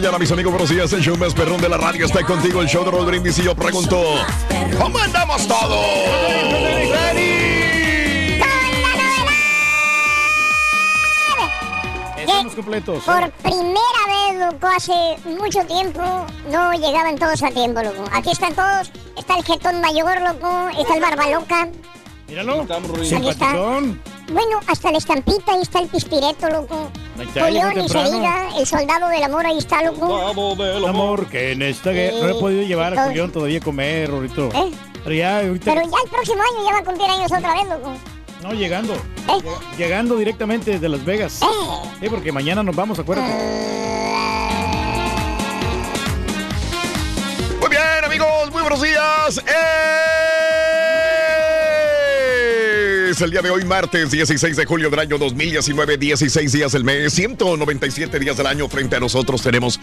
Mañana, 0.00 0.18
mis 0.18 0.32
amigos. 0.32 0.52
Buenos 0.52 0.70
días. 0.70 0.90
El 0.94 1.02
show 1.02 1.14
más 1.18 1.34
perrón 1.34 1.60
de 1.60 1.68
la 1.68 1.76
radio 1.76 2.06
está 2.06 2.24
contigo. 2.24 2.62
El 2.62 2.68
show 2.68 2.82
de 2.86 2.90
Raúl 2.90 3.04
Brindis. 3.04 3.38
Y 3.38 3.42
yo 3.42 3.54
pregunto: 3.54 4.02
¿Cómo 4.80 4.98
andamos 4.98 5.46
todos? 5.46 5.86
Estamos 12.16 12.54
completos. 12.54 13.04
Por 13.04 13.30
primera 13.42 14.02
vez, 14.08 14.40
loco, 14.40 14.66
hace 14.74 15.18
mucho 15.26 15.60
tiempo 15.66 16.00
no 16.50 16.72
llegaban 16.72 17.18
todos 17.18 17.42
a 17.42 17.50
tiempo, 17.50 17.82
loco. 17.82 18.04
Aquí 18.10 18.30
están 18.30 18.54
todos. 18.54 18.90
Está 19.18 19.36
el 19.36 19.44
jetón 19.44 19.82
mayor, 19.82 20.18
loco. 20.22 20.70
Está 20.78 20.94
el 20.94 21.02
barba 21.02 21.28
loca. 21.28 21.68
Míralo. 22.26 22.62
Aquí 22.62 23.28
está. 23.28 23.54
Bueno, 24.32 24.60
hasta 24.68 24.92
la 24.92 24.98
estampita, 24.98 25.52
ahí 25.52 25.62
está 25.62 25.80
el 25.80 25.88
pispireto, 25.88 26.48
loco. 26.50 26.90
Polión 27.34 27.72
y 27.72 27.88
se 27.88 27.94
temprano. 27.94 28.10
diga, 28.10 28.48
el 28.58 28.66
soldado 28.66 29.08
del 29.08 29.22
amor, 29.24 29.44
ahí 29.44 29.58
está, 29.58 29.82
loco. 29.82 30.62
El 30.62 30.84
amor 30.86 31.26
que 31.26 31.52
en 31.52 31.62
esta 31.62 31.90
guerra 31.90 32.16
no 32.22 32.28
he 32.28 32.40
podido 32.40 32.62
llevar 32.62 32.96
a. 32.96 33.06
Julián 33.06 33.32
todavía 33.32 33.58
a 33.58 33.62
comer, 33.62 34.08
Rorito. 34.10 34.48
¿Eh? 34.54 34.70
Pero 35.02 35.14
ya, 35.16 35.38
ahorita, 35.40 35.64
Pero 35.74 35.82
ya 35.82 35.96
el 36.04 36.10
próximo 36.10 36.42
año 36.42 36.64
ya 36.66 36.72
va 36.72 36.78
a 36.78 36.84
cumplir 36.84 37.10
años 37.10 37.32
otra 37.32 37.54
vez, 37.54 37.68
loco. 37.68 37.92
no, 38.42 38.52
llegando. 38.52 38.94
¿Eh? 38.94 39.42
Llegando 39.76 40.16
directamente 40.16 40.70
desde 40.72 40.88
Las 40.88 41.04
Vegas. 41.04 41.42
Eh. 41.42 41.46
Sí, 42.00 42.08
porque 42.08 42.30
mañana 42.30 42.62
nos 42.62 42.76
vamos, 42.76 42.98
acuérdate. 42.98 43.32
Muy 47.60 47.68
bien, 47.68 48.04
amigos, 48.04 48.50
muy 48.52 48.62
buenos 48.62 48.80
días. 48.80 49.42
Es 53.10 53.20
el 53.22 53.32
día 53.32 53.42
de 53.42 53.50
hoy, 53.50 53.64
martes 53.64 54.12
16 54.12 54.54
de 54.56 54.64
julio 54.66 54.88
del 54.88 55.00
año 55.00 55.18
2019, 55.18 55.98
16 55.98 56.52
días 56.52 56.70
del 56.70 56.84
mes, 56.84 57.12
197 57.12 58.20
días 58.20 58.36
del 58.36 58.46
año. 58.46 58.68
Frente 58.68 58.94
a 58.94 59.00
nosotros 59.00 59.42
tenemos 59.42 59.80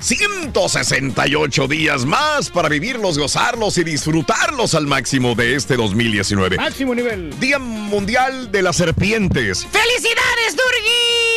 168 0.00 1.68
días 1.68 2.06
más 2.06 2.48
para 2.48 2.70
vivirlos, 2.70 3.18
gozarlos 3.18 3.76
y 3.76 3.84
disfrutarlos 3.84 4.74
al 4.74 4.86
máximo 4.86 5.34
de 5.34 5.56
este 5.56 5.76
2019. 5.76 6.56
Máximo 6.56 6.94
nivel. 6.94 7.38
Día 7.38 7.58
Mundial 7.58 8.50
de 8.50 8.62
las 8.62 8.76
Serpientes. 8.76 9.66
¡Felicidades, 9.70 10.56
Durgi! 10.56 11.29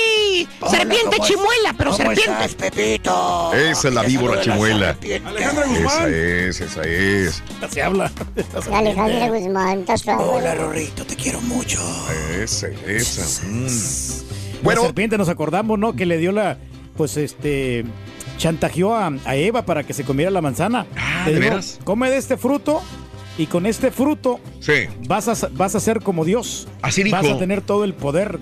Serpiente 0.70 1.18
chimuela, 1.22 1.74
pero 1.78 1.94
serpiente. 1.94 2.50
Pepito? 2.58 3.52
Esa 3.54 3.88
es 3.88 3.94
la 3.94 4.04
víbora 4.04 4.42
chimuela. 4.42 4.96
Alejandra 5.26 5.66
Esa 5.66 5.66
Guzmán. 5.66 6.14
es, 6.14 6.62
esa 6.62 6.82
es. 6.84 7.44
Se 7.72 7.82
habla. 7.82 8.12
Alejandra 8.72 9.30
Guzmán, 9.30 9.80
estás. 9.80 10.04
Hola, 10.18 10.56
Rorrito, 10.56 11.06
te 11.06 11.16
quiero 11.16 11.42
mucho. 11.42 11.80
Esa, 12.42 12.68
esa. 12.88 13.46
mm. 13.46 13.68
Bueno, 14.64 14.82
serpiente 14.84 15.18
nos 15.18 15.30
acordamos, 15.30 15.78
¿no? 15.78 15.94
Que 15.96 16.06
le 16.06 16.18
dio 16.18 16.32
la, 16.32 16.58
pues 16.96 17.18
este, 17.18 17.84
chantajeó 18.38 18.96
a, 18.96 19.12
a 19.26 19.36
Eva 19.36 19.66
para 19.66 19.84
que 19.84 19.94
se 19.94 20.04
comiera 20.04 20.32
la 20.32 20.42
manzana. 20.42 20.86
Ah, 20.96 21.24
Le 21.26 21.34
¿de 21.34 21.40
dijo, 21.40 21.50
veras? 21.52 21.80
Come 21.84 22.10
de 22.10 22.18
este 22.18 22.38
fruto 22.38 22.82
y 23.38 23.48
con 23.48 23.66
este 23.66 23.90
fruto 23.92 24.40
sí. 24.60 24.74
vas 25.08 25.28
a, 25.28 25.48
vas 25.54 25.76
a 25.76 25.80
ser 25.80 26.02
como 26.02 26.24
Dios. 26.26 26.68
Así 26.82 27.04
dijo. 27.04 27.16
Vas 27.18 27.28
a 27.28 27.38
tener 27.40 27.62
todo 27.62 27.84
el 27.84 27.94
poder 27.94 28.40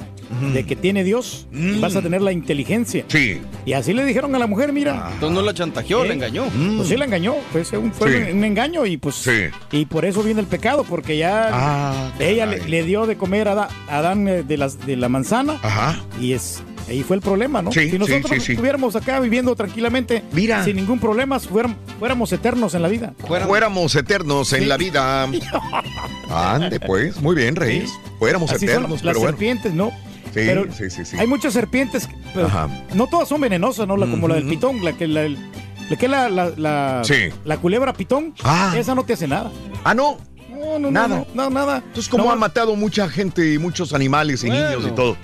de 0.53 0.66
que 0.66 0.75
tiene 0.75 1.03
Dios. 1.03 1.47
Mm. 1.52 1.81
Vas 1.81 1.96
a 1.96 2.02
tener 2.02 2.22
la 2.22 2.31
inteligencia. 2.31 3.06
Sí. 3.07 3.41
Y 3.66 3.74
así 3.74 3.94
le 3.94 4.06
dijeron 4.06 4.34
a 4.35 4.40
la 4.40 4.47
mujer, 4.47 4.72
mira. 4.74 5.09
Entonces 5.13 5.35
no 5.35 5.41
la 5.41 5.53
chantajeó, 5.53 6.03
¿Eh? 6.03 6.07
la 6.09 6.13
engañó. 6.13 6.46
Pues 6.78 6.88
sí 6.90 6.97
la 6.97 7.06
engañó, 7.06 7.35
pues 7.51 7.72
un, 7.74 7.91
fue 7.94 8.25
Sí. 8.28 8.31
un 8.31 8.44
engaño 8.44 8.85
y 8.85 8.97
pues 8.97 9.16
Sí. 9.16 9.44
y 9.72 9.85
por 9.85 10.06
eso 10.06 10.24
viene 10.24 10.40
el 10.41 10.47
pecado, 10.47 10.84
porque 10.88 11.18
ya 11.18 11.50
Ah, 11.51 12.12
ella 12.19 12.46
le, 12.46 12.66
le 12.68 12.84
dio 12.84 13.06
de 13.07 13.18
comer 13.18 13.47
a, 13.50 13.56
Da- 13.56 13.69
a 13.90 13.97
Adán 13.97 14.28
eh, 14.28 14.44
de, 14.44 14.57
las, 14.57 14.85
de 14.85 14.96
la 14.96 15.09
manzana 15.09 15.59
Ajá. 15.62 16.00
y 16.19 16.34
es 16.34 16.63
ahí 16.90 17.03
fue 17.03 17.16
el 17.16 17.22
problema, 17.22 17.62
¿no? 17.62 17.72
Sí, 17.72 17.90
si 17.90 17.97
nosotros 18.00 18.30
sí, 18.31 18.40
sí, 18.40 18.46
sí. 18.47 18.52
estuviéramos 18.53 18.96
acá 18.96 19.19
viviendo 19.19 19.56
tranquilamente, 19.56 20.24
Mira. 20.31 20.64
sin 20.64 20.75
ningún 20.75 21.00
problema, 21.00 21.40
fuéramos, 21.40 21.78
fuéramos 22.00 22.31
eternos 22.34 22.74
en 22.74 22.81
la 22.81 22.88
vida. 22.88 23.14
Fuéramos 23.47 23.96
eternos 23.96 24.53
en 24.53 24.68
la 24.69 24.78
vida. 24.78 25.24
Ande, 26.30 26.80
pues. 26.80 27.22
Muy 27.22 27.36
bien, 27.36 27.56
Rey. 27.56 27.86
Fuéramos 28.19 28.52
Así 28.52 28.66
son 28.66 28.69
eternos, 28.69 28.92
las 28.92 29.02
pero 29.02 29.19
bueno. 29.19 29.31
serpientes, 29.31 29.74
¿no? 29.74 29.90
Sí, 30.34 30.40
pero 30.46 30.66
sí, 30.72 30.90
sí, 30.90 31.03
sí. 31.03 31.18
Hay 31.19 31.28
muchas 31.28 31.53
serpientes, 31.53 32.08
pero 32.34 32.47
Ajá. 32.47 32.69
no 32.94 33.08
todas 33.08 33.28
son 33.28 33.42
venenosas, 33.42 33.86
¿no? 33.88 33.98
La- 33.98 34.08
como 34.08 34.28
la 34.28 34.36
del 34.36 34.48
pitón, 34.48 34.84
la 34.84 34.94
que 34.94 35.06
la, 35.08 35.28
la 35.28 35.96
que 35.98 36.08
la, 36.08 36.30
la, 36.30 36.52
la, 36.56 37.02
Sí. 37.03 37.16
la 37.44 37.58
culebra 37.58 37.92
pitón, 37.94 38.34
Ah. 38.44 38.74
esa 38.77 38.95
no 38.95 39.04
te 39.04 39.13
hace 39.13 39.27
nada. 39.27 39.51
Ah, 39.84 39.94
no. 39.94 40.18
No, 40.50 40.77
no, 40.80 40.92
Nada. 40.92 41.07
no, 41.07 41.27
no, 41.34 41.44
no, 41.45 41.50
nada. 41.50 41.77
Entonces, 41.86 42.07
como 42.07 42.25
No, 42.25 42.31
ha 42.31 42.36
matado 42.36 42.75
mucha 42.75 43.10
gente 43.10 43.51
y 43.54 43.57
muchos 43.57 43.94
animales 43.94 44.44
y 44.44 44.48
Bueno. 44.48 44.69
niños 44.69 44.86
y 44.88 44.95
todo. 44.95 45.18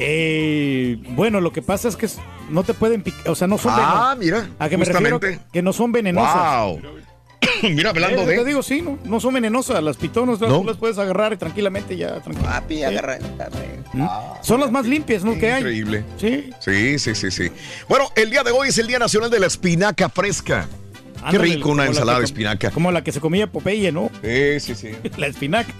Eh, 0.00 0.98
bueno, 1.10 1.40
lo 1.40 1.52
que 1.52 1.62
pasa 1.62 1.88
es 1.88 1.96
que 1.96 2.08
no 2.48 2.62
te 2.64 2.74
pueden 2.74 3.02
picar, 3.02 3.28
o 3.28 3.34
sea, 3.34 3.46
no 3.46 3.58
son 3.58 3.72
Ah, 3.74 4.14
venenosas. 4.16 4.18
mira. 4.18 4.56
A 4.58 4.68
que 4.68 4.76
me 4.78 4.84
refiero 4.86 5.16
justamente. 5.18 5.44
que 5.52 5.62
no 5.62 5.72
son 5.72 5.92
venenosas. 5.92 6.64
Wow. 6.66 6.80
mira, 7.74 7.90
hablando 7.90 8.22
Eh, 8.22 8.26
Te 8.26 8.36
de. 8.38 8.44
digo, 8.46 8.62
sí, 8.62 8.80
no, 8.82 8.98
no 9.04 9.20
son 9.20 9.34
venenosas. 9.34 9.82
Las 9.82 9.96
pitonas 9.98 10.38
tú 10.38 10.64
las 10.64 10.76
puedes 10.78 10.98
agarrar 10.98 11.36
tranquilamente 11.36 11.96
ya. 11.96 12.20
tranquilo. 12.20 12.48
Papi, 12.48 12.82
agarra. 12.82 13.18
¿Mm? 13.92 14.06
Son 14.42 14.60
las 14.60 14.70
más 14.70 14.86
limpias, 14.86 15.22
¿no? 15.22 15.36
Que 15.38 15.52
hay. 15.52 15.60
Increíble. 15.60 16.04
Sí. 16.18 16.50
Sí, 16.60 16.98
sí, 16.98 17.14
sí, 17.14 17.30
sí. 17.30 17.50
Bueno, 17.88 18.06
el 18.16 18.30
día 18.30 18.42
de 18.42 18.50
hoy 18.52 18.68
es 18.68 18.78
el 18.78 18.86
Día 18.86 18.98
Nacional 18.98 19.30
de 19.30 19.38
la 19.40 19.46
Espinaca 19.46 20.08
Fresca. 20.08 20.66
Qué 21.30 21.36
rico 21.36 21.68
una 21.68 21.82
la 21.84 21.90
ensalada 21.90 22.16
que 22.16 22.20
de 22.22 22.24
espinaca. 22.26 22.70
Como 22.70 22.90
la 22.90 23.04
que 23.04 23.12
se 23.12 23.20
comía 23.20 23.46
Popeye, 23.46 23.92
¿no? 23.92 24.10
Sí, 24.22 24.58
sí, 24.60 24.74
sí. 24.74 24.90
La 25.18 25.26
espinaca. 25.26 25.70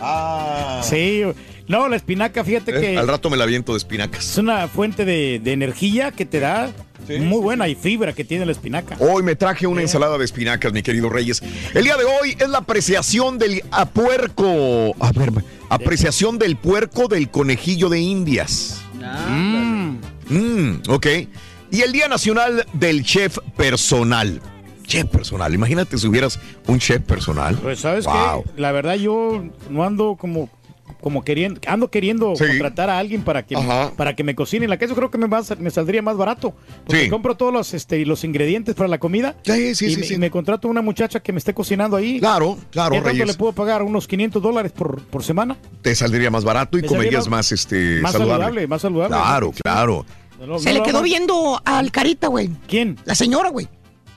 Ah. 0.00 0.80
Sí. 0.82 1.22
No, 1.68 1.88
la 1.88 1.96
espinaca, 1.96 2.42
fíjate 2.42 2.76
Eh, 2.76 2.80
que 2.80 2.98
Al 2.98 3.06
rato 3.06 3.30
me 3.30 3.36
la 3.36 3.46
viento 3.46 3.72
de 3.72 3.78
espinacas. 3.78 4.30
es 4.32 4.38
una 4.38 4.66
fuente 4.66 5.04
de, 5.04 5.40
de 5.42 5.52
energía 5.52 6.10
que 6.10 6.26
te 6.26 6.40
da. 6.40 6.70
Muy 7.08 7.40
buena 7.40 7.66
y 7.66 7.74
fibra 7.74 8.12
que 8.12 8.24
tiene 8.24 8.46
la 8.46 8.52
espinaca. 8.52 8.96
Hoy 9.00 9.24
me 9.24 9.34
traje 9.34 9.66
una 9.66 9.80
ensalada 9.82 10.16
de 10.16 10.24
espinacas, 10.24 10.72
mi 10.72 10.80
querido 10.82 11.08
Reyes. 11.08 11.42
El 11.74 11.82
día 11.82 11.96
de 11.96 12.04
hoy 12.04 12.36
es 12.38 12.48
la 12.48 12.58
apreciación 12.58 13.36
del 13.38 13.64
a 13.72 13.86
puerco. 13.86 14.94
A 15.00 15.10
ver, 15.10 15.32
apreciación 15.70 16.38
del 16.38 16.56
puerco 16.56 17.08
del 17.08 17.28
conejillo 17.28 17.88
de 17.88 17.98
Indias. 17.98 18.82
Mm. 19.28 19.96
Mm, 20.28 20.82
ok. 20.88 21.06
Y 21.72 21.80
el 21.82 21.90
Día 21.92 22.06
Nacional 22.06 22.64
del 22.74 23.02
Chef 23.02 23.38
Personal. 23.56 24.40
Chef 24.90 25.06
personal. 25.08 25.54
Imagínate 25.54 25.96
si 25.96 26.06
hubieras 26.08 26.38
un 26.66 26.78
chef 26.80 27.00
personal. 27.02 27.54
Pues 27.62 27.78
sabes 27.80 28.04
Wow. 28.06 28.42
que 28.44 28.60
la 28.60 28.72
verdad 28.72 28.96
yo 28.96 29.44
no 29.70 29.84
ando 29.84 30.16
como 30.16 30.50
como 31.00 31.22
queriendo 31.24 31.60
ando 31.66 31.90
queriendo 31.90 32.34
Sí. 32.36 32.44
contratar 32.46 32.90
a 32.90 32.98
alguien 32.98 33.22
para 33.22 33.46
que 33.46 33.56
Ajá. 33.56 33.92
para 33.96 34.14
que 34.16 34.22
me 34.24 34.34
cocine 34.34 34.64
en 34.64 34.70
la 34.70 34.76
casa. 34.78 34.90
Yo 34.90 34.96
creo 34.96 35.10
que 35.10 35.16
me, 35.16 35.28
va 35.28 35.40
me 35.58 35.70
saldría 35.70 36.02
más 36.02 36.16
barato 36.16 36.52
porque 36.84 37.04
Sí. 37.04 37.08
compro 37.08 37.36
todos 37.36 37.52
los 37.54 37.72
este 37.72 38.04
los 38.04 38.22
ingredientes 38.24 38.74
para 38.74 38.88
la 38.88 38.98
comida. 38.98 39.36
Sí, 39.44 39.74
sí, 39.76 39.86
y, 39.86 39.90
sí, 39.94 39.96
me, 40.00 40.06
sí. 40.08 40.14
y 40.14 40.18
me 40.18 40.30
contrato 40.30 40.66
una 40.68 40.82
muchacha 40.82 41.20
que 41.20 41.32
me 41.32 41.38
esté 41.38 41.54
cocinando 41.54 41.96
ahí. 41.96 42.18
Claro, 42.18 42.58
claro, 42.70 42.96
¿Qué 42.96 43.00
tanto 43.00 43.24
le 43.24 43.34
puedo 43.34 43.52
pagar? 43.52 43.82
¿Unos 43.82 44.06
500 44.08 44.42
dólares 44.42 44.72
por, 44.72 45.00
por 45.04 45.22
semana? 45.22 45.56
Te 45.80 45.94
saldría 45.94 46.30
más 46.30 46.44
barato 46.44 46.76
y 46.76 46.82
comerías 46.82 47.28
más- 47.28 47.50
más, 47.50 47.52
este, 47.52 48.00
más 48.02 48.12
saludable. 48.12 48.32
saludable, 48.44 48.66
más 48.66 48.82
saludable. 48.82 49.16
Claro, 49.16 49.52
claro. 49.62 50.06
No, 50.46 50.58
Se 50.58 50.72
le 50.74 50.82
quedó 50.82 51.00
viendo 51.02 51.62
al 51.64 51.90
Carita, 51.92 52.26
güey. 52.28 52.50
¿Quién? 52.66 52.98
La 53.04 53.14
señora, 53.14 53.48
güey. 53.50 53.68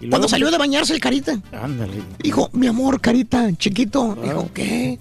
Cuando 0.09 0.27
salió 0.27 0.49
de 0.51 0.57
bañarse 0.57 0.93
el 0.93 0.99
Carita. 0.99 1.39
Ándale. 1.51 2.01
Dijo, 2.19 2.49
mi 2.53 2.67
amor, 2.67 2.99
Carita, 3.01 3.51
chiquito. 3.57 4.15
Ah. 4.17 4.23
Dijo, 4.23 4.49
¿qué? 4.53 4.97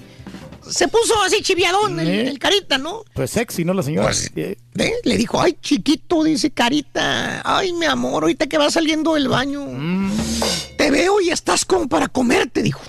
Se 0.69 0.87
puso 0.88 1.20
así 1.25 1.43
chiviadón 1.43 1.99
el, 1.99 2.08
¿Eh? 2.08 2.28
el 2.28 2.38
Carita, 2.38 2.78
¿no? 2.78 3.02
Pues 3.14 3.31
sexy, 3.32 3.64
¿no? 3.64 3.75
La 3.75 3.82
señora. 3.82 4.06
Pues, 4.06 4.31
Eh. 4.37 4.56
Le 5.04 5.16
dijo, 5.16 5.40
ay, 5.40 5.56
chiquito, 5.60 6.22
dice 6.25 6.50
Carita. 6.52 7.43
Ay, 7.44 7.72
mi 7.72 7.87
amor, 7.87 8.22
ahorita 8.22 8.46
que 8.46 8.58
va 8.58 8.70
saliendo 8.70 9.14
del 9.14 9.28
baño. 9.28 9.66
Mm. 9.66 10.12
Te 10.78 10.90
veo 10.90 11.20
y 11.20 11.31
estás 11.31 11.64
como 11.64 11.88
para 11.88 12.08
comerte, 12.08 12.62
dijo. 12.62 12.81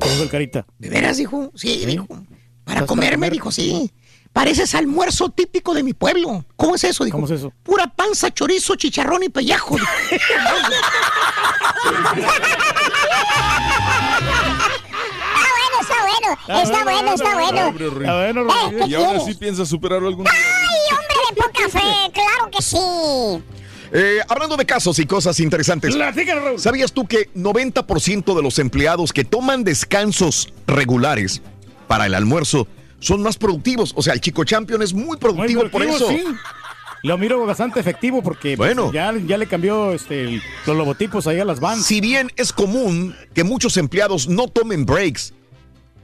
¿qué 0.00 0.10
dijo 0.10 0.22
el 0.24 0.28
carita? 0.28 0.66
¿De 0.78 0.88
veras, 0.90 1.16
dijo? 1.16 1.50
Sí, 1.54 1.84
dijo. 1.86 2.06
Para 2.06 2.20
¿Estás 2.24 2.74
para 2.74 2.86
comerme, 2.86 3.16
comer? 3.28 3.32
dijo, 3.32 3.50
sí. 3.52 3.90
Pareces 4.36 4.74
almuerzo 4.74 5.30
típico 5.30 5.72
de 5.72 5.82
mi 5.82 5.94
pueblo. 5.94 6.44
¿Cómo 6.56 6.74
es 6.74 6.84
eso? 6.84 7.06
Dijo. 7.06 7.16
¿Cómo 7.16 7.24
es 7.26 7.32
eso? 7.32 7.54
Pura 7.62 7.86
panza, 7.86 8.30
chorizo, 8.30 8.76
chicharrón 8.76 9.22
y 9.22 9.30
pellejo. 9.30 9.78
Está 15.80 15.94
bueno, 16.02 16.62
está 16.62 16.84
bueno, 16.84 17.12
está 17.14 17.34
bueno, 17.34 18.40
está 18.42 18.68
Eh, 18.68 18.76
¿qué 18.78 18.88
¿Y 18.88 18.94
ahora 18.94 19.20
sí 19.20 19.34
piensas 19.34 19.68
superarlo 19.68 20.08
algún 20.08 20.24
día? 20.24 20.34
¡Ay, 20.34 20.96
hombre 20.96 21.16
de 21.30 21.36
poca 21.42 21.68
fe! 21.70 22.10
¡Claro 22.12 22.50
que 22.50 22.60
sí! 22.60 22.76
Eh, 23.92 24.20
hablando 24.28 24.56
de 24.56 24.66
casos 24.66 24.98
y 24.98 25.06
cosas 25.06 25.40
interesantes. 25.40 25.96
¿Sabías 26.58 26.92
tú 26.92 27.06
que 27.06 27.30
90% 27.34 28.34
de 28.34 28.42
los 28.42 28.58
empleados 28.58 29.12
que 29.12 29.24
toman 29.24 29.64
descansos 29.64 30.52
regulares 30.66 31.40
para 31.86 32.06
el 32.06 32.14
almuerzo 32.14 32.66
son 33.00 33.22
más 33.22 33.36
productivos? 33.36 33.92
O 33.96 34.02
sea, 34.02 34.14
el 34.14 34.20
Chico 34.20 34.44
Champion 34.44 34.82
es 34.82 34.92
muy 34.92 35.04
Muy 35.04 35.16
productivo, 35.18 35.68
por 35.70 35.82
eso. 35.82 36.08
sí. 36.08 36.24
Lo 37.02 37.18
miro 37.18 37.44
bastante 37.46 37.78
efectivo 37.78 38.22
porque 38.22 38.56
pues, 38.56 38.74
Bueno. 38.74 38.92
ya, 38.92 39.12
ya 39.26 39.36
le 39.38 39.46
cambió 39.46 39.92
este, 39.92 40.22
el- 40.24 40.42
los 40.66 40.76
logotipos 40.76 41.26
ahí 41.26 41.38
a 41.38 41.44
las 41.44 41.60
vans. 41.60 41.84
Si 41.86 42.00
bien 42.00 42.32
es 42.36 42.52
común 42.52 43.14
que 43.34 43.44
muchos 43.44 43.76
empleados 43.76 44.28
no 44.28 44.48
tomen 44.48 44.84
breaks 44.86 45.32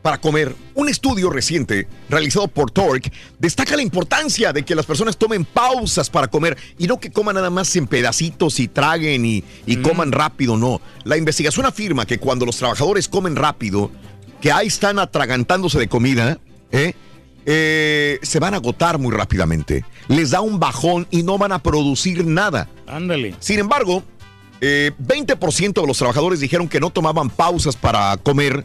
para 0.02 0.18
comer, 0.18 0.54
un 0.74 0.88
estudio 0.88 1.30
reciente 1.30 1.88
realizado 2.08 2.46
por 2.46 2.70
Torque 2.70 3.10
destaca 3.38 3.74
la 3.74 3.82
importancia 3.82 4.52
de 4.52 4.64
que 4.64 4.74
las 4.74 4.84
personas 4.84 5.16
tomen 5.16 5.44
pausas 5.44 6.10
para 6.10 6.28
comer 6.28 6.56
y 6.78 6.86
no 6.86 7.00
que 7.00 7.10
coman 7.10 7.36
nada 7.36 7.50
más 7.50 7.74
en 7.74 7.86
pedacitos 7.86 8.60
y 8.60 8.68
traguen 8.68 9.24
y, 9.24 9.42
y 9.66 9.76
coman 9.76 10.12
rápido, 10.12 10.56
no. 10.56 10.80
La 11.04 11.16
investigación 11.16 11.66
afirma 11.66 12.04
que 12.06 12.18
cuando 12.18 12.44
los 12.46 12.56
trabajadores 12.58 13.08
comen 13.08 13.34
rápido, 13.34 13.90
que 14.40 14.52
ahí 14.52 14.66
están 14.68 14.98
atragantándose 14.98 15.78
de 15.78 15.88
comida, 15.88 16.32
¿eh? 16.32 16.36
Eh, 17.44 18.19
se 18.22 18.38
van 18.38 18.54
a 18.54 18.58
agotar 18.58 18.98
muy 18.98 19.12
rápidamente. 19.12 19.84
Les 20.08 20.30
da 20.30 20.40
un 20.40 20.58
bajón 20.58 21.06
y 21.10 21.22
no 21.22 21.38
van 21.38 21.52
a 21.52 21.62
producir 21.62 22.24
nada. 22.26 22.69
Ándale. 22.86 23.34
Sin 23.40 23.58
embargo, 23.58 24.02
eh, 24.60 24.92
20% 24.98 25.80
de 25.80 25.86
los 25.86 25.98
trabajadores 25.98 26.40
dijeron 26.40 26.69
que 26.69 26.80
no 26.80 26.90
tomaban 26.90 27.30
pausas 27.30 27.74
para 27.74 28.16
comer 28.19 28.64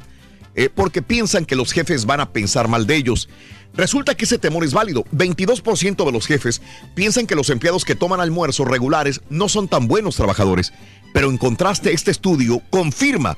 eh, 0.53 0.69
porque 0.73 1.01
piensan 1.01 1.45
que 1.45 1.55
los 1.55 1.71
jefes 1.71 2.05
van 2.05 2.19
a 2.19 2.31
pensar 2.31 2.67
mal 2.67 2.87
de 2.87 2.95
ellos. 2.95 3.29
Resulta 3.73 4.15
que 4.15 4.25
ese 4.25 4.39
temor 4.39 4.63
es 4.63 4.73
válido. 4.73 5.05
22% 5.11 6.05
de 6.05 6.11
los 6.11 6.25
jefes 6.25 6.61
piensan 6.95 7.27
que 7.27 7.35
los 7.35 7.49
empleados 7.49 7.85
que 7.85 7.95
toman 7.95 8.19
almuerzos 8.19 8.67
regulares 8.67 9.21
no 9.29 9.49
son 9.49 9.67
tan 9.67 9.87
buenos 9.87 10.15
trabajadores. 10.15 10.73
Pero 11.13 11.29
en 11.29 11.37
contraste, 11.37 11.93
este 11.93 12.11
estudio 12.11 12.61
confirma 12.69 13.37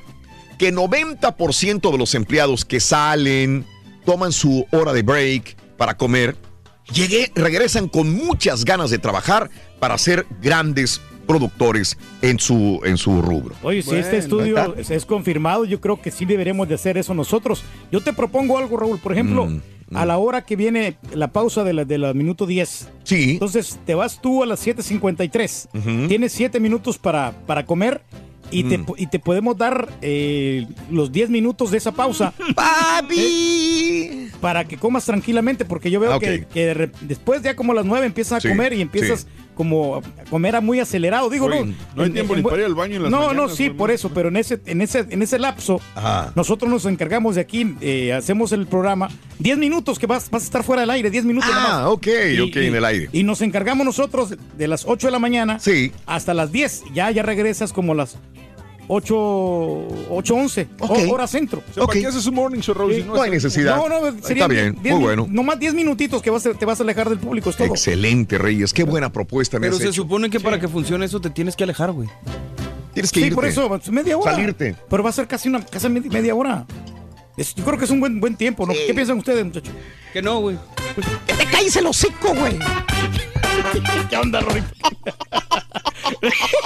que 0.58 0.72
90% 0.72 1.92
de 1.92 1.98
los 1.98 2.14
empleados 2.14 2.64
que 2.64 2.80
salen, 2.80 3.66
toman 4.10 4.32
su 4.32 4.66
hora 4.72 4.92
de 4.92 5.02
break 5.02 5.56
para 5.76 5.96
comer, 5.96 6.34
llegué, 6.92 7.30
regresan 7.36 7.88
con 7.88 8.12
muchas 8.12 8.64
ganas 8.64 8.90
de 8.90 8.98
trabajar 8.98 9.48
para 9.78 9.96
ser 9.98 10.26
grandes 10.42 11.00
productores 11.28 11.96
en 12.20 12.40
su, 12.40 12.80
en 12.82 12.98
su 12.98 13.22
rubro. 13.22 13.54
Oye, 13.62 13.82
si 13.82 13.90
Bueno, 13.90 14.02
este 14.02 14.16
estudio 14.16 14.56
¿verdad? 14.56 14.74
es, 14.80 15.06
confirmado, 15.06 15.64
yo 15.64 15.80
creo 15.80 16.02
que 16.02 16.10
sí 16.10 16.24
deberemos 16.24 16.66
de 16.68 16.74
hacer 16.74 16.98
eso 16.98 17.14
nosotros. 17.14 17.62
Yo 17.92 18.00
te 18.00 18.12
propongo 18.12 18.58
algo, 18.58 18.76
Raúl. 18.78 18.98
Por 18.98 19.12
ejemplo, 19.12 19.46
Mm, 19.46 19.96
a 19.96 20.06
la 20.06 20.18
hora 20.18 20.42
que 20.42 20.56
viene 20.56 20.96
la 21.14 21.28
pausa 21.28 21.62
de 21.62 21.72
la, 21.72 21.84
de 21.84 21.98
la 21.98 22.12
minuto 22.12 22.46
10. 22.46 22.88
Sí. 23.04 23.32
Entonces, 23.32 23.78
te 23.86 23.94
vas 23.94 24.20
tú 24.20 24.42
a 24.42 24.46
las 24.46 24.64
7.53. 24.66 25.68
Ujú. 25.72 26.08
Tienes 26.08 26.32
7 26.32 26.58
minutos 26.58 26.98
para, 26.98 27.32
para 27.46 27.64
comer 27.64 28.02
y, 28.50 28.64
te, 28.64 28.78
Mm. 28.78 28.86
y 28.96 29.06
te 29.06 29.18
podemos 29.18 29.56
dar 29.56 29.88
eh, 30.02 30.66
los 30.90 31.12
10 31.12 31.30
minutos 31.30 31.70
de 31.70 31.78
esa 31.78 31.92
pausa 31.92 32.32
Papi. 32.54 34.28
para 34.40 34.64
que 34.66 34.76
comas 34.76 35.04
tranquilamente, 35.04 35.64
porque 35.64 35.90
yo 35.90 36.00
veo 36.00 36.12
Ah, 36.12 36.16
ok. 36.16 36.22
que, 36.52 36.90
después 37.02 37.42
ya 37.42 37.54
como 37.56 37.72
a 37.72 37.74
las 37.74 37.84
9 37.84 38.06
empiezas 38.06 38.38
a 38.38 38.40
Sí, 38.40 38.48
comer 38.48 38.72
y 38.72 38.80
empiezas 38.80 39.20
sí. 39.20 39.26
como 39.54 39.96
a 39.96 40.02
comer 40.30 40.56
a 40.56 40.60
muy 40.60 40.80
acelerado. 40.80 41.28
Digo, 41.28 41.46
Oye, 41.46 41.64
no. 41.66 41.74
no 41.94 42.02
hay 42.02 42.06
en- 42.08 42.12
tiempo 42.14 42.34
en- 42.34 42.42
ni 42.42 42.48
para 42.48 42.58
ir 42.62 42.64
al 42.66 42.74
baño 42.74 42.96
en 42.96 43.02
las 43.02 43.10
No, 43.10 43.18
mañanas, 43.26 43.36
no, 43.36 43.48
sí, 43.48 43.70
por 43.70 43.90
eso, 43.90 44.10
pero 44.14 44.28
en 44.28 44.36
ese, 44.36 44.60
en 44.66 44.80
ese, 44.80 45.06
en 45.10 45.22
ese 45.22 45.38
lapso, 45.38 45.80
Ajá. 45.94 46.32
nosotros 46.34 46.70
nos 46.70 46.86
encargamos 46.86 47.34
de 47.34 47.42
aquí, 47.42 47.74
eh, 47.80 48.12
hacemos 48.12 48.52
el 48.52 48.66
programa, 48.66 49.08
10 49.38 49.58
minutos 49.58 49.98
que 49.98 50.06
vas, 50.06 50.30
vas 50.30 50.42
a 50.42 50.46
estar 50.46 50.62
fuera 50.64 50.80
del 50.82 50.90
aire, 50.90 51.10
10 51.10 51.24
minutos 51.24 51.50
Ah, 51.52 51.56
nada 51.62 51.78
más. 51.84 51.86
ok, 51.92 52.06
ok, 52.48 52.56
en 52.56 52.74
el 52.74 52.84
aire. 52.84 53.08
Y 53.12 53.22
nos 53.24 53.42
encargamos 53.42 53.84
nosotros 53.84 54.34
de 54.56 54.68
las 54.68 54.84
8 54.86 55.06
de 55.08 55.10
la 55.10 55.18
mañana 55.18 55.58
Sí. 55.60 55.92
hasta 56.06 56.32
las 56.34 56.52
10. 56.52 56.82
Ya, 56.94 57.10
ya 57.10 57.22
regresas 57.22 57.72
como 57.72 57.94
las 57.94 58.16
8, 58.92 59.14
8 60.10 60.34
11, 60.34 60.68
Ok. 60.80 60.98
hora 61.10 61.26
centro. 61.28 61.60
O 61.60 61.62
sea, 61.72 61.74
¿para 61.74 61.84
Ok. 61.84 61.92
qué 61.92 62.06
haces 62.08 62.26
un 62.26 62.34
morning 62.34 62.58
show, 62.60 62.74
Raúl? 62.74 62.92
Sí, 62.94 63.02
si 63.02 63.06
No 63.06 63.22
hay 63.22 63.28
es- 63.30 63.44
necesidad. 63.44 63.76
No, 63.76 63.88
no, 63.88 64.00
sería 64.20 64.44
Está 64.44 64.48
bien, 64.48 64.76
muy 64.82 65.00
bueno. 65.00 65.26
Nomás 65.30 65.60
10 65.60 65.74
minutitos 65.74 66.20
que 66.20 66.30
vas 66.30 66.44
a- 66.46 66.54
te 66.54 66.64
vas 66.66 66.80
a 66.80 66.82
alejar 66.82 67.08
del 67.08 67.18
público, 67.18 67.50
es 67.50 67.56
todo. 67.56 67.68
Excelente, 67.68 68.36
Reyes. 68.36 68.72
Qué 68.72 68.82
buena 68.82 69.12
propuesta 69.12 69.58
me 69.58 69.66
Pero 69.66 69.76
has 69.76 69.82
se 69.82 69.88
hecho. 69.88 70.02
supone 70.02 70.28
que 70.28 70.40
para 70.40 70.58
que 70.58 70.66
funcione 70.66 71.06
eso 71.06 71.20
te 71.20 71.30
tienes 71.30 71.54
que 71.54 71.62
alejar, 71.64 71.92
güey. 71.92 72.08
Tienes 72.92 73.12
que 73.12 73.20
Sí, 73.20 73.26
irte. 73.26 73.36
por 73.36 73.44
eso, 73.44 73.68
pues, 73.68 73.88
media 73.90 74.18
hora. 74.18 74.32
Salirte. 74.32 74.74
Pero 74.88 75.02
va 75.04 75.10
a 75.10 75.12
ser 75.12 75.28
casi 75.28 75.48
una 75.48 75.64
casi 75.64 75.88
media, 75.88 76.34
hora. 76.34 76.66
Es- 77.36 77.54
yo 77.54 77.64
creo 77.64 77.78
que 77.78 77.84
es 77.84 77.90
un 77.92 78.00
buen, 78.00 78.18
buen 78.18 78.34
tiempo, 78.36 78.66
¿no? 78.66 78.72
¿Qué 78.72 78.92
piensan 78.92 79.18
ustedes, 79.18 79.44
muchachos? 79.44 79.72
Que 80.12 80.22
no, 80.22 80.40
güey. 80.40 80.58
Que 81.26 81.34
te 81.34 81.46
caes 81.46 81.76
el 81.76 81.86
hocico, 81.86 82.34
güey. 82.34 82.58
¿Qué 84.08 84.16
onda, 84.16 84.40
Rorito? 84.40 84.66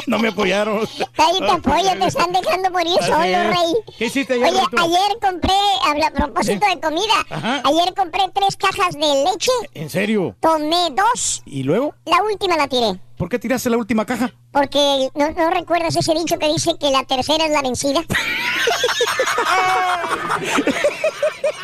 no 0.06 0.18
me 0.18 0.28
apoyaron. 0.28 0.78
Ahí 1.16 1.38
te 1.38 1.50
apoyo, 1.50 1.98
te 1.98 2.06
están 2.06 2.32
dejando 2.32 2.70
morir 2.70 2.96
solo, 3.02 3.18
rey. 3.20 3.74
¿Qué 3.98 4.06
hiciste 4.06 4.32
ayer, 4.34 4.48
Oye, 4.48 4.60
ayer 4.78 5.18
compré, 5.20 5.52
a 5.84 6.10
propósito 6.10 6.66
de 6.66 6.80
comida, 6.80 7.14
Ajá. 7.30 7.60
ayer 7.64 7.92
compré 7.94 8.22
tres 8.34 8.56
cajas 8.56 8.94
de 8.94 9.24
leche, 9.24 9.50
¿En 9.74 9.90
serio? 9.90 10.34
tomé 10.40 10.88
dos, 10.92 11.42
¿Y 11.44 11.62
luego? 11.62 11.94
la 12.06 12.22
última 12.22 12.56
la 12.56 12.68
tiré. 12.68 12.98
¿Por 13.18 13.28
qué 13.28 13.38
tiraste 13.38 13.68
la 13.70 13.76
última 13.76 14.04
caja? 14.06 14.32
Porque 14.52 15.08
no, 15.14 15.30
no 15.30 15.50
recuerdas 15.50 15.94
ese 15.96 16.14
dicho 16.14 16.38
que 16.38 16.48
dice 16.48 16.76
que 16.80 16.90
la 16.90 17.04
tercera 17.04 17.44
es 17.46 17.52
la 17.52 17.62
vencida. 17.62 18.02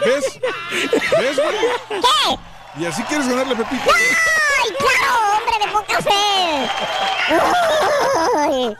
¿Ves? 0.04 0.40
¿Ves, 1.19 1.37
güey? 1.37 2.00
¿Qué? 2.00 2.83
¿Y 2.83 2.87
así 2.87 3.02
quieres 3.04 3.28
ganarle 3.28 3.54
a 3.54 3.57
Pepito? 3.59 3.83
¡Ay, 3.92 4.75
claro, 4.78 5.38
hombre 5.38 5.66
de 5.66 5.73
poca 5.73 6.02
fe! 6.02 6.11
Ay. 8.47 8.76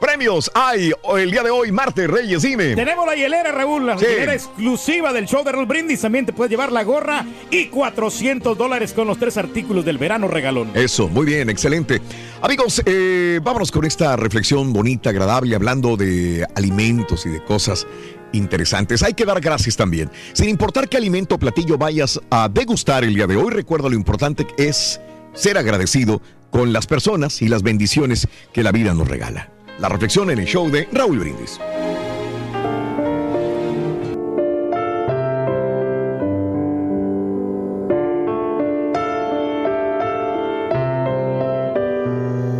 Premios 0.00 0.50
hay 0.52 0.90
el 1.16 1.30
día 1.30 1.44
de 1.44 1.50
hoy, 1.50 1.70
martes, 1.70 2.08
Reyes, 2.10 2.42
dime. 2.42 2.74
Tenemos 2.74 3.06
la 3.06 3.14
hielera, 3.14 3.52
Raúl, 3.52 3.86
la 3.86 3.96
Sí. 3.96 4.04
hielera 4.04 4.34
exclusiva 4.34 5.12
del 5.12 5.26
show 5.28 5.44
de 5.44 5.52
Raúl 5.52 5.66
Brindis. 5.66 6.00
También 6.00 6.26
te 6.26 6.32
puedes 6.32 6.50
llevar 6.50 6.72
la 6.72 6.82
gorra 6.82 7.24
y 7.52 7.66
400 7.66 8.58
dólares 8.58 8.92
con 8.94 9.06
los 9.06 9.16
tres 9.18 9.36
artículos 9.36 9.84
del 9.84 9.98
verano 9.98 10.26
regalón. 10.26 10.72
Eso, 10.74 11.06
muy 11.08 11.24
bien, 11.24 11.48
excelente. 11.50 12.02
Amigos, 12.40 12.82
eh, 12.84 13.38
vámonos 13.44 13.70
con 13.70 13.84
esta 13.84 14.16
reflexión 14.16 14.72
bonita, 14.72 15.10
agradable, 15.10 15.54
hablando 15.54 15.96
de 15.96 16.44
alimentos 16.56 17.24
y 17.26 17.28
de 17.28 17.44
cosas 17.44 17.86
interesantes. 18.32 19.02
Hay 19.02 19.14
que 19.14 19.24
dar 19.24 19.40
gracias 19.40 19.76
también. 19.76 20.10
Sin 20.32 20.48
importar 20.48 20.88
qué 20.88 20.96
alimento 20.96 21.36
o 21.36 21.38
platillo 21.38 21.78
vayas 21.78 22.20
a 22.30 22.48
degustar 22.48 23.04
el 23.04 23.14
día 23.14 23.26
de 23.26 23.36
hoy, 23.36 23.50
recuerda 23.50 23.88
lo 23.88 23.94
importante 23.94 24.46
que 24.46 24.68
es 24.68 25.00
ser 25.34 25.58
agradecido 25.58 26.20
con 26.50 26.72
las 26.72 26.86
personas 26.86 27.40
y 27.42 27.48
las 27.48 27.62
bendiciones 27.62 28.28
que 28.52 28.62
la 28.62 28.72
vida 28.72 28.92
nos 28.94 29.08
regala. 29.08 29.50
La 29.78 29.88
reflexión 29.88 30.30
en 30.30 30.38
el 30.38 30.46
show 30.46 30.70
de 30.70 30.86
Raúl 30.92 31.18
Brindis. 31.18 31.58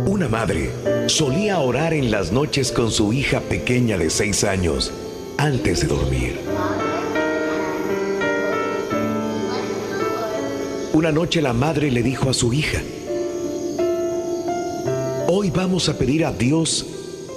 Una 0.07 0.27
madre 0.27 0.71
solía 1.07 1.59
orar 1.59 1.93
en 1.93 2.09
las 2.09 2.31
noches 2.31 2.71
con 2.71 2.91
su 2.91 3.13
hija 3.13 3.41
pequeña 3.41 3.97
de 3.97 4.09
seis 4.09 4.43
años 4.43 4.91
antes 5.43 5.81
de 5.81 5.87
dormir. 5.87 6.39
Una 10.93 11.11
noche 11.11 11.41
la 11.41 11.51
madre 11.51 11.91
le 11.91 12.01
dijo 12.01 12.29
a 12.29 12.33
su 12.33 12.53
hija, 12.53 12.79
hoy 15.27 15.51
vamos 15.51 15.89
a 15.89 15.97
pedir 15.97 16.23
a 16.25 16.31
Dios 16.31 16.85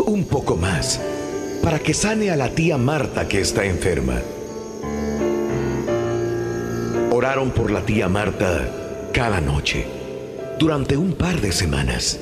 un 0.06 0.22
poco 0.22 0.56
más 0.56 1.00
para 1.64 1.80
que 1.80 1.94
sane 1.94 2.30
a 2.30 2.36
la 2.36 2.50
tía 2.50 2.78
Marta 2.78 3.26
que 3.26 3.40
está 3.40 3.64
enferma. 3.64 4.20
Oraron 7.10 7.50
por 7.50 7.72
la 7.72 7.84
tía 7.84 8.08
Marta 8.08 9.08
cada 9.12 9.40
noche 9.40 9.84
durante 10.60 10.96
un 10.96 11.14
par 11.14 11.40
de 11.40 11.50
semanas. 11.50 12.20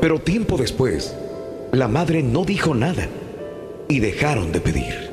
Pero 0.00 0.18
tiempo 0.18 0.56
después, 0.56 1.14
la 1.70 1.86
madre 1.86 2.24
no 2.24 2.44
dijo 2.44 2.74
nada 2.74 3.08
y 3.88 4.00
dejaron 4.00 4.52
de 4.52 4.60
pedir. 4.60 5.10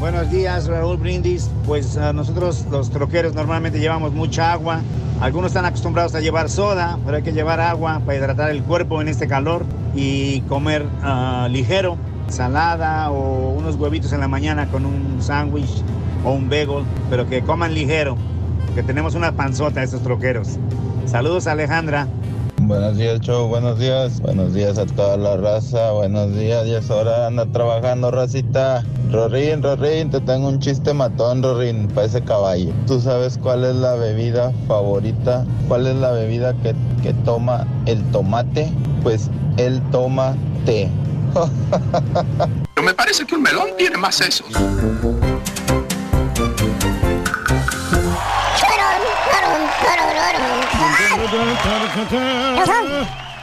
Buenos 0.00 0.30
días, 0.30 0.66
Raúl 0.66 0.96
Brindis. 0.96 1.50
Pues 1.66 1.98
ah, 1.98 2.14
nosotros 2.14 2.64
los 2.70 2.88
troqueros 2.88 3.34
normalmente 3.34 3.78
llevamos 3.78 4.14
mucha 4.14 4.50
agua. 4.50 4.80
Algunos 5.20 5.48
están 5.48 5.66
acostumbrados 5.66 6.14
a 6.14 6.20
llevar 6.20 6.48
soda, 6.48 6.98
pero 7.04 7.18
hay 7.18 7.22
que 7.22 7.34
llevar 7.34 7.60
agua 7.60 8.00
para 8.06 8.16
hidratar 8.16 8.50
el 8.50 8.62
cuerpo 8.62 9.02
en 9.02 9.08
este 9.08 9.28
calor 9.28 9.66
y 9.94 10.40
comer 10.48 10.86
ah, 11.02 11.48
ligero, 11.50 11.98
salada 12.28 13.10
o 13.10 13.50
unos 13.50 13.76
huevitos 13.76 14.14
en 14.14 14.20
la 14.20 14.28
mañana 14.28 14.68
con 14.68 14.86
un 14.86 15.20
sándwich 15.20 15.82
o 16.24 16.32
un 16.32 16.48
bagel, 16.48 16.84
pero 17.10 17.28
que 17.28 17.42
coman 17.42 17.74
ligero, 17.74 18.16
porque 18.64 18.82
tenemos 18.82 19.14
una 19.14 19.32
panzota 19.32 19.82
estos 19.82 20.02
troqueros. 20.02 20.56
Saludos, 21.04 21.46
Alejandra. 21.46 22.08
Buenos 22.66 22.98
días, 22.98 23.20
show. 23.20 23.48
Buenos 23.48 23.78
días. 23.78 24.20
Buenos 24.20 24.52
días 24.52 24.78
a 24.78 24.86
toda 24.86 25.16
la 25.16 25.36
raza. 25.36 25.92
Buenos 25.92 26.34
días. 26.34 26.66
Ya 26.66 26.78
es 26.78 26.90
hora. 26.90 27.26
Anda 27.26 27.46
trabajando, 27.46 28.10
racita. 28.10 28.84
Rorín, 29.10 29.62
Rorín, 29.62 30.10
te 30.10 30.20
tengo 30.20 30.48
un 30.48 30.60
chiste 30.60 30.92
matón, 30.92 31.42
Rorín, 31.42 31.88
para 31.88 32.06
ese 32.06 32.22
caballo. 32.22 32.72
¿Tú 32.86 33.00
sabes 33.00 33.38
cuál 33.38 33.64
es 33.64 33.74
la 33.74 33.94
bebida 33.94 34.52
favorita? 34.68 35.44
¿Cuál 35.68 35.86
es 35.86 35.96
la 35.96 36.12
bebida 36.12 36.54
que, 36.62 36.74
que 37.02 37.12
toma 37.24 37.66
el 37.86 38.02
tomate? 38.12 38.70
Pues 39.02 39.30
él 39.56 39.82
toma 39.90 40.36
té. 40.64 40.88
Pero 42.74 42.86
me 42.86 42.94
parece 42.94 43.26
que 43.26 43.34
un 43.34 43.42
melón 43.42 43.70
tiene 43.78 43.96
más 43.96 44.16
sesos. 44.16 44.46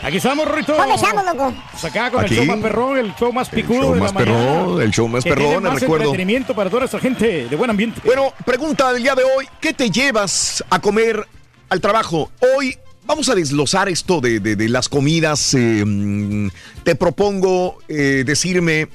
Aquí 0.04 0.18
estamos, 0.18 0.50
Rito. 0.50 0.76
¿Dónde 0.76 0.96
estamos, 0.96 1.26
loco? 1.26 1.54
Pues 1.72 1.86
acá 1.86 2.12
con 2.12 2.24
Aquí. 2.24 2.36
el 2.38 2.46
show 2.46 2.56
más 2.56 2.62
perrón, 2.64 2.98
el 2.98 3.16
show 3.16 3.34
más 3.34 3.50
picudo 3.50 3.82
show 3.82 3.94
de 3.96 4.00
más 4.00 4.14
la 4.14 4.20
mañana. 4.20 4.38
perrón, 4.38 4.82
el 4.82 4.92
show 4.92 5.08
más 5.08 5.24
Que 5.24 5.30
perrón, 5.32 5.64
más 5.64 5.80
recuerdo. 5.82 6.06
entretenimiento 6.06 6.56
para 6.56 6.70
toda 6.70 6.86
esta 6.86 7.00
gente 7.00 7.48
de 7.50 7.56
buen 7.56 7.70
ambiente. 7.70 8.00
Bueno, 8.06 8.32
pregunta 8.46 8.94
del 8.94 9.04
día 9.04 9.16
de 9.16 9.24
hoy, 9.24 9.48
¿qué 9.60 9.74
te 9.74 9.90
llevas 9.90 10.64
a 10.70 10.80
comer 10.80 11.28
al 11.70 11.82
trabajo? 11.82 12.32
Hoy 12.56 12.78
vamos 13.06 13.28
a 13.30 13.36
desglosar 13.36 13.90
esto 13.90 14.22
de, 14.22 14.40
de- 14.40 14.56
de 14.56 14.70
las 14.70 14.88
comidas. 14.88 15.54
eh, 15.56 15.84
mm, 15.86 16.50
te 16.84 16.96
propongo 16.96 17.80
eh, 17.90 18.24
decirme, 18.26 18.88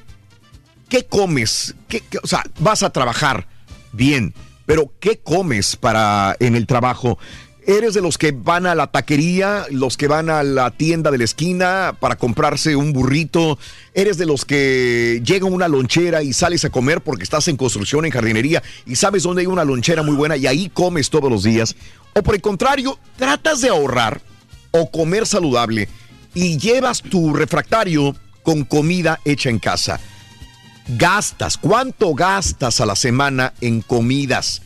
¿qué 0.88 1.04
comes? 1.06 1.74
¿Qué- 1.88 2.00
qué- 2.08 2.18
o 2.22 2.26
sea, 2.26 2.42
vas 2.60 2.82
a 2.82 2.90
trabajar 2.90 3.46
bien, 3.92 4.32
pero 4.66 4.90
¿qué 5.00 5.18
comes 5.18 5.76
para 5.76 6.36
en 6.40 6.54
el 6.56 6.66
trabajo? 6.66 7.18
¿Eres 7.66 7.94
de 7.94 8.00
los 8.00 8.18
que 8.18 8.32
van 8.32 8.66
a 8.66 8.74
la 8.74 8.88
taquería, 8.88 9.66
los 9.70 9.96
que 9.96 10.08
van 10.08 10.30
a 10.30 10.42
la 10.42 10.72
tienda 10.72 11.10
de 11.10 11.18
la 11.18 11.24
esquina 11.24 11.96
para 12.00 12.16
comprarse 12.16 12.74
un 12.74 12.92
burrito? 12.92 13.58
¿Eres 13.94 14.18
de 14.18 14.26
los 14.26 14.44
que 14.44 15.22
llega 15.24 15.46
una 15.46 15.68
lonchera 15.68 16.22
y 16.22 16.32
sales 16.32 16.64
a 16.64 16.70
comer 16.70 17.02
porque 17.02 17.22
estás 17.22 17.46
en 17.48 17.56
construcción, 17.56 18.04
en 18.04 18.10
jardinería 18.10 18.62
y 18.84 18.96
sabes 18.96 19.22
dónde 19.22 19.42
hay 19.42 19.46
una 19.46 19.64
lonchera 19.64 20.02
muy 20.02 20.16
buena 20.16 20.36
y 20.36 20.46
ahí 20.46 20.70
comes 20.70 21.08
todos 21.08 21.30
los 21.30 21.44
días? 21.44 21.76
¿O 22.14 22.22
por 22.22 22.34
el 22.34 22.40
contrario, 22.40 22.98
tratas 23.16 23.60
de 23.60 23.68
ahorrar 23.68 24.20
o 24.72 24.90
comer 24.90 25.26
saludable 25.26 25.88
y 26.34 26.58
llevas 26.58 27.00
tu 27.00 27.32
refractario 27.32 28.16
con 28.42 28.64
comida 28.64 29.20
hecha 29.24 29.50
en 29.50 29.60
casa? 29.60 30.00
gastas? 30.88 31.56
¿Cuánto 31.56 32.14
gastas 32.14 32.80
a 32.80 32.86
la 32.86 32.96
semana 32.96 33.52
en 33.60 33.82
comidas? 33.82 34.62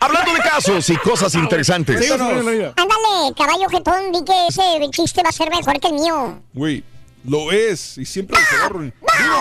Hablando 0.00 0.32
de 0.34 0.40
casos 0.40 0.88
y 0.90 0.96
cosas 0.96 1.34
interesantes. 1.34 2.10
Ándale, 2.10 3.34
caballo 3.36 3.68
jetón, 3.70 4.12
vi 4.12 4.24
que 4.24 4.46
ese 4.48 4.62
chiste 4.90 5.22
va 5.22 5.30
a 5.30 5.32
ser 5.32 5.50
mejor 5.50 5.80
que 5.80 5.88
el 5.88 5.94
mío. 5.94 6.40
Güey, 6.52 6.84
lo 7.24 7.50
es. 7.50 7.98
Y 7.98 8.04
siempre 8.04 8.38
se 8.48 8.56
va 8.58 8.66
a 8.66 8.68
Dudo 8.68 8.92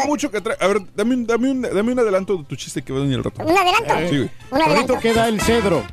mucho 0.08 0.32
que 0.32 0.42
trae. 0.42 0.58
A 0.60 0.68
ver, 0.68 0.82
dame 0.96 1.16
un, 1.16 1.28
dame, 1.28 1.52
un, 1.52 1.62
dame 1.62 1.92
un 1.92 2.00
adelanto 2.00 2.38
de 2.38 2.44
tu 2.46 2.56
chiste 2.56 2.82
que 2.82 2.94
va 2.94 3.00
a 3.00 3.02
venir 3.04 3.18
al 3.18 3.24
rato. 3.24 3.44
¿Un 3.44 3.58
adelanto? 3.58 3.94
Sí, 4.10 4.18
güey. 4.18 4.32
Un 4.52 4.62
adelanto. 4.62 5.00
Queda 5.00 5.28
el 5.28 5.42
cedro. 5.42 5.86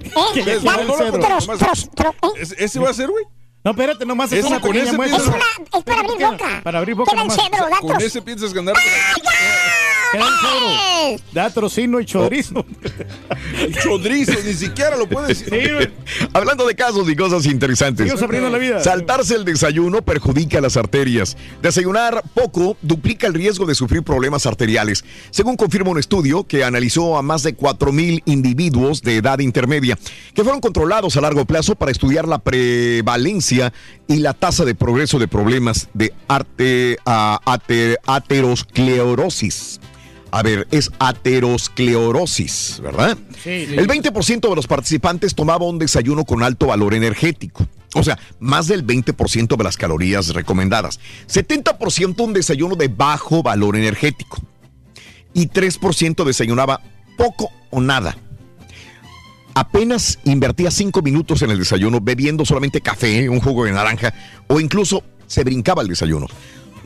¿Eh? 0.00 0.60
Nomás- 0.62 1.58
tros, 1.58 1.90
tros, 1.94 2.14
¿eh? 2.14 2.40
¿Ese, 2.40 2.64
ese 2.64 2.80
va 2.80 2.90
a 2.90 2.94
ser, 2.94 3.08
güey? 3.08 3.24
No, 3.64 3.70
espérate, 3.70 4.04
nomás 4.04 4.32
es 4.32 4.44
una 4.44 4.60
con 4.60 4.74
ese 4.74 4.92
muestra. 4.92 5.18
Es, 5.18 5.26
una, 5.28 5.78
es 5.78 5.84
para 5.84 6.00
abrir 6.00 6.26
boca. 6.26 6.60
Para 6.64 6.78
abrir 6.78 6.94
boca 6.96 7.12
el 7.12 7.18
nomás. 7.18 7.80
Con 7.80 8.00
ese 8.00 8.20
piensas 8.22 8.52
ganar. 8.52 8.74
Queda 8.74 9.81
cedro. 10.12 11.22
Da 11.32 11.50
trocino 11.50 12.00
y 12.00 12.04
chorizo. 12.04 12.64
Chodrizo, 13.82 14.32
ni 14.44 14.54
siquiera 14.54 14.96
lo 14.96 15.08
puedes 15.08 15.50
decir. 15.50 15.92
Hablando 16.32 16.66
de 16.66 16.74
casos 16.74 17.08
y 17.08 17.16
cosas 17.16 17.46
interesantes. 17.46 18.12
La 18.20 18.58
vida. 18.58 18.82
Saltarse 18.82 19.34
el 19.34 19.44
desayuno 19.44 20.02
perjudica 20.02 20.60
las 20.60 20.76
arterias. 20.76 21.36
Desayunar 21.60 22.22
poco 22.34 22.76
duplica 22.82 23.26
el 23.26 23.34
riesgo 23.34 23.66
de 23.66 23.74
sufrir 23.74 24.02
problemas 24.02 24.46
arteriales, 24.46 25.04
según 25.30 25.56
confirma 25.56 25.90
un 25.90 25.98
estudio 25.98 26.44
que 26.44 26.64
analizó 26.64 27.16
a 27.16 27.22
más 27.22 27.42
de 27.42 27.56
4.000 27.56 28.22
individuos 28.26 29.02
de 29.02 29.16
edad 29.16 29.38
intermedia, 29.40 29.98
que 30.34 30.42
fueron 30.42 30.60
controlados 30.60 31.16
a 31.16 31.20
largo 31.20 31.44
plazo 31.44 31.74
para 31.74 31.92
estudiar 31.92 32.28
la 32.28 32.38
prevalencia 32.38 33.72
y 34.08 34.16
la 34.16 34.34
tasa 34.34 34.64
de 34.64 34.74
progreso 34.74 35.18
de 35.18 35.28
problemas 35.28 35.88
de 35.94 36.12
arte, 36.28 36.98
aterosclerosis. 37.04 39.80
A 40.32 40.42
ver, 40.42 40.66
es 40.70 40.90
aterosclerosis, 40.98 42.80
¿verdad? 42.82 43.18
Sí, 43.44 43.66
sí. 43.66 43.74
El 43.76 43.86
20% 43.86 44.48
de 44.48 44.56
los 44.56 44.66
participantes 44.66 45.34
tomaba 45.34 45.66
un 45.66 45.78
desayuno 45.78 46.24
con 46.24 46.42
alto 46.42 46.68
valor 46.68 46.94
energético. 46.94 47.68
O 47.94 48.02
sea, 48.02 48.18
más 48.40 48.66
del 48.66 48.86
20% 48.86 49.56
de 49.56 49.62
las 49.64 49.76
calorías 49.76 50.28
recomendadas. 50.28 51.00
70% 51.28 52.24
un 52.24 52.32
desayuno 52.32 52.76
de 52.76 52.88
bajo 52.88 53.42
valor 53.42 53.76
energético. 53.76 54.38
Y 55.34 55.48
3% 55.48 56.24
desayunaba 56.24 56.80
poco 57.18 57.50
o 57.70 57.82
nada. 57.82 58.16
Apenas 59.54 60.18
invertía 60.24 60.70
5 60.70 61.02
minutos 61.02 61.42
en 61.42 61.50
el 61.50 61.58
desayuno 61.58 62.00
bebiendo 62.00 62.46
solamente 62.46 62.80
café, 62.80 63.28
un 63.28 63.40
jugo 63.40 63.66
de 63.66 63.72
naranja 63.72 64.14
o 64.48 64.60
incluso 64.60 65.04
se 65.26 65.44
brincaba 65.44 65.82
el 65.82 65.88
desayuno. 65.88 66.26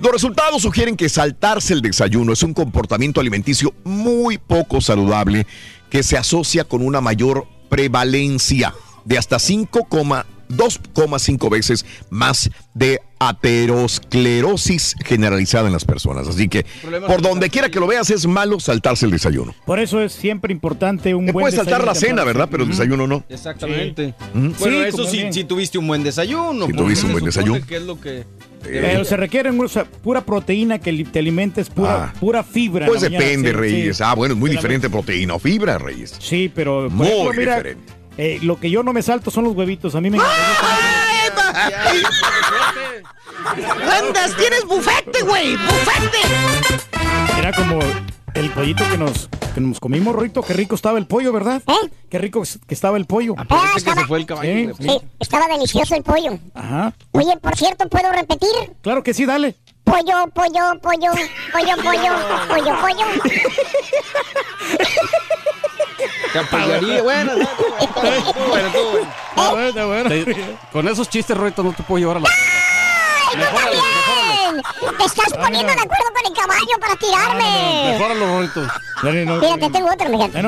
Los 0.01 0.13
resultados 0.13 0.63
sugieren 0.63 0.97
que 0.97 1.09
saltarse 1.09 1.73
el 1.73 1.81
desayuno 1.81 2.33
es 2.35 2.43
un 2.43 2.53
comportamiento 2.53 3.19
alimenticio 3.21 3.73
muy 3.85 4.37
poco 4.37 4.81
saludable 4.83 5.47
que 5.89 6.03
se 6.03 6.19
asocia 6.19 6.65
con 6.65 6.83
una 6.83 7.01
mayor 7.01 7.47
prevalencia 7.71 8.75
de 9.07 9.17
hasta 9.17 9.37
5,2,5 9.37 11.51
veces 11.51 11.87
más 12.11 12.51
de 12.75 13.01
aterosclerosis 13.19 14.95
generalizada 15.05 15.67
en 15.67 15.73
las 15.73 15.85
personas. 15.87 16.29
Así 16.29 16.49
que 16.49 16.67
por 17.07 17.23
de 17.23 17.29
donde 17.29 17.49
quiera 17.49 17.71
que 17.71 17.81
lo 17.81 17.87
veas 17.87 18.11
es 18.11 18.27
malo 18.27 18.61
saltarse 18.61 19.07
el 19.07 19.13
desayuno. 19.13 19.55
Por 19.65 19.79
eso 19.79 20.03
es 20.03 20.13
siempre 20.13 20.53
importante 20.53 21.15
un 21.15 21.25
Te 21.25 21.33
buen 21.33 21.45
puedes 21.45 21.55
saltar 21.57 21.81
desayuno 21.81 21.87
la 21.87 21.95
cena, 21.95 22.07
temprano. 22.09 22.27
¿verdad? 22.27 22.49
Pero 22.51 22.65
el 22.65 22.69
desayuno 22.69 23.07
no. 23.07 23.25
Exactamente. 23.31 24.13
Mm. 24.35 24.51
Bueno, 24.59 24.61
Sí, 24.77 24.77
eso 24.89 25.07
sí, 25.07 25.25
si 25.31 25.45
tuviste 25.45 25.79
un 25.79 25.87
buen 25.87 26.03
desayuno. 26.03 26.67
Si 26.67 26.75
tuviste 26.75 27.07
un 27.07 27.13
buen 27.13 27.25
desayuno. 27.25 27.67
que 27.67 27.77
es 27.77 27.83
lo 27.83 27.99
que... 27.99 28.27
Pero 28.71 29.05
se 29.05 29.17
requiere 29.17 29.51
o 29.51 29.69
sea, 29.69 29.85
pura 29.85 30.21
proteína 30.23 30.79
que 30.79 30.93
te 31.05 31.19
alimentes, 31.19 31.71
pura, 31.71 32.05
Ah. 32.05 32.13
pura 32.21 32.43
fibra. 32.43 32.87
Pues 32.87 33.01
depende, 33.03 33.51
sí, 33.51 33.57
Reyes. 33.57 33.97
sí. 33.99 34.03
Ah, 34.05 34.15
bueno, 34.15 34.35
es 34.35 34.41
muy 34.41 34.51
diferente 34.51 34.89
proteína 34.91 35.35
o 35.35 35.39
fibra, 35.39 35.79
Reyes. 35.79 36.15
Sí, 36.19 36.51
pero 36.55 36.89
Muy 36.91 37.07
ejemplo, 37.09 37.33
mira, 37.35 37.57
diferente. 37.57 37.93
eh, 38.19 38.39
lo 38.43 38.59
que 38.61 38.71
yo 38.71 38.83
no 38.83 38.93
me 38.93 39.03
salto 39.03 39.31
son 39.31 39.45
los 39.45 39.55
huevitos. 39.55 39.95
A 39.95 40.01
mí 40.01 40.11
me 40.11 40.19
¡Ay! 40.19 42.03
Andas, 44.01 44.37
tienes 44.37 44.65
bufete, 44.65 45.23
güey. 45.23 45.57
Bufete. 45.57 46.19
era 47.39 47.53
como 47.53 47.79
el 48.37 48.51
pollito 48.51 48.85
que 48.91 48.99
nos, 48.99 49.29
que 49.55 49.61
nos 49.61 49.81
comimos, 49.81 50.15
Rito. 50.15 50.43
Qué 50.43 50.53
rico 50.53 50.75
estaba 50.75 50.99
el 50.99 51.07
pollo, 51.07 51.33
¿verdad? 51.33 51.63
¿Eh? 51.67 51.91
Qué 52.11 52.19
rico 52.19 52.43
que 52.67 52.75
estaba 52.75 52.97
el 52.97 53.07
pollo. 53.07 53.35
Ah, 53.37 53.45
Parece 53.47 53.73
que 53.73 53.79
estaba, 53.79 54.01
se 54.03 54.07
fue 54.07 54.19
el 54.19 54.27
caballo. 54.27 54.53
Sí, 54.53 54.65
güey. 54.67 54.99
sí. 54.99 55.07
estaba 55.19 55.47
delicioso 55.49 55.95
el 55.95 56.03
pollo. 56.03 56.39
Ajá. 56.55 56.93
Oye, 57.13 57.37
por 57.39 57.57
cierto, 57.57 57.89
¿puedo 57.89 58.13
repetir? 58.13 58.49
Claro 58.83 59.03
que 59.03 59.15
sí, 59.15 59.25
dale. 59.27 59.57
Pollo, 59.85 60.27
pollo, 60.35 60.81
pollo, 60.83 61.11
pollo, 61.53 61.77
pollo, 61.83 62.13
pollo, 62.49 62.81
pollo. 62.81 63.07
Te 66.33 66.39
apoyaría. 66.39 67.03
Bueno, 67.03 67.33
no, 67.37 67.39
no, 67.39 67.47
no, 67.47 68.49
bueno, 68.49 68.69
tú, 68.73 68.79
bueno. 68.91 69.09
Está 69.37 69.51
bueno, 69.53 69.69
está 69.69 69.87
bueno. 69.87 70.09
Te- 70.11 70.57
con 70.73 70.89
esos 70.89 71.09
chistes, 71.09 71.37
Roito, 71.37 71.63
no 71.63 71.73
te 71.73 71.83
puedo 71.83 71.99
llevar 72.01 72.17
a 72.19 72.21
la... 72.21 72.29
¡Ay, 72.29 73.39
Te 74.99 75.05
estás 75.05 75.33
poniendo 75.35 75.73
de 75.73 75.81
acuerdo 75.81 76.07
con 76.15 76.27
el 76.27 76.33
caballo 76.39 76.79
para 76.81 76.97
tirarme. 76.97 77.93
Mejóralo, 77.93 78.39
Roito. 78.39 78.67
Dale, 79.03 79.25
no, 79.25 79.41
Fíjate, 79.41 79.71
tengo 79.71 79.89
otro, 79.93 80.09
fíjate. 80.09 80.33
Te 80.33 80.43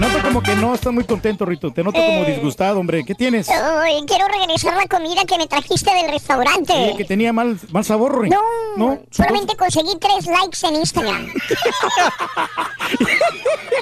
noto, 0.00 0.16
te 0.16 0.22
como 0.22 0.42
que 0.42 0.56
no 0.56 0.74
estás 0.74 0.92
muy 0.92 1.04
contento, 1.04 1.44
Rito. 1.44 1.70
Te 1.72 1.84
noto 1.84 1.98
como 2.00 2.22
Eh. 2.24 2.32
disgustado, 2.32 2.80
hombre. 2.80 3.04
¿Qué 3.04 3.14
tienes? 3.14 3.48
Ay, 3.48 4.02
quiero 4.08 4.26
regresar 4.26 4.74
la 4.74 4.86
comida 4.86 5.24
que 5.24 5.38
me 5.38 5.46
trajiste 5.46 5.94
del 5.94 6.10
restaurante. 6.10 6.72
Sí, 6.72 6.96
que 6.96 7.04
tenía 7.04 7.32
mal, 7.32 7.56
mal 7.70 7.84
sabor, 7.84 8.20
Rito. 8.22 8.36
No, 8.76 8.98
solamente 9.12 9.54
conseguí 9.56 9.96
tres 10.00 10.26
likes 10.26 10.66
en 10.66 10.74
Instagram. 10.76 11.32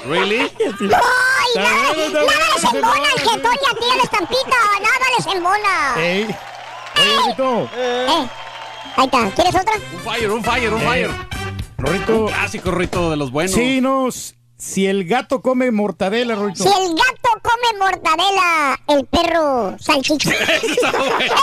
¿Really? 0.06 0.40
¡Ay, 0.40 1.50
nada, 1.56 1.70
nada 2.12 2.22
les 2.54 2.64
embona 2.64 3.08
al 3.14 3.20
jetón 3.20 3.54
y 3.54 3.70
a 3.70 3.78
ti 3.78 3.84
a 3.92 3.96
la 3.96 4.02
estampita! 4.02 4.56
¡Nada 4.82 5.06
les 5.16 5.26
embona! 5.34 5.94
Oye, 6.96 7.16
Rito. 7.28 7.70
Eh, 7.76 8.06
ahí 8.96 9.04
está. 9.06 9.30
¿Quieres 9.30 9.54
otra? 9.54 9.74
Un 9.92 10.00
fire, 10.12 10.30
un 10.30 10.44
fire, 10.44 10.72
un 10.74 10.80
fire. 10.80 11.10
Rito. 11.78 12.26
Clásico, 12.26 12.70
Roito, 12.70 13.10
de 13.10 13.16
los 13.16 13.30
buenos. 13.30 13.52
Sí, 13.52 13.80
no. 13.80 14.08
s- 14.08 14.34
Si 14.56 14.86
el 14.86 15.04
gato 15.04 15.42
come 15.42 15.70
mortadela, 15.72 16.34
Rito. 16.36 16.62
Si 16.62 16.68
el 16.68 16.90
gato 16.94 17.40
come 17.42 17.78
mortadela, 17.78 18.78
el 18.88 19.04
perro 19.06 19.76
salchicha. 19.80 20.30
Está 20.32 20.92
bueno. 20.92 21.16
¡Está 21.18 21.34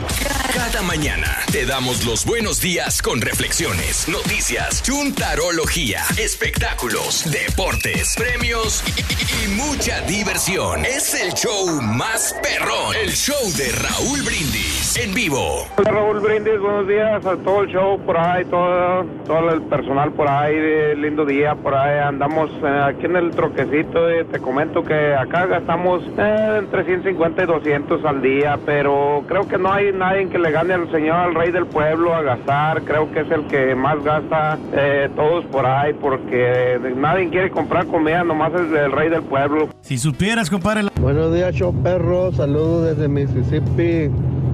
cada 0.54 0.82
mañana 0.82 1.38
te 1.52 1.65
damos 1.65 2.06
los 2.06 2.24
buenos 2.26 2.60
días 2.62 3.02
con 3.02 3.19
reflexiones, 3.22 4.08
noticias, 4.08 4.82
chuntarología, 4.84 6.06
espectáculos, 6.17 7.30
deportes, 7.30 8.15
premios 8.15 8.82
y, 8.88 8.91
y- 9.02 9.45
y 9.45 9.48
mucha 9.50 10.00
diversión. 10.02 10.86
Es 10.86 11.13
el 11.13 11.34
show 11.34 11.82
más 11.82 12.34
perrón, 12.41 12.95
el 12.95 13.13
show 13.15 13.52
de 13.54 13.72
Raúl 13.74 14.22
Brindis 14.24 14.95
en 14.95 15.13
vivo. 15.13 15.67
Hola 15.78 15.91
Raúl 16.00 16.22
Brindis, 16.22 16.62
buenos 16.62 16.88
días 16.88 17.26
a 17.26 17.36
todo 17.36 17.64
el 17.64 17.70
show 17.74 18.00
por 18.06 18.18
ahí, 18.18 18.46
todo, 18.46 19.04
todo 19.28 19.50
el 19.50 19.62
personal 19.64 20.14
por 20.14 20.30
ahí, 20.30 20.96
lindo 20.96 21.26
día 21.26 21.56
por 21.56 21.76
ahí. 21.76 22.00
Andamos 22.00 22.50
eh, 22.64 22.82
aquí 22.86 23.06
en 23.06 23.18
el 23.18 23.32
troquecito 23.32 24.10
y 24.10 24.24
te 24.24 24.40
comento 24.40 24.82
que 24.82 25.14
acá 25.14 25.46
gastamos 25.48 26.02
eh, 26.18 26.56
entre 26.60 26.86
150 26.86 27.44
y 27.44 27.46
200 27.46 28.06
al 28.06 28.22
día, 28.22 28.58
pero 28.66 29.26
creo 29.28 29.46
que 29.46 29.58
no 29.58 29.74
hay 29.74 29.92
nadie 29.92 30.30
que 30.30 30.40
le 30.40 30.52
gane 30.52 30.74
al 30.74 30.90
señor, 30.90 31.18
al 31.18 31.36
rey 31.36 31.52
del 31.52 31.66
pueblo 31.66 32.16
a 32.16 32.22
gastar. 32.22 32.84
Creo 32.84 33.12
que 33.12 33.20
es 33.20 33.32
el 33.32 33.46
que 33.48 33.76
más 33.76 34.02
gasta 34.02 34.58
eh, 34.72 35.10
todos 35.18 35.44
por 35.48 35.66
ahí 35.66 35.92
porque 35.92 36.80
nadie 36.96 37.30
quiere 37.30 37.52
comprar 37.52 37.88
comida, 37.88 38.24
nomás 38.24 38.54
es 38.54 38.72
el 38.72 38.94
rey 38.94 39.10
del 39.10 39.24
pueblo. 39.24 39.68
Si 39.82 39.98
supieras, 39.98 40.50
compadre. 40.50 40.84
Buenos 41.02 41.34
días, 41.34 41.54
show 41.54 41.76
perro. 41.84 42.32
Saludos 42.32 42.86
desde 42.86 43.10
Mississippi. 43.10 44.10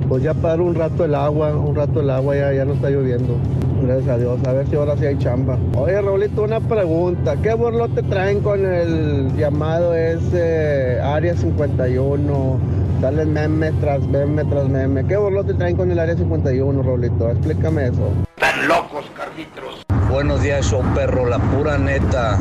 Pues 0.08 0.22
ya 0.22 0.34
para 0.36 0.62
un 0.62 0.76
rato 0.76 1.06
el 1.06 1.16
agua, 1.16 1.56
un 1.56 1.76
rato 1.76 2.00
el 2.00 2.10
agua, 2.10 2.36
ya, 2.36 2.54
ya 2.54 2.66
no 2.66 2.74
está 2.74 2.90
lloviendo. 2.90 3.38
Gracias 3.82 4.10
a 4.10 4.18
Dios. 4.18 4.40
A 4.48 4.54
ver 4.54 4.68
si 4.68 4.76
ahora 4.76 4.96
sí 4.98 5.06
hay 5.06 5.18
chamba. 5.18 5.58
Oye, 5.76 6.00
Raulito, 6.02 6.44
una 6.44 6.60
pregunta. 6.60 7.36
¿Qué 7.42 7.54
borlote 7.54 8.04
traen 8.04 8.42
con 8.42 8.66
el 8.66 9.36
llamado 9.36 9.96
ese 9.96 11.00
Área 11.02 11.36
51? 11.36 12.60
Salen 13.02 13.34
memes 13.34 13.74
tras 13.82 14.08
meme 14.08 14.46
tras 14.46 14.70
meme. 14.70 15.06
¿Qué 15.06 15.18
borlote 15.18 15.54
traen 15.56 15.76
con 15.76 15.92
el 15.92 16.00
Área 16.00 16.16
51, 16.16 16.82
Raulito? 16.82 17.30
Explícame 17.30 17.88
eso. 17.88 18.12
Están 18.38 18.68
locos, 18.68 19.06
Carlitos. 19.16 19.86
Buenos 20.10 20.42
días, 20.44 20.66
show 20.66 20.82
perro, 20.94 21.26
la 21.26 21.40
pura 21.40 21.78
neta. 21.78 22.40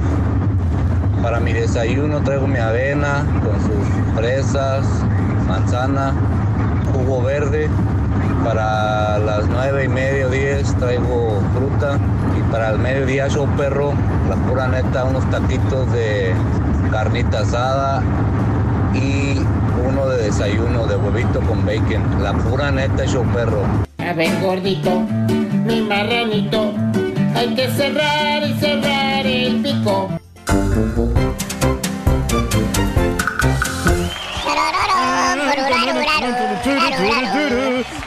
Para 1.23 1.41
mi 1.41 1.53
desayuno 1.53 2.21
traigo 2.23 2.47
mi 2.47 2.59
avena 2.59 3.25
con 3.43 3.61
sus 3.63 4.15
fresas, 4.15 4.87
manzana, 5.49 6.15
jugo 6.95 7.23
verde. 7.23 7.69
Para 8.45 9.19
las 9.19 9.47
nueve 9.49 9.85
y 9.85 9.89
media, 9.89 10.29
diez 10.29 10.75
traigo 10.77 11.43
fruta. 11.55 11.99
Y 12.39 12.53
para 12.53 12.71
el 12.71 12.79
mediodía, 12.79 13.29
show 13.29 13.49
perro, 13.57 13.95
la 14.29 14.37
pura 14.37 14.69
neta, 14.69 15.05
unos 15.05 15.29
taquitos 15.31 15.91
de 15.93 16.33
carnita 16.91 17.41
asada 17.41 18.03
y 18.95 19.41
uno 19.89 20.07
de 20.09 20.25
desayuno 20.25 20.87
de 20.87 20.97
huevito 20.97 21.41
con 21.41 21.65
bacon. 21.65 22.23
La 22.23 22.33
pura 22.35 22.71
neta, 22.71 23.07
show 23.07 23.25
perro. 23.35 23.63
A 23.99 24.13
ver, 24.13 24.41
gordito, 24.43 25.01
mi 25.67 25.81
marranito, 25.81 26.73
hay 27.35 27.55
que 27.55 27.69
cerrar 27.71 28.43
y 28.47 28.55
cerrar 28.61 29.27
el 29.27 29.63
pico. 29.63 30.11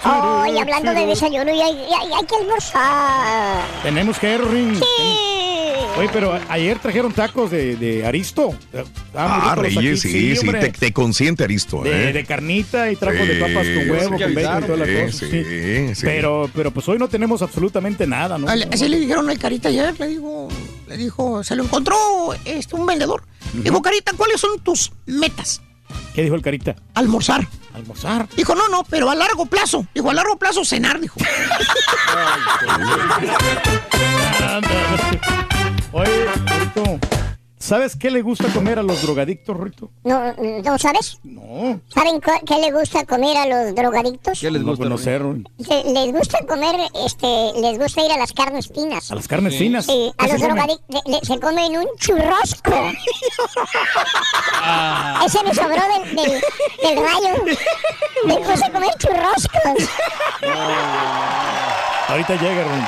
Ay, 0.04 0.58
hablando 0.58 0.94
de 0.94 1.06
desayuno, 1.06 1.54
y 1.54 1.62
hay, 1.62 1.72
y 1.74 1.94
hay- 1.94 2.14
hay 2.20 2.26
que 2.26 2.36
almorzar. 2.42 3.64
Tenemos 3.84 4.18
que 4.20 4.34
ir, 4.36 4.42
Ring. 4.46 4.76
Sí. 4.76 4.84
Oye, 5.98 6.10
pero 6.14 6.34
a- 6.34 6.42
ayer 6.50 6.78
trajeron 6.80 7.12
tacos 7.12 7.50
de, 7.50 7.76
de 7.76 8.06
Aristo. 8.06 8.54
Ah, 9.16 9.54
los 9.56 9.66
Reyes, 9.66 10.02
sí, 10.02 10.36
sí, 10.36 10.48
te, 10.52 10.70
te 10.70 10.94
consiente 10.94 11.44
Aristo, 11.44 11.82
De, 11.82 12.10
¿eh? 12.10 12.14
de 12.14 12.24
carnita 12.24 12.92
y 12.92 12.96
trajo 12.96 13.26
de 13.26 13.36
papas 13.40 13.66
con 13.68 13.90
huevo, 13.90 14.10
con 14.10 14.20
bacon 14.20 14.20
y 14.20 14.24
avisar. 14.24 14.64
todas 14.66 14.80
las 14.80 14.88
Sí, 14.90 14.96
cosas. 15.06 15.30
sí, 15.30 15.44
sí. 15.44 15.96
sí. 15.96 16.02
Pero, 16.04 16.50
pero 16.54 16.72
pues 16.72 16.88
hoy 16.88 17.00
no 17.00 17.08
tenemos 17.08 17.42
absolutamente 17.42 18.06
nada, 18.06 18.38
¿no? 18.38 18.48
Así 18.48 18.88
le 18.88 19.00
dijeron 19.00 19.28
al 19.30 19.40
Carita 19.40 19.70
ayer, 19.70 20.00
le 20.00 20.08
dijo, 20.08 20.48
le 20.88 20.98
dijo, 20.98 21.44
se 21.44 21.56
lo 21.56 21.64
encontró 21.64 21.96
este, 22.46 22.76
un 22.76 22.86
vendedor. 22.86 23.24
Dijo, 23.54 23.82
Carita, 23.82 24.12
¿cuáles 24.16 24.40
son 24.40 24.60
tus 24.60 24.92
metas? 25.08 25.62
¿Qué 26.14 26.24
dijo 26.24 26.36
el 26.36 26.42
Carita? 26.42 26.76
Almorzar. 26.94 27.48
Almorzar. 27.74 28.28
Dijo, 28.36 28.56
no, 28.56 28.68
no, 28.70 28.84
pero 28.90 29.10
a 29.10 29.16
largo 29.16 29.46
plazo. 29.46 29.86
Dijo, 29.94 30.10
a 30.10 30.14
largo 30.14 30.38
plazo 30.38 30.66
cenar, 30.66 31.00
dijo. 31.00 31.20
Oye, 35.92 36.26
Rito, 36.26 36.27
¿sabes 37.68 37.96
qué 37.96 38.10
le 38.10 38.22
gusta 38.22 38.48
comer 38.54 38.80
a 38.80 38.84
los 38.84 39.02
drogadictos, 39.02 39.58
Rito? 39.58 39.90
¿No, 40.04 40.34
¿no 40.64 40.78
sabes? 40.80 41.20
No. 41.24 41.80
¿Saben 41.94 42.22
qué 42.46 42.58
le 42.60 42.72
gusta 42.72 43.06
comer 43.06 43.36
a 43.38 43.46
los 43.46 43.76
drogadictos? 43.76 44.40
¿Qué 44.40 44.50
les 44.50 44.64
gusta 44.64 44.84
conocer? 44.86 45.22
Ring? 45.24 45.48
Se- 45.60 45.84
les 45.84 46.12
gusta 46.14 46.40
comer, 46.48 46.76
este, 47.06 47.52
les 47.60 47.78
gusta 47.78 48.06
ir 48.06 48.12
a 48.12 48.18
las 48.18 48.32
carnes 48.34 48.68
finas. 48.74 49.12
¿A 49.12 49.16
las 49.16 49.28
carnes 49.28 49.58
finas? 49.58 49.86
Sí, 49.86 50.12
a 50.18 50.26
¿Qué 50.26 50.32
los 50.34 50.42
drogadictos 50.42 51.02
se 51.24 51.40
comen 51.40 51.78
un 51.78 51.88
churrosco. 52.00 52.72
Ah. 54.70 55.22
Ese 55.26 55.42
me 55.44 55.54
sobró 55.54 55.76
del, 55.76 56.16
del, 56.16 56.42
del 56.82 56.96
rayo. 56.98 57.44
Me 58.26 58.36
puse 58.38 58.66
a 58.66 58.72
comer 58.72 58.90
churroscos. 58.98 59.90
Ahorita 62.10 62.36
llega, 62.36 62.64
Ring. 62.64 62.86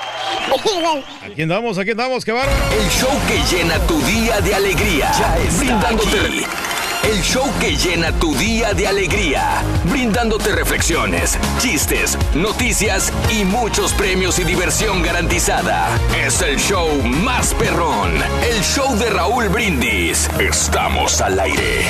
Aquí 1.24 1.42
andamos, 1.42 1.78
aquí 1.78 1.90
andamos, 1.90 2.24
qué 2.24 2.32
bárbaro. 2.32 2.58
El 2.72 2.88
show 2.90 3.10
que 3.28 3.56
llena 3.56 3.78
tu 3.86 4.00
día 4.02 4.40
de 4.40 4.54
alegría. 4.54 5.12
Ya 5.18 5.38
está 5.38 5.58
brindándote. 5.58 6.46
El 7.02 7.22
show 7.22 7.50
que 7.58 7.76
llena 7.76 8.12
tu 8.12 8.34
día 8.34 8.74
de 8.74 8.86
alegría, 8.86 9.62
brindándote 9.84 10.52
reflexiones, 10.52 11.38
chistes, 11.58 12.18
noticias 12.34 13.10
y 13.30 13.44
muchos 13.44 13.94
premios 13.94 14.38
y 14.38 14.44
diversión 14.44 15.02
garantizada. 15.02 15.88
Es 16.26 16.42
el 16.42 16.58
show 16.58 16.88
más 17.02 17.54
perrón, 17.54 18.12
el 18.42 18.62
show 18.62 18.96
de 18.98 19.08
Raúl 19.08 19.48
Brindis. 19.48 20.28
Estamos 20.38 21.22
al 21.22 21.40
aire. 21.40 21.86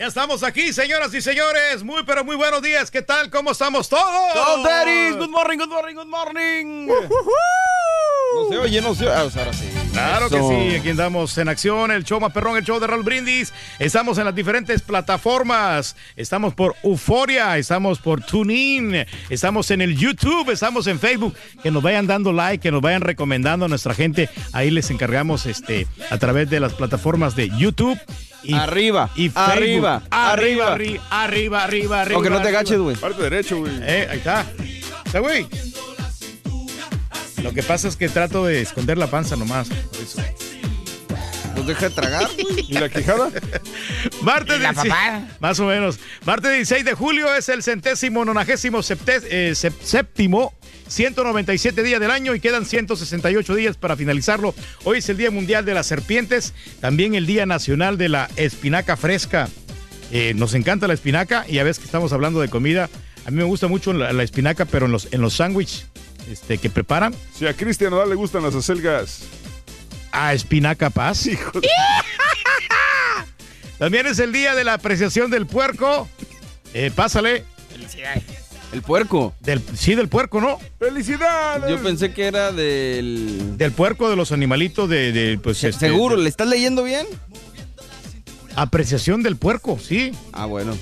Ya 0.00 0.06
estamos 0.06 0.42
aquí, 0.42 0.72
señoras 0.72 1.12
y 1.12 1.20
señores. 1.20 1.82
Muy, 1.84 2.04
pero 2.04 2.24
muy 2.24 2.34
buenos 2.34 2.62
días. 2.62 2.90
¿Qué 2.90 3.02
tal? 3.02 3.28
¿Cómo 3.28 3.50
estamos 3.50 3.86
todos? 3.86 4.32
Todos, 4.32 4.64
daddies. 4.64 5.14
Good 5.14 5.28
morning, 5.28 5.58
good 5.58 5.68
morning, 5.68 5.94
good 5.94 6.06
morning. 6.06 6.86
No 6.86 8.48
se 8.48 8.56
oye, 8.56 8.80
no 8.80 8.94
se 8.94 9.04
oye. 9.04 9.12
Ah, 9.14 9.28
sea, 9.28 9.42
ahora 9.42 9.52
sí. 9.52 9.68
Claro 9.92 10.26
Eso. 10.28 10.36
que 10.36 10.70
sí, 10.70 10.76
aquí 10.76 10.88
andamos 10.88 11.36
en 11.36 11.50
acción, 11.50 11.90
el 11.90 12.04
show 12.04 12.18
más 12.18 12.32
perrón, 12.32 12.56
el 12.56 12.64
show 12.64 12.80
de 12.80 12.86
Raúl 12.86 13.02
Brindis. 13.02 13.52
Estamos 13.78 14.16
en 14.16 14.24
las 14.24 14.34
diferentes 14.34 14.80
plataformas. 14.80 15.96
Estamos 16.16 16.54
por 16.54 16.76
Euforia, 16.82 17.58
estamos 17.58 17.98
por 17.98 18.22
TuneIn, 18.22 19.04
estamos 19.28 19.70
en 19.70 19.82
el 19.82 19.98
YouTube, 19.98 20.48
estamos 20.48 20.86
en 20.86 20.98
Facebook. 20.98 21.34
Que 21.62 21.70
nos 21.70 21.82
vayan 21.82 22.06
dando 22.06 22.32
like, 22.32 22.62
que 22.62 22.70
nos 22.72 22.80
vayan 22.80 23.02
recomendando 23.02 23.66
a 23.66 23.68
nuestra 23.68 23.92
gente. 23.92 24.30
Ahí 24.54 24.70
les 24.70 24.90
encargamos 24.90 25.44
este 25.44 25.86
a 26.08 26.16
través 26.16 26.48
de 26.48 26.58
las 26.58 26.72
plataformas 26.72 27.36
de 27.36 27.50
YouTube. 27.50 27.98
Y, 28.42 28.54
Arriba, 28.54 29.10
y 29.16 29.28
Facebook. 29.28 29.42
arriba, 29.52 30.02
arriba, 30.10 30.72
arriba. 30.72 30.76
arri- 30.76 31.00
arriba, 31.10 31.62
arriba, 31.64 32.00
arriba. 32.00 32.14
Aunque 32.16 32.30
no 32.30 32.40
te 32.40 32.48
agaches, 32.48 32.78
güey. 32.78 32.96
Parte 32.96 33.22
derecho, 33.22 33.58
güey. 33.58 33.72
Eh, 33.82 34.08
ahí 34.10 34.18
está. 34.18 34.46
Está, 35.04 35.18
güey. 35.18 35.46
Lo 37.42 37.52
que 37.52 37.62
pasa 37.62 37.88
es 37.88 37.96
que 37.96 38.08
trato 38.08 38.44
de 38.46 38.60
esconder 38.60 38.98
la 38.98 39.06
panza 39.08 39.36
nomás. 39.36 39.68
Por 39.68 40.00
eso. 40.02 40.22
¿Nos 41.56 41.66
deja 41.66 41.88
de 41.88 41.94
tragar? 41.94 42.28
¿Y 42.68 42.72
la 42.74 42.88
quijada? 42.88 43.30
Martes 44.22 44.56
¿Y 44.56 44.60
la 44.62 44.70
16 44.72 44.88
papada? 44.94 45.28
Más 45.40 45.58
o 45.60 45.64
menos. 45.66 45.98
Martes 46.24 46.52
16 46.52 46.84
de 46.84 46.94
julio 46.94 47.34
es 47.34 47.48
el 47.48 47.62
centésimo 47.62 48.24
nonagésimo 48.24 48.80
eh, 48.80 49.52
sep- 49.54 49.80
séptimo 49.82 50.54
197 50.90 51.82
días 51.82 52.00
del 52.00 52.10
año 52.10 52.34
y 52.34 52.40
quedan 52.40 52.66
168 52.66 53.54
días 53.54 53.76
para 53.76 53.96
finalizarlo. 53.96 54.54
Hoy 54.84 54.98
es 54.98 55.08
el 55.08 55.16
Día 55.16 55.30
Mundial 55.30 55.64
de 55.64 55.74
las 55.74 55.86
Serpientes, 55.86 56.52
también 56.80 57.14
el 57.14 57.26
Día 57.26 57.46
Nacional 57.46 57.96
de 57.96 58.08
la 58.08 58.28
Espinaca 58.36 58.96
Fresca. 58.96 59.48
Eh, 60.12 60.34
nos 60.34 60.54
encanta 60.54 60.88
la 60.88 60.94
espinaca 60.94 61.44
y 61.48 61.58
a 61.58 61.64
veces 61.64 61.78
que 61.78 61.84
estamos 61.84 62.12
hablando 62.12 62.40
de 62.40 62.48
comida, 62.48 62.90
a 63.24 63.30
mí 63.30 63.36
me 63.36 63.44
gusta 63.44 63.68
mucho 63.68 63.92
la, 63.92 64.12
la 64.12 64.22
espinaca, 64.24 64.64
pero 64.64 64.86
en 64.86 64.92
los, 64.92 65.12
en 65.12 65.20
los 65.20 65.34
sándwiches 65.34 65.86
este, 66.30 66.58
que 66.58 66.70
preparan. 66.70 67.14
Si 67.34 67.46
a 67.46 67.54
Cristian 67.54 67.90
Nodal 67.90 68.08
le 68.08 68.16
gustan 68.16 68.42
las 68.42 68.54
acelgas. 68.54 69.22
A 70.12 70.34
espinaca 70.34 70.90
paz. 70.90 71.28
También 73.78 74.06
es 74.06 74.18
el 74.18 74.32
día 74.32 74.54
de 74.54 74.64
la 74.64 74.74
apreciación 74.74 75.30
del 75.30 75.46
puerco. 75.46 76.08
Eh, 76.74 76.90
pásale. 76.94 77.44
Felicidades. 77.70 78.39
¿El 78.72 78.82
puerco? 78.82 79.34
Del, 79.40 79.60
sí, 79.74 79.94
del 79.96 80.08
puerco, 80.08 80.40
¿no? 80.40 80.58
¡Felicidades! 80.78 81.68
Yo 81.68 81.82
pensé 81.82 82.12
que 82.12 82.26
era 82.26 82.52
del... 82.52 83.56
Del 83.58 83.72
puerco, 83.72 84.08
de 84.08 84.14
los 84.16 84.30
animalitos, 84.32 84.88
de... 84.88 85.10
de, 85.12 85.38
pues, 85.38 85.64
este, 85.64 85.88
¿Seguro? 85.88 86.16
de- 86.16 86.22
¿Le 86.22 86.28
estás 86.28 86.46
leyendo 86.48 86.84
bien? 86.84 87.06
apreciación 88.56 89.22
del 89.22 89.36
puerco, 89.36 89.78
sí. 89.78 90.12
Ah, 90.32 90.46
bueno. 90.46 90.76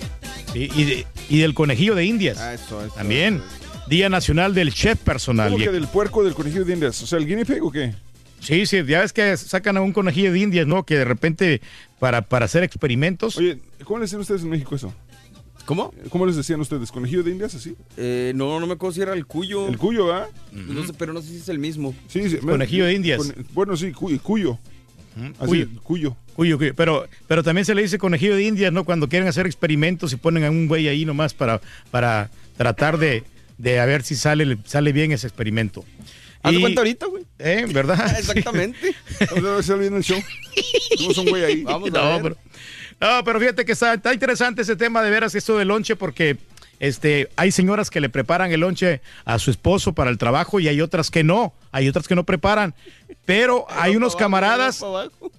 Sí, 0.53 0.71
y, 0.75 0.85
de- 0.85 1.07
y 1.29 1.39
del 1.39 1.55
conejillo 1.55 1.95
de 1.95 2.05
indias. 2.05 2.39
Ah, 2.39 2.55
eso, 2.55 2.85
eso. 2.85 2.95
También. 2.95 3.43
Día 3.89 4.09
Nacional 4.09 4.55
del 4.55 4.73
Chef 4.75 4.99
Personal. 4.99 5.51
¿Cómo 5.53 5.65
que 5.65 5.71
del 5.71 5.87
puerco 5.87 6.25
del 6.25 6.35
conejillo 6.35 6.65
de 6.65 6.75
indias? 6.75 7.01
O 7.03 7.07
sea, 7.07 7.19
¿el 7.19 7.27
guinea 7.27 7.45
pig 7.45 7.63
o 7.63 7.71
qué? 7.71 7.95
Sí, 8.41 8.67
sí, 8.67 8.85
ya 8.87 9.01
ves 9.01 9.13
que 9.13 9.37
sacan 9.37 9.77
a 9.77 9.81
un 9.81 9.93
conejillo 9.93 10.33
de 10.33 10.39
indias, 10.39 10.67
¿no? 10.67 10.85
Que 10.85 10.97
de 10.97 11.05
repente 11.05 11.61
para, 11.99 12.23
para 12.23 12.45
hacer 12.45 12.63
experimentos. 12.63 13.37
Oye, 13.37 13.59
¿cómo 13.85 13.99
les 13.99 14.11
decían 14.11 14.21
ustedes 14.21 14.43
en 14.43 14.51
México 14.51 14.75
eso? 14.77 14.93
¿Cómo? 15.69 15.93
¿Cómo 16.09 16.25
les 16.25 16.35
decían 16.35 16.59
ustedes? 16.63 16.91
¿Conejillo 16.91 17.23
de 17.23 17.31
indias 17.31 17.55
así? 17.55 17.77
Eh, 17.99 18.33
no, 18.35 18.59
no 18.59 18.67
me 18.67 18.73
acuerdo 18.73 18.95
si 18.95 19.03
era 19.03 19.13
el 19.13 19.27
cuyo. 19.27 19.69
El 19.69 19.77
cuyo, 19.77 20.07
¿verdad? 20.07 20.29
No 20.51 20.83
sé, 20.87 20.95
pero 20.95 21.13
no 21.13 21.21
sé 21.21 21.29
si 21.29 21.37
es 21.37 21.49
el 21.51 21.59
mismo. 21.59 21.95
Sí, 22.09 22.31
sí. 22.31 22.39
Conejillo 22.39 22.87
de 22.87 22.95
indias. 22.95 23.19
Con- 23.19 23.47
bueno, 23.53 23.77
sí, 23.77 23.93
cuyo. 23.93 24.19
cuyo. 24.23 24.59
Así, 25.39 25.47
Cuyo. 25.47 25.69
cuyo. 25.83 26.17
Cuyo, 26.35 26.57
cuyo. 26.57 26.75
Pero, 26.75 27.07
pero 27.27 27.43
también 27.43 27.67
se 27.67 27.75
le 27.75 27.83
dice 27.83 27.99
conejillo 27.99 28.35
de 28.35 28.45
indias, 28.45 28.73
¿no? 28.73 28.85
Cuando 28.85 29.11
quieren 29.11 29.29
hacer 29.29 29.45
experimentos 29.45 30.11
y 30.15 30.17
ponen 30.17 30.45
a 30.45 30.51
un 30.51 30.69
güey 30.69 30.89
ahí 30.89 31.05
nomás 31.05 31.35
para, 31.35 31.61
para 31.91 32.31
tratar 32.57 32.97
de, 32.97 33.25
de 33.59 33.79
a 33.79 33.85
ver 33.85 34.03
si 34.05 34.15
sale, 34.17 34.57
sale 34.65 34.93
bien 34.93 35.13
ese 35.13 35.27
experimento. 35.27 35.85
Haz 36.43 36.55
Y- 36.55 36.61
cuenta 36.61 36.81
ahorita, 36.81 37.07
güey. 37.09 37.25
¿Eh? 37.41 37.67
¿Verdad? 37.71 37.99
Exactamente. 38.19 38.95
Ahora 39.37 39.63
se 39.63 39.75
viene 39.77 39.99
el 39.99 40.03
show. 40.05 40.19
Tuvimos 40.97 41.19
un 41.19 41.27
güey 41.27 41.45
ahí. 41.45 41.63
Vamos 41.65 41.91
a 41.91 41.93
no, 41.93 42.09
ver. 42.11 42.23
pero, 42.23 42.37
no, 43.01 43.25
pero 43.25 43.39
fíjate 43.41 43.65
que 43.65 43.73
está, 43.73 43.95
está 43.95 44.13
interesante 44.13 44.63
ese 44.63 44.77
tema 44.77 45.03
de 45.03 45.11
veras, 45.11 45.35
esto 45.35 45.57
del 45.59 45.69
lonche, 45.69 45.97
porque 45.97 46.37
este, 46.81 47.29
hay 47.37 47.51
señoras 47.53 47.91
que 47.91 48.01
le 48.01 48.09
preparan 48.09 48.53
el 48.53 48.61
lonche 48.61 49.01
a 49.25 49.39
su 49.39 49.51
esposo 49.51 49.93
para 49.95 50.11
el 50.11 50.19
trabajo 50.19 50.61
y 50.61 50.69
hay 50.69 50.81
otras 50.81 51.11
que 51.11 51.25
no, 51.25 51.53
hay 51.73 51.89
otras 51.89 52.07
que 52.09 52.15
no 52.15 52.25
preparan. 52.25 52.75
Pero 53.25 53.67
hay 53.71 53.97
unos 53.97 54.17
camaradas 54.17 54.85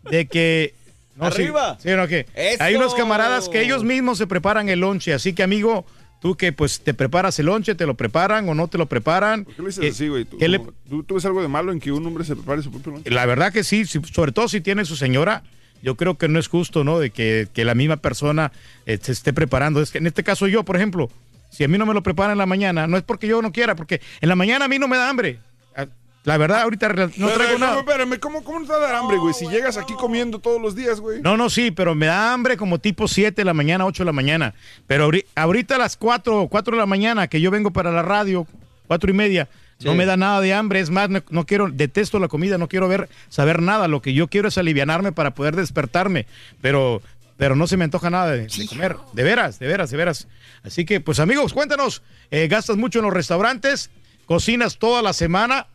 de 0.10 0.28
que... 0.28 0.74
no, 1.16 1.32
sí, 1.32 1.42
Arriba. 1.44 1.78
sí, 1.82 1.90
no, 1.92 2.08
que. 2.08 2.26
Hay 2.60 2.76
unos 2.76 2.94
camaradas 2.96 3.50
que 3.50 3.62
ellos 3.62 3.84
mismos 3.84 4.18
se 4.18 4.28
preparan 4.28 4.70
el 4.70 4.80
lonche, 4.80 5.14
así 5.14 5.34
que 5.34 5.44
amigo, 5.44 5.86
tú 6.22 6.36
que 6.36 6.52
pues 6.54 6.82
te 6.82 6.94
preparas 6.94 7.40
el 7.40 7.46
lonche, 7.48 7.76
te 7.76 7.86
lo 7.86 7.96
preparan 7.96 8.48
o 8.50 8.54
no 8.56 8.68
te 8.68 8.78
lo 8.78 8.86
preparan. 8.88 9.46
¿Qué 9.46 9.62
le 9.62 9.68
dices 9.68 9.84
Eh, 9.84 9.90
así, 9.90 10.08
güey? 10.10 10.26
¿Tú, 10.26 10.38
¿qué 10.38 10.48
le- 10.50 10.60
como- 10.60 10.74
¿tú, 10.90 11.04
tú 11.04 11.16
ves 11.16 11.26
algo 11.26 11.42
de 11.42 11.48
malo 11.48 11.72
en 11.72 11.80
que 11.80 11.92
un 11.92 12.06
hombre 12.06 12.24
se 12.26 12.36
prepare 12.36 12.62
su 12.64 12.72
propio 12.72 12.94
lonche? 12.94 13.10
la 13.10 13.26
verdad 13.26 13.52
que 13.54 13.64
sí, 13.64 13.86
sobre 13.86 14.32
todo 14.34 14.48
si 14.50 14.60
tiene 14.62 14.84
su 14.86 14.96
señora, 14.98 15.44
yo 15.82 15.96
creo 15.96 16.18
que 16.18 16.28
no 16.28 16.40
es 16.40 16.48
justo, 16.48 16.84
¿no? 16.84 17.00
De 17.00 17.10
que, 17.10 17.48
que 17.54 17.66
la 17.66 17.76
misma 17.76 17.98
persona 17.98 18.52
eh, 18.86 18.98
se 19.02 19.12
esté 19.12 19.34
preparando. 19.34 19.82
Es 19.82 19.92
que 19.92 19.98
en 20.00 20.08
este 20.08 20.24
caso 20.24 20.48
yo, 20.48 20.64
por 20.64 20.76
ejemplo, 20.76 21.10
si 21.50 21.64
a 21.64 21.68
mí 21.68 21.78
no 21.78 21.86
me 21.86 21.94
lo 21.94 22.04
preparan 22.04 22.34
en 22.34 22.38
la 22.38 22.46
mañana, 22.46 22.88
no 22.88 22.98
es 22.98 23.04
porque 23.04 23.28
yo 23.28 23.42
no 23.42 23.52
quiera, 23.52 23.76
porque 23.76 24.02
en 24.22 24.30
la 24.30 24.36
mañana 24.36 24.66
a 24.66 24.68
mí 24.68 24.78
no 24.80 24.88
me 24.88 24.98
da 24.98 25.10
hambre. 25.10 25.40
Ah, 25.76 25.86
La 26.26 26.38
verdad, 26.38 26.62
ahorita 26.64 26.90
no 26.90 26.94
Pero, 26.96 27.32
traigo 27.34 27.54
¿cómo, 27.54 27.66
nada. 27.66 27.80
espérame, 27.80 28.20
¿cómo, 28.20 28.44
¿cómo 28.44 28.60
no 28.60 28.66
te 28.66 28.72
va 28.74 28.78
a 28.78 28.82
dar 28.82 28.96
hambre, 28.96 29.18
güey? 29.18 29.34
Si 29.34 29.48
llegas 29.48 29.78
aquí 29.78 29.94
comiendo 29.94 30.40
todos 30.40 30.62
los 30.62 30.76
días, 30.76 31.00
güey. 31.00 31.22
No, 31.22 31.38
no, 31.38 31.50
sí, 31.50 31.72
pero 31.72 31.96
me 31.96 32.08
da 32.08 32.34
hambre 32.34 32.58
como 32.58 32.78
tipo 32.80 33.08
7 33.08 33.34
de 33.42 33.46
la 33.46 33.54
mañana, 33.54 33.86
8 33.86 34.04
de 34.04 34.06
la 34.06 34.12
mañana. 34.12 34.54
Pero 34.86 35.08
ahori- 35.10 35.26
ahorita 35.36 35.76
a 35.76 35.80
las 35.80 35.96
4, 35.98 36.48
4 36.50 36.76
de 36.76 36.80
la 36.80 36.86
mañana 36.86 37.28
que 37.28 37.40
yo 37.42 37.50
vengo 37.52 37.72
para 37.72 37.90
la 37.92 38.02
radio, 38.04 38.46
4 38.88 39.10
y 39.10 39.14
media, 39.14 39.48
no 39.84 39.96
me 39.96 40.06
da 40.06 40.18
nada 40.18 40.42
de 40.42 40.54
hambre. 40.54 40.80
Es 40.80 40.90
más, 40.90 41.10
no, 41.10 41.24
no 41.30 41.46
quiero, 41.46 41.70
detesto 41.70 42.20
la 42.20 42.28
comida, 42.28 42.58
no 42.58 42.68
quiero 42.68 42.88
ver, 42.88 43.10
saber 43.30 43.62
nada. 43.62 43.88
Lo 43.88 44.02
que 44.02 44.14
yo 44.14 44.28
quiero 44.28 44.48
es 44.48 44.58
alivianarme 44.58 45.12
para 45.12 45.34
poder 45.34 45.56
despertarme. 45.56 46.26
Pero, 46.62 47.02
pero 47.38 47.56
no 47.56 47.68
se 47.68 47.78
me 47.78 47.86
antoja 47.86 48.10
nada 48.10 48.32
de, 48.32 48.48
de 48.48 48.68
comer. 48.68 48.98
De 49.14 49.24
veras, 49.24 49.60
de 49.60 49.68
veras, 49.68 49.90
de 49.90 49.98
veras. 49.98 50.28
Así 50.64 50.86
que, 50.86 51.00
pues 51.00 51.20
amigos, 51.20 51.54
cuéntanos, 51.54 52.02
eh, 52.32 52.48
¿gastas 52.48 52.78
mucho 52.78 53.00
en 53.00 53.06
los 53.06 53.14
restaurantes? 53.14 53.90
¿Cocinas 54.26 54.78
toda 54.78 55.02
la 55.02 55.14
semana? 55.14 55.68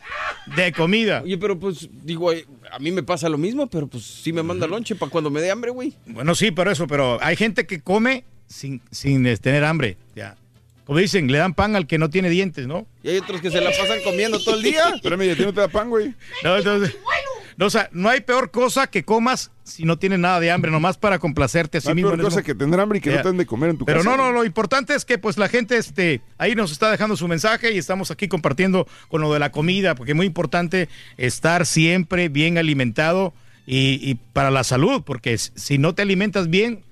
de 0.56 0.72
comida. 0.72 1.20
Oye, 1.22 1.36
pero 1.36 1.58
pues, 1.58 1.88
digo, 2.02 2.30
a 2.30 2.78
mí 2.78 2.90
me 2.92 3.02
pasa 3.02 3.28
lo 3.28 3.36
mismo, 3.36 3.66
pero 3.66 3.86
pues 3.86 4.04
sí 4.04 4.32
me 4.32 4.42
manda 4.42 4.66
lonche 4.66 4.94
para 4.94 5.10
cuando 5.10 5.30
me 5.30 5.42
dé 5.42 5.50
hambre, 5.50 5.70
güey. 5.70 5.94
Bueno, 6.06 6.34
sí, 6.34 6.50
pero 6.50 6.70
eso, 6.70 6.86
pero 6.86 7.18
hay 7.22 7.36
gente 7.36 7.66
que 7.66 7.80
come 7.82 8.24
sin, 8.46 8.80
sin 8.90 9.26
eh, 9.26 9.36
tener 9.36 9.64
hambre, 9.64 9.96
ya. 10.14 10.36
Como 10.84 11.00
dicen, 11.00 11.30
le 11.32 11.38
dan 11.38 11.52
pan 11.52 11.74
al 11.74 11.88
que 11.88 11.98
no 11.98 12.10
tiene 12.10 12.30
dientes, 12.30 12.68
¿no? 12.68 12.86
Y 13.02 13.08
hay 13.08 13.18
otros 13.18 13.40
que 13.40 13.50
se 13.50 13.60
la 13.60 13.70
pasan 13.70 13.98
comiendo 14.04 14.38
todo 14.38 14.54
el 14.54 14.62
día. 14.62 14.88
Espérame, 14.94 15.22
¿y 15.24 15.30
a 15.30 15.36
ti 15.36 15.42
no 15.42 15.52
te 15.52 15.60
da 15.60 15.66
pan, 15.66 15.90
güey? 15.90 16.14
No, 16.44 16.56
entonces, 16.56 16.96
no, 17.56 17.66
o 17.66 17.70
sea, 17.70 17.88
no 17.90 18.08
hay 18.08 18.20
peor 18.20 18.52
cosa 18.52 18.86
que 18.86 19.04
comas 19.04 19.50
si 19.64 19.82
no 19.82 19.98
tienes 19.98 20.20
nada 20.20 20.38
de 20.38 20.52
hambre, 20.52 20.70
nomás 20.70 20.96
para 20.96 21.18
complacerte 21.18 21.78
a 21.78 21.80
sí 21.80 21.86
No 21.88 21.90
hay 21.90 21.94
mismo. 21.96 22.10
peor 22.10 22.22
cosa 22.22 22.42
que 22.44 22.54
tener 22.54 22.78
hambre 22.78 22.98
y 22.98 23.00
que 23.00 23.10
no 23.10 23.16
te 23.20 23.28
den 23.28 23.36
de 23.36 23.46
comer 23.46 23.70
en 23.70 23.78
tu 23.78 23.84
Pero 23.84 24.04
casa. 24.04 24.10
no, 24.10 24.16
no, 24.16 24.30
lo 24.30 24.44
importante 24.44 24.94
es 24.94 25.04
que 25.04 25.18
pues 25.18 25.38
la 25.38 25.48
gente 25.48 25.76
este, 25.76 26.20
ahí 26.38 26.54
nos 26.54 26.70
está 26.70 26.88
dejando 26.88 27.16
su 27.16 27.26
mensaje 27.26 27.72
y 27.72 27.78
estamos 27.78 28.12
aquí 28.12 28.28
compartiendo 28.28 28.86
con 29.08 29.20
lo 29.20 29.32
de 29.32 29.40
la 29.40 29.50
comida, 29.50 29.96
porque 29.96 30.12
es 30.12 30.16
muy 30.16 30.26
importante 30.26 30.88
estar 31.16 31.66
siempre 31.66 32.28
bien 32.28 32.58
alimentado 32.58 33.34
y, 33.66 33.98
y 34.08 34.14
para 34.32 34.52
la 34.52 34.62
salud, 34.62 35.02
porque 35.04 35.36
si 35.36 35.78
no 35.78 35.96
te 35.96 36.02
alimentas 36.02 36.48
bien, 36.48 36.84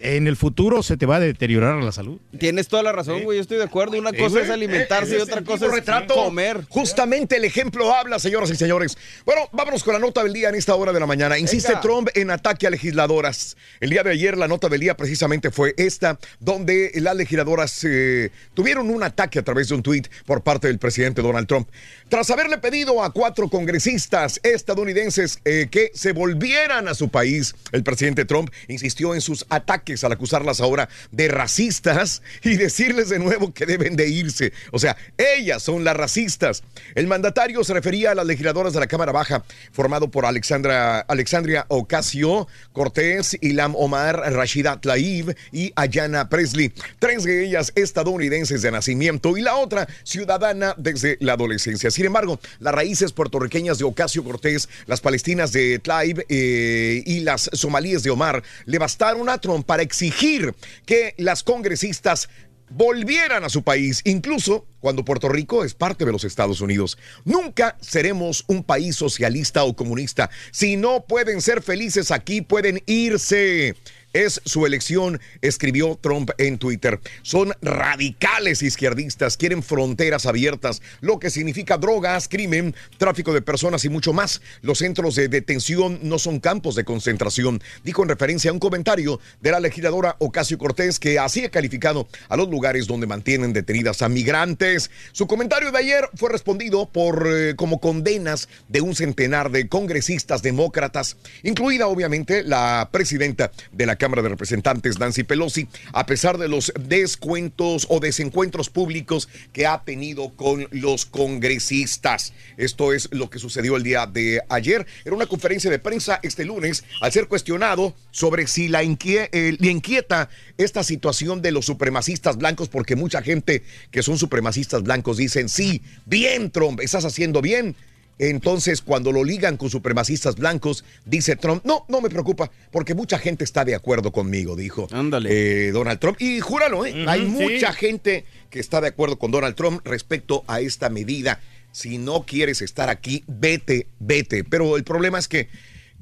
en 0.00 0.26
el 0.26 0.36
futuro 0.36 0.82
se 0.82 0.96
te 0.96 1.06
va 1.06 1.16
a 1.16 1.20
deteriorar 1.20 1.82
la 1.82 1.92
salud. 1.92 2.18
Tienes 2.38 2.68
toda 2.68 2.82
la 2.82 2.92
razón, 2.92 3.22
güey. 3.22 3.38
Yo 3.38 3.42
estoy 3.42 3.58
de 3.58 3.64
acuerdo. 3.64 3.96
Una 3.98 4.12
cosa 4.12 4.40
es 4.40 4.50
alimentarse 4.50 5.14
Eh, 5.14 5.18
y 5.18 5.22
otra 5.22 5.42
cosa 5.42 5.66
es 5.66 5.72
retrato. 5.72 6.14
comer. 6.14 6.64
Justamente 6.68 7.36
el 7.36 7.44
ejemplo 7.44 7.94
habla, 7.94 8.18
señoras 8.18 8.50
y 8.50 8.56
señores. 8.56 8.98
Bueno, 9.24 9.42
vámonos 9.52 9.84
con 9.84 9.94
la 9.94 10.00
nota 10.00 10.22
del 10.24 10.32
día 10.32 10.48
en 10.48 10.56
esta 10.56 10.74
hora 10.74 10.92
de 10.92 10.98
la 11.00 11.06
mañana. 11.06 11.38
Insiste 11.38 11.68
Venga. 11.68 11.80
Trump 11.80 12.08
en 12.14 12.30
ataque 12.30 12.66
a 12.66 12.70
legisladoras. 12.70 13.56
El 13.80 13.90
día 13.90 14.02
de 14.02 14.10
ayer 14.10 14.36
la 14.36 14.48
nota 14.48 14.68
del 14.68 14.80
día 14.80 14.96
precisamente 14.96 15.50
fue 15.50 15.74
esta, 15.76 16.18
donde 16.40 16.90
las 16.96 17.14
legisladoras 17.16 17.84
eh, 17.84 18.30
tuvieron 18.54 18.90
un 18.90 19.02
ataque 19.04 19.38
a 19.38 19.42
través 19.42 19.68
de 19.68 19.76
un 19.76 19.82
tuit 19.82 20.08
por 20.26 20.42
parte 20.42 20.66
del 20.66 20.78
presidente 20.78 21.22
Donald 21.22 21.46
Trump. 21.46 21.68
Tras 22.08 22.30
haberle 22.30 22.58
pedido 22.58 23.02
a 23.02 23.12
cuatro 23.12 23.48
congresistas 23.48 24.40
estadounidenses 24.42 25.38
eh, 25.44 25.68
que 25.70 25.90
se 25.94 26.12
volvieran 26.12 26.88
a 26.88 26.94
su 26.94 27.08
país, 27.10 27.54
el 27.72 27.84
presidente 27.84 28.24
Trump 28.24 28.50
insistió 28.68 29.14
en 29.14 29.20
sus 29.20 29.46
ataques 29.48 29.83
al 30.02 30.12
acusarlas 30.12 30.60
ahora 30.60 30.88
de 31.12 31.28
racistas 31.28 32.22
y 32.42 32.56
decirles 32.56 33.10
de 33.10 33.18
nuevo 33.18 33.52
que 33.52 33.66
deben 33.66 33.96
de 33.96 34.08
irse. 34.08 34.52
O 34.72 34.78
sea, 34.78 34.96
ellas 35.18 35.62
son 35.62 35.84
las 35.84 35.96
racistas. 35.96 36.62
El 36.94 37.06
mandatario 37.06 37.62
se 37.64 37.74
refería 37.74 38.12
a 38.12 38.14
las 38.14 38.26
legisladoras 38.26 38.72
de 38.72 38.80
la 38.80 38.86
Cámara 38.86 39.12
Baja, 39.12 39.44
formado 39.72 40.10
por 40.10 40.24
Alexandra, 40.24 41.00
Alexandria 41.00 41.66
Ocasio 41.68 42.48
Cortés, 42.72 43.36
Ilham 43.40 43.74
Omar, 43.76 44.16
Rashida 44.32 44.80
Tlaib 44.80 45.36
y 45.52 45.72
Ayana 45.76 46.28
Presley. 46.28 46.72
Tres 46.98 47.24
de 47.24 47.44
ellas 47.44 47.72
estadounidenses 47.74 48.62
de 48.62 48.70
nacimiento 48.70 49.36
y 49.36 49.42
la 49.42 49.56
otra 49.56 49.86
ciudadana 50.02 50.74
desde 50.78 51.18
la 51.20 51.34
adolescencia. 51.34 51.90
Sin 51.90 52.06
embargo, 52.06 52.40
las 52.58 52.74
raíces 52.74 53.12
puertorriqueñas 53.12 53.78
de 53.78 53.84
Ocasio 53.84 54.24
Cortés, 54.24 54.68
las 54.86 55.00
palestinas 55.00 55.52
de 55.52 55.78
Tlaib 55.78 56.24
eh, 56.28 57.02
y 57.04 57.20
las 57.20 57.50
somalíes 57.52 58.02
de 58.02 58.10
Omar 58.10 58.42
le 58.64 58.78
bastaron 58.78 59.28
a 59.28 59.38
Trump 59.38 59.66
para 59.74 59.82
exigir 59.82 60.54
que 60.86 61.14
las 61.18 61.42
congresistas 61.42 62.28
volvieran 62.70 63.42
a 63.42 63.48
su 63.48 63.64
país, 63.64 64.02
incluso 64.04 64.68
cuando 64.78 65.04
Puerto 65.04 65.28
Rico 65.28 65.64
es 65.64 65.74
parte 65.74 66.04
de 66.04 66.12
los 66.12 66.22
Estados 66.22 66.60
Unidos. 66.60 66.96
Nunca 67.24 67.76
seremos 67.80 68.44
un 68.46 68.62
país 68.62 68.94
socialista 68.94 69.64
o 69.64 69.74
comunista. 69.74 70.30
Si 70.52 70.76
no 70.76 71.06
pueden 71.06 71.42
ser 71.42 71.60
felices 71.60 72.12
aquí, 72.12 72.40
pueden 72.40 72.84
irse. 72.86 73.74
Es 74.14 74.40
su 74.44 74.64
elección, 74.64 75.20
escribió 75.42 75.98
Trump 76.00 76.30
en 76.38 76.58
Twitter. 76.58 77.00
Son 77.22 77.52
radicales 77.60 78.62
izquierdistas, 78.62 79.36
quieren 79.36 79.60
fronteras 79.60 80.24
abiertas, 80.24 80.82
lo 81.00 81.18
que 81.18 81.30
significa 81.30 81.78
drogas, 81.78 82.28
crimen, 82.28 82.76
tráfico 82.96 83.34
de 83.34 83.42
personas 83.42 83.84
y 83.84 83.88
mucho 83.88 84.12
más. 84.12 84.40
Los 84.62 84.78
centros 84.78 85.16
de 85.16 85.26
detención 85.26 85.98
no 86.04 86.20
son 86.20 86.38
campos 86.38 86.76
de 86.76 86.84
concentración, 86.84 87.60
dijo 87.82 88.04
en 88.04 88.08
referencia 88.08 88.52
a 88.52 88.54
un 88.54 88.60
comentario 88.60 89.18
de 89.40 89.50
la 89.50 89.58
legisladora 89.58 90.14
Ocasio 90.20 90.58
Cortés 90.58 91.00
que 91.00 91.18
así 91.18 91.44
ha 91.44 91.50
calificado 91.50 92.06
a 92.28 92.36
los 92.36 92.48
lugares 92.48 92.86
donde 92.86 93.08
mantienen 93.08 93.52
detenidas 93.52 94.00
a 94.00 94.08
migrantes. 94.08 94.92
Su 95.10 95.26
comentario 95.26 95.72
de 95.72 95.78
ayer 95.78 96.08
fue 96.14 96.30
respondido 96.30 96.88
por 96.88 97.26
eh, 97.26 97.56
como 97.56 97.80
condenas 97.80 98.48
de 98.68 98.80
un 98.80 98.94
centenar 98.94 99.50
de 99.50 99.68
congresistas 99.68 100.40
demócratas, 100.40 101.16
incluida 101.42 101.88
obviamente 101.88 102.44
la 102.44 102.90
presidenta 102.92 103.50
de 103.72 103.86
la 103.86 103.96
Cámara 104.04 104.20
de 104.20 104.28
Representantes, 104.28 104.98
Nancy 104.98 105.22
Pelosi, 105.22 105.66
a 105.94 106.04
pesar 106.04 106.36
de 106.36 106.46
los 106.46 106.70
descuentos 106.78 107.86
o 107.88 108.00
desencuentros 108.00 108.68
públicos 108.68 109.30
que 109.54 109.66
ha 109.66 109.82
tenido 109.82 110.28
con 110.36 110.68
los 110.72 111.06
congresistas. 111.06 112.34
Esto 112.58 112.92
es 112.92 113.08
lo 113.12 113.30
que 113.30 113.38
sucedió 113.38 113.78
el 113.78 113.82
día 113.82 114.04
de 114.06 114.42
ayer. 114.50 114.86
Era 115.06 115.16
una 115.16 115.24
conferencia 115.24 115.70
de 115.70 115.78
prensa 115.78 116.20
este 116.22 116.44
lunes 116.44 116.84
al 117.00 117.12
ser 117.12 117.28
cuestionado 117.28 117.94
sobre 118.10 118.46
si 118.46 118.68
la 118.68 118.84
inquie- 118.84 119.30
eh, 119.32 119.56
le 119.58 119.70
inquieta 119.70 120.28
esta 120.58 120.84
situación 120.84 121.40
de 121.40 121.52
los 121.52 121.64
supremacistas 121.64 122.36
blancos, 122.36 122.68
porque 122.68 122.96
mucha 122.96 123.22
gente 123.22 123.62
que 123.90 124.02
son 124.02 124.18
supremacistas 124.18 124.82
blancos 124.82 125.16
dicen, 125.16 125.48
sí, 125.48 125.80
bien 126.04 126.50
Trump, 126.50 126.80
estás 126.80 127.06
haciendo 127.06 127.40
bien. 127.40 127.74
Entonces, 128.18 128.80
cuando 128.80 129.10
lo 129.10 129.24
ligan 129.24 129.56
con 129.56 129.70
supremacistas 129.70 130.36
blancos, 130.36 130.84
dice 131.04 131.36
Trump, 131.36 131.64
no, 131.64 131.84
no 131.88 132.00
me 132.00 132.08
preocupa, 132.08 132.50
porque 132.70 132.94
mucha 132.94 133.18
gente 133.18 133.42
está 133.42 133.64
de 133.64 133.74
acuerdo 133.74 134.12
conmigo, 134.12 134.54
dijo 134.54 134.86
eh, 135.26 135.70
Donald 135.72 135.98
Trump. 135.98 136.20
Y 136.20 136.40
júralo, 136.40 136.86
¿eh? 136.86 137.04
Hay 137.08 137.22
sí. 137.22 137.26
mucha 137.26 137.72
gente 137.72 138.24
que 138.50 138.60
está 138.60 138.80
de 138.80 138.88
acuerdo 138.88 139.18
con 139.18 139.32
Donald 139.32 139.56
Trump 139.56 139.80
respecto 139.84 140.44
a 140.46 140.60
esta 140.60 140.90
medida. 140.90 141.40
Si 141.72 141.98
no 141.98 142.24
quieres 142.24 142.62
estar 142.62 142.88
aquí, 142.88 143.24
vete, 143.26 143.88
vete. 143.98 144.44
Pero 144.44 144.76
el 144.76 144.84
problema 144.84 145.18
es 145.18 145.26
que 145.26 145.48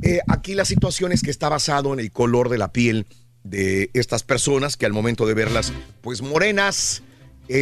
eh, 0.03 0.21
aquí 0.29 0.55
la 0.55 0.67
situación 0.67 1.13
es 1.13 1.23
que 1.23 1.31
está 1.31 1.49
basado 1.49 1.95
en 1.95 2.01
el 2.01 2.13
color 2.13 2.51
de 2.51 2.59
la 2.59 2.73
piel 2.73 3.07
de 3.43 3.91
estas 3.95 4.23
personas 4.23 4.77
que 4.77 4.85
al 4.85 4.93
momento 4.93 5.27
de 5.27 5.33
verlas, 5.35 5.73
pues 6.03 6.21
morenas, 6.21 7.03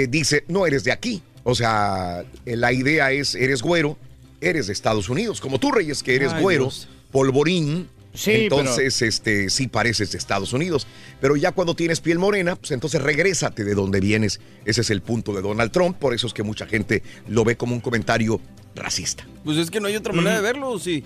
dice, 0.09 0.45
no 0.49 0.67
eres 0.67 0.85
de 0.85 0.93
aquí. 0.93 1.23
O 1.45 1.55
sea, 1.55 2.25
la 2.45 2.73
idea 2.73 3.13
es, 3.13 3.35
eres 3.35 3.63
güero, 3.63 3.97
eres 4.41 4.67
de 4.69 4.73
Estados 4.73 5.09
Unidos. 5.09 5.41
Como 5.41 5.59
tú, 5.59 5.71
Reyes, 5.73 6.03
que 6.03 6.15
eres 6.15 6.33
Ay, 6.33 6.43
güero, 6.43 6.65
Dios. 6.65 6.89
polvorín. 7.11 7.89
Sí, 8.13 8.33
entonces, 8.33 9.03
este, 9.03 9.51
sí 9.51 9.69
pareces 9.69 10.11
de 10.11 10.19
Estados 10.19 10.53
Unidos. 10.53 10.89
Pero 11.21 11.37
ya 11.37 11.53
cuando 11.53 11.77
tienes 11.77 12.01
piel 12.01 12.19
morena, 12.19 12.57
pues 12.57 12.73
entonces 12.73 13.01
regrésate 13.01 13.63
de 13.63 13.75
donde 13.75 14.01
vienes. 14.01 14.41
Ese 14.65 14.81
es 14.81 14.91
el 14.91 15.01
punto 15.01 15.33
de 15.33 15.43
Donald 15.43 15.71
Trump. 15.71 15.97
Por 15.97 16.13
eso 16.13 16.27
es 16.27 16.33
que 16.35 16.43
mucha 16.43 16.67
gente 16.67 17.05
lo 17.29 17.45
ve 17.45 17.57
como 17.57 17.73
un 17.73 17.81
comentario 17.81 18.41
racista. 18.75 19.25
Pues 19.45 19.59
es 19.59 19.71
que 19.71 19.79
no 19.81 19.87
hay 19.87 19.95
otra 19.95 20.13
manera 20.13 20.37
de 20.37 20.43
verlo, 20.43 20.71
¿o 20.71 20.79
sí? 20.81 21.05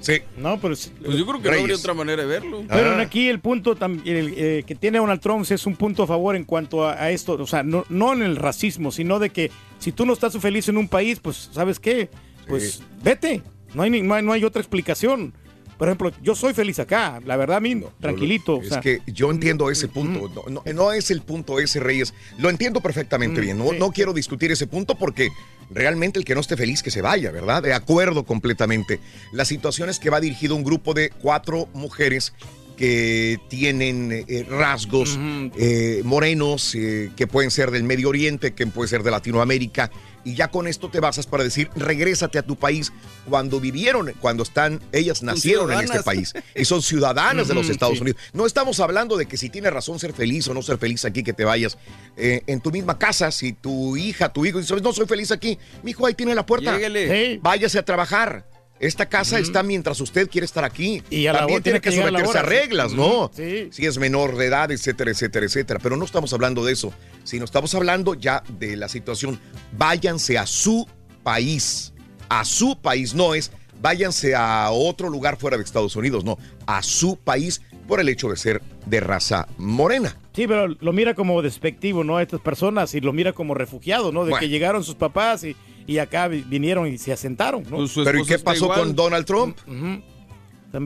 Sí. 0.00 0.20
No, 0.38 0.58
pero... 0.60 0.74
Pues 1.04 1.18
yo 1.18 1.26
creo 1.26 1.42
que 1.42 1.50
no 1.50 1.58
habría 1.58 1.76
otra 1.76 1.92
manera 1.94 2.22
de 2.22 2.28
verlo. 2.28 2.64
Pero 2.68 2.90
Ah. 2.92 3.00
aquí 3.00 3.28
el 3.28 3.40
punto 3.40 3.72
el, 4.04 4.34
eh, 4.36 4.64
que 4.66 4.74
tiene 4.74 4.98
Donald 4.98 5.20
Trump 5.20 5.46
es 5.50 5.66
un 5.66 5.76
punto 5.76 6.02
a 6.02 6.06
favor 6.06 6.34
en 6.36 6.44
cuanto 6.44 6.84
a, 6.86 6.92
a 6.94 7.10
esto, 7.10 7.34
o 7.34 7.46
sea, 7.46 7.62
no, 7.62 7.84
no 7.90 8.12
en 8.14 8.22
el 8.22 8.36
racismo, 8.36 8.90
sino 8.92 9.18
de 9.18 9.30
que 9.30 9.50
si 9.78 9.92
tú 9.92 10.06
no 10.06 10.12
estás 10.14 10.36
feliz 10.38 10.68
en 10.68 10.76
un 10.78 10.88
país, 10.88 11.18
pues, 11.20 11.50
¿sabes 11.52 11.78
qué? 11.80 12.08
Pues 12.46 12.80
vete, 13.02 13.42
no 13.74 13.82
hay, 13.82 13.90
ni- 13.90 14.02
no 14.02 14.14
hay, 14.14 14.22
no 14.22 14.32
hay 14.32 14.44
otra 14.44 14.60
explicación. 14.60 15.32
Por 15.78 15.88
ejemplo, 15.88 16.10
yo 16.22 16.34
soy 16.34 16.54
feliz 16.54 16.78
acá, 16.78 17.20
la 17.26 17.36
verdad 17.36 17.60
mí, 17.60 17.82
tranquilito. 18.00 18.56
o 18.56 18.62
Es 18.62 18.70
sea, 18.70 18.80
que 18.80 19.00
yo 19.06 19.30
entiendo 19.30 19.70
ese 19.70 19.88
punto. 19.88 20.30
No, 20.48 20.62
no- 20.64 20.72
no 20.72 20.92
es 20.92 21.10
el 21.10 21.20
punto 21.20 21.58
ese, 21.60 21.80
Reyes. 21.80 22.14
Lo 22.38 22.48
entiendo 22.48 22.80
perfectamente 22.80 23.42
bien. 23.42 23.58
No, 23.58 23.72
no 23.74 23.90
quiero 23.92 24.14
discutir 24.14 24.50
ese 24.50 24.66
punto 24.66 24.94
porque 24.94 25.28
realmente 25.70 26.18
el 26.18 26.24
que 26.24 26.34
no 26.34 26.40
esté 26.40 26.56
feliz 26.56 26.82
que 26.82 26.90
se 26.90 27.02
vaya, 27.02 27.30
¿verdad? 27.30 27.62
De 27.62 27.74
acuerdo 27.74 28.24
completamente. 28.24 29.00
La 29.32 29.44
situación 29.44 29.90
es 29.90 29.98
que 29.98 30.08
va 30.08 30.18
dirigido 30.18 30.54
un 30.56 30.64
grupo 30.64 30.94
de 30.94 31.10
cuatro 31.10 31.68
mujeres 31.74 32.32
que 32.78 33.38
tienen 33.48 34.12
eh, 34.12 34.46
rasgos 34.48 35.18
eh, 35.58 36.00
morenos, 36.04 36.74
eh, 36.74 37.10
que 37.16 37.26
pueden 37.26 37.50
ser 37.50 37.70
del 37.70 37.82
Medio 37.84 38.08
Oriente, 38.08 38.54
que 38.54 38.66
pueden 38.66 38.88
ser 38.88 39.02
de 39.02 39.10
Latinoamérica, 39.10 39.90
y 40.26 40.34
ya 40.34 40.48
con 40.48 40.66
esto 40.66 40.90
te 40.90 40.98
basas 40.98 41.24
para 41.24 41.44
decir, 41.44 41.70
regrésate 41.76 42.36
a 42.36 42.42
tu 42.42 42.56
país 42.56 42.92
cuando 43.30 43.60
vivieron, 43.60 44.12
cuando 44.20 44.42
están, 44.42 44.82
ellas 44.90 45.22
nacieron 45.22 45.70
en 45.72 45.82
este 45.82 46.02
país 46.02 46.34
y 46.52 46.64
son 46.64 46.82
ciudadanas 46.82 47.46
de 47.46 47.54
los 47.54 47.70
Estados 47.70 47.98
sí. 47.98 48.02
Unidos. 48.02 48.20
No 48.32 48.44
estamos 48.44 48.80
hablando 48.80 49.16
de 49.16 49.26
que 49.26 49.36
si 49.36 49.50
tienes 49.50 49.72
razón 49.72 50.00
ser 50.00 50.12
feliz 50.12 50.48
o 50.48 50.54
no 50.54 50.62
ser 50.62 50.78
feliz 50.78 51.04
aquí, 51.04 51.22
que 51.22 51.32
te 51.32 51.44
vayas 51.44 51.78
eh, 52.16 52.42
en 52.48 52.60
tu 52.60 52.72
misma 52.72 52.98
casa. 52.98 53.30
Si 53.30 53.52
tu 53.52 53.96
hija, 53.96 54.32
tu 54.32 54.44
hijo 54.44 54.58
dice, 54.58 54.74
no 54.80 54.92
soy 54.92 55.06
feliz 55.06 55.30
aquí, 55.30 55.60
mi 55.84 55.92
hijo 55.92 56.04
ahí 56.04 56.14
tiene 56.14 56.34
la 56.34 56.44
puerta. 56.44 56.72
Lléguele. 56.72 57.38
Váyase 57.40 57.78
a 57.78 57.84
trabajar. 57.84 58.55
Esta 58.78 59.06
casa 59.06 59.38
está 59.38 59.62
mientras 59.62 60.00
usted 60.00 60.28
quiere 60.28 60.44
estar 60.44 60.64
aquí. 60.64 61.02
Y 61.08 61.26
a 61.26 61.32
la 61.32 61.38
También 61.40 61.62
tiene 61.62 61.80
que 61.80 61.92
someterse 61.92 62.38
a 62.38 62.40
hora, 62.40 62.42
reglas, 62.42 62.92
¿no? 62.92 63.30
Sí. 63.34 63.68
Si 63.70 63.86
es 63.86 63.98
menor 63.98 64.36
de 64.36 64.46
edad, 64.46 64.70
etcétera, 64.70 65.10
etcétera, 65.10 65.46
etcétera. 65.46 65.80
Pero 65.82 65.96
no 65.96 66.04
estamos 66.04 66.32
hablando 66.32 66.64
de 66.64 66.72
eso, 66.72 66.92
sino 67.24 67.44
estamos 67.44 67.74
hablando 67.74 68.14
ya 68.14 68.42
de 68.58 68.76
la 68.76 68.88
situación. 68.88 69.40
Váyanse 69.72 70.36
a 70.36 70.46
su 70.46 70.86
país. 71.22 71.92
A 72.28 72.44
su 72.44 72.78
país, 72.78 73.14
no 73.14 73.34
es 73.34 73.50
váyanse 73.80 74.34
a 74.34 74.70
otro 74.70 75.08
lugar 75.08 75.36
fuera 75.36 75.56
de 75.56 75.62
Estados 75.62 75.96
Unidos, 75.96 76.24
no, 76.24 76.38
a 76.66 76.82
su 76.82 77.16
país 77.16 77.62
por 77.86 78.00
el 78.00 78.08
hecho 78.08 78.28
de 78.28 78.36
ser 78.36 78.62
de 78.86 79.00
raza 79.00 79.46
morena. 79.58 80.16
Sí, 80.34 80.46
pero 80.46 80.68
lo 80.68 80.92
mira 80.92 81.14
como 81.14 81.40
despectivo, 81.40 82.04
¿no? 82.04 82.16
A 82.16 82.22
estas 82.22 82.40
personas 82.40 82.94
y 82.94 83.00
lo 83.00 83.12
mira 83.12 83.32
como 83.32 83.54
refugiado, 83.54 84.12
¿no? 84.12 84.24
De 84.24 84.30
Bueno. 84.30 84.40
que 84.40 84.48
llegaron 84.48 84.84
sus 84.84 84.96
papás 84.96 85.44
y, 85.44 85.56
y 85.86 85.98
acá 85.98 86.28
vi- 86.28 86.44
vinieron 86.46 86.86
y 86.86 86.98
se 86.98 87.12
asentaron, 87.12 87.62
Pero 88.04 88.18
¿y 88.18 88.26
qué 88.26 88.34
pasó 88.44 88.66
con 88.80 88.96
Donald 88.96 89.24
Trump? 89.26 89.58
Tam- 89.66 90.02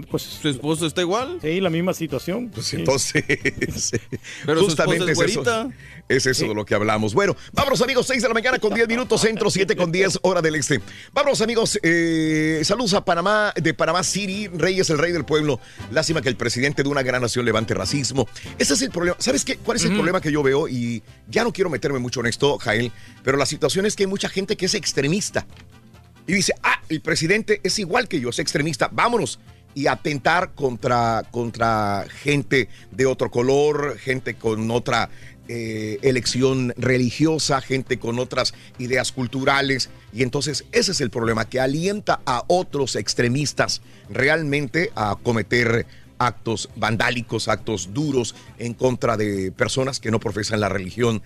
Pues, 0.08 0.22
¿Su 0.22 0.48
esposo 0.48 0.86
está 0.86 1.00
igual? 1.00 1.38
sí, 1.42 1.60
la 1.60 1.70
misma 1.70 1.92
situación. 1.94 2.48
Pues 2.50 2.66
Sí. 2.66 2.76
entonces, 2.76 3.24
Pero 4.46 4.62
justamente 4.62 5.10
es 5.10 5.18
es 5.18 5.30
eso, 5.30 5.72
es 6.08 6.26
eso 6.26 6.46
de 6.46 6.54
lo 6.54 6.64
que 6.64 6.74
hablamos. 6.76 7.12
Bueno, 7.12 7.36
vámonos 7.52 7.80
amigos, 7.82 8.06
6 8.06 8.22
de 8.22 8.28
la 8.28 8.34
mañana 8.34 8.58
con 8.60 8.72
10 8.72 8.86
minutos, 8.86 9.20
centro 9.20 9.50
7 9.50 9.74
con 9.74 9.90
10, 9.90 10.20
hora 10.22 10.42
del 10.42 10.54
este. 10.54 10.80
Vámonos 11.12 11.40
amigos, 11.40 11.78
eh, 11.82 12.60
saludos 12.62 12.94
a 12.94 13.04
Panamá, 13.04 13.52
de 13.56 13.74
Panamá 13.74 14.04
City, 14.04 14.46
Reyes, 14.48 14.90
el 14.90 14.98
rey 14.98 15.10
del 15.12 15.24
pueblo. 15.24 15.58
Lástima 15.90 16.22
que 16.22 16.28
el 16.28 16.36
presidente 16.36 16.84
de 16.84 16.88
una 16.88 17.02
gran 17.02 17.22
nación 17.22 17.44
levante 17.44 17.74
racismo. 17.74 18.28
Ese 18.58 18.74
es 18.74 18.82
el 18.82 18.90
problema. 18.90 19.16
¿Sabes 19.18 19.44
qué? 19.44 19.56
¿Cuál 19.56 19.76
es 19.76 19.84
el 19.84 19.94
problema 19.94 20.20
que 20.20 20.30
yo 20.30 20.42
veo? 20.44 20.68
Y 20.68 21.02
ya 21.28 21.42
no 21.42 21.52
quiero 21.52 21.68
meterme 21.68 21.98
mucho 21.98 22.20
en 22.20 22.26
esto, 22.26 22.58
Jael, 22.58 22.92
pero 23.24 23.36
la 23.36 23.46
situación 23.46 23.86
es 23.86 23.96
que 23.96 24.04
hay 24.04 24.08
mucha 24.08 24.28
gente 24.28 24.56
que 24.56 24.66
es 24.66 24.74
extremista. 24.74 25.46
Y 26.26 26.32
dice, 26.34 26.52
ah, 26.62 26.80
el 26.88 27.00
presidente 27.00 27.60
es 27.64 27.78
igual 27.80 28.06
que 28.06 28.20
yo, 28.20 28.28
es 28.28 28.38
extremista, 28.38 28.88
vámonos. 28.92 29.40
Y 29.74 29.86
atentar 29.86 30.52
contra, 30.54 31.22
contra 31.30 32.04
gente 32.22 32.68
de 32.90 33.06
otro 33.06 33.30
color, 33.30 33.96
gente 33.98 34.34
con 34.34 34.70
otra 34.70 35.10
eh, 35.52 35.98
elección 36.02 36.72
religiosa, 36.76 37.60
gente 37.60 37.98
con 37.98 38.20
otras 38.20 38.54
ideas 38.78 39.10
culturales. 39.10 39.90
Y 40.12 40.22
entonces 40.22 40.64
ese 40.70 40.92
es 40.92 41.00
el 41.00 41.10
problema, 41.10 41.48
que 41.48 41.58
alienta 41.58 42.20
a 42.24 42.44
otros 42.46 42.94
extremistas 42.94 43.82
realmente 44.08 44.92
a 44.94 45.16
cometer 45.20 45.86
actos 46.20 46.68
vandálicos, 46.76 47.48
actos 47.48 47.92
duros 47.92 48.36
en 48.58 48.74
contra 48.74 49.16
de 49.16 49.50
personas 49.50 49.98
que 49.98 50.12
no 50.12 50.20
profesan 50.20 50.60
la 50.60 50.68
religión 50.68 51.22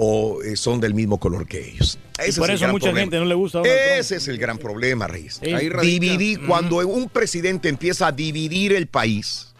o 0.00 0.40
eh, 0.44 0.54
son 0.54 0.80
del 0.80 0.94
mismo 0.94 1.18
color 1.18 1.44
que 1.48 1.70
ellos. 1.70 1.98
Y 2.24 2.28
Ese 2.30 2.40
por 2.40 2.50
es 2.50 2.50
el 2.50 2.54
eso 2.54 2.62
gran 2.62 2.72
mucha 2.72 2.84
problema. 2.84 3.00
gente 3.00 3.18
no 3.18 3.24
le 3.24 3.34
gusta 3.34 3.62
Trump. 3.62 3.76
Ese 3.98 4.14
es 4.16 4.28
el 4.28 4.38
gran 4.38 4.56
problema, 4.56 5.08
Reyes. 5.08 5.40
Sí. 5.42 5.52
Ahí 5.52 5.68
radica. 5.68 5.82
Dividir, 5.82 6.46
cuando 6.46 6.76
un 6.86 7.08
presidente 7.08 7.68
empieza 7.68 8.06
a 8.06 8.12
dividir 8.12 8.72
el 8.74 8.86
país, 8.86 9.54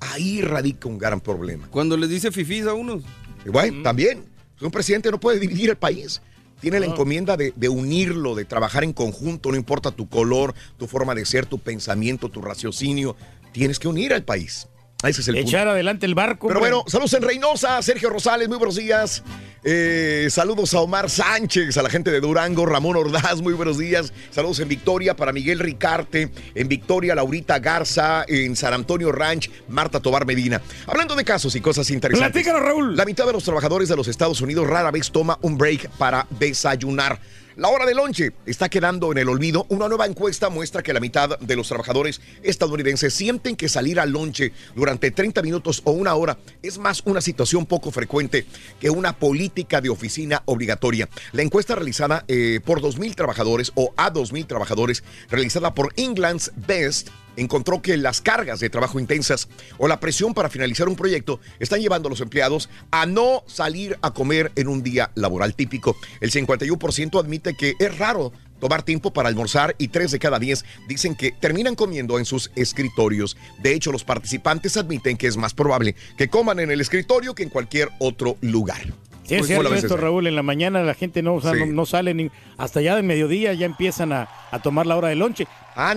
ahí 0.00 0.40
radica 0.40 0.88
un 0.88 0.98
gran 0.98 1.20
problema. 1.20 1.66
Cuando 1.68 1.96
les 1.96 2.08
dice 2.08 2.30
fifís 2.30 2.64
a 2.66 2.74
unos. 2.74 3.02
Bueno, 3.44 3.82
también, 3.82 4.24
un 4.60 4.70
presidente 4.70 5.10
no 5.10 5.18
puede 5.18 5.40
dividir 5.40 5.70
el 5.70 5.76
país. 5.76 6.22
Tiene 6.60 6.78
la 6.78 6.86
encomienda 6.86 7.36
de, 7.36 7.52
de 7.56 7.68
unirlo, 7.68 8.36
de 8.36 8.44
trabajar 8.44 8.84
en 8.84 8.92
conjunto, 8.92 9.50
no 9.50 9.56
importa 9.56 9.90
tu 9.90 10.08
color, 10.08 10.54
tu 10.76 10.86
forma 10.86 11.12
de 11.16 11.24
ser, 11.24 11.46
tu 11.46 11.58
pensamiento, 11.58 12.28
tu 12.28 12.40
raciocinio. 12.40 13.16
Tienes 13.50 13.80
que 13.80 13.88
unir 13.88 14.12
al 14.14 14.22
país. 14.22 14.68
Ese 15.02 15.22
es 15.22 15.28
el 15.28 15.36
punto. 15.36 15.48
Echar 15.48 15.68
adelante 15.68 16.06
el 16.06 16.14
barco. 16.14 16.48
Pero 16.48 16.58
hombre. 16.60 16.72
bueno, 16.72 16.84
saludos 16.88 17.14
en 17.14 17.22
Reynosa, 17.22 17.80
Sergio 17.82 18.10
Rosales, 18.10 18.48
muy 18.48 18.58
buenos 18.58 18.76
días. 18.76 19.22
Eh, 19.62 20.28
saludos 20.30 20.72
a 20.72 20.80
Omar 20.80 21.10
Sánchez, 21.10 21.76
a 21.76 21.82
la 21.82 21.90
gente 21.90 22.10
de 22.10 22.20
Durango, 22.20 22.64
Ramón 22.64 22.96
Ordaz, 22.96 23.40
muy 23.42 23.52
buenos 23.52 23.78
días. 23.78 24.12
Saludos 24.30 24.60
en 24.60 24.68
Victoria 24.68 25.14
para 25.16 25.32
Miguel 25.32 25.58
Ricarte, 25.58 26.30
en 26.54 26.68
Victoria, 26.68 27.14
Laurita 27.14 27.58
Garza, 27.58 28.24
en 28.26 28.56
San 28.56 28.72
Antonio 28.72 29.12
Ranch, 29.12 29.50
Marta 29.68 30.00
Tobar 30.00 30.26
Medina. 30.26 30.60
Hablando 30.86 31.14
de 31.14 31.24
casos 31.24 31.54
y 31.56 31.60
cosas 31.60 31.90
interesantes. 31.90 32.32
Platícanos, 32.32 32.62
Raúl. 32.62 32.96
La 32.96 33.04
mitad 33.04 33.26
de 33.26 33.32
los 33.32 33.44
trabajadores 33.44 33.88
de 33.88 33.96
los 33.96 34.08
Estados 34.08 34.40
Unidos 34.40 34.66
rara 34.66 34.90
vez 34.90 35.10
toma 35.10 35.38
un 35.42 35.58
break 35.58 35.90
para 35.90 36.26
desayunar. 36.38 37.20
La 37.56 37.68
hora 37.68 37.84
de 37.84 37.94
lonche 37.94 38.30
está 38.46 38.68
quedando 38.68 39.10
en 39.10 39.18
el 39.18 39.28
olvido. 39.28 39.66
Una 39.70 39.88
nueva 39.88 40.06
encuesta 40.06 40.50
muestra 40.50 40.82
que 40.82 40.92
la 40.92 41.00
mitad 41.00 41.36
de 41.40 41.56
los 41.56 41.66
trabajadores 41.66 42.20
estadounidenses 42.42 43.12
sienten 43.12 43.56
que 43.56 43.68
salir 43.68 43.98
al 43.98 44.10
lonche 44.10 44.52
durante 44.76 45.10
30 45.10 45.42
minutos 45.42 45.82
o 45.84 45.90
una 45.90 46.14
hora 46.14 46.38
es 46.62 46.78
más 46.78 47.02
una 47.04 47.20
situación 47.20 47.66
poco 47.66 47.90
frecuente 47.90 48.46
que 48.78 48.90
una 48.90 49.18
política 49.18 49.80
de 49.80 49.90
oficina 49.90 50.42
obligatoria. 50.44 51.08
La 51.32 51.42
encuesta 51.42 51.74
realizada 51.74 52.24
eh, 52.28 52.60
por 52.64 52.80
2.000 52.80 53.16
trabajadores 53.16 53.72
o 53.74 53.92
a 53.96 54.12
2.000 54.12 54.46
trabajadores, 54.46 55.02
realizada 55.28 55.74
por 55.74 55.92
England's 55.96 56.52
Best, 56.54 57.08
encontró 57.36 57.82
que 57.82 57.96
las 57.96 58.20
cargas 58.20 58.60
de 58.60 58.70
trabajo 58.70 59.00
intensas 59.00 59.48
o 59.78 59.88
la 59.88 60.00
presión 60.00 60.34
para 60.34 60.50
finalizar 60.50 60.88
un 60.88 60.96
proyecto 60.96 61.40
están 61.58 61.80
llevando 61.80 62.08
a 62.08 62.10
los 62.10 62.20
empleados 62.20 62.68
a 62.90 63.06
no 63.06 63.44
salir 63.46 63.98
a 64.02 64.12
comer 64.12 64.52
en 64.56 64.68
un 64.68 64.82
día 64.82 65.10
laboral 65.14 65.54
típico. 65.54 65.96
El 66.20 66.30
51% 66.30 67.18
admite 67.18 67.54
que 67.54 67.74
es 67.78 67.98
raro 67.98 68.32
tomar 68.60 68.82
tiempo 68.82 69.12
para 69.12 69.28
almorzar 69.28 69.74
y 69.78 69.88
3 69.88 70.12
de 70.12 70.18
cada 70.18 70.38
10 70.38 70.64
dicen 70.86 71.14
que 71.16 71.32
terminan 71.32 71.74
comiendo 71.74 72.18
en 72.18 72.24
sus 72.24 72.50
escritorios. 72.54 73.36
De 73.62 73.74
hecho, 73.74 73.90
los 73.90 74.04
participantes 74.04 74.76
admiten 74.76 75.16
que 75.16 75.26
es 75.26 75.36
más 75.36 75.54
probable 75.54 75.96
que 76.16 76.28
coman 76.28 76.60
en 76.60 76.70
el 76.70 76.80
escritorio 76.80 77.34
que 77.34 77.42
en 77.42 77.48
cualquier 77.48 77.88
otro 77.98 78.36
lugar. 78.40 78.82
Sí, 79.30 79.34
es 79.36 79.40
¿Cómo 79.56 79.68
cierto 79.68 79.74
esto? 79.74 79.96
Raúl. 79.96 80.26
En 80.26 80.36
la 80.36 80.42
mañana 80.42 80.82
la 80.82 80.94
gente 80.94 81.22
no, 81.22 81.34
o 81.36 81.40
sea, 81.40 81.52
Sí. 81.54 81.60
no, 81.60 81.66
no 81.66 81.86
sale 81.86 82.12
ni 82.14 82.30
hasta 82.58 82.80
ya 82.80 82.94
de 82.96 83.02
mediodía 83.02 83.52
ya 83.54 83.64
empiezan 83.66 84.12
a, 84.12 84.28
a 84.50 84.58
tomar 84.60 84.86
la 84.86 84.96
hora 84.96 85.08
de 85.08 85.14
lonche. 85.16 85.46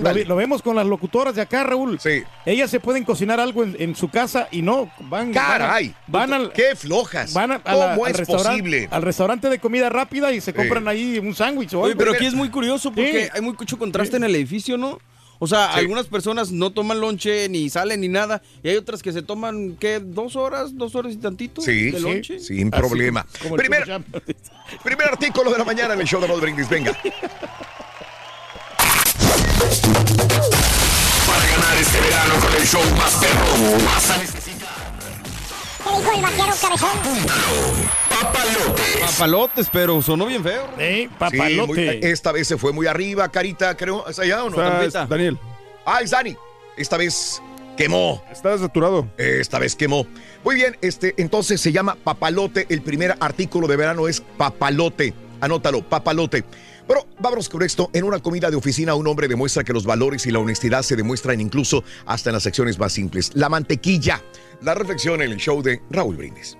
Lo, 0.02 0.14
lo 0.14 0.36
vemos 0.38 0.62
con 0.62 0.76
las 0.78 0.86
locutoras 0.86 1.36
de 1.36 1.42
acá, 1.42 1.64
Raúl. 1.64 2.00
Sí. 2.00 2.24
Ellas 2.46 2.70
se 2.70 2.80
pueden 2.80 3.04
cocinar 3.04 3.40
algo 3.40 3.64
en, 3.64 3.76
en 3.80 3.96
su 3.96 4.08
casa 4.10 4.48
y 4.52 4.62
no 4.62 4.90
van. 5.02 5.34
Caray, 5.34 5.94
Van, 6.08 6.30
van 6.30 6.34
al, 6.42 6.54
qué 6.54 6.76
flojas. 6.76 7.34
van 7.34 7.52
a- 7.52 7.56
a 7.56 7.60
¿Cómo 7.64 7.78
la- 7.80 7.94
al 7.96 8.12
es 8.12 8.18
restaurante- 8.18 8.50
posible? 8.62 8.88
Al 8.92 9.02
restaurante 9.02 9.50
de 9.50 9.60
comida 9.60 9.90
rápida 9.90 10.32
y 10.32 10.40
se 10.40 10.54
compran 10.54 10.88
ahí 10.88 11.20
un 11.20 11.34
sándwich 11.36 11.74
o 11.74 11.82
Oye, 11.82 11.96
pero 11.96 12.12
aquí 12.14 12.26
es 12.26 12.34
muy 12.34 12.50
curioso 12.50 12.92
porque 12.92 13.24
Sí. 13.26 13.30
hay 13.34 13.42
mucho 13.42 13.78
contraste 13.78 14.18
en 14.18 14.24
el 14.24 14.36
edificio, 14.36 14.78
¿no? 14.78 15.00
O 15.40 15.48
sea, 15.48 15.72
Sí. 15.74 15.80
algunas 15.80 16.06
personas 16.08 16.52
no 16.52 16.72
toman 16.72 17.00
lonche 17.02 17.50
ni 17.50 17.70
salen 17.70 18.02
ni 18.02 18.08
nada. 18.08 18.42
Y 18.64 18.70
hay 18.70 18.78
otras 18.78 19.02
que 19.04 19.12
se 19.12 19.22
toman, 19.22 19.76
¿qué? 19.80 20.00
¿Dos 20.00 20.36
horas? 20.36 20.78
¿Dos 20.78 20.96
horas 20.96 21.14
y 21.14 21.18
tantito? 21.18 21.62
Sí, 21.62 21.92
de 21.92 21.98
sí, 21.98 22.04
lonche. 22.04 22.40
sin 22.40 22.74
Así 22.74 22.82
problema. 22.82 23.26
como 23.42 23.56
Primer, 24.84 25.08
artículo 25.10 25.52
de 25.52 25.58
la 25.58 25.64
mañana 25.66 25.94
en 25.94 26.02
el 26.02 26.08
show 26.08 26.22
de 26.22 26.28
Brindis. 26.28 26.70
Venga. 26.70 26.98
Para 31.28 31.46
ganar 31.48 31.78
este 31.80 32.00
verano 32.02 32.36
con 32.40 32.54
el 32.56 32.68
show 32.68 32.82
más 32.98 33.14
perro, 33.16 33.86
vas 33.86 34.10
a 34.12 34.18
necesitar 34.18 34.53
¿Qué 35.84 35.98
dijo 36.00 36.12
el 36.16 36.22
vaquero 36.22 36.54
cabezón? 36.62 36.90
papalotes. 38.10 39.02
Papalotes, 39.02 39.70
pero 39.72 40.02
sonó 40.02 40.26
bien 40.26 40.44
feo. 40.44 40.68
Eh, 40.78 41.10
Sí, 41.32 41.38
muy- 41.68 42.00
esta 42.04 42.32
vez 42.32 42.48
se 42.48 42.58
fue 42.58 42.72
muy 42.72 42.88
arriba, 42.88 43.30
Carita, 43.30 43.76
creo. 43.76 44.08
¿Es 44.08 44.20
allá 44.20 44.44
o 44.44 44.50
no? 44.50 44.82
Está-. 44.82 45.06
Daniel, 45.06 45.38
Ah, 45.86 46.00
es 46.02 46.12
Dani. 46.12 46.36
Esta 46.78 46.96
vez 46.98 47.42
quemó. 47.76 48.24
está 48.32 48.58
saturado. 48.58 49.08
Esta 49.18 49.60
vez 49.60 49.76
quemó. 49.76 50.08
Muy 50.44 50.56
bien, 50.56 50.78
este, 50.82 51.14
entonces 51.18 51.60
se 51.60 51.72
llama 51.72 51.96
papalote. 52.02 52.66
El 52.70 52.82
primer 52.82 53.16
artículo 53.20 53.68
de 53.68 53.76
verano 53.76 54.08
es 54.08 54.22
papalote. 54.22 55.14
Anótalo, 55.42 55.82
papalote. 55.84 56.46
Pero 56.88 57.06
vámonos 57.20 57.50
con 57.50 57.64
esto. 57.64 57.90
En 57.94 58.04
una 58.04 58.20
comida 58.20 58.50
de 58.50 58.56
oficina, 58.56 58.96
un 58.96 59.08
hombre 59.08 59.28
demuestra 59.28 59.64
que 59.64 59.74
los 59.74 59.86
valores 59.86 60.26
y 60.26 60.32
la 60.32 60.40
honestidad 60.40 60.82
se 60.82 60.96
demuestran 60.96 61.40
incluso 61.40 61.84
hasta 62.06 62.30
en 62.30 62.34
las 62.34 62.44
secciones 62.44 62.78
más 62.80 62.94
simples. 62.94 63.32
La 63.34 63.50
mantequilla. 63.50 64.22
La 64.62 64.74
reflexión 64.74 65.22
en 65.22 65.32
el 65.32 65.38
show 65.38 65.62
de 65.62 65.82
Raúl 65.90 66.16
Brindis. 66.16 66.58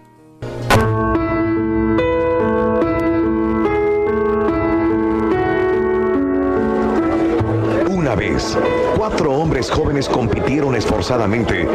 Una 7.90 8.16
vez, 8.16 8.58
cuatro 8.98 9.32
hombres 9.32 9.72
jóvenes 9.72 10.10
compitieron 10.10 10.76
esforzadamente 10.76 11.66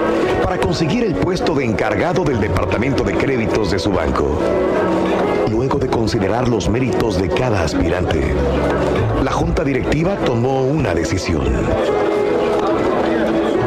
para 0.44 0.58
conseguir 0.58 1.04
el 1.04 1.14
puesto 1.14 1.54
de 1.54 1.64
encargado 1.64 2.22
del 2.22 2.38
departamento 2.38 3.02
de 3.02 3.14
créditos 3.14 3.70
de 3.70 3.78
su 3.78 3.90
banco. 3.90 4.38
Luego 5.50 5.78
de 5.78 5.88
considerar 5.88 6.48
los 6.48 6.68
méritos 6.68 7.20
de 7.20 7.28
cada 7.28 7.62
aspirante, 7.62 8.34
la 9.22 9.32
junta 9.32 9.64
directiva 9.64 10.16
tomó 10.16 10.62
una 10.62 10.94
decisión. 10.94 11.44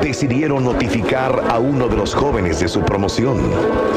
Decidieron 0.01 0.63
notificar 0.63 1.43
a 1.49 1.57
uno 1.57 1.87
de 1.87 1.97
los 1.97 2.13
jóvenes 2.13 2.59
de 2.59 2.67
su 2.67 2.81
promoción, 2.81 3.37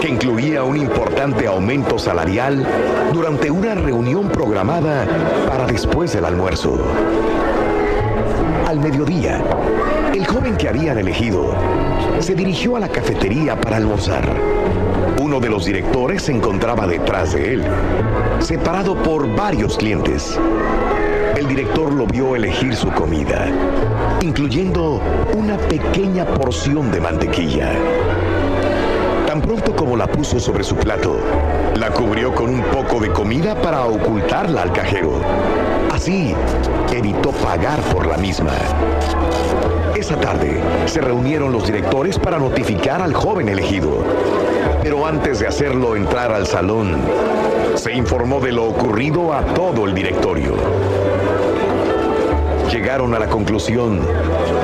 que 0.01 0.09
incluía 0.09 0.65
un 0.65 0.77
importante 0.77 1.47
aumento 1.47 1.99
salarial 1.99 2.67
durante 3.13 3.51
una 3.51 3.75
reunión 3.75 4.29
programada 4.29 5.07
para 5.47 5.67
después 5.67 6.13
del 6.13 6.25
almuerzo. 6.25 6.79
Al 8.67 8.81
mediodía, 8.81 9.43
el 10.15 10.27
joven 10.27 10.57
que 10.57 10.69
habían 10.69 10.99
elegido 10.99 11.55
se 12.21 12.35
dirigió 12.35 12.77
a 12.77 12.81
la 12.81 12.89
cafetería 12.89 13.61
para 13.61 13.77
almorzar. 13.77 14.25
Uno 15.21 15.39
de 15.41 15.49
los 15.49 15.65
directores 15.65 16.23
se 16.23 16.33
encontraba 16.33 16.87
detrás 16.87 17.33
de 17.33 17.55
él, 17.55 17.65
separado 18.41 18.95
por 18.97 19.33
varios 19.35 19.77
clientes. 19.77 20.39
El 21.37 21.47
director 21.47 21.93
lo 21.93 22.07
vio 22.07 22.35
elegir 22.35 22.75
su 22.75 22.91
comida, 22.91 23.47
incluyendo 24.21 25.01
una 25.37 25.57
pequeña 25.57 26.25
porción 26.27 26.91
de 26.91 27.01
mantequilla. 27.01 27.73
Tan 29.27 29.41
pronto 29.41 29.75
como 29.75 29.97
la 29.97 30.07
puso 30.07 30.39
sobre 30.41 30.65
su 30.65 30.77
plato, 30.77 31.17
la 31.77 31.91
cubrió 31.91 32.35
con 32.35 32.51
un 32.51 32.63
poco 32.63 33.01
de 33.01 33.11
comida 33.11 33.55
para 33.61 33.85
ocultarla 33.85 34.63
al 34.63 34.73
cajero. 34.73 35.21
Así, 35.93 36.35
evitó 36.93 37.31
pagar 37.31 37.81
por 37.93 38.07
la 38.07 38.17
misma. 38.17 38.53
Esa 39.97 40.17
tarde, 40.21 40.61
se 40.87 41.01
reunieron 41.01 41.53
los 41.53 41.67
directores 41.67 42.19
para 42.19 42.39
notificar 42.39 43.01
al 43.01 43.15
joven 43.15 43.49
elegido. 43.49 44.05
Pero 44.83 45.07
antes 45.07 45.41
de 45.41 45.47
hacerlo 45.47 45.97
entrar 45.97 46.33
al 46.33 46.47
salón, 46.47 46.99
se 47.75 47.93
informó 47.93 48.41
de 48.41 48.53
lo 48.53 48.65
ocurrido 48.65 49.33
a 49.33 49.43
todo 49.43 49.87
el 49.87 49.95
directorio. 49.95 50.55
Llegaron 52.71 53.15
a 53.15 53.19
la 53.19 53.29
conclusión 53.29 54.01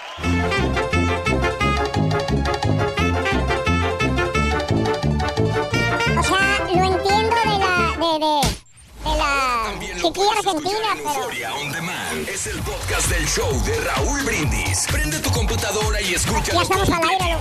O 6.18 6.22
sea, 6.22 6.58
lo 6.68 6.84
entiendo 6.84 7.36
de 7.36 7.58
la. 7.58 7.94
de, 7.98 8.18
de, 8.18 8.40
de 9.04 9.16
la 9.16 9.32
chiquilla 10.00 10.32
argentina, 10.38 10.88
pero. 10.96 11.28
Es 12.34 12.48
el 12.48 12.58
podcast 12.62 13.08
del 13.10 13.24
show 13.28 13.48
de 13.64 13.78
Raúl 13.80 14.20
Brindis. 14.24 14.88
Prende 14.90 15.20
tu 15.20 15.30
computadora 15.30 16.02
y 16.02 16.14
escúchalo 16.14 16.58
Ya 16.58 16.62
estamos 16.62 16.88
al 16.88 17.08
aire. 17.08 17.38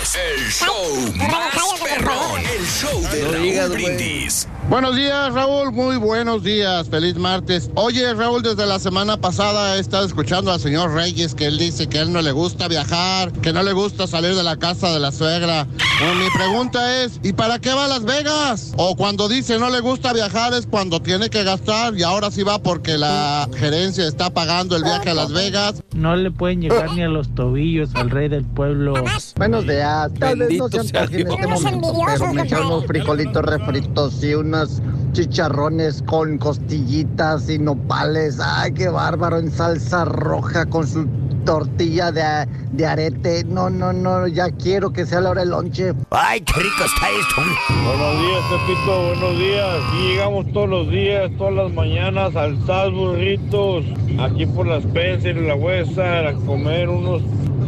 Es 0.00 0.14
el 0.14 0.48
show 0.48 1.12
Ay, 1.12 1.28
más 1.28 1.54
cállate, 1.54 1.96
perrón. 1.96 2.40
El 2.46 2.64
show 2.64 3.02
de 3.10 3.22
No 3.22 3.32
Raúl 3.32 3.42
digas. 3.42 3.70
Brindis. 3.70 4.48
Buenos 4.68 4.94
días, 4.94 5.32
Raúl. 5.32 5.72
Muy 5.72 5.96
buenos 5.96 6.44
días. 6.44 6.88
Feliz 6.88 7.16
martes. 7.16 7.70
Oye, 7.74 8.12
Raúl, 8.14 8.42
desde 8.42 8.66
la 8.66 8.78
semana 8.78 9.18
pasada 9.18 9.76
he 9.76 9.80
estado 9.80 10.06
escuchando 10.06 10.52
al 10.52 10.60
señor 10.60 10.92
Reyes 10.92 11.34
que 11.34 11.46
él 11.46 11.58
dice 11.58 11.88
que 11.88 11.98
a 11.98 12.02
él 12.02 12.12
no 12.12 12.20
le 12.20 12.32
gusta 12.32 12.68
viajar, 12.68 13.32
que 13.32 13.52
no 13.52 13.62
le 13.62 13.72
gusta 13.72 14.06
salir 14.06 14.34
de 14.34 14.42
la 14.42 14.58
casa 14.58 14.92
de 14.92 15.00
la 15.00 15.10
suegra. 15.10 15.66
Bueno, 15.98 16.14
mi 16.16 16.30
pregunta 16.30 17.02
es, 17.02 17.18
¿y 17.22 17.32
para 17.32 17.58
qué 17.58 17.72
va 17.72 17.86
a 17.86 17.88
Las 17.88 18.04
Vegas? 18.04 18.72
O 18.76 18.94
cuando 18.94 19.26
dice 19.26 19.58
no 19.58 19.70
le 19.70 19.80
gusta 19.80 20.12
viajar 20.12 20.52
es 20.52 20.66
cuando 20.66 21.00
tiene 21.00 21.30
que 21.30 21.42
gastar 21.44 21.96
y 21.96 22.02
ahora 22.02 22.30
sí 22.30 22.42
va 22.42 22.58
porque 22.58 22.98
la 22.98 23.48
gerencia 23.56 24.06
está 24.06 24.27
pagando 24.30 24.76
el 24.76 24.82
viaje 24.82 25.10
a 25.10 25.14
Las 25.14 25.32
Vegas. 25.32 25.82
No 25.94 26.16
le 26.16 26.30
pueden 26.30 26.60
llegar 26.60 26.92
ni 26.92 27.02
a 27.02 27.08
los 27.08 27.34
tobillos 27.34 27.94
al 27.94 28.10
rey 28.10 28.28
del 28.28 28.44
pueblo. 28.44 28.94
Buenos 29.36 29.66
días. 29.66 30.10
Tal 30.18 30.38
vez 30.38 30.58
no 30.58 30.68
sea 30.68 30.80
en 30.80 30.86
este 30.86 31.24
momento, 31.24 31.36
pero 31.38 32.32
me 32.32 32.42
echan 32.42 32.60
compadre. 32.60 32.66
unos 32.66 32.86
frijolitos 32.86 33.44
refritos 33.44 34.24
y 34.24 34.34
unos 34.34 34.82
chicharrones 35.12 36.02
con 36.02 36.38
costillitas 36.38 37.48
y 37.48 37.58
nopales. 37.58 38.38
Ay, 38.40 38.72
qué 38.72 38.88
bárbaro, 38.88 39.38
en 39.38 39.50
salsa 39.50 40.04
roja 40.04 40.66
con 40.66 40.86
su 40.86 41.06
tortilla 41.44 42.12
de, 42.12 42.46
de 42.72 42.86
arete. 42.86 43.42
No, 43.44 43.70
no, 43.70 43.92
no, 43.92 44.26
ya 44.26 44.50
quiero 44.50 44.92
que 44.92 45.06
sea 45.06 45.20
la 45.22 45.30
hora 45.30 45.40
del 45.40 45.50
lonche. 45.50 45.94
Ay, 46.10 46.40
qué 46.42 46.52
rico 46.60 46.84
está 46.84 47.08
esto. 47.10 47.42
Buenos 47.84 48.20
días, 48.20 48.42
Pepito, 48.50 49.06
buenos 49.08 49.38
días. 49.38 49.82
Aquí 49.88 50.08
llegamos 50.08 50.52
todos 50.52 50.68
los 50.68 50.90
días, 50.90 51.30
todas 51.38 51.54
las 51.54 51.72
mañanas, 51.72 52.36
al 52.36 52.66
sal 52.66 52.92
burritos, 52.92 53.84
aquí 54.18 54.46
por 54.46 54.66
las 54.66 54.84
Spencer 54.84 55.36
y 55.36 55.46
la 55.46 55.54
Huesa, 55.54 56.28
a 56.28 56.34
comer 56.34 56.88
unos 56.88 57.22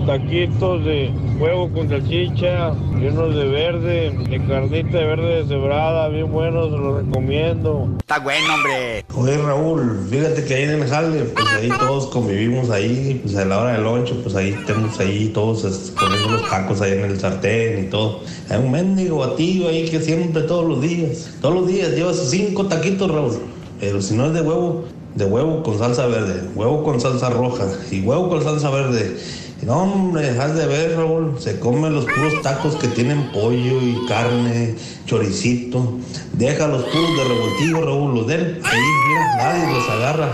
taquitos 0.06 0.84
de 0.84 1.10
huevo 1.38 1.70
con 1.70 1.88
salchicha 1.88 2.74
y 3.00 3.06
unos 3.06 3.34
de 3.34 3.44
verde, 3.44 4.10
de 4.28 4.46
carnita 4.46 4.98
de 4.98 5.04
verde 5.04 5.42
deshebrada, 5.42 6.08
bien 6.08 6.30
buenos, 6.30 6.70
los 6.70 7.04
recomiendo. 7.04 7.88
Está 7.98 8.18
bueno, 8.18 8.54
hombre. 8.54 9.04
Oye 9.14 9.38
Raúl, 9.38 10.06
fíjate 10.10 10.44
que 10.44 10.54
ahí 10.54 10.62
en 10.64 10.70
el 10.70 10.88
jale, 10.88 11.24
pues 11.24 11.46
ahí 11.54 11.68
todos 11.78 12.06
convivimos 12.06 12.70
ahí, 12.70 13.20
pues 13.22 13.36
a 13.36 13.44
la 13.44 13.58
hora 13.58 13.72
del 13.72 13.84
loncho, 13.84 14.20
pues 14.22 14.34
ahí 14.34 14.56
tenemos 14.66 14.98
ahí 14.98 15.28
todos 15.28 15.92
comiendo 15.98 16.30
los 16.30 16.48
tacos 16.48 16.80
ahí 16.80 16.92
en 16.92 17.04
el 17.04 17.20
sartén 17.20 17.84
y 17.84 17.86
todo. 17.88 18.20
Hay 18.48 18.58
un 18.58 18.70
mendigo 18.70 19.18
batido 19.18 19.68
ahí 19.68 19.88
que 19.88 20.00
siempre 20.00 20.42
todos 20.42 20.66
los 20.66 20.80
días, 20.80 21.36
todos 21.40 21.54
los 21.54 21.68
días 21.68 21.90
lleva 21.90 22.12
sus 22.12 22.30
cinco 22.30 22.66
taquitos 22.66 23.10
Raúl, 23.10 23.38
pero 23.78 24.00
si 24.02 24.14
no 24.14 24.26
es 24.26 24.34
de 24.34 24.40
huevo, 24.40 24.84
de 25.14 25.24
huevo 25.24 25.62
con 25.62 25.78
salsa 25.78 26.06
verde, 26.06 26.48
huevo 26.54 26.84
con 26.84 27.00
salsa 27.00 27.30
roja 27.30 27.66
y 27.90 28.00
huevo 28.00 28.28
con 28.28 28.42
salsa 28.42 28.70
verde. 28.70 29.18
No, 29.62 29.82
hombre, 29.82 30.22
dejas 30.22 30.54
de 30.54 30.66
ver, 30.66 30.96
Raúl. 30.96 31.38
Se 31.38 31.60
comen 31.60 31.94
los 31.94 32.06
puros 32.06 32.40
tacos 32.42 32.76
que 32.76 32.88
tienen 32.88 33.30
pollo 33.30 33.82
y 33.82 34.06
carne, 34.08 34.74
choricito. 35.04 35.98
Deja 36.32 36.66
los 36.66 36.82
puros 36.84 37.16
de 37.16 37.24
revoltijo, 37.24 37.80
Raúl. 37.82 38.14
Los 38.14 38.26
de 38.26 38.34
él, 38.36 38.60
ahí, 38.64 38.80
mira, 39.08 39.36
nadie 39.36 39.74
los 39.74 39.90
agarra. 39.90 40.30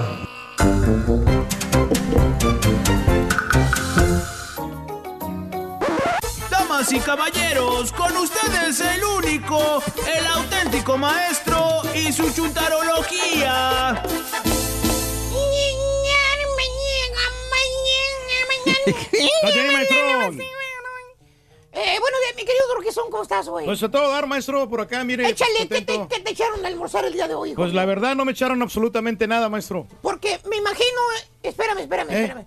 Damas 6.49 6.93
y 6.93 7.01
caballeros, 7.01 7.93
con 7.93 8.17
ustedes 8.17 8.81
el 8.81 9.03
único, 9.25 9.83
el 10.17 10.27
auténtico 10.27 10.97
maestro 10.97 11.83
y 11.97 12.13
su 12.13 12.31
chuntarología. 12.31 14.03
¡Cállate, 19.43 19.73
maestro! 19.73 19.97
Eh, 21.73 21.99
bueno, 22.01 22.17
mi 22.37 22.45
querido 22.45 22.67
Dorquezón, 22.75 23.11
¿cómo 23.11 23.23
estás, 23.23 23.49
güey? 23.49 23.67
Pues 23.67 23.83
a 23.83 23.91
todo 23.91 24.11
dar, 24.11 24.27
maestro, 24.27 24.67
por 24.69 24.81
acá, 24.81 25.05
mire. 25.05 25.29
Échale, 25.29 25.53
¿qué 25.59 25.67
te, 25.67 25.75
contento. 25.95 26.09
qué 26.09 26.21
te 26.21 26.31
echaron 26.31 26.65
a 26.65 26.69
almorzar 26.69 27.05
el 27.05 27.13
día 27.13 27.29
de 27.29 27.35
hoy, 27.35 27.51
hijo? 27.51 27.61
Pues 27.61 27.75
la 27.75 27.85
verdad 27.85 28.15
no 28.17 28.25
me 28.25 28.33
echaron 28.33 28.63
absolutamente 28.63 29.27
nada, 29.27 29.51
maestro. 29.51 29.87
Porque 30.01 30.41
me 30.49 30.57
imagino... 30.57 30.87
Espérame, 31.43 31.81
espérame, 31.81 32.11
¿Eh? 32.11 32.21
espérame. 32.23 32.47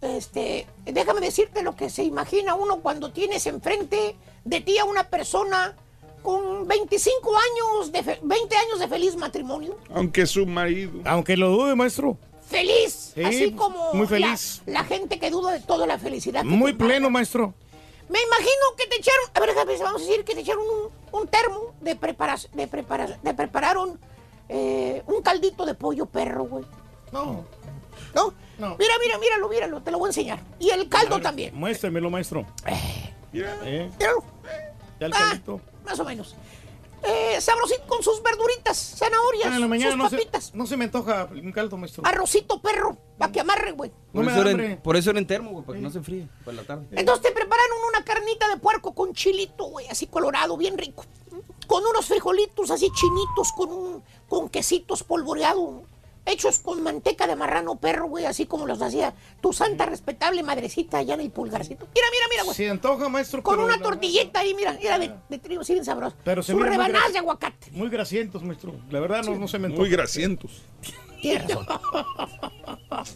Este, 0.00 0.66
déjame 0.86 1.20
decirte 1.20 1.62
lo 1.62 1.76
que 1.76 1.88
se 1.88 2.02
imagina 2.02 2.54
uno 2.54 2.80
cuando 2.80 3.12
tienes 3.12 3.46
enfrente 3.46 4.16
de 4.44 4.60
ti 4.60 4.76
a 4.78 4.84
una 4.84 5.04
persona 5.08 5.76
con 6.22 6.66
25 6.66 7.30
años, 7.36 7.92
de 7.92 8.02
fe- 8.02 8.18
20 8.22 8.56
años 8.56 8.78
de 8.80 8.88
feliz 8.88 9.14
matrimonio. 9.16 9.76
Aunque 9.94 10.26
su 10.26 10.46
marido. 10.46 11.00
Aunque 11.04 11.36
lo 11.36 11.50
dude, 11.50 11.76
maestro. 11.76 12.16
Feliz, 12.48 13.12
Sí, 13.14 13.22
así 13.24 13.52
como 13.52 13.92
muy 13.92 14.02
la- 14.02 14.08
feliz. 14.08 14.62
La, 14.66 14.84
gente 14.84 15.18
que 15.18 15.30
duda 15.30 15.52
de 15.52 15.60
toda 15.60 15.86
la 15.86 15.98
felicidad. 15.98 16.44
Muy 16.44 16.72
pleno, 16.72 17.10
maestro. 17.10 17.52
Me 18.08 18.18
imagino 18.22 18.64
que 18.78 18.86
te 18.86 18.96
echaron, 18.96 19.26
a 19.34 19.40
ver, 19.40 19.78
vamos 19.80 20.00
a 20.00 20.04
decir 20.04 20.24
que 20.24 20.34
te 20.34 20.40
echaron 20.40 20.62
un, 20.62 21.20
un 21.20 21.28
termo 21.28 21.74
de 21.82 21.94
preparación, 21.94 22.50
de 22.56 22.66
prepara- 22.66 23.18
de 23.22 23.34
prepararon 23.34 24.00
eh, 24.48 25.02
un 25.06 25.20
caldito 25.22 25.66
de 25.66 25.74
pollo 25.74 26.06
perro, 26.06 26.44
güey. 26.44 26.64
No. 27.12 27.44
¿No? 28.14 28.32
Mira, 28.78 28.94
mira, 29.04 29.18
míralo, 29.18 29.48
míralo, 29.50 29.82
te 29.82 29.90
lo 29.90 29.98
voy 29.98 30.06
a 30.06 30.10
enseñar. 30.10 30.40
Y 30.58 30.70
el 30.70 30.88
caldo 30.88 31.16
ver, 31.16 31.22
también. 31.22 31.54
Muéstremelo, 31.54 32.08
maestro. 32.08 32.46
Eh, 32.66 33.12
Míralo. 33.30 33.62
ya 34.98 35.06
el 35.06 35.12
Ah, 35.12 35.16
caldito. 35.18 35.60
más 35.84 36.00
o 36.00 36.04
menos. 36.04 36.34
Eh, 37.02 37.40
sabrosito 37.40 37.86
con 37.86 38.02
sus 38.02 38.22
verduritas, 38.22 38.76
zanahorias, 38.98 39.46
Ah, 39.52 39.54
en 39.54 39.60
la 39.60 39.68
mañana 39.68 39.90
sus 39.92 39.98
no 39.98 40.10
se, 40.10 40.16
papitas. 40.16 40.54
no 40.54 40.66
se 40.66 40.76
me 40.76 40.84
antoja 40.86 41.28
un 41.30 41.52
caldo, 41.52 41.76
maestro. 41.76 42.04
Arrocito 42.04 42.60
perro, 42.60 42.96
para 43.16 43.30
que 43.32 43.40
amarre, 43.40 43.72
güey. 43.72 43.90
No 44.12 44.22
Por, 44.22 44.78
por 44.82 44.96
eso 44.96 45.10
era 45.10 45.18
en 45.18 45.26
termo, 45.26 45.50
güey, 45.52 45.64
para 45.64 45.78
que 45.78 45.82
no 45.82 45.90
se 45.90 45.98
enfríe 45.98 46.26
por 46.44 46.54
la 46.54 46.62
tarde. 46.64 46.86
Entonces 46.92 47.22
te 47.22 47.32
prepararon 47.32 47.78
una 47.88 48.04
carnita 48.04 48.48
de 48.48 48.56
puerco 48.56 48.94
con 48.94 49.12
chilito, 49.14 49.64
güey, 49.66 49.86
así 49.88 50.06
colorado, 50.08 50.56
bien 50.56 50.76
rico. 50.76 51.04
Con 51.66 51.84
unos 51.86 52.06
frijolitos 52.06 52.70
así 52.70 52.90
chinitos, 52.92 53.52
con 53.52 53.70
un, 53.70 54.02
con 54.28 54.48
quesitos 54.48 55.04
polvoreados, 55.04 55.82
hechos 56.28 56.58
con 56.58 56.82
manteca 56.82 57.26
de 57.26 57.36
marrano 57.36 57.76
perro, 57.76 58.06
güey, 58.06 58.26
así 58.26 58.46
como 58.46 58.66
los 58.66 58.80
hacía 58.82 59.14
tu 59.40 59.52
santa 59.52 59.86
respetable 59.86 60.42
madrecita 60.42 60.98
allá 60.98 61.14
en 61.14 61.20
el 61.20 61.30
pulgarcito. 61.30 61.88
Mira, 61.94 62.06
mira, 62.10 62.24
mira, 62.30 62.42
güey. 62.44 62.56
Se 62.56 62.68
antoja, 62.68 63.08
maestro. 63.08 63.42
Con 63.42 63.60
una 63.60 63.78
tortilleta 63.78 64.40
ahí, 64.40 64.54
mira, 64.54 64.76
mira 64.80 64.98
de, 64.98 65.12
de 65.28 65.38
trigo, 65.38 65.62
así 65.62 65.72
bien 65.72 65.84
sabroso. 65.84 66.16
Pero 66.24 66.42
se 66.42 66.52
Sus 66.52 66.62
rebanadas 66.62 67.12
de 67.12 67.18
aguacate. 67.18 67.70
Muy 67.72 67.88
grasientos, 67.88 68.42
maestro. 68.42 68.74
La 68.90 69.00
verdad 69.00 69.22
no, 69.24 69.36
no 69.36 69.48
se 69.48 69.58
me 69.58 69.66
antoja. 69.66 69.82
Muy 69.82 69.90
grasientos. 69.90 70.62
Tienes 71.20 71.48
razón. 71.48 71.66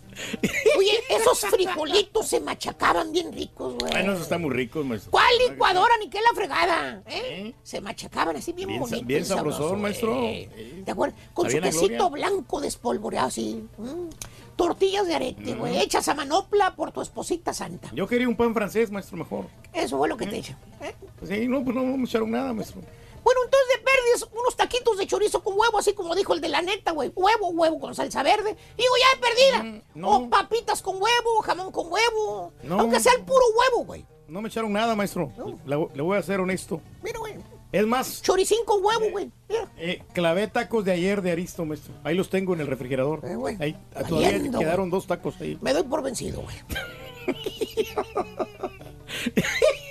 Oye, 0.79 0.93
esos 1.09 1.41
frijolitos 1.41 2.27
se 2.29 2.41
machacaban 2.41 3.13
bien 3.13 3.33
ricos, 3.33 3.75
güey. 3.79 3.91
Bueno, 3.93 4.13
esos 4.13 4.23
están 4.25 4.43
muy 4.43 4.51
ricos, 4.51 4.85
maestro. 4.85 5.11
¿Cuál 5.11 5.31
licuadora 5.49 5.95
ni 6.01 6.09
qué 6.09 6.19
la 6.21 6.35
fregada? 6.35 7.03
¿eh? 7.07 7.55
Se 7.63 7.81
machacaban 7.81 8.37
así 8.37 8.53
bien, 8.53 8.69
Bien, 8.69 8.81
sa- 8.85 8.89
bonito. 8.91 9.07
bien 9.07 9.25
sabroso, 9.25 9.57
sabrosón, 9.59 9.81
güey. 9.81 10.49
maestro. 10.49 10.85
¿De 10.85 10.93
acuerdo? 10.93 11.17
Con 11.35 11.51
su 11.51 11.61
quesito 11.61 12.11
blanco 12.11 12.61
despolvoreado 12.61 13.29
así. 13.29 13.65
mm. 13.79 14.09
Tortillas 14.57 15.07
de 15.07 15.15
arete, 15.15 15.55
güey. 15.55 15.79
Hechas 15.79 16.07
a 16.09 16.15
manopla 16.15 16.77
por 16.77 16.93
tu 16.93 17.01
esposita 17.01 17.55
santa. 17.55 17.89
Yo 17.95 18.07
quería 18.07 18.29
un 18.29 18.37
pan 18.37 18.53
francés, 18.53 18.91
maestro, 18.91 19.17
mejor. 19.17 19.47
Eso 19.73 19.97
fue 19.97 20.09
lo 20.09 20.17
que 20.17 20.27
te 20.27 20.39
eché. 20.39 20.55
Sí, 21.27 21.49
no, 21.49 21.65
pues 21.65 21.75
no, 21.75 21.83
no 21.83 21.97
me 21.97 22.05
echaron 22.05 22.31
nada, 22.31 22.53
maestro. 22.53 22.83
Bueno, 23.23 23.41
entonces 23.45 23.69
de 23.77 23.83
pérdidas, 23.83 24.29
unos 24.33 24.57
taquitos 24.57 24.99
de 24.99 25.07
chorizo 25.07 25.43
con 25.43 25.59
huevo, 25.59 25.79
así 25.79 25.95
como 25.95 26.15
dijo 26.15 26.35
el 26.35 26.41
de 26.41 26.49
la 26.49 26.63
neta, 26.63 26.93
güey. 26.93 27.13
Huevo, 27.15 27.51
huevo 27.51 27.81
con 27.81 27.95
salsa 27.95 28.23
verde. 28.23 28.57
Digo, 28.77 28.95
ya 29.01 29.09
de 29.17 29.21
perdida. 29.21 29.83
O 30.07 30.29
papitas 30.29 30.83
con 30.83 30.97
huevo, 30.97 31.41
jamón 31.43 31.73
con 31.73 31.91
huevo. 31.91 32.53
No. 32.63 32.81
Aunque 32.81 33.01
sea 33.01 33.13
el 33.15 33.25
puro 33.25 33.45
huevo, 33.57 33.85
güey. 33.85 34.05
No 34.29 34.41
me 34.41 34.49
echaron 34.49 34.73
nada, 34.73 34.95
maestro. 34.97 35.31
Le, 35.67 35.77
le 35.95 36.03
voy 36.03 36.17
a 36.17 36.23
ser 36.23 36.41
honesto. 36.41 36.81
Mira, 37.03 37.19
güey. 37.19 37.35
Es 37.73 37.87
más. 37.87 38.23
Choricín 38.23 38.59
con 38.67 38.85
huevo, 38.85 39.11
güey. 39.11 39.31
Mira. 39.49 39.67
Eh, 39.79 40.03
clavé 40.13 40.47
tacos 40.47 40.85
de 40.85 40.93
ayer 40.93 41.23
de 41.23 41.33
Aristo, 41.33 41.65
maestro. 41.65 41.95
Ahí 42.05 42.15
los 42.15 42.29
tengo 42.29 42.53
en 42.53 42.61
el 42.61 42.67
refrigerador. 42.67 43.23
ahí 43.61 43.75
ah, 43.95 44.05
todavía 44.05 44.33
valiendo, 44.33 44.59
quedaron 44.59 44.91
dos 44.91 45.07
tacos 45.07 45.41
ahí. 45.41 45.57
Me 45.63 45.73
doy 45.73 45.85
por 45.85 46.03
vencido, 46.03 46.43
güey. 46.43 46.57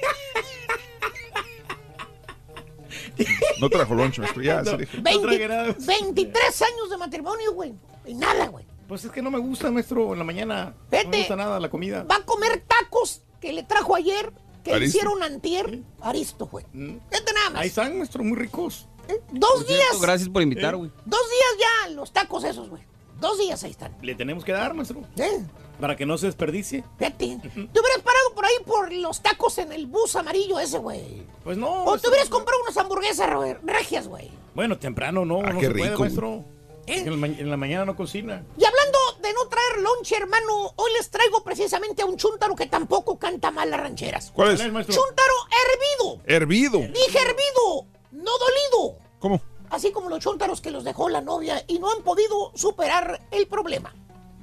No 3.60 3.70
trajo 3.70 3.94
lonche, 3.96 4.22
maestro. 4.22 4.42
Ya, 4.44 4.64
se 4.66 4.78
dije. 4.78 4.98
20 5.02 5.76
23 5.86 6.62
años 6.62 6.90
de 6.90 6.98
matrimonio, 6.98 7.54
güey. 7.54 7.74
Y 8.06 8.14
nada, 8.14 8.48
güey. 8.48 8.66
Pues 8.88 9.06
es 9.06 9.12
que 9.12 9.22
no 9.22 9.32
me 9.32 9.40
gusta, 9.40 9.72
maestro, 9.72 10.12
en 10.14 10.20
la 10.20 10.26
mañana. 10.26 10.66
No 10.66 10.74
Vete. 10.90 11.08
me 11.08 11.18
gusta 11.20 11.36
nada 11.36 11.60
la 11.60 11.70
comida. 11.70 12.04
Va 12.04 12.18
a 12.18 12.26
comer 12.26 12.64
tacos 12.68 13.22
que 13.40 13.54
le 13.54 13.64
trajo 13.64 13.96
ayer, 13.96 14.34
que 14.64 14.72
le 14.72 14.76
Aristo. 14.78 14.98
hicieron 14.98 15.24
antier. 15.24 15.80
Aristo, 16.02 16.48
güey. 16.48 16.66
Vete 16.74 17.34
nada 17.34 17.50
más. 17.52 17.62
Ahí 17.62 17.68
están, 17.70 17.98
maestro, 17.98 18.24
muy 18.24 18.38
ricos. 18.38 18.88
Dos 19.32 19.50
Por 19.52 19.66
cierto, 19.66 19.74
días. 19.94 20.02
gracias 20.02 20.30
por 20.30 20.42
invitar, 20.42 20.76
güey. 20.76 20.92
Dos 21.06 21.20
días 21.30 21.68
ya, 21.86 21.90
los 21.92 22.12
tacos 22.14 22.44
esos, 22.44 22.70
güey. 22.70 22.82
Dos 23.22 23.38
días 23.38 23.64
ahí 23.64 23.72
están. 23.72 23.96
Le 24.02 24.16
tenemos 24.16 24.44
que 24.44 24.52
dar, 24.52 24.74
maestro. 24.74 25.02
¿Eh? 25.18 25.40
Para 25.80 25.96
que 25.96 26.06
no 26.06 26.18
se 26.18 26.26
desperdicie. 26.26 26.84
Fíjate. 26.98 27.38
Te 27.44 27.80
hubieras 27.80 28.02
parado 28.04 28.34
por 28.36 28.46
ahí 28.46 28.54
por 28.66 28.92
los 28.92 29.22
tacos 29.22 29.58
en 29.60 29.72
el 29.72 29.86
bus 29.88 30.16
amarillo 30.18 30.60
ese, 30.60 30.80
güey. 30.80 31.24
Pues 31.44 31.58
no. 31.58 31.86
O 31.86 31.98
te 31.98 32.10
hubieras 32.10 32.30
comprado 32.30 32.62
unas 32.64 32.76
hamburguesas 32.78 33.30
re- 33.30 33.58
regias, 33.64 34.08
güey. 34.08 34.30
Bueno, 34.54 34.78
temprano 34.78 35.24
no, 35.24 35.42
no 35.42 35.60
qué 35.60 35.68
se 35.68 35.72
puede, 35.72 35.90
rico, 35.92 36.00
maestro. 36.02 36.44
En, 36.88 37.08
el 37.08 37.16
ma- 37.18 37.28
en 37.28 37.50
la 37.50 37.58
mañana 37.58 37.86
no 37.86 37.96
cocina. 37.96 38.44
Y 38.58 38.66
hablando 38.66 38.98
de 39.22 39.34
no 39.34 39.48
traer 39.48 39.82
lonche, 39.82 40.18
hermano, 40.18 40.74
hoy 40.76 40.92
les 40.98 41.10
traigo 41.10 41.44
precisamente 41.44 42.02
a 42.02 42.06
un 42.06 42.18
chúntaro 42.18 42.56
que 42.56 42.66
tampoco 42.66 43.18
canta 43.20 43.50
mal 43.52 43.70
las 43.70 43.80
rancheras. 43.80 44.32
¿Cuál 44.34 44.52
es? 44.52 44.60
Chúntaro 44.60 45.34
hervido. 45.64 46.22
Hervido. 46.26 46.80
Dije 46.80 47.20
hervido, 47.20 47.86
no 48.12 48.32
dolido. 48.38 48.98
¿Cómo? 49.20 49.40
Así 49.72 49.92
como 49.92 50.10
los 50.10 50.20
chúntaros 50.20 50.60
que 50.60 50.70
los 50.70 50.84
dejó 50.84 51.10
la 51.10 51.22
novia 51.22 51.64
y 51.66 51.80
no 51.80 51.90
han 51.90 52.04
podido 52.04 52.52
superar 52.56 53.22
el 53.32 53.48
problema. 53.48 53.96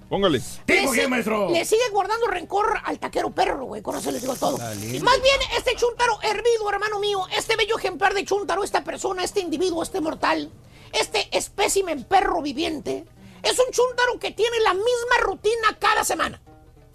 Póngale. 0.09 0.41
¿Tipo 0.65 0.95
Le 0.95 1.01
qué, 1.01 1.07
maestro? 1.07 1.51
Le 1.51 1.67
sigue 1.67 1.83
guardando 1.93 2.27
rencor 2.29 2.81
al 2.83 2.99
taquero 2.99 3.31
perro, 3.31 3.67
güey. 3.67 3.83
Con 3.83 3.95
eso 3.95 4.11
les 4.11 4.23
digo 4.23 4.35
todo. 4.37 4.57
Y 4.57 4.99
más 5.01 5.21
bien, 5.21 5.37
este 5.55 5.77
chúntaro 5.77 6.19
hervido, 6.23 6.71
hermano 6.71 6.99
mío, 6.99 7.27
este 7.37 7.57
bello 7.57 7.77
ejemplar 7.77 8.15
de 8.15 8.25
chúntaro, 8.25 8.65
esta 8.65 8.83
persona, 8.83 9.23
este 9.23 9.41
individuo, 9.41 9.83
este 9.83 10.01
mortal, 10.01 10.51
este 10.93 11.29
espécimen 11.37 12.05
perro 12.05 12.41
viviente, 12.41 13.05
es 13.43 13.59
un 13.59 13.71
chúntaro 13.71 14.19
que 14.19 14.31
tiene 14.31 14.59
la 14.61 14.73
misma 14.73 15.19
rutina 15.21 15.77
cada 15.79 16.05
semana. 16.05 16.41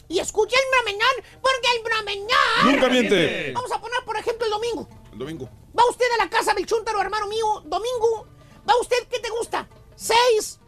Y 0.07 0.17
escucha 0.17 0.55
el 0.57 0.71
bramenán, 0.71 1.39
porque 1.39 1.67
el 1.77 1.83
bramenán... 1.83 2.65
Nunca 2.65 2.89
miente. 2.89 3.51
Vamos 3.53 3.71
a 3.71 3.79
poner, 3.79 3.99
por 4.05 4.17
ejemplo, 4.17 4.45
el 4.45 4.51
domingo. 4.51 4.89
El 5.13 5.19
domingo. 5.19 5.49
Va 5.77 5.83
usted 5.89 6.05
a 6.19 6.23
la 6.23 6.29
casa 6.29 6.53
del 6.53 6.65
chúntaro, 6.65 6.99
hermano 7.01 7.27
mío, 7.27 7.61
domingo. 7.65 8.27
Va 8.67 8.73
usted, 8.81 9.07
¿qué 9.09 9.19
te 9.19 9.29
gusta? 9.29 9.67
Seis, 9.95 10.59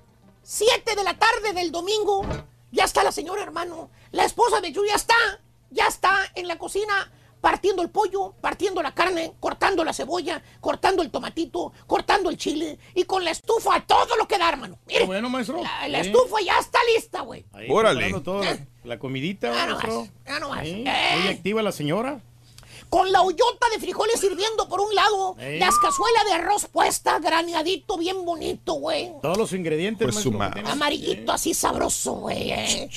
siete 0.41 0.95
de 0.95 1.03
la 1.03 1.17
tarde 1.17 1.53
del 1.53 1.71
domingo. 1.71 2.23
Ya 2.71 2.83
está 2.85 3.03
la 3.03 3.11
señora, 3.11 3.41
hermano. 3.43 3.89
La 4.11 4.25
esposa 4.25 4.61
de 4.61 4.71
Yu 4.71 4.85
ya 4.85 4.95
está. 4.95 5.15
Ya 5.71 5.87
está 5.87 6.19
en 6.35 6.47
la 6.47 6.57
cocina 6.57 7.11
partiendo 7.41 7.83
el 7.83 7.89
pollo, 7.91 8.33
partiendo 8.41 8.81
la 8.81 8.93
carne, 8.93 9.33
cortando 9.39 9.83
la 9.83 9.93
cebolla, 9.93 10.41
cortando 10.61 11.03
el 11.03 11.11
tomatito, 11.11 11.73
cortando 11.85 12.29
el 12.31 12.37
chile 12.37 12.79
y 12.95 13.03
con 13.03 13.23
la 13.23 13.29
estufa 13.31 13.75
a 13.75 13.85
todo 13.85 14.15
lo 14.17 14.27
que 14.27 14.37
da, 14.39 14.49
hermano. 14.49 14.79
Mire, 14.87 15.05
Bueno, 15.05 15.29
maestro. 15.29 15.61
la, 15.87 15.99
estufa 15.99 16.37
ya 16.43 16.57
está 16.57 16.79
lista, 16.95 17.21
güey. 17.21 17.45
Órale. 17.69 18.11
todo, 18.21 18.43
la, 18.43 18.57
la 18.83 18.97
comidita, 18.99 19.53
Ya 19.53 19.67
no 19.67 19.73
maestro. 19.75 19.99
más, 20.01 20.09
ya 20.25 20.39
no 20.39 20.49
más. 20.49 20.65
Eh. 20.65 20.83
Muy 21.19 21.27
activa 21.33 21.61
la 21.61 21.71
señora. 21.71 22.21
Con 22.89 23.11
la 23.11 23.21
hoyota 23.21 23.67
de 23.73 23.79
frijoles 23.79 24.19
sirviendo 24.19 24.67
por 24.69 24.79
un 24.79 24.93
lado, 24.95 25.35
las 25.39 25.77
cazuelas 25.79 26.25
de 26.25 26.33
arroz 26.33 26.65
puesta, 26.71 27.19
graneadito, 27.19 27.97
bien 27.97 28.23
bonito, 28.25 28.73
güey. 28.73 29.11
Todos 29.21 29.37
los 29.37 29.53
ingredientes, 29.53 30.07
Pues 30.11 30.23
su 30.23 30.31
maestro. 30.31 30.67
Amarillito, 30.67 31.31
así 31.31 31.53
sabroso, 31.53 32.13
güey. 32.13 32.51
eh. 32.51 32.89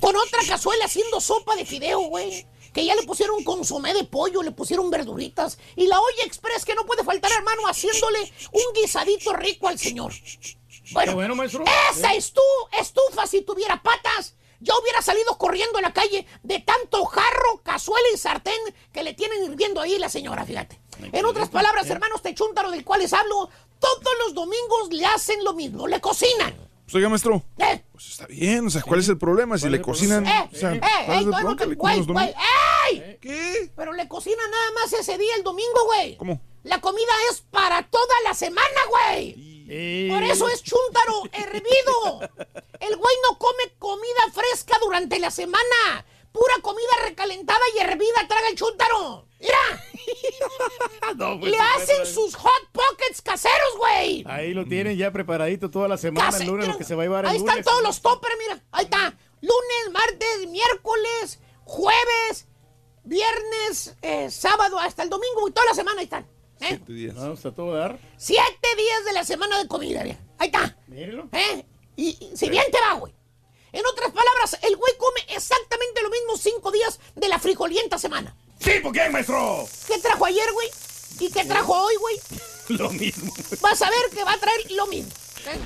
Con 0.00 0.16
otra 0.16 0.40
cazuela 0.48 0.84
haciendo 0.86 1.20
sopa 1.20 1.56
de 1.56 1.64
fideo, 1.66 2.00
güey. 2.02 2.46
Que 2.72 2.84
ya 2.84 2.96
le 2.96 3.02
pusieron 3.04 3.44
consomé 3.44 3.94
de 3.94 4.02
pollo, 4.04 4.42
le 4.42 4.50
pusieron 4.50 4.90
verduritas. 4.90 5.58
Y 5.76 5.86
la 5.86 5.98
olla 6.00 6.24
express 6.24 6.64
que 6.64 6.74
no 6.74 6.84
puede 6.86 7.04
faltar, 7.04 7.30
hermano, 7.30 7.62
haciéndole 7.68 8.32
un 8.52 8.62
guisadito 8.74 9.32
rico 9.34 9.68
al 9.68 9.78
señor. 9.78 10.12
Bueno, 10.92 11.14
bueno, 11.14 11.34
maestro. 11.36 11.64
esa 11.92 12.14
es 12.14 12.32
tu 12.32 12.40
estufa 12.80 13.26
si 13.26 13.42
tuviera 13.42 13.80
patas. 13.82 14.34
Yo 14.64 14.72
hubiera 14.82 15.02
salido 15.02 15.36
corriendo 15.36 15.76
a 15.78 15.82
la 15.82 15.92
calle 15.92 16.26
de 16.42 16.58
tanto 16.60 17.04
jarro, 17.04 17.60
cazuela 17.62 18.08
y 18.14 18.16
sartén 18.16 18.58
que 18.92 19.02
le 19.02 19.12
tienen 19.12 19.44
hirviendo 19.44 19.82
ahí 19.82 19.98
la 19.98 20.08
señora, 20.08 20.44
fíjate. 20.46 20.80
En 21.12 21.26
otras 21.26 21.50
palabras, 21.50 21.88
hermanos 21.90 22.22
techúntaro 22.22 22.70
del 22.70 22.82
cual 22.82 23.00
les 23.00 23.12
hablo, 23.12 23.50
todos 23.78 24.14
los 24.24 24.32
domingos 24.34 24.88
le 24.90 25.04
hacen 25.04 25.44
lo 25.44 25.52
mismo, 25.52 25.86
le 25.86 26.00
cocinan. 26.00 26.54
Pues, 26.84 26.94
oiga, 26.94 27.10
maestro. 27.10 27.42
¿Eh? 27.58 27.82
Pues 27.92 28.08
está 28.10 28.26
bien, 28.26 28.66
o 28.66 28.70
sea, 28.70 28.80
¿cuál 28.82 29.00
es 29.00 29.08
el 29.08 29.18
problema? 29.18 29.58
Si 29.58 29.68
le 29.68 29.82
cocinan. 29.82 30.26
Eh, 30.26 30.50
o 30.50 30.56
sea, 30.56 30.74
eh, 30.74 30.80
¿cuál 31.06 31.22
eh, 31.22 31.26
no, 31.26 31.56
te- 31.56 31.66
güey, 31.66 32.00
güey. 32.02 32.34
¡ey! 32.90 33.18
¿Qué? 33.20 33.70
Pero 33.76 33.92
le 33.92 34.08
cocinan 34.08 34.50
nada 34.50 34.70
más 34.72 34.92
ese 34.94 35.18
día, 35.18 35.34
el 35.36 35.42
domingo, 35.42 35.84
güey. 35.86 36.16
¿Cómo? 36.16 36.40
La 36.62 36.80
comida 36.80 37.12
es 37.30 37.42
para 37.50 37.82
toda 37.82 38.14
la 38.24 38.32
semana, 38.32 38.80
güey. 38.88 39.34
Por 39.66 40.22
eso 40.22 40.48
es 40.48 40.62
chúntaro 40.62 41.22
hervido. 41.32 42.20
El 42.80 42.96
güey 42.96 43.16
no 43.28 43.38
come 43.38 43.74
comida 43.78 44.30
fresca 44.32 44.76
durante 44.80 45.18
la 45.18 45.30
semana. 45.30 46.04
Pura 46.32 46.54
comida 46.62 46.90
recalentada 47.04 47.60
y 47.74 47.78
hervida 47.78 48.26
traga 48.28 48.48
el 48.48 48.56
chúntaro. 48.56 49.26
Mira, 49.40 49.84
No, 51.16 51.38
pues, 51.38 51.52
le 51.52 51.58
hacen 51.58 51.96
maestro. 51.98 52.06
sus 52.22 52.34
hot 52.34 52.68
pockets 52.72 53.22
caseros, 53.22 53.76
güey. 53.78 54.24
Ahí 54.26 54.52
lo 54.52 54.64
tienen 54.64 54.96
ya 54.98 55.12
preparadito 55.12 55.70
toda 55.70 55.86
la 55.88 55.96
semana, 55.96 56.30
Case- 56.30 56.42
el 56.44 56.48
lunes, 56.50 56.68
lo 56.68 56.76
que 56.78 56.84
se 56.84 56.94
va 56.94 57.02
a 57.02 57.04
llevar 57.06 57.24
el 57.24 57.30
Ahí 57.30 57.36
están 57.38 57.62
todos 57.62 57.82
los 57.82 58.00
toppers, 58.02 58.34
mira. 58.38 58.62
Ahí 58.72 58.84
está. 58.84 59.16
Lunes, 59.40 59.92
martes, 59.92 60.48
miércoles, 60.48 61.38
jueves, 61.64 62.48
viernes, 63.04 63.94
eh, 64.02 64.30
sábado, 64.30 64.78
hasta 64.78 65.02
el 65.02 65.10
domingo 65.10 65.46
y 65.48 65.52
toda 65.52 65.66
la 65.66 65.74
semana 65.74 65.98
ahí 66.00 66.04
están. 66.04 66.26
¿Eh? 66.64 66.68
Siete 66.76 66.92
días. 66.92 67.16
Está 67.16 67.52
todo 67.52 67.74
a 67.74 67.78
dar. 67.78 67.98
Siete 68.16 68.68
días 68.76 69.04
de 69.04 69.12
la 69.12 69.24
semana 69.24 69.58
de 69.58 69.68
comida, 69.68 70.02
mira. 70.02 70.18
Ahí 70.38 70.46
está. 70.48 70.76
Mírelo. 70.86 71.28
¿eh? 71.32 71.64
Y, 71.96 72.08
y 72.20 72.36
si 72.36 72.48
bien 72.50 72.64
te 72.72 72.80
va, 72.80 72.94
güey. 72.94 73.14
En 73.72 73.84
otras 73.86 74.12
palabras, 74.12 74.56
el 74.62 74.76
güey 74.76 74.92
come 74.98 75.20
exactamente 75.34 76.00
lo 76.02 76.10
mismo 76.10 76.36
cinco 76.36 76.70
días 76.70 77.00
de 77.16 77.28
la 77.28 77.38
frijolienta 77.38 77.98
semana. 77.98 78.36
Sí, 78.60 78.72
¿por 78.82 78.92
qué, 78.92 79.08
maestro? 79.10 79.66
¿Qué 79.86 79.98
trajo 79.98 80.24
ayer, 80.26 80.46
güey? 80.52 80.68
¿Y 81.20 81.30
qué 81.30 81.44
trajo 81.44 81.72
hoy, 81.72 81.94
güey? 81.96 82.20
Lo 82.78 82.90
mismo. 82.90 83.32
Vas 83.60 83.82
a 83.82 83.90
ver 83.90 84.10
que 84.14 84.24
va 84.24 84.32
a 84.32 84.38
traer 84.38 84.70
lo 84.72 84.86
mismo. 84.86 85.10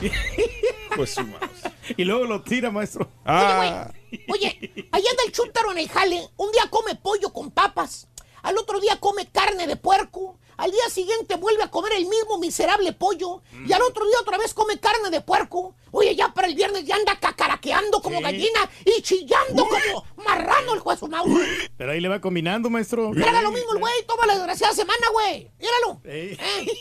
¿eh? 0.03 0.11
Pues 0.97 1.17
madre. 1.19 1.49
Y 1.97 2.05
luego 2.05 2.25
lo 2.25 2.43
tira, 2.43 2.73
maestro. 2.73 3.09
Ah, 3.25 3.89
Oye, 4.29 4.89
allá 4.91 5.11
anda 5.11 5.23
el 5.25 5.31
chúntaro 5.33 5.71
en 5.71 5.79
el 5.79 5.89
jale. 5.89 6.29
Un 6.37 6.51
día 6.51 6.69
come 6.71 6.97
pollo 6.97 7.33
con 7.33 7.53
papas. 7.53 8.09
Al 8.43 8.59
otro 8.59 8.81
día 8.81 8.99
come 8.99 9.31
carne 9.31 9.69
de 9.69 9.77
puerco. 9.77 10.41
Al 10.59 10.71
día 10.71 10.89
siguiente 10.91 11.37
vuelve 11.37 11.63
a 11.63 11.71
comer 11.71 11.93
el 11.95 12.07
mismo 12.07 12.37
miserable 12.39 12.93
pollo. 12.93 13.41
Y 13.67 13.73
al 13.73 13.81
otro 13.83 14.05
día 14.07 14.17
otra 14.21 14.37
vez 14.39 14.53
come 14.53 14.79
carne 14.79 15.09
de 15.11 15.21
puerco. 15.21 15.75
Oye, 15.93 16.15
ya 16.15 16.29
para 16.35 16.49
el 16.49 16.55
viernes 16.55 16.85
ya 16.85 16.97
anda 16.97 17.19
cacaraqueando 17.19 18.03
como 18.03 18.19
Sí. 18.19 18.23
gallina 18.25 18.71
y 18.85 19.01
chillando 19.01 19.67
como 19.67 20.05
marrano 20.27 20.75
el 20.75 20.81
juez 20.81 21.01
mouse. 21.03 21.31
Pero 21.77 21.93
ahí 21.93 22.01
le 22.01 22.09
va 22.09 22.21
combinando, 22.21 22.69
maestro. 22.69 23.11
Traga 23.15 23.41
lo 23.41 23.51
mismo 23.53 23.73
el 23.73 23.79
güey, 23.79 24.05
toma 24.07 24.27
la 24.27 24.35
desgraciada 24.35 24.75
semana, 24.75 25.07
güey. 25.13 25.51
Míralo. 25.59 26.01
Ey. 26.05 26.37
Eh, 26.39 26.75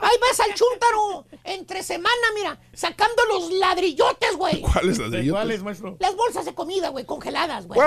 Ahí 0.00 0.16
ves 0.20 0.40
al 0.40 0.52
chúntaro 0.54 1.24
entre 1.44 1.82
semana, 1.82 2.26
mira, 2.34 2.60
sacando 2.74 3.24
los 3.26 3.50
ladrillotes, 3.52 4.36
güey. 4.36 4.60
¿cuáles 4.60 4.98
¿De 4.98 5.04
ladrillos? 5.04 5.34
cuáles, 5.34 5.62
maestro? 5.62 5.96
Las 6.00 6.14
bolsas 6.16 6.44
de 6.44 6.54
comida, 6.54 6.88
güey, 6.88 7.06
congeladas, 7.06 7.66
güey. 7.66 7.80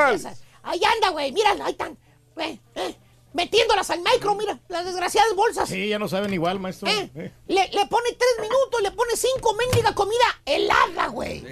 Ahí 0.64 0.82
anda, 0.96 1.10
güey, 1.10 1.32
mira, 1.34 1.52
ahí 1.64 1.72
están. 1.74 1.98
güey, 2.34 2.60
eh, 2.76 2.96
metiéndolas 3.34 3.89
al 3.89 3.99
micro, 4.01 4.36
mira, 4.36 4.59
las 4.69 4.86
desgraciadas 4.86 5.36
bolsas. 5.36 5.69
Sí, 5.69 5.89
ya 5.89 5.99
no 5.99 6.07
saben 6.07 6.34
igual, 6.34 6.59
maestro. 6.59 6.88
Eh, 6.89 7.09
Eh. 7.15 7.31
Le, 7.47 7.67
le 7.69 7.86
pone 7.88 8.09
tres 8.13 8.31
minutos, 8.41 8.81
le 8.81 8.91
pone 8.91 9.15
cinco 9.15 9.53
mendiga 9.53 9.93
comida 9.95 10.41
helada, 10.45 11.07
güey. 11.07 11.43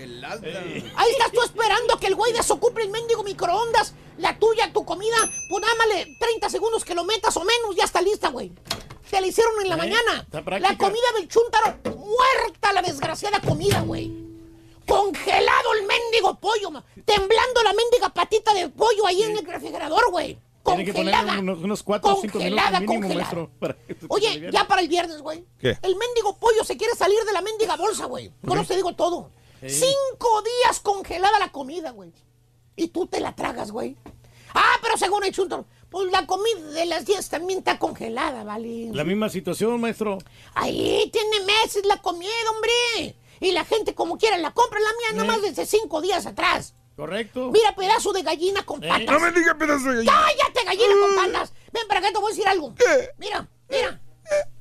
Ahí 0.95 1.11
estás 1.11 1.32
tú 1.34 1.41
esperando 1.43 1.93
a 1.95 1.99
que 1.99 2.07
el 2.07 2.15
güey 2.15 2.34
desocupe 2.34 2.82
el 2.84 2.89
mendigo 2.89 3.23
microondas. 3.23 3.93
La 4.17 4.38
tuya, 4.38 4.71
tu 4.71 4.86
comida, 4.86 5.15
pues 5.49 5.61
nada 5.61 5.73
más 5.75 5.88
le 5.88 6.07
30 6.19 6.49
segundos 6.49 6.86
que 6.86 6.93
lo 6.93 7.03
metas 7.03 7.36
o 7.38 7.43
menos, 7.43 7.75
ya 7.75 7.86
está 7.86 8.01
lista, 8.01 8.29
güey. 8.29 8.51
Te 9.09 9.19
la 9.19 9.27
hicieron 9.27 9.53
en 9.61 9.69
la 9.69 9.75
Eh, 9.75 9.77
mañana. 9.77 10.27
La 10.59 10.77
comida 10.77 11.11
del 11.15 11.27
chúntaro, 11.27 11.77
muerta 11.97 12.71
la 12.73 12.82
desgraciada 12.82 13.39
comida, 13.41 13.82
güey. 13.82 14.11
Congelado 14.88 15.73
el 15.79 15.86
mendigo 15.86 16.39
pollo, 16.39 16.71
ma- 16.71 16.84
temblando 17.05 17.63
la 17.63 17.73
mendiga 17.73 18.09
patita 18.09 18.53
de 18.53 18.69
pollo 18.69 19.05
ahí 19.05 19.23
en 19.23 19.38
el 19.38 19.45
refrigerador, 19.45 20.09
güey. 20.11 20.38
Tiene 20.64 20.86
que 20.86 20.93
Congelada. 20.93 21.22
ponerle 21.24 21.41
unos, 21.41 21.64
unos 21.64 21.84
cuatro 21.84 22.12
o 22.14 22.22
cinco 22.22 22.38
minutos 22.38 22.55
Congelada, 22.64 22.80
mínimo, 22.80 23.01
congelada. 23.01 23.22
maestro. 23.24 23.51
para 23.59 23.74
que 23.76 23.93
se 23.95 24.05
Oye, 24.09 24.28
aliviane. 24.30 24.53
ya 24.53 24.68
para 24.68 24.82
el 24.82 24.88
viernes, 24.88 25.22
güey. 25.22 25.43
¿Qué? 25.59 25.78
El 25.82 25.95
mendigo 25.95 26.38
pollo 26.38 26.64
se 26.64 26.78
quiere 26.78 26.93
salir 26.95 27.18
de 27.26 27.34
la 27.34 27.41
mendiga 27.41 27.76
bolsa, 27.78 28.05
güey. 28.05 28.32
No 28.43 28.55
no 28.55 28.66
te 28.66 28.76
digo 28.76 28.93
todo. 28.95 29.32
Cinco 29.68 30.41
días 30.41 30.80
congelada 30.80 31.39
la 31.39 31.51
comida, 31.51 31.91
güey. 31.91 32.12
Y 32.76 32.88
tú 32.89 33.05
te 33.07 33.20
la 33.20 33.36
tragas, 33.36 33.72
güey. 33.72 33.95
Ah, 34.53 34.76
pero 34.82 34.97
según 34.97 35.24
el 35.24 35.32
chunto, 35.34 35.66
pues 35.89 36.12
la 36.12 36.26
comida 36.26 36.59
de 36.72 36.86
las 36.86 37.05
10 37.05 37.30
también 37.30 37.59
está 37.59 37.78
congelada, 37.80 38.43
¿vale? 38.43 38.89
La 38.93 39.03
misma 39.03 39.30
situación, 39.30 39.80
maestro. 39.80 40.18
Ahí 40.55 41.09
tiene 41.14 41.39
meses 41.45 41.86
la 41.86 42.01
comida, 42.01 42.32
hombre. 42.53 43.16
Y 43.39 43.51
la 43.51 43.66
gente 43.66 43.95
como 43.95 44.18
quiera 44.18 44.38
la 44.38 44.51
compra, 44.51 44.80
la 44.80 45.14
mía 45.16 45.24
nomás 45.24 45.41
desde 45.41 45.66
cinco 45.66 46.01
días 46.01 46.26
atrás. 46.26 46.74
Correcto. 47.02 47.49
Mira, 47.52 47.74
pedazo 47.76 48.14
de 48.14 48.22
gallina 48.22 48.64
con 48.64 48.84
Eh. 48.84 48.88
patas. 48.88 49.08
No 49.08 49.20
me 49.20 49.32
diga 49.32 49.56
pedazo 49.56 49.86
de 49.89 49.95
gallina. 49.95 50.14
¡Cállate, 50.14 50.64
gallina 50.66 50.93
con 51.02 51.16
patas! 51.16 51.54
Ven 51.74 51.88
para 51.88 51.99
acá, 51.99 52.12
te 52.12 52.20
voy 52.20 52.32
a 52.32 52.36
decir 52.36 52.47
algo. 52.47 52.76
¿Qué? 52.76 53.10
Mira, 53.18 53.47
mira. 53.70 53.99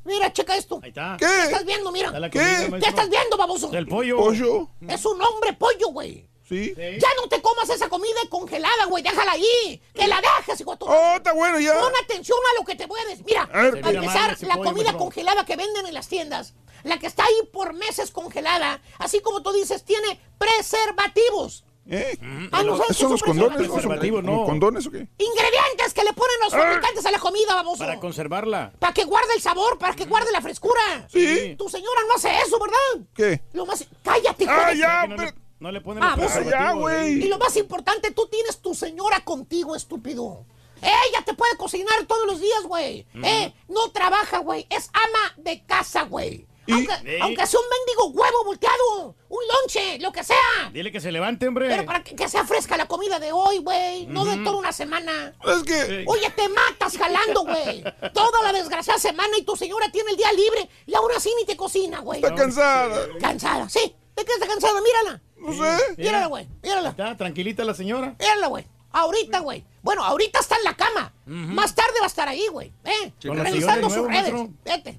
Mira, 0.05 0.32
checa 0.32 0.57
esto. 0.57 0.80
Ahí 0.82 0.88
está. 0.88 1.16
¿Qué? 1.18 1.26
¿Qué 1.26 1.43
estás 1.43 1.64
viendo? 1.66 1.93
Mira. 1.93 2.09
¿Qué? 2.09 2.12
comida, 2.12 2.30
¿Qué 2.30 2.38
¿Qué 2.64 2.70
maestro. 2.70 2.88
estás 2.91 3.11
viendo, 3.11 3.36
baboso? 3.36 3.68
Del 3.68 3.86
pollo. 3.86 4.16
¿Pollo? 4.16 4.68
Es 4.88 5.05
un 5.05 5.20
hombre 5.22 5.53
pollo, 5.53 5.88
güey. 5.88 6.26
Sí. 6.49 6.74
Sí. 6.74 6.99
Ya 6.99 7.09
no 7.20 7.28
te 7.28 7.41
comas 7.43 7.68
esa 7.68 7.88
comida 7.91 8.18
congelada, 8.30 8.86
güey. 8.86 9.03
Déjala 9.05 9.32
ahí. 9.32 9.80
Que 9.95 10.09
la 10.09 10.20
dejes, 10.20 10.61
hijo 10.62 10.72
de 10.72 10.76
tu- 10.78 10.86
Oh, 10.86 11.16
está 11.16 11.32
bueno 11.34 11.61
ya. 11.61 11.78
Pon 11.78 11.93
atención 12.03 12.38
a 12.57 12.59
lo 12.59 12.66
que 12.66 12.74
te 12.74 12.86
voy 12.86 12.99
a 13.01 13.05
decir. 13.05 13.24
Mira, 13.26 13.43
A 13.53 13.62
ver. 13.62 13.80
para 13.82 13.99
empezar, 13.99 14.36
la 14.41 14.55
pollo, 14.57 14.70
comida 14.70 14.84
maestro. 14.86 14.99
congelada 14.99 15.45
que 15.45 15.55
venden 15.57 15.86
en 15.86 15.95
las 15.95 16.09
tiendas, 16.09 16.55
la 16.82 16.99
que 16.99 17.07
está 17.07 17.22
ahí 17.24 17.49
por 17.53 17.74
meses 17.74 18.11
congelada, 18.11 18.80
así 18.99 19.20
como 19.20 19.43
tú 19.43 19.53
dices, 19.53 19.84
tiene 19.84 20.18
preservativos. 20.38 21.64
¿Eh? 21.87 22.18
Ah, 22.53 22.62
no 22.62 22.74
¿Esos 22.76 22.97
son 22.97 23.11
los 23.11 23.20
son 23.20 23.28
condones? 23.31 23.59
¿no? 23.59 23.64
¿Son 23.64 23.72
preservativos, 23.74 24.22
no. 24.22 24.45
¿Condones 24.45 24.87
o 24.87 24.91
qué? 24.91 25.09
Ingredientes 25.18 25.93
que 25.95 26.05
le 26.05 26.12
ponen 26.12 26.37
los 26.45 26.55
Ah. 26.55 26.59
fabricantes 26.59 27.05
a 27.07 27.11
la 27.11 27.18
comida, 27.18 27.55
baboso. 27.55 27.78
Para 27.78 27.99
conservarla. 27.99 28.72
Para 28.78 28.93
que 28.95 29.05
guarde 29.05 29.35
el 29.35 29.41
sabor, 29.43 29.78
para 29.78 29.95
que 29.97 30.05
guarde 30.05 30.31
la 30.31 30.41
frescura. 30.41 31.09
Sí. 31.11 31.57
Tu 31.59 31.68
señora 31.68 32.01
no 32.09 32.14
hace 32.14 32.31
eso, 32.47 32.59
¿verdad? 32.61 33.07
¿Qué? 33.14 33.41
Lo 33.55 33.66
más... 33.66 33.85
Cállate, 34.05 34.47
Ah, 34.49 34.72
ya, 34.72 35.07
no, 35.07 35.16
le, 35.16 35.22
pero- 35.26 35.37
no 35.59 35.72
le 35.72 35.81
ponen 35.81 36.03
Ah, 36.05 36.11
los 36.11 36.16
vos- 36.26 36.33
preservativos 36.33 36.66
ya, 36.66 36.72
güey. 36.81 36.97
ahí. 36.97 37.12
Y 37.24 37.28
lo 37.28 37.39
más 37.39 37.57
importante, 37.57 38.11
tú 38.12 38.28
tienes 38.31 38.59
tu 38.59 38.74
señora 38.74 39.20
contigo, 39.24 39.74
estúpido. 39.74 40.45
Ella 40.83 41.22
te 41.26 41.35
puede 41.35 41.57
cocinar 41.59 42.07
todos 42.07 42.26
los 42.26 42.41
días, 42.41 42.62
güey. 42.64 43.07
Eh, 43.22 43.53
no 43.68 43.91
trabaja, 43.91 44.39
güey. 44.39 44.66
Es 44.70 44.89
ama 44.95 45.35
de 45.37 45.62
casa, 45.66 46.05
güey. 46.05 46.47
¿Y? 46.70 47.20
Aunque, 47.20 47.46
sea 47.46 47.60
un 47.60 47.66
mendigo 47.68 48.20
huevo 48.20 48.44
volteado, 48.44 49.16
un 49.28 49.40
lonche, 49.48 49.98
lo 49.98 50.12
que 50.12 50.24
sea. 50.24 50.70
Dile 50.72 50.92
que 50.92 51.00
se 51.00 51.12
levante, 51.12 51.46
hombre. 51.48 51.68
Pero 51.68 51.84
para 51.84 52.02
que, 52.02 52.14
que 52.14 52.28
sea 52.28 52.44
fresca 52.44 52.76
la 52.76 52.86
comida 52.86 53.18
de 53.18 53.32
hoy, 53.32 53.58
güey. 53.58 54.06
No 54.06 54.24
de 54.24 54.36
toda 54.38 54.56
una 54.56 54.72
semana. 54.72 55.34
Es 55.46 55.62
que. 55.62 56.04
Oye, 56.06 56.30
te 56.30 56.48
matas 56.48 56.96
jalando, 56.96 57.42
güey. 57.44 57.82
Toda 58.12 58.42
la 58.42 58.52
desgraciada 58.52 58.98
semana 58.98 59.36
y 59.38 59.42
tu 59.42 59.56
señora 59.56 59.90
tiene 59.90 60.10
el 60.12 60.16
día 60.16 60.32
libre 60.32 60.68
y 60.86 60.94
ahora 60.94 61.18
sí 61.20 61.32
ni 61.38 61.44
te 61.44 61.56
cocina, 61.56 62.00
güey. 62.00 62.22
Está 62.22 62.34
cansada. 62.34 63.08
Cansada, 63.20 63.68
sí. 63.68 63.94
¿De 64.16 64.24
qué 64.24 64.32
está 64.32 64.46
cansada? 64.46 64.80
Mírala. 64.80 65.22
No 65.36 65.52
sé. 65.52 65.94
Mírala, 65.96 66.26
güey. 66.26 66.48
Mírala. 66.62 66.90
Está 66.90 67.16
tranquilita 67.16 67.64
la 67.64 67.74
señora. 67.74 68.14
Mírala, 68.18 68.46
güey. 68.48 68.66
Ahorita, 68.92 69.40
güey. 69.40 69.64
Bueno, 69.82 70.04
ahorita 70.04 70.40
está 70.40 70.56
en 70.56 70.64
la 70.64 70.76
cama. 70.76 71.12
Más 71.24 71.74
tarde 71.74 71.94
va 72.00 72.06
a 72.06 72.08
estar 72.08 72.28
ahí, 72.28 72.46
güey. 72.48 72.72
¿Eh? 72.84 73.12
Revisando 73.22 73.88
sus 73.88 73.98
nuevo, 73.98 74.08
redes. 74.08 74.32
maestro. 74.32 74.54
Vete. 74.64 74.98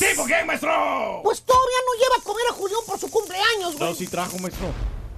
¿Sí, 0.00 0.16
por 0.16 0.26
qué, 0.26 0.42
maestro? 0.46 1.20
Pues 1.22 1.42
todavía 1.42 1.76
no 1.86 2.02
lleva 2.02 2.16
a 2.20 2.24
comer 2.24 2.44
a 2.50 2.52
Julián 2.54 2.80
por 2.86 2.98
su 2.98 3.10
cumpleaños, 3.10 3.72
No, 3.78 3.86
güey. 3.86 3.94
sí 3.94 4.06
trajo, 4.06 4.38
maestro. 4.38 4.68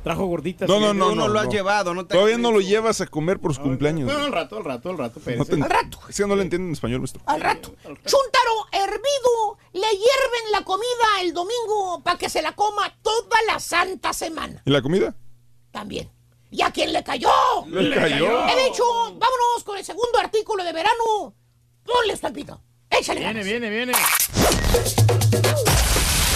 Trajo 0.03 0.27
gorditas. 0.27 0.69
No, 0.69 0.81
no, 0.81 0.93
no. 0.93 1.11
Tú 1.11 1.15
no 1.15 1.23
no, 1.23 1.29
lo 1.33 1.39
has 1.39 1.47
no. 1.47 1.53
llevado, 1.53 1.95
no 1.95 2.05
te 2.05 2.15
Todavía 2.15 2.37
no 2.37 2.51
lo 2.51 2.61
llevas 2.61 3.01
a 3.01 3.07
comer 3.07 3.39
por 3.39 3.55
su 3.55 3.63
cumpleaños. 3.63 4.13
No, 4.13 4.19
al 4.25 4.33
rato, 4.33 4.57
al 4.57 4.65
rato, 4.65 4.91
al 4.91 4.99
rato. 4.99 5.21
No 5.37 5.45
te- 5.45 5.55
Al 5.55 5.71
rato. 5.71 6.01
Es 6.09 6.17
que 6.17 6.27
no 6.27 6.35
le 6.35 6.43
entienden 6.43 6.67
en 6.71 6.73
español, 6.73 6.99
maestro. 6.99 7.23
Al 7.27 7.41
rato. 7.41 7.73
Chuntaro 7.85 8.67
hervido, 8.73 9.59
le 9.73 9.87
hierven 9.89 10.51
la 10.51 10.65
comida 10.65 11.21
el 11.21 11.33
domingo 11.33 12.01
para 12.03 12.19
que 12.19 12.29
se 12.29 12.43
la 12.43 12.53
coma 12.57 12.93
toda 13.03 13.39
la 13.47 13.61
santa 13.61 14.13
semana. 14.13 14.61
¿Y 14.67 14.71
la 14.73 14.83
comida? 14.83 15.15
También. 15.71 16.11
¿Y 16.51 16.63
a 16.63 16.73
quién 16.73 16.93
le 16.93 17.05
cayó? 17.05 17.31
Le 17.69 17.95
cayó. 17.95 18.47
He 18.49 18.65
dicho, 18.71 18.83
vámonos 18.85 19.63
con 19.65 19.79
el 19.79 19.85
segundo 19.85 20.19
artículo 20.19 20.65
de 20.65 20.73
verano. 20.73 21.35
Ponle 21.85 22.13
estampito. 22.13 22.61
Échale 22.99 23.21
Viene, 23.21 23.33
ganas. 23.33 23.45
viene, 23.47 23.71
viene. 23.71 23.93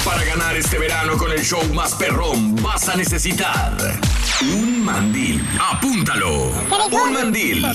Para 0.05 0.25
ganar 0.25 0.57
este 0.57 0.79
verano 0.79 1.17
con 1.17 1.31
el 1.33 1.45
show 1.45 1.63
más 1.75 1.95
perrón 1.95 2.57
vas 2.63 2.89
a 2.89 2.97
necesitar 2.97 3.77
un 4.43 4.85
mandil. 4.85 5.47
Apúntalo. 5.61 6.53
Un 6.91 7.13
mandil. 7.13 7.67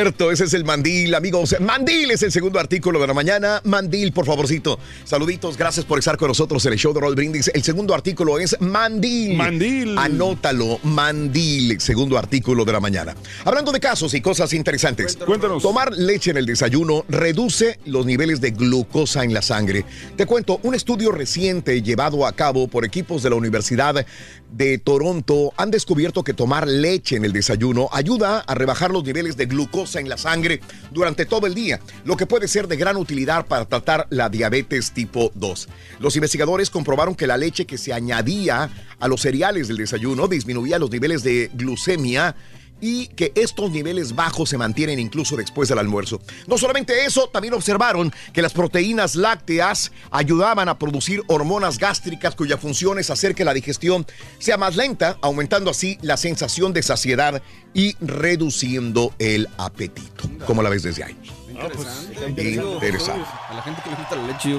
Cierto, 0.00 0.32
ese 0.32 0.44
es 0.44 0.54
el 0.54 0.64
mandil, 0.64 1.14
amigos. 1.14 1.54
Mandil 1.60 2.10
es 2.10 2.22
el 2.22 2.32
segundo 2.32 2.58
artículo 2.58 2.98
de 2.98 3.06
la 3.06 3.12
mañana. 3.12 3.60
Mandil, 3.64 4.14
por 4.14 4.24
favorcito. 4.24 4.78
Saluditos, 5.04 5.58
gracias 5.58 5.84
por 5.84 5.98
estar 5.98 6.16
con 6.16 6.28
nosotros 6.28 6.64
en 6.64 6.72
el 6.72 6.78
show 6.78 6.94
de 6.94 7.00
Roll 7.00 7.14
Brindis. 7.14 7.50
El 7.52 7.62
segundo 7.62 7.92
artículo 7.92 8.38
es 8.38 8.58
mandil. 8.62 9.36
Mandil. 9.36 9.98
Anótalo, 9.98 10.80
mandil, 10.84 11.78
segundo 11.82 12.16
artículo 12.16 12.64
de 12.64 12.72
la 12.72 12.80
mañana. 12.80 13.14
Hablando 13.44 13.72
de 13.72 13.80
casos 13.80 14.14
y 14.14 14.22
cosas 14.22 14.54
interesantes. 14.54 15.18
Cuéntanos. 15.18 15.62
Tomar 15.62 15.92
leche 15.92 16.30
en 16.30 16.38
el 16.38 16.46
desayuno 16.46 17.04
reduce 17.10 17.78
los 17.84 18.06
niveles 18.06 18.40
de 18.40 18.52
glucosa 18.52 19.22
en 19.22 19.34
la 19.34 19.42
sangre. 19.42 19.84
Te 20.16 20.24
cuento, 20.24 20.60
un 20.62 20.74
estudio 20.74 21.12
reciente 21.12 21.82
llevado 21.82 22.26
a 22.26 22.32
cabo 22.32 22.68
por 22.68 22.86
equipos 22.86 23.22
de 23.22 23.28
la 23.28 23.36
Universidad 23.36 24.06
de 24.52 24.78
Toronto 24.78 25.52
han 25.56 25.70
descubierto 25.70 26.24
que 26.24 26.34
tomar 26.34 26.66
leche 26.66 27.16
en 27.16 27.24
el 27.24 27.32
desayuno 27.32 27.88
ayuda 27.92 28.40
a 28.40 28.54
rebajar 28.54 28.90
los 28.90 29.04
niveles 29.04 29.36
de 29.36 29.46
glucosa 29.46 30.00
en 30.00 30.08
la 30.08 30.16
sangre 30.16 30.60
durante 30.90 31.26
todo 31.26 31.46
el 31.46 31.54
día, 31.54 31.80
lo 32.04 32.16
que 32.16 32.26
puede 32.26 32.48
ser 32.48 32.68
de 32.68 32.76
gran 32.76 32.96
utilidad 32.96 33.46
para 33.46 33.64
tratar 33.64 34.06
la 34.10 34.28
diabetes 34.28 34.92
tipo 34.92 35.30
2. 35.34 35.68
Los 36.00 36.16
investigadores 36.16 36.70
comprobaron 36.70 37.14
que 37.14 37.26
la 37.26 37.36
leche 37.36 37.66
que 37.66 37.78
se 37.78 37.92
añadía 37.92 38.70
a 38.98 39.08
los 39.08 39.20
cereales 39.20 39.68
del 39.68 39.78
desayuno 39.78 40.28
disminuía 40.28 40.78
los 40.78 40.90
niveles 40.90 41.22
de 41.22 41.50
glucemia 41.54 42.34
y 42.80 43.08
que 43.08 43.32
estos 43.34 43.70
niveles 43.70 44.14
bajos 44.14 44.48
se 44.48 44.58
mantienen 44.58 44.98
incluso 44.98 45.36
después 45.36 45.68
del 45.68 45.78
almuerzo. 45.78 46.20
No 46.46 46.58
solamente 46.58 47.04
eso, 47.04 47.28
también 47.28 47.54
observaron 47.54 48.12
que 48.32 48.42
las 48.42 48.52
proteínas 48.52 49.14
lácteas 49.14 49.92
ayudaban 50.10 50.68
a 50.68 50.78
producir 50.78 51.22
hormonas 51.26 51.78
gástricas 51.78 52.34
cuya 52.34 52.58
función 52.58 52.98
es 52.98 53.10
hacer 53.10 53.34
que 53.34 53.44
la 53.44 53.54
digestión 53.54 54.06
sea 54.38 54.56
más 54.56 54.76
lenta, 54.76 55.18
aumentando 55.20 55.70
así 55.70 55.98
la 56.02 56.16
sensación 56.16 56.72
de 56.72 56.82
saciedad 56.82 57.42
y 57.74 57.96
reduciendo 58.00 59.14
el 59.18 59.48
apetito. 59.58 60.28
¿Cómo 60.46 60.62
la 60.62 60.70
ves 60.70 60.82
desde 60.82 61.04
ahí? 61.04 61.39
Interesante. 61.64 63.24
A 63.48 63.54
la 63.54 63.62
gente 63.62 63.82
que 63.82 63.90
le 63.90 63.96
gusta 63.96 64.16
la 64.16 64.22
leche, 64.26 64.50
yo. 64.50 64.58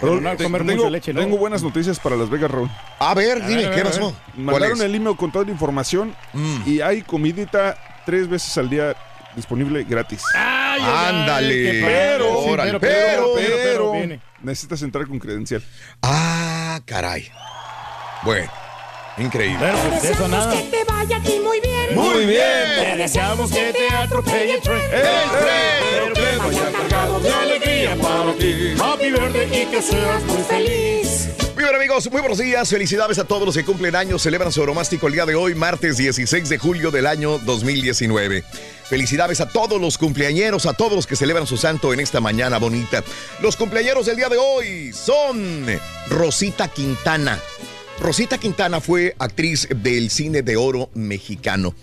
Raúl, 0.00 0.22
no 0.22 0.36
te- 0.36 0.44
comer 0.44 0.64
tengo, 0.66 0.76
mucha 0.82 0.90
leche, 0.90 1.12
¿no? 1.12 1.20
tengo 1.20 1.36
buenas 1.38 1.62
noticias 1.62 1.98
para 1.98 2.16
Las 2.16 2.28
Vegas, 2.30 2.50
Raúl. 2.50 2.70
A 2.98 3.14
ver, 3.14 3.44
dime, 3.46 3.62
ver, 3.62 3.66
a 3.66 3.70
¿qué 3.70 3.76
ver, 3.76 3.86
a 3.86 3.90
pasó? 3.90 4.06
ver. 4.06 4.14
¿Cuál 4.34 4.44
Mandaron 4.44 4.82
el 4.82 4.94
email 4.94 5.16
con 5.16 5.32
toda 5.32 5.44
la 5.44 5.50
información 5.50 6.14
y 6.64 6.80
hay 6.80 7.02
comidita 7.02 7.76
tres 8.04 8.28
veces 8.28 8.56
al 8.58 8.68
día 8.70 8.94
disponible 9.34 9.84
gratis. 9.84 10.22
Ay, 10.34 10.80
Ándale. 10.82 11.48
qué. 11.62 11.82
Pero, 11.84 12.26
Sí, 12.42 12.50
pero, 12.56 12.80
pero, 12.80 12.80
pero, 12.80 13.34
pero, 13.34 13.92
pero 13.92 14.20
necesitas 14.42 14.80
entrar 14.82 15.06
con 15.06 15.18
credencial. 15.18 15.62
Ah, 16.02 16.80
caray. 16.86 17.28
Bueno, 18.22 18.50
increíble. 19.18 19.58
Pero 19.60 19.78
pues 19.88 20.02
de 20.02 20.10
eso 20.12 20.28
nada. 20.28 20.52
que 20.52 20.62
te 20.64 20.84
vaya 20.84 21.16
a 21.16 21.22
ti 21.22 21.40
muy 21.42 21.60
bien. 21.60 21.94
Muy 21.94 22.26
bien. 22.26 22.42
Te 22.82 22.96
deseamos 22.96 23.50
que 23.50 23.72
te 23.72 23.94
atropelle 23.94 24.54
el 24.54 24.60
tren. 24.60 24.82
Pero 24.90 26.14
que 26.14 26.36
vaya 26.36 26.72
cargado 26.72 27.20
de 27.20 27.32
alegría 27.32 27.96
para 27.96 28.32
ti. 28.34 28.74
Happy 28.80 29.10
birthday 29.10 29.62
y 29.62 29.66
que 29.66 29.82
seas 29.82 30.22
muy 30.24 30.42
feliz. 30.42 31.28
Muy 31.54 31.64
bien 31.64 31.74
amigos, 31.74 32.10
muy 32.12 32.20
buenos 32.20 32.38
días. 32.38 32.68
Felicidades 32.68 33.18
a 33.18 33.24
todos 33.24 33.46
los 33.46 33.54
que 33.54 33.64
cumplen 33.64 33.96
años, 33.96 34.20
celebran 34.20 34.52
su 34.52 34.60
oromástico 34.60 35.06
el 35.06 35.14
día 35.14 35.24
de 35.24 35.34
hoy, 35.34 35.54
martes 35.54 35.96
16 35.96 36.50
de 36.50 36.58
julio 36.58 36.90
del 36.90 37.06
año 37.06 37.38
2019. 37.38 38.44
Felicidades 38.84 39.40
a 39.40 39.48
todos 39.48 39.80
los 39.80 39.96
cumpleañeros, 39.96 40.66
a 40.66 40.74
todos 40.74 40.92
los 40.92 41.06
que 41.06 41.16
celebran 41.16 41.46
su 41.46 41.56
santo 41.56 41.94
en 41.94 42.00
esta 42.00 42.20
mañana 42.20 42.58
bonita. 42.58 43.02
Los 43.40 43.56
cumpleañeros 43.56 44.04
del 44.04 44.16
día 44.16 44.28
de 44.28 44.36
hoy 44.36 44.92
son 44.92 45.66
Rosita 46.08 46.68
Quintana. 46.68 47.40
Rosita 48.00 48.38
Quintana 48.38 48.80
fue 48.80 49.14
actriz 49.18 49.68
del 49.74 50.10
cine 50.10 50.42
de 50.42 50.56
oro 50.56 50.90
mexicano. 50.94 51.74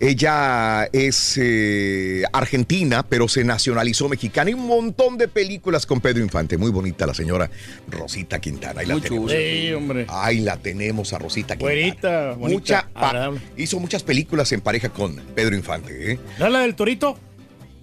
Ella 0.00 0.88
es 0.92 1.38
eh, 1.40 2.24
argentina, 2.32 3.04
pero 3.08 3.28
se 3.28 3.44
nacionalizó 3.44 4.08
mexicana 4.08 4.50
y 4.50 4.54
un 4.54 4.66
montón 4.66 5.16
de 5.16 5.28
películas 5.28 5.86
con 5.86 6.00
Pedro 6.00 6.22
Infante. 6.22 6.58
Muy 6.58 6.70
bonita 6.70 7.06
la 7.06 7.14
señora 7.14 7.48
Rosita 7.88 8.40
Quintana. 8.40 8.80
Ahí 8.80 8.86
la 8.86 9.00
tenemos. 9.00 9.30
Sí, 9.30 9.72
hombre. 9.72 10.06
Ahí 10.08 10.40
la 10.40 10.56
tenemos 10.56 11.12
a 11.12 11.18
Rosita 11.18 11.56
Quintana. 11.56 11.72
Güerita, 11.72 12.32
bonita, 12.32 12.88
Mucha 12.94 13.30
hizo 13.56 13.78
muchas 13.78 14.02
películas 14.02 14.50
en 14.52 14.60
pareja 14.60 14.88
con 14.88 15.14
Pedro 15.34 15.54
Infante. 15.54 16.12
¿eh? 16.12 16.18
¿No 16.38 16.46
es 16.46 16.52
la 16.52 16.60
del 16.60 16.74
torito? 16.74 17.16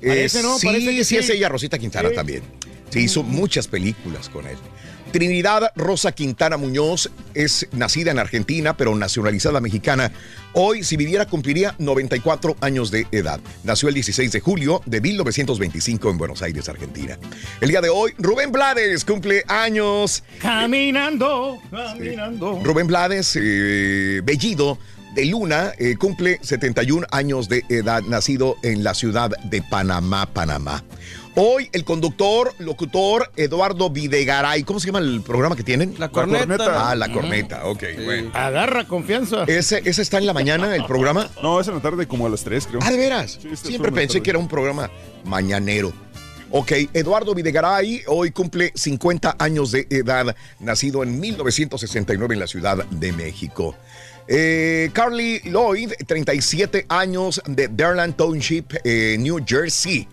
Eh, 0.01 0.07
Parece, 0.09 0.43
¿no? 0.43 0.59
sí, 0.59 0.67
Parece 0.67 0.87
que 0.95 1.03
sí, 1.05 1.15
sí. 1.15 1.17
es 1.17 1.29
ella, 1.29 1.47
Rosita 1.49 1.79
Quintana 1.79 2.09
Sí. 2.09 2.15
también. 2.15 2.43
Se 2.89 2.99
hizo 2.99 3.23
muchas 3.23 3.67
películas 3.69 4.27
con 4.27 4.45
él. 4.47 4.57
Trinidad 5.11 5.71
Rosa 5.75 6.13
Quintana 6.13 6.57
Muñoz 6.57 7.11
es 7.33 7.67
nacida 7.73 8.11
en 8.11 8.19
Argentina, 8.19 8.77
pero 8.77 8.95
nacionalizada 8.95 9.59
mexicana. 9.59 10.11
Hoy, 10.53 10.83
si 10.83 10.95
viviera, 10.95 11.25
cumpliría 11.25 11.75
94 11.79 12.55
años 12.61 12.91
de 12.91 13.07
edad. 13.11 13.39
Nació 13.63 13.89
el 13.89 13.95
16 13.95 14.31
de 14.31 14.39
julio 14.39 14.81
de 14.85 15.01
1925 15.01 16.09
en 16.09 16.17
Buenos 16.17 16.41
Aires, 16.41 16.69
Argentina. 16.69 17.17
El 17.59 17.69
día 17.69 17.81
de 17.81 17.89
hoy, 17.89 18.13
Rubén 18.17 18.51
Blades 18.51 19.03
cumple 19.03 19.43
años. 19.47 20.23
Caminando, 20.41 21.59
caminando. 21.69 22.61
Rubén 22.63 22.87
Blades, 22.87 23.37
eh, 23.39 24.21
Bellido 24.23 24.77
de 25.13 25.25
Luna, 25.25 25.73
eh, 25.77 25.95
cumple 25.97 26.39
71 26.41 27.05
años 27.11 27.49
de 27.49 27.63
edad, 27.69 28.01
nacido 28.03 28.55
en 28.63 28.83
la 28.83 28.93
ciudad 28.93 29.29
de 29.43 29.61
Panamá, 29.61 30.25
Panamá. 30.25 30.83
Hoy 31.35 31.69
el 31.71 31.85
conductor, 31.85 32.53
locutor 32.59 33.31
Eduardo 33.37 33.89
Videgaray, 33.89 34.63
¿cómo 34.63 34.81
se 34.81 34.87
llama 34.87 34.99
el 34.99 35.21
programa 35.21 35.55
que 35.55 35.63
tienen? 35.63 35.95
La 35.97 36.09
corneta. 36.09 36.45
corneta. 36.45 36.89
Ah, 36.89 36.95
la 36.95 37.11
corneta, 37.11 37.65
ok, 37.67 37.83
bueno. 38.03 38.31
Agarra 38.33 38.85
confianza. 38.85 39.45
¿Ese, 39.45 39.81
¿Ese 39.85 40.01
está 40.01 40.17
en 40.17 40.25
la 40.25 40.33
mañana, 40.33 40.75
el 40.75 40.85
programa? 40.85 41.29
No, 41.41 41.61
es 41.61 41.67
en 41.69 41.75
la 41.75 41.81
tarde 41.81 42.05
como 42.05 42.25
a 42.25 42.29
las 42.29 42.43
3, 42.43 42.67
creo. 42.67 42.79
Ah, 42.83 42.91
de 42.91 42.97
veras. 42.97 43.39
Sí, 43.41 43.47
está 43.49 43.69
Siempre 43.69 43.93
pensé 43.93 44.21
que 44.21 44.29
era 44.29 44.39
un 44.39 44.49
programa 44.49 44.91
mañanero. 45.23 45.93
Ok, 46.49 46.73
Eduardo 46.93 47.33
Videgaray 47.33 48.01
hoy 48.07 48.31
cumple 48.31 48.73
50 48.75 49.37
años 49.39 49.71
de 49.71 49.87
edad, 49.89 50.35
nacido 50.59 51.01
en 51.01 51.17
1969 51.17 52.33
en 52.33 52.39
la 52.41 52.47
Ciudad 52.47 52.85
de 52.85 53.13
México. 53.13 53.73
Eh, 54.27 54.89
Carly 54.91 55.39
Lloyd, 55.45 55.93
37 56.05 56.87
años 56.89 57.41
de 57.47 57.69
Darland 57.69 58.17
Township, 58.17 58.73
eh, 58.83 59.15
New 59.17 59.39
Jersey. 59.45 60.09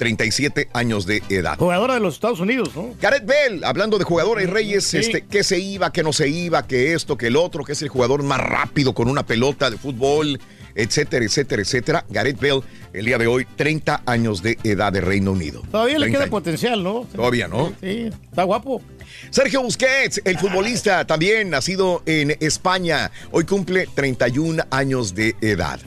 37 0.00 0.70
años 0.72 1.04
de 1.04 1.22
edad. 1.28 1.58
Jugadora 1.58 1.92
de 1.94 2.00
los 2.00 2.14
Estados 2.14 2.40
Unidos, 2.40 2.70
¿no? 2.74 2.94
Gareth 3.02 3.26
Bell, 3.26 3.62
hablando 3.64 3.98
de 3.98 4.04
jugadores 4.04 4.48
reyes, 4.48 4.84
Sí. 4.84 4.96
este, 4.96 5.20
que 5.26 5.44
se 5.44 5.58
iba, 5.58 5.92
que 5.92 6.02
no 6.02 6.14
se 6.14 6.26
iba, 6.26 6.66
que 6.66 6.94
esto, 6.94 7.18
que 7.18 7.26
el 7.26 7.36
otro, 7.36 7.64
que 7.64 7.72
es 7.72 7.82
el 7.82 7.90
jugador 7.90 8.22
más 8.22 8.40
rápido 8.40 8.94
con 8.94 9.08
una 9.08 9.26
pelota 9.26 9.68
de 9.70 9.76
fútbol, 9.76 10.40
etcétera, 10.74 11.22
etcétera, 11.26 11.60
etcétera. 11.60 12.04
Gareth 12.08 12.40
Bell, 12.40 12.62
el 12.94 13.04
día 13.04 13.18
de 13.18 13.26
hoy, 13.26 13.46
30 13.56 14.02
años 14.06 14.42
de 14.42 14.56
edad 14.64 14.90
de 14.90 15.02
Reino 15.02 15.32
Unido. 15.32 15.60
Todavía 15.70 15.98
le 15.98 16.06
30 16.06 16.12
queda 16.16 16.22
años. 16.24 16.30
potencial, 16.30 16.82
¿no? 16.82 17.06
Todavía, 17.14 17.46
¿no? 17.46 17.74
Sí, 17.82 18.08
está 18.30 18.44
guapo. 18.44 18.80
Sergio 19.28 19.60
Busquets, 19.62 20.22
el 20.24 20.38
futbolista, 20.38 21.06
también 21.06 21.50
nacido 21.50 22.02
en 22.06 22.34
España, 22.40 23.10
hoy 23.32 23.44
cumple 23.44 23.86
31 23.94 24.64
años 24.70 25.14
de 25.14 25.36
edad. 25.42 25.78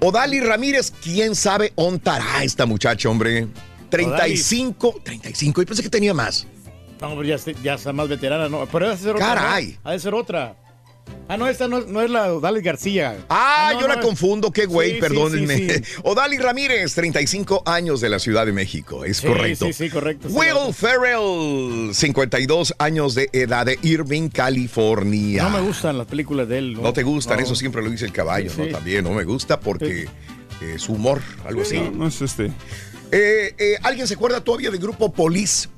Odali 0.00 0.40
Ramírez, 0.40 0.92
quién 1.02 1.34
sabe 1.34 1.72
ontará 1.74 2.44
esta 2.44 2.66
muchacha, 2.66 3.08
hombre. 3.08 3.48
35, 3.90 5.00
35, 5.02 5.62
y 5.62 5.64
pensé 5.64 5.82
que 5.82 5.88
tenía 5.88 6.14
más. 6.14 6.46
No, 7.00 7.10
pero 7.16 7.24
ya, 7.24 7.36
ya 7.62 7.74
está 7.74 7.92
más 7.92 8.08
veterana, 8.08 8.48
¿no? 8.48 8.66
Pero 8.66 8.86
debe 8.86 8.98
ser 8.98 9.16
otra. 9.16 9.26
Caray. 9.26 9.78
¿no? 9.82 9.90
Ha 9.90 9.92
de 9.92 9.98
ser 9.98 10.14
otra. 10.14 10.56
Ah, 11.30 11.36
no, 11.36 11.46
esta 11.46 11.68
no, 11.68 11.78
es- 11.78 11.86
no 11.88 12.00
es 12.00 12.10
la 12.10 12.28
Dales 12.40 12.62
García. 12.62 13.18
Ah, 13.28 13.72
no, 13.74 13.80
yo 13.82 13.88
no, 13.88 13.94
la 13.94 14.00
confundo, 14.00 14.50
qué 14.50 14.64
güey, 14.64 14.94
Sí, 14.94 15.00
perdónenme. 15.00 15.56
sí, 15.56 15.68
sí. 15.84 15.92
Odali 16.04 16.38
Ramírez, 16.38 16.94
35 16.94 17.62
años 17.66 18.00
de 18.00 18.08
la 18.08 18.18
Ciudad 18.18 18.46
de 18.46 18.52
México, 18.52 19.04
es 19.04 19.20
correcto. 19.20 19.66
Sí, 19.66 19.72
sí, 19.74 19.90
correcto. 19.90 20.28
Will 20.28 20.72
Ferrell, 20.72 21.94
52 21.94 22.74
años 22.78 23.14
de 23.14 23.28
edad 23.32 23.66
de 23.66 23.78
Irving, 23.82 24.30
California. 24.30 25.42
No 25.42 25.50
me 25.50 25.60
gustan 25.60 25.98
las 25.98 26.06
películas 26.06 26.48
de 26.48 26.58
él. 26.58 26.72
No, 26.80 26.92
te 26.92 27.02
gustan, 27.02 27.40
eso 27.40 27.54
siempre 27.54 27.82
lo 27.82 27.90
dice 27.90 28.06
el 28.06 28.12
caballo, 28.12 28.50
¿no? 28.56 28.66
También 28.68 29.04
no 29.04 29.10
me 29.12 29.24
gusta 29.24 29.60
porque 29.60 30.08
eh, 30.62 30.78
su 30.78 30.92
humor, 30.94 31.20
algo 31.44 31.62
así. 31.62 31.76
No, 31.78 31.90
no 31.90 32.06
es 32.08 32.20
este. 32.22 32.46
Eh, 33.12 33.54
eh, 33.58 33.76
¿Alguien 33.82 34.06
se 34.06 34.14
acuerda 34.14 34.42
todavía 34.42 34.70
del 34.70 34.80
grupo 34.80 35.12
Police? 35.12 35.68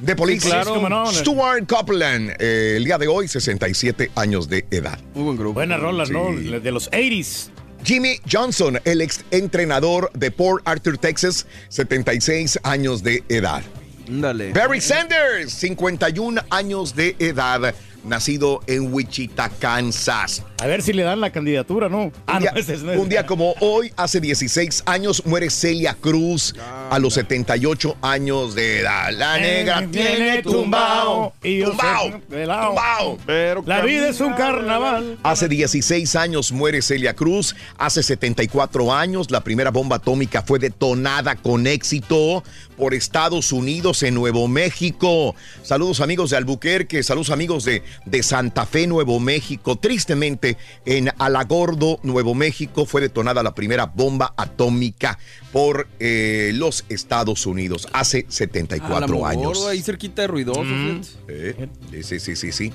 De 0.00 0.16
Police. 0.16 0.42
Sí, 0.42 0.50
claro. 0.50 0.88
no. 0.88 1.06
Stuart 1.12 1.66
Copeland, 1.68 2.30
eh, 2.38 2.74
el 2.76 2.84
día 2.84 2.98
de 2.98 3.08
hoy, 3.08 3.28
67 3.28 4.10
años 4.16 4.48
de 4.48 4.66
edad. 4.70 4.98
Muy 5.14 5.24
buen 5.24 5.36
grupo. 5.36 5.54
Buenas 5.54 5.80
rolas, 5.80 6.10
¿no? 6.10 6.32
De 6.32 6.72
los 6.72 6.90
80s. 6.90 7.50
Jimmy 7.84 8.18
Johnson, 8.30 8.78
el 8.84 9.00
ex 9.00 9.24
entrenador 9.30 10.10
de 10.14 10.30
Port 10.30 10.66
Arthur, 10.66 10.98
Texas, 10.98 11.46
76 11.68 12.60
años 12.62 13.02
de 13.02 13.24
edad. 13.28 13.62
Dale. 14.06 14.52
Barry 14.52 14.80
Sanders, 14.80 15.52
51 15.52 16.42
años 16.50 16.96
de 16.96 17.16
edad, 17.18 17.74
nacido 18.04 18.60
en 18.66 18.92
Wichita, 18.92 19.48
Kansas. 19.48 20.42
A 20.60 20.66
ver 20.66 20.82
si 20.82 20.92
le 20.92 21.02
dan 21.02 21.20
la 21.20 21.30
candidatura, 21.30 21.88
¿no? 21.88 22.12
Ah, 22.26 22.34
un, 22.36 22.40
día, 22.42 22.52
no, 22.52 22.58
ese 22.60 22.74
es- 22.74 22.82
un 22.82 23.08
día 23.08 23.24
como 23.26 23.54
hoy, 23.60 23.92
hace 23.96 24.20
16 24.20 24.82
años, 24.86 25.24
muere 25.26 25.48
Celia 25.50 25.96
Cruz 25.98 26.54
a 26.90 26.98
los 26.98 27.14
78 27.14 27.96
años 28.02 28.54
de 28.54 28.80
edad. 28.80 29.10
La 29.12 29.38
negra 29.38 29.86
tiene 29.90 30.42
tumbao. 30.42 31.32
Y 31.42 31.62
Tumbao. 31.62 32.10
sé 32.28 32.36
de 32.36 32.46
lado. 32.46 32.66
Tumbao. 32.68 33.18
Pero 33.26 33.62
La 33.66 33.80
vida 33.82 34.08
es 34.08 34.20
un 34.20 34.32
carnaval. 34.34 35.18
Hace 35.22 35.48
16 35.48 36.14
años 36.16 36.52
muere 36.52 36.82
Celia 36.82 37.14
Cruz. 37.14 37.54
Hace 37.78 38.02
74 38.02 38.92
años 38.92 39.30
la 39.30 39.42
primera 39.42 39.70
bomba 39.70 39.96
atómica 39.96 40.42
fue 40.42 40.58
detonada 40.58 41.36
con 41.36 41.66
éxito 41.66 42.42
por 42.76 42.94
Estados 42.94 43.52
Unidos 43.52 44.02
en 44.02 44.14
Nuevo 44.14 44.48
México. 44.48 45.34
Saludos 45.62 46.00
amigos 46.00 46.30
de 46.30 46.36
Albuquerque, 46.38 47.02
saludos 47.02 47.30
amigos 47.30 47.64
de, 47.64 47.82
de 48.06 48.22
Santa 48.22 48.66
Fe, 48.66 48.86
Nuevo 48.86 49.20
México. 49.20 49.76
Tristemente, 49.76 50.56
en 50.84 51.10
Alagordo, 51.18 52.00
Nuevo 52.02 52.34
México, 52.34 52.86
fue 52.86 53.00
detonada 53.00 53.42
la 53.42 53.54
primera 53.54 53.86
bomba 53.86 54.34
atómica 54.36 55.18
por 55.52 55.88
eh, 55.98 56.52
los 56.54 56.84
Estados 56.88 57.46
Unidos 57.46 57.88
hace 57.92 58.26
74 58.28 59.26
años. 59.26 59.44
Gordo, 59.44 59.68
ahí 59.68 59.82
cerquita 59.82 60.22
de 60.22 60.28
ruidoso. 60.28 60.64
Mm. 60.64 61.00
Eh, 61.28 61.68
sí, 62.02 62.20
sí, 62.20 62.36
sí, 62.36 62.52
sí. 62.52 62.72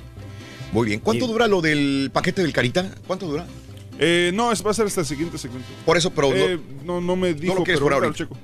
Muy 0.71 0.87
bien. 0.87 0.99
¿Cuánto 0.99 1.27
dura 1.27 1.47
lo 1.47 1.61
del 1.61 2.09
paquete 2.11 2.41
del 2.41 2.51
Carita? 2.53 2.91
¿Cuánto 3.07 3.27
dura? 3.27 3.45
Eh, 3.97 4.31
no, 4.33 4.51
es, 4.51 4.65
va 4.65 4.71
a 4.71 4.73
ser 4.73 4.87
hasta 4.87 5.01
el 5.01 5.07
siguiente 5.07 5.37
segmento. 5.37 5.67
Por 5.85 5.97
eso, 5.97 6.11
pero 6.11 6.33
Eh, 6.33 6.59
no, 6.83 6.99
no 6.99 7.15
me 7.15 7.33
dijo, 7.33 7.55
lo 7.55 7.63
quieres 7.63 7.79
pero 7.79 7.85
por 7.85 7.93
ahorita 7.93 8.07
lo 8.07 8.13
checo. 8.13 8.37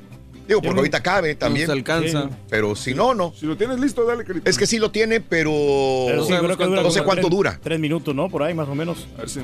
Digo, 0.48 0.62
porque 0.62 0.80
ahorita 0.80 1.02
cabe 1.04 1.36
también. 1.36 1.66
se 1.68 1.72
alcanza. 1.72 2.30
Pero 2.50 2.76
si 2.76 2.94
no, 2.94 3.14
no. 3.14 3.34
Si 3.40 3.46
lo 3.46 3.56
tienes 3.58 3.80
listo, 3.80 4.06
dale, 4.06 4.24
carita. 4.24 4.50
Es 4.50 4.58
que 4.58 4.66
sí 4.68 4.78
lo 4.80 4.92
tiene, 4.92 5.22
pero, 5.22 5.52
Pero 6.08 6.26
sí, 6.26 6.34
creo 6.34 6.58
que 6.58 6.66
dura 6.66 6.82
no 6.82 6.92
sé 6.92 7.04
cuánto 7.04 7.28
tres- 7.28 7.32
dura. 7.38 7.60
Tres 7.62 7.80
minutos, 7.80 8.14
¿no? 8.16 8.30
Por 8.30 8.44
ahí 8.44 8.54
más 8.54 8.68
o 8.68 8.76
menos. 8.76 9.08
A 9.18 9.22
ver 9.22 9.30
si- 9.30 9.40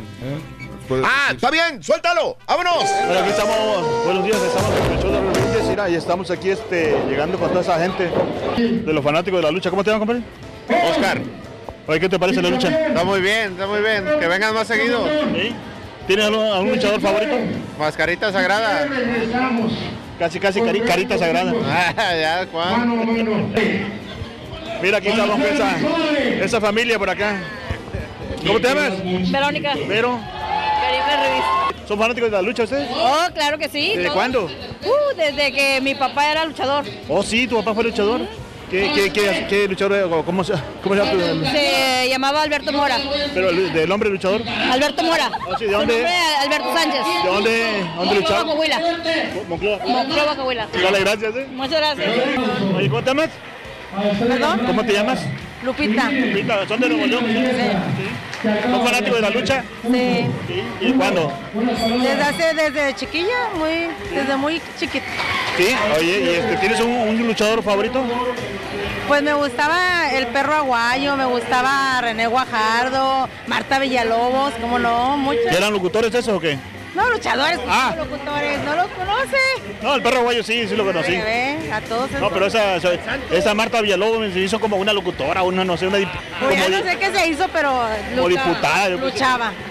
Ah, 1.04 1.32
está 1.32 1.52
bien, 1.52 1.84
suéltalo. 1.84 2.38
Vámonos. 2.48 2.84
Bueno, 3.06 3.20
aquí 3.20 3.30
estamos, 3.30 4.06
buenos 4.06 4.24
días, 4.24 4.38
estamos 4.42 4.72
en 4.80 4.92
el 4.94 4.98
y 5.90 5.96
estamos 5.96 6.32
aquí 6.32 6.50
este, 6.50 6.96
llegando 7.08 7.38
con 7.38 7.50
toda 7.50 7.62
esa 7.62 7.80
gente 7.80 8.10
de 8.58 8.94
los 8.94 9.04
fanáticos 9.04 9.40
de 9.40 9.44
la 9.44 9.52
lucha. 9.52 9.70
¿Cómo 9.70 9.84
te 9.84 9.92
llamas, 9.92 10.08
compadre? 10.08 10.90
Oscar. 10.90 11.22
Oye, 11.88 12.00
¿qué 12.00 12.10
te 12.10 12.20
parece 12.20 12.42
la 12.42 12.50
lucha? 12.50 12.88
Está 12.88 13.04
muy 13.04 13.22
bien, 13.22 13.52
está 13.54 13.68
muy 13.68 13.80
bien. 13.80 14.04
Que 14.20 14.28
vengan 14.28 14.54
más 14.54 14.68
seguido. 14.68 15.06
¿Sí? 15.08 15.54
¿Tienes 16.08 16.26
algún, 16.26 16.46
algún 16.46 16.72
luchador 16.72 17.00
favorito? 17.00 17.36
Mascarita 17.78 18.32
sagrada. 18.32 18.88
Casi, 20.20 20.40
casi 20.40 20.62
cari- 20.62 20.82
carita 20.82 21.18
sagrada. 21.18 21.54
Ah, 21.66 21.94
ya, 22.16 22.48
Juan. 22.52 22.90
Mira, 24.82 24.98
aquí 24.98 25.08
estamos 25.10 25.32
con 25.40 25.44
esa, 25.44 25.78
esa 26.44 26.62
familia 26.62 26.98
por 26.98 27.10
acá. 27.10 27.40
¿Cómo 28.46 28.60
te 28.60 28.68
llamas? 28.68 29.32
Verónica. 29.32 29.74
Vero. 29.88 30.20
¿Son 31.88 31.98
fanáticos 31.98 32.30
de 32.30 32.36
la 32.38 32.42
lucha 32.42 32.64
ustedes? 32.64 32.90
Oh, 32.94 33.28
claro 33.34 33.58
que 33.58 33.70
sí. 33.70 33.90
¿Desde 33.90 34.04
todos. 34.04 34.14
cuándo? 34.16 34.46
Uh, 34.46 35.16
desde 35.16 35.52
que 35.54 35.80
mi 35.82 35.96
papá 35.96 36.30
era 36.32 36.44
luchador. 36.46 36.84
Oh, 37.08 37.24
sí, 37.24 37.48
tu 37.48 37.56
papá 37.58 37.74
fue 37.74 37.84
luchador. 37.86 38.22
¿Qué, 38.70 38.92
qué, 38.94 39.14
qué, 39.14 39.46
qué 39.50 39.68
luchador? 39.68 40.12
o 40.12 40.26
¿Cómo 40.26 40.44
se, 40.44 40.54
cómo 40.84 40.94
se 40.96 41.02
llama 41.02 41.52
Se 41.52 42.10
llamaba 42.10 42.42
Alberto 42.44 42.72
Mora. 42.74 42.98
Pero 43.34 43.50
el- 43.50 43.72
del 43.72 43.90
hombre 43.92 44.10
luchador. 44.10 44.42
Alberto 44.72 45.04
Mora. 45.04 45.30
sí, 45.58 45.66
¿de 45.66 45.72
Su 45.72 45.78
dónde? 45.78 45.94
nombre, 45.94 46.16
Alberto 46.42 46.74
Sánchez. 46.74 47.00
¿De 47.24 47.30
dónde, 47.30 47.60
dónde 47.62 47.86
Monclova, 47.96 48.16
luchaba? 48.16 48.44
Coahuila. 48.44 48.80
Monclova. 49.48 49.86
Monclova, 49.86 50.36
Coahuila. 50.36 50.68
Dale, 50.84 51.00
gracias, 51.00 51.36
¿eh? 51.36 51.48
Muchas 51.52 51.78
gracias. 51.80 52.12
¿cómo 52.90 53.02
te 53.02 53.06
llamas? 53.10 53.30
¿Perdón? 54.20 54.60
¿Cómo 54.68 54.84
te 54.86 54.94
llamas? 54.94 55.20
Lupita. 55.64 56.10
Lupita, 56.12 56.68
¿son 56.68 56.80
de 56.80 56.90
Nuevo 56.90 57.08
León? 57.08 57.26
Sí. 57.28 58.50
¿Son 58.64 58.86
fanáticos 58.86 59.16
de 59.16 59.22
la 59.22 59.30
lucha? 59.30 59.64
Sí. 59.92 60.26
¿Y 60.82 60.92
cuándo? 60.94 61.34
Desde 61.54 62.22
hace, 62.22 62.54
desde 62.54 62.94
chiquilla, 62.96 63.50
muy, 63.58 63.88
desde 64.14 64.36
muy 64.36 64.62
chiquita. 64.80 65.06
Sí, 65.58 65.76
oye, 65.98 66.20
¿y 66.22 66.30
este, 66.36 66.58
tienes 66.58 66.80
un, 66.80 66.92
un 66.92 67.28
luchador 67.28 67.64
favorito? 67.64 68.04
Pues 69.08 69.24
me 69.24 69.34
gustaba 69.34 70.12
el 70.12 70.28
perro 70.28 70.54
aguayo, 70.54 71.16
me 71.16 71.26
gustaba 71.26 72.00
René 72.02 72.28
Guajardo, 72.28 73.28
Marta 73.48 73.80
Villalobos, 73.80 74.54
¿cómo 74.62 74.78
no? 74.78 75.18
Muchos. 75.18 75.46
¿Ya 75.46 75.58
eran 75.58 75.74
locutores 75.74 76.14
esos 76.14 76.36
o 76.36 76.40
qué? 76.40 76.58
No, 76.98 77.10
luchadores, 77.12 77.60
Ah. 77.70 77.94
no 77.96 78.06
locutores, 78.06 78.60
no 78.64 78.76
los 78.76 78.88
conoce. 78.88 79.38
No, 79.84 79.96
el 79.96 80.02
perro 80.02 80.24
guayo 80.24 80.42
sí, 80.44 80.68
sí 80.68 80.76
lo 80.76 80.84
conocí. 80.84 81.12
Ve, 81.12 81.24
ve, 81.62 81.72
a 81.72 81.80
todos 81.82 82.10
No, 82.14 82.30
pero 82.32 82.48
esa, 82.48 82.78
esa, 82.78 82.90
esa 83.32 83.54
Marta 83.54 83.82
Villalobos 83.82 84.34
se 84.34 84.40
hizo 84.40 84.60
como 84.60 84.78
una 84.78 84.94
locutora, 84.94 85.44
una, 85.44 85.64
no 85.64 85.78
sé, 85.78 85.86
una... 85.88 86.00
dip- 86.00 86.10
Pues 86.40 86.56
ya 86.58 86.64
como 86.66 86.78
no 86.78 86.84
di- 86.84 86.90
sé 86.90 86.98
qué 86.98 87.12
se 87.12 87.28
hizo, 87.28 87.48
pero 87.54 87.70
Como 88.16 88.30
lucha- 88.30 88.44
diputada, 88.46 88.90
yo 88.90 88.98
pensé. 89.00 89.14
luchaba. 89.14 89.52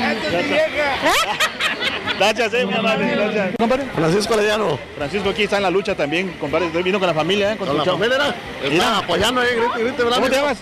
Gracias, 2.18 2.54
eh, 2.54 2.64
muy 2.66 2.74
amable, 2.74 3.10
gracias. 3.10 3.50
Compadre. 3.58 3.84
Francisco 3.94 4.36
Lediano. 4.36 4.78
Francisco 4.96 5.30
aquí 5.30 5.42
está 5.44 5.56
en 5.56 5.62
la 5.64 5.70
lucha 5.70 5.94
también, 5.94 6.32
compadre. 6.38 6.66
Estoy 6.66 6.82
vino 6.82 6.98
con 6.98 7.08
la 7.08 7.14
familia, 7.14 7.52
¿eh? 7.52 7.56
Con 7.56 7.68
tu 7.68 7.74
la 7.76 7.84
chavo. 7.84 7.98
familia, 7.98 8.18
¿no? 8.18 8.34
Mira. 8.70 8.98
Apoyando 8.98 9.40
ahí, 9.40 9.48
grite, 9.56 9.82
grite, 9.84 10.02
¿verdad? 10.04 10.16
¿Cómo 10.18 10.28
te 10.30 10.36
llamas? 10.36 10.58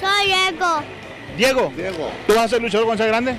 Soy 0.00 0.26
Diego. 0.26 0.82
Diego. 1.36 1.72
Diego. 1.76 2.10
¿Tú 2.26 2.34
vas 2.34 2.44
a 2.46 2.48
ser 2.48 2.62
luchador 2.62 2.86
cuando 2.86 3.04
seas 3.04 3.12
grande? 3.12 3.36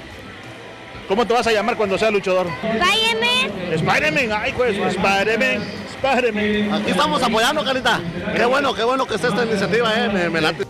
¿Cómo 1.08 1.26
te 1.26 1.34
vas 1.34 1.48
a 1.48 1.52
llamar 1.54 1.78
cuando 1.78 1.98
seas 1.98 2.12
luchador? 2.12 2.48
Váyame. 2.62 3.50
Spider-Man, 3.74 4.40
ay 4.42 4.54
pues, 4.54 4.78
Spider-Man, 4.78 5.64
Spider-Man. 5.96 6.74
Aquí 6.82 6.92
estamos 6.92 7.24
apoyando, 7.24 7.64
Carita. 7.64 8.02
Qué 8.36 8.46
bueno, 8.46 8.74
qué 8.74 8.84
bueno 8.84 9.06
que 9.06 9.16
esté 9.16 9.28
esta 9.28 9.46
iniciativa, 9.46 9.94
eh. 9.96 10.10
Me, 10.10 10.30
me 10.30 10.42
late. 10.42 10.66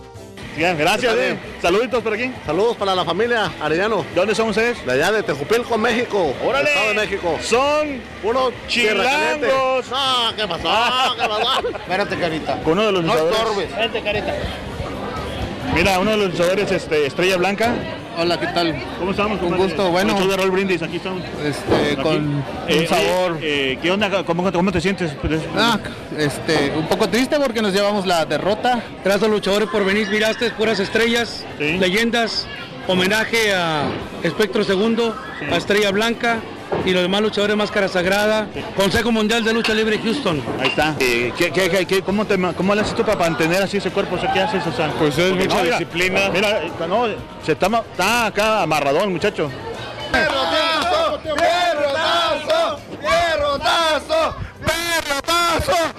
Bien, 0.56 0.76
gracias, 0.76 1.12
eh. 1.14 1.16
bien. 1.16 1.40
Saluditos 1.62 2.02
por 2.02 2.14
aquí. 2.14 2.32
Saludos 2.46 2.76
para 2.76 2.94
la 2.94 3.04
familia 3.04 3.50
Arellano. 3.60 3.98
¿De 4.02 4.14
dónde 4.14 4.34
son 4.34 4.48
ustedes? 4.48 4.84
De 4.84 4.92
allá 4.92 5.12
de 5.12 5.22
Tejupilco, 5.22 5.76
México. 5.78 6.34
¡Órale! 6.44 6.70
Estado 6.70 6.88
de 6.88 6.94
México. 6.94 7.38
Son 7.42 8.00
unos 8.22 8.52
chilangos. 8.68 9.88
No, 9.88 10.36
¿qué 10.36 10.48
pasó? 10.48 11.16
¿Qué 11.16 11.28
pasó? 11.28 11.68
Espérate, 11.78 12.16
carita. 12.16 12.60
Con 12.62 12.72
uno 12.72 12.86
de 12.86 12.92
los 12.92 13.04
No 13.04 13.14
estorbes. 13.16 13.76
Vente, 13.76 14.02
carita. 14.02 14.34
Mira, 15.74 15.98
uno 16.00 16.10
de 16.12 16.16
los 16.16 16.30
luchadores, 16.32 16.70
este, 16.72 17.06
Estrella 17.06 17.36
Blanca. 17.36 17.74
Hola, 18.16 18.38
¿qué 18.40 18.46
tal? 18.48 18.74
¿Cómo 18.98 19.12
estamos? 19.12 19.32
Un 19.34 19.38
compadre? 19.50 19.64
gusto, 19.64 19.90
bueno. 19.90 20.14
Con 20.16 20.28
de 20.28 20.48
Brindis, 20.50 20.82
aquí 20.82 20.96
estamos. 20.96 21.22
Este, 21.44 21.92
Aquí. 21.92 22.02
con 22.02 22.44
Eh, 22.66 22.80
un 22.80 22.86
sabor. 22.88 23.38
eh, 23.40 23.78
¿Qué 23.80 23.90
onda? 23.92 24.24
¿Cómo, 24.24 24.50
cómo 24.50 24.72
te 24.72 24.80
sientes? 24.80 25.12
Pues, 25.20 25.40
Ah, 25.56 25.78
este, 26.16 26.72
un 26.76 26.86
poco 26.88 27.08
triste 27.08 27.38
porque 27.38 27.62
nos 27.62 27.72
llevamos 27.72 28.06
la 28.06 28.24
derrota. 28.24 28.82
Gracias 29.04 29.22
a 29.22 29.26
los 29.28 29.36
luchadores 29.36 29.68
por 29.68 29.84
venir, 29.84 30.08
miraste 30.10 30.50
puras 30.50 30.80
estrellas, 30.80 31.44
Sí. 31.58 31.78
leyendas, 31.78 32.48
homenaje 32.88 33.54
a 33.54 33.84
Espectro 34.24 34.64
Segundo, 34.64 35.14
a 35.52 35.56
Estrella 35.56 35.92
Blanca 35.92 36.38
y 36.84 36.92
los 36.92 37.02
demás 37.02 37.20
luchadores 37.20 37.56
Máscara 37.56 37.88
Sagrada, 37.88 38.46
Consejo 38.76 39.10
Mundial 39.12 39.44
de 39.44 39.52
Lucha 39.52 39.74
Libre 39.74 39.98
Houston. 40.02 40.42
Ahí 40.60 40.68
está. 40.68 40.94
Eh, 41.00 41.32
¿qué, 41.36 41.50
qué, 41.50 41.68
qué- 41.70 41.86
qué- 41.86 42.02
cómo, 42.02 42.24
te, 42.26 42.38
¿Cómo 42.54 42.74
le 42.74 42.80
haces 42.82 42.94
tú 42.94 43.04
para 43.04 43.18
mantener 43.18 43.62
así 43.62 43.78
ese 43.78 43.90
cuerpo? 43.90 44.16
O 44.16 44.20
sea, 44.20 44.32
¿Qué 44.32 44.40
haces? 44.40 44.66
O 44.66 44.72
sea, 44.72 44.90
Pues 44.98 45.16
es 45.18 45.30
porque 45.30 45.44
mucha 45.48 45.62
mira, 45.62 45.78
disciplina. 45.78 46.20
Mira, 46.32 46.62
eh, 46.62 46.70
no, 46.88 47.06
se 47.44 47.52
está, 47.52 47.66
está 47.90 48.26
acá 48.26 48.62
amarradón, 48.62 49.12
muchacho. 49.12 49.50
¡Perrotazo! 50.12 51.20
¡Perrotazo! 51.22 52.78
¡Perrotazo! 53.00 54.34
¡Perrotazo! 54.64 55.94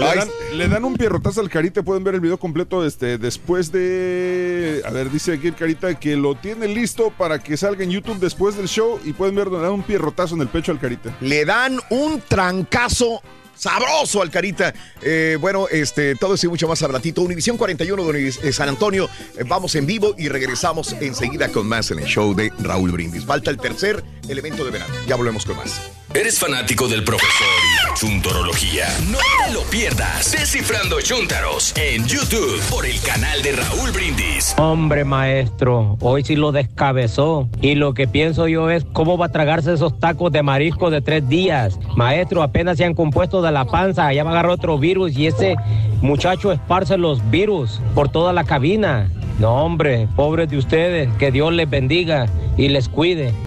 Le 0.00 0.16
dan, 0.16 0.28
le 0.54 0.68
dan 0.68 0.84
un 0.84 0.94
pierrotazo 0.94 1.40
al 1.40 1.50
Carita, 1.50 1.82
pueden 1.82 2.02
ver 2.04 2.14
el 2.14 2.20
video 2.20 2.38
completo 2.38 2.86
este, 2.86 3.18
después 3.18 3.70
de... 3.70 4.82
A 4.86 4.90
ver, 4.90 5.10
dice 5.10 5.34
aquí 5.34 5.48
el 5.48 5.54
Carita 5.54 5.94
que 5.98 6.16
lo 6.16 6.34
tiene 6.34 6.68
listo 6.68 7.12
para 7.16 7.38
que 7.38 7.56
salga 7.56 7.84
en 7.84 7.90
YouTube 7.90 8.18
después 8.18 8.56
del 8.56 8.66
show 8.66 8.98
y 9.04 9.12
pueden 9.12 9.34
ver, 9.34 9.48
le 9.48 9.58
dan 9.58 9.72
un 9.72 9.82
pierrotazo 9.82 10.34
en 10.34 10.40
el 10.40 10.48
pecho 10.48 10.72
al 10.72 10.80
Carita. 10.80 11.14
Le 11.20 11.44
dan 11.44 11.78
un 11.90 12.20
trancazo 12.26 13.20
sabroso 13.60 14.22
al 14.22 14.30
Carita. 14.30 14.72
Eh, 15.02 15.36
bueno, 15.40 15.68
este, 15.70 16.14
todo 16.14 16.34
eso 16.34 16.46
y 16.46 16.48
mucho 16.48 16.66
más 16.66 16.82
al 16.82 16.92
ratito. 16.92 17.20
Univisión 17.20 17.58
41 17.58 18.04
de 18.12 18.28
eh, 18.28 18.52
San 18.52 18.68
Antonio. 18.68 19.08
Eh, 19.36 19.44
vamos 19.46 19.74
en 19.74 19.86
vivo 19.86 20.14
y 20.16 20.28
regresamos 20.28 20.94
enseguida 21.00 21.48
con 21.50 21.68
más 21.68 21.90
en 21.90 21.98
el 21.98 22.06
show 22.06 22.34
de 22.34 22.50
Raúl 22.60 22.90
Brindis. 22.90 23.24
Falta 23.24 23.50
el 23.50 23.58
tercer 23.58 24.02
elemento 24.28 24.64
de 24.64 24.70
verano. 24.70 24.94
Ya 25.06 25.16
volvemos 25.16 25.44
con 25.44 25.56
más. 25.58 25.80
¿Eres 26.12 26.40
fanático 26.40 26.88
del 26.88 27.04
profesor 27.04 27.46
y 27.62 27.94
chuntorología. 27.94 28.86
No 29.12 29.18
te 29.46 29.54
lo 29.54 29.62
pierdas. 29.62 30.32
Descifrando 30.32 31.00
Chuntaros 31.00 31.72
en 31.76 32.04
YouTube 32.04 32.60
por 32.68 32.84
el 32.84 33.00
canal 33.00 33.40
de 33.42 33.52
Raúl 33.52 33.92
Brindis. 33.92 34.56
Hombre, 34.58 35.04
maestro, 35.04 35.96
hoy 36.00 36.24
sí 36.24 36.34
lo 36.34 36.50
descabezó. 36.50 37.48
Y 37.60 37.76
lo 37.76 37.94
que 37.94 38.08
pienso 38.08 38.48
yo 38.48 38.70
es 38.70 38.84
cómo 38.92 39.18
va 39.18 39.26
a 39.26 39.32
tragarse 39.32 39.72
esos 39.72 40.00
tacos 40.00 40.32
de 40.32 40.42
marisco 40.42 40.90
de 40.90 41.00
tres 41.00 41.28
días. 41.28 41.78
Maestro, 41.94 42.42
apenas 42.42 42.78
se 42.78 42.84
han 42.84 42.94
compuesto 42.94 43.40
de 43.40 43.52
la 43.52 43.66
panza, 43.66 44.08
allá 44.08 44.24
va 44.24 44.30
a 44.30 44.32
agarrar 44.32 44.50
otro 44.50 44.78
virus 44.78 45.16
y 45.16 45.28
ese 45.28 45.54
muchacho 46.02 46.50
esparce 46.50 46.98
los 46.98 47.30
virus 47.30 47.80
por 47.94 48.08
toda 48.08 48.32
la 48.32 48.42
cabina. 48.42 49.08
No, 49.38 49.64
hombre, 49.64 50.08
pobres 50.16 50.50
de 50.50 50.58
ustedes, 50.58 51.08
que 51.18 51.30
Dios 51.30 51.52
les 51.52 51.70
bendiga 51.70 52.26
y 52.56 52.68
les 52.68 52.88
cuide. 52.88 53.32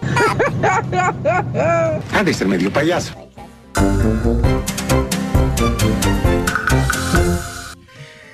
Medio 2.54 2.72
payaso. 2.72 3.16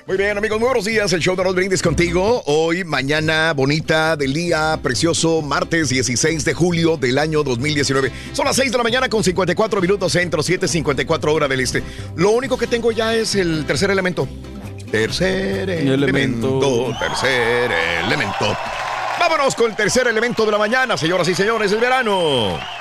Muy 0.06 0.16
bien, 0.18 0.36
amigos, 0.36 0.60
muy 0.60 0.66
buenos 0.66 0.84
días. 0.84 1.10
El 1.14 1.20
show 1.20 1.34
de 1.34 1.42
Raúl 1.42 1.56
Brindis 1.56 1.80
contigo. 1.80 2.42
Hoy, 2.44 2.84
mañana 2.84 3.54
bonita 3.54 4.16
del 4.16 4.34
día 4.34 4.78
precioso, 4.82 5.40
martes 5.40 5.88
16 5.88 6.44
de 6.44 6.52
julio 6.52 6.98
del 6.98 7.16
año 7.16 7.42
2019. 7.42 8.12
Son 8.34 8.44
las 8.44 8.56
6 8.56 8.70
de 8.70 8.76
la 8.76 8.84
mañana 8.84 9.08
con 9.08 9.24
54 9.24 9.80
minutos 9.80 10.12
centro, 10.12 10.42
7.54 10.42 11.32
hora 11.32 11.48
del 11.48 11.60
este. 11.60 11.82
Lo 12.16 12.32
único 12.32 12.58
que 12.58 12.66
tengo 12.66 12.92
ya 12.92 13.14
es 13.14 13.34
el 13.36 13.64
tercer 13.64 13.90
elemento. 13.90 14.28
Tercer 14.90 15.70
elemento. 15.70 15.94
Elemento. 15.94 16.96
Tercer 16.98 17.72
elemento. 18.04 18.54
Vámonos 19.18 19.54
con 19.54 19.70
el 19.70 19.76
tercer 19.76 20.08
elemento 20.08 20.44
de 20.44 20.52
la 20.52 20.58
mañana, 20.58 20.98
señoras 20.98 21.26
y 21.26 21.34
señores, 21.34 21.72
el 21.72 21.80
verano. 21.80 22.79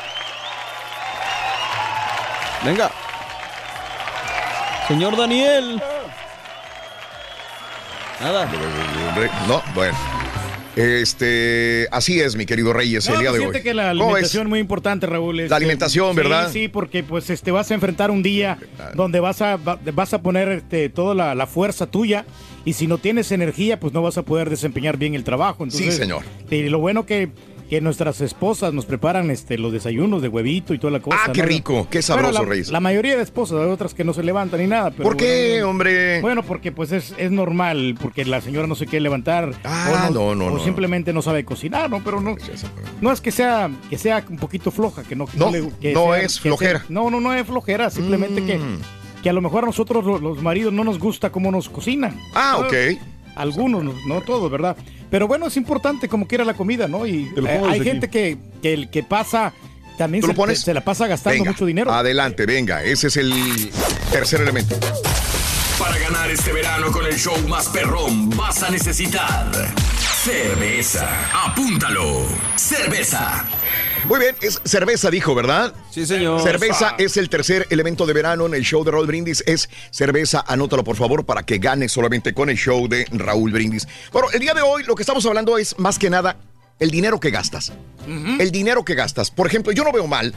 Venga. 2.63 2.91
Señor 4.87 5.15
Daniel. 5.17 5.81
Nada. 8.21 8.49
No, 9.47 9.61
bueno. 9.73 9.95
Este, 10.75 11.87
así 11.91 12.21
es, 12.21 12.35
mi 12.37 12.45
querido 12.45 12.71
Reyes, 12.71 13.05
el 13.07 13.15
No, 13.15 13.19
día 13.19 13.29
pues 13.31 13.41
de 13.41 13.47
hoy. 13.47 13.61
que 13.61 13.73
la 13.73 13.89
alimentación 13.89 14.43
es 14.43 14.49
muy 14.49 14.59
importante, 14.59 15.07
Raúl. 15.07 15.41
Este, 15.41 15.53
alimentación, 15.53 16.15
¿verdad? 16.15 16.49
Sí, 16.53 16.69
porque 16.69 17.03
pues 17.03 17.29
este 17.29 17.51
vas 17.51 17.69
a 17.71 17.73
enfrentar 17.73 18.11
un 18.11 18.23
día 18.23 18.57
donde 18.93 19.19
vas 19.19 19.41
a 19.41 19.57
va- 19.57 19.79
vas 19.93 20.13
a 20.13 20.21
poner 20.21 20.47
este, 20.49 20.87
toda 20.89 21.15
la, 21.15 21.35
la 21.35 21.47
fuerza 21.47 21.87
tuya 21.87 22.25
y 22.65 22.73
si 22.73 22.87
no 22.87 22.97
tienes 22.97 23.31
energía, 23.33 23.79
pues 23.79 23.93
no 23.93 24.01
vas 24.01 24.17
a 24.17 24.23
poder 24.23 24.49
desempeñar 24.49 24.95
bien 24.97 25.15
el 25.15 25.23
trabajo. 25.25 25.63
Entonces, 25.63 25.93
Sí, 25.95 25.99
señor. 26.01 26.23
Y 26.49 26.69
lo 26.69 26.79
bueno 26.79 27.05
que 27.05 27.29
que 27.69 27.81
nuestras 27.81 28.19
esposas 28.21 28.73
nos 28.73 28.85
preparan 28.85 29.29
este 29.29 29.57
los 29.59 29.71
desayunos 29.71 30.21
de 30.23 30.27
huevito 30.27 30.73
y 30.73 30.79
toda 30.79 30.91
la 30.91 30.99
cosa. 31.01 31.17
Ah, 31.27 31.31
qué 31.31 31.41
¿no? 31.41 31.47
rico, 31.47 31.87
qué 31.91 32.01
sabroso, 32.01 32.31
Bueno, 32.31 32.43
la, 32.45 32.49
Reyes. 32.49 32.71
La 32.71 32.79
mayoría 32.79 33.15
de 33.15 33.21
esposas, 33.21 33.59
hay 33.61 33.69
otras 33.69 33.93
que 33.93 34.03
no 34.03 34.13
se 34.13 34.23
levantan 34.23 34.59
ni 34.59 34.67
nada. 34.67 34.89
Pero 34.91 35.03
¿Por 35.03 35.15
qué, 35.17 35.49
bueno, 35.51 35.69
hombre? 35.69 36.21
Bueno, 36.21 36.41
porque 36.43 36.71
pues 36.71 36.91
es, 36.91 37.13
es 37.17 37.29
normal, 37.31 37.95
porque 38.01 38.25
la 38.25 38.41
señora 38.41 38.65
no 38.67 38.73
se 38.75 38.85
quiere 38.87 39.03
levantar. 39.03 39.51
Ah, 39.63 40.07
o 40.09 40.13
no, 40.13 40.33
no, 40.35 40.45
o 40.47 40.57
no. 40.57 40.63
simplemente 40.63 41.13
no 41.13 41.21
sabe 41.21 41.45
cocinar, 41.45 41.89
¿no? 41.91 42.03
Pero 42.03 42.19
no, 42.21 42.35
no 43.01 43.11
es 43.11 43.21
que 43.21 43.31
sea, 43.31 43.69
que 43.89 43.97
sea 43.99 44.23
un 44.29 44.37
poquito 44.37 44.71
floja, 44.71 45.03
que 45.03 45.15
no, 45.15 45.27
que 45.27 45.37
No, 45.37 45.51
le- 45.51 45.69
que 45.79 45.93
no 45.93 46.05
sea- 46.13 46.21
es 46.21 46.39
flojera. 46.39 46.79
sea- 46.79 46.85
no, 46.89 47.09
no, 47.11 47.21
no 47.21 47.33
es 47.33 47.45
flojera, 47.45 47.89
simplemente 47.91 48.43
que, 48.45 48.57
Mm. 48.57 48.79
que 49.21 49.29
a 49.29 49.33
lo 49.33 49.41
mejor 49.41 49.63
a 49.63 49.67
nosotros 49.67 50.03
lo- 50.05 50.17
los 50.17 50.41
maridos 50.41 50.73
no 50.73 50.83
nos 50.83 50.97
gusta 50.97 51.31
cómo 51.31 51.51
nos 51.51 51.69
cocinan. 51.69 52.19
Ah, 52.33 52.57
¿no? 52.61 52.65
ok. 52.67 52.73
Algunos, 53.39 53.83
no, 53.83 53.93
no 54.05 54.21
todos, 54.21 54.51
¿verdad? 54.51 54.77
Pero 55.09 55.27
bueno, 55.27 55.47
es 55.47 55.57
importante 55.57 56.07
como 56.07 56.27
quiera 56.27 56.45
la 56.45 56.53
comida, 56.53 56.87
¿no? 56.87 57.05
Y 57.07 57.31
eh, 57.47 57.61
hay 57.67 57.81
gente 57.81 58.09
que, 58.09 58.37
que 58.61 58.73
el 58.73 58.89
que 58.89 59.01
pasa 59.01 59.53
también 59.97 60.21
¿Tú 60.21 60.27
se, 60.27 60.33
lo 60.33 60.37
pones? 60.37 60.61
se 60.61 60.73
la 60.73 60.81
pasa 60.81 61.07
gastando 61.07 61.39
Venga, 61.39 61.51
mucho 61.51 61.65
dinero. 61.65 61.91
Adelante, 61.91 62.45
venga. 62.45 62.83
Ese 62.83 63.07
es 63.07 63.17
el 63.17 63.33
tercer 64.11 64.41
elemento. 64.41 64.75
Para 65.77 65.97
ganar 65.97 66.29
este 66.29 66.51
verano 66.53 66.91
con 66.91 67.05
el 67.05 67.15
show 67.17 67.37
más 67.47 67.67
perrón, 67.69 68.29
vas 68.31 68.63
a 68.63 68.69
necesitar 68.69 69.49
cerveza. 70.23 71.07
Apúntalo. 71.45 72.25
Cerveza. 72.55 73.45
Muy 74.07 74.19
bien, 74.19 74.35
es 74.41 74.59
cerveza, 74.65 75.11
dijo, 75.11 75.35
¿verdad? 75.35 75.73
Sí, 75.91 76.05
señor. 76.05 76.41
Cerveza 76.41 76.95
es 76.97 77.17
el 77.17 77.29
tercer 77.29 77.67
elemento 77.69 78.05
de 78.05 78.13
verano 78.13 78.45
en 78.45 78.53
el 78.55 78.63
show 78.63 78.83
de 78.83 78.91
Raúl 78.91 79.07
Brindis. 79.07 79.43
Es 79.45 79.69
cerveza, 79.91 80.43
anótalo 80.47 80.83
por 80.83 80.95
favor 80.95 81.25
para 81.25 81.43
que 81.43 81.57
ganes 81.59 81.91
solamente 81.91 82.33
con 82.33 82.49
el 82.49 82.57
show 82.57 82.87
de 82.87 83.05
Raúl 83.11 83.51
Brindis. 83.51 83.87
Bueno, 84.11 84.29
el 84.33 84.39
día 84.39 84.53
de 84.53 84.61
hoy 84.61 84.83
lo 84.83 84.95
que 84.95 85.03
estamos 85.03 85.25
hablando 85.25 85.57
es 85.57 85.77
más 85.77 85.99
que 85.99 86.09
nada 86.09 86.37
el 86.79 86.91
dinero 86.91 87.19
que 87.19 87.29
gastas. 87.29 87.71
El 88.07 88.51
dinero 88.51 88.83
que 88.83 88.95
gastas. 88.95 89.29
Por 89.29 89.45
ejemplo, 89.45 89.71
yo 89.71 89.83
no 89.83 89.91
veo 89.91 90.07
mal. 90.07 90.33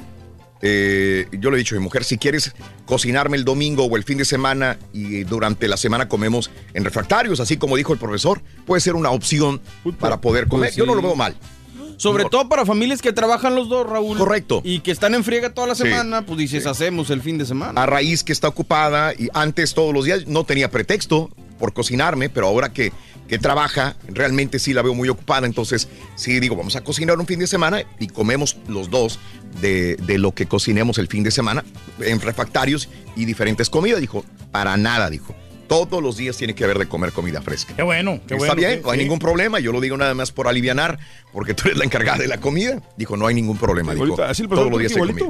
eh, 0.60 1.26
yo 1.32 1.50
le 1.50 1.56
he 1.56 1.58
dicho 1.58 1.74
a 1.74 1.78
mi 1.78 1.84
mujer, 1.84 2.04
si 2.04 2.18
quieres 2.18 2.52
cocinarme 2.84 3.36
el 3.36 3.44
domingo 3.44 3.84
o 3.86 3.96
el 3.96 4.04
fin 4.04 4.18
de 4.18 4.24
semana 4.24 4.78
y 4.92 5.24
durante 5.24 5.66
la 5.68 5.76
semana 5.76 6.08
comemos 6.08 6.50
en 6.74 6.84
refractarios, 6.84 7.40
así 7.40 7.56
como 7.56 7.76
dijo 7.76 7.92
el 7.92 7.98
profesor, 7.98 8.42
puede 8.66 8.80
ser 8.80 8.94
una 8.94 9.10
opción 9.10 9.60
para 9.98 10.20
poder 10.20 10.46
comer. 10.48 10.68
Pues 10.70 10.76
Yo 10.76 10.84
no 10.84 10.94
lo 10.94 11.02
veo 11.02 11.16
mal. 11.16 11.34
Sobre 12.02 12.24
todo 12.24 12.48
para 12.48 12.66
familias 12.66 13.00
que 13.00 13.12
trabajan 13.12 13.54
los 13.54 13.68
dos, 13.68 13.86
Raúl. 13.88 14.18
Correcto. 14.18 14.60
Y 14.64 14.80
que 14.80 14.90
están 14.90 15.14
en 15.14 15.22
friega 15.24 15.54
toda 15.54 15.68
la 15.68 15.74
Sí. 15.74 15.84
semana, 15.84 16.26
pues 16.26 16.38
dices, 16.38 16.66
hacemos 16.66 17.10
el 17.10 17.22
fin 17.22 17.38
de 17.38 17.46
semana. 17.46 17.80
a 17.80 17.86
raíz 17.86 18.24
que 18.24 18.32
está 18.32 18.48
ocupada 18.48 19.12
y 19.14 19.28
antes 19.34 19.74
todos 19.74 19.94
los 19.94 20.04
días 20.04 20.26
no 20.26 20.44
tenía 20.44 20.70
pretexto 20.70 21.30
por 21.58 21.72
cocinarme, 21.72 22.28
pero 22.28 22.48
ahora 22.48 22.72
que, 22.72 22.92
que 23.28 23.38
trabaja, 23.38 23.94
realmente 24.08 24.58
sí 24.58 24.72
la 24.72 24.82
veo 24.82 24.94
muy 24.94 25.08
ocupada, 25.08 25.46
entonces 25.46 25.88
sí 26.16 26.40
digo, 26.40 26.56
vamos 26.56 26.74
a 26.74 26.82
cocinar 26.82 27.18
un 27.20 27.26
fin 27.26 27.38
de 27.38 27.46
semana 27.46 27.82
y 28.00 28.08
comemos 28.08 28.56
los 28.66 28.90
dos 28.90 29.20
de, 29.60 29.94
de 29.96 30.18
lo 30.18 30.32
que 30.34 30.46
cocinemos 30.46 30.98
el 30.98 31.06
fin 31.06 31.22
de 31.22 31.30
semana 31.30 31.64
en 32.00 32.20
refractarios 32.20 32.88
y 33.14 33.26
diferentes 33.26 33.70
comidas. 33.70 34.00
Dijo, 34.00 34.24
para 34.50 34.76
nada, 34.76 35.08
dijo. 35.08 35.34
Todos 35.72 36.02
los 36.02 36.16
días 36.16 36.36
tiene 36.36 36.54
que 36.54 36.64
haber 36.64 36.78
de 36.78 36.86
comer 36.86 37.12
comida 37.12 37.40
fresca. 37.42 37.74
Qué 37.74 37.82
bueno, 37.82 38.20
qué 38.26 38.34
Está 38.34 38.36
bueno. 38.36 38.54
bien, 38.54 38.72
sí, 38.74 38.80
no 38.84 38.90
hay 38.90 38.98
sí. 38.98 39.04
ningún 39.04 39.18
problema. 39.18 39.58
Yo 39.60 39.72
lo 39.72 39.80
digo 39.80 39.96
nada 39.96 40.14
más 40.14 40.30
por 40.32 40.48
alivianar, 40.48 40.98
porque 41.32 41.54
tú 41.54 41.64
eres 41.66 41.78
la 41.78 41.84
encargada 41.84 42.18
de 42.18 42.28
la 42.28 42.38
comida. 42.38 42.80
Dijo, 42.96 43.16
no 43.16 43.26
hay 43.26 43.34
ningún 43.34 43.56
problema. 43.56 43.92
Dijo, 43.92 44.04
Igualito, 44.06 44.24
así 44.30 44.46
todos 44.46 44.70
los 44.70 44.78
días 44.78 44.92
hay 44.94 44.98
comida. 45.06 45.26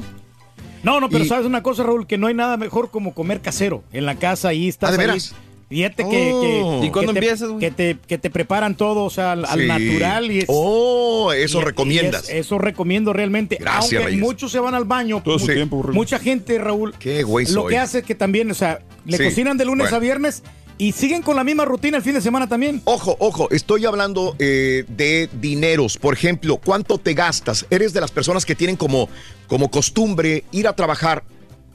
No, 0.82 0.99
no, 0.99 1.09
pero 1.09 1.24
Y- 1.24 1.28
sabes 1.28 1.47
una 1.47 1.62
cosa, 1.62 1.84
Raúl, 1.84 2.07
que 2.09 2.18
no 2.18 2.26
hay 2.26 2.34
nada 2.34 2.57
mejor 2.57 2.90
como 2.90 3.14
comer 3.14 3.40
casero 3.40 3.84
en 3.93 4.05
la 4.05 4.16
casa 4.16 4.49
ahí 4.49 4.68
estás 4.68 4.90
Ah, 4.90 4.93
¿de 4.97 5.01
ahí. 5.03 5.07
veras? 5.07 5.34
Fíjate 5.72 6.04
que, 6.04 6.10
que- 6.10 6.60
Oh. 6.64 6.80
que 6.80 6.86
¿Y 6.86 6.90
cuándo 6.90 7.12
te- 7.12 7.18
empiezas, 7.18 7.48
güey? 7.48 7.60
que 7.60 7.70
te, 7.70 7.96
que 8.06 8.18
te 8.18 8.28
preparan 8.28 8.76
todo, 8.76 9.04
o 9.04 9.10
sea, 9.10 9.32
al, 9.32 9.66
natural 9.66 10.30
y 10.30 10.40
es, 10.40 10.44
Oh, 10.48 11.32
eso 11.32 11.58
y- 11.58 11.62
y 11.62 11.64
recomiendas. 11.64 12.24
es- 12.24 12.30
eso 12.46 12.58
recomiendo 12.58 13.12
realmente. 13.12 13.56
Gracias, 13.58 13.92
Aunque 13.94 14.04
Reyes. 14.06 14.20
muchos 14.20 14.52
se 14.52 14.58
van 14.60 14.74
al 14.74 14.84
baño. 14.84 15.22
Todo 15.24 15.38
tiempo, 15.38 15.82
Raúl. 15.82 15.94
Mucha 15.94 16.18
gente, 16.18 16.58
Raúl, 16.58 16.94
Qué 16.98 17.22
güey 17.22 17.46
lo 17.46 17.62
soy. 17.62 17.70
que 17.72 17.78
hace 17.78 17.98
es 18.00 18.04
que 18.04 18.14
también, 18.14 18.50
o 18.50 18.54
sea, 18.54 18.80
le 19.06 19.16
Sí, 19.16 19.24
cocinan 19.24 19.56
de 19.56 19.64
lunes 19.64 19.84
bueno. 19.84 19.96
a 19.96 20.00
viernes 20.00 20.42
y 20.78 20.92
siguen 20.92 21.22
con 21.22 21.36
la 21.36 21.44
misma 21.44 21.64
rutina 21.64 21.96
el 21.96 22.02
fin 22.02 22.12
de 22.14 22.20
semana 22.20 22.48
también. 22.48 22.82
Ojo, 22.84 23.16
ojo, 23.18 23.48
estoy 23.50 23.86
hablando 23.86 24.36
eh, 24.38 24.84
de 24.88 25.28
dineros. 25.40 25.96
Por 25.96 26.12
ejemplo, 26.14 26.58
¿cuánto 26.58 26.98
te 26.98 27.14
gastas? 27.14 27.66
¿Eres 27.70 27.92
de 27.92 28.00
las 28.00 28.10
personas 28.10 28.44
que 28.44 28.54
tienen 28.54 28.76
como, 28.76 29.08
como 29.46 29.70
costumbre 29.70 30.44
ir 30.52 30.68
a 30.68 30.74
trabajar 30.76 31.24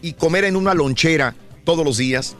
y 0.02 0.14
comer 0.14 0.44
en 0.44 0.56
una 0.56 0.74
lonchera 0.74 1.34
todos 1.64 1.84
los 1.86 1.98
días? 1.98 2.36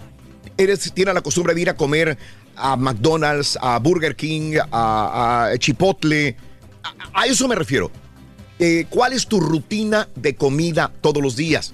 ¿Eres, 0.58 0.92
tienes 0.94 1.14
la 1.14 1.22
costumbre 1.22 1.54
de 1.54 1.62
ir 1.62 1.70
a 1.70 1.76
comer 1.76 2.18
a 2.56 2.76
McDonald's, 2.76 3.58
a 3.62 3.80
Burger 3.80 4.16
King, 4.16 4.58
a, 4.72 5.52
Chipotle? 5.58 6.36
A, 7.14 7.26
eso 7.26 7.48
me 7.48 7.56
refiero. 7.56 7.92
Eh, 8.60 8.86
¿Cuál 8.90 9.14
es 9.14 9.28
tu 9.28 9.40
rutina 9.40 10.10
de 10.16 10.36
comida 10.36 10.92
todos 11.02 11.22
los 11.22 11.36
días? 11.36 11.74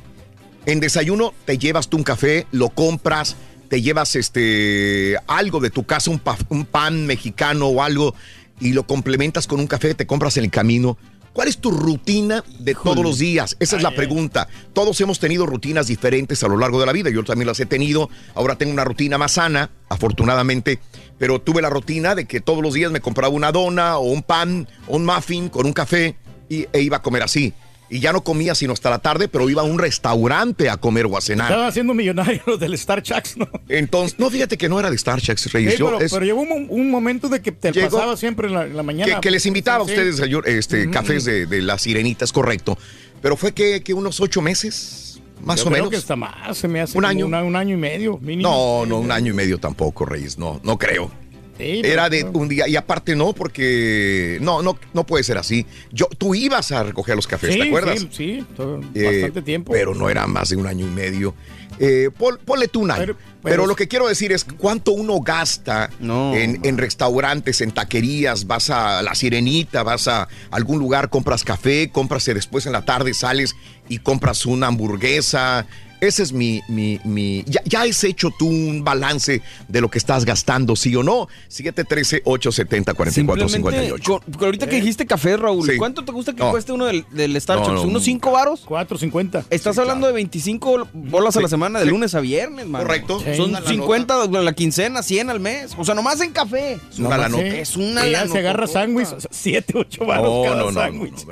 En 0.65 0.79
desayuno 0.79 1.33
te 1.45 1.57
llevas 1.57 1.89
tú 1.89 1.97
un 1.97 2.03
café, 2.03 2.47
lo 2.51 2.69
compras, 2.69 3.35
te 3.69 3.81
llevas 3.81 4.15
este 4.15 5.17
algo 5.27 5.59
de 5.59 5.69
tu 5.69 5.85
casa, 5.85 6.11
un, 6.11 6.21
un 6.49 6.65
pan 6.65 7.05
mexicano 7.05 7.67
o 7.67 7.81
algo, 7.81 8.15
y 8.59 8.73
lo 8.73 8.85
complementas 8.85 9.47
con 9.47 9.59
un 9.59 9.67
café, 9.67 9.93
te 9.93 10.07
compras 10.07 10.37
en 10.37 10.45
el 10.45 10.51
camino. 10.51 10.97
¿Cuál 11.33 11.47
es 11.47 11.57
tu 11.57 11.71
rutina 11.71 12.43
de 12.59 12.75
todos 12.75 13.03
los 13.03 13.17
días? 13.17 13.57
Esa 13.59 13.77
es 13.77 13.81
la 13.81 13.89
pregunta. 13.89 14.47
Todos 14.71 15.01
hemos 15.01 15.17
tenido 15.19 15.47
rutinas 15.47 15.87
diferentes 15.87 16.43
a 16.43 16.47
lo 16.47 16.57
largo 16.57 16.79
de 16.79 16.85
la 16.85 16.91
vida. 16.91 17.09
Yo 17.09 17.23
también 17.23 17.47
las 17.47 17.59
he 17.59 17.65
tenido. 17.65 18.11
Ahora 18.35 18.55
tengo 18.55 18.71
una 18.71 18.83
rutina 18.83 19.17
más 19.17 19.33
sana, 19.33 19.71
afortunadamente. 19.89 20.79
Pero 21.17 21.41
tuve 21.41 21.63
la 21.63 21.71
rutina 21.71 22.13
de 22.13 22.25
que 22.25 22.39
todos 22.39 22.61
los 22.61 22.75
días 22.75 22.91
me 22.91 23.01
compraba 23.01 23.33
una 23.33 23.51
dona 23.51 23.97
o 23.97 24.03
un 24.03 24.21
pan 24.21 24.67
o 24.87 24.95
un 24.95 25.05
muffin 25.05 25.49
con 25.49 25.65
un 25.65 25.73
café 25.73 26.15
y, 26.49 26.67
e 26.71 26.81
iba 26.81 26.97
a 26.97 27.01
comer 27.01 27.23
así. 27.23 27.51
Y 27.93 27.99
ya 27.99 28.11
no 28.11 28.23
comía 28.23 28.55
sino 28.55 28.73
hasta 28.73 28.89
la 28.89 28.99
tarde, 28.99 29.27
pero 29.27 29.49
iba 29.49 29.61
a 29.61 29.65
un 29.65 29.77
restaurante 29.77 30.69
a 30.69 30.77
comer 30.77 31.05
o 31.05 31.15
a 31.17 31.21
cenar. 31.21 31.49
Estaba 31.51 31.67
haciendo 31.67 31.93
millonario 31.93 32.41
los 32.47 32.59
del 32.59 32.73
Star 32.73 33.03
Chucks, 33.03 33.37
¿no? 33.37 33.47
Entonces, 33.69 34.17
no, 34.17 34.29
fíjate 34.29 34.57
que 34.57 34.67
no 34.67 34.79
era 34.79 34.89
de 34.89 34.95
Star 34.95 35.21
Trek, 35.21 35.37
Reyes. 35.51 35.73
Sí, 35.75 35.83
pero, 35.83 35.99
es- 36.01 36.11
pero 36.11 36.25
llegó 36.25 36.41
un, 36.41 36.49
mo- 36.49 36.55
un 36.73 36.89
momento 36.89 37.29
de 37.29 37.41
que 37.41 37.51
te 37.51 37.71
Llegó- 37.71 37.91
pasaba 37.97 38.17
siempre 38.17 38.47
en 38.47 38.53
la, 38.55 38.65
en 38.65 38.75
la 38.75 38.83
mañana. 38.83 39.15
que, 39.15 39.21
que 39.21 39.31
les 39.31 39.45
invitaba 39.45 39.83
a 39.83 39.85
Sí. 39.87 39.91
ustedes 39.91 40.15
señor, 40.17 40.47
este, 40.49 40.89
cafés 40.89 41.23
de, 41.25 41.45
de 41.45 41.61
las 41.61 41.81
sirenitas, 41.83 42.31
correcto. 42.31 42.77
Pero 43.21 43.37
fue 43.37 43.51
que, 43.53 43.83
que 43.83 43.93
unos 43.93 44.19
ocho 44.21 44.41
meses, 44.41 45.21
más 45.43 45.59
Yo 45.59 45.63
o 45.63 45.65
creo 45.69 45.77
menos. 45.77 45.89
que 45.91 45.97
hasta 45.97 46.15
más, 46.15 46.57
se 46.57 46.67
me 46.67 46.81
hace 46.81 46.97
¿Un 46.97 47.05
año? 47.05 47.25
una- 47.27 47.43
un 47.43 47.55
año 47.55 47.75
y 47.75 47.79
medio, 47.79 48.17
mínimo. 48.17 48.49
No, 48.49 48.85
no, 48.87 48.99
un 48.99 49.11
año 49.11 49.31
y 49.33 49.35
medio 49.35 49.59
tampoco, 49.59 50.05
Reyes. 50.05 50.37
No, 50.39 50.59
no 50.63 50.77
creo. 50.79 51.11
Sí, 51.57 51.81
Era 51.83 52.09
de 52.09 52.23
un 52.23 52.49
día, 52.49 52.67
y 52.67 52.75
aparte 52.75 53.15
no, 53.15 53.33
porque 53.33 54.37
no, 54.41 54.61
no, 54.61 54.77
no 54.93 55.05
puede 55.05 55.23
ser 55.23 55.37
así. 55.37 55.65
Yo, 55.91 56.07
tú 56.17 56.33
ibas 56.33 56.71
a 56.71 56.83
recoger 56.83 57.15
los 57.15 57.27
cafés, 57.27 57.53
Sí, 57.53 57.59
¿te 57.59 57.67
acuerdas? 57.67 57.99
Sí, 57.99 58.07
sí, 58.11 58.45
todo- 58.55 58.81
Eh, 58.95 59.03
bastante 59.21 59.41
tiempo. 59.43 59.71
Pero 59.71 59.93
no 59.93 60.09
era 60.09 60.25
más 60.27 60.49
de 60.49 60.55
un 60.55 60.65
año 60.67 60.87
y 60.87 60.89
medio. 60.89 61.35
eh, 61.79 62.11
pon- 62.15 62.37
ponle 62.45 62.67
tú 62.67 62.81
un 62.81 62.91
año. 62.91 63.01
Pero, 63.01 63.17
pero- 63.41 63.65
lo 63.65 63.75
que 63.75 63.87
quiero 63.87 64.07
decir 64.07 64.31
es 64.31 64.43
cuánto 64.43 64.91
uno 64.91 65.19
gasta 65.21 65.89
en, 65.99 66.59
en 66.63 66.77
restaurantes, 66.77 67.61
en 67.61 67.71
taquerías, 67.71 68.45
vas 68.45 68.69
a 68.69 69.01
la 69.01 69.15
sirenita, 69.15 69.81
vas 69.81 70.07
a 70.07 70.27
algún 70.51 70.77
lugar, 70.77 71.09
compras 71.09 71.43
café, 71.43 71.89
compras 71.91 72.27
y 72.27 72.33
después 72.35 72.67
en 72.67 72.73
la 72.73 72.85
tarde 72.85 73.15
sales 73.15 73.55
y 73.89 73.97
compras 73.97 74.45
una 74.45 74.67
hamburguesa. 74.67 75.65
Ese 76.03 76.23
es 76.23 76.33
mi, 76.33 76.61
mi, 76.67 76.99
mi. 77.05 77.43
Ya, 77.47 77.61
ya 77.65 77.81
has 77.83 78.03
hecho 78.03 78.29
tú 78.37 78.47
un 78.47 78.83
balance 78.83 79.41
de 79.67 79.81
lo 79.81 79.89
que 79.89 79.97
estás 79.97 80.25
gastando, 80.25 80.75
sí 80.75 80.93
o 80.95 81.03
no. 81.03 81.27
713-870-4458. 81.49 83.09
Simplemente, 83.49 83.89
con- 84.03 84.19
con 84.19 84.43
ahorita 84.45 84.67
que 84.67 84.75
dijiste 84.77 85.05
café, 85.05 85.37
Raúl, 85.37 85.65
Sí. 85.69 85.77
¿cuánto 85.77 86.03
te 86.03 86.11
gusta 86.11 86.33
que 86.33 86.43
No. 86.43 86.51
cueste 86.51 86.71
uno 86.71 86.85
del, 86.85 87.05
del 87.11 87.39
Starbucks? 87.39 87.67
No, 87.69 87.75
no, 87.75 87.81
¿Unos 87.83 88.03
5 88.03 88.31
varos? 88.31 88.65
4.50. 88.65 89.45
Estás 89.49 89.77
hablando 89.77 90.07
de 90.07 90.13
25 90.13 90.87
bolas 90.93 91.37
a 91.37 91.41
la 91.41 91.47
semana, 91.47 91.79
de 91.79 91.85
lunes 91.85 92.13
a 92.15 92.19
viernes, 92.19 92.67
man. 92.67 92.81
Correcto. 92.83 93.19
Sí. 93.19 93.35
Son 93.35 93.49
Una 93.51 93.61
la 93.61 93.69
50 93.69 94.23
a 94.23 94.27
la 94.27 94.53
quincena, 94.53 95.03
100 95.03 95.29
al 95.29 95.39
mes. 95.39 95.73
O 95.77 95.85
sea, 95.85 95.95
nomás 95.95 96.19
en 96.21 96.31
café. 96.31 96.79
Es 96.91 96.99
una 96.99 97.17
lanota. 97.17 97.43
Es 97.43 97.75
una 97.77 98.05
ya 98.07 98.27
se 98.27 98.39
agarra 98.39 98.67
sándwich, 98.67 99.07
7, 99.31 99.73
8 99.77 100.05
baros 100.05 100.25
No, 100.27 100.43
cada 100.43 100.55
no, 100.57 100.65
no, 100.65 100.71
no, 100.71 100.79
sándwich. 100.81 101.25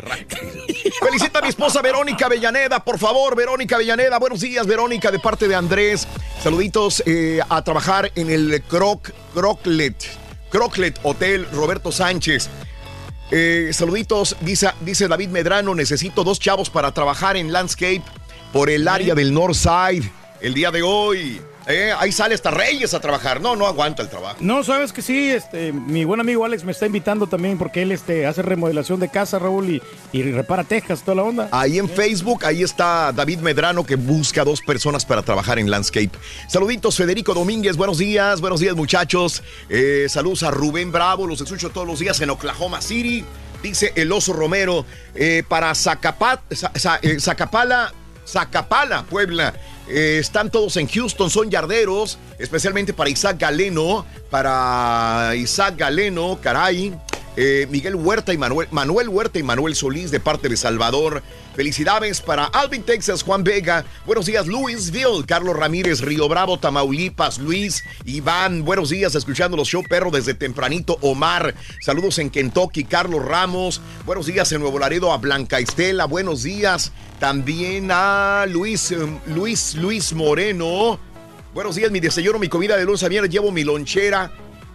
Felicita 1.03 1.39
a 1.39 1.41
mi 1.41 1.49
esposa 1.49 1.81
Verónica 1.81 2.27
Avellaneda, 2.27 2.83
por 2.83 2.97
favor, 2.99 3.35
Verónica 3.35 3.75
Avellaneda. 3.75 4.17
Buenos 4.19 4.41
días, 4.41 4.60
Verónica, 4.65 5.11
de 5.11 5.19
parte 5.19 5.47
de 5.47 5.55
Andrés. 5.55 6.07
Saluditos 6.41 7.03
eh, 7.05 7.39
a 7.49 7.61
trabajar 7.63 8.11
en 8.15 8.29
el 8.29 8.61
Croc, 8.63 9.11
Croclet, 9.33 9.95
Croclet 10.49 10.99
Hotel 11.03 11.47
Roberto 11.51 11.91
Sánchez. 11.91 12.49
Eh, 13.31 13.71
saluditos, 13.73 14.35
dice, 14.41 14.71
dice 14.81 15.07
David 15.07 15.29
Medrano, 15.29 15.73
necesito 15.73 16.23
dos 16.23 16.39
chavos 16.39 16.69
para 16.69 16.93
trabajar 16.93 17.37
en 17.37 17.51
landscape 17.51 18.03
por 18.51 18.69
el 18.69 18.87
área 18.87 19.15
del 19.15 19.33
Northside 19.33 20.11
el 20.41 20.53
día 20.53 20.71
de 20.71 20.81
hoy. 20.81 21.41
Eh, 21.67 21.93
ahí 21.97 22.11
sale 22.11 22.33
hasta 22.35 22.49
Reyes 22.51 22.93
a 22.93 22.99
trabajar. 22.99 23.39
No, 23.39 23.55
no 23.55 23.67
aguanta 23.67 24.01
el 24.01 24.09
trabajo. 24.09 24.37
No, 24.39 24.63
sabes 24.63 24.91
que 24.91 25.01
sí, 25.01 25.29
este, 25.29 25.71
mi 25.71 26.05
buen 26.05 26.19
amigo 26.19 26.43
Alex 26.43 26.63
me 26.63 26.71
está 26.71 26.87
invitando 26.87 27.27
también 27.27 27.57
porque 27.57 27.83
él 27.83 27.91
este, 27.91 28.25
hace 28.25 28.41
remodelación 28.41 28.99
de 28.99 29.09
casa, 29.09 29.37
Raúl, 29.39 29.69
y, 29.69 29.81
y 30.11 30.23
repara 30.31 30.63
tejas, 30.63 31.01
toda 31.03 31.15
la 31.15 31.23
onda. 31.23 31.49
Ahí 31.51 31.77
en 31.77 31.87
Facebook, 31.87 32.45
ahí 32.45 32.63
está 32.63 33.11
David 33.11 33.39
Medrano 33.39 33.85
que 33.85 33.95
busca 33.95 34.43
dos 34.43 34.61
personas 34.61 35.05
para 35.05 35.21
trabajar 35.21 35.59
en 35.59 35.69
Landscape. 35.69 36.11
Saluditos, 36.47 36.97
Federico 36.97 37.33
Domínguez, 37.33 37.77
buenos 37.77 37.97
días, 37.99 38.41
buenos 38.41 38.59
días 38.59 38.75
muchachos. 38.75 39.43
Eh, 39.69 40.07
saludos 40.09 40.43
a 40.43 40.51
Rubén 40.51 40.91
Bravo, 40.91 41.27
los 41.27 41.41
escucho 41.41 41.69
todos 41.69 41.85
los 41.87 41.99
días 41.99 42.19
en 42.21 42.31
Oklahoma 42.31 42.81
City. 42.81 43.23
Dice 43.61 43.93
el 43.95 44.11
oso 44.11 44.33
Romero, 44.33 44.85
eh, 45.13 45.43
para 45.47 45.71
Zacapa- 45.73 46.41
Za- 46.49 46.71
Za- 46.73 46.99
eh, 47.03 47.19
Zacapala, 47.19 47.93
Zacapala, 48.31 49.03
Puebla. 49.03 49.53
Eh, 49.87 50.17
están 50.19 50.49
todos 50.49 50.77
en 50.77 50.87
Houston, 50.87 51.29
son 51.29 51.49
yarderos, 51.49 52.17
especialmente 52.39 52.93
para 52.93 53.09
Isaac 53.09 53.37
Galeno, 53.39 54.05
para 54.29 55.33
Isaac 55.35 55.75
Galeno, 55.77 56.39
caray. 56.41 56.93
eh, 57.37 57.67
Miguel 57.69 57.95
Huerta 57.95 58.33
y 58.33 58.37
Manuel, 58.37 58.67
Manuel 58.71 59.09
Huerta 59.09 59.39
y 59.39 59.43
Manuel 59.43 59.75
Solís 59.75 60.11
de 60.11 60.19
parte 60.19 60.49
de 60.49 60.57
Salvador. 60.57 61.23
Felicidades 61.55 62.21
para 62.21 62.45
Alvin, 62.45 62.83
Texas, 62.83 63.23
Juan 63.23 63.43
Vega. 63.43 63.83
Buenos 64.05 64.25
días, 64.25 64.47
Louisville, 64.47 65.25
Carlos 65.27 65.55
Ramírez, 65.55 65.99
Río 65.99 66.29
Bravo, 66.29 66.57
Tamaulipas, 66.57 67.39
Luis, 67.39 67.83
Iván. 68.05 68.63
Buenos 68.63 68.89
días, 68.89 69.15
escuchando 69.15 69.57
los 69.57 69.67
show 69.67 69.83
perro 69.83 70.11
desde 70.11 70.33
tempranito. 70.33 70.97
Omar, 71.01 71.53
saludos 71.81 72.19
en 72.19 72.29
Kentucky, 72.29 72.85
Carlos 72.85 73.25
Ramos. 73.25 73.81
Buenos 74.05 74.27
días 74.27 74.51
en 74.53 74.61
Nuevo 74.61 74.79
Laredo 74.79 75.11
a 75.11 75.17
Blanca 75.17 75.59
Estela. 75.59 76.05
Buenos 76.05 76.43
días 76.43 76.93
también 77.19 77.89
a 77.91 78.45
Luis, 78.47 78.91
em, 78.91 79.19
Luis, 79.27 79.75
Luis 79.75 80.13
Moreno. 80.13 80.99
Buenos 81.53 81.75
días, 81.75 81.91
mi 81.91 81.99
desayuno, 81.99 82.39
mi 82.39 82.47
comida 82.47 82.77
de 82.77 82.85
lunes 82.85 83.03
a 83.03 83.09
viernes. 83.09 83.29
Llevo 83.29 83.51
mi 83.51 83.65
lonchera, 83.65 84.31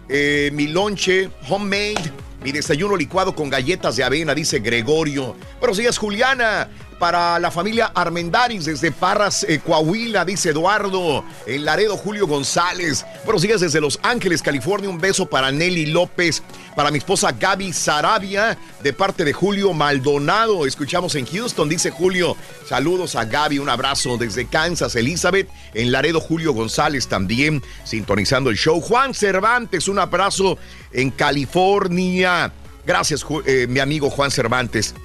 eh, 0.07 0.51
mi 0.53 0.67
lonche, 0.67 1.31
homemade, 1.49 2.11
mi 2.43 2.51
desayuno 2.51 2.95
licuado 2.95 3.35
con 3.35 3.49
galletas 3.49 3.95
de 3.95 4.03
avena, 4.03 4.33
dice 4.35 4.59
Gregorio. 4.59 5.35
Buenos 5.59 5.77
días, 5.77 5.97
Juliana. 5.97 6.69
Para 6.99 7.37
la 7.37 7.51
familia 7.51 7.91
Armendaris 7.93 8.65
desde 8.65 8.91
Parras, 8.91 9.45
eh, 9.47 9.59
Coahuila, 9.63 10.25
dice 10.25 10.49
Eduardo. 10.49 11.23
En 11.45 11.63
Laredo, 11.63 11.95
Julio 11.95 12.25
González. 12.25 13.05
Buenos 13.23 13.43
días 13.43 13.61
desde 13.61 13.79
Los 13.79 13.99
Ángeles, 14.01 14.41
California. 14.41 14.89
Un 14.89 14.97
beso 14.97 15.27
para 15.27 15.51
Nelly 15.51 15.87
López. 15.87 16.41
Para 16.75 16.89
mi 16.89 16.97
esposa 16.97 17.31
Gaby 17.31 17.71
Sarabia, 17.71 18.57
de 18.81 18.93
parte 18.93 19.23
de 19.25 19.33
Julio 19.33 19.73
Maldonado. 19.73 20.65
Escuchamos 20.65 21.13
en 21.13 21.27
Houston, 21.27 21.69
dice 21.69 21.91
Julio. 21.91 22.35
Saludos 22.67 23.15
a 23.15 23.25
Gaby, 23.25 23.59
un 23.59 23.69
abrazo 23.69 24.17
desde 24.17 24.47
Kansas, 24.47 24.95
Elizabeth. 24.95 25.49
En 25.75 25.91
Laredo, 25.91 26.19
Julio 26.19 26.53
González 26.53 27.07
también, 27.07 27.61
sintonizando 27.83 28.49
el 28.49 28.57
show. 28.57 28.81
Juan 28.81 29.13
Cervantes, 29.13 29.87
un 29.87 29.99
abrazo 29.99 30.57
en 30.91 31.11
California. 31.11 32.51
Gracias, 32.87 33.23
eh, 33.45 33.67
mi 33.69 33.81
amigo 33.81 34.09
Juan 34.09 34.31
Cervantes, 34.31 34.95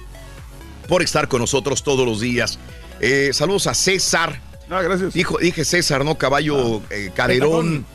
por 0.87 1.01
estar 1.01 1.27
con 1.27 1.41
nosotros 1.41 1.83
todos 1.83 2.05
los 2.05 2.19
días. 2.21 2.59
Eh, 2.99 3.31
saludos 3.33 3.67
a 3.67 3.73
César. 3.73 4.41
Ah, 4.69 4.81
gracias. 4.81 5.13
Dijo, 5.13 5.37
dije 5.37 5.65
César, 5.65 6.05
¿no? 6.05 6.17
Caballo 6.17 6.81
eh, 6.89 7.11
Caderón. 7.13 7.85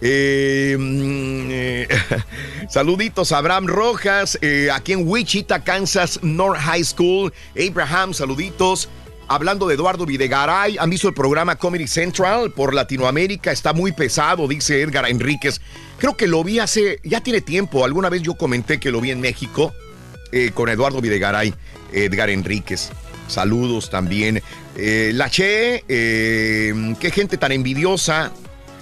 Eh, 0.00 0.76
mm, 0.78 1.48
eh, 1.50 1.88
saluditos 2.68 3.32
a 3.32 3.38
Abraham 3.38 3.66
Rojas, 3.66 4.38
eh, 4.42 4.68
aquí 4.72 4.92
en 4.92 5.08
Wichita, 5.08 5.64
Kansas, 5.64 6.20
North 6.22 6.60
High 6.60 6.84
School. 6.84 7.32
Abraham, 7.56 8.12
saluditos. 8.12 8.88
Hablando 9.26 9.66
de 9.66 9.74
Eduardo 9.74 10.04
Videgaray, 10.04 10.76
¿han 10.78 10.90
visto 10.90 11.08
el 11.08 11.14
programa 11.14 11.56
Comedy 11.56 11.86
Central 11.86 12.50
por 12.50 12.74
Latinoamérica? 12.74 13.52
Está 13.52 13.72
muy 13.72 13.92
pesado, 13.92 14.46
dice 14.46 14.82
Edgar 14.82 15.08
Enríquez. 15.08 15.62
Creo 15.98 16.14
que 16.14 16.26
lo 16.26 16.44
vi 16.44 16.58
hace, 16.58 17.00
ya 17.02 17.22
tiene 17.22 17.40
tiempo. 17.40 17.86
Alguna 17.86 18.10
vez 18.10 18.20
yo 18.20 18.34
comenté 18.34 18.78
que 18.78 18.90
lo 18.90 19.00
vi 19.00 19.12
en 19.12 19.22
México 19.22 19.72
eh, 20.34 20.50
con 20.52 20.68
Eduardo 20.68 21.00
Videgaray, 21.00 21.54
Edgar 21.92 22.28
Enríquez. 22.28 22.90
Saludos 23.28 23.88
también. 23.88 24.42
Eh, 24.76 25.12
la 25.14 25.30
Che, 25.30 25.84
eh, 25.88 26.94
qué 26.98 27.10
gente 27.12 27.38
tan 27.38 27.52
envidiosa. 27.52 28.32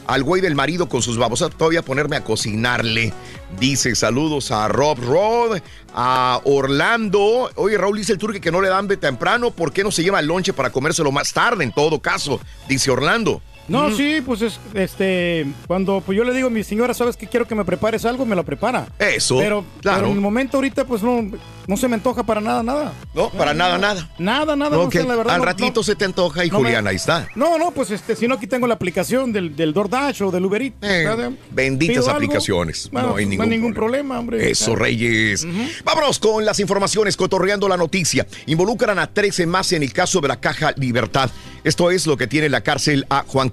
Al 0.07 0.23
güey 0.25 0.41
del 0.41 0.55
marido 0.55 0.89
con 0.89 1.03
sus 1.03 1.19
babosas, 1.19 1.51
todavía 1.51 1.83
ponerme 1.83 2.17
a 2.17 2.25
cocinarle. 2.25 3.13
Dice 3.61 3.95
saludos 3.95 4.51
a 4.51 4.67
Rob 4.69 4.99
Rod, 4.99 5.61
a 5.95 6.41
Orlando. 6.45 7.51
Oye, 7.57 7.77
Raúl 7.77 7.99
dice 7.99 8.15
el 8.15 8.19
turque 8.19 8.41
que 8.41 8.51
no 8.51 8.63
le 8.63 8.69
dan 8.69 8.89
de 8.89 8.97
temprano. 8.97 9.51
¿Por 9.51 9.75
qué 9.75 9.85
no 9.85 9.91
se 9.93 10.03
lleva 10.03 10.21
el 10.21 10.27
lonche 10.27 10.55
para 10.55 10.71
comérselo 10.71 11.13
más 11.13 11.35
tarde? 11.35 11.65
En 11.65 11.73
todo 11.73 12.01
caso, 12.01 12.41
dice 12.67 12.91
Orlando. 12.91 13.43
No, 13.73 13.91
sí, 13.97 14.21
pues 14.25 14.43
es, 14.43 14.61
este, 14.75 15.47
cuando 15.67 16.03
pues 16.05 16.17
yo 16.17 16.25
le 16.25 16.33
digo 16.35 16.49
a 16.49 16.51
mi 16.51 16.63
señora, 16.63 16.95
¿sabes 16.95 17.17
que 17.17 17.27
quiero 17.27 17.47
que 17.47 17.55
me 17.55 17.65
prepares 17.65 18.05
algo? 18.05 18.25
Me 18.27 18.37
lo 18.37 18.45
prepara. 18.45 18.87
Eso, 18.99 19.39
Pero, 19.39 19.65
claro. 19.81 19.99
pero 19.99 20.09
en 20.11 20.15
el 20.15 20.21
momento 20.21 20.59
ahorita, 20.59 20.85
pues 20.85 21.03
no, 21.03 21.23
no 21.67 21.77
se 21.77 21.89
me 21.89 21.95
antoja 21.95 22.23
para 22.25 22.41
nada, 22.41 22.63
nada. 22.63 22.93
No, 23.15 23.31
para 23.31 23.55
nada, 23.55 23.79
nada. 23.79 24.11
Nada, 24.19 24.55
nada, 24.57 24.77
no 24.77 24.83
Ok, 24.83 24.93
sé, 24.93 25.05
la 25.05 25.17
verdad. 25.17 25.35
Al 25.35 25.41
no- 25.41 25.45
ratito 25.47 25.81
no- 25.81 25.85
se 25.85 25.97
te 25.97 26.05
antoja 26.05 26.45
y 26.45 26.51
me- 26.51 26.57
Julián, 26.57 26.87
ahí 26.87 26.97
está. 26.97 27.29
No, 27.35 27.59
no, 27.59 27.71
pues 27.71 27.91
este, 27.91 28.15
si 28.17 28.29
no 28.29 28.35
aquí 28.35 28.47
tengo 28.47 28.67
la 28.67 28.75
aplicación 28.75 29.33
del, 29.33 29.57
del 29.57 29.73
DoorDash 29.73 30.23
o 30.23 30.31
del 30.31 30.45
Uber 30.45 30.63
Eats. 30.63 30.77
¿verdad? 30.81 31.31
Benditas 31.51 32.09
aplicaciones. 32.09 32.89
bueno, 32.93 33.09
no 33.09 33.17
hay 33.17 33.27
ningún, 33.27 33.73
problema, 33.75 34.19
hombre. 34.19 34.51
Eso, 34.51 34.75
Reyes. 34.77 35.47
Vámonos 35.85 36.19
con 36.19 36.45
las 36.45 36.61
informaciones, 36.61 37.17
cotorreando 37.17 37.69
la 37.69 37.77
noticia. 37.77 38.27
Involucran 38.47 38.99
a 38.99 39.07
13 39.13 39.47
más 39.47 39.73
en 39.73 39.83
el 39.83 39.93
caso 39.93 40.21
de 40.21 40.29
la 40.29 40.41
Caja 40.41 40.73
Libertad. 40.77 41.31
Esto 41.65 41.91
es 41.91 42.07
lo 42.07 42.17
que 42.17 42.27
tiene 42.27 42.47
en 42.47 42.53
la 42.53 42.61
cárcel 42.63 43.07
a 43.09 43.25
Juan 43.27 43.49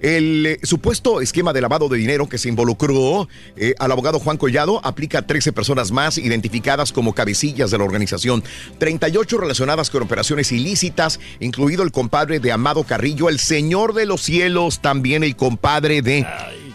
El 0.00 0.46
eh, 0.46 0.58
supuesto 0.62 1.20
esquema 1.20 1.52
de 1.52 1.60
lavado 1.60 1.88
de 1.88 1.98
dinero 1.98 2.28
que 2.28 2.38
se 2.38 2.48
involucró 2.48 3.28
eh, 3.56 3.74
al 3.78 3.92
abogado 3.92 4.18
Juan 4.18 4.36
Collado 4.36 4.80
aplica 4.84 5.18
a 5.18 5.26
13 5.26 5.52
personas 5.52 5.90
más 5.90 6.18
identificadas 6.18 6.92
como 6.92 7.14
cabecillas 7.14 7.70
de 7.70 7.78
la 7.78 7.84
organización. 7.84 8.42
38 8.78 9.38
relacionadas 9.38 9.90
con 9.90 10.02
operaciones 10.02 10.52
ilícitas, 10.52 11.20
incluido 11.40 11.82
el 11.82 11.92
compadre 11.92 12.40
de 12.40 12.52
Amado 12.52 12.84
Carrillo, 12.84 13.28
el 13.28 13.38
señor 13.38 13.94
de 13.94 14.06
los 14.06 14.22
cielos, 14.22 14.80
también 14.80 15.24
el 15.24 15.36
compadre 15.36 16.02
de 16.02 16.26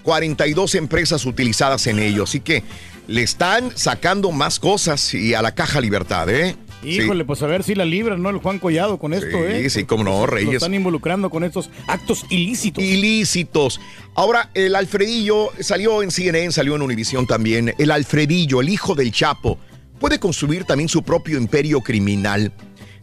42 0.04 0.76
empresas 0.76 1.26
utilizadas 1.26 1.88
en 1.88 2.00
ello. 2.00 2.24
Así 2.24 2.40
que 2.40 2.64
le 3.08 3.24
están 3.24 3.76
sacando 3.76 4.32
más 4.32 4.60
cosas 4.60 5.14
y 5.14 5.34
a 5.34 5.42
la 5.42 5.54
Caja 5.56 5.82
Libertad, 5.82 6.30
¿eh? 6.30 6.56
Híjole, 6.84 7.26
pues 7.26 7.42
a 7.42 7.48
ver 7.48 7.64
si 7.64 7.76
la 7.76 7.84
libran, 7.86 8.22
¿no? 8.22 8.30
El 8.30 8.38
Juan 8.38 8.58
Collado 8.60 8.98
con 8.98 9.14
esto, 9.14 9.28
Sí, 9.28 9.44
¿eh? 9.66 9.70
sí, 9.70 9.84
cómo 9.84 10.04
no, 10.04 10.22
Lo 10.22 10.26
Reyes. 10.28 10.56
están 10.56 10.74
involucrando 10.74 11.30
con 11.30 11.44
estos 11.44 11.70
actos 11.88 12.26
ilícitos. 12.30 12.84
Ilícitos. 12.84 13.82
Ahora, 14.16 14.50
el 14.54 14.76
Alfredillo 14.76 15.50
salió 15.60 16.02
en 16.04 16.12
CNN, 16.12 16.52
salió 16.52 16.76
en 16.76 16.82
Univisión 16.82 17.28
también. 17.28 17.74
El 17.78 17.92
Alfredillo, 17.92 18.62
el 18.62 18.70
hijo 18.70 18.96
del 18.96 19.12
Chapo, 19.12 19.58
puede 20.00 20.20
construir 20.20 20.64
también 20.64 20.88
su 20.88 21.04
propio 21.04 21.38
imperio 21.38 21.82
criminal. 21.82 22.54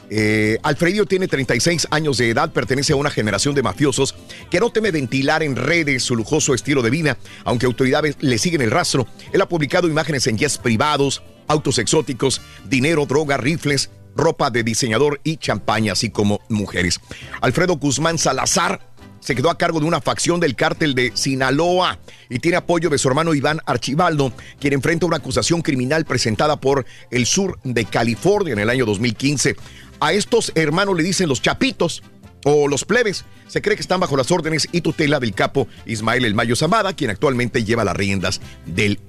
Eh, 0.08 0.58
Alfredillo 0.62 1.04
tiene 1.04 1.26
36 1.26 1.88
años 1.90 2.16
de 2.18 2.30
edad, 2.30 2.52
pertenece 2.52 2.92
a 2.92 2.96
una 2.96 3.10
generación 3.10 3.54
de 3.54 3.62
mafiosos 3.62 4.14
que 4.50 4.60
no 4.60 4.70
teme 4.70 4.92
ventilar 4.92 5.42
en 5.42 5.56
redes 5.56 6.04
su 6.04 6.14
lujoso 6.14 6.54
estilo 6.54 6.80
de 6.80 6.90
vida, 6.90 7.18
aunque 7.44 7.66
autoridades 7.66 8.16
le 8.20 8.38
siguen 8.38 8.62
el 8.62 8.70
rastro. 8.70 9.06
Él 9.32 9.40
ha 9.42 9.48
publicado 9.48 9.88
imágenes 9.88 10.26
en 10.28 10.38
jets 10.38 10.58
privados, 10.58 11.22
autos 11.48 11.78
exóticos, 11.78 12.40
dinero, 12.68 13.06
droga, 13.06 13.36
rifles, 13.36 13.90
ropa 14.16 14.50
de 14.50 14.62
diseñador 14.62 15.20
y 15.24 15.36
champaña, 15.36 15.92
así 15.92 16.10
como 16.10 16.40
mujeres. 16.48 17.00
Alfredo 17.40 17.76
Guzmán 17.76 18.18
Salazar 18.18 18.80
se 19.20 19.34
quedó 19.34 19.50
a 19.50 19.58
cargo 19.58 19.80
de 19.80 19.86
una 19.86 20.00
facción 20.00 20.38
del 20.38 20.54
cártel 20.54 20.94
de 20.94 21.10
Sinaloa 21.14 21.98
y 22.30 22.38
tiene 22.38 22.58
apoyo 22.58 22.90
de 22.90 22.98
su 22.98 23.08
hermano 23.08 23.34
Iván 23.34 23.60
Archibaldo, 23.66 24.32
quien 24.60 24.74
enfrenta 24.74 25.06
una 25.06 25.16
acusación 25.16 25.62
criminal 25.62 26.04
presentada 26.04 26.60
por 26.60 26.86
el 27.10 27.26
sur 27.26 27.58
de 27.64 27.84
California 27.84 28.52
en 28.52 28.60
el 28.60 28.70
año 28.70 28.86
2015. 28.86 29.56
A 29.98 30.12
estos 30.12 30.52
hermanos 30.54 30.96
le 30.96 31.02
dicen 31.02 31.28
los 31.28 31.42
chapitos 31.42 32.02
o 32.44 32.68
los 32.68 32.84
plebes. 32.84 33.24
Se 33.48 33.60
cree 33.62 33.74
que 33.74 33.82
están 33.82 33.98
bajo 33.98 34.16
las 34.16 34.30
órdenes 34.30 34.68
y 34.70 34.80
tutela 34.80 35.18
del 35.18 35.34
capo 35.34 35.66
Ismael 35.86 36.24
El 36.24 36.34
Mayo 36.34 36.54
Zambada, 36.54 36.94
quien 36.94 37.10
actualmente 37.10 37.64
lleva 37.64 37.84
las 37.84 37.96
riendas 37.96 38.40
del 38.64 39.00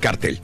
cártel. 0.00 0.40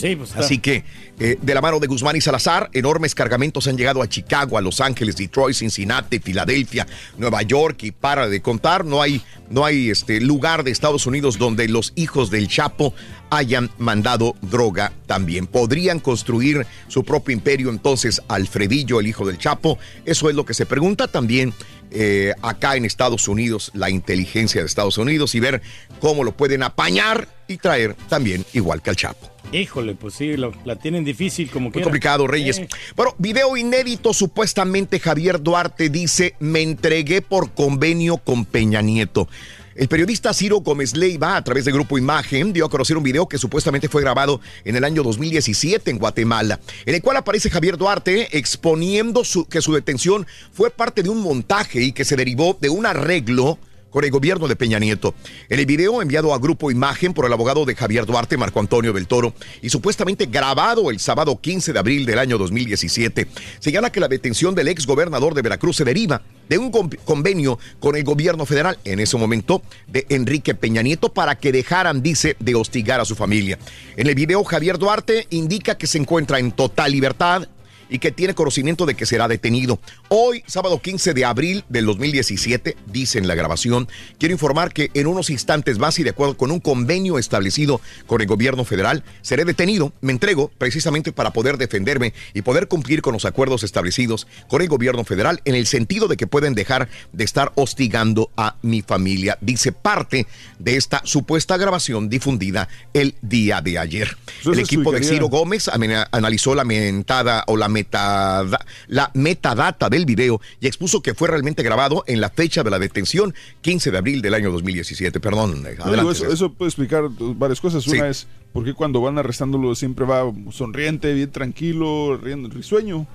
Pues. 0.00 0.36
Así 0.36 0.58
que, 0.58 0.84
eh, 1.18 1.36
de 1.40 1.54
la 1.54 1.60
mano 1.60 1.80
de 1.80 1.88
Guzmán 1.88 2.16
y 2.16 2.20
Salazar, 2.20 2.70
enormes 2.72 3.14
cargamentos 3.14 3.66
han 3.66 3.76
llegado 3.76 4.00
a 4.00 4.08
Chicago, 4.08 4.56
a 4.56 4.60
Los 4.60 4.80
Ángeles, 4.80 5.16
Detroit, 5.16 5.56
Cincinnati, 5.56 6.20
Filadelfia, 6.20 6.86
Nueva 7.16 7.42
York 7.42 7.82
y 7.82 7.90
para 7.90 8.28
de 8.28 8.40
contar, 8.40 8.84
no 8.84 9.02
hay, 9.02 9.20
no 9.50 9.64
hay 9.64 9.90
este 9.90 10.20
lugar 10.20 10.62
de 10.62 10.70
Estados 10.70 11.06
Unidos 11.06 11.38
donde 11.38 11.66
los 11.68 11.92
hijos 11.96 12.30
del 12.30 12.46
Chapo 12.46 12.94
hayan 13.30 13.70
mandado 13.78 14.36
droga 14.42 14.92
también. 15.06 15.46
Podrían 15.46 15.98
construir 16.00 16.66
su 16.86 17.04
propio 17.04 17.32
imperio 17.32 17.70
entonces 17.70 18.22
Alfredillo, 18.28 19.00
el 19.00 19.08
hijo 19.08 19.26
del 19.26 19.38
Chapo. 19.38 19.78
Eso 20.04 20.30
es 20.30 20.36
lo 20.36 20.44
que 20.46 20.54
se 20.54 20.66
pregunta 20.66 21.08
también 21.08 21.52
eh, 21.90 22.34
acá 22.42 22.76
en 22.76 22.84
Estados 22.84 23.28
Unidos, 23.28 23.70
la 23.74 23.90
inteligencia 23.90 24.60
de 24.60 24.66
Estados 24.66 24.98
Unidos 24.98 25.34
y 25.34 25.40
ver 25.40 25.62
cómo 26.00 26.22
lo 26.22 26.32
pueden 26.32 26.62
apañar 26.62 27.28
y 27.48 27.56
traer 27.56 27.94
también 28.08 28.44
igual 28.52 28.82
que 28.82 28.90
al 28.90 28.96
Chapo. 28.96 29.37
Híjole, 29.52 29.94
pues 29.94 30.14
sí, 30.14 30.36
lo- 30.36 30.52
la 30.64 30.76
tienen 30.76 31.04
difícil 31.04 31.50
como 31.50 31.70
que. 31.72 31.78
Muy 31.78 31.84
complicado, 31.84 32.26
Reyes. 32.26 32.60
Bueno, 32.94 33.14
video 33.18 33.56
inédito. 33.56 34.12
Supuestamente 34.12 35.00
Javier 35.00 35.42
Duarte 35.42 35.88
dice: 35.88 36.34
Me 36.38 36.60
entregué 36.62 37.22
por 37.22 37.52
convenio 37.52 38.18
con 38.18 38.44
Peña 38.44 38.82
Nieto. 38.82 39.26
El 39.74 39.86
periodista 39.88 40.34
Ciro 40.34 40.58
Gómez 40.60 40.96
Leiva, 40.96 41.36
a 41.36 41.44
través 41.44 41.64
de 41.64 41.70
Grupo 41.70 41.96
Imagen, 41.98 42.52
dio 42.52 42.66
a 42.66 42.68
conocer 42.68 42.96
un 42.96 43.04
video 43.04 43.28
que 43.28 43.38
supuestamente 43.38 43.88
fue 43.88 44.02
grabado 44.02 44.40
en 44.64 44.74
el 44.74 44.82
año 44.82 45.04
2017 45.04 45.92
en 45.92 45.98
Guatemala, 45.98 46.58
en 46.84 46.96
el 46.96 47.00
cual 47.00 47.16
aparece 47.16 47.48
Javier 47.48 47.76
Duarte 47.78 48.36
exponiendo 48.36 49.22
su- 49.22 49.46
que 49.46 49.62
su 49.62 49.72
detención 49.72 50.26
fue 50.52 50.70
parte 50.70 51.04
de 51.04 51.10
un 51.10 51.20
montaje 51.22 51.80
y 51.80 51.92
que 51.92 52.04
se 52.04 52.16
derivó 52.16 52.58
de 52.60 52.70
un 52.70 52.86
arreglo 52.86 53.56
con 53.90 54.04
el 54.04 54.10
gobierno 54.10 54.48
de 54.48 54.56
Peña 54.56 54.78
Nieto. 54.78 55.14
En 55.48 55.58
el 55.58 55.66
video 55.66 56.02
enviado 56.02 56.34
a 56.34 56.38
Grupo 56.38 56.70
Imagen 56.70 57.14
por 57.14 57.24
el 57.26 57.32
abogado 57.32 57.64
de 57.64 57.74
Javier 57.74 58.06
Duarte, 58.06 58.36
Marco 58.36 58.60
Antonio 58.60 58.92
del 58.92 59.06
Toro, 59.06 59.34
y 59.62 59.70
supuestamente 59.70 60.26
grabado 60.26 60.90
el 60.90 60.98
sábado 61.00 61.40
15 61.40 61.72
de 61.72 61.78
abril 61.78 62.06
del 62.06 62.18
año 62.18 62.38
2017, 62.38 63.26
señala 63.58 63.90
que 63.90 64.00
la 64.00 64.08
detención 64.08 64.54
del 64.54 64.68
ex 64.68 64.86
gobernador 64.86 65.34
de 65.34 65.42
Veracruz 65.42 65.76
se 65.76 65.84
deriva 65.84 66.22
de 66.48 66.58
un 66.58 66.70
con- 66.70 66.88
convenio 67.04 67.58
con 67.78 67.96
el 67.96 68.04
gobierno 68.04 68.46
federal, 68.46 68.78
en 68.84 69.00
ese 69.00 69.16
momento, 69.16 69.62
de 69.86 70.06
Enrique 70.08 70.54
Peña 70.54 70.82
Nieto, 70.82 71.12
para 71.12 71.36
que 71.38 71.52
dejaran, 71.52 72.02
dice, 72.02 72.36
de 72.38 72.54
hostigar 72.54 73.00
a 73.00 73.04
su 73.04 73.14
familia. 73.14 73.58
En 73.96 74.06
el 74.06 74.14
video, 74.14 74.42
Javier 74.44 74.78
Duarte 74.78 75.26
indica 75.30 75.76
que 75.76 75.86
se 75.86 75.98
encuentra 75.98 76.38
en 76.38 76.52
total 76.52 76.92
libertad, 76.92 77.48
y 77.88 77.98
que 77.98 78.12
tiene 78.12 78.34
conocimiento 78.34 78.86
de 78.86 78.94
que 78.94 79.06
será 79.06 79.28
detenido. 79.28 79.80
Hoy, 80.08 80.42
sábado 80.46 80.80
15 80.80 81.14
de 81.14 81.24
abril 81.24 81.64
del 81.68 81.86
2017, 81.86 82.76
dice 82.86 83.18
en 83.18 83.28
la 83.28 83.34
grabación, 83.34 83.88
quiero 84.18 84.32
informar 84.32 84.72
que 84.72 84.90
en 84.94 85.06
unos 85.06 85.30
instantes 85.30 85.78
más 85.78 85.98
y 85.98 86.04
de 86.04 86.10
acuerdo 86.10 86.36
con 86.36 86.50
un 86.50 86.60
convenio 86.60 87.18
establecido 87.18 87.80
con 88.06 88.20
el 88.20 88.26
gobierno 88.26 88.64
federal, 88.64 89.04
seré 89.22 89.44
detenido, 89.44 89.92
me 90.00 90.12
entrego 90.12 90.50
precisamente 90.58 91.12
para 91.12 91.32
poder 91.32 91.58
defenderme 91.58 92.12
y 92.34 92.42
poder 92.42 92.68
cumplir 92.68 93.02
con 93.02 93.12
los 93.12 93.24
acuerdos 93.24 93.62
establecidos 93.62 94.26
con 94.48 94.62
el 94.62 94.68
gobierno 94.68 95.04
federal 95.04 95.40
en 95.44 95.54
el 95.54 95.66
sentido 95.66 96.08
de 96.08 96.16
que 96.16 96.26
pueden 96.26 96.54
dejar 96.54 96.88
de 97.12 97.24
estar 97.24 97.52
hostigando 97.54 98.30
a 98.36 98.56
mi 98.62 98.82
familia, 98.82 99.38
dice 99.40 99.72
parte 99.72 100.26
de 100.58 100.76
esta 100.76 101.00
supuesta 101.04 101.56
grabación 101.56 102.08
difundida 102.08 102.68
el 102.94 103.14
día 103.22 103.60
de 103.60 103.78
ayer. 103.78 104.16
El 104.44 104.58
equipo 104.58 104.92
de 104.92 105.02
Ciro 105.02 105.28
Gómez 105.28 105.68
analizó 105.68 106.54
la 106.54 106.64
mentada 106.64 107.44
o 107.46 107.56
la, 107.56 107.68
la 107.90 109.10
metadata 109.14 109.88
del 109.88 110.04
video 110.06 110.40
y 110.60 110.66
expuso 110.66 111.02
que 111.02 111.14
fue 111.14 111.28
realmente 111.28 111.62
grabado 111.62 112.04
en 112.06 112.20
la 112.20 112.30
fecha 112.30 112.62
de 112.62 112.70
la 112.70 112.78
detención, 112.78 113.34
15 113.60 113.90
de 113.90 113.98
abril 113.98 114.22
del 114.22 114.34
año 114.34 114.50
2017. 114.52 115.20
Perdón, 115.20 115.64
eh, 115.66 115.74
No, 115.78 115.84
adelante. 115.84 115.94
digo, 115.94 116.10
eso, 116.10 116.32
eso 116.32 116.52
puede 116.52 116.68
explicar 116.68 117.08
varias 117.18 117.60
cosas. 117.60 117.84
Sí. 117.84 117.90
Una 117.96 118.08
es 118.08 118.26
por 118.52 118.64
qué 118.64 118.74
cuando 118.74 119.00
van 119.00 119.18
arrestándolo 119.18 119.74
siempre 119.74 120.04
va 120.04 120.32
sonriente, 120.50 121.12
bien 121.14 121.30
tranquilo, 121.30 122.16
riendo, 122.16 122.48
risueño. 122.48 123.06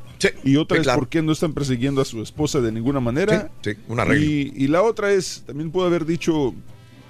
Y 0.46 0.56
otra 0.56 0.78
sí, 0.78 0.82
es 0.82 0.86
claro. 0.86 1.00
por 1.00 1.10
qué 1.10 1.22
no 1.22 1.34
están 1.34 1.54
persiguiendo 1.54 2.02
a 2.02 2.06
su 2.06 2.22
esposa 2.22 2.62
de 2.62 2.72
ninguna 2.72 3.02
manera. 3.02 3.52
Sí, 3.62 3.72
sí, 3.72 3.78
un 3.90 4.00
arreglo. 4.00 4.24
Y, 4.24 4.54
y 4.56 4.68
la 4.68 4.82
otra 4.82 5.12
es, 5.12 5.44
también 5.46 5.70
puede 5.70 5.88
haber 5.88 6.06
dicho 6.06 6.54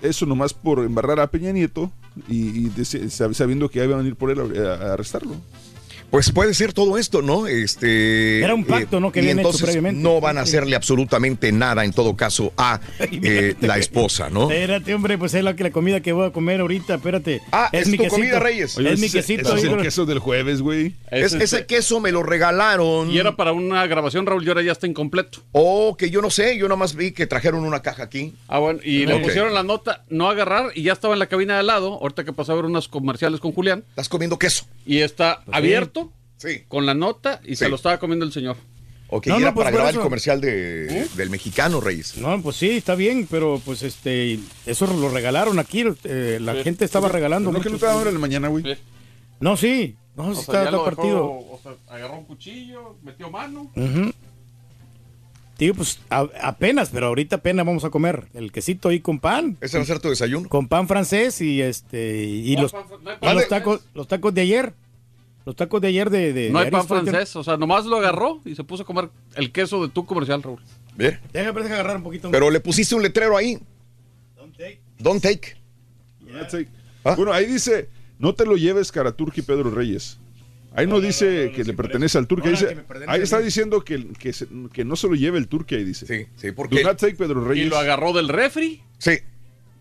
eso 0.02 0.26
nomás 0.26 0.54
por 0.54 0.80
embarrar 0.80 1.20
a 1.20 1.28
Peña 1.28 1.52
Nieto 1.52 1.92
y, 2.28 2.70
sabiendo 3.10 3.70
que 3.70 3.84
iban 3.84 4.04
a 4.04 4.08
ir 4.08 4.16
por 4.16 4.32
él 4.32 4.40
a, 4.40 4.74
a 4.74 4.94
arrestarlo. 4.94 5.36
Pues 6.14 6.32
puede 6.32 6.54
ser 6.54 6.74
todo 6.74 7.00
esto, 7.00 7.24
¿no? 7.24 7.48
Este 7.48 8.38
Era 8.44 8.54
un 8.54 8.66
pacto, 8.66 9.00
¿no? 9.00 9.12
Que 9.12 9.22
y 9.24 9.30
hecho 9.30 9.38
entonces 9.38 9.64
previamente. 9.64 10.00
No 10.00 10.22
van 10.22 10.38
a 10.38 10.42
hacerle 10.42 10.76
absolutamente 10.76 11.52
nada, 11.52 11.84
en 11.84 11.92
todo 11.92 12.16
caso, 12.16 12.54
a 12.56 12.80
eh, 13.00 13.56
la 13.62 13.80
esposa, 13.80 14.30
¿no? 14.30 14.44
Espérate, 14.52 14.94
hombre, 14.94 15.18
pues 15.18 15.34
es 15.34 15.44
la, 15.44 15.56
que 15.56 15.64
la 15.64 15.72
comida 15.72 16.02
que 16.02 16.12
voy 16.14 16.28
a 16.28 16.30
comer 16.30 16.62
ahorita, 16.62 16.94
espérate. 16.94 17.42
Ah, 17.52 17.68
es 17.72 17.90
tu 17.90 18.08
comida, 18.08 18.40
Reyes. 18.40 18.78
es 18.78 19.00
mi 19.00 19.10
quesito. 19.10 19.56
ese 19.56 19.66
es 19.68 19.74
el 19.74 19.82
queso 19.82 20.06
del 20.06 20.20
jueves, 20.20 20.62
güey. 20.62 20.94
Es- 21.10 21.34
ese 21.34 21.66
queso 21.66 22.00
me 22.00 22.12
lo 22.12 22.22
regalaron. 22.22 23.10
Y 23.10 23.18
era 23.18 23.36
para 23.36 23.52
una 23.52 23.88
grabación, 23.88 24.28
Raúl, 24.28 24.46
y 24.46 24.50
ahora 24.50 24.62
ya 24.62 24.72
está 24.74 24.86
incompleto. 24.86 25.40
Oh, 25.52 25.96
que 25.98 26.12
yo 26.12 26.22
no 26.22 26.30
sé, 26.30 26.60
yo 26.60 26.68
nomás 26.68 26.94
vi 26.94 27.12
que 27.14 27.26
trajeron 27.26 27.66
una 27.66 27.82
caja 27.82 28.04
aquí. 28.04 28.36
Ah, 28.48 28.60
bueno, 28.60 28.80
y 28.84 29.08
le 29.08 29.16
Ok. 29.16 29.24
pusieron 29.24 29.52
la 29.56 29.64
nota 29.64 30.04
no 30.10 30.30
agarrar 30.30 30.74
y 30.76 30.84
ya 30.84 30.94
estaba 30.94 31.16
en 31.16 31.20
la 31.20 31.26
cabina 31.26 31.56
de 31.56 31.62
al 31.62 31.66
lado, 31.68 31.94
ahorita 32.00 32.24
que 32.24 32.34
pasó 32.34 32.52
a 32.52 32.56
ver 32.56 32.66
unas 32.66 32.88
comerciales 32.88 33.40
con 33.40 33.52
Julián. 33.52 33.84
Estás 33.90 34.10
comiendo 34.10 34.38
queso. 34.38 34.66
Y 34.86 35.00
está 35.00 35.42
Pues 35.46 35.58
abierto 35.58 36.02
Sí. 36.03 36.03
Con 36.68 36.86
la 36.86 36.94
nota 36.94 37.42
y 37.44 37.56
se 37.56 37.66
Sí. 37.66 37.70
lo 37.70 37.76
estaba 37.78 38.00
comiendo 38.00 38.26
el 38.26 38.32
señor. 38.32 38.58
Ok, 39.10 39.28
No, 39.28 39.36
y 39.36 39.38
no, 39.40 39.44
era 39.46 39.54
pues 39.54 39.66
para 39.66 39.76
grabar 39.76 39.92
eso. 39.92 40.00
el 40.00 40.04
comercial 40.04 40.42
de, 40.42 41.08
del 41.16 41.30
mexicano, 41.30 41.80
Reyes. 41.82 42.18
No, 42.18 42.42
pues 42.42 42.56
sí, 42.56 42.72
está 42.72 42.96
bien, 42.96 43.28
pero 43.30 43.62
pues 43.64 43.84
este, 43.84 44.40
eso 44.66 44.88
lo 44.88 45.10
regalaron 45.10 45.60
aquí, 45.60 45.84
eh, 46.06 46.40
la 46.42 46.56
gente 46.64 46.84
estaba 46.86 47.10
regalando. 47.10 47.52
¿No 47.52 47.62
que 47.62 47.70
no 47.70 47.78
te 47.78 47.86
daban 47.86 48.08
en 48.08 48.14
la 48.16 48.20
mañana, 48.20 48.48
güey? 48.48 48.64
No, 49.40 49.56
sí, 49.58 49.96
no, 50.16 50.30
O 50.30 50.36
sí 50.36 50.44
sea, 50.46 50.64
está, 50.64 50.72
dejó, 50.72 50.86
partido. 50.86 51.26
o 51.26 51.60
sea, 51.62 51.74
agarró 51.90 52.18
un 52.18 52.26
cuchillo, 52.26 52.96
metió 53.04 53.30
mano. 53.30 53.70
Ujú. 53.76 54.12
Tío, 55.58 55.76
pues 55.76 56.00
a- 56.10 56.28
apenas, 56.42 56.90
pero 56.90 57.08
ahorita 57.08 57.36
apenas 57.36 57.66
vamos 57.66 57.84
a 57.84 57.92
comer 57.92 58.26
el 58.34 58.52
quesito 58.52 58.90
ahí 58.90 59.00
con 59.00 59.20
pan. 59.20 59.58
¿Ese 59.62 59.78
va 59.78 59.84
a 59.84 59.86
ser 59.86 60.00
tu 60.00 60.10
desayuno? 60.10 60.50
Con 60.50 60.68
pan 60.68 60.88
francés 60.88 61.40
y 61.42 61.62
este 61.62 62.24
y 62.26 62.56
No, 62.56 62.64
los, 62.64 62.72
pan 62.72 62.84
no 63.22 63.32
y 63.32 63.36
los 63.36 63.48
tacos, 63.48 63.82
los 63.94 64.08
tacos 64.08 64.34
de 64.34 64.42
ayer. 64.42 64.74
Los 65.46 65.56
tacos 65.56 65.82
de 65.82 65.90
ayer 65.90 66.10
de, 66.10 66.32
de 66.34 66.50
No 66.50 66.60
de 66.60 66.66
hay 66.66 66.72
pan 66.72 66.88
francés, 66.88 67.36
o 67.36 67.44
sea, 67.44 67.58
nomás 67.58 67.86
lo 67.86 67.98
agarró 67.98 68.42
y 68.46 68.56
se 68.56 68.64
puso 68.64 68.84
a 68.84 68.86
comer 68.86 69.10
el 69.36 69.52
queso 69.52 69.82
de 69.86 69.90
tu 69.92 70.06
comercial, 70.06 70.42
Raúl. 70.42 70.62
Ve. 70.96 71.20
Déjame, 71.34 71.60
déjame 71.62 71.74
agarrar 71.76 71.98
un 71.98 72.04
poquito. 72.04 72.32
Pero 72.32 72.50
le 72.50 72.60
pusiste 72.60 72.96
un 72.96 73.02
letrero 73.04 73.36
ahí. 73.36 73.60
Don't 75.00 75.22
take. 75.22 75.56
That's 76.32 76.54
it. 76.54 76.68
Ah. 77.04 77.16
Bueno, 77.16 77.34
ahí 77.34 77.46
dice, 77.46 77.90
no 78.20 78.34
te 78.34 78.46
lo 78.46 78.56
lleves 78.56 78.92
Caraturki 78.92 79.42
Pedro 79.42 79.70
Reyes. 79.72 80.18
Ahí 80.76 80.88
no, 80.88 81.00
dice 81.02 81.52
que 81.56 81.64
le 81.64 81.74
pertenece 81.74 82.18
al 82.18 82.26
Turque. 82.26 82.50
Dice- 82.50 82.76
ahí 83.08 83.22
está 83.22 83.40
diciendo 83.40 83.84
que, 83.84 84.08
que, 84.14 84.34
se- 84.34 84.48
que 84.72 84.84
no 84.84 84.96
se 84.96 85.08
lo 85.08 85.14
lleve 85.14 85.38
el 85.38 85.48
Turque, 85.48 85.76
ahí 85.76 85.84
dice. 85.84 86.08
Sí, 86.08 86.26
sí, 86.36 86.48
Do 86.48 86.56
porque. 86.56 86.84
not 86.84 86.98
take 86.98 87.16
Pedro 87.16 87.44
Y 87.46 87.48
Reyes. 87.50 87.70
lo 87.70 87.78
agarró 87.78 88.12
del 88.14 88.28
refri 88.28 88.82
Sí. 88.98 89.18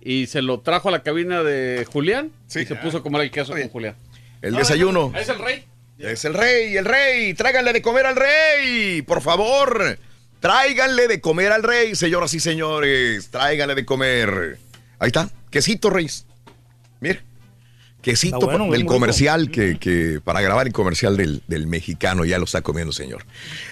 y 0.03 0.27
se 0.27 0.43
lo 0.43 0.61
trajo 0.61 0.91
a 0.91 0.93
la 0.93 1.03
cabina 1.03 1.43
de 1.43 1.87
Julián 1.91 2.31
Sí. 2.47 2.61
y 2.61 2.67
se 2.67 2.75
puso 2.77 2.99
a 2.99 3.03
comer 3.03 3.23
el 3.23 3.31
queso 3.31 3.53
con 3.55 3.69
Julián. 3.69 3.95
El 4.43 4.55
desayuno. 4.57 5.13
Es 5.17 5.29
el 5.29 5.39
rey. 5.39 5.65
Es 5.99 6.25
el 6.25 6.35
rey, 6.35 6.77
el 6.77 6.85
rey. 6.85 7.33
Tráiganle 7.35 7.73
de 7.73 7.81
comer 7.81 8.07
al 8.07 8.17
rey, 8.17 9.03
por 9.03 9.23
favor. 9.23 9.99
Tráiganle 10.41 11.07
de 11.07 11.21
comer 11.21 11.53
al 11.53 11.63
rey, 11.63 11.95
señoras 11.95 12.35
y 12.35 12.41
señores. 12.41 13.31
Tráiganle 13.31 13.77
de 13.77 13.87
comer. 13.87 14.59
Ahí 14.99 15.07
está. 15.07 15.31
Quesito, 15.51 15.91
Reyes. 15.91 16.27
Mira. 17.01 17.23
Quesito 18.03 18.41
bueno, 18.41 18.69
del 18.71 18.85
comercial 18.85 19.51
que, 19.51 19.79
que 19.79 20.21
para 20.23 20.41
grabar 20.41 20.67
el 20.67 20.73
comercial 20.73 21.17
del, 21.17 21.41
del 21.47 21.69
mexicano 21.69 22.25
ya 22.25 22.37
lo 22.37 22.45
está 22.45 22.61
comiendo, 22.61 22.93
señor. 22.93 23.25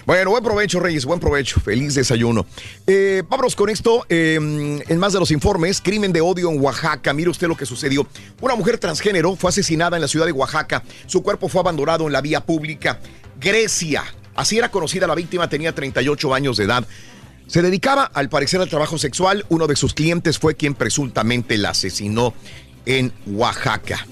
Bueno, 0.05 0.31
buen 0.31 0.43
provecho, 0.43 0.79
Reyes, 0.79 1.03
buen 1.03 1.19
provecho. 1.19 1.59
Feliz 1.59 1.95
desayuno. 1.95 2.45
Eh, 2.87 3.23
vámonos 3.27 3.57
con 3.57 3.69
esto. 3.69 4.05
eh, 4.07 4.35
en 4.35 4.99
más 4.99 5.11
de 5.11 5.19
los 5.19 5.31
informes, 5.31 5.81
crimen 5.81 6.13
de 6.13 6.21
odio 6.21 6.49
en 6.49 6.61
Oaxaca. 6.61 7.13
Mire 7.13 7.29
usted 7.29 7.47
lo 7.49 7.57
que 7.57 7.65
sucedió. 7.65 8.07
Una 8.39 8.55
mujer 8.55 8.77
transgénero 8.77 9.35
fue 9.35 9.49
asesinada 9.49 9.97
en 9.97 10.01
la 10.01 10.07
ciudad 10.07 10.25
de 10.25 10.31
Oaxaca. 10.31 10.81
Su 11.07 11.21
cuerpo 11.21 11.49
fue 11.49 11.59
abandonado 11.59 12.07
en 12.07 12.13
la 12.13 12.21
vía 12.21 12.39
pública. 12.45 12.99
Grecia. 13.39 14.03
Así 14.33 14.57
era 14.57 14.71
conocida 14.71 15.07
la 15.07 15.15
víctima, 15.15 15.49
tenía 15.49 15.75
38 15.75 16.33
años 16.33 16.55
de 16.55 16.63
edad. 16.63 16.87
Se 17.47 17.61
dedicaba, 17.61 18.05
al 18.05 18.29
parecer, 18.29 18.61
al 18.61 18.69
trabajo 18.69 18.97
sexual. 18.97 19.45
Uno 19.49 19.67
de 19.67 19.75
sus 19.75 19.93
clientes 19.93 20.39
fue 20.39 20.55
quien 20.55 20.73
presuntamente 20.73 21.57
la 21.57 21.71
asesinó 21.71 22.33
en 22.85 23.11
Oaxaca. 23.27 24.05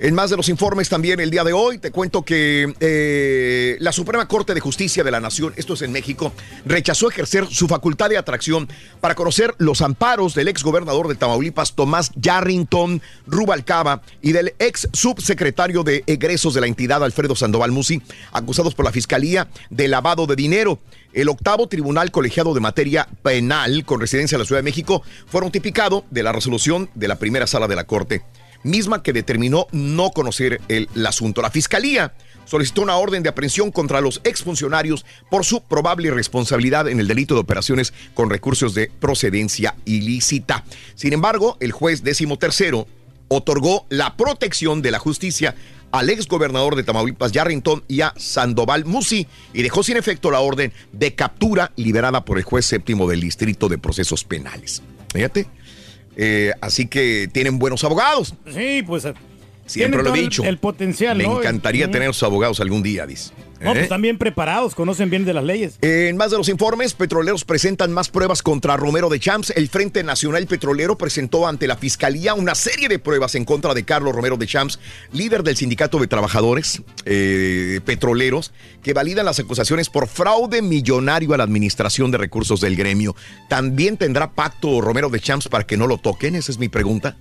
En 0.00 0.14
más 0.14 0.30
de 0.30 0.36
los 0.36 0.48
informes 0.48 0.88
también 0.88 1.18
el 1.18 1.28
día 1.28 1.42
de 1.42 1.52
hoy, 1.52 1.78
te 1.78 1.90
cuento 1.90 2.22
que 2.22 2.72
eh, 2.78 3.76
la 3.80 3.90
Suprema 3.90 4.28
Corte 4.28 4.54
de 4.54 4.60
Justicia 4.60 5.02
de 5.02 5.10
la 5.10 5.18
Nación, 5.18 5.52
esto 5.56 5.74
es 5.74 5.82
en 5.82 5.90
México, 5.90 6.32
rechazó 6.64 7.10
ejercer 7.10 7.48
su 7.48 7.66
facultad 7.66 8.08
de 8.08 8.16
atracción 8.16 8.68
para 9.00 9.16
conocer 9.16 9.56
los 9.58 9.82
amparos 9.82 10.36
del 10.36 10.46
ex 10.46 10.62
gobernador 10.62 11.08
de 11.08 11.16
Tamaulipas, 11.16 11.74
Tomás 11.74 12.12
Yarrington 12.14 13.02
Rubalcaba, 13.26 14.02
y 14.22 14.30
del 14.30 14.54
ex 14.60 14.88
subsecretario 14.92 15.82
de 15.82 16.04
egresos 16.06 16.54
de 16.54 16.60
la 16.60 16.68
entidad, 16.68 17.02
Alfredo 17.02 17.34
Sandoval 17.34 17.72
Musi, 17.72 18.00
acusados 18.30 18.76
por 18.76 18.84
la 18.84 18.92
Fiscalía 18.92 19.48
de 19.68 19.88
lavado 19.88 20.28
de 20.28 20.36
dinero. 20.36 20.78
El 21.12 21.28
octavo 21.28 21.66
Tribunal 21.66 22.12
Colegiado 22.12 22.54
de 22.54 22.60
Materia 22.60 23.08
Penal 23.24 23.84
con 23.84 24.00
residencia 24.00 24.36
en 24.36 24.40
la 24.40 24.46
Ciudad 24.46 24.60
de 24.60 24.70
México 24.70 25.02
fue 25.26 25.40
notificado 25.40 26.04
de 26.12 26.22
la 26.22 26.30
resolución 26.30 26.88
de 26.94 27.08
la 27.08 27.18
primera 27.18 27.48
sala 27.48 27.66
de 27.66 27.74
la 27.74 27.84
Corte 27.84 28.22
misma 28.62 29.02
que 29.02 29.12
determinó 29.12 29.66
no 29.72 30.10
conocer 30.10 30.60
el, 30.68 30.88
asunto. 31.06 31.42
La 31.42 31.50
Fiscalía 31.50 32.14
solicitó 32.44 32.82
una 32.82 32.96
orden 32.96 33.22
de 33.22 33.28
aprehensión 33.28 33.70
contra 33.70 34.00
los 34.00 34.20
exfuncionarios 34.24 35.04
por 35.30 35.44
su 35.44 35.62
probable 35.62 36.10
responsabilidad 36.10 36.88
en 36.88 37.00
el 37.00 37.08
delito 37.08 37.34
de 37.34 37.40
operaciones 37.40 37.92
con 38.14 38.30
recursos 38.30 38.74
de 38.74 38.90
procedencia 39.00 39.74
ilícita. 39.84 40.64
Sin 40.94 41.12
embargo, 41.12 41.56
el 41.60 41.72
juez 41.72 42.02
décimo 42.02 42.38
tercero 42.38 42.86
otorgó 43.28 43.86
la 43.90 44.16
protección 44.16 44.80
de 44.82 44.90
la 44.90 44.98
justicia 44.98 45.54
al 45.90 46.10
ex 46.10 46.26
gobernador 46.26 46.76
de 46.76 46.82
Tamaulipas, 46.82 47.32
Yarrington, 47.32 47.82
y 47.88 48.02
a 48.02 48.12
Sandoval 48.16 48.84
Musi, 48.84 49.26
y 49.52 49.62
dejó 49.62 49.82
sin 49.82 49.96
efecto 49.96 50.30
la 50.30 50.40
orden 50.40 50.72
de 50.92 51.14
captura 51.14 51.72
liberada 51.76 52.24
por 52.24 52.38
el 52.38 52.44
juez 52.44 52.66
séptimo 52.66 53.08
del 53.08 53.20
Distrito 53.20 53.68
de 53.68 53.78
Procesos 53.78 54.24
Penales. 54.24 54.82
Fíjate. 55.12 55.57
Eh, 56.20 56.52
así 56.60 56.86
que 56.86 57.28
tienen 57.32 57.58
buenos 57.58 57.84
abogados. 57.84 58.34
Sí, 58.52 58.82
pues. 58.84 59.06
Siempre 59.66 60.02
lo 60.02 60.14
he 60.14 60.20
dicho. 60.20 60.42
El, 60.44 60.58
potencial, 60.58 61.16
Me 61.16 61.24
¿no? 61.24 61.38
encantaría 61.38 61.90
tener 61.90 62.12
sus 62.12 62.24
abogados 62.24 62.58
algún 62.60 62.82
día, 62.82 63.06
dice. 63.06 63.32
No, 63.60 63.70
¿Eh? 63.70 63.72
pues 63.72 63.82
están 63.84 64.02
bien 64.02 64.18
preparados, 64.18 64.74
conocen 64.74 65.10
bien 65.10 65.24
de 65.24 65.34
las 65.34 65.44
leyes. 65.44 65.78
En 65.80 66.16
más 66.16 66.30
de 66.30 66.38
los 66.38 66.48
informes, 66.48 66.94
petroleros 66.94 67.44
presentan 67.44 67.92
más 67.92 68.08
pruebas 68.08 68.42
contra 68.42 68.76
Romero 68.76 69.08
de 69.08 69.18
Champs. 69.18 69.50
El 69.56 69.68
Frente 69.68 70.04
Nacional 70.04 70.46
Petrolero 70.46 70.96
presentó 70.96 71.46
ante 71.46 71.66
la 71.66 71.76
Fiscalía 71.76 72.34
una 72.34 72.54
serie 72.54 72.88
de 72.88 72.98
pruebas 72.98 73.34
en 73.34 73.44
contra 73.44 73.74
de 73.74 73.84
Carlos 73.84 74.14
Romero 74.14 74.36
de 74.36 74.46
Champs, 74.46 74.78
líder 75.12 75.42
del 75.42 75.56
Sindicato 75.56 75.98
de 75.98 76.06
Trabajadores 76.06 76.82
eh, 77.04 77.80
Petroleros, 77.84 78.52
que 78.82 78.92
validan 78.92 79.26
las 79.26 79.38
acusaciones 79.38 79.88
por 79.88 80.08
fraude 80.08 80.62
millonario 80.62 81.34
a 81.34 81.36
la 81.36 81.44
Administración 81.44 82.10
de 82.10 82.18
Recursos 82.18 82.60
del 82.60 82.76
gremio. 82.76 83.16
¿También 83.48 83.96
tendrá 83.96 84.32
pacto 84.32 84.80
Romero 84.80 85.10
de 85.10 85.20
Champs 85.20 85.48
para 85.48 85.66
que 85.66 85.76
no 85.76 85.86
lo 85.86 85.98
toquen? 85.98 86.36
Esa 86.36 86.52
es 86.52 86.58
mi 86.58 86.68
pregunta. 86.68 87.16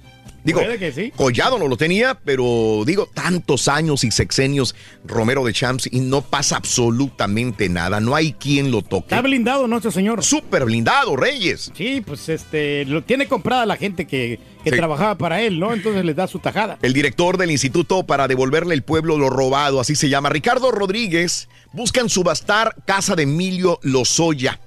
Digo, 0.48 0.62
sí. 0.96 1.12
Collado 1.16 1.60
no 1.60 1.68
lo 1.68 1.78
tenía, 1.78 2.18
pero 2.24 2.84
digo, 2.86 3.08
tantos 3.14 3.68
años 3.68 4.04
y 4.04 4.12
sexenios 4.12 4.74
Romero 5.06 5.44
de 5.46 5.54
Champs 5.54 5.88
y 5.92 6.00
no 6.00 6.22
pasa 6.22 6.56
absolutamente 6.58 7.70
nada. 7.70 8.00
No 8.00 8.16
hay 8.16 8.34
quien 8.34 8.72
lo 8.72 8.82
toque. 8.82 9.14
Está 9.14 9.22
blindado, 9.22 9.68
¿no, 9.68 9.78
este 9.78 9.92
señor? 9.92 10.24
Súper 10.24 10.66
blindado, 10.66 11.16
Reyes. 11.16 11.72
Sí, 11.76 12.02
pues 12.06 12.30
este, 12.30 12.86
lo 12.86 13.04
tiene 13.04 13.28
comprada 13.28 13.66
la 13.66 13.76
gente 13.76 14.08
que, 14.08 14.40
que 14.64 14.72
Sí. 14.72 14.76
trabajaba 14.78 15.16
para 15.16 15.42
él, 15.42 15.60
¿no? 15.60 15.74
Entonces 15.74 16.04
les 16.04 16.16
da 16.16 16.28
su 16.28 16.40
tajada. 16.40 16.78
El 16.82 16.94
director 16.94 17.38
del 17.38 17.52
Instituto 17.52 18.04
para 18.06 18.28
devolverle 18.28 18.74
al 18.74 18.84
pueblo 18.84 19.18
lo 19.18 19.30
robado, 19.30 19.80
así 19.80 19.96
se 19.96 20.10
llama, 20.10 20.30
Ricardo 20.30 20.72
Rodríguez, 20.72 21.50
buscan 21.74 22.10
subastar 22.10 22.76
casa 22.86 23.16
de 23.16 23.24
Emilio 23.24 23.80
Lozoya. 23.84 24.60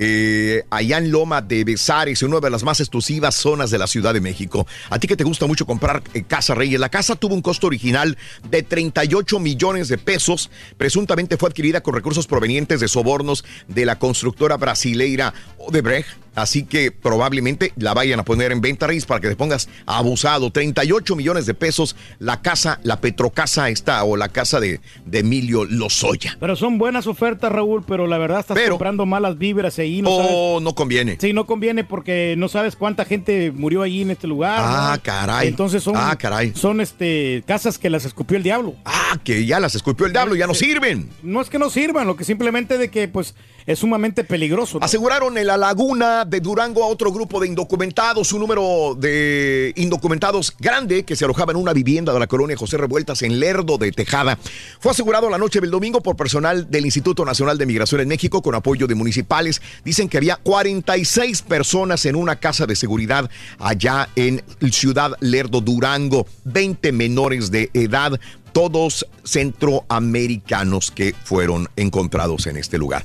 Eh, 0.00 0.64
allá 0.70 0.98
en 0.98 1.10
Loma 1.10 1.42
de 1.42 1.64
Besares, 1.64 2.22
una 2.22 2.38
de 2.38 2.50
las 2.50 2.62
más 2.62 2.78
exclusivas 2.78 3.34
zonas 3.34 3.70
de 3.70 3.78
la 3.78 3.88
Ciudad 3.88 4.14
de 4.14 4.20
México. 4.20 4.64
A 4.90 5.00
ti 5.00 5.08
que 5.08 5.16
te 5.16 5.24
gusta 5.24 5.46
mucho 5.46 5.66
comprar 5.66 6.04
eh, 6.14 6.22
casa 6.22 6.54
Reyes, 6.54 6.78
la 6.78 6.88
casa 6.88 7.16
tuvo 7.16 7.34
un 7.34 7.42
costo 7.42 7.66
original 7.66 8.16
de 8.48 8.62
38 8.62 9.40
millones 9.40 9.88
de 9.88 9.98
pesos. 9.98 10.50
Presuntamente 10.76 11.36
fue 11.36 11.48
adquirida 11.48 11.80
con 11.80 11.94
recursos 11.94 12.28
provenientes 12.28 12.78
de 12.78 12.86
sobornos 12.86 13.44
de 13.66 13.86
la 13.86 13.98
constructora 13.98 14.56
brasileira 14.56 15.34
Odebrecht. 15.58 16.27
Así 16.42 16.62
que 16.64 16.90
probablemente 16.92 17.72
la 17.76 17.94
vayan 17.94 18.20
a 18.20 18.24
poner 18.24 18.52
en 18.52 18.60
venta, 18.60 18.86
Reyes, 18.86 19.06
para 19.06 19.20
que 19.20 19.28
te 19.28 19.36
pongas 19.36 19.68
abusado. 19.86 20.50
38 20.50 21.16
millones 21.16 21.46
de 21.46 21.54
pesos 21.54 21.96
la 22.18 22.40
casa, 22.42 22.80
la 22.82 23.00
Petrocasa 23.00 23.68
esta 23.70 24.02
o 24.04 24.16
la 24.16 24.28
casa 24.28 24.60
de, 24.60 24.80
de 25.04 25.18
Emilio 25.20 25.64
Lozoya. 25.64 26.36
Pero 26.40 26.56
son 26.56 26.78
buenas 26.78 27.06
ofertas, 27.06 27.50
Raúl, 27.52 27.84
pero 27.86 28.06
la 28.06 28.18
verdad 28.18 28.40
estás 28.40 28.58
comprando 28.68 29.06
malas 29.06 29.38
vibras 29.38 29.78
ahí. 29.78 30.02
No 30.02 30.10
Oh, 30.10 30.54
sabes- 30.56 30.62
no 30.64 30.74
conviene. 30.74 31.16
Sí, 31.20 31.32
no 31.32 31.46
conviene 31.46 31.84
porque 31.84 32.34
no 32.38 32.48
sabes 32.48 32.76
cuánta 32.76 33.04
gente 33.04 33.52
murió 33.54 33.82
ahí 33.82 34.02
en 34.02 34.10
este 34.10 34.26
lugar. 34.26 34.60
Ah, 34.62 34.92
¿no? 34.96 35.02
caray. 35.02 35.48
Entonces 35.48 35.82
son, 35.82 35.94
Ah, 35.96 36.16
caray. 36.18 36.52
son 36.54 36.80
este, 36.80 37.42
casas 37.46 37.78
que 37.78 37.90
las 37.90 38.04
escupió 38.04 38.36
el 38.36 38.42
diablo. 38.42 38.74
Ah, 38.84 39.18
que 39.24 39.44
ya 39.46 39.60
las 39.60 39.74
escupió 39.74 40.06
el 40.06 40.12
diablo, 40.12 40.34
ya 40.34 40.46
no 40.46 40.54
sirven. 40.54 41.08
No 41.22 41.40
es 41.40 41.48
que 41.50 41.58
no 41.58 41.70
sirvan, 41.70 42.06
lo 42.06 42.16
que 42.16 42.24
simplemente 42.24 42.78
de 42.78 42.90
que 42.90 43.08
pues 43.08 43.34
es 43.68 43.80
sumamente 43.80 44.24
peligroso. 44.24 44.78
Aseguraron 44.80 45.36
en 45.36 45.46
la 45.46 45.58
laguna 45.58 46.24
de 46.24 46.40
Durango 46.40 46.82
a 46.82 46.86
otro 46.86 47.12
grupo 47.12 47.38
de 47.38 47.48
indocumentados, 47.48 48.32
un 48.32 48.40
número 48.40 48.96
de 48.98 49.74
indocumentados 49.76 50.54
grande 50.58 51.04
que 51.04 51.14
se 51.14 51.26
alojaba 51.26 51.52
en 51.52 51.58
una 51.58 51.74
vivienda 51.74 52.14
de 52.14 52.18
la 52.18 52.26
colonia 52.26 52.56
José 52.56 52.78
Revueltas 52.78 53.20
en 53.20 53.38
Lerdo 53.38 53.76
de 53.76 53.92
Tejada. 53.92 54.38
Fue 54.80 54.92
asegurado 54.92 55.28
la 55.28 55.36
noche 55.36 55.60
del 55.60 55.70
domingo 55.70 56.00
por 56.00 56.16
personal 56.16 56.70
del 56.70 56.86
Instituto 56.86 57.26
Nacional 57.26 57.58
de 57.58 57.66
Migración 57.66 58.00
en 58.00 58.08
México 58.08 58.40
con 58.40 58.54
apoyo 58.54 58.86
de 58.86 58.94
municipales. 58.94 59.60
Dicen 59.84 60.08
que 60.08 60.16
había 60.16 60.36
46 60.36 61.42
personas 61.42 62.06
en 62.06 62.16
una 62.16 62.36
casa 62.36 62.64
de 62.64 62.74
seguridad 62.74 63.28
allá 63.58 64.08
en 64.16 64.42
Ciudad 64.70 65.12
Lerdo, 65.20 65.60
Durango, 65.60 66.26
20 66.44 66.90
menores 66.92 67.50
de 67.50 67.68
edad 67.74 68.18
todos 68.58 69.06
centroamericanos 69.22 70.90
que 70.90 71.14
fueron 71.22 71.68
encontrados 71.76 72.48
en 72.48 72.56
este 72.56 72.76
lugar. 72.76 73.04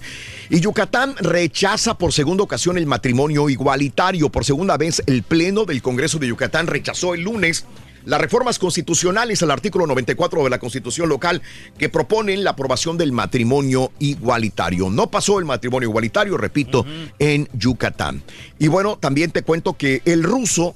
Y 0.50 0.60
Yucatán 0.62 1.16
rechaza 1.16 1.96
por 1.96 2.12
segunda 2.12 2.44
ocasión 2.44 2.76
el 2.76 2.88
matrimonio 2.88 3.48
igualitario. 3.48 4.30
Por 4.30 4.46
segunda 4.46 4.78
vez, 4.78 5.04
el 5.06 5.22
Pleno 5.22 5.66
del 5.66 5.84
Congreso 5.84 6.18
de 6.18 6.26
Yucatán 6.26 6.66
rechazó 6.66 7.14
el 7.14 7.22
lunes 7.22 7.66
las 8.04 8.20
reformas 8.20 8.58
constitucionales 8.58 9.44
al 9.44 9.52
artículo 9.52 9.86
94 9.86 10.44
de 10.44 10.50
la 10.50 10.58
Constitución 10.58 11.08
local 11.08 11.44
que 11.78 11.88
proponen 11.88 12.44
la 12.44 12.50
aprobación 12.50 12.98
del 12.98 13.12
matrimonio 13.12 13.92
igualitario. 14.00 14.90
No 14.90 15.12
pasó 15.12 15.38
el 15.38 15.46
matrimonio 15.46 15.90
igualitario, 15.90 16.36
repito, 16.36 16.84
en 17.20 17.48
Yucatán. 17.54 18.24
Y 18.58 18.70
bueno, 18.70 18.98
también 18.98 19.30
te 19.30 19.44
cuento 19.44 19.74
que 19.78 20.02
el 20.06 20.24
ruso, 20.24 20.74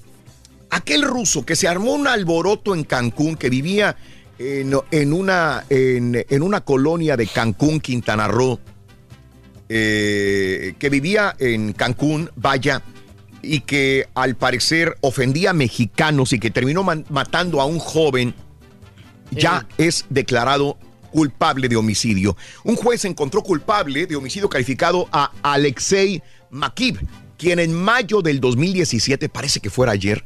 aquel 0.70 1.02
ruso 1.02 1.48
que 1.48 1.56
se 1.56 1.68
armó 1.68 1.94
un 1.94 2.08
alboroto 2.08 2.76
en 2.76 2.84
Cancún, 2.84 3.38
que 3.38 3.50
vivía 3.50 3.98
en, 4.40 4.74
en 4.92 5.14
una, 5.14 5.66
en, 5.70 6.26
en 6.30 6.42
una 6.42 6.62
colonia 6.62 7.18
de 7.18 7.28
Cancún, 7.28 7.80
Quintana 7.80 8.28
Roo, 8.28 8.60
eh, 9.70 10.76
que 10.80 10.90
vivía 10.90 11.36
en 11.40 11.74
Cancún, 11.74 12.32
vaya, 12.36 12.82
y 13.42 13.62
que 13.62 14.08
al 14.14 14.36
parecer 14.36 14.98
ofendía 15.02 15.52
a 15.52 15.54
mexicanos 15.54 16.34
y 16.34 16.40
que 16.40 16.52
terminó 16.52 16.84
matando 16.84 17.62
a 17.62 17.66
un 17.66 17.80
joven, 17.80 18.34
ya 19.32 19.68
es 19.78 20.06
declarado 20.10 20.78
culpable 21.12 21.68
de 21.68 21.76
homicidio. 21.76 22.38
Un 22.64 22.76
juez 22.76 23.06
encontró 23.06 23.42
culpable 23.42 24.06
de 24.06 24.16
homicidio 24.16 24.50
calificado 24.50 25.08
a 25.12 25.32
Alexei 25.42 26.22
Makib, 26.50 27.00
quien 27.38 27.60
en 27.60 27.74
mayo 27.74 28.22
del 28.22 28.40
2017, 28.40 29.30
parece 29.30 29.60
que 29.60 29.70
fuera 29.70 29.92
ayer, 29.94 30.26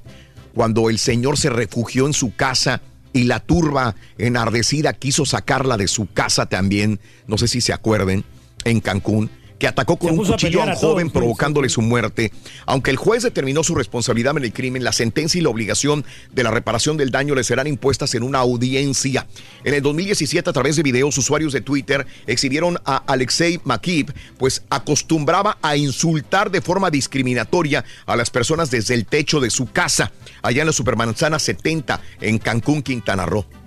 cuando 0.54 0.90
el 0.90 1.00
señor 1.00 1.38
se 1.38 1.50
refugió 1.50 2.06
en 2.08 2.14
su 2.14 2.36
casa 2.36 2.82
y 3.14 3.24
la 3.24 3.40
turba 3.40 3.96
enardecida 4.18 4.94
quiso 4.94 5.26
sacarla 5.26 5.78
de 5.78 5.88
su 5.88 6.12
casa 6.12 6.46
también, 6.48 7.00
no 7.28 7.38
sé 7.38 7.48
si 7.48 7.62
se 7.62 7.74
acuerden, 7.74 8.24
en 8.64 8.80
Cancún, 8.80 9.30
que 9.62 9.68
atacó 9.68 9.96
con 9.96 10.18
un 10.18 10.26
cuchillo 10.26 10.64
a 10.64 10.66
un 10.66 10.70
todos, 10.72 10.82
joven 10.82 11.08
sí, 11.08 11.14
provocándole 11.14 11.70
su 11.70 11.84
muerte. 11.84 12.32
Aunque 12.66 12.90
el 12.90 12.98
juez 12.98 13.22
determinó 13.22 13.64
su 13.64 13.76
responsabilidad 13.76 14.36
en 14.36 14.44
el 14.44 14.54
crimen, 14.54 14.84
la 14.84 14.92
sentencia 14.92 15.38
y 15.38 15.44
la 15.44 15.50
obligación 15.50 16.04
de 16.32 16.42
la 16.42 16.50
reparación 16.50 16.98
del 16.98 17.12
daño 17.12 17.36
le 17.36 17.44
serán 17.44 17.68
impuestas 17.68 18.16
en 18.16 18.24
una 18.24 18.40
audiencia. 18.40 19.28
En 19.64 19.76
el 19.76 19.84
2017, 19.84 20.50
a 20.50 20.54
través 20.54 20.78
de 20.78 20.82
videos, 20.82 21.16
usuarios 21.16 21.54
de 21.54 21.62
Twitter 21.62 22.08
exhibieron 22.26 22.80
a 22.86 23.04
Alexei 23.06 23.62
Makib, 23.64 24.12
pues 24.40 24.64
acostumbraba 24.72 25.60
a 25.62 25.78
insultar 25.78 26.50
de 26.50 26.62
forma 26.62 26.90
discriminatoria 26.90 27.86
a 28.08 28.16
las 28.16 28.32
personas 28.32 28.72
desde 28.72 28.96
el 28.96 29.06
techo 29.06 29.40
de 29.40 29.52
su 29.52 29.68
casa, 29.68 30.12
allá 30.42 30.62
en 30.62 30.68
la 30.68 30.74
Supermanzana 30.74 31.38
70, 31.38 32.02
en 32.22 32.40
Cancún, 32.40 32.82
Quintana 32.82 33.28
Roo. 33.28 33.61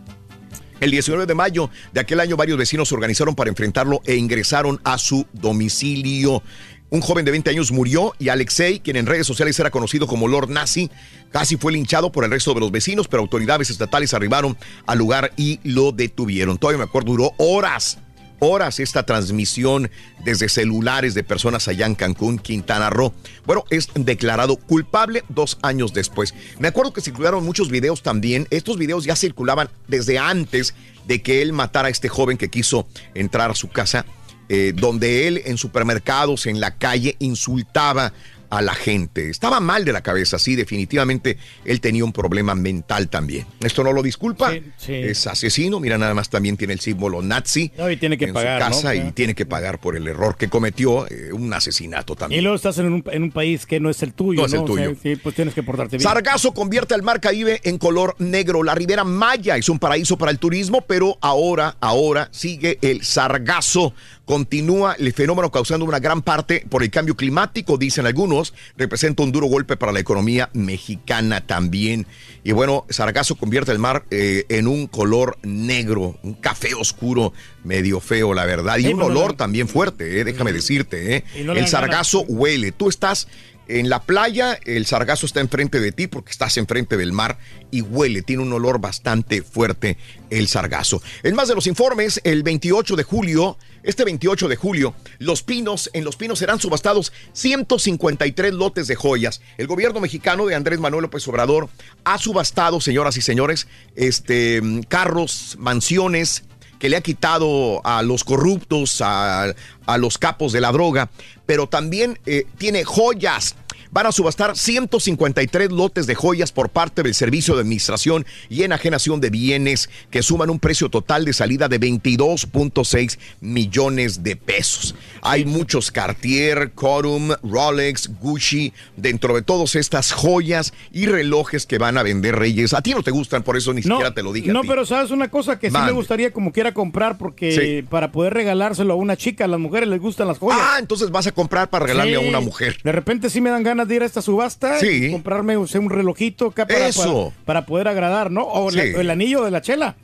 El 0.81 0.91
19 0.91 1.27
de 1.27 1.35
mayo 1.35 1.71
de 1.93 2.01
aquel 2.01 2.21
año 2.21 2.37
varios 2.37 2.59
vecinos 2.59 2.89
se 2.89 2.95
organizaron 2.95 3.35
para 3.35 3.51
enfrentarlo 3.51 4.01
e 4.05 4.17
ingresaron 4.17 4.81
a 4.85 4.99
su 4.99 5.27
domicilio. 5.33 6.43
Un 6.91 7.01
joven 7.01 7.25
de 7.25 7.31
20 7.33 7.51
años 7.51 7.73
murió 7.73 8.15
y 8.19 8.29
Alexei, 8.29 8.79
quien 8.79 8.97
en 8.97 9.07
redes 9.07 9.27
sociales 9.27 9.59
era 9.59 9.71
conocido 9.71 10.07
como 10.07 10.29
Lord 10.29 10.51
Nazi, 10.51 10.91
casi 11.33 11.57
fue 11.57 11.73
linchado 11.73 12.13
por 12.13 12.25
el 12.25 12.31
resto 12.31 12.55
de 12.55 12.61
los 12.61 12.71
vecinos, 12.71 13.09
pero 13.09 13.23
autoridades 13.23 13.71
estatales 13.71 14.15
arribaron 14.15 14.57
al 14.87 14.99
lugar 14.99 15.33
y 15.37 15.59
lo 15.65 15.91
detuvieron. 15.91 16.59
Todavía 16.59 16.79
me 16.79 16.85
acuerdo, 16.85 17.13
duró 17.13 17.33
horas, 17.39 17.99
horas 18.47 18.81
esta 18.81 19.05
transmisión 19.05 19.91
desde 20.25 20.49
celulares 20.49 21.15
de 21.15 21.25
personas 21.25 21.69
allá 21.69 21.87
en 21.87 21.95
Cancún, 21.95 22.39
Quintana 22.39 22.91
Roo. 22.91 23.13
Bueno, 23.47 23.65
es 23.71 23.89
declarado 23.95 24.57
culpable 24.57 25.25
dos 25.29 25.59
años 25.63 25.93
después. 25.93 26.35
Me 26.59 26.69
acuerdo 26.69 26.93
que 26.93 27.01
circularon 27.01 27.45
muchos 27.45 27.71
videos 27.71 28.03
también. 28.03 28.47
Estos 28.51 28.79
videos 28.79 29.05
ya 29.05 29.17
circulaban 29.17 29.69
desde 29.89 30.19
antes 30.19 30.75
de 31.07 31.23
que 31.23 31.43
él 31.43 31.53
matara 31.53 31.89
a 31.89 31.91
este 31.91 32.09
joven 32.09 32.39
que 32.39 32.51
quiso 32.51 32.87
entrar 33.15 33.51
a 33.51 33.55
su 33.55 33.69
casa, 33.69 34.07
eh, 34.49 34.73
donde 34.75 35.27
él 35.27 35.43
en 35.47 35.59
supermercados, 35.59 36.47
en 36.47 36.61
la 36.61 36.77
calle, 36.77 37.17
insultaba 37.19 38.13
a 38.51 38.63
la 38.63 38.75
gente. 38.75 39.31
Estaba 39.31 39.61
mal 39.61 39.85
de 39.85 39.93
la 39.93 40.03
cabeza, 40.03 40.39
sí, 40.39 40.57
definitivamente 40.57 41.39
él 41.65 41.81
tenía 41.81 42.05
un 42.05 42.13
problema 42.13 42.55
mental 42.55 43.09
también. 43.09 43.47
Esto 43.61 43.83
no 43.85 43.93
lo 43.93 44.03
disculpa, 44.03 44.53
es 44.89 45.27
asesino, 45.27 45.81
mira, 45.81 45.99
nada 45.99 46.15
más 46.15 46.29
también 46.31 46.57
tiene 46.57 46.73
el 46.75 46.81
símbolo 46.81 47.23
nazi 47.23 47.73
No, 47.79 47.91
y 47.91 47.97
tiene 47.97 48.17
que 48.19 48.27
en 48.27 48.33
pagar, 48.35 48.61
su 48.63 48.69
¿no? 48.69 48.75
casa 48.77 48.95
y 48.95 49.13
tiene 49.13 49.35
que 49.35 49.47
pagar 49.47 49.81
por 49.81 49.97
el 49.97 50.07
error 50.09 50.37
que 50.37 50.49
cometió, 50.49 51.07
eh, 51.09 51.33
un 51.33 51.53
asesinato 51.53 52.13
Y 52.15 52.17
también. 52.17 52.43
luego 52.45 52.57
estás 52.57 52.79
en 52.79 52.93
un, 52.93 53.05
en 53.11 53.23
un 53.25 53.31
país 53.31 53.67
que 53.67 53.81
no 53.81 53.91
es 53.91 54.03
el 54.03 54.13
tuyo, 54.13 54.41
No 54.41 54.47
es 54.47 54.53
el 54.53 54.61
O 54.61 54.67
sea, 54.67 54.87
tuyo. 54.87 54.97
sí, 55.03 55.17
pues 55.17 55.35
tienes 55.35 55.55
que 55.55 55.63
portarte 55.63 55.97
bien. 55.97 56.03
Sargazo 56.09 56.53
convierte 56.53 56.95
al 56.95 57.03
mar 57.03 57.21
Caribe 57.21 57.61
en 57.65 57.79
color 57.79 58.15
negro. 58.19 58.63
La 58.63 58.75
Ribera 58.75 59.05
Maya 59.05 59.57
es 59.57 59.69
un 59.69 59.79
paraíso 59.79 60.17
para 60.19 60.31
el 60.31 60.39
turismo, 60.39 60.83
pero 60.83 61.19
ahora, 61.21 61.77
ahora 61.81 62.29
sigue 62.33 62.79
el 62.83 63.03
sargazo. 63.05 63.95
Continúa 64.25 64.97
el 64.99 65.13
fenómeno 65.13 65.51
causando 65.51 65.85
una 65.85 65.99
gran 65.99 66.23
parte 66.23 66.65
por 66.71 66.83
el 66.83 66.91
cambio 66.91 67.15
climático, 67.15 67.77
dicen 67.77 68.07
algunos. 68.07 68.55
Representa 68.77 69.23
un 69.23 69.33
duro 69.33 69.47
golpe 69.49 69.77
para 69.77 69.93
la 69.93 70.01
economía 70.01 70.49
mexicana 70.55 71.43
también. 71.47 72.07
Y 72.43 72.53
bueno, 72.53 72.87
sargazo 72.89 73.37
convierte 73.37 73.71
el 73.73 73.79
mar 73.79 74.05
eh, 74.11 74.47
en 74.49 74.67
un 74.67 74.87
color 74.87 75.37
negro, 75.43 76.19
un 76.23 76.35
café 76.35 76.75
oscuro, 76.75 77.35
medio 77.65 78.01
feo, 78.01 78.33
la 78.33 78.47
verdad. 78.47 78.79
Y 78.79 78.85
Sí, 78.85 78.95
un 78.95 79.03
olor 79.03 79.33
no- 79.33 79.37
también 79.37 79.69
fuerte, 79.69 80.21
eh, 80.21 80.25
déjame 80.25 80.53
decirte. 80.55 81.17
eh. 81.17 81.25
No 81.45 81.53
El 81.53 81.67
sargazo 81.69 82.23
huele. 82.23 82.73
Tú 82.73 82.89
estás 82.89 83.29
en 83.69 83.89
la 83.89 84.03
playa, 84.03 84.59
el 84.65 84.87
sargazo 84.87 85.27
está 85.27 85.41
enfrente 85.41 85.81
de 85.81 85.93
ti 85.93 86.07
porque 86.07 86.31
estás 86.31 86.57
enfrente 86.57 86.97
del 86.97 87.13
mar 87.13 87.39
y 87.71 87.81
huele, 87.81 88.23
tiene 88.23 88.43
un 88.43 88.53
olor 88.53 88.81
bastante 88.81 89.43
fuerte 89.43 89.97
el 90.31 90.49
sargazo. 90.49 91.03
En 91.23 91.35
más 91.35 91.49
de 91.49 91.55
los 91.55 91.67
informes, 91.67 92.21
el 92.25 92.43
28 92.43 92.97
de 92.97 93.03
julio, 93.03 93.57
este 93.83 94.05
28 94.05 94.49
de 94.49 94.57
julio, 94.57 94.95
los 95.19 95.43
pinos, 95.43 95.91
en 95.93 96.05
los 96.05 96.17
pinos 96.17 96.39
serán 96.39 96.61
subastados 96.61 97.13
153 97.33 98.53
lotes 98.53 98.87
de 98.87 98.97
joyas. 98.97 99.41
El 99.59 99.67
gobierno 99.67 100.01
mexicano 100.01 100.47
de 100.47 100.55
Andrés 100.55 100.79
Manuel 100.79 101.03
López 101.03 101.27
Obrador 101.29 101.69
ha 102.05 102.19
subastado, 102.19 102.81
señoras 102.81 103.17
y 103.17 103.23
señores, 103.23 103.67
este, 103.95 104.61
carros, 104.89 105.57
mansiones, 105.59 106.45
que 106.85 106.91
le 106.91 106.99
ha 106.99 107.01
quitado 107.01 107.81
a 107.83 108.03
los 108.03 108.25
corruptos, 108.25 109.01
a, 109.01 109.55
a 109.87 109.97
los 109.97 110.19
capos 110.19 110.53
de 110.53 110.61
la 110.61 110.71
droga, 110.71 111.09
pero 111.47 111.67
también 111.67 112.19
eh, 112.27 112.45
tiene 112.59 112.85
joyas. 112.85 113.55
Van 113.95 114.07
a 114.07 114.11
subastar 114.13 114.57
153 114.57 115.71
lotes 115.71 116.09
de 116.09 116.17
joyas 116.17 116.51
por 116.51 116.69
parte 116.69 117.05
del 117.05 117.15
Servicio 117.15 117.55
de 117.55 117.61
Administración 117.61 118.27
y 118.49 118.65
Enajenación 118.65 119.21
de 119.21 119.31
Bienes 119.31 119.89
que 120.11 120.21
suman 120.25 120.51
un 120.51 120.59
precio 120.59 120.89
total 120.89 121.25
de 121.25 121.33
salida 121.33 121.69
de 121.69 121.79
22.6 121.79 123.19
millones 123.41 124.25
de 124.25 124.35
pesos. 124.35 124.97
Hay 125.23 125.45
muchos 125.45 125.93
Cartier, 125.93 126.73
Corum, 126.73 127.35
Rolex, 127.45 128.11
Gucci, 128.21 128.73
dentro 128.97 129.33
de 129.37 129.43
todas 129.43 129.77
estas 129.77 130.11
joyas 130.11 130.75
y 130.93 131.07
relojes 131.07 131.65
que 131.65 131.79
van 131.79 131.97
a 131.97 132.03
vender 132.03 132.35
Reyes. 132.35 132.75
A 132.75 132.83
ti 132.83 132.95
no 132.95 133.05
te 133.05 133.13
gustan, 133.13 133.45
por 133.45 133.57
eso 133.57 133.73
ni 133.73 133.83
siquiera 133.85 134.13
te 134.13 134.25
lo 134.25 134.33
dije. 134.33 134.51
a 134.51 134.55
No, 134.55 134.63
ti. 134.63 134.69
pero 134.71 134.85
sabes 134.87 135.13
una 135.13 135.31
cosa 135.31 135.61
que 135.61 135.71
sí 135.71 135.77
me 135.79 135.93
gustaría 135.93 136.33
como 136.33 136.51
quiera 136.51 136.75
comprar 136.75 137.17
porque 137.17 137.53
Sí. 137.53 137.87
para 137.89 138.11
poder 138.11 138.35
regalárselo 138.35 138.95
a 138.95 138.97
una 138.97 139.17
chica, 139.17 139.45
a 139.45 139.49
las 139.49 139.61
mujeres 139.61 139.89
les 139.89 140.01
gustan 140.01 140.27
las 140.27 140.41
joyas. 140.41 140.59
Ah, 140.61 140.79
entonces 140.81 141.13
vas 141.13 141.29
a 141.29 141.33
comprar 141.33 141.71
para 141.71 141.87
regalarle 141.87 142.19
Sí. 142.19 142.25
a 142.25 142.29
una 142.29 142.41
mujer. 142.41 142.79
De 142.83 142.91
repente 142.91 143.31
sí 143.31 143.41
me 143.41 143.51
dan 143.51 143.63
ganas 143.63 143.84
de 143.87 143.97
ir 143.97 144.03
a 144.03 144.07
esta 144.07 144.23
subasta 144.23 144.79
Sí. 144.81 145.07
y 145.07 145.11
comprarme 145.13 145.57
o 145.57 145.67
sea, 145.67 145.81
un 145.81 145.91
relojito 145.91 146.47
acá 146.49 146.67
para, 146.67 146.89
Eso. 146.89 147.33
para, 147.33 147.45
para 147.45 147.67
poder 147.67 147.89
agradar, 147.89 148.31
¿no? 148.31 148.43
O 148.45 148.71
la- 148.71 148.83
el 148.85 149.11
anillo 149.11 149.45
de 149.45 149.51
la 149.51 149.61
chela. 149.63 149.97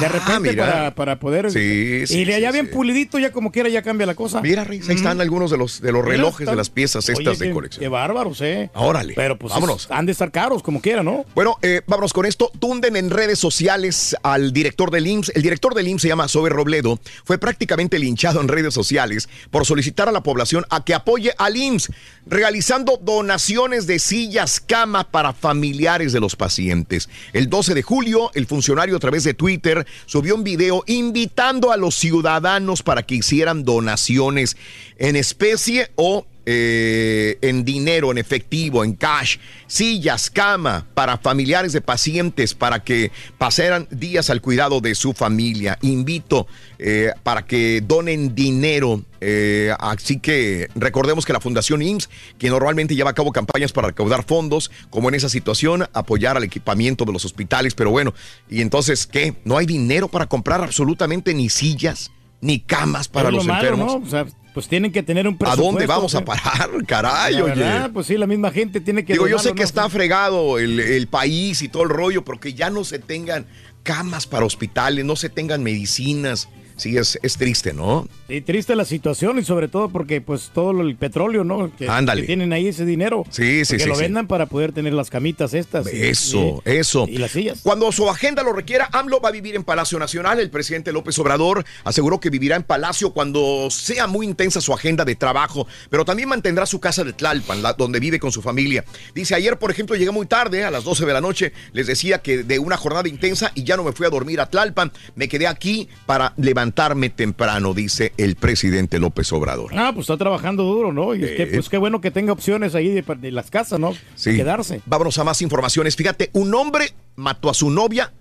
De 0.00 0.06
Ah, 0.06 0.08
repente 0.08 0.52
para, 0.54 0.94
para 0.94 1.18
poder... 1.18 1.50
Sí, 1.50 2.06
sí, 2.06 2.20
y 2.20 2.24
de 2.24 2.34
allá 2.34 2.48
sí, 2.48 2.52
bien 2.54 2.70
pulidito, 2.70 3.18
ya 3.18 3.32
como 3.32 3.50
quiera 3.50 3.68
ya 3.68 3.82
cambia 3.82 4.06
la 4.06 4.14
cosa. 4.14 4.40
Mira, 4.42 4.62
Reyes, 4.64 4.88
ahí 4.88 4.94
están 4.96 5.20
algunos 5.20 5.50
de 5.50 5.56
los, 5.56 5.80
de 5.80 5.90
los 5.92 6.04
relojes, 6.04 6.46
de 6.46 6.54
las 6.56 6.68
piezas 6.70 7.08
Oye, 7.08 7.18
estas 7.18 7.38
de 7.38 7.50
colección. 7.52 7.80
Qué 7.80 7.88
bárbaros, 7.88 8.40
¿eh? 8.42 8.70
Órale, 8.74 9.14
Pero 9.16 9.38
pues 9.38 9.52
vámonos. 9.52 9.84
es- 9.86 9.90
han 9.90 10.06
de 10.06 10.12
estar 10.12 10.30
caros 10.30 10.62
como 10.62 10.80
quiera, 10.82 11.02
¿no? 11.02 11.24
Bueno, 11.34 11.56
eh, 11.62 11.80
vámonos 11.86 12.12
con 12.12 12.26
esto. 12.26 12.50
Tunden 12.58 12.96
en 12.96 13.10
redes 13.10 13.38
sociales 13.38 14.14
al 14.22 14.52
director 14.52 14.90
del 14.90 15.06
IMSS. 15.06 15.32
El 15.34 15.42
director 15.42 15.74
del 15.74 15.88
IMSS 15.88 16.02
se 16.02 16.08
llama 16.08 16.28
Sober 16.28 16.52
Robledo. 16.52 17.00
Fue 17.24 17.38
prácticamente 17.38 17.98
linchado 17.98 18.40
en 18.40 18.48
redes 18.48 18.74
sociales 18.74 19.28
por 19.50 19.64
solicitar 19.66 20.08
a 20.08 20.12
la 20.12 20.22
población 20.22 20.64
a 20.70 20.84
que 20.84 20.94
apoye 20.94 21.32
al 21.38 21.56
IMSS, 21.56 21.90
realizando 22.26 22.98
donaciones 23.02 23.86
de 23.86 23.98
sillas 23.98 24.60
cama 24.60 25.10
para 25.10 25.32
familiares 25.32 26.12
de 26.12 26.20
los 26.20 26.36
pacientes. 26.36 27.08
El 27.32 27.48
12 27.48 27.74
de 27.74 27.82
julio, 27.82 28.30
el 28.34 28.46
funcionario 28.46 28.94
a 28.96 29.00
través 29.00 29.24
de 29.24 29.34
Twitter 29.34 29.77
subió 30.06 30.34
un 30.34 30.44
video 30.44 30.84
invitando 30.86 31.72
a 31.72 31.76
los 31.76 31.94
ciudadanos 31.94 32.82
para 32.82 33.04
que 33.04 33.16
hicieran 33.16 33.64
donaciones 33.64 34.56
en 34.98 35.16
especie 35.16 35.90
o 35.96 36.26
eh, 36.50 37.36
en 37.42 37.62
dinero, 37.62 38.10
en 38.10 38.16
efectivo, 38.16 38.82
en 38.82 38.94
cash, 38.94 39.36
sillas, 39.66 40.30
cama 40.30 40.86
para 40.94 41.18
familiares 41.18 41.74
de 41.74 41.82
pacientes 41.82 42.54
para 42.54 42.82
que 42.82 43.12
pasaran 43.36 43.86
días 43.90 44.30
al 44.30 44.40
cuidado 44.40 44.80
de 44.80 44.94
su 44.94 45.12
familia. 45.12 45.78
Invito 45.82 46.46
eh, 46.78 47.12
para 47.22 47.44
que 47.44 47.82
donen 47.86 48.34
dinero. 48.34 49.04
eh, 49.20 49.74
así 49.78 50.20
que 50.20 50.70
recordemos 50.74 51.26
que 51.26 51.34
la 51.34 51.40
Fundación 51.40 51.82
IMSS, 51.82 52.08
que 52.38 52.48
normalmente 52.48 52.94
lleva 52.94 53.10
a 53.10 53.14
cabo 53.14 53.30
campañas 53.30 53.72
para 53.72 53.88
recaudar 53.88 54.24
fondos, 54.24 54.70
como 54.88 55.10
en 55.10 55.16
esa 55.16 55.28
situación, 55.28 55.86
apoyar 55.92 56.38
al 56.38 56.44
equipamiento 56.44 57.04
de 57.04 57.12
los 57.12 57.26
hospitales, 57.26 57.74
pero 57.74 57.90
bueno, 57.90 58.14
y 58.48 58.62
entonces, 58.62 59.06
¿qué? 59.06 59.34
¿No 59.44 59.58
hay 59.58 59.66
dinero 59.66 60.08
para 60.08 60.26
comprar 60.26 60.62
absolutamente 60.62 61.34
ni 61.34 61.50
sillas? 61.50 62.10
Ni 62.40 62.60
camas 62.60 63.08
para 63.08 63.30
los 63.30 63.44
malo, 63.44 63.60
enfermos. 63.60 64.00
¿no? 64.00 64.06
O 64.06 64.08
sea, 64.08 64.24
pues 64.58 64.66
tienen 64.66 64.90
que 64.90 65.04
tener 65.04 65.28
un 65.28 65.34
¿A 65.34 65.38
presupuesto. 65.38 65.70
dónde 65.70 65.86
vamos 65.86 66.16
a 66.16 66.24
parar, 66.24 66.68
caray? 66.84 67.34
La 67.34 67.44
Oye. 67.44 67.54
verdad, 67.54 67.90
pues 67.92 68.08
sí, 68.08 68.16
la 68.18 68.26
misma 68.26 68.50
gente 68.50 68.80
tiene 68.80 69.04
que... 69.04 69.12
Digo, 69.12 69.28
yo 69.28 69.38
sé 69.38 69.50
que 69.50 69.60
¿no? 69.60 69.64
está 69.64 69.88
fregado 69.88 70.58
el, 70.58 70.80
el 70.80 71.06
país 71.06 71.62
y 71.62 71.68
todo 71.68 71.84
el 71.84 71.90
rollo, 71.90 72.24
pero 72.24 72.40
que 72.40 72.54
ya 72.54 72.68
no 72.68 72.82
se 72.82 72.98
tengan 72.98 73.46
camas 73.84 74.26
para 74.26 74.44
hospitales, 74.44 75.04
no 75.04 75.14
se 75.14 75.28
tengan 75.28 75.62
medicinas. 75.62 76.48
Sí, 76.78 76.96
es, 76.96 77.18
es 77.22 77.36
triste, 77.36 77.74
¿no? 77.74 78.08
Sí, 78.28 78.40
triste 78.40 78.74
la 78.74 78.84
situación 78.86 79.38
y 79.38 79.44
sobre 79.44 79.68
todo 79.68 79.88
porque 79.90 80.20
pues 80.20 80.50
todo 80.54 80.72
lo- 80.72 80.82
el 80.82 80.96
petróleo, 80.96 81.44
¿no? 81.44 81.70
Que, 81.76 81.88
Ándale. 81.88 82.22
que 82.22 82.26
tienen 82.28 82.52
ahí 82.52 82.68
ese 82.68 82.84
dinero. 82.86 83.24
Sí, 83.30 83.64
sí, 83.64 83.76
que 83.76 83.82
sí, 83.82 83.88
lo 83.88 83.96
sí. 83.96 84.02
vendan 84.02 84.26
para 84.26 84.46
poder 84.46 84.72
tener 84.72 84.92
las 84.94 85.10
camitas 85.10 85.54
estas. 85.54 85.86
Eso, 85.88 86.62
y- 86.64 86.70
eso. 86.70 87.06
Y 87.08 87.18
las 87.18 87.32
sillas. 87.32 87.60
Cuando 87.62 87.90
su 87.92 88.08
agenda 88.08 88.42
lo 88.42 88.52
requiera, 88.52 88.88
AMLO 88.92 89.20
va 89.20 89.28
a 89.28 89.32
vivir 89.32 89.54
en 89.56 89.64
Palacio 89.64 89.98
Nacional. 89.98 90.38
El 90.40 90.50
presidente 90.50 90.92
López 90.92 91.18
Obrador 91.18 91.64
aseguró 91.84 92.20
que 92.20 92.30
vivirá 92.30 92.56
en 92.56 92.62
Palacio 92.62 93.12
cuando 93.12 93.68
sea 93.70 94.06
muy 94.06 94.24
intensa 94.26 94.60
su 94.60 94.72
agenda 94.72 95.04
de 95.04 95.16
trabajo, 95.16 95.66
pero 95.90 96.04
también 96.04 96.28
mantendrá 96.28 96.64
su 96.64 96.80
casa 96.80 97.04
de 97.04 97.12
Tlalpan, 97.12 97.62
la- 97.62 97.72
donde 97.72 97.98
vive 98.00 98.18
con 98.20 98.30
su 98.32 98.40
familia. 98.42 98.84
Dice, 99.14 99.34
ayer, 99.34 99.58
por 99.58 99.70
ejemplo, 99.70 99.96
llegué 99.96 100.10
muy 100.10 100.26
tarde, 100.26 100.64
a 100.64 100.70
las 100.70 100.84
12 100.84 101.04
de 101.06 101.12
la 101.12 101.20
noche, 101.20 101.52
les 101.72 101.86
decía 101.88 102.18
que 102.18 102.44
de 102.44 102.58
una 102.58 102.76
jornada 102.76 103.08
intensa 103.08 103.50
y 103.54 103.64
ya 103.64 103.76
no 103.76 103.82
me 103.84 103.92
fui 103.92 104.06
a 104.06 104.10
dormir 104.10 104.40
a 104.40 104.46
Tlalpan, 104.48 104.92
me 105.16 105.28
quedé 105.28 105.46
aquí 105.46 105.88
para 106.06 106.32
levantarme 106.68 107.08
temprano, 107.08 107.72
dice 107.72 108.12
el 108.18 108.36
presidente 108.36 108.98
López 108.98 109.32
Obrador. 109.32 109.72
Ah, 109.74 109.92
pues 109.94 110.04
está 110.04 110.16
trabajando 110.16 110.64
duro, 110.64 110.92
¿no? 110.92 111.14
Y 111.14 111.24
es 111.24 111.36
que, 111.36 111.46
pues 111.46 111.68
qué 111.68 111.78
bueno 111.78 112.00
que 112.00 112.10
tenga 112.10 112.32
opciones 112.32 112.74
ahí 112.74 112.88
de, 112.88 113.02
de 113.02 113.32
las 113.32 113.50
casas, 113.50 113.80
¿no? 113.80 113.94
Sí. 114.14 114.36
Quedarse. 114.36 114.82
Vámonos 114.86 115.18
a 115.18 115.24
más 115.24 115.40
informaciones. 115.40 115.96
Fíjate, 115.96 116.30
un 116.34 116.54
hombre 116.54 116.92
mató 117.16 117.48
a 117.48 117.54
su 117.54 117.70
novia 117.70 118.12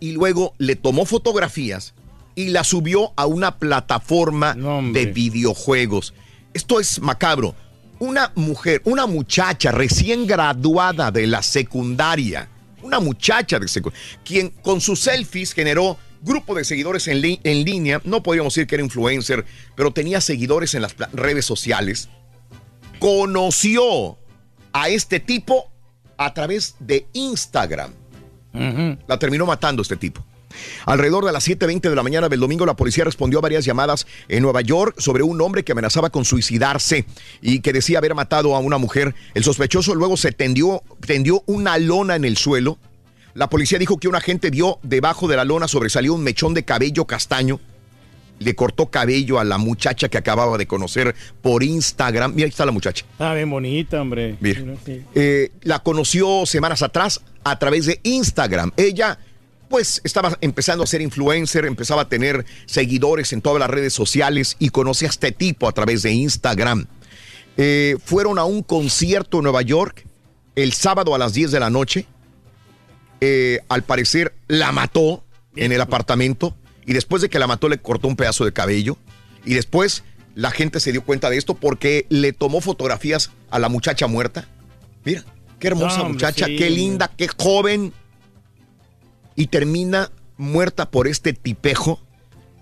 y 0.00 0.12
luego 0.12 0.54
le 0.58 0.76
tomó 0.76 1.06
fotografías 1.06 1.94
y 2.34 2.48
la 2.48 2.64
subió 2.64 3.12
a 3.16 3.26
una 3.26 3.58
plataforma 3.58 4.54
de 4.54 5.06
videojuegos. 5.06 6.14
Esto 6.52 6.80
es 6.80 7.00
macabro. 7.00 7.54
Una 8.00 8.32
mujer, 8.34 8.82
una 8.84 9.06
muchacha 9.06 9.70
recién 9.70 10.26
graduada 10.26 11.12
de 11.12 11.28
la 11.28 11.42
secundaria, 11.42 12.48
una 12.82 12.98
muchacha 12.98 13.60
de 13.60 13.68
secundaria, 13.68 14.04
quien 14.24 14.50
con 14.50 14.80
sus 14.80 15.00
selfies 15.00 15.52
generó 15.52 15.96
grupo 16.24 16.54
de 16.54 16.64
seguidores 16.64 17.06
en, 17.08 17.20
li- 17.20 17.40
en 17.44 17.64
línea, 17.64 18.00
no 18.04 18.22
podríamos 18.22 18.54
decir 18.54 18.66
que 18.66 18.74
era 18.76 18.84
influencer, 18.84 19.44
pero 19.76 19.92
tenía 19.92 20.20
seguidores 20.20 20.74
en 20.74 20.82
las 20.82 20.96
redes 21.12 21.44
sociales, 21.44 22.08
conoció 22.98 24.18
a 24.72 24.88
este 24.88 25.20
tipo 25.20 25.70
a 26.16 26.32
través 26.34 26.76
de 26.80 27.06
Instagram. 27.12 27.92
La 29.06 29.18
terminó 29.18 29.46
matando 29.46 29.82
este 29.82 29.96
tipo. 29.96 30.24
Alrededor 30.86 31.24
de 31.24 31.32
las 31.32 31.48
7.20 31.48 31.80
de 31.90 31.96
la 31.96 32.04
mañana 32.04 32.28
del 32.28 32.38
domingo, 32.38 32.64
la 32.64 32.74
policía 32.76 33.02
respondió 33.04 33.40
a 33.40 33.42
varias 33.42 33.64
llamadas 33.64 34.06
en 34.28 34.42
Nueva 34.42 34.60
York 34.60 34.94
sobre 35.00 35.24
un 35.24 35.40
hombre 35.40 35.64
que 35.64 35.72
amenazaba 35.72 36.10
con 36.10 36.24
suicidarse 36.24 37.04
y 37.42 37.58
que 37.60 37.72
decía 37.72 37.98
haber 37.98 38.14
matado 38.14 38.54
a 38.54 38.60
una 38.60 38.78
mujer. 38.78 39.14
El 39.34 39.42
sospechoso 39.42 39.96
luego 39.96 40.16
se 40.16 40.30
tendió, 40.30 40.82
tendió 41.04 41.42
una 41.46 41.76
lona 41.78 42.14
en 42.14 42.24
el 42.24 42.36
suelo. 42.36 42.78
La 43.34 43.50
policía 43.50 43.78
dijo 43.78 43.98
que 43.98 44.08
un 44.08 44.14
agente 44.14 44.50
vio 44.50 44.78
debajo 44.82 45.26
de 45.26 45.36
la 45.36 45.44
lona 45.44 45.66
sobresalió 45.66 46.14
un 46.14 46.22
mechón 46.22 46.54
de 46.54 46.64
cabello 46.64 47.04
castaño. 47.04 47.60
le 48.40 48.54
cortó 48.56 48.86
cabello 48.86 49.38
a 49.38 49.44
la 49.44 49.58
muchacha 49.58 50.08
que 50.08 50.18
acababa 50.18 50.58
de 50.58 50.66
conocer 50.66 51.14
por 51.40 51.62
Instagram. 51.62 52.34
Mira, 52.34 52.46
ahí 52.46 52.50
está 52.50 52.66
la 52.66 52.72
muchacha. 52.72 53.04
Está 53.12 53.32
bien 53.32 53.48
bonita, 53.48 54.00
hombre. 54.00 54.36
Mira. 54.40 54.60
Sí. 54.84 55.02
Eh, 55.14 55.52
la 55.62 55.78
conoció 55.78 56.44
semanas 56.44 56.82
atrás 56.82 57.20
a 57.44 57.58
través 57.58 57.86
de 57.86 58.00
Instagram. 58.02 58.72
Ella, 58.76 59.18
pues, 59.68 60.00
estaba 60.02 60.36
empezando 60.40 60.82
a 60.82 60.86
ser 60.86 61.00
influencer, 61.00 61.64
empezaba 61.64 62.02
a 62.02 62.08
tener 62.08 62.44
seguidores 62.66 63.32
en 63.32 63.40
todas 63.40 63.60
las 63.60 63.70
redes 63.70 63.92
sociales 63.92 64.56
y 64.58 64.70
conoce 64.70 65.06
a 65.06 65.10
este 65.10 65.30
tipo 65.30 65.68
a 65.68 65.72
través 65.72 66.02
de 66.02 66.12
Instagram. 66.12 66.86
Eh, 67.56 67.96
fueron 68.04 68.40
a 68.40 68.44
un 68.44 68.64
concierto 68.64 69.38
en 69.38 69.44
Nueva 69.44 69.62
York 69.62 70.04
el 70.56 70.72
sábado 70.72 71.14
a 71.14 71.18
las 71.18 71.34
10 71.34 71.52
de 71.52 71.60
la 71.60 71.70
noche. 71.70 72.06
Eh, 73.26 73.60
al 73.70 73.84
parecer 73.84 74.34
la 74.48 74.70
mató 74.70 75.24
en 75.56 75.72
el 75.72 75.80
apartamento 75.80 76.54
y 76.84 76.92
después 76.92 77.22
de 77.22 77.30
que 77.30 77.38
la 77.38 77.46
mató 77.46 77.70
le 77.70 77.78
cortó 77.78 78.06
un 78.06 78.16
pedazo 78.16 78.44
de 78.44 78.52
cabello 78.52 78.98
y 79.46 79.54
después 79.54 80.04
la 80.34 80.50
gente 80.50 80.78
se 80.78 80.92
dio 80.92 81.02
cuenta 81.02 81.30
de 81.30 81.38
esto 81.38 81.54
porque 81.54 82.04
le 82.10 82.34
tomó 82.34 82.60
fotografías 82.60 83.30
a 83.48 83.58
la 83.58 83.70
muchacha 83.70 84.08
muerta. 84.08 84.46
Mira, 85.06 85.24
qué 85.58 85.68
hermosa 85.68 85.98
No, 85.98 86.10
muchacha, 86.10 86.44
sí, 86.44 86.56
qué 86.56 86.68
linda, 86.68 87.10
qué 87.16 87.28
joven. 87.28 87.94
Y 89.36 89.46
termina 89.46 90.10
muerta 90.36 90.90
por 90.90 91.08
este 91.08 91.32
tipejo 91.32 92.02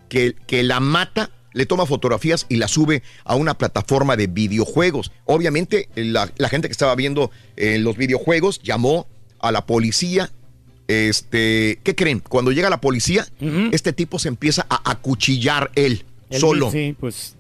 que, 0.09 0.37
que 0.47 0.63
la 0.63 0.79
mata, 0.79 1.31
le 1.55 1.67
toma 1.67 1.87
fotografías 1.87 2.47
y 2.49 2.57
la 2.57 2.69
sube 2.69 3.03
a 3.25 3.35
una 3.35 3.59
plataforma 3.59 4.17
de 4.17 4.29
videojuegos. 4.29 5.11
Obviamente, 5.25 5.89
la, 5.97 6.31
la 6.37 6.49
gente 6.49 6.69
que 6.69 6.73
estaba 6.73 6.95
viendo 6.95 7.33
eh, 7.57 7.81
los 7.81 7.97
videojuegos 7.97 8.63
llamó 8.63 9.09
a 9.41 9.51
la 9.51 9.67
policía. 9.67 10.31
Este, 10.93 11.79
¿qué 11.83 11.95
creen? 11.95 12.21
Cuando 12.21 12.53
llega 12.53 12.71
la 12.71 12.81
policía, 12.81 13.27
este 13.73 13.93
tipo 13.93 14.19
se 14.19 14.29
empieza 14.29 14.67
a 14.69 14.91
acuchillar 14.91 15.71
él, 15.75 16.05
Él 16.31 16.41
solo. 16.41 16.71
Sí, 16.71 16.97
pues. 16.99 17.35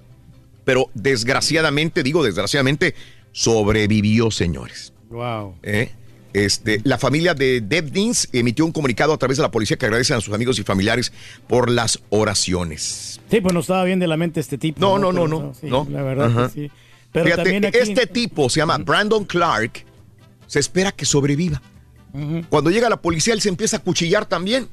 Pero 0.65 0.91
desgraciadamente, 0.95 2.03
digo 2.03 2.23
desgraciadamente, 2.23 2.95
sobrevivió, 3.33 4.31
señores. 4.31 4.93
Wow. 5.11 5.57
¿eh? 5.63 5.91
Este, 6.33 6.81
la 6.85 6.97
familia 6.99 7.35
de 7.35 7.61
Devdins 7.61 8.29
emitió 8.33 8.65
un 8.65 8.73
comunicado 8.73 9.13
a 9.13 9.19
través 9.19 9.37
de 9.37 9.43
la 9.43 9.51
policía 9.51 9.77
que 9.77 9.85
agradecen 9.87 10.17
a 10.17 10.21
sus 10.21 10.33
amigos 10.33 10.59
y 10.59 10.63
familiares 10.63 11.13
por 11.47 11.71
las 11.71 12.01
oraciones. 12.09 13.21
Sí, 13.31 13.41
pues 13.41 13.53
no 13.53 13.61
estaba 13.61 13.85
bien 13.85 13.99
de 13.99 14.07
la 14.07 14.17
mente 14.17 14.41
este 14.41 14.57
tipo. 14.57 14.81
No, 14.81 14.99
no, 14.99 15.13
no, 15.13 15.29
no. 15.29 15.53
sí, 15.55 15.67
no. 15.67 15.87
La 15.91 16.03
verdad 16.03 16.27
Ajá. 16.31 16.49
que 16.49 16.69
sí. 16.69 16.71
Pero 17.13 17.27
Fíjate, 17.27 17.43
también 17.43 17.65
aquí. 17.67 17.79
este 17.79 18.07
tipo 18.07 18.49
se 18.49 18.61
llama 18.61 18.79
Brandon 18.79 19.25
Clark. 19.25 19.85
Se 20.47 20.59
espera 20.59 20.93
que 20.93 21.05
sobreviva. 21.05 21.61
Cuando 22.51 22.71
llega 22.71 22.91
la 22.91 23.01
policía, 23.01 23.33
él 23.33 23.41
se 23.41 23.49
empieza 23.49 23.79
a 23.79 23.81
cuchillar 23.81 24.27
también. 24.27 24.69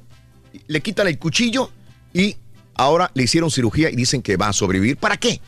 Le 0.67 0.81
quitan 0.81 1.07
el 1.07 1.17
cuchillo 1.17 1.71
y 2.13 2.35
ahora 2.75 3.11
le 3.13 3.23
hicieron 3.23 3.49
cirugía 3.51 3.89
y 3.89 3.95
dicen 3.95 4.21
que 4.21 4.35
va 4.35 4.49
a 4.49 4.53
sobrevivir. 4.53 4.97
¿Para 4.97 5.17
qué? 5.17 5.39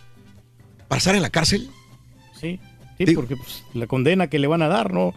¿Para 0.88 0.98
estar 0.98 1.16
en 1.16 1.22
la 1.22 1.30
cárcel? 1.30 1.70
Sí, 2.40 2.60
sí, 2.98 3.14
porque 3.14 3.36
pues, 3.36 3.64
la 3.74 3.88
condena 3.88 4.28
que 4.28 4.40
le 4.40 4.48
van 4.48 4.62
a 4.62 4.68
dar, 4.68 4.94
¿no? 4.94 5.14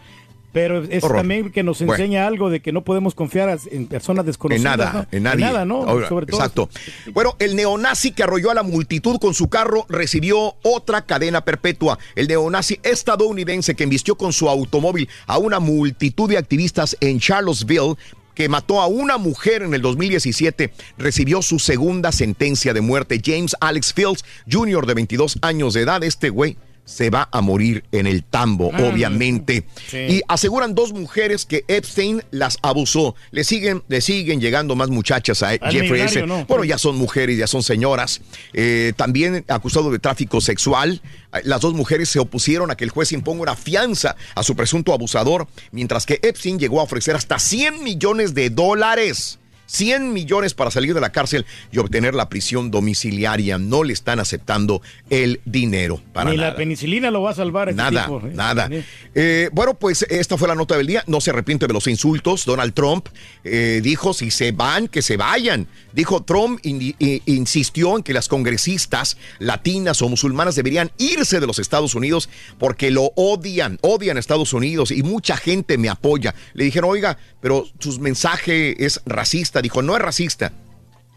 Pero 0.55 0.85
es 0.85 1.03
Horror. 1.03 1.17
también 1.17 1.51
que 1.51 1.63
nos 1.63 1.79
Bueno. 1.79 1.95
enseña 1.95 2.25
algo 2.25 2.49
de 2.49 2.61
que 2.61 2.71
no 2.71 2.81
podemos 2.81 3.13
confiar 3.13 3.59
en 3.71 3.87
personas 3.87 4.21
En 4.23 4.27
desconocidas. 4.27 4.77
nada, 4.77 4.93
¿no? 4.93 5.17
en 5.17 5.23
nadie. 5.23 5.41
nada, 5.43 5.65
¿no? 5.65 5.83
Ahora, 5.83 6.07
Sobre 6.07 6.27
todo. 6.27 6.39
Exacto. 6.39 6.69
Bueno, 7.13 7.35
el 7.39 7.57
neonazi 7.57 8.13
que 8.13 8.23
arrolló 8.23 8.51
a 8.51 8.53
la 8.53 8.63
multitud 8.63 9.19
con 9.19 9.33
su 9.33 9.49
carro 9.49 9.85
recibió 9.89 10.55
otra 10.63 11.01
cadena 11.05 11.41
perpetua. 11.43 11.99
El 12.15 12.29
neonazi 12.29 12.79
estadounidense 12.83 13.75
que 13.75 13.83
embistió 13.83 14.15
con 14.15 14.31
su 14.31 14.47
automóvil 14.49 15.09
a 15.27 15.39
una 15.39 15.59
multitud 15.59 16.29
de 16.29 16.37
activistas 16.37 16.95
en 17.01 17.19
Charlottesville 17.19 17.95
que 18.33 18.47
mató 18.47 18.79
a 18.79 18.87
una 18.87 19.17
mujer 19.17 19.61
en 19.61 19.73
el 19.73 19.81
2017, 19.81 20.71
recibió 20.97 21.41
su 21.41 21.59
segunda 21.59 22.13
sentencia 22.13 22.73
de 22.73 22.79
muerte. 22.79 23.21
James 23.21 23.57
Alex 23.59 23.93
Fields 23.93 24.23
Jr. 24.49 24.85
de 24.85 24.93
22 24.93 25.37
años 25.41 25.73
de 25.73 25.81
edad, 25.81 26.01
este 26.01 26.29
güey 26.29 26.55
se 26.85 27.09
va 27.09 27.27
a 27.31 27.41
morir 27.41 27.83
en 27.91 28.07
el 28.07 28.23
tambo, 28.23 28.71
Ah, 28.73 28.83
obviamente. 28.83 29.65
sí. 29.89 29.97
Y 29.97 30.21
aseguran 30.27 30.75
dos 30.75 30.93
mujeres 30.93 31.45
que 31.45 31.65
Epstein 31.67 32.21
las 32.31 32.57
abusó. 32.61 33.15
Le 33.31 33.43
siguen, 33.43 33.83
le 33.87 34.01
siguen 34.01 34.39
llegando 34.39 34.75
más 34.75 34.89
muchachas 34.89 35.41
a 35.43 35.49
Al 35.49 35.59
Jeffrey. 35.71 36.25
¿no? 36.27 36.45
Bueno, 36.45 36.63
ya 36.63 36.77
son 36.77 36.95
mujeres, 36.97 37.37
ya 37.37 37.47
son 37.47 37.63
señoras. 37.63 38.21
Eh, 38.53 38.93
también 38.95 39.43
acusado 39.47 39.91
de 39.91 39.99
tráfico 39.99 40.41
sexual. 40.41 41.01
Las 41.43 41.59
dos 41.61 41.73
mujeres 41.73 42.07
se 42.09 42.19
opusieron 42.19 42.71
a 42.71 42.75
que 42.75 42.83
el 42.85 42.91
juez 42.91 43.11
imponga 43.11 43.41
una 43.41 43.55
fianza 43.55 44.15
a 44.35 44.43
su 44.43 44.55
presunto 44.55 44.93
abusador, 44.93 45.47
mientras 45.71 46.05
que 46.05 46.19
Epstein 46.21 46.59
llegó 46.59 46.79
a 46.79 46.83
ofrecer 46.83 47.15
hasta 47.15 47.39
100 47.39 47.83
millones 47.83 48.33
de 48.33 48.49
dólares. 48.51 49.39
100 49.67 50.13
millones 50.13 50.53
para 50.53 50.71
salir 50.71 50.93
de 50.93 51.01
la 51.01 51.11
cárcel 51.11 51.45
y 51.71 51.77
obtener 51.79 52.13
la 52.15 52.29
prisión 52.29 52.71
domiciliaria. 52.71 53.57
No 53.57 53.83
le 53.83 53.93
están 53.93 54.19
aceptando 54.19 54.81
el 55.09 55.41
dinero 55.45 56.01
para 56.13 56.31
Ni 56.31 56.37
nada. 56.37 56.49
la 56.51 56.55
penicilina 56.55 57.11
lo 57.11 57.21
va 57.21 57.31
a 57.31 57.35
salvar. 57.35 57.69
este 57.69 57.81
Nada, 57.81 58.03
tipo, 58.03 58.19
¿eh? 58.25 58.31
nada. 58.33 58.69
Eh, 59.13 59.49
bueno, 59.53 59.73
pues 59.75 60.03
esta 60.09 60.37
fue 60.37 60.47
la 60.47 60.55
nota 60.55 60.77
del 60.77 60.87
día. 60.87 61.03
No 61.07 61.21
se 61.21 61.29
arrepiente 61.31 61.67
de 61.67 61.73
los 61.73 61.87
insultos. 61.87 62.45
Donald 62.45 62.73
Trump 62.73 63.07
eh, 63.43 63.79
dijo, 63.83 64.13
si 64.13 64.31
se 64.31 64.51
van, 64.51 64.87
que 64.87 65.01
se 65.01 65.17
vayan. 65.17 65.67
Dijo 65.93 66.23
Trump, 66.23 66.59
in- 66.63 66.95
insistió 67.25 67.95
en 67.97 68.03
que 68.03 68.13
las 68.13 68.27
congresistas 68.27 69.17
latinas 69.39 70.01
o 70.01 70.09
musulmanas 70.09 70.55
deberían 70.55 70.91
irse 70.97 71.39
de 71.39 71.47
los 71.47 71.59
Estados 71.59 71.95
Unidos 71.95 72.29
porque 72.59 72.91
lo 72.91 73.11
odian, 73.15 73.79
odian 73.81 74.17
a 74.17 74.19
Estados 74.19 74.53
Unidos 74.53 74.91
y 74.91 75.03
mucha 75.03 75.37
gente 75.37 75.77
me 75.77 75.89
apoya. 75.89 76.35
Le 76.53 76.65
dijeron, 76.65 76.89
oiga, 76.89 77.17
pero 77.41 77.65
su 77.79 77.99
mensaje 77.99 78.83
es 78.85 79.01
racista. 79.05 79.54
Dijo, 79.61 79.81
no 79.81 79.95
es 79.95 80.01
racista. 80.01 80.53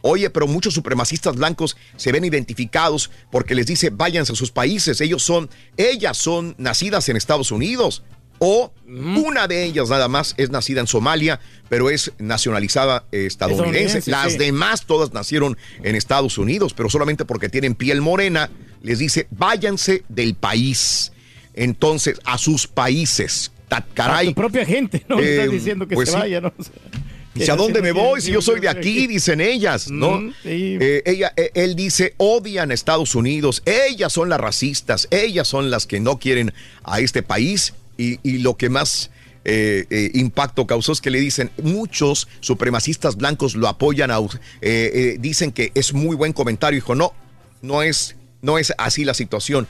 Oye, 0.01 0.31
pero 0.31 0.47
muchos 0.47 0.75
supremacistas 0.75 1.35
blancos 1.35 1.77
se 1.97 2.13
ven 2.13 2.25
identificados 2.25 3.11
porque 3.33 3.55
les 3.55 3.67
dice 3.67 3.91
váyanse 3.91 4.33
a 4.33 4.37
sus 4.37 4.53
países. 4.53 5.01
Ellos 5.01 5.23
son, 5.23 5.51
ellas 5.77 6.17
son 6.17 6.55
nacidas 6.59 7.09
en 7.09 7.17
Estados 7.17 7.51
Unidos. 7.51 8.05
O 8.41 8.73
una 8.87 9.49
de 9.49 9.65
ellas 9.65 9.89
nada 9.89 10.07
más 10.07 10.35
es 10.37 10.51
nacida 10.51 10.81
en 10.81 10.87
Somalia, 10.87 11.41
pero 11.69 11.91
es 11.91 12.13
nacionalizada 12.19 13.05
eh, 13.11 13.27
estadounidense. 13.27 14.09
Las 14.09 14.35
sí. 14.35 14.39
demás 14.39 14.87
todas 14.87 15.13
nacieron 15.13 15.59
en 15.83 15.97
Estados 15.97 16.39
Unidos, 16.39 16.73
pero 16.73 16.89
solamente 16.89 17.25
porque 17.25 17.49
tienen 17.49 17.75
piel 17.75 18.01
morena, 18.01 18.49
les 18.81 19.01
dice 19.01 19.27
váyanse 19.33 20.05
del 20.09 20.37
país. 20.37 21.11
Entonces, 21.55 22.21
a 22.25 22.39
sus 22.39 22.69
países. 22.69 23.51
Ta- 23.67 23.85
Caray. 23.93 24.29
A 24.29 24.31
tu 24.31 24.35
propia 24.37 24.65
gente, 24.65 25.05
¿no? 25.09 25.19
Eh, 25.19 25.35
estás 25.35 25.51
diciendo 25.51 25.89
que 25.89 25.97
pues 25.97 26.09
se 26.09 26.15
sí. 26.15 26.21
vaya, 26.21 26.41
¿no? 26.41 26.53
Dice, 27.39 27.53
¿a 27.53 27.57
dónde 27.57 27.83
me 27.83 27.93
voy 27.93 28.21
si 28.21 28.33
yo 28.33 28.43
soy 28.43 28.61
de 28.61 28.69
aquí? 28.69 29.07
Dicen 29.07 29.41
ellas, 29.41 29.91
¿no? 29.91 30.21
Mm. 30.21 30.35
Eh, 30.45 31.03
ella, 31.07 31.33
eh, 31.37 31.51
él 31.55 31.77
dice, 31.77 32.15
odian 32.17 32.71
a 32.71 32.75
Estados 32.75 33.15
Unidos, 33.15 33.63
ellas 33.65 34.13
son 34.13 34.29
las 34.29 34.41
racistas, 34.41 35.09
ellas 35.11 35.49
son 35.49 35.71
las 35.71 35.87
que 35.87 36.01
no 36.01 36.19
quieren 36.19 36.53
a 36.85 37.01
este 37.01 37.23
país 37.23 37.75
y, 37.97 38.19
y 38.23 38.39
lo 38.39 38.57
que 38.57 38.69
más 38.69 39.11
eh, 39.51 39.87
eh, 39.89 40.11
impacto 40.13 40.67
causó 40.67 40.93
es 40.93 41.01
que 41.01 41.11
le 41.11 41.21
dicen, 41.21 41.51
muchos 41.63 42.29
supremacistas 42.41 43.17
blancos 43.17 43.55
lo 43.55 43.67
apoyan, 43.67 44.11
a, 44.11 44.19
eh, 44.61 45.17
dicen 45.21 45.53
que 45.53 45.73
es 45.75 45.95
muy 45.95 46.17
buen 46.17 46.35
comentario, 46.35 46.77
dijo, 46.77 46.95
no, 46.95 47.15
no 47.63 47.83
es, 47.83 48.17
no 48.43 48.59
es 48.59 48.75
así 48.77 49.07
la 49.07 49.15
situación, 49.15 49.67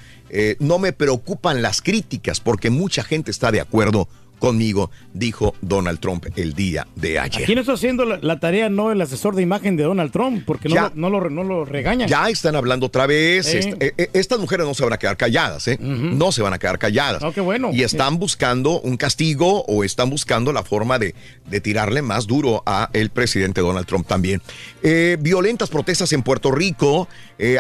no 0.59 0.79
me 0.79 0.93
preocupan 0.93 1.63
las 1.63 1.81
críticas 1.81 2.41
porque 2.41 2.71
mucha 2.71 3.05
gente 3.05 3.31
está 3.31 3.53
de 3.53 3.61
acuerdo 3.61 4.09
conmigo, 4.39 4.91
dijo 5.13 5.55
Donald 5.61 6.01
Trump 6.01 6.27
el 6.37 6.55
día 6.55 6.87
de 6.97 7.19
ayer. 7.19 7.49
No 7.55 7.61
está 7.61 7.73
haciendo 7.75 8.05
la, 8.05 8.19
la 8.23 8.39
tarea, 8.41 8.69
no 8.69 8.93
el 8.93 9.01
asesor 9.01 9.35
de 9.35 9.43
imagen 9.43 9.77
de 9.77 9.83
Donald 9.85 10.13
Trump, 10.13 10.45
porque 10.47 10.69
no, 10.69 10.75
Ya. 10.75 10.83
lo, 10.95 11.11
no, 11.11 11.21
lo, 11.21 11.31
no 11.31 11.45
lo 11.45 11.65
regañan. 11.65 12.09
Ya 12.09 12.29
están 12.29 12.55
hablando 12.57 12.87
otra 12.87 13.07
vez. 13.07 13.53
Eh. 13.55 13.59
Est- 13.59 13.83
eh, 13.99 14.11
estas 14.13 14.39
mujeres 14.39 14.67
no 14.67 14.75
se 14.75 14.85
van 14.85 14.93
a 14.93 14.99
quedar 14.99 15.17
calladas, 15.17 15.67
¿eh? 15.69 15.77
No 15.81 16.31
se 16.33 16.43
van 16.43 16.53
a 16.53 16.59
quedar 16.59 16.79
calladas. 16.79 17.23
Oh, 17.23 17.33
qué 17.33 17.41
bueno. 17.41 17.71
Y 17.73 17.83
están 17.83 18.19
buscando 18.19 18.81
un 18.81 18.97
castigo 18.97 19.65
o 19.67 19.85
están 19.85 20.11
buscando 20.11 20.53
la 20.53 20.63
forma 20.63 20.99
de, 20.99 21.15
de 21.47 21.61
tirarle 21.61 22.03
más 22.03 22.27
duro 22.27 22.63
a 22.67 22.91
el 22.93 23.11
presidente 23.11 23.61
Donald 23.61 23.87
Trump 23.87 24.07
también. 24.07 24.41
Eh, 24.83 25.17
violentas 25.21 25.69
protestas 25.71 26.13
en 26.13 26.23
Puerto 26.23 26.51
Rico. 26.51 27.09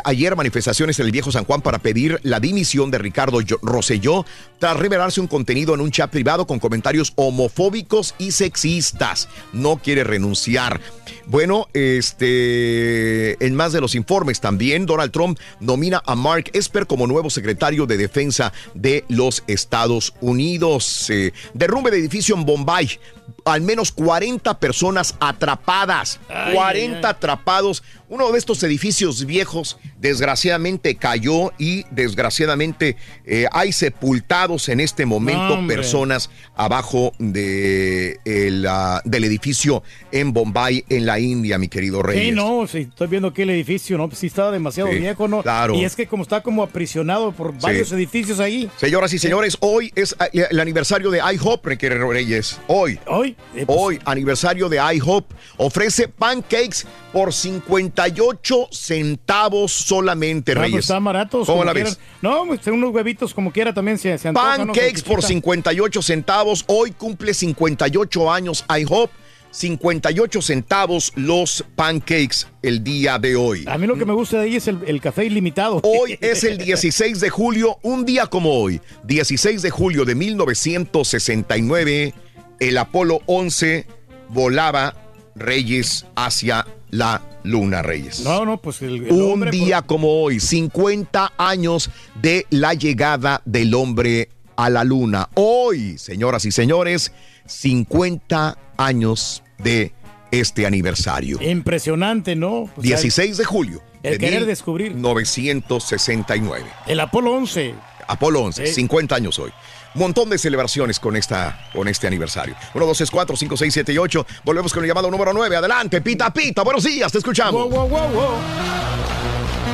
Ayer 0.05 0.35
manifestaciones 0.35 0.99
en 0.99 1.07
el 1.07 1.13
viejo 1.13 1.31
San 1.31 1.45
Juan 1.45 1.61
para 1.63 1.79
pedir 1.79 2.19
la 2.25 2.41
dimisión 2.41 2.91
de 2.91 2.99
Ricardo 2.99 3.39
Rosselló 3.63 4.27
tras 4.59 4.77
revelarse 4.77 5.21
un 5.21 5.29
contenido 5.29 5.73
en 5.73 5.81
un 5.81 5.93
chat 5.93 6.11
privado 6.11 6.47
con 6.49 6.59
comentarios 6.69 7.15
homofóbicos 7.16 8.15
y 8.19 8.32
sexistas. 8.32 9.27
No 9.55 9.78
quiere 9.78 10.05
renunciar. 10.05 10.82
Bueno, 11.24 11.66
este, 11.73 13.43
en 13.43 13.55
más 13.55 13.73
de 13.73 13.81
los 13.81 13.95
informes 13.95 14.40
también, 14.40 14.85
Donald 14.85 15.11
Trump 15.11 15.39
nomina 15.61 16.03
a 16.05 16.15
Mark 16.15 16.51
Esper 16.53 16.86
como 16.86 17.07
nuevo 17.07 17.31
secretario 17.31 17.86
de 17.86 17.97
Defensa 17.97 18.53
de 18.74 19.07
los 19.09 19.45
Estados 19.47 20.12
Unidos. 20.20 21.09
Eh, 21.09 21.32
derrumbe 21.55 21.90
de 21.90 22.01
edificio 22.01 22.35
en 22.35 22.45
Bombay. 22.45 22.99
Al 23.45 23.61
menos 23.61 23.93
40 23.93 24.59
personas 24.59 25.15
atrapadas. 25.21 26.21
Ay, 26.29 26.55
40 26.55 26.99
ay. 26.99 27.05
atrapados. 27.11 27.83
Uno 28.11 28.33
de 28.33 28.39
estos 28.39 28.63
edificios 28.63 29.27
viejos 29.27 29.79
desgraciadamente 29.99 30.95
cayó 30.97 31.53
y 31.59 31.85
desgraciadamente 31.91 32.97
eh, 33.27 33.47
hay 33.53 33.73
sepultados 33.73 34.71
en 34.71 34.81
este 34.81 35.05
momento 35.05 35.55
hombre. 35.55 35.77
personas 35.77 36.31
abajo 36.57 37.13
de 37.19 38.19
el, 38.25 38.67
ah, 38.67 39.03
del 39.05 39.25
edificio 39.25 39.83
en 40.11 40.33
Bombay, 40.33 40.85
en 40.89 41.05
la 41.05 41.19
India, 41.21 41.59
mi 41.59 41.69
querido 41.69 42.03
Reyes. 42.03 42.25
Sí, 42.25 42.33
no, 42.33 42.67
sí, 42.67 42.87
estoy 42.89 43.09
viendo 43.09 43.29
aquí 43.29 43.43
el 43.43 43.51
edificio, 43.51 43.99
¿no? 43.99 44.09
Sí 44.11 44.29
estaba 44.29 44.51
demasiado 44.51 44.91
Sí, 44.91 44.99
viejo, 44.99 45.29
¿no? 45.29 45.43
claro. 45.43 45.75
Y 45.75 45.85
es 45.85 45.95
que 45.95 46.07
como 46.07 46.23
está 46.23 46.43
como 46.43 46.63
aprisionado 46.63 47.33
por 47.33 47.59
varios 47.61 47.93
edificios 47.93 48.41
ahí. 48.41 48.71
Señoras 48.79 49.13
y 49.13 49.19
señores, 49.19 49.59
hoy 49.61 49.93
es 49.95 50.17
eh, 50.33 50.47
el 50.51 50.61
aniversario 50.61 51.11
de 51.11 51.21
IHOP, 51.35 51.67
Reyes. 51.67 52.59
Hoy. 52.69 52.99
Hoy. 53.19 53.36
eh, 53.55 53.65
Hoy, 53.66 53.99
aniversario 54.05 54.69
de 54.69 54.77
IHOP. 54.95 55.24
Ofrece 55.57 56.09
pancakes 56.09 56.86
por 57.12 57.32
58 57.32 58.69
centavos 58.70 59.73
solamente, 59.73 60.53
Ah, 60.53 60.55
pues 60.57 60.66
Reyes. 60.66 60.81
están 60.85 61.03
baratos. 61.05 61.47
¿Cómo 61.47 61.65
la 61.65 61.73
ves? 61.73 61.99
No, 62.23 62.45
pues 62.47 62.66
unos 62.69 62.93
huevitos 62.95 63.35
como 63.35 63.53
quiera 63.53 63.73
también 63.74 63.99
se, 63.99 64.16
se 64.19 64.28
antoja, 64.28 64.59
¿no? 64.59 64.66
Pancakes 64.66 65.03
por 65.03 65.23
Salchichita. 65.23 65.28
58 65.28 66.03
centavos. 66.03 66.65
Hoy 66.69 66.93
cumple 66.93 67.35
58 67.35 68.32
años 68.32 68.65
IHOP. 68.69 69.11
58 69.51 70.43
centavos 70.43 71.11
los 71.16 71.65
pancakes 71.74 72.47
el 72.61 72.85
día 72.85 73.19
de 73.19 73.35
hoy. 73.35 73.65
A 73.66 73.78
mí 73.78 73.86
lo 73.86 73.97
que 73.97 74.05
me 74.05 74.12
gusta 74.12 74.36
de 74.39 74.45
ahí 74.45 74.57
es 74.57 74.69
el, 74.69 74.78
el 74.86 75.01
café 75.01 75.24
ilimitado. 75.24 75.81
Hoy 75.85 76.19
es 76.20 76.45
el 76.45 76.59
16 76.59 77.19
de 77.19 77.31
julio, 77.31 77.78
un 77.82 78.05
día 78.05 78.27
como 78.27 78.51
hoy, 78.61 78.78
16 79.05 79.62
de 79.62 79.70
julio 79.70 80.05
de 80.05 80.15
1969, 80.15 82.12
el 82.61 82.79
Apolo 82.79 83.21
11 83.27 83.87
volaba 84.29 84.95
Reyes 85.35 86.07
hacia 86.17 86.67
la 86.91 87.23
Luna 87.45 87.83
Reyes. 87.83 88.21
No, 88.21 88.45
no, 88.45 88.61
pues 88.61 88.83
el, 88.83 89.07
el 89.07 89.13
un 89.13 89.33
hombre, 89.33 89.51
día 89.51 89.83
como 89.83 90.23
hoy, 90.23 90.41
50 90.41 91.33
años 91.39 91.91
de 92.21 92.47
la 92.51 92.75
llegada 92.75 93.43
del 93.45 93.75
hombre 93.75 94.29
a 94.57 94.69
la 94.71 94.85
Luna. 94.85 95.29
Hoy, 95.35 95.99
señoras 95.99 96.45
y 96.45 96.51
señores, 96.51 97.13
50 97.47 98.59
años 98.77 99.43
de 99.59 99.93
este 100.31 100.67
aniversario. 100.67 101.41
Impresionante, 101.41 102.37
¿no? 102.37 102.69
Pues, 102.75 102.87
16 102.87 103.37
de 103.39 103.45
julio. 103.45 103.83
El 104.03 104.13
de 104.13 104.19
querer 104.19 104.47
descubrir. 104.47 104.95
969. 104.95 106.65
El 106.87 107.01
Apolo 107.01 107.33
11. 107.33 107.75
Apolo 108.07 108.43
11, 108.43 108.67
Sí. 108.67 108.75
50 108.75 109.15
años 109.15 109.39
hoy. 109.39 109.51
Montón 109.99 110.31
de 110.31 110.39
celebraciones 110.39 110.99
con, 111.01 111.16
esta, 111.16 111.69
con 111.73 111.89
este 111.89 112.07
aniversario. 112.07 112.55
1, 112.75 112.87
2, 112.87 112.97
3, 112.97 113.11
4, 113.11 113.37
5, 113.37 113.57
6, 113.57 113.75
7 113.75 113.93
y 113.93 113.99
8. 113.99 114.27
Volvemos 114.45 114.73
con 114.73 114.83
el 114.83 114.89
llamado 114.89 115.11
número 115.11 115.33
9. 115.33 115.57
Adelante, 115.57 116.01
pita, 116.01 116.33
pita. 116.33 116.62
Buenos 116.62 116.85
días, 116.85 117.11
te 117.12 117.19
escuchamos. 117.19 117.69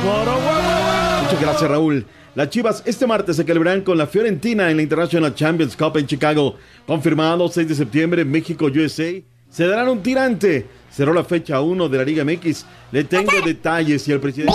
Muchas 0.05 1.41
gracias, 1.41 1.69
Raúl. 1.69 2.05
Las 2.35 2.49
Chivas 2.49 2.83
este 2.85 3.07
martes 3.07 3.37
se 3.37 3.45
celebrarán 3.45 3.81
con 3.81 3.97
la 3.97 4.07
Fiorentina 4.07 4.69
en 4.69 4.75
la 4.75 4.83
International 4.83 5.33
Champions 5.33 5.77
Cup 5.77 5.97
en 5.97 6.05
Chicago. 6.05 6.57
Confirmado 6.85 7.47
6 7.47 7.69
de 7.69 7.75
septiembre, 7.75 8.25
México, 8.25 8.65
USA. 8.65 9.13
Se 9.49 9.67
darán 9.67 9.87
un 9.87 10.03
tirante. 10.03 10.67
Cerró 10.91 11.13
la 11.13 11.23
fecha 11.23 11.61
1 11.61 11.87
de 11.87 11.97
la 11.97 12.03
Liga 12.03 12.25
MX. 12.25 12.65
Le 12.91 13.05
tengo 13.05 13.31
detalles 13.45 14.05
y 14.07 14.11
el 14.11 14.19
presidente 14.19 14.53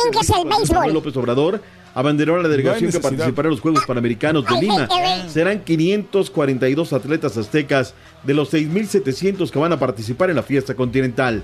López 0.92 1.16
Obrador 1.16 1.62
abanderó 1.94 2.36
a 2.36 2.42
la 2.42 2.48
delegación 2.48 2.90
que 2.90 3.00
participará 3.00 3.48
en 3.48 3.50
los 3.50 3.60
Juegos 3.60 3.84
Panamericanos 3.86 4.44
de 4.46 4.60
Lima. 4.60 4.88
Serán 5.28 5.60
542 5.60 6.92
atletas 6.92 7.36
aztecas 7.36 7.94
de 8.22 8.34
los 8.34 8.52
6.700 8.52 9.50
que 9.50 9.58
van 9.58 9.72
a 9.72 9.78
participar 9.78 10.30
en 10.30 10.36
la 10.36 10.42
fiesta 10.42 10.74
continental. 10.74 11.42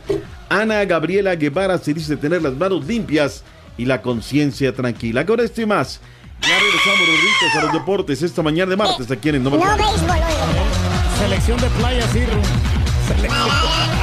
Ana 0.48 0.84
Gabriela 0.84 1.34
Guevara 1.34 1.78
se 1.78 1.94
dice 1.94 2.16
tener 2.16 2.42
las 2.42 2.54
manos 2.54 2.86
limpias 2.86 3.42
y 3.76 3.84
la 3.84 4.02
conciencia 4.02 4.74
tranquila. 4.74 5.26
Con 5.26 5.40
esto 5.40 5.60
y 5.60 5.66
más, 5.66 6.00
ya 6.42 6.58
regresamos, 6.58 7.00
Rorritos, 7.00 7.56
a 7.58 7.62
los 7.62 7.72
deportes 7.72 8.22
esta 8.22 8.42
mañana 8.42 8.70
de 8.70 8.76
martes 8.76 9.10
aquí 9.10 9.28
en 9.28 9.36
el 9.36 9.42
No 9.42 9.50
béisbol. 9.50 9.68
Selección 11.18 11.60
de 11.60 11.68
playa, 11.70 12.06
sí. 12.08 12.20
Ru. 12.20 12.42
Selección. 13.08 13.95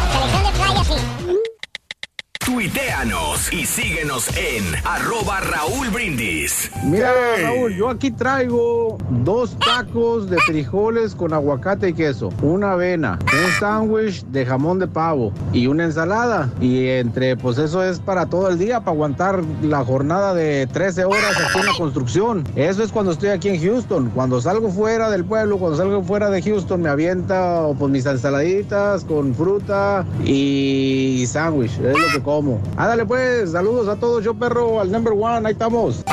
Tuiteanos 2.45 3.53
y 3.53 3.65
síguenos 3.65 4.28
en 4.36 4.65
arroba 4.84 5.40
Raúl 5.40 5.90
Brindis. 5.91 6.70
Mira, 6.84 7.14
Raúl, 7.41 7.74
yo 7.74 7.90
aquí 7.90 8.11
traigo 8.11 8.98
dos 9.24 9.57
tacos 9.60 10.30
de 10.30 10.38
frijoles 10.40 11.15
con 11.15 11.32
aguacate 11.32 11.90
y 11.90 11.94
queso, 11.94 12.34
una 12.41 12.74
avena, 12.74 13.18
un 13.22 13.60
sándwich 13.61 14.26
de 14.26 14.45
jamón 14.45 14.80
de 14.80 14.88
pavo 14.88 15.32
y 15.53 15.68
una 15.68 15.86
ensalada. 15.86 16.52
Y 16.60 16.88
entre, 16.88 17.38
pues 17.38 17.57
eso 17.60 17.82
es 17.82 17.99
para 17.99 18.26
todo 18.26 18.49
el 18.49 18.60
día, 18.60 18.82
para 18.82 18.91
aguantar 18.91 19.41
la 19.61 19.86
jornada 19.86 20.34
de 20.34 20.68
13 20.68 21.06
horas 21.06 21.38
aquí 21.48 21.60
en 21.60 21.65
la 21.65 21.78
construcción. 21.78 22.44
Eso 22.57 22.84
es 22.84 22.91
cuando 22.91 23.14
estoy 23.14 23.30
aquí 23.30 23.48
en 23.48 23.64
Houston. 23.64 24.11
Cuando 24.14 24.41
salgo 24.41 24.70
fuera 24.70 25.10
del 25.10 25.24
pueblo, 25.24 25.60
cuando 25.60 25.78
salgo 25.78 26.03
fuera 26.03 26.30
de 26.30 26.41
Houston, 26.41 26.82
me 26.82 26.90
avienta 26.90 27.68
pues, 27.80 27.90
mis 27.90 28.06
ensaladitas 28.06 29.06
con 29.06 29.34
fruta 29.34 30.06
y 30.26 31.24
sándwich. 31.26 31.80
Es 31.80 31.98
lo 31.98 32.07
que 32.14 32.22
como. 32.22 32.33
Ándale 32.78 33.06
pues, 33.06 33.52
saludos 33.52 33.88
a 33.88 33.96
todos, 33.96 34.24
yo 34.24 34.34
perro, 34.34 34.80
al 34.80 34.92
number 34.92 35.14
one, 35.14 35.48
ahí 35.48 35.54
estamos. 35.54 36.04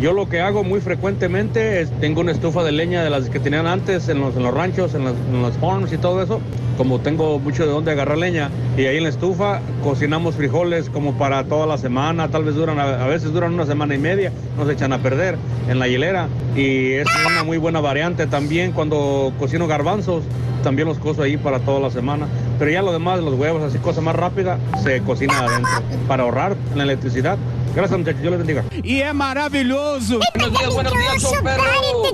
Yo 0.00 0.14
lo 0.14 0.28
que 0.30 0.40
hago 0.40 0.64
muy 0.64 0.80
frecuentemente 0.80 1.82
es 1.82 1.90
tengo 2.00 2.22
una 2.22 2.32
estufa 2.32 2.62
de 2.64 2.72
leña 2.72 3.04
de 3.04 3.10
las 3.10 3.28
que 3.28 3.38
tenían 3.38 3.66
antes 3.66 4.08
en 4.08 4.18
los, 4.20 4.34
en 4.34 4.42
los 4.42 4.54
ranchos, 4.54 4.94
en, 4.94 5.04
las- 5.04 5.14
en 5.30 5.42
los 5.42 5.54
farms 5.58 5.92
y 5.92 5.98
todo 5.98 6.22
eso. 6.22 6.40
Como 6.78 7.00
tengo 7.00 7.38
mucho 7.38 7.66
de 7.66 7.72
dónde 7.72 7.90
agarrar 7.92 8.16
leña 8.16 8.48
y 8.78 8.86
ahí 8.86 8.96
en 8.96 9.02
la 9.02 9.10
estufa 9.10 9.60
cocinamos 9.84 10.36
frijoles 10.36 10.88
como 10.88 11.12
para 11.18 11.44
toda 11.44 11.66
la 11.66 11.76
semana, 11.76 12.28
tal 12.28 12.44
vez 12.44 12.54
duran, 12.54 12.78
a, 12.80 13.06
veces 13.06 13.30
duran 13.34 13.52
una 13.52 13.66
semana 13.66 13.94
y 13.94 13.98
media, 13.98 14.32
no 14.56 14.64
se 14.64 14.72
echan 14.72 14.94
a 14.94 14.98
perder 15.02 15.36
en 15.68 15.78
la 15.78 15.86
hielera. 15.86 16.28
Y 16.56 16.92
es 16.92 17.06
una 17.30 17.44
muy 17.44 17.58
buena 17.58 17.80
variante 17.80 18.26
también 18.26 18.72
cuando 18.72 19.34
cocino 19.38 19.66
garbanzos, 19.66 20.22
también 20.62 20.88
los 20.88 20.98
cozo 20.98 21.22
ahí 21.22 21.36
para 21.36 21.58
toda 21.58 21.78
la 21.80 21.90
semana. 21.90 22.26
Pero 22.58 22.70
ya 22.70 22.80
lo 22.80 22.92
demás, 22.92 23.20
los 23.20 23.34
huevos, 23.34 23.62
así 23.62 23.76
cosa 23.76 24.00
más 24.00 24.16
rápida, 24.16 24.58
se 24.82 25.02
cocina 25.02 25.38
adentro 25.40 25.70
para 26.08 26.22
ahorrar 26.22 26.56
la 26.74 26.84
electricidad. 26.84 27.36
Gracias 27.74 27.98
muchachos, 27.98 28.20
Dios 28.20 28.30
les 28.32 28.38
bendiga. 28.46 28.64
Y 28.82 29.00
es 29.00 29.14
maravilloso. 29.14 30.18
Buenos 30.34 30.58
días, 30.58 30.74
buenos 30.74 30.92
días, 30.92 31.22
show 31.22 31.32
perro. 31.42 31.62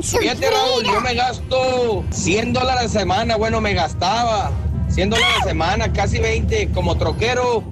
Fíjate, 0.02 0.50
Raúl, 0.50 0.84
yo 0.84 1.00
me 1.00 1.14
gasto 1.14 2.04
100 2.10 2.52
dólares 2.52 2.80
a 2.80 2.82
la 2.84 2.88
semana. 2.88 3.36
Bueno, 3.36 3.60
me 3.60 3.72
gastaba 3.72 4.50
100 4.90 5.10
dólares 5.10 5.34
a 5.36 5.38
la 5.40 5.44
semana, 5.50 5.92
casi 5.92 6.18
20. 6.18 6.68
Como 6.72 6.96
troquero, 6.98 7.64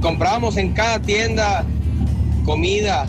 comprábamos 0.00 0.56
en 0.56 0.72
cada 0.72 1.00
tienda 1.00 1.64
comida. 2.44 3.06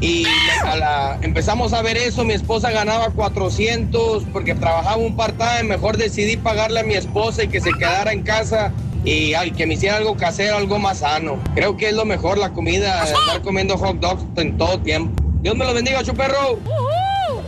Y 0.00 0.26
a 0.66 0.76
la- 0.76 1.18
empezamos 1.22 1.72
a 1.72 1.80
ver 1.80 1.96
eso. 1.96 2.24
Mi 2.24 2.34
esposa 2.34 2.70
ganaba 2.70 3.08
400 3.10 4.24
porque 4.32 4.54
trabajaba 4.54 4.96
un 4.96 5.16
part-time. 5.16 5.62
Mejor 5.64 5.96
decidí 5.96 6.36
pagarle 6.36 6.80
a 6.80 6.84
mi 6.84 6.94
esposa 6.94 7.44
y 7.44 7.48
que 7.48 7.60
se 7.62 7.72
quedara 7.72 8.12
en 8.12 8.22
casa. 8.22 8.72
Y 9.04 9.34
ay, 9.34 9.50
que 9.50 9.66
me 9.66 9.74
hiciera 9.74 9.96
algo 9.96 10.16
casero, 10.16 10.56
algo 10.56 10.78
más 10.78 11.00
sano. 11.00 11.38
Creo 11.54 11.76
que 11.76 11.90
es 11.90 11.94
lo 11.94 12.04
mejor 12.04 12.38
la 12.38 12.52
comida, 12.52 13.04
estar 13.04 13.42
comiendo 13.42 13.76
hot 13.76 13.98
dogs 14.00 14.24
en 14.36 14.56
todo 14.56 14.78
tiempo. 14.80 15.22
Dios 15.42 15.56
me 15.56 15.64
lo 15.64 15.74
bendiga, 15.74 16.02
chuperro. 16.02 16.58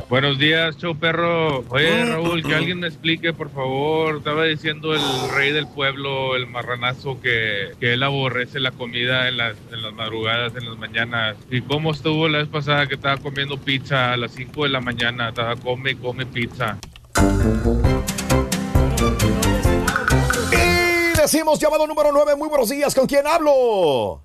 Buenos 0.08 0.38
días, 0.38 0.76
show 0.76 0.96
perro. 0.96 1.64
Oye, 1.68 2.04
Raúl, 2.04 2.44
que 2.44 2.54
alguien 2.54 2.78
me 2.78 2.86
explique, 2.86 3.32
por 3.32 3.50
favor. 3.50 4.18
Estaba 4.18 4.44
diciendo 4.44 4.94
el 4.94 5.00
rey 5.34 5.50
del 5.50 5.66
pueblo, 5.66 6.36
el 6.36 6.46
marranazo, 6.46 7.20
que, 7.20 7.72
que 7.80 7.94
él 7.94 8.04
aborrece 8.04 8.60
la 8.60 8.70
comida 8.70 9.28
en 9.28 9.36
las, 9.36 9.56
en 9.72 9.82
las 9.82 9.92
madrugadas, 9.94 10.54
en 10.54 10.66
las 10.66 10.78
mañanas. 10.78 11.36
¿Y 11.50 11.60
cómo 11.62 11.90
estuvo 11.90 12.28
la 12.28 12.38
vez 12.38 12.48
pasada 12.48 12.86
que 12.86 12.94
estaba 12.94 13.16
comiendo 13.16 13.58
pizza 13.58 14.12
a 14.12 14.16
las 14.16 14.30
5 14.30 14.62
de 14.62 14.68
la 14.68 14.80
mañana? 14.80 15.30
Estaba 15.30 15.56
come 15.56 15.90
y 15.90 15.94
come 15.96 16.24
pizza. 16.24 16.78
Y 21.26 21.28
decimos 21.28 21.58
llamado 21.58 21.88
número 21.88 22.12
9. 22.12 22.36
Muy 22.36 22.48
buenos 22.48 22.68
días. 22.68 22.94
¿Con 22.94 23.04
quién 23.04 23.26
hablo? 23.26 24.22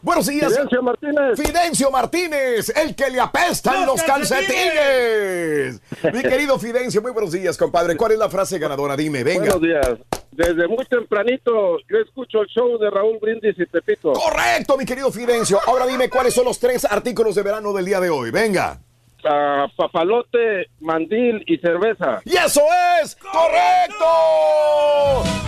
Buenos 0.00 0.26
días. 0.26 0.50
Fidencio 0.50 0.82
Martínez. 0.82 1.38
Fidencio 1.38 1.90
Martínez, 1.90 2.72
el 2.74 2.94
que 2.96 3.10
le 3.10 3.20
apestan 3.20 3.84
los, 3.84 3.98
¡Los 3.98 4.02
calcetines. 4.04 5.82
Mi 6.14 6.22
querido 6.22 6.58
Fidencio, 6.58 7.02
muy 7.02 7.10
buenos 7.12 7.32
días, 7.32 7.58
compadre. 7.58 7.94
¿Cuál 7.94 8.12
es 8.12 8.18
la 8.18 8.30
frase 8.30 8.58
ganadora? 8.58 8.96
Dime, 8.96 9.22
venga. 9.22 9.54
Buenos 9.54 9.60
días. 9.60 9.98
Desde 10.30 10.66
muy 10.66 10.86
tempranito 10.86 11.76
yo 11.90 11.98
escucho 11.98 12.40
el 12.40 12.48
show 12.48 12.78
de 12.78 12.88
Raúl 12.88 13.18
Brindis 13.20 13.54
y 13.58 13.66
Pepito. 13.66 14.14
Correcto, 14.14 14.78
mi 14.78 14.86
querido 14.86 15.12
Fidencio. 15.12 15.60
Ahora 15.66 15.86
dime 15.86 16.08
cuáles 16.08 16.32
son 16.32 16.46
los 16.46 16.58
tres 16.58 16.86
artículos 16.86 17.34
de 17.34 17.42
verano 17.42 17.74
del 17.74 17.84
día 17.84 18.00
de 18.00 18.08
hoy. 18.08 18.30
Venga. 18.30 18.80
Ah, 19.24 19.66
papalote, 19.76 20.66
mandil 20.80 21.44
y 21.46 21.56
cerveza. 21.58 22.20
¡Y 22.24 22.36
eso 22.36 22.62
es 23.02 23.14
correcto! 23.16 24.04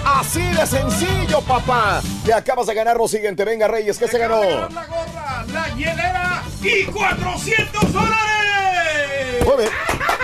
Así 0.05 0.42
de 0.55 0.66
sencillo, 0.66 1.40
papá. 1.40 2.01
Te 2.24 2.32
acabas 2.32 2.66
de 2.68 2.74
ganar 2.74 2.96
lo 2.96 3.09
siguiente. 3.09 3.44
Venga, 3.44 3.66
Reyes, 3.68 3.98
¿qué 3.98 4.06
se 4.06 4.18
ganó? 4.18 4.40
La 4.42 5.68
hielera 5.76 6.42
y 6.62 6.84
400 6.84 7.92
dólares. 7.92 9.44
Muy 9.44 9.56
bien. 9.56 9.70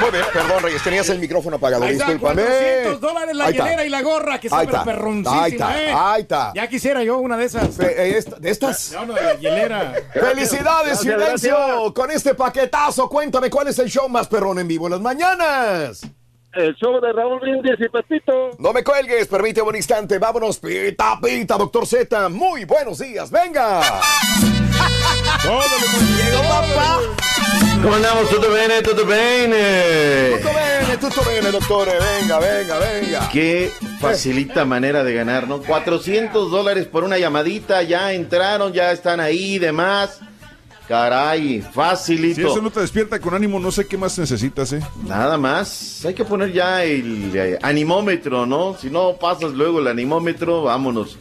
Muy 0.01 0.11
bien, 0.13 0.25
perdón, 0.33 0.63
Reyes, 0.63 0.83
tenías 0.83 1.07
el 1.11 1.19
micrófono 1.19 1.57
apagado, 1.57 1.85
Ahí 1.85 1.93
está, 1.93 2.07
discúlpame. 2.07 2.43
400 2.43 3.01
dólares 3.03 3.37
la 3.37 3.51
hielera 3.51 3.85
y 3.85 3.91
la 3.91 4.01
gorra, 4.01 4.41
que 4.41 4.47
Ahí 4.47 4.51
sabe 4.51 4.65
está. 4.65 4.83
perroncísima, 4.85 5.45
Ahí 5.45 5.53
está, 5.53 5.79
¿eh? 5.83 5.93
ahí 5.95 6.23
está. 6.23 6.53
Ya 6.55 6.67
quisiera 6.69 7.03
yo 7.03 7.19
una 7.19 7.37
de 7.37 7.45
esas. 7.45 7.79
Eh, 7.81 8.15
esta- 8.17 8.37
¿De 8.37 8.51
estas? 8.51 8.93
No, 8.93 9.05
no, 9.05 9.13
de 9.13 9.23
la 9.23 9.35
hielera. 9.35 9.93
¡Felicidades, 10.15 11.05
Gracias, 11.05 11.41
Silencio! 11.43 11.93
Con 11.93 12.11
este 12.11 12.35
paquetazo, 12.35 13.11
cuéntame 13.41 13.51
cuál 13.51 13.69
es 13.69 13.79
el 13.79 13.89
show 13.89 14.09
más 14.09 14.29
perrón 14.29 14.59
en 14.59 14.69
vivo 14.69 14.87
en 14.87 14.93
las 14.93 15.01
mañanas. 15.01 16.03
El 16.53 16.75
show 16.75 17.01
de 17.01 17.13
Raúl 17.13 17.41
Brindis 17.41 17.79
y 17.79 17.89
Pepito. 17.89 18.51
No 18.59 18.73
me 18.73 18.85
cuelgues, 18.85 19.29
permíteme 19.29 19.69
un 19.69 19.77
instante. 19.77 20.19
Vámonos, 20.19 20.59
pita, 20.59 21.19
pita, 21.23 21.57
doctor 21.57 21.87
Z. 21.87 22.29
Muy 22.29 22.65
buenos 22.67 22.99
días, 22.99 23.31
venga. 23.31 23.81
Llegó 25.43 26.43
papá. 26.43 26.99
¿Cómo 27.83 27.95
andamos? 27.95 28.29
¿Tutto 28.29 28.51
bene? 28.51 28.83
¿Tutto 28.83 29.07
bene? 29.07 30.37
Tutto 30.37 30.55
bene, 30.55 30.97
tutto 30.99 31.23
bene, 31.25 31.51
doctore. 31.51 31.93
Venga, 31.93 32.39
venga, 32.41 32.79
venga. 32.79 33.29
Qué 33.33 33.71
facilita 34.01 34.67
manera 34.67 35.03
de 35.03 35.15
ganar, 35.15 35.49
¿no? 35.49 35.63
400 35.63 36.51
dólares 36.51 36.87
por 36.87 37.05
una 37.05 37.17
llamadita, 37.17 37.83
ya 37.83 38.13
entraron, 38.13 38.75
ya 38.75 38.93
están 38.93 39.19
ahí 39.19 39.55
y 39.55 39.59
demás. 39.59 40.21
Caray, 40.91 41.63
facilito. 41.63 42.35
Si 42.35 42.43
eso 42.43 42.61
no 42.61 42.69
te 42.69 42.81
despierta 42.81 43.21
con 43.21 43.33
ánimo, 43.33 43.61
no 43.61 43.71
sé 43.71 43.87
qué 43.87 43.97
más 43.97 44.19
necesitas, 44.19 44.73
¿eh? 44.73 44.81
Nada 45.07 45.39
más. 45.39 46.05
Hay 46.05 46.15
que 46.15 46.25
poner 46.25 46.53
ya 46.53 46.83
el 46.83 47.31
eh, 47.33 47.57
animómetro, 47.63 48.45
¿no? 48.45 48.77
Si 48.77 48.91
no 48.91 49.15
pasas 49.17 49.53
luego 49.53 49.79
el 49.79 49.87
animómetro, 49.87 50.65
vámonos. 50.65 51.17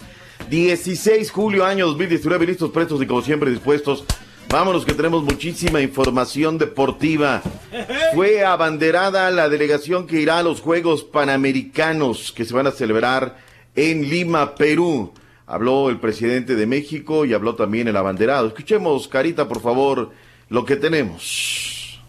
16 0.50 1.30
julio 1.30 1.66
año 1.66 1.86
2019, 1.86 2.48
listos, 2.48 2.72
prestos 2.72 3.00
y 3.00 3.06
como 3.06 3.22
siempre 3.22 3.52
dispuestos. 3.52 4.06
Vámonos 4.50 4.86
que 4.86 4.96
tenemos 4.96 5.22
muchísima 5.22 5.80
información 5.82 6.58
deportiva. 6.58 7.44
Fue 8.16 8.44
abanderada 8.44 9.30
la 9.30 9.50
delegación 9.50 10.08
que 10.08 10.20
irá 10.20 10.40
a 10.40 10.44
los 10.44 10.62
Juegos 10.62 11.04
Panamericanos 11.04 12.32
que 12.32 12.44
se 12.44 12.56
van 12.56 12.66
a 12.66 12.72
celebrar 12.72 13.38
en 13.76 14.10
Lima, 14.10 14.56
Perú. 14.56 15.14
Habló 15.50 15.90
el 15.90 16.00
presidente 16.00 16.56
de 16.56 16.68
México 16.68 17.26
y 17.26 17.34
habló 17.34 17.56
también 17.56 17.88
el 17.88 17.98
abanderado. 17.98 18.46
Escuchemos, 18.46 19.08
Carita, 19.08 19.48
por 19.48 19.62
favor, 19.62 20.12
lo 20.48 20.64
que 20.64 20.76
tenemos. 20.76 22.00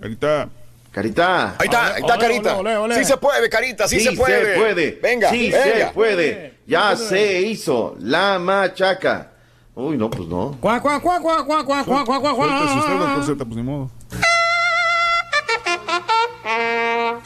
Carita. 0.00 0.48
Carita. 0.90 1.50
Ahí 1.60 1.66
está, 1.66 1.94
ahí 1.94 2.00
está, 2.00 2.18
Carita. 2.18 2.56
Sí 2.96 3.04
se 3.04 3.16
puede, 3.18 3.48
Carita, 3.48 3.86
sí, 3.86 4.00
se 4.00 4.12
puede. 4.12 4.58
puede. 4.58 4.98
Venga, 5.00 5.30
sí 5.30 5.52
venga. 5.52 5.88
se 5.88 5.94
puede. 5.94 6.54
Ya 6.66 6.96
se 6.96 7.42
hizo. 7.42 7.94
La 8.00 8.40
machaca. 8.40 9.30
Uy, 9.76 9.96
no, 9.96 10.10
pues 10.10 10.28
no. 10.28 10.56
Cuá, 10.60 10.82
cuá, 10.82 10.98
cuá, 10.98 11.20
cuá, 11.20 11.44
cuá, 11.44 11.64
cuá, 11.64 11.84
cuá, 11.84 12.04
cuá, 12.04 12.20
cuá, 12.20 12.34
cuá. 12.34 13.97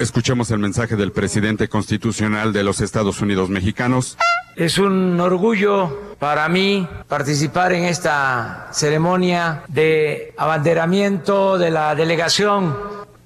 Escuchemos 0.03 0.51
el 0.51 0.59
mensaje 0.59 0.97
del 0.97 1.12
presidente 1.12 1.69
constitucional 1.69 2.53
de 2.53 2.65
los 2.65 2.81
Estados 2.81 3.20
Unidos 3.20 3.51
mexicanos. 3.51 4.19
Es 4.57 4.79
un 4.79 5.20
orgullo 5.20 6.16
para 6.19 6.49
mí 6.49 6.89
participar 7.07 7.73
en 7.73 7.85
esta 7.85 8.66
ceremonia 8.73 9.62
de 9.69 10.35
abanderamiento 10.37 11.57
de 11.57 11.70
la 11.70 11.95
delegación. 11.95 12.77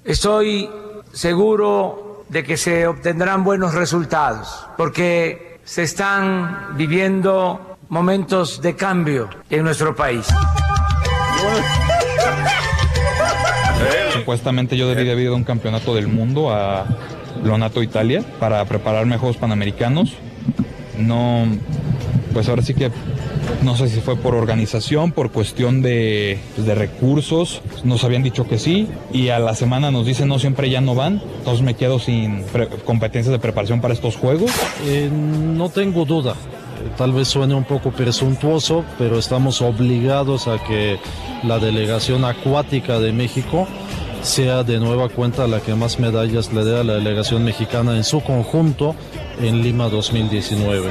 Estoy 0.04 0.68
seguro 1.14 2.26
de 2.28 2.44
que 2.44 2.58
se 2.58 2.86
obtendrán 2.86 3.42
buenos 3.42 3.72
resultados 3.72 4.66
porque 4.76 5.60
se 5.64 5.82
están 5.82 6.76
viviendo 6.76 7.78
momentos 7.88 8.60
de 8.60 8.76
cambio 8.76 9.30
en 9.48 9.64
nuestro 9.64 9.96
país. 9.96 10.26
Supuestamente 14.26 14.76
yo 14.76 14.88
debí 14.88 15.04
de 15.04 15.12
haber 15.12 15.22
ido 15.22 15.34
a 15.34 15.36
un 15.36 15.44
campeonato 15.44 15.94
del 15.94 16.08
mundo 16.08 16.50
a 16.50 16.84
Lonato, 17.44 17.80
Italia, 17.80 18.24
para 18.40 18.64
prepararme 18.64 19.14
a 19.14 19.18
Juegos 19.18 19.36
Panamericanos. 19.36 20.14
No, 20.98 21.44
pues 22.32 22.48
ahora 22.48 22.62
sí 22.62 22.74
que 22.74 22.90
no 23.62 23.76
sé 23.76 23.88
si 23.88 24.00
fue 24.00 24.16
por 24.16 24.34
organización, 24.34 25.12
por 25.12 25.30
cuestión 25.30 25.80
de, 25.80 26.40
pues, 26.56 26.66
de 26.66 26.74
recursos. 26.74 27.62
Nos 27.84 28.02
habían 28.02 28.24
dicho 28.24 28.48
que 28.48 28.58
sí 28.58 28.88
y 29.12 29.28
a 29.28 29.38
la 29.38 29.54
semana 29.54 29.92
nos 29.92 30.04
dicen 30.04 30.26
no, 30.26 30.40
siempre 30.40 30.70
ya 30.70 30.80
no 30.80 30.96
van. 30.96 31.22
Entonces 31.38 31.64
me 31.64 31.74
quedo 31.74 32.00
sin 32.00 32.42
competencias 32.84 33.30
de 33.30 33.38
preparación 33.38 33.80
para 33.80 33.94
estos 33.94 34.16
Juegos. 34.16 34.50
Eh, 34.86 35.08
no 35.08 35.68
tengo 35.68 36.04
duda. 36.04 36.34
Tal 36.98 37.12
vez 37.12 37.28
suene 37.28 37.54
un 37.54 37.62
poco 37.64 37.92
presuntuoso, 37.92 38.84
pero 38.98 39.20
estamos 39.20 39.62
obligados 39.62 40.48
a 40.48 40.58
que 40.64 40.98
la 41.44 41.60
delegación 41.60 42.24
acuática 42.24 42.98
de 42.98 43.12
México 43.12 43.68
sea 44.26 44.64
de 44.64 44.78
nueva 44.80 45.08
cuenta 45.08 45.46
la 45.46 45.60
que 45.60 45.74
más 45.74 46.00
medallas 46.00 46.52
le 46.52 46.64
dé 46.64 46.80
a 46.80 46.84
la 46.84 46.94
delegación 46.94 47.44
mexicana 47.44 47.96
en 47.96 48.02
su 48.02 48.20
conjunto 48.22 48.96
en 49.40 49.62
Lima 49.62 49.88
2019. 49.88 50.88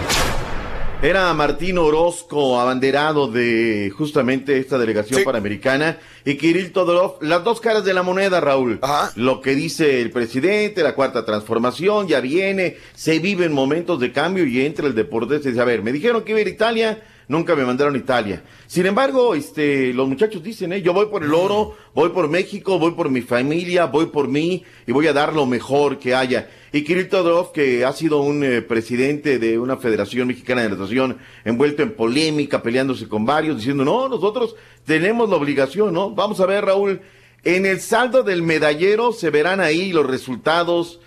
Era 1.02 1.34
Martín 1.34 1.78
Orozco, 1.78 2.60
abanderado 2.60 3.28
de 3.28 3.92
justamente 3.96 4.58
esta 4.58 4.78
delegación 4.78 5.24
panamericana, 5.26 6.00
y 6.24 6.36
Kirill 6.36 6.72
Todorov, 6.72 7.22
las 7.22 7.44
dos 7.44 7.60
caras 7.60 7.84
de 7.84 7.94
la 7.94 8.02
moneda, 8.02 8.40
Raúl. 8.40 8.80
Lo 9.16 9.42
que 9.42 9.54
dice 9.54 10.02
el 10.02 10.12
presidente, 10.12 10.82
la 10.82 10.96
cuarta 10.96 11.26
transformación, 11.26 12.08
ya 12.08 12.22
viene, 12.22 12.78
se 12.96 13.20
viven 13.20 13.52
momentos 13.52 14.00
de 14.00 14.14
cambio 14.14 14.46
y 14.46 14.66
entra 14.66 14.88
el 14.88 14.96
deporte 14.96 15.36
y 15.36 15.40
dice, 15.40 15.60
a 15.60 15.66
ver, 15.66 15.84
me 15.84 15.92
dijeron 15.92 16.24
que 16.24 16.32
iba 16.32 16.40
a 16.40 16.42
ir 16.42 16.48
a 16.48 16.52
Italia, 16.52 17.04
nunca 17.28 17.56
me 17.56 17.66
mandaron 17.66 17.96
a 17.96 17.98
Italia. 17.98 18.44
Sin 18.68 18.86
embargo, 18.86 19.36
este, 19.36 19.94
los 19.94 20.08
muchachos 20.08 20.44
dicen, 20.44 20.74
eh, 20.74 20.82
yo 20.82 20.94
voy 20.94 21.08
por 21.08 21.24
el 21.24 21.34
oro, 21.34 21.76
voy 21.94 22.10
por 22.10 22.30
México, 22.30 22.80
voy 22.80 22.92
por 22.92 23.10
mi 23.10 23.22
familia, 23.22 23.86
voy 23.86 24.08
por 24.08 24.28
mí 24.28 24.64
y 24.86 24.92
voy 24.92 25.08
a 25.08 25.14
dar 25.14 25.34
lo 25.34 25.46
mejor 25.46 26.00
que 26.00 26.16
haya. 26.16 26.50
Y 26.72 26.84
Kirill 26.84 27.10
Todorov, 27.10 27.52
que 27.52 27.86
ha 27.86 27.94
sido 27.94 28.20
un 28.20 28.44
eh, 28.44 28.62
presidente 28.62 29.40
de 29.40 29.58
una 29.58 29.78
Federación 29.78 30.28
Mexicana 30.28 30.64
de 30.64 30.70
Natación, 30.70 31.18
envuelto 31.44 31.84
en 31.84 31.94
polémica, 31.94 32.62
peleándose 32.62 33.08
con 33.08 33.26
varios, 33.26 33.58
diciendo, 33.58 33.86
no, 33.86 34.10
nosotros 34.10 34.56
tenemos 34.86 35.30
la 35.30 35.38
obligación, 35.38 35.94
¿no? 35.94 36.12
Vamos 36.12 36.40
a 36.40 36.46
ver, 36.46 36.66
Raúl, 36.66 37.02
en 37.46 37.68
el 37.68 37.80
saldo 37.80 38.24
del 38.24 38.42
medallero 38.42 39.14
se 39.14 39.30
verán 39.30 39.60
ahí 39.60 39.94
los 39.94 40.08
resultados, 40.08 41.00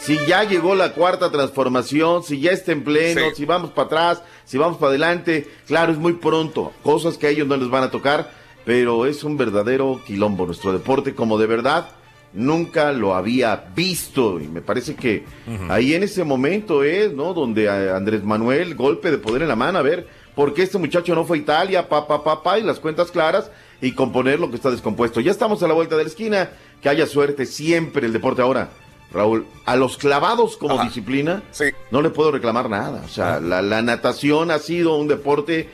si 0.00 0.18
ya 0.26 0.42
llegó 0.42 0.74
la 0.74 0.92
cuarta 0.92 1.30
transformación, 1.30 2.24
si 2.24 2.40
ya 2.40 2.50
está 2.50 2.72
en 2.72 2.82
pleno, 2.82 3.32
si 3.34 3.44
vamos 3.44 3.70
para 3.70 3.86
atrás, 3.86 4.22
si 4.44 4.58
vamos 4.58 4.78
para 4.78 4.90
adelante. 4.90 5.48
Claro, 5.66 5.92
es 5.92 5.98
muy 5.98 6.14
pronto, 6.14 6.72
cosas 6.82 7.18
que 7.18 7.26
a 7.26 7.30
ellos 7.30 7.46
no 7.46 7.56
les 7.56 7.70
van 7.70 7.84
a 7.84 7.90
tocar, 7.90 8.30
pero 8.64 9.06
es 9.06 9.24
un 9.24 9.36
verdadero 9.36 10.00
quilombo 10.06 10.46
nuestro 10.46 10.72
deporte, 10.72 11.14
como 11.14 11.38
de 11.38 11.46
verdad 11.46 11.88
nunca 12.34 12.92
lo 12.92 13.14
había 13.14 13.64
visto. 13.74 14.40
Y 14.40 14.48
me 14.48 14.60
parece 14.60 14.94
que 14.94 15.24
ahí 15.68 15.94
en 15.94 16.02
ese 16.02 16.24
momento 16.24 16.82
es, 16.84 17.12
¿no? 17.12 17.32
Donde 17.32 17.68
a 17.68 17.96
Andrés 17.96 18.24
Manuel, 18.24 18.74
golpe 18.74 19.10
de 19.10 19.18
poder 19.18 19.42
en 19.42 19.48
la 19.48 19.56
mano, 19.56 19.78
a 19.78 19.82
ver, 19.82 20.06
¿por 20.34 20.52
qué 20.52 20.62
este 20.62 20.78
muchacho 20.78 21.14
no 21.14 21.24
fue 21.24 21.38
a 21.38 21.40
Italia? 21.40 21.88
Pa, 21.88 22.06
pa, 22.06 22.22
pa, 22.22 22.42
pa, 22.42 22.58
y 22.58 22.62
las 22.62 22.80
cuentas 22.80 23.10
claras 23.10 23.50
y 23.80 23.92
componer 23.92 24.40
lo 24.40 24.50
que 24.50 24.56
está 24.56 24.70
descompuesto. 24.70 25.20
Ya 25.20 25.30
estamos 25.30 25.62
a 25.62 25.68
la 25.68 25.74
vuelta 25.74 25.96
de 25.96 26.04
la 26.04 26.08
esquina, 26.08 26.50
que 26.82 26.88
haya 26.88 27.06
suerte 27.06 27.46
siempre 27.46 28.06
el 28.06 28.12
deporte 28.12 28.42
ahora. 28.42 28.70
Raúl, 29.14 29.46
a 29.64 29.76
los 29.76 29.96
clavados 29.96 30.56
como 30.56 30.82
disciplina, 30.82 31.42
no 31.90 32.02
le 32.02 32.10
puedo 32.10 32.32
reclamar 32.32 32.68
nada. 32.68 33.02
O 33.04 33.08
sea, 33.08 33.38
la, 33.40 33.62
la 33.62 33.80
natación 33.80 34.50
ha 34.50 34.58
sido 34.58 34.96
un 34.96 35.06
deporte 35.06 35.68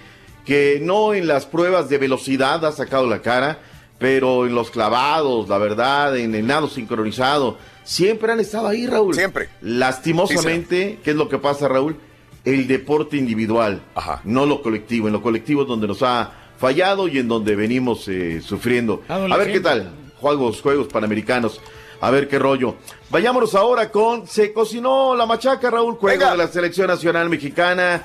que 0.45 0.79
no 0.83 1.15
en 1.15 1.27
las 1.27 1.47
pruebas 1.47 1.89
de 1.89 1.99
velocidad 1.99 2.65
ha 2.65 2.73
sacado 2.73 3.07
la 3.07 3.23
cara, 3.23 3.59
pero 3.99 4.47
en 4.47 4.55
los 4.55 4.71
clavados, 4.71 5.49
la 5.49 5.59
verdad, 5.59 6.17
en 6.17 6.35
el 6.35 6.47
nado 6.47 6.69
sincronizado, 6.69 7.57
siempre 7.85 8.33
han 8.33 8.41
estado 8.41 8.69
ahí, 8.69 8.87
Raúl. 8.87 9.15
Siempre. 9.15 9.49
Lastimosamente, 9.63 10.99
¿qué 11.03 11.11
es 11.11 11.17
lo 11.17 11.29
que 11.29 11.39
pasa, 11.39 11.69
Raúl? 11.69 11.97
El 12.45 12.67
deporte 12.67 13.17
individual, 13.17 13.83
no 14.25 14.47
lo 14.47 14.63
colectivo. 14.63 15.07
En 15.07 15.13
lo 15.13 15.23
colectivo 15.23 15.63
es 15.63 15.69
donde 15.69 15.87
nos 15.87 16.03
ha 16.03 16.33
fallado 16.59 17.09
y 17.09 17.19
en 17.19 17.29
donde 17.29 17.57
venimos 17.57 18.07
eh, 18.09 18.41
sufriendo. 18.43 19.03
A 19.09 19.19
ver 19.19 19.53
qué 19.53 19.61
tal, 19.61 19.93
Juegos, 20.21 20.61
Juegos 20.61 20.89
Panamericanos. 20.89 21.61
A 22.01 22.11
ver 22.11 22.29
qué 22.29 22.39
rollo. 22.39 22.77
Vayámonos 23.11 23.55
ahora 23.55 23.91
con 23.91 24.27
Se 24.27 24.53
cocinó 24.53 25.15
la 25.15 25.27
machaca, 25.27 25.71
Raúl. 25.71 25.97
Juego 25.97 26.31
de 26.31 26.37
la 26.37 26.49
Selección 26.49 26.87
Nacional 26.87 27.29
Mexicana. 27.29 28.03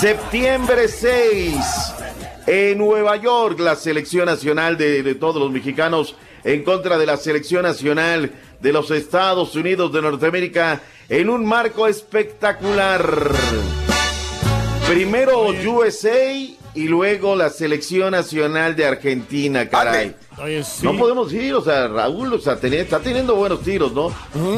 Septiembre 0.00 0.88
6. 0.88 1.56
En 2.46 2.78
Nueva 2.78 3.16
York, 3.16 3.58
la 3.60 3.76
selección 3.76 4.26
nacional 4.26 4.78
de, 4.78 5.02
de 5.02 5.14
todos 5.16 5.42
los 5.42 5.50
mexicanos 5.50 6.16
en 6.44 6.62
contra 6.62 6.96
de 6.96 7.06
la 7.06 7.16
selección 7.16 7.62
nacional 7.62 8.30
de 8.60 8.72
los 8.72 8.90
Estados 8.92 9.54
Unidos 9.56 9.92
de 9.92 10.00
Norteamérica 10.00 10.80
en 11.08 11.28
un 11.28 11.44
marco 11.44 11.86
espectacular. 11.88 13.32
Primero 14.86 15.48
USA 15.48 16.55
y 16.76 16.88
luego 16.88 17.34
la 17.34 17.50
selección 17.50 18.12
nacional 18.12 18.76
de 18.76 18.84
Argentina, 18.86 19.68
caray. 19.68 20.14
No 20.82 20.96
podemos 20.96 21.32
ir, 21.32 21.54
o 21.54 21.62
sea, 21.62 21.88
Raúl, 21.88 22.32
o 22.34 22.38
sea, 22.38 22.56
tenía- 22.60 22.82
está 22.82 23.00
teniendo 23.00 23.34
buenos 23.34 23.62
tiros, 23.62 23.92
¿no? 23.92 24.12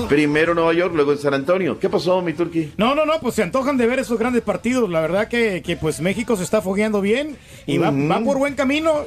Primero 0.08 0.54
Nueva 0.54 0.72
York, 0.74 0.92
luego 0.94 1.12
en 1.12 1.18
San 1.18 1.34
Antonio. 1.34 1.78
¿Qué 1.78 1.88
pasó, 1.88 2.20
mi 2.20 2.32
turqui? 2.32 2.72
No, 2.76 2.94
no, 2.94 3.06
no, 3.06 3.20
pues 3.20 3.36
se 3.36 3.42
antojan 3.44 3.76
de 3.76 3.86
ver 3.86 4.00
esos 4.00 4.18
grandes 4.18 4.42
partidos. 4.42 4.90
La 4.90 5.00
verdad 5.00 5.28
que, 5.28 5.62
que, 5.64 5.76
pues 5.76 6.00
México 6.00 6.36
se 6.36 6.42
está 6.42 6.60
fogueando 6.60 7.00
bien 7.00 7.36
y 7.66 7.78
va, 7.78 7.90
Ujú. 7.90 8.08
va 8.10 8.20
por 8.20 8.38
buen 8.38 8.54
camino. 8.54 9.04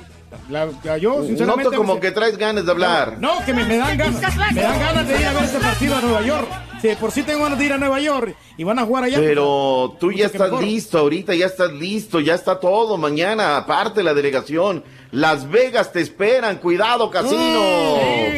La- 0.49 0.69
la- 0.83 0.97
yo, 0.97 1.23
sinceramente. 1.25 1.65
Noto 1.65 1.77
como 1.77 1.95
me- 1.95 1.99
que 1.99 2.11
traes 2.11 2.37
ganas 2.37 2.65
de 2.65 2.71
hablar. 2.71 3.17
No, 3.19 3.43
que 3.45 3.53
me, 3.53 3.65
me 3.65 3.77
dan 3.77 3.97
ganas. 3.97 4.21
Me 4.53 4.61
dan 4.61 4.79
ganas 4.79 5.07
de 5.07 5.19
ir 5.19 5.25
a 5.25 5.33
ver 5.33 5.43
este 5.43 5.59
partido 5.59 5.95
a 5.95 6.01
Nueva 6.01 6.21
York. 6.21 6.47
Si 6.81 6.87
de 6.87 6.95
por 6.95 7.11
sí 7.11 7.21
tengo 7.23 7.43
ganas 7.43 7.59
de 7.59 7.65
ir 7.65 7.73
a 7.73 7.77
Nueva 7.77 7.99
York 7.99 8.35
y 8.57 8.63
van 8.63 8.79
a 8.79 8.85
jugar 8.85 9.03
allá. 9.03 9.17
Pero 9.19 9.95
tú 9.99 10.11
ya 10.11 10.25
estás 10.27 10.51
listo, 10.61 10.97
ahorita 10.97 11.35
ya 11.35 11.45
estás 11.45 11.71
listo, 11.73 12.19
ya 12.19 12.33
está 12.33 12.59
todo. 12.59 12.97
Mañana, 12.97 13.57
aparte 13.57 14.01
la 14.03 14.13
delegación, 14.13 14.83
Las 15.11 15.49
Vegas 15.49 15.91
te 15.91 15.99
esperan. 16.01 16.57
Cuidado, 16.57 17.11
casino. 17.11 17.97
Sí, 17.99 18.30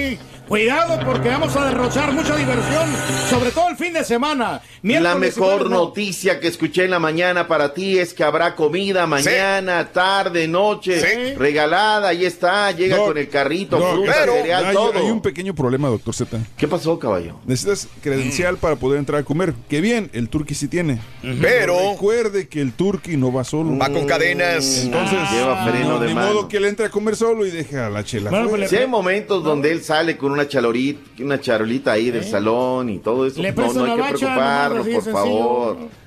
Cuidado 0.57 0.99
porque 1.03 1.29
vamos 1.29 1.55
a 1.55 1.65
derrochar 1.65 2.13
mucha 2.13 2.35
diversión, 2.35 2.87
sobre 3.27 3.49
todo 3.49 3.69
el 3.69 3.75
fin 3.75 3.91
de 3.91 4.03
semana. 4.03 4.61
La 4.61 4.61
Miércoles 4.83 5.35
mejor 5.35 5.67
noticia 5.71 6.39
que 6.39 6.47
escuché 6.47 6.83
en 6.85 6.91
la 6.91 6.99
mañana 6.99 7.47
para 7.47 7.73
ti 7.73 7.97
es 7.97 8.13
que 8.13 8.23
habrá 8.23 8.53
comida 8.53 9.07
mañana, 9.07 9.89
tarde, 9.91 10.47
noche, 10.47 10.99
Sí. 11.01 11.33
regalada. 11.33 12.09
Ahí 12.09 12.23
está, 12.25 12.69
llega 12.71 12.97
No, 12.97 13.05
con 13.05 13.17
el 13.17 13.29
carrito, 13.29 13.79
no, 13.79 13.93
fruta, 13.93 14.13
pero 14.19 14.33
cereal, 14.33 14.65
hay, 14.65 14.75
todo. 14.75 14.93
hay 14.93 15.09
un 15.09 15.21
pequeño 15.23 15.55
problema, 15.55 15.87
doctor 15.87 16.13
Z. 16.13 16.37
¿Qué 16.55 16.67
pasó, 16.67 16.99
caballo? 16.99 17.39
Necesitas 17.47 17.87
credencial 18.03 18.57
para 18.57 18.75
poder 18.75 18.99
entrar 18.99 19.21
a 19.21 19.23
comer. 19.23 19.55
Que 19.67 19.81
bien, 19.81 20.11
el 20.13 20.29
turqui 20.29 20.53
sí 20.53 20.67
tiene. 20.67 20.99
Pero- 21.41 21.93
recuerde 21.93 22.47
que 22.47 22.61
el 22.61 22.73
turqui 22.73 23.17
no 23.17 23.33
va 23.33 23.43
solo. 23.43 23.75
Va 23.79 23.89
con 23.89 24.05
cadenas. 24.05 24.83
Entonces, 24.83 25.17
Lleva 25.31 25.65
freno 25.65 25.93
no, 25.93 25.99
de 25.99 26.09
ni 26.09 26.13
mano. 26.13 26.27
modo 26.27 26.47
que 26.47 26.57
él 26.57 26.65
entre 26.65 26.85
a 26.85 26.89
comer 26.89 27.15
solo 27.15 27.43
y 27.43 27.49
deje 27.49 27.79
a 27.79 27.89
la 27.89 28.03
chela. 28.03 28.29
Bueno, 28.29 28.49
pues 28.49 28.69
Si 28.69 28.75
hay 28.75 28.85
momentos 28.85 29.43
donde 29.43 29.71
él 29.71 29.83
sale 29.83 30.15
con 30.15 30.31
una 30.31 30.42
chalorita, 30.47 31.23
una 31.23 31.39
charolita 31.39 31.91
ahí 31.93 32.11
del 32.11 32.23
salón 32.23 32.89
y 32.89 32.99
todo 32.99 33.25
eso, 33.25 33.41
Le 33.41 33.51
no, 33.51 33.63
hay 33.63 33.95
que 33.95 34.17
preocuparnos, 34.17 34.87
por 34.87 35.03
favor. 35.03 35.75
sencillo. 35.75 36.03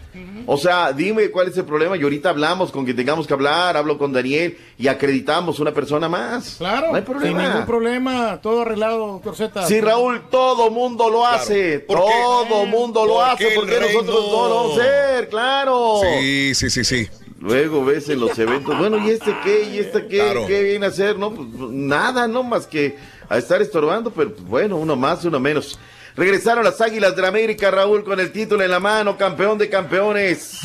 O 0.49 0.57
sea, 0.57 0.93
dime 0.93 1.29
cuál 1.31 1.49
es 1.49 1.57
el 1.57 1.65
problema 1.65 1.97
y 1.97 2.03
ahorita 2.03 2.31
hablamos 2.31 2.71
con 2.71 2.85
quien 2.85 2.97
tengamos 2.97 3.27
que 3.27 3.35
hablar, 3.35 3.77
hablo 3.77 3.99
con 3.99 4.13
Daniel 4.13 4.57
y 4.79 4.87
acreditamos 4.87 5.59
una 5.59 5.73
persona 5.73 6.09
más. 6.09 6.55
Claro, 6.59 6.89
no 6.91 6.95
hay 6.95 7.03
sin 7.03 7.13
problema. 7.13 7.49
ningún 7.49 7.67
problema, 7.67 8.41
todo 8.41 8.63
arreglado, 8.63 9.07
doctor 9.09 9.35
Z. 9.35 9.67
Sí, 9.67 9.81
Raúl, 9.81 10.23
todo 10.31 10.71
mundo 10.71 11.11
lo 11.11 11.27
hace. 11.27 11.81
Todo 11.81 12.65
mundo 12.67 13.05
lo 13.05 13.15
Porque 13.15 13.31
hace. 13.33 13.49
el 13.49 13.55
¿Por 13.57 13.67
qué 13.67 13.81
nosotros 13.81 14.25
no 14.31 14.49
lo 14.49 14.55
vamos 14.55 14.79
a 14.79 14.83
hacer? 14.83 15.29
Claro. 15.29 16.01
Sí, 16.21 16.55
sí, 16.55 16.71
sí, 16.71 16.85
sí. 16.85 17.09
Luego 17.41 17.85
ves 17.85 18.09
en 18.09 18.21
los 18.21 18.39
eventos, 18.39 18.79
bueno, 18.79 18.99
¿y 19.07 19.11
este 19.11 19.37
qué? 19.45 19.65
¿Y 19.65 19.79
este 19.79 20.07
qué? 20.07 20.19
Claro. 20.19 20.47
¿Qué 20.47 20.63
viene 20.63 20.87
a 20.87 20.89
hacer? 20.89 21.19
No, 21.19 21.33
pues 21.35 21.49
nada, 21.71 22.27
no 22.29 22.43
más 22.43 22.67
que 22.67 22.97
a 23.29 23.39
estar 23.39 23.61
estorbando, 23.63 24.11
pero 24.11 24.33
pues, 24.35 24.47
bueno, 24.47 24.77
uno 24.77 24.97
más, 24.97 25.25
uno 25.25 25.41
menos. 25.41 25.79
Regresaron 26.17 26.65
las 26.65 26.81
Águilas 26.81 27.15
de 27.15 27.23
la 27.23 27.29
América, 27.29 27.71
Raúl, 27.71 28.03
con 28.03 28.19
el 28.21 28.33
título 28.33 28.63
en 28.63 28.71
la 28.71 28.81
mano, 28.81 29.17
campeón 29.17 29.59
de 29.59 29.69
campeones. 29.69 30.59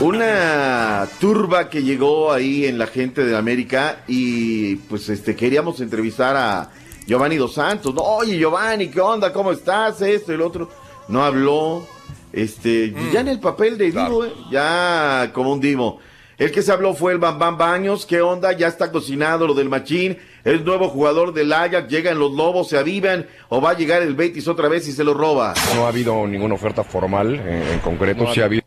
Una 0.00 1.08
turba 1.18 1.70
que 1.70 1.82
llegó 1.82 2.30
ahí 2.30 2.66
en 2.66 2.76
la 2.76 2.86
gente 2.86 3.24
de 3.24 3.34
América 3.34 4.04
y 4.06 4.76
pues 4.76 5.08
este 5.08 5.34
queríamos 5.34 5.80
entrevistar 5.80 6.36
a 6.36 6.70
Giovanni 7.06 7.36
Dos 7.36 7.54
Santos. 7.54 7.94
No, 7.94 8.02
oye 8.02 8.36
Giovanni, 8.36 8.88
¿qué 8.88 9.00
onda? 9.00 9.32
¿Cómo 9.32 9.52
estás? 9.52 10.02
Esto 10.02 10.34
y 10.34 10.36
lo 10.36 10.48
otro. 10.48 10.70
No 11.08 11.24
habló. 11.24 11.86
Este, 12.30 12.92
ya 13.10 13.20
en 13.20 13.28
el 13.28 13.40
papel 13.40 13.78
de 13.78 13.86
divo, 13.86 14.26
eh, 14.26 14.32
ya 14.50 15.30
como 15.32 15.54
un 15.54 15.60
divo. 15.60 15.98
El 16.38 16.52
que 16.52 16.60
se 16.60 16.70
habló 16.70 16.92
fue 16.92 17.12
el 17.12 17.18
Bam 17.18 17.38
Bam 17.38 17.56
Baños. 17.56 18.04
¿Qué 18.04 18.20
onda? 18.20 18.52
Ya 18.52 18.68
está 18.68 18.92
cocinado 18.92 19.46
lo 19.46 19.54
del 19.54 19.70
Machín. 19.70 20.18
Es 20.44 20.62
nuevo 20.62 20.88
jugador 20.90 21.32
del 21.32 21.50
Ajax. 21.52 21.88
Llegan 21.88 22.18
los 22.18 22.32
Lobos, 22.32 22.68
se 22.68 22.76
avivan. 22.76 23.26
O 23.48 23.60
va 23.62 23.70
a 23.70 23.74
llegar 23.74 24.02
el 24.02 24.14
Betis 24.14 24.46
otra 24.46 24.68
vez 24.68 24.86
y 24.86 24.92
se 24.92 25.02
lo 25.02 25.14
roba. 25.14 25.54
No 25.74 25.86
ha 25.86 25.88
habido 25.88 26.26
ninguna 26.26 26.54
oferta 26.54 26.84
formal, 26.84 27.36
en, 27.36 27.62
en 27.72 27.78
concreto 27.80 28.24
No 28.24 28.30
ha 28.30 28.34
sí 28.34 28.40
ha 28.42 28.44
habido. 28.44 28.62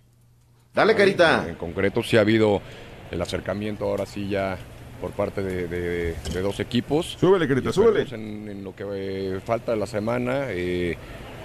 Dale, 0.73 0.95
carita. 0.95 1.45
En 1.47 1.55
concreto 1.55 2.01
sí 2.01 2.17
ha 2.17 2.21
habido 2.21 2.59
el 3.11 3.21
acercamiento 3.21 3.85
ahora 3.85 4.05
sí 4.07 4.27
ya 4.27 4.57
por 4.99 5.11
parte 5.11 5.43
de, 5.43 5.67
de- 5.67 6.15
de 6.33 6.41
dos 6.41 6.59
equipos. 6.59 7.17
Súbele, 7.19 7.47
carita, 7.47 7.71
súbele. 7.71 8.07
En, 8.11 8.49
en 8.49 8.63
lo 8.63 8.75
que 8.75 8.83
eh, 8.91 9.39
falta 9.45 9.73
de 9.73 9.77
la 9.77 9.85
semana, 9.87 10.45
eh, 10.49 10.97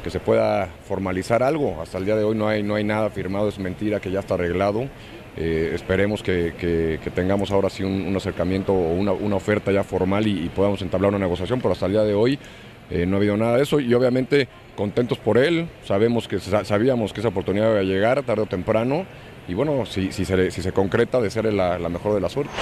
que 0.03 0.09
se 0.11 0.21
pueda 0.21 0.69
formalizar 0.89 1.43
algo. 1.43 1.81
Hasta 1.83 1.99
el 1.99 2.07
día 2.07 2.17
de 2.17 2.25
hoy 2.25 2.35
no 2.35 2.49
hay, 2.49 2.63
no 2.63 2.75
hay 2.77 2.85
nada 2.85 3.11
firmado, 3.11 3.49
es 3.49 3.59
mentira 3.59 4.01
que 4.01 4.11
ya 4.11 4.21
está 4.21 4.35
arreglado. 4.35 4.89
Eh, 5.37 5.73
esperemos 5.75 6.23
que, 6.23 7.01
tengamos 7.15 7.51
ahora 7.51 7.69
sí 7.69 7.83
un, 7.83 8.15
acercamiento 8.17 8.73
o 8.73 8.95
una, 8.95 9.37
oferta 9.37 9.73
ya 9.73 9.83
formal 9.83 10.27
y, 10.27 10.49
podamos 10.49 10.81
entablar 10.83 11.11
una 11.11 11.19
negociación, 11.19 11.61
pero 11.61 11.73
hasta 11.73 11.87
el 11.87 11.93
día 11.93 12.03
de 12.03 12.15
hoy 12.15 12.39
eh, 12.91 13.05
no 13.07 13.17
ha 13.17 13.19
habido 13.19 13.37
nada 13.37 13.57
de 13.57 13.63
eso 13.65 13.81
y 13.81 13.93
obviamente 13.95 14.49
contentos 14.77 15.19
por 15.19 15.39
él, 15.39 15.69
sabemos 15.85 16.29
que 16.29 16.39
sa- 16.39 16.65
sabíamos 16.65 17.13
que 17.13 17.21
esa 17.21 17.31
oportunidad 17.31 17.71
iba 17.71 17.81
a 17.81 17.83
llegar 17.83 18.23
tarde 18.23 18.43
o 18.43 18.47
temprano 18.47 19.07
y 19.49 19.55
bueno, 19.55 19.87
si, 19.87 20.13
si, 20.13 20.25
se, 20.25 20.51
si 20.51 20.63
se 20.63 20.73
concreta 20.73 21.21
de 21.21 21.31
ser 21.31 21.53
la, 21.53 21.79
la 21.79 21.89
mejor 21.89 22.15
de 22.15 22.21
la 22.21 22.29
suerte. 22.29 22.53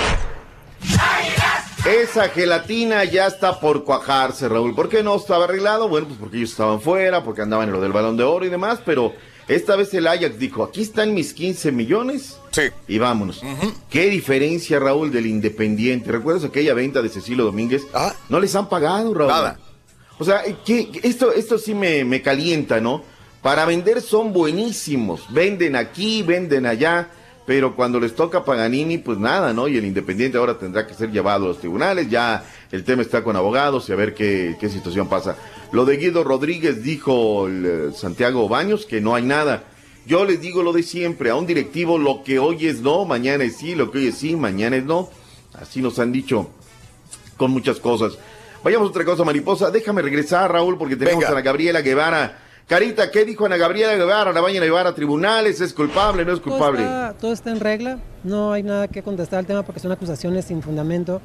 Esa 1.85 2.29
gelatina 2.29 3.05
ya 3.05 3.27
está 3.27 3.59
por 3.59 3.85
cuajarse, 3.85 4.49
Raúl. 4.49 4.75
¿Por 4.75 4.89
qué 4.89 5.03
no 5.03 5.17
estaba 5.17 5.45
arreglado? 5.45 5.89
Bueno, 5.89 6.07
pues 6.07 6.19
porque 6.19 6.37
ellos 6.37 6.51
estaban 6.51 6.81
fuera, 6.81 7.25
porque 7.25 7.43
andaban 7.43 7.69
en 7.69 7.75
lo 7.75 7.81
del 7.81 7.93
balón 7.93 8.17
de 8.17 8.23
oro 8.23 8.45
y 8.45 8.49
demás, 8.49 8.81
pero 8.85 9.13
esta 9.49 9.77
vez 9.77 9.93
el 9.95 10.07
Ajax 10.07 10.39
dijo, 10.39 10.63
aquí 10.63 10.83
están 10.83 11.15
mis 11.15 11.33
15 11.35 11.73
millones 11.73 12.37
Sí. 12.51 12.63
y 12.89 12.99
vámonos. 12.99 13.43
¿Qué 13.91 14.07
diferencia, 14.09 14.79
Raúl, 14.79 15.11
del 15.11 15.27
Independiente? 15.27 16.13
¿Recuerdas 16.13 16.45
aquella 16.45 16.75
venta 16.75 17.03
de 17.03 17.09
Cecilio 17.09 17.45
Domínguez? 17.45 17.83
Ah. 17.95 18.15
No 18.29 18.39
les 18.41 18.55
han 18.55 18.69
pagado, 18.69 19.13
Raúl. 19.15 19.31
Nada. 19.31 19.59
O 20.19 20.25
sea, 20.25 20.43
¿qué- 20.65 20.89
qué- 20.91 21.01
esto, 21.09 21.33
esto 21.33 21.59
sí 21.59 21.75
me, 21.75 22.05
me 22.05 22.23
calienta, 22.23 22.81
¿no? 22.81 23.03
Para 23.43 23.65
vender 23.65 24.01
son 24.01 24.33
buenísimos. 24.33 25.23
Venden 25.33 25.75
aquí, 25.77 26.23
venden 26.23 26.67
allá. 26.67 27.09
Pero 27.53 27.77
cuando 27.77 28.01
les 28.01 28.15
toca 28.15 28.47
Paganini, 28.47 28.97
pues 28.97 29.19
nada, 29.19 29.53
¿no? 29.53 29.69
Y 29.69 29.77
el 29.77 29.85
Independiente 29.85 30.39
ahora 30.39 30.57
tendrá 30.59 30.87
que 30.87 30.95
ser 30.95 31.11
llevado 31.11 31.45
a 31.45 31.49
los 31.49 31.59
tribunales. 31.59 32.09
Ya 32.09 32.47
el 32.71 32.83
tema 32.83 33.03
está 33.03 33.23
con 33.23 33.37
abogados 33.37 33.91
y 33.91 33.93
a 33.93 33.95
ver 33.95 34.15
qué, 34.15 34.57
qué 34.59 34.71
situación 34.71 35.07
pasa. 35.07 35.37
Lo 35.71 35.85
de 35.85 35.99
Guido 35.99 36.25
Rodríguez 36.25 36.83
dijo 36.83 37.47
el, 37.47 37.67
eh, 37.67 37.93
Santiago 37.95 38.49
Baños 38.49 38.87
que 38.87 39.03
no 39.03 39.15
hay 39.15 39.25
nada. 39.25 39.65
Yo 40.07 40.25
les 40.25 40.41
digo 40.41 40.63
lo 40.63 40.73
de 40.73 40.83
siempre, 40.83 41.29
a 41.29 41.35
un 41.35 41.47
directivo 41.47 41.99
lo 41.99 42.25
que 42.25 42.39
hoy 42.39 42.69
es 42.69 42.81
no, 42.81 43.05
mañana 43.05 43.45
es 43.45 43.59
sí, 43.59 43.75
lo 43.75 43.91
que 43.91 43.99
hoy 43.99 44.07
es 44.07 44.15
sí, 44.17 44.35
mañana 44.35 44.77
es 44.77 44.85
no. 44.85 45.11
Así 45.53 45.83
nos 45.83 45.99
han 45.99 46.11
dicho 46.11 46.49
con 47.37 47.51
muchas 47.51 47.81
cosas. 47.81 48.17
Vayamos 48.65 48.87
a 48.87 48.91
otra 48.93 49.05
cosa, 49.05 49.25
mariposa. 49.25 49.71
Déjame 49.71 50.01
regresar, 50.01 50.51
Raúl, 50.51 50.79
porque 50.79 50.97
tenemos 50.97 51.19
Venga. 51.19 51.29
a 51.29 51.33
Ana 51.33 51.43
Gabriela 51.43 51.83
Guevara. 51.83 52.42
Carita, 52.67 53.11
¿qué 53.11 53.25
dijo 53.25 53.45
Ana 53.45 53.57
Gabriela 53.57 53.95
Guevara? 53.97 54.33
¿La 54.33 54.41
vayan 54.41 54.63
a 54.63 54.67
llevar 54.67 54.87
a 54.87 54.95
tribunales? 54.95 55.61
¿Es 55.61 55.75
culpable? 55.75 56.25
¿No 56.25 56.33
es 56.33 56.41
culpable? 56.41 56.83
Todo 56.83 56.89
está, 57.09 57.19
todo 57.19 57.33
está 57.33 57.51
en 57.51 57.61
regla, 57.61 57.99
no 58.25 58.53
hay 58.53 58.63
nada 58.63 58.89
que 58.89 59.03
contestar 59.03 59.41
al 59.41 59.47
tema 59.47 59.63
porque 59.63 59.81
son 59.81 59.93
acusaciones 59.93 60.47
sin 60.47 60.63
fundamento 60.63 61.21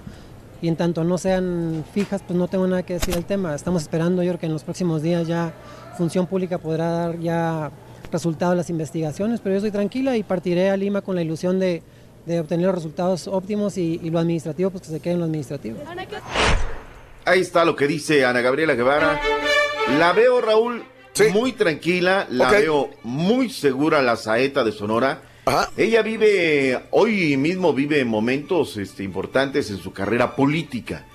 y 0.61 0.67
en 0.67 0.75
tanto 0.75 1.03
no 1.03 1.17
sean 1.17 1.85
fijas, 1.93 2.21
pues 2.25 2.37
no 2.37 2.47
tengo 2.47 2.67
nada 2.67 2.83
que 2.83 2.93
decir 2.95 3.15
al 3.15 3.23
tema. 3.25 3.55
Estamos 3.55 3.83
esperando, 3.83 4.23
yo 4.23 4.31
creo 4.31 4.39
que 4.39 4.45
en 4.47 4.53
los 4.53 4.63
próximos 4.63 5.01
días 5.01 5.27
ya 5.27 5.53
Función 5.97 6.27
Pública 6.27 6.57
podrá 6.57 6.89
dar 6.89 7.19
ya 7.19 7.71
resultados 8.11 8.53
de 8.53 8.57
las 8.57 8.69
investigaciones, 8.69 9.39
pero 9.39 9.53
yo 9.53 9.57
estoy 9.57 9.71
tranquila 9.71 10.17
y 10.17 10.23
partiré 10.23 10.69
a 10.69 10.75
Lima 10.77 11.01
con 11.01 11.15
la 11.15 11.21
ilusión 11.21 11.59
de, 11.59 11.81
de 12.25 12.39
obtener 12.39 12.65
los 12.65 12.75
resultados 12.75 13.27
óptimos 13.27 13.77
y, 13.77 13.99
y 14.03 14.09
lo 14.09 14.19
administrativo, 14.19 14.69
pues 14.71 14.83
que 14.83 14.89
se 14.89 14.99
quede 14.99 15.13
en 15.13 15.19
lo 15.19 15.25
administrativo. 15.25 15.77
Ahí 17.25 17.41
está 17.41 17.63
lo 17.63 17.75
que 17.75 17.87
dice 17.87 18.25
Ana 18.25 18.41
Gabriela 18.41 18.73
Guevara. 18.73 19.19
La 19.99 20.13
veo, 20.13 20.41
Raúl, 20.41 20.83
muy 21.31 21.53
tranquila, 21.53 22.27
la 22.29 22.51
veo 22.51 22.89
muy 23.03 23.49
segura 23.49 24.01
la 24.01 24.15
saeta 24.15 24.63
de 24.63 24.71
Sonora. 24.71 25.21
Ella 25.77 26.01
vive, 26.01 26.77
hoy 26.91 27.37
mismo 27.37 27.73
vive 27.73 28.03
momentos 28.05 28.75
este, 28.77 29.03
importantes 29.03 29.69
en 29.71 29.77
su 29.77 29.93
carrera 29.93 30.35
política. 30.35 31.05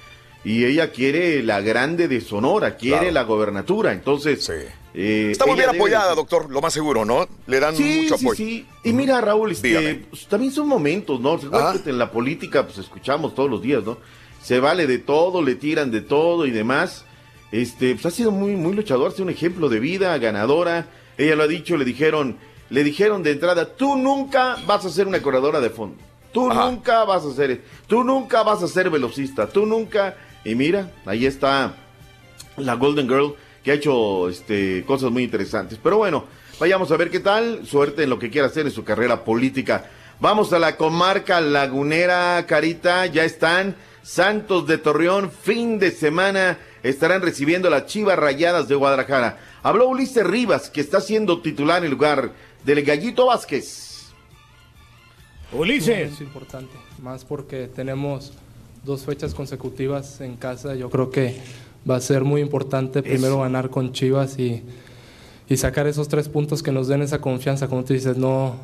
Y 0.44 0.64
ella 0.64 0.90
quiere 0.90 1.42
la 1.42 1.60
grande 1.60 2.08
de 2.08 2.20
Sonora, 2.20 2.76
quiere 2.76 2.98
Claro. 2.98 3.12
la 3.12 3.22
gobernatura. 3.24 3.92
Entonces, 3.92 4.50
eh, 4.94 5.28
Está 5.30 5.46
muy 5.46 5.54
bien 5.54 5.68
debe- 5.68 5.76
apoyada, 5.76 6.14
doctor, 6.14 6.50
lo 6.50 6.60
más 6.60 6.72
seguro, 6.72 7.04
¿no? 7.04 7.28
Le 7.46 7.60
dan 7.60 7.76
Sí, 7.76 8.00
mucho 8.02 8.18
sí, 8.18 8.24
apoyo. 8.24 8.36
sí. 8.36 8.66
Y 8.82 8.92
mira, 8.92 9.20
Raúl, 9.20 9.52
este, 9.52 10.04
pues, 10.10 10.26
también 10.26 10.50
son 10.52 10.66
momentos, 10.66 11.20
¿no? 11.20 11.38
En 11.86 11.98
la 11.98 12.10
política, 12.10 12.64
pues 12.66 12.78
escuchamos 12.78 13.34
todos 13.36 13.48
los 13.50 13.62
días, 13.62 13.84
¿no? 13.84 13.98
Se 14.42 14.58
vale 14.58 14.88
de 14.88 14.98
todo, 14.98 15.42
le 15.42 15.54
tiran 15.54 15.90
de 15.92 16.00
todo 16.00 16.44
y 16.46 16.50
demás. 16.50 17.04
Este, 17.52 17.92
pues 17.92 18.06
ha 18.06 18.10
sido 18.10 18.30
muy, 18.30 18.52
muy 18.52 18.74
luchador, 18.74 19.08
ha 19.08 19.10
sido 19.12 19.24
un 19.24 19.30
ejemplo 19.30 19.68
de 19.68 19.78
vida, 19.78 20.16
ganadora. 20.18 20.86
Ella 21.18 21.36
lo 21.36 21.42
ha 21.42 21.48
dicho, 21.48 21.76
le 21.76 21.84
dijeron, 21.84 22.38
le 22.70 22.82
dijeron 22.82 23.22
de 23.22 23.32
entrada, 23.32 23.66
tú 23.76 23.96
nunca 23.96 24.56
vas 24.66 24.84
a 24.86 24.90
ser 24.90 25.06
una 25.06 25.20
corredora 25.20 25.60
de 25.60 25.70
fondo. 25.70 25.96
Tú 26.32 26.48
nunca 26.48 27.04
vas 27.04 27.24
a 27.24 27.34
ser, 27.34 27.60
tú 27.86 28.02
nunca 28.02 28.42
vas 28.42 28.62
a 28.62 28.68
ser 28.68 28.88
velocista, 28.88 29.46
tú 29.46 29.66
nunca. 29.66 30.16
Y 30.44 30.54
mira, 30.54 30.90
ahí 31.04 31.26
está 31.26 31.74
la 32.56 32.74
Golden 32.74 33.06
Girl 33.06 33.34
que 33.62 33.70
ha 33.70 33.74
hecho 33.74 34.30
este, 34.30 34.84
cosas 34.86 35.10
muy 35.10 35.22
interesantes. 35.22 35.78
Pero 35.82 35.98
bueno, 35.98 36.24
vayamos 36.58 36.90
a 36.90 36.96
ver 36.96 37.10
qué 37.10 37.20
tal. 37.20 37.66
Suerte 37.66 38.04
en 38.04 38.10
lo 38.10 38.18
que 38.18 38.30
quiera 38.30 38.46
hacer 38.46 38.66
en 38.66 38.72
su 38.72 38.82
carrera 38.82 39.24
política. 39.24 39.90
Vamos 40.20 40.52
a 40.52 40.58
la 40.58 40.76
comarca 40.76 41.40
lagunera, 41.40 42.44
Carita. 42.46 43.06
Ya 43.06 43.24
están 43.24 43.76
Santos 44.02 44.66
de 44.66 44.78
Torreón. 44.78 45.30
Fin 45.30 45.78
de 45.78 45.90
semana 45.90 46.58
estarán 46.82 47.22
recibiendo 47.22 47.70
las 47.70 47.86
Chivas 47.86 48.18
Rayadas 48.18 48.68
de 48.68 48.74
Guadalajara. 48.74 49.38
Habló 49.62 49.88
Ulises 49.88 50.26
Rivas, 50.26 50.70
que 50.70 50.80
está 50.80 51.00
siendo 51.00 51.40
titular 51.40 51.84
en 51.84 51.90
lugar 51.90 52.32
del 52.64 52.82
Gallito 52.82 53.26
Vázquez. 53.26 54.12
Ulises. 55.52 56.12
Es 56.14 56.20
importante, 56.20 56.72
más 57.02 57.24
porque 57.24 57.68
tenemos 57.68 58.32
dos 58.84 59.04
fechas 59.04 59.34
consecutivas 59.34 60.20
en 60.20 60.36
casa. 60.36 60.74
Yo 60.74 60.90
creo 60.90 61.10
que 61.10 61.40
va 61.88 61.96
a 61.96 62.00
ser 62.00 62.24
muy 62.24 62.40
importante 62.40 63.02
primero 63.02 63.40
ganar 63.40 63.70
con 63.70 63.92
Chivas 63.92 64.38
y, 64.38 64.62
y 65.48 65.56
sacar 65.56 65.86
esos 65.86 66.08
tres 66.08 66.28
puntos 66.28 66.62
que 66.62 66.72
nos 66.72 66.88
den 66.88 67.02
esa 67.02 67.20
confianza. 67.20 67.68
Como 67.68 67.84
tú 67.84 67.92
dices, 67.92 68.16
no, 68.16 68.56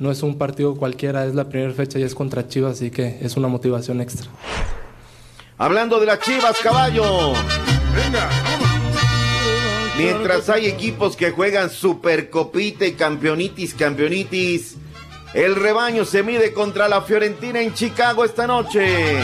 no 0.00 0.10
es 0.10 0.22
un 0.22 0.38
partido 0.38 0.74
cualquiera, 0.74 1.26
es 1.26 1.34
la 1.34 1.48
primera 1.48 1.72
fecha 1.72 1.98
y 1.98 2.02
es 2.02 2.14
contra 2.14 2.48
Chivas, 2.48 2.72
así 2.72 2.90
que 2.90 3.18
es 3.20 3.36
una 3.36 3.48
motivación 3.48 4.00
extra. 4.00 4.30
Hablando 5.58 6.00
de 6.00 6.06
las 6.06 6.20
Chivas, 6.20 6.58
caballo. 6.62 7.34
Mientras 9.98 10.48
hay 10.48 10.66
equipos 10.66 11.16
que 11.16 11.30
juegan 11.30 11.68
Supercopita 11.68 12.86
y 12.86 12.92
Campeonitis, 12.92 13.74
Campeonitis, 13.74 14.76
el 15.34 15.54
rebaño 15.54 16.06
se 16.06 16.22
mide 16.22 16.54
contra 16.54 16.88
la 16.88 17.02
Fiorentina 17.02 17.60
en 17.60 17.74
Chicago 17.74 18.24
esta 18.24 18.46
noche. 18.46 19.18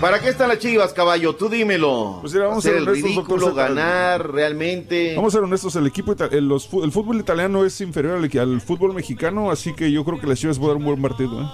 ¿Para 0.00 0.18
qué 0.18 0.30
están 0.30 0.48
las 0.48 0.58
Chivas, 0.58 0.94
caballo? 0.94 1.34
Tú 1.34 1.50
dímelo. 1.50 2.18
Pues 2.22 2.32
mira, 2.32 2.46
vamos 2.46 2.64
a 2.64 2.68
ser 2.68 2.78
el 2.78 2.88
honestos, 2.88 3.10
ridículo, 3.10 3.46
doctor 3.48 3.54
ganar 3.54 4.32
realmente. 4.32 5.14
Vamos 5.14 5.34
a 5.34 5.36
ser 5.36 5.44
honestos, 5.44 5.76
el 5.76 5.86
equipo 5.86 6.14
el, 6.30 6.48
los 6.48 6.70
el 6.82 6.90
fútbol 6.90 7.20
italiano 7.20 7.66
es 7.66 7.78
inferior 7.82 8.16
al, 8.16 8.38
al 8.38 8.60
fútbol 8.62 8.94
mexicano, 8.94 9.50
así 9.50 9.74
que 9.74 9.92
yo 9.92 10.02
creo 10.04 10.18
que 10.18 10.26
las 10.26 10.38
Chivas 10.38 10.58
pueden 10.58 10.78
dar 10.78 10.78
un 10.78 10.84
buen 10.86 11.02
partido. 11.02 11.42
¿eh? 11.42 11.46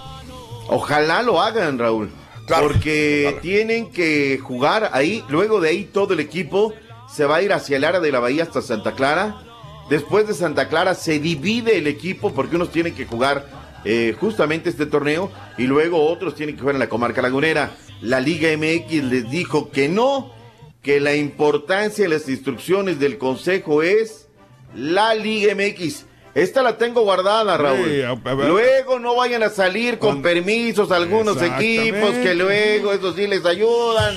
Ojalá 0.68 1.22
lo 1.22 1.42
hagan, 1.42 1.76
Raúl. 1.76 2.08
porque 2.46 3.36
tienen 3.42 3.90
que 3.90 4.38
jugar 4.38 4.90
ahí. 4.92 5.24
Luego 5.28 5.60
de 5.60 5.70
ahí 5.70 5.84
todo 5.84 6.14
el 6.14 6.20
equipo 6.20 6.72
se 7.12 7.24
va 7.24 7.36
a 7.36 7.42
ir 7.42 7.52
hacia 7.52 7.78
el 7.78 7.84
área 7.84 7.98
de 7.98 8.12
la 8.12 8.20
bahía 8.20 8.44
hasta 8.44 8.62
Santa 8.62 8.92
Clara. 8.92 9.42
Después 9.90 10.28
de 10.28 10.34
Santa 10.34 10.68
Clara 10.68 10.94
se 10.94 11.18
divide 11.18 11.78
el 11.78 11.88
equipo 11.88 12.32
porque 12.32 12.54
unos 12.54 12.70
tienen 12.70 12.94
que 12.94 13.06
jugar 13.06 13.48
eh, 13.84 14.16
justamente 14.18 14.70
este 14.70 14.86
torneo 14.86 15.30
y 15.58 15.64
luego 15.64 16.04
otros 16.08 16.36
tienen 16.36 16.54
que 16.54 16.60
jugar 16.60 16.76
en 16.76 16.80
la 16.80 16.88
comarca 16.88 17.22
lagunera. 17.22 17.72
La 18.00 18.20
Liga 18.20 18.48
MX 18.56 19.04
les 19.04 19.30
dijo 19.30 19.70
que 19.70 19.88
no, 19.88 20.32
que 20.82 21.00
la 21.00 21.14
importancia 21.14 22.04
de 22.04 22.10
las 22.10 22.28
instrucciones 22.28 22.98
del 22.98 23.18
consejo 23.18 23.82
es 23.82 24.28
la 24.74 25.14
Liga 25.14 25.54
MX. 25.54 26.05
Esta 26.36 26.62
la 26.62 26.76
tengo 26.76 27.00
guardada, 27.02 27.56
Raúl. 27.56 27.88
Sí, 27.88 28.02
a- 28.02 28.10
a 28.10 28.34
ver. 28.34 28.48
Luego 28.48 28.98
no 28.98 29.14
vayan 29.16 29.42
a 29.42 29.48
salir 29.48 29.98
con 29.98 30.20
permisos 30.20 30.90
algunos 30.92 31.40
equipos 31.40 32.10
que 32.22 32.34
luego 32.34 32.92
esos 32.92 33.16
sí 33.16 33.26
les 33.26 33.44
ayudan. 33.46 34.14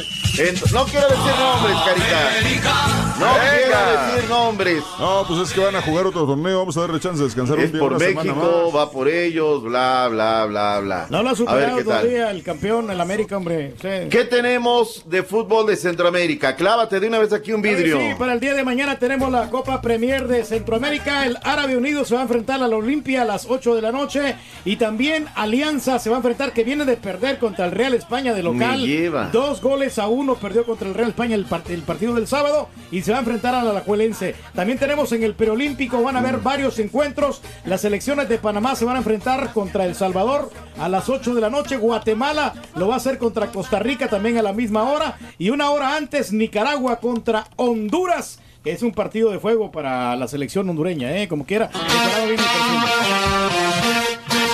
No 0.71 0.85
quiero 0.85 1.07
decir 1.07 1.33
nombres, 1.39 1.77
Carita. 1.85 2.87
No 3.19 3.27
quiero 3.33 4.13
decir 4.13 4.29
nombres. 4.29 4.83
No, 4.97 5.25
pues 5.27 5.39
es 5.41 5.53
que 5.53 5.59
van 5.59 5.75
a 5.75 5.81
jugar 5.81 6.07
otro 6.07 6.25
torneo, 6.25 6.59
vamos 6.59 6.77
a 6.77 6.81
darle 6.81 6.99
chance 7.01 7.19
de 7.19 7.25
descansar 7.25 7.59
Es 7.59 7.65
un 7.65 7.71
día, 7.73 7.79
por 7.81 7.91
una 7.93 7.99
semana 8.05 8.33
México, 8.33 8.63
más. 8.71 8.75
va 8.75 8.91
por 8.91 9.09
ellos, 9.09 9.63
bla, 9.63 10.07
bla, 10.09 10.45
bla, 10.45 10.79
bla. 10.79 11.07
No 11.09 11.23
lo 11.23 11.29
ha 11.31 11.35
superado 11.35 11.77
qué 11.77 11.83
tal. 11.83 12.01
todavía 12.01 12.31
el 12.31 12.43
campeón, 12.43 12.89
el 12.89 13.01
América, 13.01 13.35
hombre. 13.35 13.73
Sí. 13.81 14.07
¿Qué 14.09 14.23
tenemos 14.23 15.03
de 15.09 15.23
fútbol 15.23 15.65
de 15.67 15.75
Centroamérica? 15.75 16.55
Clávate 16.55 16.99
de 17.01 17.07
una 17.07 17.19
vez 17.19 17.33
aquí 17.33 17.51
un 17.51 17.61
vidrio. 17.61 17.97
Sí, 17.99 18.11
para 18.17 18.31
el 18.33 18.39
día 18.39 18.53
de 18.53 18.63
mañana 18.63 18.97
tenemos 18.97 19.29
la 19.31 19.49
Copa 19.49 19.81
Premier 19.81 20.25
de 20.27 20.45
Centroamérica. 20.45 21.25
El 21.25 21.37
Árabe 21.43 21.75
Unido 21.75 22.05
se 22.09 22.15
va 22.15 22.19
a 22.21 22.23
enfrentar 22.23 22.61
a 22.61 22.67
la 22.67 22.75
Olimpia 22.75 23.21
a 23.21 23.25
las 23.25 23.45
8 23.49 23.75
de 23.75 23.81
la 23.81 23.91
noche. 23.93 24.35
Y 24.65 24.75
también 24.75 25.27
Alianza 25.35 25.97
se 25.99 26.09
va 26.09 26.17
a 26.17 26.19
enfrentar, 26.19 26.51
que 26.51 26.63
viene 26.65 26.83
de 26.85 26.97
perder 26.97 27.39
contra 27.39 27.65
el 27.65 27.71
Real 27.71 27.93
España 27.93 28.33
de 28.33 28.43
local. 28.43 28.85
Lleva. 28.85 29.29
Dos 29.31 29.61
goles 29.61 29.97
a 29.99 30.07
uno 30.07 30.35
perdió 30.35 30.65
contra 30.65 30.87
el 30.89 30.93
Real 30.93 31.09
España 31.09 31.35
el, 31.35 31.47
part- 31.47 31.69
el 31.69 31.83
partido 31.83 32.13
del 32.15 32.27
sábado. 32.27 32.67
Y 32.91 33.01
se 33.03 33.11
va 33.11 33.17
a 33.17 33.21
enfrentar 33.21 33.55
a 33.55 33.63
la 33.63 33.71
Alajuelense. 33.71 34.35
También 34.53 34.77
tenemos 34.77 35.11
en 35.13 35.23
el 35.23 35.35
Preolímpico, 35.35 36.01
van 36.03 36.17
a 36.17 36.19
haber 36.19 36.37
varios 36.39 36.77
encuentros. 36.79 37.41
Las 37.65 37.81
selecciones 37.81 38.27
de 38.27 38.37
Panamá 38.39 38.75
se 38.75 38.83
van 38.85 38.95
a 38.95 38.99
enfrentar 38.99 39.53
contra 39.53 39.85
El 39.85 39.95
Salvador 39.95 40.51
a 40.77 40.89
las 40.89 41.07
8 41.07 41.33
de 41.35 41.41
la 41.41 41.49
noche. 41.49 41.77
Guatemala 41.77 42.53
lo 42.75 42.87
va 42.87 42.95
a 42.95 42.97
hacer 42.97 43.17
contra 43.17 43.47
Costa 43.47 43.79
Rica 43.79 44.07
también 44.09 44.37
a 44.37 44.41
la 44.41 44.53
misma 44.53 44.83
hora. 44.91 45.17
Y 45.37 45.51
una 45.51 45.69
hora 45.69 45.95
antes, 45.95 46.33
Nicaragua 46.33 46.97
contra 46.99 47.45
Honduras. 47.55 48.39
Que 48.69 48.75
Es 48.75 48.83
un 48.83 48.91
partido 48.91 49.31
de 49.31 49.39
fuego 49.39 49.71
para 49.71 50.15
la 50.15 50.27
selección 50.27 50.69
hondureña, 50.69 51.21
¿eh? 51.21 51.27
Como 51.27 51.45
quiera. 51.45 51.69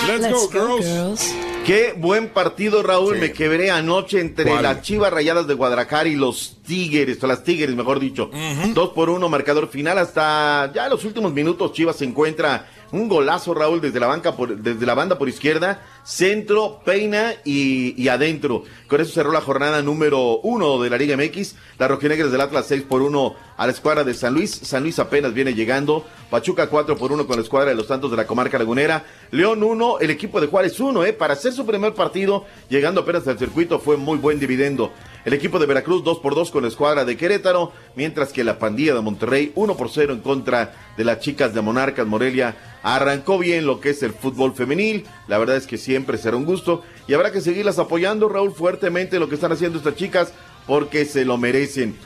Let's, 0.06 0.30
go, 0.30 0.48
girls. 0.48 1.34
Qué 1.66 1.94
buen 1.96 2.28
partido, 2.28 2.82
Raúl. 2.82 3.14
Sí. 3.14 3.20
Me 3.20 3.32
quebré 3.32 3.70
anoche 3.70 4.20
entre 4.20 4.44
¿Cuál? 4.48 4.62
las 4.62 4.82
Chivas 4.82 5.12
Rayadas 5.12 5.48
de 5.48 5.54
Guadalajara 5.54 6.08
y 6.08 6.14
los 6.14 6.58
Tigres, 6.64 7.22
o 7.22 7.26
las 7.26 7.42
Tigres, 7.42 7.74
mejor 7.74 7.98
dicho. 7.98 8.30
Dos 8.72 8.90
por 8.90 9.10
uno, 9.10 9.28
marcador 9.28 9.68
final. 9.68 9.98
Hasta 9.98 10.72
ya 10.72 10.88
los 10.88 11.04
últimos 11.04 11.32
minutos, 11.32 11.72
Chivas 11.72 11.96
se 11.96 12.04
encuentra 12.04 12.68
un 12.92 13.08
golazo, 13.08 13.52
Raúl, 13.52 13.80
desde 13.80 13.98
la, 13.98 14.06
banca 14.06 14.36
por, 14.36 14.56
desde 14.56 14.86
la 14.86 14.94
banda 14.94 15.18
por 15.18 15.28
izquierda, 15.28 15.82
centro, 16.06 16.80
peina 16.84 17.34
y, 17.44 18.00
y 18.00 18.08
adentro. 18.08 18.62
Con 18.86 19.00
eso 19.00 19.12
cerró 19.12 19.32
la 19.32 19.40
jornada 19.40 19.82
número 19.82 20.38
uno 20.38 20.80
de 20.80 20.88
la 20.88 20.96
Liga 20.96 21.16
MX. 21.16 21.56
Las 21.78 21.90
rojinegras 21.90 22.30
del 22.30 22.40
Atlas 22.40 22.66
6 22.68 22.84
por 22.84 23.02
1 23.02 23.34
a 23.56 23.66
la 23.66 23.72
escuadra 23.72 24.04
de 24.04 24.14
San 24.14 24.32
Luis. 24.32 24.52
San 24.52 24.84
Luis 24.84 24.98
apenas 24.98 25.34
viene 25.34 25.54
llegando. 25.54 26.04
Pachuca 26.30 26.68
4 26.68 26.96
por 26.96 27.12
1 27.12 27.26
con 27.26 27.36
la 27.36 27.42
escuadra 27.42 27.70
de 27.70 27.76
los 27.76 27.88
Santos 27.88 28.10
de 28.10 28.16
la 28.16 28.26
comarca 28.26 28.58
lagunera. 28.58 29.04
León 29.30 29.62
1, 29.62 29.98
el 30.00 30.10
equipo 30.10 30.40
de 30.40 30.46
Juárez 30.46 30.78
1, 30.78 31.04
¿eh? 31.04 31.12
Para 31.12 31.34
hacer 31.34 31.52
su 31.52 31.66
primer 31.66 31.94
partido, 31.94 32.44
llegando 32.68 33.00
apenas 33.00 33.26
al 33.26 33.38
circuito, 33.38 33.78
fue 33.80 33.96
muy 33.96 34.18
buen 34.18 34.38
dividendo. 34.38 34.92
El 35.24 35.34
equipo 35.34 35.58
de 35.58 35.66
Veracruz 35.66 36.04
2 36.04 36.20
por 36.20 36.36
2 36.36 36.52
con 36.52 36.62
la 36.62 36.68
escuadra 36.68 37.04
de 37.04 37.16
Querétaro, 37.16 37.72
mientras 37.96 38.32
que 38.32 38.44
la 38.44 38.60
pandilla 38.60 38.94
de 38.94 39.00
Monterrey 39.00 39.50
1 39.56 39.76
por 39.76 39.90
0 39.90 40.12
en 40.12 40.20
contra 40.20 40.72
de 40.96 41.04
las 41.04 41.18
chicas 41.18 41.52
de 41.52 41.62
Monarcas 41.62 42.06
Morelia. 42.06 42.56
Arrancó 42.84 43.36
bien 43.36 43.66
lo 43.66 43.80
que 43.80 43.90
es 43.90 44.02
el 44.04 44.12
fútbol 44.12 44.54
femenil, 44.54 45.04
la 45.26 45.38
verdad 45.38 45.56
es 45.56 45.66
que 45.66 45.78
siempre 45.96 46.18
será 46.18 46.36
un 46.36 46.44
gusto 46.44 46.82
y 47.08 47.14
habrá 47.14 47.32
que 47.32 47.40
seguirlas 47.40 47.78
apoyando, 47.78 48.28
Raúl, 48.28 48.52
fuertemente 48.52 49.18
lo 49.18 49.30
que 49.30 49.36
están 49.36 49.52
haciendo 49.52 49.78
estas 49.78 49.96
chicas 49.96 50.34
porque 50.66 51.06
se 51.06 51.24
lo 51.24 51.38
merecen. 51.38 51.96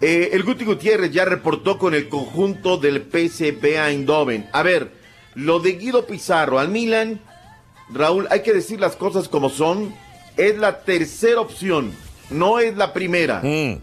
Eh, 0.00 0.30
el 0.32 0.42
Guti 0.42 0.64
Gutiérrez 0.64 1.12
ya 1.12 1.24
reportó 1.24 1.78
con 1.78 1.94
el 1.94 2.08
conjunto 2.08 2.76
del 2.76 3.02
PSV 3.02 3.64
Eindhoven. 3.64 4.48
A 4.52 4.64
ver, 4.64 4.90
lo 5.36 5.60
de 5.60 5.74
Guido 5.74 6.06
Pizarro 6.06 6.58
al 6.58 6.70
Milan, 6.70 7.20
Raúl, 7.88 8.26
hay 8.30 8.42
que 8.42 8.52
decir 8.52 8.80
las 8.80 8.96
cosas 8.96 9.28
como 9.28 9.48
son. 9.48 9.94
Es 10.36 10.58
la 10.58 10.80
tercera 10.80 11.40
opción, 11.40 11.92
no 12.28 12.58
es 12.58 12.76
la 12.76 12.92
primera 12.92 13.42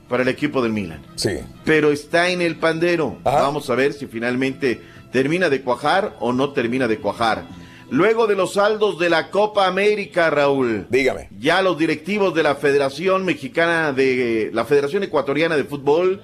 para 0.09 0.23
el 0.23 0.29
equipo 0.29 0.61
del 0.61 0.73
Milan. 0.73 1.01
Sí. 1.15 1.39
Pero 1.63 1.93
está 1.93 2.29
en 2.29 2.41
el 2.41 2.57
pandero. 2.57 3.17
Vamos 3.23 3.69
a 3.69 3.75
ver 3.75 3.93
si 3.93 4.07
finalmente 4.07 4.81
termina 5.13 5.49
de 5.49 5.61
cuajar 5.61 6.17
o 6.19 6.33
no 6.33 6.51
termina 6.51 6.89
de 6.89 6.99
cuajar. 6.99 7.45
Luego 7.89 8.27
de 8.27 8.35
los 8.35 8.53
saldos 8.53 8.97
de 8.99 9.09
la 9.09 9.29
Copa 9.29 9.67
América, 9.67 10.29
Raúl. 10.29 10.87
Dígame. 10.89 11.29
Ya 11.39 11.61
los 11.61 11.77
directivos 11.77 12.33
de 12.33 12.43
la 12.43 12.55
Federación 12.55 13.25
Mexicana 13.25 13.93
de 13.93 14.49
la 14.53 14.65
Federación 14.65 15.03
Ecuatoriana 15.03 15.55
de 15.55 15.63
Fútbol 15.63 16.21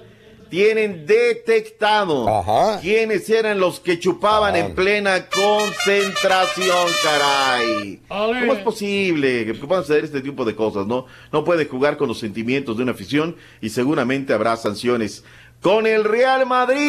tienen 0.50 1.06
detectado 1.06 2.26
quiénes 2.82 3.30
eran 3.30 3.60
los 3.60 3.78
que 3.78 3.98
chupaban 4.00 4.56
en 4.56 4.74
plena 4.74 5.28
concentración, 5.28 6.88
caray. 7.02 8.00
¿Cómo 8.08 8.52
es 8.52 8.58
posible 8.58 9.46
que 9.46 9.54
puedan 9.54 9.84
suceder 9.84 10.04
este 10.04 10.20
tipo 10.20 10.44
de 10.44 10.56
cosas, 10.56 10.86
no? 10.86 11.06
No 11.32 11.44
puede 11.44 11.66
jugar 11.66 11.96
con 11.96 12.08
los 12.08 12.18
sentimientos 12.18 12.76
de 12.76 12.82
una 12.82 12.92
afición 12.92 13.36
y 13.60 13.70
seguramente 13.70 14.32
habrá 14.32 14.56
sanciones. 14.56 15.24
Con 15.60 15.86
el 15.86 16.04
Real 16.04 16.46
Madrid. 16.46 16.80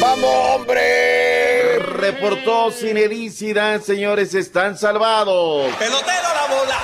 ¡Vamos, 0.00 0.30
hombre! 0.56 1.78
Reportó 1.78 2.72
Zinedine 2.72 3.30
Zidane, 3.30 3.80
señores, 3.80 4.34
están 4.34 4.76
salvados. 4.76 5.72
Pelotero 5.76 6.28
la 6.34 6.46
bola. 6.52 6.78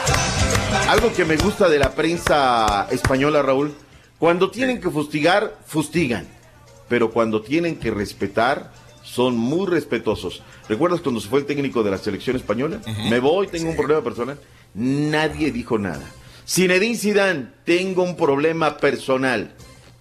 Algo 0.93 1.12
que 1.12 1.24
me 1.24 1.37
gusta 1.37 1.69
de 1.69 1.81
la 1.81 1.91
prensa 1.91 2.87
española, 2.93 3.43
Raúl, 3.43 3.74
cuando 4.16 4.49
tienen 4.49 4.81
que 4.81 4.91
fustigar, 4.91 5.57
fustigan. 5.66 6.28
Pero 6.89 7.11
cuando 7.11 7.43
tienen 7.43 7.74
que 7.74 7.91
respetar, 7.91 8.70
son 9.03 9.37
muy 9.37 9.66
respetuosos. 9.66 10.45
¿Recuerdas 10.69 11.01
cuando 11.01 11.20
se 11.20 11.28
fue 11.28 11.41
el 11.41 11.47
técnico 11.47 11.83
de 11.83 11.91
la 11.91 11.99
selección 11.99 12.37
española? 12.37 12.81
Me 13.11 13.19
voy, 13.19 13.49
tengo 13.49 13.70
un 13.70 13.77
problema 13.77 14.05
personal. 14.05 14.39
Nadie 14.73 15.51
dijo 15.51 15.78
nada. 15.78 16.09
Zinedine 16.49 16.97
Zidane, 16.97 17.49
tengo 17.65 18.05
un 18.05 18.16
problema 18.16 18.77
personal. 18.77 19.53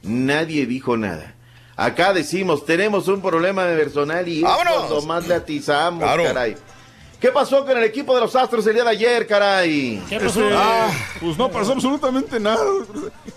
Nadie 0.06 0.66
dijo 0.66 0.98
nada. 0.98 1.34
Acá 1.76 2.14
decimos, 2.14 2.66
tenemos 2.66 3.08
un 3.10 3.22
problema 3.22 3.64
personal 3.64 4.28
y 4.28 4.38
es 4.38 4.44
¡Vámonos! 4.44 4.74
cuando 4.88 5.02
más 5.02 5.28
le 5.28 5.34
atizamos, 5.36 6.04
Claro. 6.04 6.24
caray. 6.24 6.56
¿Qué 7.26 7.32
pasó 7.32 7.66
con 7.66 7.76
el 7.76 7.84
equipo 7.84 8.14
de 8.14 8.22
los 8.22 8.36
Astros 8.36 8.68
el 8.68 8.76
día 8.76 8.84
de 8.84 8.90
ayer, 8.92 9.26
caray? 9.26 10.00
Este, 10.12 10.42
ah, 10.54 10.92
pues 11.20 11.36
no 11.40 11.50
pasó 11.50 11.72
absolutamente 11.72 12.40
nada. 12.40 12.64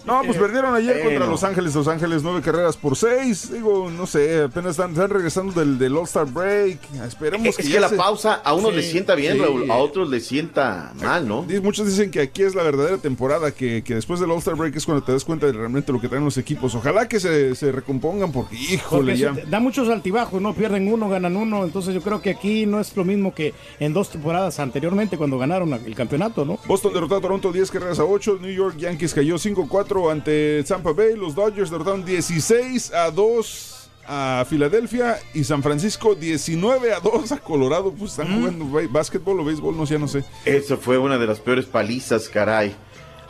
No, 0.04 0.20
pues 0.26 0.36
perdieron 0.36 0.74
ayer 0.74 1.02
contra. 1.02 1.26
Los 1.26 1.42
Ángeles. 1.42 1.74
Los 1.74 1.88
Ángeles, 1.88 2.22
nueve 2.22 2.42
carreras 2.42 2.76
por 2.76 2.96
seis. 2.96 3.50
Digo, 3.50 3.88
no 3.90 4.06
sé, 4.06 4.42
apenas 4.42 4.72
están, 4.72 4.90
están 4.90 5.08
regresando 5.08 5.58
del, 5.58 5.78
del 5.78 5.96
All-Star 5.96 6.26
Break. 6.26 6.78
Esperemos 7.06 7.46
Es 7.46 7.56
que 7.56 7.62
que, 7.62 7.68
ya 7.70 7.80
la 7.80 7.88
se- 7.88 7.96
pausa 7.96 8.34
a 8.44 8.52
unos 8.52 8.72
Sí, 8.72 8.76
les 8.76 8.90
sienta 8.90 9.14
bien, 9.14 9.34
sí. 9.36 9.40
Raúl, 9.40 9.70
a 9.70 9.76
otros 9.76 10.10
les 10.10 10.26
sienta 10.26 10.92
mal, 11.00 11.26
¿no? 11.26 11.46
Muchos 11.62 11.86
dicen 11.86 12.10
que 12.10 12.20
aquí 12.20 12.42
es 12.42 12.54
la 12.54 12.64
verdadera 12.64 12.98
temporada, 12.98 13.52
que, 13.52 13.82
que 13.82 13.94
después 13.94 14.20
del 14.20 14.30
All-Star 14.30 14.54
Break 14.56 14.76
es 14.76 14.84
cuando 14.84 15.02
te 15.02 15.12
das 15.12 15.24
cuenta 15.24 15.46
de 15.46 15.52
realmente 15.52 15.92
lo 15.92 15.98
que 16.00 16.08
traen 16.08 16.26
los 16.26 16.36
equipos. 16.36 16.74
Ojalá 16.74 17.08
que 17.08 17.20
se, 17.20 17.54
se 17.54 17.72
recompongan 17.72 18.32
porque, 18.32 18.54
híjole, 18.54 19.12
Porque 19.12 19.16
ya. 19.16 19.32
da 19.48 19.60
muchos 19.60 19.88
altibajos, 19.88 20.42
¿no? 20.42 20.52
Pierden 20.52 20.92
uno, 20.92 21.08
ganan 21.08 21.36
uno. 21.38 21.64
Entonces 21.64 21.94
yo 21.94 22.02
creo 22.02 22.20
que 22.20 22.28
aquí 22.30 22.66
no 22.66 22.80
es 22.80 22.94
lo 22.94 23.04
mismo 23.04 23.34
que 23.34 23.54
en 23.80 23.92
dos 23.92 24.10
temporadas 24.10 24.58
anteriormente 24.58 25.16
cuando 25.16 25.38
ganaron 25.38 25.72
el 25.72 25.94
campeonato, 25.94 26.44
¿no? 26.44 26.58
Boston 26.66 26.92
derrotó 26.92 27.16
a 27.16 27.20
Toronto 27.20 27.52
10 27.52 27.70
carreras 27.70 27.98
a 27.98 28.04
8. 28.04 28.38
New 28.40 28.52
York 28.52 28.76
Yankees 28.76 29.14
cayó 29.14 29.36
5-4 29.36 30.10
ante 30.10 30.64
Tampa 30.64 30.92
Bay. 30.92 31.16
Los 31.16 31.34
Dodgers 31.34 31.70
derrotaron 31.70 32.04
16 32.04 32.92
a 32.92 33.10
2 33.10 33.90
a 34.06 34.44
Filadelfia. 34.48 35.18
Y 35.34 35.44
San 35.44 35.62
Francisco 35.62 36.14
19 36.14 36.92
a 36.92 37.00
2 37.00 37.32
a 37.32 37.38
Colorado. 37.38 37.92
Pues 37.92 38.12
están 38.12 38.38
jugando 38.38 38.66
básquetbol 38.90 39.40
o 39.40 39.44
béisbol, 39.44 39.76
no 39.76 39.86
sé, 39.86 39.94
ya 39.94 39.98
no 40.00 40.08
sé. 40.08 40.24
Eso 40.44 40.76
fue 40.76 40.98
una 40.98 41.18
de 41.18 41.26
las 41.26 41.40
peores 41.40 41.66
palizas, 41.66 42.28
caray. 42.28 42.74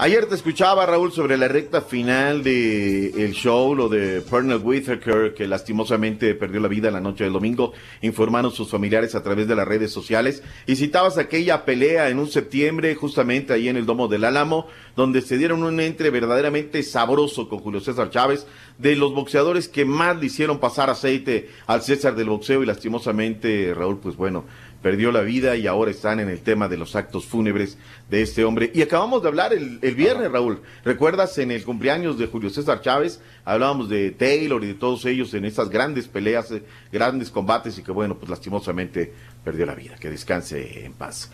Ayer 0.01 0.27
te 0.27 0.37
escuchaba, 0.37 0.87
Raúl, 0.87 1.11
sobre 1.11 1.37
la 1.37 1.49
recta 1.49 1.81
final 1.81 2.45
de 2.45 3.09
el 3.25 3.33
show, 3.33 3.75
lo 3.75 3.89
de 3.89 4.21
Pernell 4.21 4.61
Whitaker, 4.63 5.35
que 5.35 5.49
lastimosamente 5.49 6.37
perdió 6.37 6.61
la 6.61 6.69
vida 6.69 6.93
la 6.93 7.01
noche 7.01 7.25
del 7.25 7.33
domingo, 7.33 7.73
informaron 8.01 8.53
sus 8.53 8.71
familiares 8.71 9.17
a 9.17 9.25
través 9.25 9.49
de 9.49 9.57
las 9.57 9.67
redes 9.67 9.91
sociales, 9.91 10.45
y 10.69 10.77
citabas 10.77 11.19
aquella 11.19 11.65
pelea 11.65 12.11
en 12.11 12.21
un 12.21 12.29
septiembre, 12.29 12.95
justamente 12.95 13.53
ahí 13.53 13.69
en 13.69 13.77
el 13.77 13.87
Domo 13.87 14.07
del 14.07 14.23
Álamo, 14.23 14.69
donde 14.95 15.21
se 15.21 15.37
dieron 15.37 15.65
un 15.65 15.81
entre 15.81 16.11
verdaderamente 16.11 16.85
sabroso 16.85 17.49
con 17.49 17.59
Julio 17.59 17.81
César 17.81 18.11
Chávez, 18.11 18.47
de 18.79 18.95
los 18.95 19.13
boxeadores 19.13 19.67
que 19.67 19.85
más 19.85 20.17
le 20.17 20.27
hicieron 20.27 20.61
pasar 20.61 20.91
aceite 20.91 21.51
al 21.67 21.83
César 21.83 22.15
del 22.15 22.29
boxeo, 22.29 22.63
y 22.63 22.67
lastimosamente, 22.67 23.75
Raúl, 23.75 23.99
pues 23.99 24.15
bueno, 24.15 24.45
perdió 24.83 25.11
la 25.11 25.23
vida 25.23 25.57
y 25.57 25.67
ahora 25.67 25.91
están 25.91 26.21
en 26.21 26.29
el 26.29 26.41
tema 26.41 26.69
de 26.69 26.77
los 26.77 26.95
actos 26.95 27.27
fúnebres 27.27 27.79
de 28.09 28.23
este 28.23 28.45
hombre. 28.45 28.71
Y 28.75 28.83
acabamos 28.83 29.23
de 29.23 29.29
hablar 29.29 29.53
el, 29.53 29.79
el 29.83 29.95
viernes, 29.95 30.31
Raúl. 30.31 30.63
¿Recuerdas 30.85 31.37
en 31.39 31.51
el 31.51 31.65
cumpleaños 31.65 32.19
de 32.19 32.27
Julio 32.27 32.51
César 32.51 32.81
Chávez? 32.81 33.21
Hablábamos 33.45 33.89
de 33.89 34.11
Taylor 34.11 34.63
y 34.63 34.69
de 34.69 34.75
todos 34.75 35.05
ellos 35.05 35.33
en 35.35 35.45
esas 35.45 35.69
grandes 35.71 36.07
peleas, 36.07 36.51
eh, 36.51 36.63
grandes 36.93 37.31
combates 37.31 37.79
y 37.79 37.83
que 37.83 37.93
bueno, 37.93 38.17
pues 38.17 38.31
lastimosamente 38.31 39.13
perdió 39.43 39.67
la 39.67 39.75
vida. 39.75 39.97
Que 39.99 40.11
descanse 40.11 40.85
en 40.85 40.93
paz. 40.93 41.31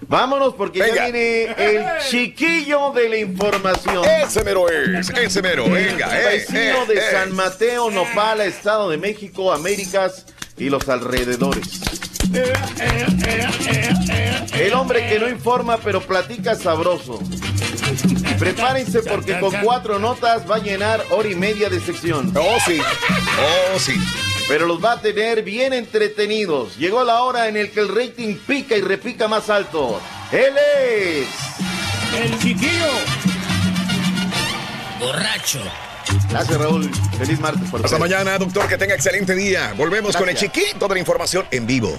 Vámonos 0.00 0.54
porque 0.54 0.78
ya 0.78 1.04
viene 1.04 1.44
el 1.44 1.84
chiquillo 2.08 2.92
de 2.92 3.08
la 3.08 3.18
información. 3.18 4.04
Ese 4.04 4.42
mero 4.44 4.68
es, 4.68 5.10
ese 5.10 5.42
mero, 5.42 5.68
venga, 5.68 6.18
eh, 6.18 6.38
Vecino 6.38 6.82
eh, 6.82 6.86
de 6.88 6.94
eh. 6.94 7.02
San 7.12 7.34
Mateo, 7.34 7.90
Nopala, 7.90 8.44
Estado 8.44 8.88
de 8.90 8.96
México, 8.96 9.52
Américas 9.52 10.26
y 10.56 10.70
los 10.70 10.88
alrededores. 10.88 12.17
El 14.52 14.74
hombre 14.74 15.08
que 15.08 15.18
no 15.18 15.28
informa 15.28 15.78
pero 15.78 16.00
platica 16.00 16.54
sabroso. 16.54 17.20
Prepárense 18.38 19.02
porque 19.02 19.38
con 19.40 19.52
cuatro 19.62 19.98
notas 19.98 20.48
va 20.50 20.56
a 20.56 20.58
llenar 20.58 21.04
hora 21.10 21.28
y 21.28 21.34
media 21.34 21.68
de 21.68 21.80
sección. 21.80 22.32
Oh, 22.36 22.58
sí. 22.66 22.80
Oh, 22.80 23.78
sí. 23.78 23.94
Pero 24.48 24.66
los 24.66 24.82
va 24.82 24.92
a 24.92 25.00
tener 25.00 25.42
bien 25.42 25.72
entretenidos. 25.72 26.76
Llegó 26.76 27.04
la 27.04 27.22
hora 27.22 27.48
en 27.48 27.56
el 27.56 27.70
que 27.70 27.80
el 27.80 27.88
rating 27.88 28.36
pica 28.46 28.76
y 28.76 28.80
repica 28.80 29.28
más 29.28 29.50
alto. 29.50 30.00
Él 30.32 30.54
es... 30.56 31.28
El 32.18 32.38
chiquillo. 32.38 32.90
Borracho. 35.00 35.60
Gracias, 36.30 36.58
Raúl. 36.58 36.90
Feliz 37.18 37.40
martes. 37.40 37.70
por 37.70 37.84
Hasta 37.84 37.98
mañana, 37.98 38.38
doctor, 38.38 38.66
que 38.68 38.76
tenga 38.78 38.94
excelente 38.94 39.34
día. 39.34 39.74
Volvemos 39.76 40.16
con 40.16 40.28
el 40.28 40.36
chiquito 40.36 40.88
de 40.88 40.94
la 40.94 41.00
información 41.00 41.46
en 41.50 41.66
vivo. 41.66 41.96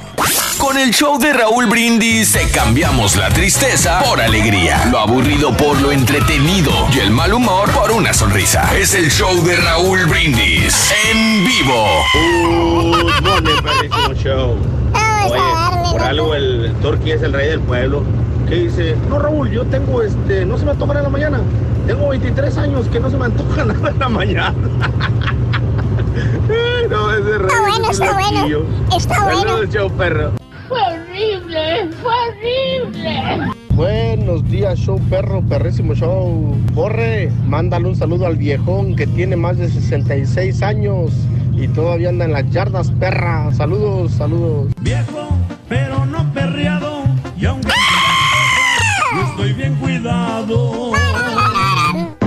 Con 0.57 0.77
el 0.77 0.94
show 0.94 1.18
de 1.19 1.31
Raúl 1.34 1.68
Brindis 1.68 2.34
te 2.34 2.49
cambiamos 2.49 3.15
la 3.15 3.30
tristeza 3.30 4.02
por 4.03 4.19
alegría, 4.19 4.86
lo 4.91 4.99
aburrido 4.99 5.56
por 5.56 5.80
lo 5.80 5.91
entretenido 5.91 6.72
y 6.94 6.99
el 6.99 7.11
mal 7.11 7.34
humor 7.34 7.72
por 7.72 7.91
una 7.91 8.14
sonrisa. 8.14 8.77
Es 8.77 8.94
el 8.94 9.10
show 9.10 9.41
de 9.44 9.56
Raúl 9.56 10.06
Brindis 10.06 10.91
en 11.10 11.45
vivo. 11.45 12.03
Morning, 13.22 13.61
perrísimo 13.64 14.14
show. 14.15 14.57
Oye, 15.30 15.91
por 15.91 16.02
algo 16.02 16.36
el 16.36 16.76
Turkey 16.81 17.11
es 17.11 17.22
el 17.22 17.34
rey 17.34 17.48
del 17.48 17.61
pueblo. 17.61 18.03
Que 18.49 18.55
dice, 18.55 18.95
no 19.07 19.19
Raúl, 19.19 19.51
yo 19.51 19.63
tengo 19.65 20.01
este, 20.01 20.43
no 20.43 20.57
se 20.57 20.65
me 20.65 20.71
antoja 20.71 20.97
en 20.97 21.03
la 21.03 21.09
mañana. 21.09 21.39
Tengo 21.85 22.09
23 22.09 22.57
años 22.57 22.88
que 22.88 22.99
no 22.99 23.11
se 23.11 23.17
me 23.17 23.26
antoja 23.26 23.63
nada 23.65 23.89
en 23.91 23.99
la 23.99 24.09
mañana. 24.09 24.55
No, 26.89 27.11
ese 27.11 27.38
rey 27.38 27.47
Está 27.47 27.61
bueno, 27.61 27.85
es 27.85 27.91
está 27.91 28.13
bueno. 28.13 28.65
Está 28.97 29.23
bueno. 29.23 29.39
Saludos, 29.41 29.69
show 29.69 29.91
perro. 29.91 30.31
Fue 30.67 30.81
horrible, 30.81 31.89
fue 32.01 32.13
horrible. 32.27 33.53
Buenos 33.76 34.49
días, 34.49 34.80
show 34.80 34.99
perro, 35.11 35.43
perrísimo 35.43 35.93
show. 35.93 36.57
Corre, 36.73 37.31
mándale 37.45 37.88
un 37.88 37.95
saludo 37.95 38.26
al 38.26 38.38
viejón 38.38 38.95
que 38.95 39.05
tiene 39.05 39.35
más 39.35 39.59
de 39.59 39.69
66 39.69 40.63
años 40.63 41.11
y 41.53 41.67
todavía 41.67 42.09
anda 42.09 42.26
en 42.26 42.34
las 42.34 42.49
yardas, 42.49 42.89
perra. 42.93 43.53
Saludos, 43.53 44.13
saludos. 44.13 44.73
Viejo, 44.81 45.38
pero 45.67 46.03
no 46.07 46.34
perreado. 46.34 46.98
Cuidado. 50.10 50.91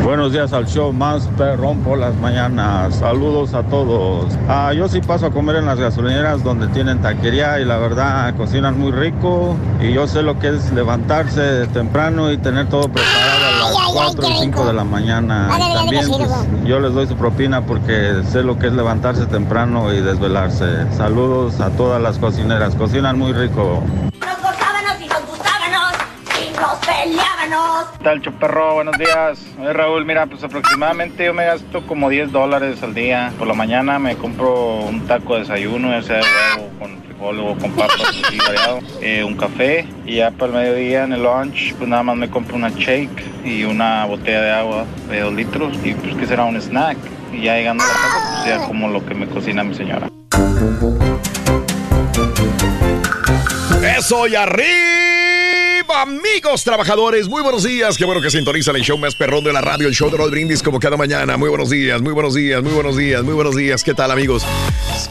Buenos 0.04 0.32
días 0.32 0.52
al 0.52 0.66
show 0.66 0.92
más 0.92 1.28
perrón 1.38 1.78
por 1.78 1.98
las 1.98 2.14
mañanas. 2.16 2.96
Saludos 2.96 3.54
a 3.54 3.62
todos. 3.62 4.26
Ah, 4.48 4.72
yo 4.74 4.88
sí 4.88 5.00
paso 5.00 5.26
a 5.26 5.30
comer 5.30 5.56
en 5.56 5.66
las 5.66 5.78
gasolineras 5.78 6.42
donde 6.42 6.66
tienen 6.68 7.00
taquería 7.00 7.60
y 7.60 7.64
la 7.64 7.78
verdad 7.78 8.34
cocinan 8.36 8.78
muy 8.78 8.90
rico. 8.90 9.56
Y 9.80 9.92
yo 9.92 10.06
sé 10.06 10.22
lo 10.22 10.38
que 10.38 10.48
es 10.48 10.72
levantarse 10.72 11.66
temprano 11.68 12.30
y 12.30 12.36
tener 12.36 12.68
todo 12.68 12.88
preparado 12.88 13.46
a 13.46 13.70
las 13.70 14.14
4 14.14 14.26
o 14.26 14.42
5 14.42 14.66
de 14.66 14.72
la 14.72 14.84
mañana. 14.84 15.48
También 15.48 16.06
pues, 16.08 16.28
yo 16.66 16.80
les 16.80 16.92
doy 16.92 17.06
su 17.06 17.16
propina 17.16 17.64
porque 17.64 18.22
sé 18.30 18.42
lo 18.42 18.58
que 18.58 18.66
es 18.66 18.72
levantarse 18.72 19.26
temprano 19.26 19.92
y 19.94 20.00
desvelarse. 20.00 20.92
Saludos 20.96 21.60
a 21.60 21.70
todas 21.70 22.02
las 22.02 22.18
cocineras. 22.18 22.74
Cocinan 22.74 23.18
muy 23.18 23.32
rico. 23.32 23.82
Y. 27.04 27.96
¿Qué 27.98 28.04
tal, 28.04 28.22
Choperro? 28.22 28.74
Buenos 28.74 28.96
días. 28.96 29.38
Oye, 29.60 29.72
Raúl, 29.72 30.04
mira, 30.04 30.26
pues 30.26 30.42
aproximadamente 30.44 31.24
yo 31.24 31.34
me 31.34 31.44
gasto 31.44 31.84
como 31.86 32.08
10 32.08 32.32
dólares 32.32 32.82
al 32.82 32.94
día. 32.94 33.32
Por 33.38 33.48
la 33.48 33.54
mañana 33.54 33.98
me 33.98 34.16
compro 34.16 34.76
un 34.76 35.06
taco 35.06 35.34
de 35.34 35.40
desayuno, 35.40 35.90
ya 35.90 36.02
sea 36.02 36.16
de 36.16 36.22
huevo 36.22 36.70
con 36.78 37.02
frijol 37.02 37.40
o 37.40 37.56
con 37.56 37.72
papas, 37.72 38.00
así 38.08 38.38
variado, 38.38 38.80
eh, 39.00 39.24
un 39.24 39.36
café. 39.36 39.86
Y 40.06 40.16
ya 40.16 40.30
para 40.30 40.52
el 40.52 40.58
mediodía 40.58 41.04
en 41.04 41.12
el 41.12 41.22
lunch, 41.22 41.74
pues 41.74 41.88
nada 41.88 42.02
más 42.02 42.16
me 42.16 42.30
compro 42.30 42.56
una 42.56 42.70
shake 42.70 43.44
y 43.44 43.64
una 43.64 44.04
botella 44.04 44.42
de 44.42 44.50
agua 44.52 44.84
de 45.08 45.20
2 45.20 45.34
litros. 45.34 45.76
Y 45.84 45.94
pues 45.94 46.14
que 46.16 46.26
será 46.26 46.44
un 46.44 46.60
snack. 46.60 46.98
Y 47.32 47.42
ya 47.42 47.56
llegando 47.56 47.82
a 47.82 47.86
la 47.86 47.92
casa, 47.92 48.30
pues 48.34 48.46
ya 48.46 48.66
como 48.66 48.88
lo 48.88 49.04
que 49.04 49.14
me 49.14 49.26
cocina 49.26 49.64
mi 49.64 49.74
señora. 49.74 50.08
Eso 53.96 54.26
y 54.26 54.36
arriba, 54.36 55.21
amigos 55.94 56.64
trabajadores. 56.64 57.28
Muy 57.28 57.42
buenos 57.42 57.62
días. 57.64 57.96
Qué 57.96 58.04
bueno 58.04 58.20
que 58.20 58.30
sintonizan 58.30 58.76
el 58.76 58.82
show 58.82 58.96
más 58.98 59.14
perrón 59.14 59.44
de 59.44 59.52
la 59.52 59.60
radio, 59.60 59.88
el 59.88 59.94
show 59.94 60.10
de 60.10 60.16
Rod 60.16 60.30
Brindis, 60.30 60.62
como 60.62 60.80
cada 60.80 60.96
mañana. 60.96 61.36
Muy 61.36 61.48
buenos 61.48 61.70
días, 61.70 62.00
muy 62.00 62.12
buenos 62.12 62.34
días, 62.34 62.62
muy 62.62 62.72
buenos 62.72 62.96
días, 62.96 63.22
muy 63.22 63.34
buenos 63.34 63.54
días. 63.56 63.84
¿Qué 63.84 63.94
tal, 63.94 64.10
amigos? 64.10 64.44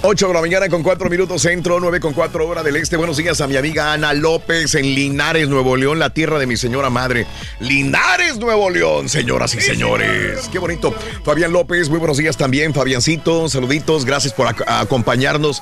8 0.01 0.27
de 0.27 0.33
la 0.33 0.41
mañana 0.41 0.69
con 0.69 0.83
4 0.83 1.09
minutos 1.09 1.41
centro, 1.41 1.79
9 1.79 1.99
con 1.99 2.13
4 2.13 2.47
hora 2.47 2.63
del 2.63 2.75
este. 2.75 2.97
Buenos 2.97 3.17
días 3.17 3.39
a 3.41 3.47
mi 3.47 3.57
amiga 3.57 3.93
Ana 3.93 4.13
López 4.13 4.75
en 4.75 4.85
Linares, 4.95 5.47
Nuevo 5.49 5.75
León, 5.77 5.99
la 5.99 6.09
tierra 6.11 6.39
de 6.39 6.47
mi 6.47 6.57
señora 6.57 6.89
madre. 6.89 7.25
Linares, 7.59 8.37
Nuevo 8.37 8.69
León, 8.69 9.09
señoras 9.09 9.53
y 9.55 9.61
señores. 9.61 10.49
Qué 10.51 10.59
bonito. 10.59 10.93
Fabián 11.23 11.51
López, 11.53 11.89
muy 11.89 11.99
buenos 11.99 12.17
días 12.17 12.37
también. 12.37 12.73
Fabiancito, 12.73 13.47
saluditos. 13.49 14.05
Gracias 14.05 14.33
por 14.33 14.47
ac- 14.47 14.63
acompañarnos 14.67 15.61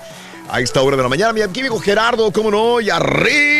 a 0.51 0.61
esta 0.61 0.81
hora 0.81 0.97
de 0.97 1.03
la 1.03 1.09
mañana. 1.09 1.33
Mi 1.33 1.41
amigo 1.41 1.79
Gerardo, 1.79 2.31
cómo 2.31 2.49
no, 2.49 2.81
y 2.81 2.89
arriba 2.89 3.58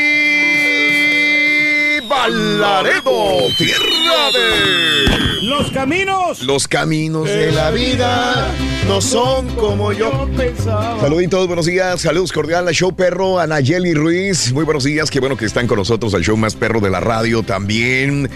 Laredo, 2.28 3.48
tierra 3.58 4.32
de... 4.34 5.46
Los 5.48 5.72
caminos. 5.72 6.44
Los 6.44 6.68
caminos 6.68 7.26
de 7.26 7.52
la 7.52 7.72
vida 7.72 8.54
no 8.88 9.02
son 9.02 9.48
como 9.56 9.94
yo 9.94 10.30
pensaba. 10.36 11.00
Saluditos, 11.00 11.48
buenos 11.48 11.66
días, 11.66 12.02
saludos 12.02 12.32
cordiales 12.32 12.68
al 12.68 12.74
show 12.76 12.94
perro, 12.94 13.40
a 13.40 13.48
Nayeli 13.48 13.94
Ruiz, 13.94 14.52
muy 14.52 14.66
buenos 14.66 14.84
días, 14.84 15.10
qué 15.10 15.20
bueno 15.20 15.38
que 15.38 15.46
están 15.46 15.66
con 15.66 15.78
nosotros 15.78 16.14
al 16.14 16.24
show 16.24 16.36
más 16.36 16.56
perro 16.56 16.82
de 16.82 16.90
la 16.90 17.00
radio 17.00 17.42
también. 17.42 18.30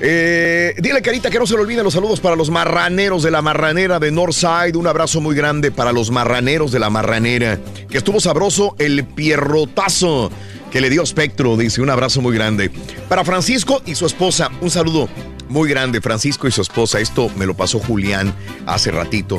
Eh, 0.00 0.74
dile 0.78 1.00
Carita 1.00 1.30
que 1.30 1.38
no 1.38 1.46
se 1.46 1.54
le 1.54 1.62
olviden 1.62 1.84
los 1.84 1.94
saludos 1.94 2.20
para 2.20 2.36
los 2.36 2.50
marraneros 2.50 3.22
de 3.22 3.30
la 3.30 3.40
marranera 3.40 3.98
de 3.98 4.10
Northside, 4.10 4.76
un 4.76 4.86
abrazo 4.86 5.20
muy 5.20 5.34
grande 5.34 5.70
para 5.70 5.92
los 5.92 6.10
marraneros 6.10 6.70
de 6.72 6.80
la 6.80 6.90
marranera, 6.90 7.58
que 7.88 7.98
estuvo 7.98 8.20
sabroso 8.20 8.74
el 8.78 9.04
pierrotazo. 9.04 10.30
Que 10.70 10.80
le 10.80 10.90
dio 10.90 11.02
espectro, 11.02 11.56
dice, 11.56 11.80
un 11.80 11.90
abrazo 11.90 12.20
muy 12.20 12.34
grande. 12.34 12.70
Para 13.08 13.24
Francisco 13.24 13.82
y 13.86 13.94
su 13.94 14.06
esposa, 14.06 14.50
un 14.60 14.70
saludo 14.70 15.08
muy 15.48 15.68
grande, 15.68 16.00
Francisco 16.00 16.46
y 16.46 16.52
su 16.52 16.62
esposa. 16.62 17.00
Esto 17.00 17.30
me 17.36 17.46
lo 17.46 17.54
pasó 17.54 17.78
Julián 17.78 18.34
hace 18.66 18.90
ratito. 18.90 19.38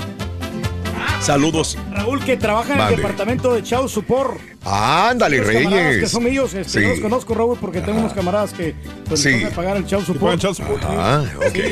Saludos. 1.21 1.77
Raúl, 1.91 2.23
que 2.23 2.37
trabaja 2.37 2.73
en 2.73 2.79
el 2.79 2.95
departamento 2.95 3.53
de 3.53 3.61
Chau 3.63 3.87
Supor. 3.89 4.37
Ándale, 4.63 5.41
Reyes. 5.41 5.99
Que 5.99 6.07
son 6.07 6.25
ellos, 6.27 6.53
este, 6.53 6.79
Sí. 6.79 6.85
no 6.85 6.89
los 6.91 6.99
conozco, 7.01 7.33
Raúl, 7.35 7.57
porque 7.59 7.81
tengo 7.81 7.99
unos 7.99 8.13
camaradas 8.13 8.53
que 8.53 8.73
pues, 9.07 9.21
Sí. 9.21 9.43
pagar 9.55 9.77
el 9.77 9.85
Chau 9.85 10.01
Support. 10.03 10.43
Ah, 10.87 11.23
ok. 11.37 11.59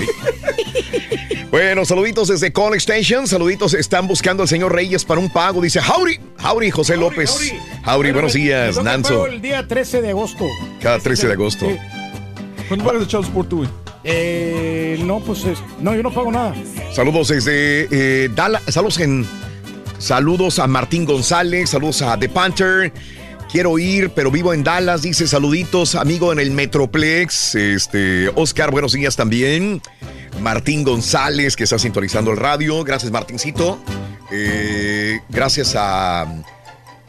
Bueno, 1.49 1.85
saluditos 1.85 2.27
desde 2.27 2.51
Call 2.51 2.73
Extension. 2.73 3.25
Saluditos, 3.25 3.73
están 3.73 4.05
buscando 4.05 4.43
al 4.43 4.49
señor 4.49 4.73
Reyes 4.75 5.05
para 5.05 5.21
un 5.21 5.31
pago. 5.31 5.61
Dice 5.61 5.79
Jauri. 5.81 6.19
Jauri 6.37 6.69
José 6.69 6.97
López. 6.97 7.53
Jauri, 7.83 8.11
buenos 8.11 8.35
Me 8.35 8.41
días, 8.41 8.83
Nanzo. 8.83 9.25
el 9.27 9.41
día 9.41 9.65
13 9.65 10.01
de 10.01 10.09
agosto. 10.09 10.45
Cada 10.81 10.99
13 10.99 11.27
de 11.27 11.33
agosto. 11.33 11.65
Sí. 11.67 11.77
¿Cuánto 12.67 12.85
pagas 12.85 13.01
de 13.01 13.07
Child 13.07 13.25
Support 13.25 13.49
tú, 13.49 13.57
güey? 13.59 13.69
Eh, 14.09 14.99
no, 15.03 15.19
pues 15.19 15.43
es- 15.43 15.59
no, 15.81 15.93
yo 15.93 16.01
no 16.01 16.11
pago 16.13 16.31
nada. 16.31 16.55
Saludos 16.93 17.27
desde 17.27 17.87
eh, 17.91 18.29
Dallas. 18.33 18.63
Saludos 18.69 18.99
en. 18.99 19.27
Saludos 19.99 20.59
a 20.59 20.67
Martín 20.67 21.05
González. 21.05 21.71
Saludos 21.71 22.01
a 22.01 22.17
The 22.17 22.29
Panther. 22.29 22.93
Quiero 23.51 23.77
ir, 23.79 24.11
pero 24.11 24.31
vivo 24.31 24.53
en 24.53 24.63
Dallas. 24.63 25.01
Dice 25.01 25.27
saluditos, 25.27 25.95
amigo 25.95 26.31
en 26.31 26.39
el 26.39 26.51
Metroplex. 26.51 27.55
Este, 27.55 28.29
Oscar, 28.35 28.71
buenos 28.71 28.93
días 28.93 29.15
también. 29.15 29.81
Martín 30.41 30.83
González, 30.83 31.55
que 31.55 31.63
está 31.65 31.77
sintonizando 31.79 32.31
el 32.31 32.37
radio. 32.37 32.83
Gracias, 32.83 33.11
Martincito. 33.11 33.79
Eh, 34.31 35.19
gracias 35.29 35.73
a 35.77 36.25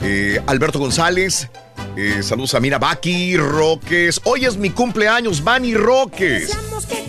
eh, 0.01 0.41
Alberto 0.47 0.79
González. 0.79 1.49
Eh, 1.97 2.23
saludos 2.23 2.55
a 2.55 2.61
Mira 2.61 2.79
Baki, 2.79 3.37
Roques. 3.37 4.21
Hoy 4.25 4.45
es 4.45 4.57
mi 4.57 4.71
cumpleaños, 4.71 5.43
Bani 5.43 5.75
Roques. 5.75 6.57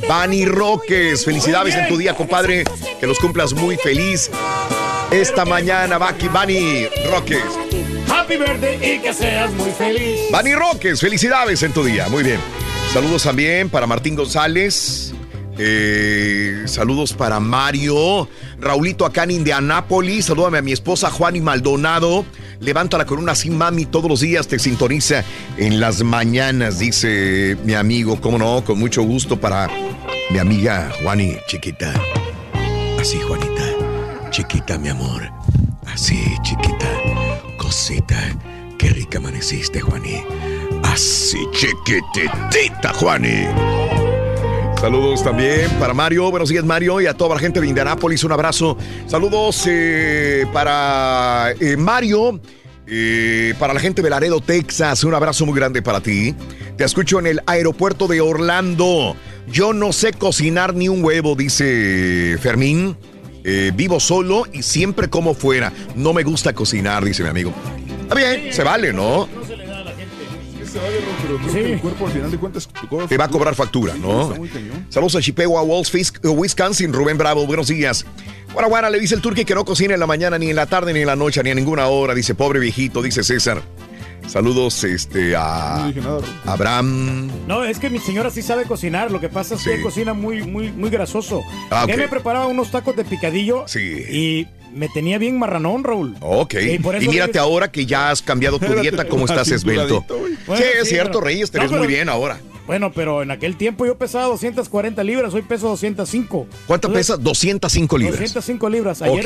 Bani 0.07 0.45
Roques, 0.45 1.23
felicidades 1.23 1.75
en 1.75 1.87
tu 1.87 1.97
día, 1.97 2.15
compadre. 2.15 2.63
Que 2.99 3.07
los 3.07 3.19
cumplas 3.19 3.53
muy 3.53 3.77
feliz. 3.77 4.31
Esta 5.11 5.45
mañana, 5.45 5.97
Baki, 5.97 6.27
Bani 6.27 6.87
Roques. 7.11 7.43
Happy 8.09 8.37
birthday 8.37 8.95
y 8.95 8.99
que 8.99 9.13
seas 9.13 9.51
muy 9.51 9.71
feliz. 9.71 10.19
Bani 10.31 10.55
Roques, 10.55 10.99
felicidades 10.99 11.61
en 11.63 11.73
tu 11.73 11.83
día. 11.83 12.07
Muy 12.09 12.23
bien. 12.23 12.39
Saludos 12.93 13.23
también 13.23 13.69
para 13.69 13.85
Martín 13.85 14.15
González. 14.15 15.13
Eh, 15.61 16.63
saludos 16.67 17.11
para 17.11 17.41
Mario. 17.41 18.29
Raulito 18.61 19.05
acá 19.05 19.23
en 19.25 19.31
Indianápolis. 19.31 20.25
Salúdame 20.25 20.59
a 20.59 20.61
mi 20.61 20.71
esposa 20.71 21.11
Juani 21.11 21.41
Maldonado. 21.41 22.25
Levanta 22.61 22.97
la 22.97 23.05
corona 23.05 23.35
sin 23.35 23.57
mami 23.57 23.85
todos 23.85 24.09
los 24.09 24.21
días. 24.21 24.47
Te 24.47 24.57
sintoniza 24.57 25.25
en 25.57 25.81
las 25.81 26.01
mañanas, 26.01 26.79
dice 26.79 27.57
mi 27.65 27.73
amigo. 27.73 28.21
Cómo 28.21 28.37
no, 28.37 28.63
con 28.63 28.79
mucho 28.79 29.03
gusto 29.03 29.39
para 29.39 29.69
mi 30.31 30.39
amiga 30.39 30.91
Juani, 31.03 31.35
chiquita. 31.47 31.93
Así, 32.99 33.19
Juanita. 33.19 34.29
Chiquita, 34.31 34.77
mi 34.77 34.87
amor. 34.87 35.29
Así, 35.87 36.21
chiquita. 36.43 36.87
Cosita. 37.57 38.17
Qué 38.77 38.89
rica 38.91 39.17
amaneciste, 39.17 39.81
Juani. 39.81 40.23
Así, 40.83 41.37
chiquitita, 41.51 42.93
Juani. 42.93 43.47
Saludos 44.79 45.23
también 45.23 45.69
para 45.77 45.93
Mario. 45.93 46.31
Buenos 46.31 46.47
días, 46.49 46.63
Mario, 46.63 47.01
y 47.01 47.05
a 47.05 47.13
toda 47.13 47.35
la 47.35 47.41
gente 47.41 47.59
de 47.59 47.67
Indianápolis. 47.67 48.23
Un 48.23 48.31
abrazo. 48.31 48.77
Saludos 49.07 49.63
eh, 49.67 50.45
para 50.53 51.51
eh, 51.59 51.75
Mario. 51.75 52.39
eh, 52.87 53.53
para 53.59 53.73
la 53.73 53.79
gente 53.81 54.01
de 54.01 54.09
Laredo, 54.09 54.39
Texas, 54.39 55.03
un 55.03 55.13
abrazo 55.13 55.45
muy 55.45 55.53
grande 55.55 55.81
para 55.81 55.99
ti. 55.99 56.33
Te 56.77 56.85
escucho 56.85 57.19
en 57.19 57.27
el 57.27 57.41
aeropuerto 57.45 58.07
de 58.07 58.21
Orlando. 58.21 59.17
Yo 59.51 59.73
no 59.73 59.91
sé 59.91 60.13
cocinar 60.13 60.73
ni 60.73 60.87
un 60.87 61.03
huevo, 61.03 61.35
dice 61.35 62.37
Fermín. 62.41 62.97
Vivo 63.73 63.99
solo 63.99 64.43
y 64.53 64.61
siempre 64.61 65.09
como 65.09 65.33
fuera. 65.33 65.73
No 65.95 66.13
me 66.13 66.23
gusta 66.23 66.53
cocinar, 66.53 67.03
dice 67.03 67.23
mi 67.23 67.29
amigo. 67.29 67.51
Está 68.03 68.13
bien, 68.15 68.53
se 68.53 68.63
vale, 68.63 68.93
¿no? 68.93 69.27
Se 70.71 70.77
vale, 70.77 70.97
Ron, 71.01 71.15
pero 71.23 71.37
creo 71.39 71.53
que 71.53 71.73
el 71.73 71.79
cuerpo 71.81 72.05
al 72.05 72.11
final 72.13 72.31
de 72.31 72.37
cuentas 72.37 72.69
te 73.07 73.17
va 73.17 73.25
a 73.25 73.27
cobrar 73.29 73.55
factura, 73.55 73.95
¿no? 73.95 74.33
Saludos 74.89 75.15
a 75.15 75.21
Chippewa, 75.21 75.61
Walls, 75.63 75.91
Fisk- 75.91 76.19
Wisconsin, 76.23 76.93
Rubén 76.93 77.17
Bravo, 77.17 77.47
buenos 77.47 77.67
días. 77.67 78.05
Guara, 78.53 78.67
guara, 78.67 78.89
le 78.89 78.99
dice 78.99 79.15
el 79.15 79.21
turque 79.21 79.45
que 79.45 79.55
no 79.55 79.65
cocina 79.65 79.93
en 79.95 79.99
la 79.99 80.07
mañana, 80.07 80.37
ni 80.37 80.49
en 80.49 80.55
la 80.55 80.65
tarde, 80.67 80.93
ni 80.93 81.01
en 81.01 81.07
la 81.07 81.15
noche, 81.15 81.41
ni 81.43 81.49
a 81.51 81.55
ninguna 81.55 81.87
hora. 81.87 82.13
Dice, 82.13 82.35
pobre 82.35 82.59
viejito, 82.59 83.01
dice 83.01 83.23
César. 83.23 83.61
Saludos 84.29 84.83
este, 84.83 85.35
a 85.35 85.91
Abraham. 86.45 87.29
No, 87.47 87.63
es 87.63 87.79
que 87.79 87.89
mi 87.89 87.97
señora 87.97 88.29
sí 88.29 88.43
sabe 88.43 88.65
cocinar. 88.65 89.09
Lo 89.11 89.19
que 89.19 89.27
pasa 89.27 89.55
es 89.55 89.61
que 89.63 89.69
Sí. 89.69 89.73
ella 89.75 89.83
cocina 89.83 90.13
muy, 90.13 90.43
muy, 90.43 90.71
muy 90.71 90.91
grasoso. 90.91 91.41
Ah, 91.71 91.83
Ella 91.85 91.95
ok. 91.95 91.99
me 92.01 92.07
preparaba 92.09 92.45
unos 92.45 92.69
tacos 92.69 92.95
de 92.95 93.05
picadillo. 93.05 93.63
Sí. 93.67 93.79
Y 94.07 94.47
me 94.71 94.87
tenía 94.89 95.17
bien 95.17 95.39
marranón, 95.39 95.83
Raúl. 95.83 96.15
Ok. 96.21 96.53
Y 96.61 96.77
por 96.77 96.95
eso 96.95 97.05
Y 97.05 97.09
mírate 97.09 97.39
ahora 97.39 97.71
que 97.71 97.87
ya 97.87 98.11
has 98.11 98.21
cambiado 98.21 98.59
tu 98.59 98.67
dieta, 98.81 99.05
cómo 99.07 99.25
estás 99.25 99.49
esbelto. 99.49 100.05
sí, 100.07 100.63
es 100.79 100.87
sí, 100.87 100.93
cierto, 100.93 101.13
pero- 101.13 101.21
Reyes, 101.25 101.49
te 101.49 101.57
No, 101.57 101.63
ves 101.63 101.71
muy 101.71 101.87
bien 101.87 102.07
ahora. 102.07 102.37
Bueno, 102.69 102.91
pero 102.91 103.23
en 103.23 103.31
aquel 103.31 103.55
tiempo 103.57 103.83
yo 103.87 103.97
pesaba 103.97 104.25
240 104.25 105.03
libras, 105.03 105.33
hoy 105.33 105.41
peso 105.41 105.69
205. 105.69 106.45
¿Cuánto 106.67 106.87
Entonces, 106.89 107.07
pesas? 107.15 107.23
205 107.23 107.97
libras. 107.97 108.19
205 108.19 108.69
libras. 108.69 109.01
Ayer, 109.01 109.19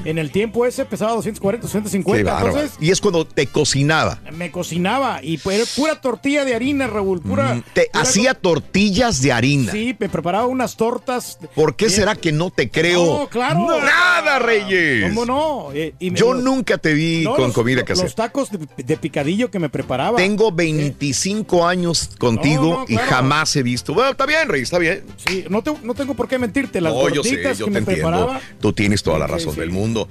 Ok. 0.00 0.06
en 0.08 0.18
el 0.18 0.32
tiempo 0.32 0.66
ese 0.66 0.84
pesaba 0.84 1.12
240, 1.12 1.64
Qué 1.68 1.72
250. 1.74 2.32
bárbaro. 2.32 2.48
Entonces, 2.56 2.76
Y 2.80 2.90
es 2.90 3.00
cuando 3.00 3.24
te 3.24 3.46
cocinaba. 3.46 4.18
me 4.32 4.50
cocinaba 4.50 5.20
y 5.22 5.38
pues, 5.38 5.58
era 5.60 5.64
pura 5.76 6.00
tortilla 6.00 6.44
de 6.44 6.56
harina, 6.56 6.88
Raúl. 6.88 7.20
Pura. 7.20 7.54
Mm, 7.54 7.62
Te 7.72 7.82
pura 7.92 8.02
hacía 8.02 8.34
tortillas 8.34 9.22
de 9.22 9.30
harina. 9.30 9.70
Sí, 9.70 9.94
me 9.96 10.08
preparaba 10.08 10.46
unas 10.48 10.76
tortas. 10.76 11.38
¿Por 11.54 11.76
qué 11.76 11.90
será 11.90 12.16
que 12.16 12.32
no 12.32 12.50
te 12.50 12.68
creo? 12.68 13.04
No, 13.20 13.28
claro. 13.28 13.60
Nada, 13.80 14.40
Reyes. 14.40 15.04
¿Cómo 15.08 15.24
no? 15.24 15.68
Eh, 15.72 15.94
y 16.00 16.10
me- 16.10 16.18
Yo 16.18 16.34
los- 16.34 16.42
nunca 16.42 16.78
te 16.78 16.94
vi 16.94 17.22
no, 17.22 17.36
con 17.36 17.44
los- 17.44 17.52
comida 17.54 17.84
casera. 17.84 18.06
Los 18.06 18.16
tacos 18.16 18.50
de, 18.50 18.58
de 18.76 18.96
picadillo 18.96 19.52
que 19.52 19.60
me 19.60 19.68
preparaba. 19.68 20.16
Tengo 20.16 20.50
25 20.50 21.64
años 21.64 22.10
contigo 22.18 22.78
no, 22.80 22.87
y 22.88 22.94
claro. 22.94 23.10
jamás 23.10 23.54
he 23.54 23.62
visto. 23.62 23.92
Bueno, 23.94 24.10
está 24.10 24.26
bien, 24.26 24.48
Rey, 24.48 24.62
está 24.62 24.78
bien. 24.78 25.04
Sí, 25.26 25.44
no, 25.48 25.62
te- 25.62 25.74
no 25.82 25.94
tengo 25.94 26.14
por 26.14 26.26
qué 26.26 26.38
mentirte. 26.38 26.80
Las 26.80 26.92
No, 26.92 27.08
yo 27.10 27.22
sé, 27.22 27.42
yo 27.54 27.66
que 27.66 27.72
te 27.72 27.78
entiendo. 27.78 28.40
Tú 28.60 28.72
tienes 28.72 29.02
toda 29.02 29.18
la 29.18 29.26
razón 29.26 29.54
sí. 29.54 29.60
del 29.60 29.70
mundo. 29.70 30.08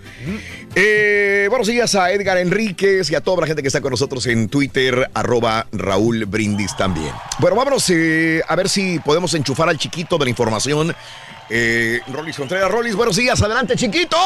Eh, 0.75 1.47
buenos 1.49 1.67
días 1.67 1.95
a 1.95 2.11
Edgar 2.11 2.37
Enríquez 2.37 3.09
y 3.09 3.15
a 3.15 3.21
toda 3.21 3.41
la 3.41 3.47
gente 3.47 3.61
que 3.61 3.67
está 3.67 3.81
con 3.81 3.91
nosotros 3.91 4.25
en 4.27 4.47
Twitter, 4.47 5.09
arroba 5.13 5.67
Raúl 5.71 6.25
Brindis 6.25 6.77
también. 6.77 7.11
Bueno, 7.39 7.55
vámonos 7.55 7.89
eh, 7.89 8.41
a 8.47 8.55
ver 8.55 8.69
si 8.69 8.99
podemos 8.99 9.33
enchufar 9.33 9.69
al 9.69 9.77
chiquito 9.77 10.17
de 10.17 10.25
la 10.25 10.29
información. 10.29 10.95
Eh, 11.49 12.01
Rolis 12.11 12.35
Contreras, 12.35 12.69
Rolis, 12.69 12.93
buenos 12.95 13.15
días, 13.15 13.41
adelante, 13.41 13.75
chiquito. 13.75 14.17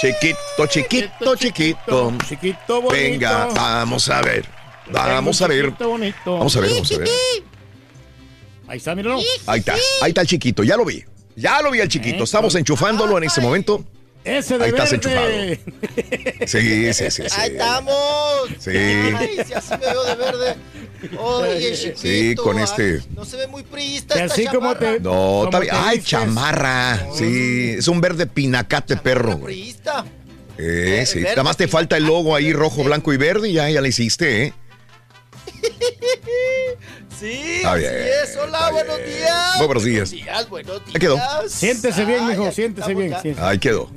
Chiquito, 0.00 0.66
chiquito, 0.68 1.36
chiquito. 1.36 2.12
Chiquito, 2.28 2.82
bonito. 2.82 2.90
Venga, 2.92 3.46
vamos 3.46 4.08
a 4.08 4.20
ver. 4.22 4.59
Vamos 4.92 5.40
a 5.42 5.46
ver. 5.46 5.70
Vamos 6.24 6.56
a 6.56 6.60
ver, 6.60 6.70
vamos 6.70 6.92
a 6.92 6.98
ver. 6.98 7.08
Ahí 8.68 8.78
está, 8.78 8.94
míralo. 8.94 9.20
Ahí 9.46 9.58
está, 9.60 9.74
ahí 10.02 10.10
está 10.10 10.20
el 10.20 10.26
chiquito, 10.26 10.62
ya 10.62 10.76
lo 10.76 10.84
vi. 10.84 11.04
Ya 11.36 11.60
lo 11.62 11.70
vi 11.70 11.80
al 11.80 11.88
chiquito. 11.88 12.24
Estamos 12.24 12.54
enchufándolo 12.54 13.18
en 13.18 13.24
este 13.24 13.40
momento. 13.40 13.84
Ese 14.22 14.58
de 14.58 14.64
Ahí 14.64 14.70
estás 14.70 14.90
verde. 14.90 15.60
Sí, 16.46 16.92
sí, 16.92 17.10
sí, 17.10 17.10
sí. 17.10 17.22
Ahí 17.38 17.52
estamos. 17.52 17.94
Sí. 18.58 18.70
Ay, 18.70 19.38
si 19.46 19.54
así 19.54 19.70
me 19.72 19.78
veo 19.78 20.04
de 20.04 20.14
verde. 20.14 20.56
Oye, 21.18 21.72
chiquito. 21.74 21.98
Sí, 22.00 22.34
con 22.34 22.58
ay, 22.58 22.64
este. 22.64 23.00
no 23.14 23.24
se 23.24 23.38
ve 23.38 23.46
muy 23.46 23.62
priista 23.62 24.14
esta 24.22 24.34
así 24.34 24.46
como 24.46 24.76
te- 24.76 25.00
No, 25.00 25.44
está 25.44 25.58
¿Cómo 25.58 25.60
bien. 25.60 25.74
te 25.74 25.80
Ay, 25.80 26.02
chamarra. 26.02 27.06
Sí, 27.14 27.76
es 27.78 27.88
un 27.88 28.00
verde 28.02 28.26
pinacate 28.26 28.98
perro. 28.98 29.40
Priista. 29.40 30.04
Eh, 30.58 31.04
sí. 31.06 31.20
verde 31.20 31.30
Nada 31.30 31.44
más 31.44 31.56
te 31.56 31.66
falta 31.66 31.96
el 31.96 32.04
logo 32.04 32.36
ahí 32.36 32.52
rojo, 32.52 32.84
blanco 32.84 33.14
y 33.14 33.16
verde 33.16 33.48
y 33.48 33.54
ya, 33.54 33.70
ya 33.70 33.80
le 33.80 33.88
hiciste, 33.88 34.44
¿eh? 34.44 34.52
Sí, 37.20 37.60
así 37.66 37.84
es. 37.84 38.36
Hola, 38.36 38.70
buenos 38.70 38.96
días. 39.04 39.56
Muy 39.58 39.66
buenos 39.66 39.84
días. 39.84 40.10
Buenos 40.10 40.24
días, 40.24 40.48
buenos 40.48 40.78
días. 40.86 40.94
Ahí 40.94 41.00
quedó. 41.00 41.18
Siéntese 41.50 42.04
bien, 42.06 42.26
mijo, 42.26 42.50
siéntese 42.50 42.94
bien. 42.94 43.14
siéntese. 43.20 43.46
Ahí 43.46 43.58
quedó. 43.58 43.90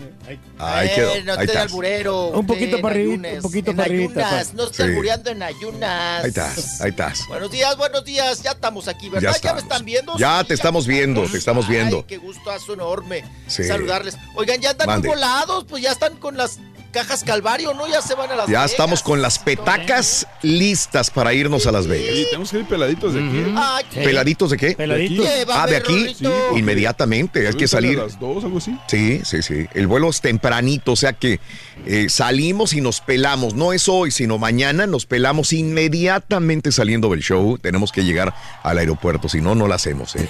Ahí 0.60 0.88
Eh, 0.88 0.92
quedó. 0.94 1.24
no 1.24 1.34
Ahí 1.40 1.48
alburero. 1.56 2.28
Un 2.32 2.46
poquito 2.46 2.82
para 2.82 2.96
ayunas, 2.96 3.36
un 3.36 3.42
poquito 3.44 3.72
para 3.74 3.84
arribita, 3.86 4.28
ayunas, 4.28 4.48
pa. 4.48 4.54
No 4.56 4.64
esté 4.66 4.76
Sí. 4.76 4.84
albureando 4.90 5.30
en 5.30 5.42
ayunas. 5.44 6.24
Ahí 6.24 6.30
estás, 6.30 6.82
ahí 6.82 6.90
estás. 6.90 7.28
Buenos 7.30 7.50
días, 7.50 7.78
buenos 7.78 8.04
días. 8.04 8.42
Ya 8.44 8.52
estamos 8.52 8.90
aquí, 8.90 9.08
¿verdad? 9.08 9.32
Ya 9.36 9.40
¿Ya, 9.42 9.54
me 9.54 9.62
están 9.62 9.86
viendo? 9.86 10.18
Ya 10.18 10.40
Sí, 10.42 10.48
te 10.48 10.54
estamos 10.56 10.86
viendo, 10.86 11.24
te 11.26 11.38
estamos 11.38 11.66
viendo. 11.70 11.98
Ay, 12.00 12.04
qué 12.08 12.18
gustazo 12.18 12.74
enorme 12.74 13.24
Sí. 13.48 13.64
saludarles. 13.64 14.18
Oigan, 14.36 14.60
ya 14.60 14.76
Mande. 14.86 15.08
muy 15.08 15.16
volados, 15.16 15.64
pues 15.70 15.82
ya 15.82 15.92
están 15.94 16.18
con 16.18 16.36
las 16.36 16.60
Cajas 16.94 17.24
Calvario, 17.24 17.74
¿no? 17.74 17.88
Ya 17.88 18.02
se 18.04 18.14
van 18.14 18.30
a 18.30 18.36
las 18.36 18.46
Ya 18.46 18.60
Vegas. 18.60 18.72
estamos 18.72 19.02
con 19.02 19.22
las 19.22 19.40
petacas 19.40 20.28
listas 20.44 21.10
para 21.10 21.34
irnos 21.34 21.66
a 21.66 21.72
Las 21.72 21.88
Vegas. 21.88 22.16
Y 22.16 22.26
tenemos 22.26 22.52
que 22.52 22.60
ir 22.60 22.66
peladitos 22.66 23.16
de 23.16 23.20
aquí. 23.20 23.54
Ay, 23.58 23.86
¿Peladitos 23.96 24.52
de 24.52 24.58
qué? 24.58 24.76
Peladitos. 24.76 25.28
Ah, 25.50 25.66
de 25.66 25.76
aquí. 25.76 26.14
Sí, 26.14 26.26
Inmediatamente, 26.56 27.48
hay 27.48 27.56
que 27.56 27.68
salir. 27.68 28.00
A 28.00 28.04
las 28.04 28.20
dos, 28.20 28.44
algo 28.44 28.60
así. 28.60 28.78
Sí, 28.88 29.22
sí, 29.26 29.42
sí. 29.42 29.66
El 29.74 29.88
vuelo 29.88 30.08
es 30.10 30.22
tempranito, 30.22 30.92
o 30.92 30.96
sea 30.96 31.14
que 31.14 31.40
eh, 31.88 32.08
salimos 32.10 32.74
y 32.74 32.82
nos 32.82 33.02
pelamos. 33.02 33.56
No 33.56 33.74
es 33.74 33.90
hoy, 33.90 34.12
sino 34.12 34.38
mañana 34.38 34.86
nos 34.86 35.08
pelamos 35.08 35.52
inmediatamente 35.52 36.72
saliendo 36.72 37.10
del 37.10 37.22
show. 37.22 37.58
Tenemos 37.58 37.92
que 37.92 38.04
llegar 38.04 38.36
al 38.62 38.78
aeropuerto, 38.78 39.28
si 39.30 39.42
no, 39.42 39.56
no 39.56 39.68
lo 39.68 39.74
hacemos. 39.74 40.16
¿eh? 40.16 40.30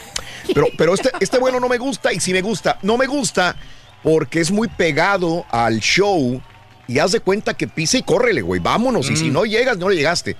Pero, 0.53 0.67
pero 0.77 0.93
este, 0.93 1.11
este 1.19 1.39
vuelo 1.39 1.59
no 1.59 1.67
me 1.67 1.77
gusta 1.77 2.13
y 2.13 2.21
si 2.21 2.31
me 2.31 2.41
gusta, 2.41 2.79
no 2.83 2.97
me 2.97 3.05
gusta 3.05 3.57
porque 4.01 4.39
es 4.39 4.51
muy 4.51 4.69
pegado 4.69 5.45
al 5.49 5.79
show 5.79 6.41
y 6.87 6.99
haz 6.99 7.11
de 7.11 7.19
cuenta 7.19 7.53
que 7.55 7.67
pisa 7.67 7.97
y 7.97 8.03
córrele, 8.03 8.41
güey. 8.41 8.59
Vámonos. 8.61 9.09
Y 9.09 9.15
si 9.15 9.25
Mm. 9.29 9.33
no 9.33 9.45
llegas, 9.45 9.77
no 9.77 9.89
le 9.89 9.95
llegaste. 9.95 10.35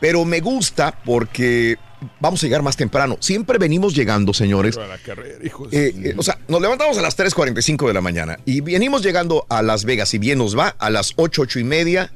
Pero 0.00 0.24
me 0.24 0.40
gusta 0.40 0.98
porque 1.04 1.76
vamos 2.18 2.42
a 2.42 2.46
llegar 2.46 2.62
más 2.62 2.76
temprano. 2.76 3.16
Siempre 3.20 3.58
venimos 3.58 3.94
llegando, 3.94 4.34
señores. 4.34 4.76
A 4.76 4.86
la 4.88 4.98
carrera, 4.98 5.38
hijos. 5.44 5.72
Eh, 5.72 5.94
eh, 6.04 6.14
o 6.16 6.22
sea, 6.22 6.38
nos 6.48 6.60
levantamos 6.60 6.98
a 6.98 7.02
las 7.02 7.16
3.45 7.16 7.86
de 7.86 7.94
la 7.94 8.00
mañana 8.00 8.38
y 8.44 8.60
venimos 8.62 9.02
llegando 9.02 9.46
a 9.48 9.62
Las 9.62 9.84
Vegas 9.84 10.12
y 10.14 10.18
bien 10.18 10.38
nos 10.38 10.58
va 10.58 10.68
a 10.78 10.90
las 10.90 11.12
8, 11.16 11.42
8 11.42 11.60
y 11.60 11.64
media. 11.64 12.12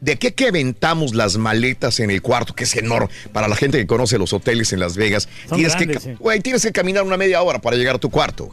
¿De 0.00 0.16
qué 0.16 0.32
que 0.32 0.46
aventamos 0.48 1.14
las 1.16 1.38
maletas 1.38 1.98
en 1.98 2.10
el 2.10 2.22
cuarto? 2.22 2.54
Que 2.54 2.64
es 2.64 2.76
enorme. 2.76 3.08
Para 3.32 3.48
la 3.48 3.56
gente 3.56 3.78
que 3.78 3.86
conoce 3.86 4.16
los 4.16 4.32
hoteles 4.32 4.72
en 4.72 4.78
Las 4.78 4.96
Vegas, 4.96 5.28
Son 5.48 5.58
tienes, 5.58 5.74
grandes, 5.76 6.04
que, 6.04 6.14
sí. 6.14 6.40
tienes 6.42 6.62
que 6.62 6.70
caminar 6.72 7.02
una 7.02 7.16
media 7.16 7.42
hora 7.42 7.60
para 7.60 7.76
llegar 7.76 7.96
a 7.96 7.98
tu 7.98 8.08
cuarto. 8.08 8.48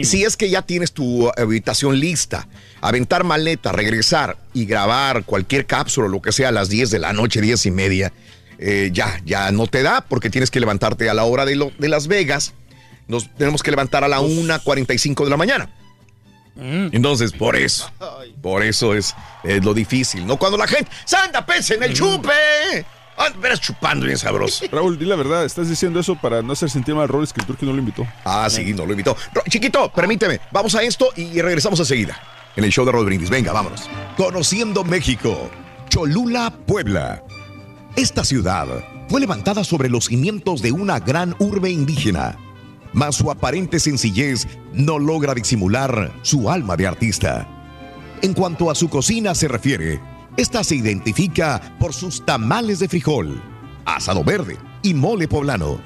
Y 0.00 0.04
si 0.04 0.24
es 0.24 0.36
que 0.36 0.50
ya 0.50 0.62
tienes 0.62 0.92
tu 0.92 1.30
habitación 1.36 1.98
lista, 2.00 2.48
aventar 2.80 3.24
maleta, 3.24 3.72
regresar 3.72 4.36
y 4.54 4.64
grabar 4.66 5.24
cualquier 5.24 5.66
cápsula 5.66 6.06
o 6.06 6.10
lo 6.10 6.22
que 6.22 6.32
sea 6.32 6.48
a 6.48 6.52
las 6.52 6.68
10 6.68 6.90
de 6.90 6.98
la 6.98 7.12
noche, 7.12 7.40
10 7.40 7.66
y 7.66 7.70
media, 7.70 8.12
eh, 8.58 8.90
ya, 8.92 9.20
ya 9.24 9.50
no 9.52 9.66
te 9.66 9.82
da 9.82 10.00
porque 10.00 10.30
tienes 10.30 10.50
que 10.50 10.58
levantarte 10.60 11.08
a 11.10 11.14
la 11.14 11.24
hora 11.24 11.44
de, 11.44 11.56
lo- 11.56 11.72
de 11.78 11.88
Las 11.88 12.06
Vegas. 12.08 12.54
Nos 13.06 13.32
tenemos 13.36 13.62
que 13.62 13.70
levantar 13.70 14.04
a 14.04 14.08
la 14.08 14.20
1.45 14.20 15.24
de 15.24 15.30
la 15.30 15.36
mañana. 15.36 15.70
Entonces, 16.60 17.30
por 17.32 17.54
eso, 17.54 17.88
por 18.42 18.64
eso 18.64 18.92
es, 18.94 19.14
es 19.44 19.64
lo 19.64 19.74
difícil, 19.74 20.26
¿no? 20.26 20.38
Cuando 20.38 20.58
la 20.58 20.66
gente, 20.66 20.90
¡Santa, 21.04 21.46
pez 21.46 21.70
en 21.70 21.84
el 21.84 21.94
chupe! 21.94 22.84
Ah, 23.18 23.30
verás 23.40 23.60
chupando 23.60 24.06
bien 24.06 24.16
sabroso. 24.16 24.64
Raúl, 24.72 24.96
di 24.96 25.04
la 25.04 25.16
verdad, 25.16 25.44
estás 25.44 25.68
diciendo 25.68 25.98
eso 25.98 26.14
para 26.14 26.40
no 26.40 26.52
hacer 26.52 26.70
sentir 26.70 26.94
mal 26.94 27.04
a 27.04 27.06
Roles 27.08 27.32
que 27.32 27.42
no 27.66 27.72
lo 27.72 27.78
invitó. 27.78 28.06
Ah, 28.24 28.48
sí, 28.48 28.72
no 28.72 28.86
lo 28.86 28.92
invitó. 28.92 29.16
Chiquito, 29.48 29.90
permíteme, 29.92 30.40
vamos 30.52 30.74
a 30.76 30.82
esto 30.82 31.10
y 31.16 31.40
regresamos 31.40 31.80
enseguida. 31.80 32.16
En 32.54 32.64
el 32.64 32.70
show 32.70 32.84
de 32.84 32.92
Rod 32.92 33.04
Brindis. 33.04 33.30
Venga, 33.30 33.52
vámonos. 33.52 33.88
Conociendo 34.16 34.84
México, 34.84 35.50
Cholula, 35.88 36.52
Puebla. 36.66 37.22
Esta 37.96 38.24
ciudad 38.24 38.66
fue 39.08 39.20
levantada 39.20 39.64
sobre 39.64 39.88
los 39.88 40.06
cimientos 40.06 40.62
de 40.62 40.70
una 40.70 41.00
gran 41.00 41.34
urbe 41.40 41.70
indígena, 41.70 42.36
mas 42.92 43.16
su 43.16 43.30
aparente 43.30 43.80
sencillez 43.80 44.46
no 44.72 44.98
logra 44.98 45.34
disimular 45.34 46.12
su 46.22 46.50
alma 46.50 46.76
de 46.76 46.86
artista. 46.86 47.48
En 48.22 48.34
cuanto 48.34 48.70
a 48.70 48.74
su 48.74 48.88
cocina 48.88 49.34
se 49.34 49.48
refiere, 49.48 50.00
esta 50.38 50.62
se 50.62 50.76
identifica 50.76 51.60
por 51.80 51.92
sus 51.92 52.24
tamales 52.24 52.78
de 52.78 52.88
frijol, 52.88 53.42
asado 53.84 54.22
verde 54.22 54.56
y 54.84 54.94
mole 54.94 55.26
poblano, 55.26 55.80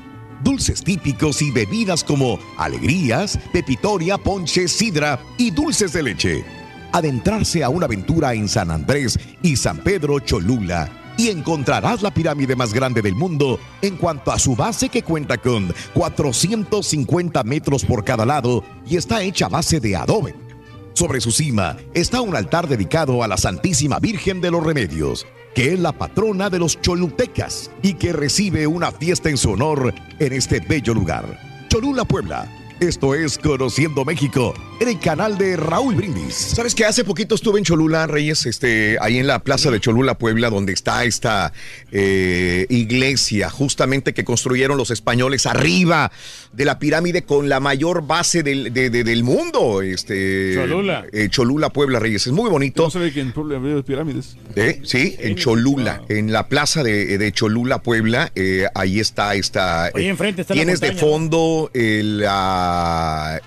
dulces 0.44 0.84
típicos 0.84 1.40
y 1.40 1.50
bebidas 1.50 2.04
como 2.04 2.38
alegrías, 2.58 3.38
pepitoria, 3.50 4.18
ponche, 4.18 4.68
sidra 4.68 5.18
y 5.38 5.52
dulces 5.52 5.94
de 5.94 6.02
leche. 6.02 6.44
Adentrarse 6.92 7.64
a 7.64 7.70
una 7.70 7.86
aventura 7.86 8.34
en 8.34 8.46
San 8.46 8.70
Andrés 8.70 9.18
y 9.40 9.56
San 9.56 9.78
Pedro 9.78 10.20
Cholula 10.20 11.14
y 11.16 11.30
encontrarás 11.30 12.02
la 12.02 12.12
pirámide 12.12 12.54
más 12.54 12.74
grande 12.74 13.00
del 13.00 13.14
mundo 13.14 13.58
en 13.80 13.96
cuanto 13.96 14.32
a 14.32 14.38
su 14.38 14.54
base 14.54 14.90
que 14.90 15.02
cuenta 15.02 15.38
con 15.38 15.72
450 15.94 17.42
metros 17.44 17.86
por 17.86 18.04
cada 18.04 18.26
lado 18.26 18.62
y 18.86 18.96
está 18.96 19.22
hecha 19.22 19.46
a 19.46 19.48
base 19.48 19.80
de 19.80 19.96
adobe. 19.96 20.51
Sobre 20.94 21.20
su 21.20 21.32
cima 21.32 21.76
está 21.94 22.20
un 22.20 22.36
altar 22.36 22.68
dedicado 22.68 23.22
a 23.22 23.28
la 23.28 23.36
Santísima 23.36 23.98
Virgen 23.98 24.40
de 24.40 24.50
los 24.50 24.62
Remedios, 24.62 25.26
que 25.54 25.72
es 25.72 25.80
la 25.80 25.92
patrona 25.92 26.50
de 26.50 26.58
los 26.58 26.80
cholutecas 26.80 27.70
y 27.82 27.94
que 27.94 28.12
recibe 28.12 28.66
una 28.66 28.92
fiesta 28.92 29.30
en 29.30 29.38
su 29.38 29.52
honor 29.52 29.94
en 30.18 30.32
este 30.32 30.60
bello 30.60 30.94
lugar. 30.94 31.38
Cholula, 31.68 32.04
Puebla. 32.04 32.50
Esto 32.80 33.14
es 33.14 33.38
Conociendo 33.38 34.04
México 34.04 34.54
en 34.82 34.88
el 34.88 34.98
canal 34.98 35.38
de 35.38 35.56
Raúl 35.56 35.94
Brindis. 35.94 36.34
¿Sabes 36.34 36.74
que 36.74 36.84
hace 36.84 37.04
poquito 37.04 37.36
estuve 37.36 37.58
en 37.58 37.64
Cholula, 37.64 38.06
Reyes? 38.08 38.46
Este, 38.46 38.96
ahí 39.00 39.18
en 39.18 39.28
la 39.28 39.38
plaza 39.44 39.70
de 39.70 39.78
Cholula, 39.78 40.18
Puebla, 40.18 40.50
donde 40.50 40.72
está 40.72 41.04
esta 41.04 41.52
eh, 41.92 42.66
iglesia, 42.68 43.48
justamente 43.48 44.12
que 44.12 44.24
construyeron 44.24 44.76
los 44.76 44.90
españoles 44.90 45.46
arriba 45.46 46.10
de 46.52 46.64
la 46.64 46.80
pirámide 46.80 47.22
con 47.22 47.48
la 47.48 47.60
mayor 47.60 48.06
base 48.06 48.42
del, 48.42 48.72
de- 48.72 48.90
de- 48.90 49.04
del 49.04 49.22
mundo. 49.22 49.82
Este, 49.82 50.54
Cholula. 50.56 51.04
eh, 51.12 51.28
Cholula, 51.30 51.70
Puebla, 51.70 52.00
Reyes. 52.00 52.26
Es 52.26 52.32
muy 52.32 52.50
bonito. 52.50 52.82
No 52.82 52.90
sabía 52.90 53.12
que 53.12 53.20
en 53.20 53.32
Puebla 53.32 53.58
había 53.58 53.80
pirámides. 53.82 54.36
¿Eh? 54.56 54.80
Sí, 54.82 55.14
en 55.20 55.36
Cholula, 55.36 56.02
en 56.08 56.32
la 56.32 56.48
plaza 56.48 56.82
de, 56.82 57.18
de 57.18 57.32
Cholula, 57.32 57.82
Puebla, 57.82 58.32
eh, 58.34 58.66
ahí 58.74 58.98
está 58.98 59.36
esta. 59.36 59.88
Eh, 59.90 60.08
enfrente 60.08 60.40
está 60.42 60.54
la 60.54 60.58
Tienes 60.58 60.80
de 60.80 60.92
fondo 60.94 61.70
el, 61.72 62.24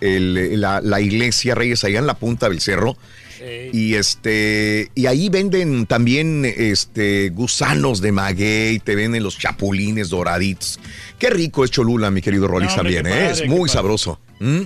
el- 0.02 0.62
la, 0.62 0.80
la 0.82 1.02
iglesia 1.02 1.25
Reyes, 1.32 1.84
allá 1.84 2.00
en 2.00 2.08
la 2.08 2.16
punta 2.16 2.50
del 2.50 2.62
cerro. 2.62 2.98
Y 3.74 3.96
este 3.96 4.90
y 4.96 5.06
ahí 5.08 5.30
venden 5.30 5.86
también 5.86 6.46
este 6.46 7.30
gusanos 7.30 8.02
de 8.02 8.12
maguey, 8.12 8.80
te 8.80 8.96
venden 8.96 9.22
los 9.24 9.38
chapulines 9.38 10.10
doraditos. 10.10 10.80
Qué 11.20 11.30
rico 11.30 11.64
es 11.64 11.70
Cholula, 11.72 12.10
mi 12.10 12.22
querido 12.22 12.48
Rolis 12.48 12.70
No, 12.72 12.76
también, 12.78 13.06
¿eh? 13.06 13.10
padre, 13.10 13.32
es 13.32 13.48
muy 13.48 13.70
sabroso. 13.70 14.20
¿Mm? 14.40 14.62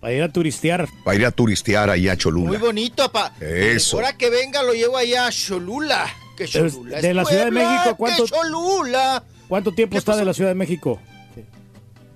Para 0.00 0.12
ir 0.14 0.22
a 0.22 0.32
turistear. 0.32 0.88
Para 1.04 1.16
ir 1.18 1.26
a 1.26 1.30
turistear 1.30 1.90
ahí 1.90 2.08
a 2.08 2.12
Muy 2.12 2.18
Cholula. 2.18 2.58
bonito, 2.58 3.12
papá. 3.12 3.34
Eso. 3.38 3.98
Ahora 3.98 4.16
que 4.16 4.30
venga 4.30 4.62
lo 4.62 4.72
llevo 4.72 4.96
allá 4.96 5.26
a 5.26 5.30
Cholula. 5.30 6.06
Que 6.36 6.48
Cholula 6.48 7.00
de 7.02 7.10
es 7.10 7.14
la 7.14 7.24
Ciudad 7.26 7.44
de 7.44 7.50
México, 7.50 7.96
¿cuánto- 7.96 8.26
Cholula. 8.26 9.22
¿Cuánto 9.46 9.72
tiempo 9.72 9.98
está 9.98 10.16
de 10.16 10.24
la 10.24 10.32
Ciudad 10.32 10.50
de 10.50 10.54
México? 10.54 11.00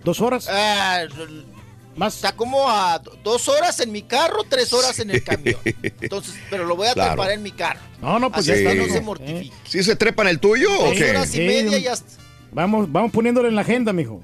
¿Dos 0.03 0.21
horas? 0.21 0.49
Ah, 0.51 1.03
Más. 1.97 2.15
Está 2.16 2.33
como 2.35 2.69
a 2.69 2.99
do- 2.99 3.16
dos 3.23 3.49
horas 3.49 3.79
en 3.81 3.93
mi 3.93 4.03
carro, 4.03 4.43
tres 4.49 4.73
horas 4.73 4.99
en 4.99 5.11
el 5.11 5.23
camión. 5.25 5.59
Entonces, 6.01 6.35
pero 6.51 6.65
lo 6.65 6.77
voy 6.77 6.89
a 6.89 6.93
Claro. 6.95 7.12
trepar 7.15 7.31
en 7.33 7.43
mi 7.43 7.53
carro. 7.53 7.81
No, 8.03 8.19
no, 8.19 8.31
pues 8.31 8.41
Así 8.49 8.62
ya 8.62 8.71
está. 8.71 8.75
no 8.75 8.85
se 8.85 8.91
mijo. 8.93 9.03
mortifique. 9.03 9.55
¿Sí 9.69 9.83
se 9.83 9.97
trepa 9.97 10.23
en 10.23 10.29
el 10.29 10.41
tuyo 10.41 10.69
o 10.81 10.89
Dos 10.89 10.99
qué? 10.99 11.11
horas 11.11 11.35
y 11.35 11.39
media 11.41 11.79
ya 11.79 11.93
está. 11.93 12.23
Vamos, 12.53 12.91
vamos 12.91 13.11
poniéndolo 13.12 13.49
en 13.49 13.55
la 13.55 13.61
agenda, 13.62 13.93
mijo. 13.93 14.23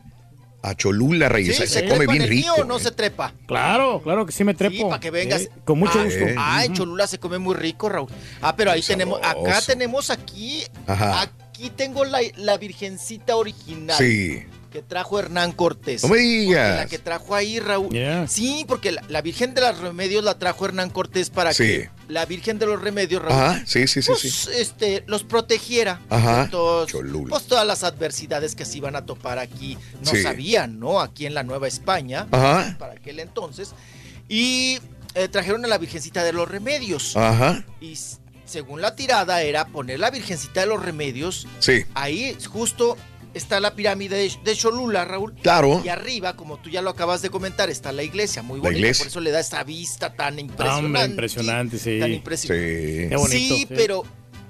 A 0.62 0.74
Cholula, 0.74 1.30
Reyes, 1.30 1.56
Sí, 1.56 1.62
¿se 1.66 1.80
se 1.80 1.88
come 1.88 2.06
bien 2.06 2.20
el 2.22 2.28
rico. 2.28 2.52
mío 2.52 2.54
o 2.62 2.64
no 2.64 2.76
¿eh? 2.76 2.80
se 2.80 2.90
trepa? 2.90 3.32
Claro, 3.46 4.02
claro 4.02 4.26
que 4.26 4.32
sí 4.32 4.44
me 4.44 4.52
trepo. 4.52 4.76
Sí, 4.76 4.84
para 4.84 5.00
que 5.00 5.10
vengas. 5.10 5.42
Eh, 5.42 5.50
con 5.64 5.78
mucho 5.78 5.98
ah, 5.98 6.04
gusto. 6.04 6.24
Ah, 6.36 6.64
en 6.66 6.74
Cholula 6.74 7.06
se 7.06 7.18
come 7.18 7.38
muy 7.38 7.54
rico, 7.54 7.88
Raúl. 7.88 8.10
Ah, 8.42 8.54
pero 8.54 8.70
ahí 8.70 8.82
tenemos, 8.82 9.18
acá 9.22 9.62
tenemos 9.66 10.10
aquí, 10.10 10.62
Ajá. 10.86 11.22
aquí 11.22 11.70
tengo 11.70 12.04
la, 12.04 12.18
la 12.36 12.58
virgencita 12.58 13.36
original. 13.36 13.96
Sí. 13.96 14.42
Que 14.70 14.82
trajo 14.82 15.18
Hernán 15.18 15.50
Cortés. 15.50 16.04
No 16.04 16.10
me 16.10 16.18
digas. 16.18 16.76
La 16.76 16.86
que 16.86 16.98
trajo 16.98 17.34
ahí, 17.34 17.58
Raúl. 17.58 17.90
Yeah. 17.90 18.28
Sí, 18.28 18.64
porque 18.68 18.92
la, 18.92 19.02
la 19.08 19.20
Virgen 19.20 19.52
de 19.52 19.62
los 19.62 19.78
Remedios 19.78 20.22
la 20.22 20.38
trajo 20.38 20.64
Hernán 20.64 20.90
Cortés 20.90 21.28
para 21.28 21.52
Sí. 21.52 21.64
que 21.64 21.90
la 22.08 22.24
Virgen 22.24 22.60
de 22.60 22.66
los 22.66 22.80
Remedios, 22.80 23.20
Raúl, 23.20 23.32
Ajá, 23.34 23.62
sí, 23.66 23.88
sí, 23.88 24.00
sí, 24.00 24.06
pues, 24.06 24.20
sí. 24.20 24.50
este, 24.56 25.02
los 25.08 25.24
protegiera. 25.24 26.00
Ajá. 26.08 26.48
todos- 26.50 26.88
Cholula. 26.88 27.30
pues 27.30 27.44
todas 27.46 27.66
las 27.66 27.82
adversidades 27.82 28.54
que 28.54 28.64
se 28.64 28.78
iban 28.78 28.94
a 28.94 29.04
topar 29.06 29.40
aquí. 29.40 29.76
No 30.04 30.12
Sí. 30.12 30.22
sabían, 30.22 30.78
¿no? 30.78 31.00
Aquí 31.00 31.26
en 31.26 31.34
la 31.34 31.42
Nueva 31.42 31.66
España. 31.66 32.28
Ajá. 32.30 32.76
Para 32.78 32.92
aquel 32.92 33.18
entonces. 33.18 33.72
Y 34.28 34.78
eh, 35.16 35.26
trajeron 35.26 35.64
a 35.64 35.68
la 35.68 35.78
Virgencita 35.78 36.22
de 36.22 36.32
los 36.32 36.48
Remedios. 36.48 37.16
Ajá. 37.16 37.64
Y 37.80 37.98
según 38.44 38.80
la 38.80 38.94
tirada 38.94 39.42
era 39.42 39.66
poner 39.66 39.98
la 39.98 40.10
Virgencita 40.10 40.60
de 40.60 40.66
los 40.66 40.80
Remedios. 40.80 41.48
Sí. 41.58 41.84
Ahí 41.94 42.36
justo 42.48 42.96
está 43.34 43.60
la 43.60 43.74
pirámide 43.74 44.30
de, 44.44 44.56
Cholula, 44.56 45.04
Raúl. 45.04 45.34
Claro. 45.42 45.80
Y 45.84 45.88
arriba, 45.88 46.36
como 46.36 46.58
tú 46.58 46.70
ya 46.70 46.82
lo 46.82 46.90
acabas 46.90 47.22
de 47.22 47.30
comentar, 47.30 47.70
está 47.70 47.92
la 47.92 48.02
iglesia, 48.02 48.42
muy 48.42 48.58
La 48.58 48.64
bonita. 48.64 48.78
iglesia. 48.78 49.04
Por 49.04 49.08
eso 49.08 49.20
le 49.20 49.30
da 49.30 49.40
esta 49.40 49.62
vista 49.64 50.14
tan 50.14 50.36
Ah, 50.36 50.40
impresionante. 50.40 50.86
hombre, 50.86 51.04
impresionante, 51.06 51.78
sí. 51.78 51.98
Tan 52.00 52.12
impresionante. 52.12 53.02
Sí. 53.02 53.08
Qué 53.08 53.16
bonito. 53.16 53.54
Sí, 53.56 53.66
pero, 53.68 54.02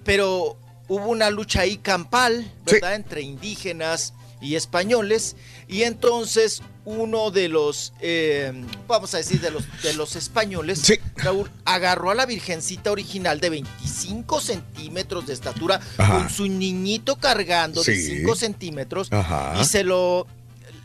pero 0.05 0.57
hubo 0.89 1.07
una 1.09 1.31
lucha 1.31 1.61
ahí 1.63 1.77
campal, 1.79 2.45
Sí. 2.67 2.75
¿verdad? 2.75 2.95
Entre 2.95 3.23
indígenas 3.23 4.15
y 4.41 4.55
españoles. 4.55 5.37
Y 5.69 5.83
entonces 5.83 6.63
uno 6.85 7.31
de 7.31 7.49
los, 7.49 7.93
eh, 8.01 8.53
vamos 8.89 9.13
a 9.15 9.19
decir, 9.19 9.41
de 9.41 9.51
los, 9.51 9.65
de 9.83 9.93
los 9.95 10.17
españoles, 10.17 10.81
Sí. 10.81 10.99
Raúl, 11.17 11.51
agarró 11.65 12.11
a 12.11 12.15
la 12.15 12.27
virgencita 12.27 12.91
original 12.91 13.41
de 13.41 13.51
25 13.51 14.41
centímetros 14.41 15.27
de 15.27 15.35
estatura 15.35 15.81
Ajá. 15.99 16.15
con 16.19 16.31
su 16.31 16.47
niñito 16.47 17.17
cargando 17.17 17.83
de 17.83 17.95
Sí. 17.97 18.17
5 18.19 18.35
centímetros 18.35 19.09
Ajá. 19.13 19.59
y 19.61 19.65
se 19.65 19.85
lo... 19.85 20.27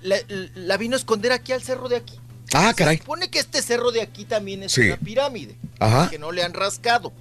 la 0.04 0.78
vino 0.78 0.96
a 0.96 1.00
esconder 1.00 1.32
aquí 1.32 1.52
al 1.52 1.64
cerro 1.64 1.90
de 1.90 1.96
aquí. 1.98 2.20
Ah, 2.54 2.74
caray. 2.76 2.98
Se 2.98 3.04
supone 3.04 3.30
que 3.30 3.40
este 3.40 3.62
cerro 3.62 3.92
de 3.92 4.02
aquí 4.02 4.26
también 4.26 4.64
es 4.64 4.72
Sí. 4.74 4.82
una 4.82 4.98
pirámide. 4.98 5.56
Ajá. 5.80 6.10
Que 6.10 6.20
no 6.20 6.32
le 6.32 6.44
han 6.44 6.54
rascado. 6.54 7.12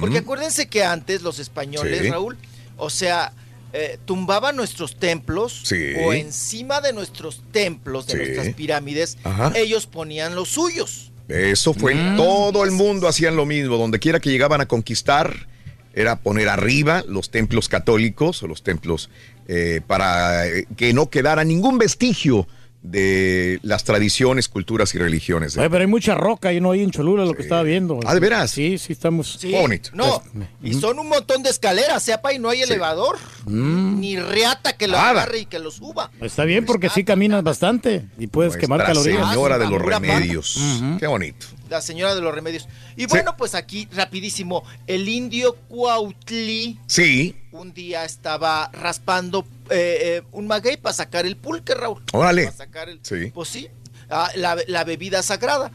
Porque 0.00 0.18
acuérdense 0.18 0.68
que 0.68 0.84
antes 0.84 1.22
los 1.22 1.38
españoles. 1.38 2.08
Raúl, 2.10 2.36
o 2.76 2.88
sea, 2.90 3.32
eh, 3.72 3.98
tumbaban 4.04 4.56
nuestros 4.56 4.96
templos 4.96 5.60
Sí. 5.64 5.92
o 6.04 6.12
encima 6.12 6.80
de 6.80 6.92
nuestros 6.92 7.42
templos, 7.52 8.06
de 8.06 8.12
Sí. 8.12 8.18
nuestras 8.18 8.54
pirámides, 8.54 9.18
Ajá. 9.24 9.52
ellos 9.54 9.86
ponían 9.86 10.34
los 10.34 10.48
suyos. 10.48 11.10
Eso 11.28 11.74
fue 11.74 11.92
en 11.92 12.14
Mm. 12.14 12.16
todo 12.16 12.64
el 12.64 12.70
mundo 12.70 13.08
hacían 13.08 13.36
lo 13.36 13.44
mismo, 13.46 13.76
donde 13.76 13.98
quiera 13.98 14.20
que 14.20 14.30
llegaban 14.30 14.60
a 14.60 14.66
conquistar 14.66 15.48
era 15.92 16.16
poner 16.20 16.48
arriba 16.48 17.02
los 17.08 17.30
templos 17.30 17.68
católicos 17.68 18.42
o 18.42 18.46
los 18.46 18.62
templos 18.62 19.08
eh, 19.48 19.80
para 19.86 20.46
eh, 20.46 20.66
que 20.76 20.92
no 20.92 21.08
quedara 21.08 21.42
ningún 21.44 21.78
vestigio 21.78 22.46
de 22.82 23.58
las 23.62 23.84
tradiciones, 23.84 24.48
culturas 24.48 24.94
y 24.94 24.98
religiones. 24.98 25.54
pero 25.56 25.78
hay 25.78 25.86
mucha 25.86 26.14
roca 26.14 26.52
y 26.52 26.60
no 26.60 26.70
hay 26.70 26.82
en 26.82 26.90
Cholula 26.90 27.24
lo 27.24 27.34
que 27.34 27.42
estaba 27.42 27.62
viendo. 27.62 27.98
Ah, 28.06 28.14
¿de 28.14 28.20
veras? 28.20 28.50
Sí, 28.50 28.78
sí, 28.78 28.92
estamos. 28.92 29.38
Sí, 29.40 29.54
No, 29.92 30.22
y 30.62 30.74
son 30.74 30.98
un 30.98 31.08
montón 31.08 31.42
de 31.42 31.50
escaleras, 31.50 32.02
sepa, 32.02 32.32
y 32.32 32.38
no 32.38 32.48
hay 32.48 32.62
elevador. 32.62 33.18
Mm. 33.46 34.00
Ni 34.00 34.16
reata 34.16 34.76
que 34.76 34.86
lo 34.86 34.96
Nada. 34.96 35.10
agarre 35.22 35.40
y 35.40 35.46
que 35.46 35.58
lo 35.58 35.70
suba. 35.70 36.10
Está 36.20 36.44
bien 36.44 36.64
porque 36.64 36.88
sí 36.88 37.04
caminas 37.04 37.42
bastante 37.42 38.06
y 38.18 38.26
puedes 38.28 38.56
quemar 38.56 38.78
Nuestra 38.78 38.94
calorías. 38.94 39.30
Señora 39.30 39.58
de 39.58 39.68
los 39.68 39.82
Pura 39.82 39.98
Remedios. 39.98 40.58
Qué 40.98 41.06
bonito. 41.06 41.46
La 41.68 41.80
señora 41.82 42.14
de 42.14 42.20
los 42.20 42.34
remedios. 42.34 42.68
Y 42.96 43.06
bueno, 43.06 43.36
pues 43.36 43.54
aquí, 43.54 43.88
rapidísimo, 43.92 44.62
el 44.86 45.08
indio 45.08 45.54
Cuautli 45.68 46.78
Sí, 46.86 47.34
un 47.52 47.72
día 47.72 48.04
estaba 48.04 48.70
raspando 48.72 49.44
eh, 49.70 49.98
eh, 50.00 50.22
un 50.32 50.46
maguey 50.46 50.76
para 50.76 50.92
sacar 50.94 51.26
el 51.26 51.36
pulque, 51.36 51.74
Raúl. 51.74 52.02
Órale. 52.12 52.44
Para 52.44 52.56
sacar 52.56 52.88
el, 52.88 53.00
Sí. 53.02 53.30
Pues 53.34 53.48
sí, 53.48 53.68
ah, 54.10 54.30
la, 54.36 54.56
la 54.68 54.84
bebida 54.84 55.22
sagrada. 55.22 55.70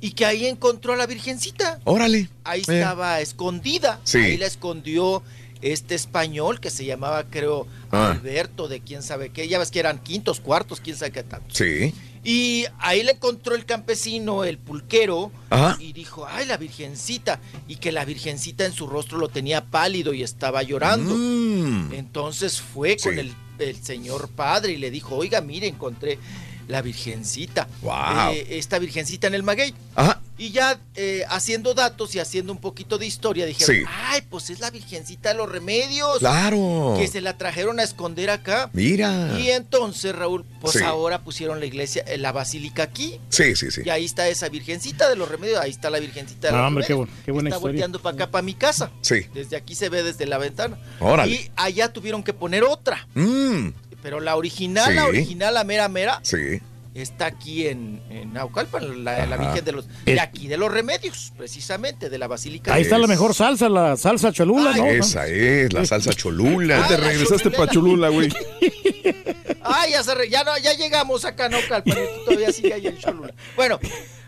Y 0.00 0.12
que 0.12 0.24
ahí 0.24 0.46
encontró 0.46 0.92
a 0.92 0.96
la 0.96 1.06
virgencita. 1.06 1.80
órale. 1.84 2.28
Ahí 2.44 2.60
Eh. 2.60 2.78
estaba 2.78 3.20
escondida. 3.20 4.00
Sí. 4.04 4.18
Ahí 4.18 4.36
la 4.36 4.46
escondió 4.46 5.24
este 5.60 5.96
español 5.96 6.60
que 6.60 6.70
se 6.70 6.84
llamaba, 6.84 7.24
creo, 7.24 7.66
Ah. 7.90 8.12
Alberto, 8.12 8.68
de 8.68 8.80
quién 8.80 9.02
sabe 9.02 9.30
qué. 9.30 9.48
Ya 9.48 9.58
ves 9.58 9.72
que 9.72 9.80
eran 9.80 9.98
quintos, 9.98 10.38
cuartos, 10.38 10.80
quién 10.80 10.96
sabe 10.96 11.10
qué 11.10 11.24
tanto. 11.24 11.52
Sí. 11.52 11.92
Y 12.24 12.66
ahí 12.78 13.02
le 13.02 13.12
encontró 13.12 13.54
el 13.54 13.64
campesino, 13.64 14.44
el 14.44 14.58
pulquero, 14.58 15.30
Ajá. 15.50 15.76
y 15.80 15.92
dijo, 15.92 16.26
ay, 16.28 16.46
la 16.46 16.56
virgencita. 16.56 17.40
Y 17.66 17.76
que 17.76 17.92
la 17.92 18.04
virgencita 18.04 18.64
en 18.64 18.72
su 18.72 18.86
rostro 18.86 19.18
lo 19.18 19.28
tenía 19.28 19.64
pálido 19.64 20.12
y 20.12 20.22
estaba 20.22 20.62
llorando. 20.62 21.14
Mm. 21.16 21.92
Entonces 21.92 22.60
fue 22.60 22.96
con 22.96 23.18
el, 23.18 23.32
el 23.58 23.82
señor 23.82 24.28
padre 24.28 24.72
y 24.72 24.76
le 24.76 24.90
dijo, 24.90 25.16
oiga, 25.16 25.40
mire, 25.40 25.66
encontré 25.66 26.18
la 26.68 26.82
virgencita. 26.82 27.66
Wow. 27.82 28.32
Eh, 28.32 28.46
esta 28.58 28.78
virgencita 28.78 29.26
en 29.26 29.34
el 29.34 29.42
maguey. 29.42 29.74
Ajá. 29.96 30.20
Y 30.40 30.50
ya 30.52 30.78
eh, 30.94 31.24
haciendo 31.28 31.74
datos 31.74 32.14
y 32.14 32.20
haciendo 32.20 32.52
un 32.52 32.60
poquito 32.60 32.96
de 32.96 33.06
historia, 33.06 33.44
dijeron, 33.44 33.74
Sí. 33.74 33.82
ay, 33.88 34.22
pues 34.30 34.50
es 34.50 34.60
la 34.60 34.70
virgencita 34.70 35.30
de 35.30 35.34
los 35.34 35.50
remedios. 35.50 36.18
Claro. 36.20 36.94
Que 36.96 37.08
se 37.08 37.20
la 37.20 37.36
trajeron 37.36 37.80
a 37.80 37.82
esconder 37.82 38.30
acá. 38.30 38.70
Mira. 38.72 39.36
Y 39.40 39.50
entonces, 39.50 40.14
Raúl, 40.14 40.44
pues 40.60 40.74
Sí. 40.74 40.84
ahora 40.84 41.22
pusieron 41.22 41.58
la 41.58 41.66
iglesia, 41.66 42.04
eh, 42.06 42.18
la 42.18 42.30
basílica 42.30 42.84
aquí. 42.84 43.18
Sí, 43.30 43.56
sí, 43.56 43.72
sí. 43.72 43.80
Y 43.84 43.90
ahí 43.90 44.04
está 44.04 44.28
esa 44.28 44.48
virgencita 44.48 45.08
de 45.08 45.16
los 45.16 45.28
remedios, 45.28 45.58
ahí 45.60 45.70
está 45.70 45.90
la 45.90 45.98
virgencita 45.98 46.48
de 46.48 46.52
No, 46.52 46.58
los 46.58 46.68
hombre, 46.68 46.84
qué 46.86 46.92
remedios. 46.92 47.08
bu- 47.18 47.24
qué 47.24 47.32
buena 47.32 47.48
está 47.48 47.56
historia. 47.56 47.72
volteando 47.72 47.98
para 48.02 48.14
acá, 48.14 48.30
para 48.30 48.42
mi 48.42 48.54
casa. 48.54 48.92
Sí. 49.00 49.26
Desde 49.34 49.56
aquí 49.56 49.74
se 49.74 49.88
ve 49.88 50.04
desde 50.04 50.26
la 50.26 50.38
ventana. 50.38 50.78
Órale. 51.00 51.32
Y 51.34 51.50
allá 51.56 51.92
tuvieron 51.92 52.22
que 52.22 52.32
poner 52.32 52.62
otra. 52.62 53.08
Mm. 53.16 53.70
Pero 54.02 54.20
la 54.20 54.36
original, 54.36 54.86
Sí. 54.88 54.94
la 54.94 55.06
original, 55.06 55.54
la 55.54 55.64
mera 55.64 55.88
mera, 55.88 56.20
Sí. 56.22 56.60
está 56.94 57.26
aquí 57.26 57.66
en, 57.66 58.00
en 58.10 58.32
Naucalpan, 58.32 59.04
la. 59.04 59.36
Virgen 59.36 59.64
de 59.64 59.72
los... 59.72 59.84
Es- 60.06 60.14
De 60.14 60.20
aquí 60.20 60.46
de 60.48 60.56
los 60.56 60.70
remedios, 60.72 61.32
precisamente, 61.36 62.08
de 62.08 62.18
la 62.18 62.26
Basílica. 62.28 62.72
Ahí 62.74 62.82
de- 62.82 62.88
está 62.88 62.98
la 62.98 63.06
mejor 63.06 63.34
salsa, 63.34 63.68
la 63.68 63.96
salsa 63.96 64.32
Cholula, 64.32 64.74
¿no? 64.76 64.86
Esa 64.86 65.26
es, 65.26 65.72
la 65.72 65.84
salsa 65.84 66.12
cholula. 66.12 66.82
Ah, 66.84 66.88
Te 66.88 66.96
regresaste 66.96 67.50
pa' 67.50 67.68
Cholula, 67.68 68.08
güey. 68.08 68.28
Ah, 69.70 69.84
ya, 69.90 70.02
se 70.02 70.14
re- 70.14 70.30
ya, 70.30 70.44
no, 70.44 70.56
ya 70.58 70.72
llegamos 70.74 71.24
acá 71.26 71.46
a 71.46 71.48
Naucalpan, 71.50 71.96
todavía 72.24 72.50
sigue 72.52 72.72
ahí 72.72 72.86
en 72.86 72.96
Cholula. 72.98 73.34
Bueno, 73.54 73.78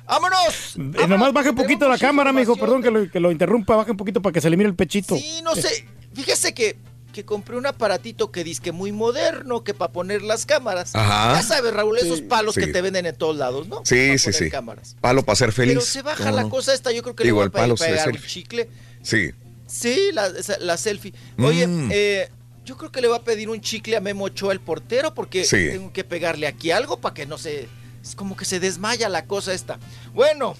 vámonos. 0.06 0.76
Eh, 0.76 1.06
nomás 1.08 1.32
baje 1.32 1.50
un 1.50 1.56
poquito 1.56 1.88
la 1.88 1.96
cámara, 1.96 2.30
mijo, 2.32 2.56
perdón 2.56 2.82
que 2.82 2.90
lo, 2.90 3.10
que 3.10 3.20
lo 3.20 3.30
interrumpa, 3.30 3.76
baje 3.76 3.90
un 3.92 3.96
poquito 3.96 4.20
para 4.20 4.32
que 4.34 4.40
se 4.42 4.50
le 4.50 4.56
mire 4.58 4.68
el 4.68 4.74
pechito. 4.74 5.16
Sí, 5.16 5.40
no 5.42 5.54
sé. 5.54 5.86
Fíjese 6.14 6.52
que, 6.52 6.76
que 7.20 7.26
compré 7.26 7.56
un 7.56 7.66
aparatito 7.66 8.30
que 8.32 8.44
dice 8.44 8.62
que 8.62 8.72
muy 8.72 8.92
moderno, 8.92 9.62
que 9.62 9.74
para 9.74 9.92
poner 9.92 10.22
las 10.22 10.46
cámaras. 10.46 10.94
Ajá. 10.94 11.34
Ya 11.34 11.42
sabes, 11.42 11.72
Raúl, 11.74 11.98
esos 11.98 12.22
palos 12.22 12.54
Sí. 12.54 12.62
que 12.62 12.66
te 12.68 12.80
venden 12.80 13.04
en 13.06 13.14
todos 13.14 13.36
lados, 13.36 13.68
¿no? 13.68 13.82
Sí, 13.84 14.12
Pa' 14.12 14.18
sí, 14.18 14.24
poner 14.24 14.34
sí. 14.44 14.50
cámaras. 14.50 14.96
Palo 15.00 15.22
para 15.22 15.36
ser 15.36 15.52
feliz. 15.52 15.74
Pero 15.74 15.80
se 15.86 16.02
baja 16.02 16.24
¿Cómo 16.24 16.36
la 16.36 16.42
no? 16.44 16.48
cosa 16.50 16.72
esta, 16.72 16.90
yo 16.92 17.02
creo 17.02 17.14
que 17.14 17.24
Digo, 17.24 17.42
le 17.44 17.48
voy 17.48 17.60
a 17.60 17.74
pegar 17.76 18.08
un 18.08 18.16
chicle. 18.22 18.68
Sí. 19.02 19.30
Sí, 19.66 20.10
la, 20.12 20.76
selfie. 20.78 21.12
Oye, 21.38 21.66
Mm. 21.66 21.90
eh, 21.92 22.28
yo 22.64 22.76
creo 22.76 22.90
que 22.90 23.00
le 23.00 23.08
voy 23.08 23.18
a 23.18 23.22
pedir 23.22 23.48
un 23.50 23.60
chicle 23.60 23.96
a 23.96 24.00
Memo 24.00 24.24
Ochoa, 24.24 24.52
el 24.52 24.60
portero, 24.60 25.12
porque 25.14 25.44
Sí. 25.44 25.56
tengo 25.70 25.92
que 25.92 26.04
pegarle 26.04 26.46
aquí 26.46 26.70
algo 26.70 27.00
para 27.00 27.14
que 27.14 27.26
no 27.26 27.36
se... 27.38 27.68
Es 28.02 28.14
como 28.14 28.34
que 28.36 28.46
se 28.46 28.60
desmaya 28.60 29.08
la 29.10 29.26
cosa 29.26 29.52
esta. 29.52 29.78
Bueno, 30.14 30.56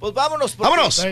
pues 0.00 0.12
vámonos. 0.12 0.56
¡Vámonos! 0.56 1.06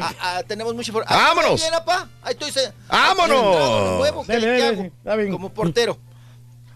tenemos 0.48 0.74
mucha 0.74 0.90
información. 0.90 1.16
¡Vámonos! 1.22 1.60
bien, 1.60 1.74
apá. 1.74 2.08
Ahí 2.22 2.32
estoy. 2.32 2.50
se- 2.50 2.72
¡Vámonos! 2.88 4.26
De. 4.26 4.90
Como 5.30 5.50
portero. 5.52 5.96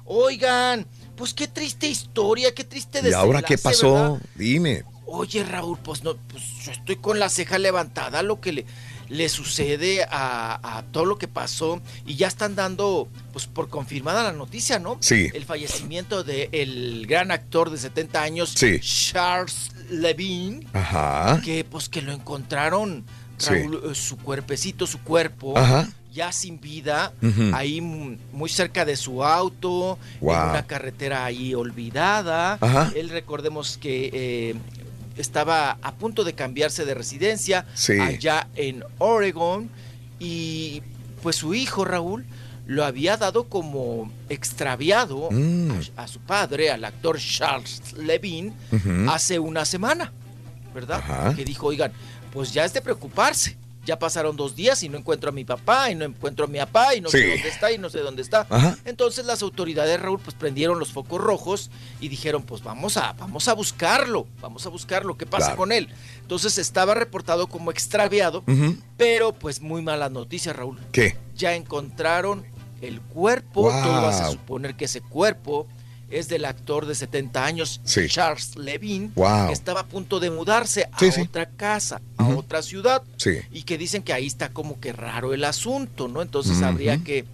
Oigan, 0.04 0.86
pues 1.16 1.32
qué 1.34 1.48
triste 1.48 1.86
historia, 1.86 2.54
qué 2.54 2.64
triste 2.64 3.00
¿Y 3.08 3.12
ahora 3.12 3.42
qué 3.42 3.56
pasó? 3.58 3.94
¿verdad? 3.94 4.22
Dime. 4.34 4.84
Oye, 5.06 5.44
Raúl, 5.44 5.78
pues 5.78 6.02
no, 6.04 6.16
pues 6.28 6.42
yo 6.64 6.72
estoy 6.72 6.96
con 6.96 7.18
la 7.18 7.28
ceja 7.28 7.58
levantada 7.58 8.22
lo 8.22 8.40
que 8.40 8.52
le, 8.52 8.66
le 9.08 9.28
sucede 9.28 10.04
a, 10.10 10.78
a 10.78 10.82
todo 10.84 11.04
lo 11.04 11.18
que 11.18 11.28
pasó 11.28 11.80
y 12.06 12.16
ya 12.16 12.28
están 12.28 12.54
dando, 12.56 13.08
pues 13.32 13.46
por 13.46 13.68
confirmada 13.68 14.22
la 14.22 14.32
noticia, 14.32 14.78
¿no? 14.78 14.96
Sí. 15.00 15.28
El 15.34 15.44
fallecimiento 15.44 16.24
del 16.24 17.06
gran 17.06 17.30
actor 17.30 17.70
de 17.70 17.78
70 17.78 18.22
años, 18.22 18.54
Sí. 18.56 18.80
Charles 18.80 19.70
Levine, 19.92 20.66
Ajá. 20.72 21.40
que 21.44 21.64
pues 21.64 21.88
que 21.88 22.02
lo 22.02 22.12
encontraron. 22.12 23.04
Raúl, 23.44 23.80
eh, 23.90 23.94
su 23.96 24.18
cuerpecito, 24.18 24.86
su 24.86 25.00
cuerpo, 25.00 25.56
Ajá. 25.58 25.88
ya 26.12 26.30
sin 26.30 26.60
vida, 26.60 27.12
ahí 27.54 27.80
muy 27.80 28.48
cerca 28.48 28.84
de 28.84 28.94
su 28.96 29.24
auto, 29.24 29.98
en 30.20 30.28
una 30.28 30.64
carretera 30.66 31.24
ahí 31.24 31.52
olvidada. 31.54 32.58
Ajá. 32.60 32.92
Él 32.94 33.08
recordemos 33.08 33.78
que 33.78 34.10
eh, 34.12 34.54
estaba 35.16 35.76
a 35.82 35.92
punto 35.94 36.22
de 36.22 36.34
cambiarse 36.34 36.84
de 36.84 36.94
residencia 36.94 37.66
Sí. 37.74 37.98
allá 37.98 38.46
en 38.54 38.84
Oregon 38.98 39.68
y 40.20 40.82
pues 41.22 41.34
su 41.36 41.52
hijo 41.54 41.84
Raúl 41.84 42.24
lo 42.66 42.84
había 42.84 43.16
dado 43.16 43.44
como 43.44 44.10
extraviado 44.28 45.28
Mm. 45.30 45.70
a, 45.96 46.02
a 46.02 46.08
su 46.08 46.20
padre, 46.20 46.70
al 46.70 46.84
actor 46.84 47.18
Charles 47.18 47.92
Levine, 47.94 48.52
Ujú. 48.70 49.10
hace 49.10 49.38
una 49.38 49.64
semana, 49.64 50.12
¿verdad? 50.74 50.98
Ajá. 51.02 51.34
Que 51.34 51.44
dijo, 51.44 51.66
oigan, 51.68 51.92
pues 52.32 52.52
ya 52.52 52.64
es 52.64 52.72
de 52.72 52.80
preocuparse. 52.80 53.56
Ya 53.84 53.98
pasaron 53.98 54.36
dos 54.36 54.54
días 54.54 54.80
y 54.84 54.88
no 54.88 54.96
encuentro 54.96 55.30
a 55.30 55.32
mi 55.32 55.44
papá 55.44 55.90
y 55.90 55.96
no 55.96 56.04
encuentro 56.04 56.44
a 56.44 56.48
mi 56.48 56.56
papá 56.60 56.94
y 56.94 57.00
no 57.00 57.08
sé 57.08 57.18
dónde 57.28 57.48
está 57.48 57.72
y 57.72 57.78
no 57.78 57.90
sé 57.90 57.98
dónde 57.98 58.22
está. 58.22 58.46
Ajá. 58.48 58.78
Entonces 58.84 59.26
las 59.26 59.42
autoridades, 59.42 60.00
Raúl, 60.00 60.20
pues 60.20 60.36
prendieron 60.36 60.78
los 60.78 60.92
focos 60.92 61.20
rojos 61.20 61.68
y 62.00 62.06
dijeron, 62.06 62.44
pues 62.44 62.62
vamos 62.62 62.96
a, 62.96 63.12
vamos 63.14 63.48
a 63.48 63.54
buscarlo, 63.54 64.28
vamos 64.40 64.64
a 64.66 64.68
buscarlo, 64.68 65.16
¿qué 65.18 65.26
pasa 65.26 65.46
Claro. 65.46 65.56
con 65.56 65.72
él? 65.72 65.88
Entonces 66.20 66.58
estaba 66.58 66.94
reportado 66.94 67.48
como 67.48 67.72
extraviado, 67.72 68.44
pero 68.96 69.32
pues 69.32 69.60
muy 69.60 69.82
malas 69.82 70.12
noticias, 70.12 70.54
Raúl. 70.54 70.78
¿Qué? 70.92 71.16
Ya 71.34 71.56
encontraron 71.56 72.46
el 72.82 73.00
cuerpo, 73.00 73.62
Wow. 73.62 73.82
todo 73.82 74.06
hace 74.08 74.30
suponer 74.32 74.74
que 74.74 74.84
ese 74.84 75.00
cuerpo 75.00 75.66
es 76.10 76.28
del 76.28 76.44
actor 76.44 76.84
de 76.84 76.94
70 76.94 77.42
años, 77.46 77.80
Sí. 77.84 78.06
Charles 78.08 78.54
Levine, 78.56 79.10
Wow. 79.14 79.46
que 79.46 79.54
estaba 79.54 79.80
a 79.80 79.86
punto 79.86 80.20
de 80.20 80.28
mudarse 80.30 80.86
a 80.92 80.98
Sí, 80.98 81.10
sí. 81.10 81.22
otra 81.22 81.48
casa, 81.48 82.02
a 82.18 82.28
otra 82.28 82.60
ciudad, 82.60 83.02
y 83.50 83.62
que 83.62 83.78
dicen 83.78 84.02
que 84.02 84.12
ahí 84.12 84.26
está 84.26 84.50
como 84.50 84.78
que 84.78 84.92
raro 84.92 85.32
el 85.32 85.42
asunto, 85.44 86.08
¿no? 86.08 86.20
Entonces 86.20 86.60
habría 86.60 86.98
que 87.02 87.24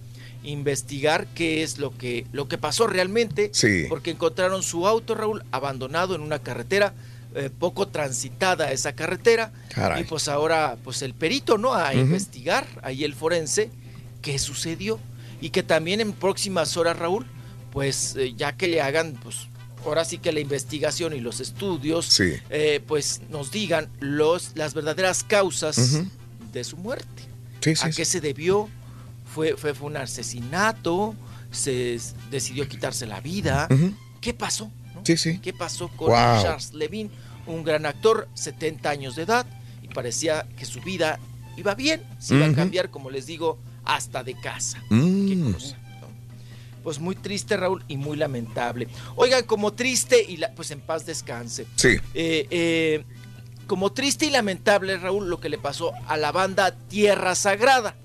investigar 0.43 1.27
qué 1.35 1.63
es 1.63 1.77
lo 1.79 1.95
que, 1.97 2.25
lo 2.31 2.47
que 2.47 2.57
pasó 2.57 2.87
realmente, 2.87 3.49
Sí. 3.53 3.85
porque 3.89 4.11
encontraron 4.11 4.63
su 4.63 4.87
auto, 4.87 5.13
Raúl, 5.15 5.43
abandonado 5.51 6.15
en 6.15 6.21
una 6.21 6.39
carretera 6.39 6.93
eh, 7.35 7.51
poco 7.59 7.87
transitada 7.87 8.71
esa 8.71 8.93
carretera, 8.93 9.51
Caray. 9.69 10.01
y 10.01 10.05
pues 10.05 10.27
ahora, 10.27 10.77
pues 10.83 11.03
el 11.03 11.13
perito, 11.13 11.59
¿no? 11.59 11.75
A 11.75 11.93
investigar, 11.93 12.65
ahí 12.81 13.03
el 13.03 13.13
forense, 13.13 13.69
qué 14.23 14.39
sucedió, 14.39 14.99
y 15.41 15.49
que 15.51 15.63
también 15.63 16.01
en 16.01 16.13
próximas 16.13 16.75
horas, 16.77 16.97
Raúl, 16.97 17.25
pues 17.71 18.15
eh, 18.15 18.33
ya 18.35 18.55
que 18.57 18.67
le 18.67 18.81
hagan, 18.81 19.13
pues 19.23 19.47
ahora 19.85 20.03
sí 20.05 20.17
que 20.17 20.31
la 20.31 20.39
investigación 20.39 21.13
y 21.13 21.19
los 21.19 21.39
estudios, 21.39 22.05
Sí. 22.05 22.33
eh, 22.49 22.83
pues 22.85 23.21
nos 23.29 23.51
digan 23.51 23.89
los, 23.99 24.51
las 24.55 24.73
verdaderas 24.73 25.23
causas 25.23 25.77
Ujú. 25.77 26.05
de 26.51 26.63
su 26.63 26.77
muerte. 26.77 27.23
Sí, 27.61 27.75
sí, 27.75 27.87
¿A 27.87 27.91
qué 27.91 28.05
se 28.05 28.21
debió? 28.21 28.67
¿Fue, 29.33 29.55
fue, 29.55 29.73
fue 29.73 29.87
un 29.87 29.97
asesinato? 29.97 31.15
¿Se 31.51 31.99
decidió 32.31 32.67
quitarse 32.67 33.05
la 33.05 33.21
vida? 33.21 33.67
Ujú. 33.69 33.93
¿Qué 34.21 34.33
pasó? 34.33 34.71
no? 34.95 35.01
¿Qué 35.03 35.53
pasó 35.57 35.87
con 35.89 36.07
Wow. 36.09 36.41
Charles 36.43 36.73
Levine? 36.73 37.09
Un 37.47 37.63
gran 37.63 37.85
actor, 37.85 38.27
70 38.33 38.89
años 38.89 39.15
de 39.15 39.23
edad, 39.23 39.45
y 39.81 39.87
parecía 39.87 40.45
que 40.57 40.65
su 40.65 40.81
vida 40.81 41.19
iba 41.57 41.73
bien, 41.73 42.03
se 42.19 42.35
iba 42.35 42.45
a 42.45 42.49
Ujú. 42.49 42.57
cambiar, 42.57 42.89
como 42.91 43.09
les 43.09 43.25
digo, 43.25 43.57
hasta 43.95 44.23
de 44.23 44.35
casa. 44.35 44.81
Mm. 44.89 45.53
Pues 46.83 46.99
muy 46.99 47.15
triste, 47.15 47.57
Raúl, 47.57 47.83
y 47.87 47.97
muy 47.97 48.17
lamentable. 48.17 48.87
Oigan, 49.15 49.43
como 49.45 49.73
triste 49.73 50.23
y 50.27 50.37
la- 50.37 50.51
pues 50.53 50.71
en 50.71 50.79
paz 50.79 51.05
descanse. 51.05 51.67
Sí. 51.75 51.97
Eh, 52.13 52.47
eh, 52.49 53.03
como 53.67 53.91
triste 53.91 54.25
y 54.25 54.29
lamentable, 54.31 54.97
Raúl, 54.97 55.29
lo 55.29 55.39
que 55.39 55.49
le 55.49 55.57
pasó 55.57 55.91
a 56.07 56.17
la 56.17 56.31
banda 56.31 56.71
Tierra 56.71 57.35
Sagrada. 57.35 57.95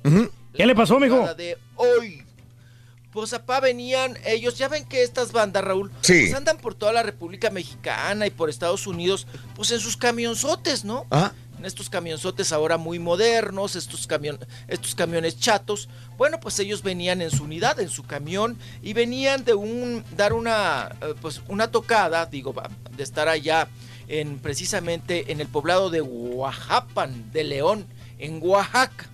¿Qué 0.55 0.67
le 0.67 0.75
pasó, 0.75 0.99
mijo? 0.99 1.33
De 1.35 1.57
hoy. 1.77 2.23
Pues 3.13 3.33
apá 3.33 3.61
venían 3.61 4.19
ellos, 4.27 4.59
ya 4.59 4.67
ven 4.67 4.85
que 4.85 5.05
estas 5.05 5.31
bandas, 5.31 5.63
Raúl, 5.63 5.93
Sí. 6.01 6.23
pues 6.23 6.35
andan 6.35 6.59
por 6.59 6.75
toda 6.75 6.93
la 6.93 7.05
República 7.05 7.49
Mexicana 7.49 8.27
y 8.27 8.31
por 8.31 8.51
Estados 8.51 8.89
Unidos, 8.89 9.29
pues 9.55 9.71
en 9.71 9.79
sus 9.79 9.97
camionzotes, 9.97 10.85
¿no? 10.85 11.07
Ah. 11.13 11.31
Estos 11.65 11.89
camionzotes 11.89 12.53
ahora 12.53 12.77
muy 12.77 12.99
modernos, 12.99 13.77
estos, 13.77 14.07
camion, 14.07 14.39
estos 14.69 14.95
camiones 14.95 15.39
chatos. 15.39 15.89
Bueno, 16.17 16.39
pues 16.41 16.59
ellos 16.59 16.83
venían 16.83 17.23
en 17.23 17.31
su 17.31 17.45
unidad, 17.45 17.81
en 17.81 17.89
su 17.89 18.05
camión, 18.05 18.59
y 18.83 18.93
venían 18.93 19.45
de 19.45 19.55
un 19.55 20.05
dar 20.17 20.33
una 20.33 20.95
eh, 21.01 21.15
pues 21.21 21.43
una 21.49 21.71
tocada, 21.71 22.27
digo, 22.27 22.53
va, 22.53 22.71
de 22.97 23.03
estar 23.03 23.29
allá 23.29 23.69
en 24.09 24.39
precisamente 24.39 25.33
en 25.33 25.41
el 25.41 25.49
poblado 25.49 25.91
de 25.91 26.03
Oaxapan, 26.03 27.33
de 27.33 27.45
León, 27.45 27.87
en 28.19 28.41
Oaxaca. 28.43 29.07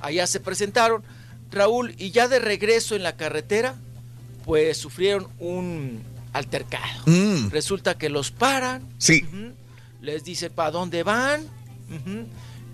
Allá 0.00 0.26
se 0.26 0.40
presentaron 0.40 1.04
Raúl 1.50 1.94
y 1.98 2.10
ya 2.10 2.28
de 2.28 2.38
regreso 2.38 2.96
en 2.96 3.02
la 3.02 3.16
carretera, 3.16 3.76
pues 4.44 4.76
sufrieron 4.76 5.28
un 5.38 6.02
altercado. 6.32 7.02
Mm. 7.06 7.50
Resulta 7.50 7.96
que 7.96 8.08
los 8.08 8.30
paran, 8.30 8.88
Sí. 8.98 9.24
Les 10.02 10.22
dicen 10.24 10.52
para 10.52 10.70
dónde 10.70 11.02
van, 11.02 11.46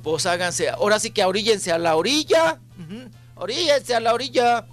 pues 0.03 0.27
háganse, 0.27 0.69
ahora 0.71 0.99
sí 0.99 1.11
que 1.11 1.25
oríllense 1.25 1.71
a 1.71 1.79
la 1.79 1.95
orilla, 1.95 2.59
oríllense 3.37 3.95
a 3.95 4.01
la 4.01 4.13
orilla. 4.15 4.67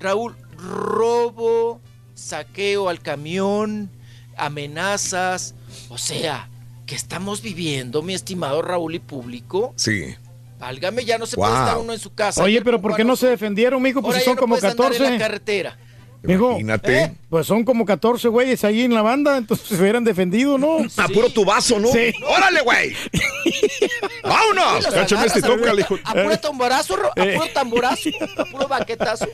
Raúl, 0.00 0.34
robo, 0.56 1.80
saqueo 2.14 2.88
al 2.88 3.00
camión, 3.00 3.90
amenazas, 4.36 5.54
o 5.90 5.98
sea, 5.98 6.48
que 6.86 6.94
estamos 6.94 7.42
viviendo, 7.42 8.02
mi 8.02 8.14
estimado 8.14 8.62
Raúl 8.62 8.94
y 8.94 8.98
público. 8.98 9.74
Sí. 9.76 10.14
Válgame, 10.58 11.04
ya 11.04 11.18
no 11.18 11.26
se 11.26 11.36
Wow. 11.36 11.46
puede 11.46 11.58
estar 11.60 11.78
uno 11.78 11.92
en 11.92 11.98
su 11.98 12.14
casa. 12.14 12.42
Oye, 12.42 12.60
pero 12.62 12.80
¿por 12.80 12.94
qué 12.96 13.04
no 13.04 13.16
se 13.16 13.28
defendieron, 13.28 13.80
mijo? 13.82 14.02
Pues 14.02 14.18
si 14.18 14.24
son 14.24 14.34
no 14.36 14.40
como 14.40 14.54
puedes 14.56 14.70
andar 14.70 14.86
en 14.92 14.98
14. 14.98 15.12
la 15.12 15.18
carretera. 15.18 15.78
Mijo, 16.22 16.50
Imagínate. 16.50 17.14
Pues 17.30 17.46
son 17.46 17.64
como 17.64 17.86
14 17.86 18.28
güeyes 18.28 18.62
ahí 18.64 18.82
en 18.82 18.92
la 18.94 19.00
banda, 19.02 19.36
entonces 19.38 19.68
se 19.68 19.74
hubieran 19.80 20.04
defendido, 20.04 20.58
¿no? 20.58 20.78
A 20.98 21.08
puro 21.08 21.30
tubazo, 21.30 21.78
¿no? 21.78 21.88
Sí. 21.88 22.12
¡Órale, 22.26 22.60
güey! 22.60 22.92
¡Vámonos! 24.22 24.84
Los 24.84 24.94
Cáchame 24.94 25.26
este 25.26 25.40
toca, 25.42 25.70
a- 25.70 25.74
le 25.74 25.82
dijo. 25.82 25.96
A 26.04 26.12
puro 26.14 26.38
tamborazo, 26.38 26.96
Ro- 26.96 27.10
a 27.16 27.24
Eh. 27.24 27.34
puro 27.34 27.48
tamborazo, 27.52 28.10
a 28.36 28.44
puro 28.44 28.68
baquetazo. 28.68 29.26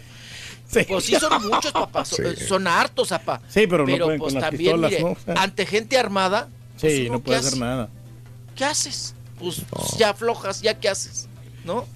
Pues 0.89 1.05
sí 1.05 1.15
son 1.17 1.43
muchos, 1.49 1.73
papá. 1.73 2.05
Son, 2.05 2.37
Sí. 2.37 2.45
son 2.47 2.67
hartos, 2.67 3.09
papá. 3.09 3.41
Sí, 3.49 3.67
pero 3.67 3.87
no 3.87 3.97
pueden 3.99 4.19
pues 4.19 4.33
con 4.33 4.41
las 4.41 4.51
también, 4.51 4.73
pistolas, 4.81 4.91
mire, 4.91 5.17
¿no? 5.35 5.41
ante 5.41 5.65
gente 5.67 5.97
armada, 5.99 6.49
pues 6.81 6.93
Sí, 6.93 7.09
no 7.09 7.19
¿qué 7.19 7.25
puede 7.25 7.39
hace? 7.39 7.49
hacer 7.49 7.59
nada. 7.61 7.89
¿qué 8.57 8.65
haces? 8.65 9.15
Pues 9.39 9.63
ya 9.99 10.11
aflojas, 10.11 10.63
ya 10.63 10.75
qué 10.79 10.89
haces, 10.89 11.29
¿no? 11.65 11.87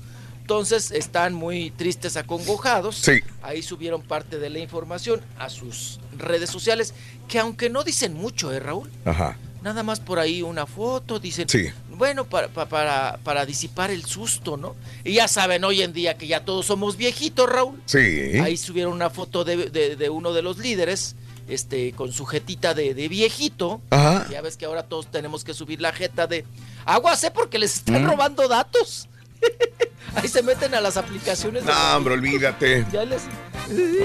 Entonces 0.54 0.90
están 0.90 1.32
muy 1.32 1.70
tristes, 1.70 2.16
acongojados. 2.16 2.96
Sí. 2.96 3.20
Ahí 3.40 3.62
subieron 3.62 4.02
parte 4.02 4.40
de 4.40 4.50
la 4.50 4.58
información 4.58 5.20
a 5.38 5.48
sus 5.48 6.00
redes 6.18 6.50
sociales, 6.50 6.92
que 7.28 7.38
aunque 7.38 7.70
no 7.70 7.84
dicen 7.84 8.14
mucho, 8.14 8.52
¿eh, 8.52 8.58
Raúl? 8.58 8.90
Ajá. 9.04 9.38
Nada 9.62 9.84
más 9.84 10.00
por 10.00 10.18
ahí 10.18 10.42
una 10.42 10.66
foto, 10.66 11.20
dicen, 11.20 11.48
Sí. 11.48 11.68
bueno, 11.90 12.24
para, 12.24 12.48
pa- 12.48 12.66
para, 12.68 13.20
para 13.22 13.46
disipar 13.46 13.92
el 13.92 14.04
susto, 14.04 14.56
¿no? 14.56 14.74
Y 15.04 15.12
ya 15.12 15.28
saben 15.28 15.62
hoy 15.62 15.82
en 15.82 15.92
día 15.92 16.18
que 16.18 16.26
ya 16.26 16.44
todos 16.44 16.66
somos 16.66 16.96
viejitos, 16.96 17.48
Raúl. 17.48 17.80
Sí. 17.86 18.00
Ahí 18.42 18.56
subieron 18.56 18.92
una 18.92 19.08
foto 19.08 19.44
de, 19.44 19.70
de- 19.70 19.94
de 19.94 20.10
uno 20.10 20.32
de 20.32 20.42
los 20.42 20.58
líderes, 20.58 21.14
este, 21.46 21.92
con 21.92 22.12
su 22.12 22.26
jetita 22.26 22.74
de, 22.74 22.92
de 22.94 23.06
viejito. 23.06 23.80
Ajá. 23.90 24.26
Ya 24.32 24.40
ves 24.40 24.56
que 24.56 24.64
ahora 24.64 24.82
todos 24.82 25.08
tenemos 25.12 25.44
que 25.44 25.54
subir 25.54 25.80
la 25.80 25.92
jeta 25.92 26.26
de 26.26 26.44
aguas, 26.86 27.22
¿eh? 27.22 27.30
Porque 27.30 27.60
les 27.60 27.76
están 27.76 28.02
Mm. 28.02 28.06
robando 28.08 28.48
datos. 28.48 29.06
Ahí 30.16 30.28
se 30.28 30.42
meten 30.42 30.74
a 30.74 30.80
las 30.80 30.96
aplicaciones. 30.96 31.64
de- 31.64 31.72
No, 31.72 31.96
hombre, 31.96 32.14
olvídate. 32.14 32.84
Ya 32.92 33.04
les... 33.04 33.22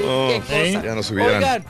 Oh, 0.06 0.28
Qué 0.30 0.40
cosa. 0.42 0.86
ya 0.86 0.96
nos 0.96 1.08
subieran. 1.08 1.38
Oigan, 1.38 1.66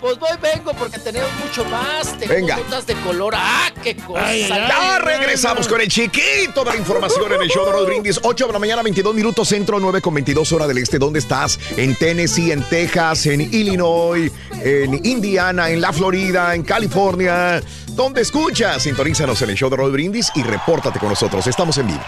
pues 0.00 0.18
voy, 0.18 0.30
vengo 0.42 0.72
porque 0.74 0.98
tenemos 0.98 1.30
mucho 1.42 1.64
más. 1.66 2.18
Tengo 2.18 2.32
Venga. 2.34 2.56
notas 2.56 2.86
de 2.86 2.94
color. 2.96 3.34
¡Ah, 3.36 3.70
qué 3.82 3.94
cosa! 3.96 4.48
Ya 4.48 4.98
regresamos 4.98 5.66
con 5.68 5.80
el 5.80 5.88
chiquito 5.88 6.62
de 6.64 6.70
la 6.72 6.76
información 6.76 7.32
en 7.32 7.42
el 7.42 7.48
show 7.48 7.64
de 7.66 7.72
Roll 7.72 7.86
Brindis. 7.86 8.20
8 8.22 8.46
de 8.46 8.52
la 8.54 8.58
mañana, 8.58 8.82
22 8.82 9.14
minutos 9.14 9.48
centro, 9.48 9.78
9 9.80 10.00
con 10.02 10.12
22 10.14 10.52
hora 10.52 10.66
del 10.66 10.78
este. 10.78 10.98
¿Dónde 10.98 11.18
estás? 11.20 11.58
En 11.76 11.94
Tennessee, 11.96 12.52
en 12.52 12.62
Texas, 12.68 13.24
en 13.26 13.40
Illinois, 13.42 14.30
en 14.62 15.04
Indiana, 15.06 15.70
en 15.70 15.80
la 15.80 15.92
Florida, 15.92 16.54
en 16.54 16.62
California. 16.64 17.62
¿Dónde 17.88 18.22
escuchas? 18.22 18.82
Sintonízanos 18.82 19.40
en 19.42 19.50
el 19.50 19.56
show 19.56 19.68
de 19.70 19.76
Roll 19.76 19.92
Brindis 19.92 20.30
y 20.34 20.42
repórtate 20.42 20.98
con 20.98 21.08
nosotros. 21.10 21.46
Estamos 21.46 21.76
en 21.78 21.86
vivo. 21.86 22.02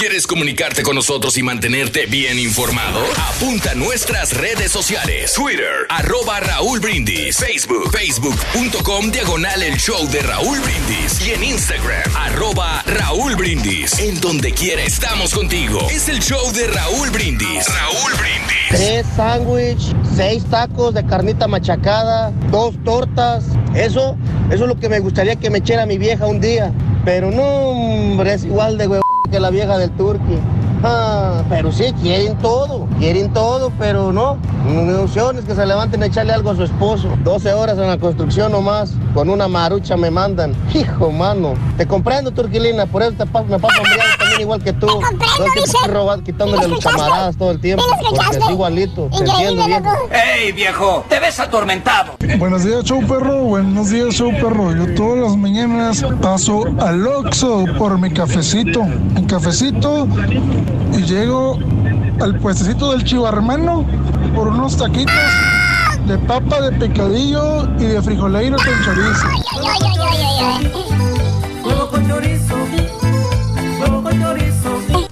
¿Quieres 0.00 0.26
comunicarte 0.26 0.82
con 0.82 0.94
nosotros 0.94 1.36
y 1.36 1.42
mantenerte 1.42 2.06
bien 2.06 2.38
informado? 2.38 3.00
Apunta 3.34 3.72
a 3.72 3.74
nuestras 3.74 4.34
redes 4.34 4.72
sociales. 4.72 5.34
Twitter, 5.34 5.84
arroba 5.90 6.40
Raúl 6.40 6.80
Brindis. 6.80 7.36
Facebook, 7.36 7.92
facebook.com, 7.92 9.10
diagonal 9.10 9.62
el 9.62 9.76
show 9.76 10.08
de 10.08 10.22
Raúl 10.22 10.58
Brindis. 10.60 11.20
Y 11.26 11.32
en 11.32 11.44
Instagram, 11.44 12.16
arroba 12.16 12.82
Raúl 12.86 13.36
Brindis. 13.36 13.98
En 13.98 14.18
donde 14.22 14.52
quiera 14.52 14.82
estamos 14.82 15.34
contigo. 15.34 15.86
Es 15.90 16.08
el 16.08 16.20
show 16.20 16.50
de 16.54 16.68
Raúl 16.68 17.10
Brindis. 17.10 17.66
Raúl 17.68 18.12
Brindis. 18.14 18.68
Tres 18.70 19.06
sándwich, 19.14 19.94
seis 20.16 20.42
tacos 20.46 20.94
de 20.94 21.04
carnita 21.04 21.46
machacada, 21.46 22.30
dos 22.50 22.74
tortas. 22.86 23.44
Eso, 23.74 24.16
eso 24.50 24.62
es 24.64 24.68
lo 24.68 24.80
que 24.80 24.88
me 24.88 25.00
gustaría 25.00 25.36
que 25.36 25.50
me 25.50 25.58
echara 25.58 25.84
mi 25.84 25.98
vieja 25.98 26.26
un 26.26 26.40
día. 26.40 26.72
Pero 27.04 27.30
no, 27.30 27.42
hombre, 27.42 28.32
es 28.32 28.44
igual 28.44 28.78
de 28.78 28.86
huevo 28.86 29.09
que 29.30 29.40
la 29.40 29.50
vieja 29.50 29.78
del 29.78 29.90
turqui. 29.92 30.38
Ah, 30.82 31.42
pero 31.48 31.70
sí, 31.72 31.92
quieren 32.00 32.36
todo, 32.38 32.86
quieren 32.98 33.32
todo, 33.32 33.70
pero 33.78 34.12
no. 34.12 34.38
No 34.66 35.02
opciones 35.02 35.44
que 35.44 35.54
se 35.54 35.66
levanten 35.66 36.02
a 36.02 36.06
echarle 36.06 36.32
algo 36.32 36.50
a 36.50 36.56
su 36.56 36.64
esposo. 36.64 37.08
12 37.24 37.52
horas 37.52 37.76
en 37.78 37.86
la 37.88 37.98
construcción 37.98 38.52
nomás, 38.52 38.92
con 39.14 39.28
una 39.30 39.48
marucha 39.48 39.96
me 39.96 40.10
mandan. 40.10 40.54
Hijo, 40.72 41.10
mano. 41.10 41.54
Te 41.76 41.86
comprendo, 41.86 42.30
turquilina, 42.30 42.86
por 42.86 43.02
eso 43.02 43.12
te 43.12 43.24
pas- 43.24 43.44
me 43.46 43.58
paso 43.58 43.76
hambriado 43.78 44.10
también 44.18 44.40
igual 44.40 44.62
que 44.62 44.72
tú. 44.72 44.86
Todo 44.86 45.00
el 45.00 45.18
tiempo 45.52 45.60
estoy 45.64 45.92
robando, 45.92 46.24
quitándole 46.24 46.68
los 46.68 46.80
camaradas 46.84 47.36
todo 47.36 47.50
el 47.50 47.60
tiempo. 47.60 47.84
Porque 48.02 48.38
es 48.38 48.50
igualito, 48.50 49.08
te 49.10 49.18
entiendo, 49.24 49.66
viejo. 49.66 49.90
¡Ey, 50.38 50.52
viejo! 50.52 51.04
¡Te 51.08 51.20
ves 51.20 51.40
atormentado! 51.40 52.12
Buenos 52.38 52.64
días, 52.64 52.84
show 52.84 53.00
perro. 53.06 53.42
Buenos 53.44 53.90
días, 53.90 54.14
show 54.14 54.30
perro. 54.40 54.74
Yo 54.74 54.94
todas 54.94 55.24
las 55.24 55.36
mañanas 55.36 56.04
paso 56.22 56.64
al 56.80 57.06
Oxxo 57.06 57.64
por 57.78 57.98
mi 57.98 58.10
cafecito. 58.10 58.82
Mi 58.84 59.26
cafecito 59.26 60.06
y 60.92 61.02
llego 61.02 61.58
al 62.20 62.38
puestecito 62.38 62.92
del 62.92 63.04
chivarmano 63.04 63.84
por 64.34 64.48
unos 64.48 64.76
taquitos 64.76 65.14
de 66.06 66.18
papa, 66.18 66.60
de 66.60 66.72
picadillo 66.72 67.68
y 67.78 67.84
de 67.84 68.02
frijoleiro 68.02 68.56
con 68.56 68.84
chorizo. 68.84 69.26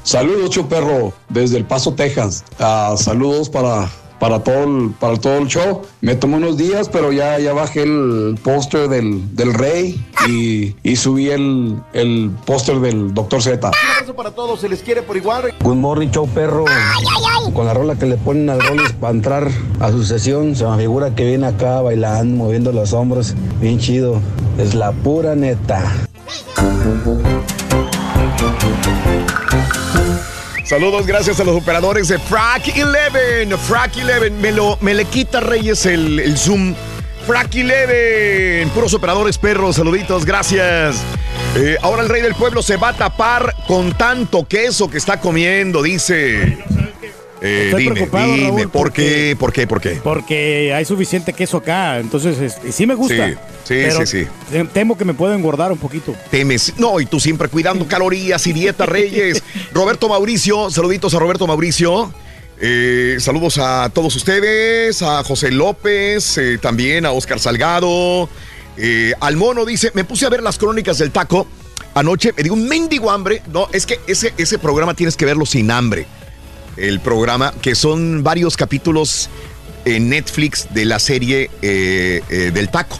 Saludos, 0.02 0.50
Chuperro, 0.50 1.12
desde 1.28 1.58
El 1.58 1.66
Paso, 1.66 1.92
Texas. 1.92 2.42
Ah, 2.58 2.94
saludos 2.96 3.50
para, 3.50 3.90
para, 4.18 4.40
todo 4.40 4.64
el, 4.64 4.90
para 4.98 5.16
todo 5.16 5.38
el 5.38 5.48
show. 5.48 5.82
Me 6.00 6.16
tomó 6.16 6.36
unos 6.36 6.56
días, 6.56 6.88
pero 6.88 7.12
ya, 7.12 7.38
ya 7.38 7.52
bajé 7.52 7.82
el 7.82 8.38
póster 8.42 8.88
del, 8.88 9.34
del 9.34 9.54
Rey 9.54 10.04
y, 10.28 10.74
y 10.82 10.96
subí 10.96 11.30
el, 11.30 11.80
el 11.92 12.30
póster 12.44 12.80
del 12.80 13.14
Doctor 13.14 13.42
Z. 13.42 13.68
Un 13.68 13.90
abrazo 13.96 14.16
para 14.16 14.30
todos, 14.30 14.60
se 14.60 14.68
les 14.68 14.82
quiere 14.82 15.02
por 15.02 15.16
igual. 15.16 15.54
Good 15.62 15.76
morning, 15.76 16.08
show 16.08 16.28
perro. 16.28 16.64
Con 17.54 17.66
la 17.66 17.74
rola 17.74 17.96
que 17.96 18.06
le 18.06 18.16
ponen 18.16 18.50
al 18.50 18.60
Rolis 18.60 18.92
para 18.92 19.12
entrar 19.12 19.48
a 19.80 19.90
su 19.90 20.04
sesión, 20.04 20.54
se 20.56 20.66
me 20.66 20.76
figura 20.76 21.14
que 21.14 21.24
viene 21.24 21.46
acá 21.46 21.80
bailando, 21.80 22.44
moviendo 22.44 22.72
los 22.72 22.92
hombros. 22.92 23.34
Bien 23.60 23.78
chido. 23.78 24.20
Es 24.58 24.74
la 24.74 24.92
pura 24.92 25.34
neta. 25.34 25.84
Saludos, 30.68 31.06
gracias 31.06 31.40
a 31.40 31.44
los 31.44 31.56
operadores 31.56 32.08
de 32.08 32.18
Frac 32.18 32.62
11. 32.68 33.56
Frac 33.56 33.92
11, 33.96 34.28
me, 34.32 34.52
lo, 34.52 34.76
me 34.82 34.92
le 34.92 35.06
quita 35.06 35.40
Reyes 35.40 35.86
el, 35.86 36.20
el 36.20 36.36
Zoom. 36.36 36.74
Frac 37.26 37.54
11, 37.54 38.66
puros 38.74 38.92
operadores 38.92 39.38
perros, 39.38 39.76
saluditos, 39.76 40.26
gracias. 40.26 40.96
Eh, 41.56 41.78
ahora 41.80 42.02
el 42.02 42.10
rey 42.10 42.20
del 42.20 42.34
pueblo 42.34 42.62
se 42.62 42.76
va 42.76 42.88
a 42.88 42.92
tapar 42.92 43.54
con 43.66 43.92
tanto 43.92 44.46
queso 44.46 44.90
que 44.90 44.98
está 44.98 45.18
comiendo, 45.20 45.82
dice. 45.82 46.58
Eh, 47.40 47.66
Estoy 47.66 47.84
dime, 47.84 47.94
preocupado, 47.94 48.32
dime, 48.32 48.48
Raúl, 48.48 48.68
¿por 48.70 48.92
qué? 48.92 49.36
¿Por 49.38 49.52
qué? 49.52 49.66
¿Por 49.66 49.80
qué? 49.80 50.00
Porque 50.02 50.72
hay 50.74 50.84
suficiente 50.84 51.32
queso 51.32 51.58
acá, 51.58 51.98
entonces 51.98 52.38
este, 52.40 52.72
sí 52.72 52.86
me 52.86 52.94
gusta. 52.94 53.28
Sí, 53.28 53.34
sí, 53.64 53.74
pero 53.84 54.06
sí, 54.06 54.24
sí. 54.24 54.64
Temo 54.72 54.98
que 54.98 55.04
me 55.04 55.14
pueda 55.14 55.34
engordar 55.34 55.70
un 55.70 55.78
poquito. 55.78 56.14
Temes. 56.30 56.74
No, 56.78 56.98
y 57.00 57.06
tú 57.06 57.20
siempre 57.20 57.48
cuidando 57.48 57.86
calorías 57.86 58.44
y 58.46 58.52
dieta, 58.52 58.86
Reyes. 58.86 59.42
Roberto 59.72 60.08
Mauricio, 60.08 60.70
saluditos 60.70 61.14
a 61.14 61.18
Roberto 61.18 61.46
Mauricio. 61.46 62.12
Eh, 62.60 63.18
saludos 63.20 63.58
a 63.58 63.88
todos 63.90 64.16
ustedes, 64.16 65.00
a 65.02 65.22
José 65.22 65.52
López, 65.52 66.38
eh, 66.38 66.58
también 66.58 67.06
a 67.06 67.12
Oscar 67.12 67.38
Salgado. 67.38 68.28
Eh, 68.76 69.12
al 69.20 69.36
mono 69.36 69.64
dice, 69.64 69.92
me 69.94 70.04
puse 70.04 70.26
a 70.26 70.28
ver 70.28 70.42
las 70.42 70.58
crónicas 70.58 70.98
del 70.98 71.12
taco 71.12 71.46
anoche, 71.94 72.32
me 72.36 72.42
dio 72.42 72.52
un 72.52 72.66
mendigo 72.66 73.10
hambre. 73.10 73.42
No, 73.52 73.68
es 73.72 73.86
que 73.86 74.00
ese, 74.06 74.32
ese 74.36 74.58
programa 74.58 74.94
tienes 74.94 75.16
que 75.16 75.24
verlo 75.24 75.46
sin 75.46 75.70
hambre. 75.70 76.06
El 76.78 77.00
programa, 77.00 77.52
que 77.60 77.74
son 77.74 78.22
varios 78.22 78.56
capítulos 78.56 79.28
en 79.84 80.08
Netflix 80.10 80.68
de 80.72 80.84
la 80.84 80.98
serie 80.98 81.50
eh, 81.62 82.22
eh, 82.30 82.50
del 82.52 82.68
taco, 82.68 82.98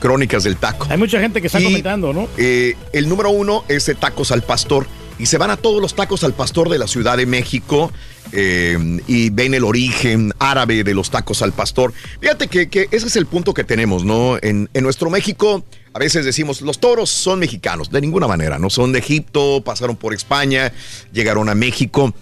Crónicas 0.00 0.44
del 0.44 0.56
Taco. 0.56 0.86
Hay 0.90 0.98
mucha 0.98 1.20
gente 1.20 1.40
que 1.40 1.46
está 1.46 1.60
Y, 1.60 1.64
comentando, 1.64 2.12
¿no? 2.12 2.28
eh, 2.36 2.76
el 2.92 3.08
número 3.08 3.30
uno 3.30 3.64
es 3.68 3.86
de 3.86 3.94
Tacos 3.94 4.32
al 4.32 4.42
Pastor. 4.42 4.86
Y 5.18 5.26
se 5.26 5.38
van 5.38 5.50
a 5.50 5.56
todos 5.56 5.80
los 5.80 5.94
tacos 5.94 6.24
al 6.24 6.32
pastor 6.32 6.68
de 6.68 6.78
la 6.78 6.88
Ciudad 6.88 7.16
de 7.16 7.26
México 7.26 7.92
eh, 8.32 8.76
y 9.06 9.30
ven 9.30 9.54
el 9.54 9.62
origen 9.62 10.32
árabe 10.40 10.82
de 10.82 10.94
los 10.94 11.10
tacos 11.10 11.42
al 11.42 11.52
pastor. 11.52 11.92
Fíjate 12.18 12.48
que, 12.48 12.68
que 12.68 12.88
ese 12.90 13.06
es 13.06 13.14
el 13.14 13.26
punto 13.26 13.54
que 13.54 13.62
tenemos, 13.62 14.04
¿no? 14.04 14.36
En, 14.42 14.68
en 14.72 14.82
nuestro 14.82 15.10
México 15.10 15.62
a 15.92 15.98
veces 15.98 16.24
decimos, 16.24 16.62
los 16.62 16.80
toros 16.80 17.10
son 17.10 17.38
mexicanos. 17.38 17.90
De 17.90 18.00
ninguna 18.00 18.26
manera, 18.26 18.58
no 18.58 18.68
son 18.70 18.92
de 18.92 18.98
Egipto, 19.00 19.62
pasaron 19.62 19.94
por 19.94 20.12
España, 20.14 20.72
llegaron 21.12 21.48
a 21.50 21.54
México 21.54 22.12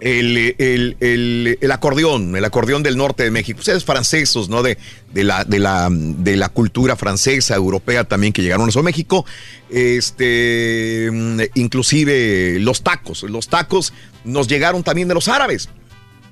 el, 0.00 0.54
el- 0.58 0.96
el- 1.00 1.58
acordeón, 1.72 2.36
el 2.36 2.44
acordeón 2.44 2.82
del 2.82 2.96
norte 2.96 3.24
de 3.24 3.30
México. 3.30 3.58
Ustedes 3.58 3.84
francesos, 3.84 4.48
¿no? 4.48 4.62
De, 4.62 4.78
de 5.12 5.24
la, 5.24 5.44
de, 5.44 5.58
la, 5.58 5.88
de 5.90 6.36
la 6.36 6.48
cultura 6.48 6.94
francesa, 6.96 7.54
europea 7.56 8.04
también 8.04 8.32
que 8.32 8.42
llegaron 8.42 8.68
a 8.68 8.82
México. 8.82 9.26
Este, 9.70 11.08
mm, 11.12 11.40
inclusive 11.54 12.58
los 12.60 12.82
tacos. 12.82 13.22
Los 13.24 13.48
tacos 13.48 13.92
nos 14.24 14.46
llegaron 14.48 14.82
también 14.82 15.08
de 15.08 15.14
los 15.14 15.28
árabes. 15.28 15.68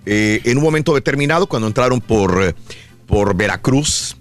Eh, 0.05 0.41
en 0.45 0.59
un 0.59 0.63
momento 0.63 0.95
determinado, 0.95 1.47
cuando 1.49 1.67
entraron 1.67 2.01
por, 2.01 2.55
por 3.07 3.37
Veracruz, 3.37 4.17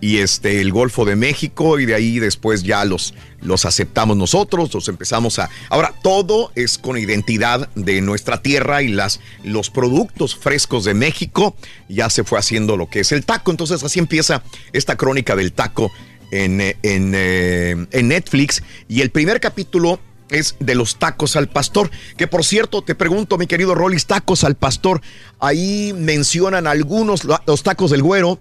y 0.00 0.18
este 0.18 0.60
el 0.60 0.72
Golfo 0.72 1.04
de 1.04 1.16
México 1.16 1.78
y 1.80 1.86
de 1.86 1.94
ahí 1.94 2.18
después 2.18 2.62
ya 2.62 2.84
los 2.84 3.14
los 3.40 3.64
aceptamos 3.64 4.16
nosotros, 4.16 4.72
los 4.74 4.88
empezamos 4.88 5.38
a 5.38 5.48
Ahora 5.70 5.94
todo 6.02 6.52
es 6.54 6.78
con 6.78 6.98
identidad 6.98 7.68
de 7.74 8.00
nuestra 8.00 8.42
tierra 8.42 8.82
y 8.82 8.88
las 8.88 9.20
los 9.44 9.70
productos 9.70 10.36
frescos 10.36 10.84
de 10.84 10.94
México 10.94 11.56
ya 11.88 12.10
se 12.10 12.24
fue 12.24 12.38
haciendo 12.38 12.76
lo 12.76 12.88
que 12.90 13.00
es 13.00 13.12
el 13.12 13.24
taco, 13.24 13.50
entonces 13.50 13.82
así 13.84 13.98
empieza 13.98 14.42
esta 14.72 14.96
crónica 14.96 15.34
del 15.36 15.52
taco 15.52 15.90
en, 16.30 16.60
en, 16.60 17.12
eh, 17.14 17.86
en 17.90 18.08
Netflix 18.08 18.62
y 18.88 19.00
el 19.00 19.10
primer 19.10 19.40
capítulo 19.40 20.00
es 20.28 20.56
de 20.58 20.74
los 20.74 20.98
tacos 20.98 21.36
al 21.36 21.48
pastor. 21.48 21.88
Que 22.16 22.26
por 22.26 22.44
cierto, 22.44 22.82
te 22.82 22.96
pregunto, 22.96 23.38
mi 23.38 23.46
querido 23.46 23.76
Rollis, 23.76 24.06
tacos 24.06 24.42
al 24.42 24.56
pastor. 24.56 25.00
Ahí 25.38 25.92
mencionan 25.96 26.66
algunos, 26.66 27.22
lo- 27.22 27.40
los 27.46 27.62
tacos 27.62 27.92
del 27.92 28.02
güero, 28.02 28.40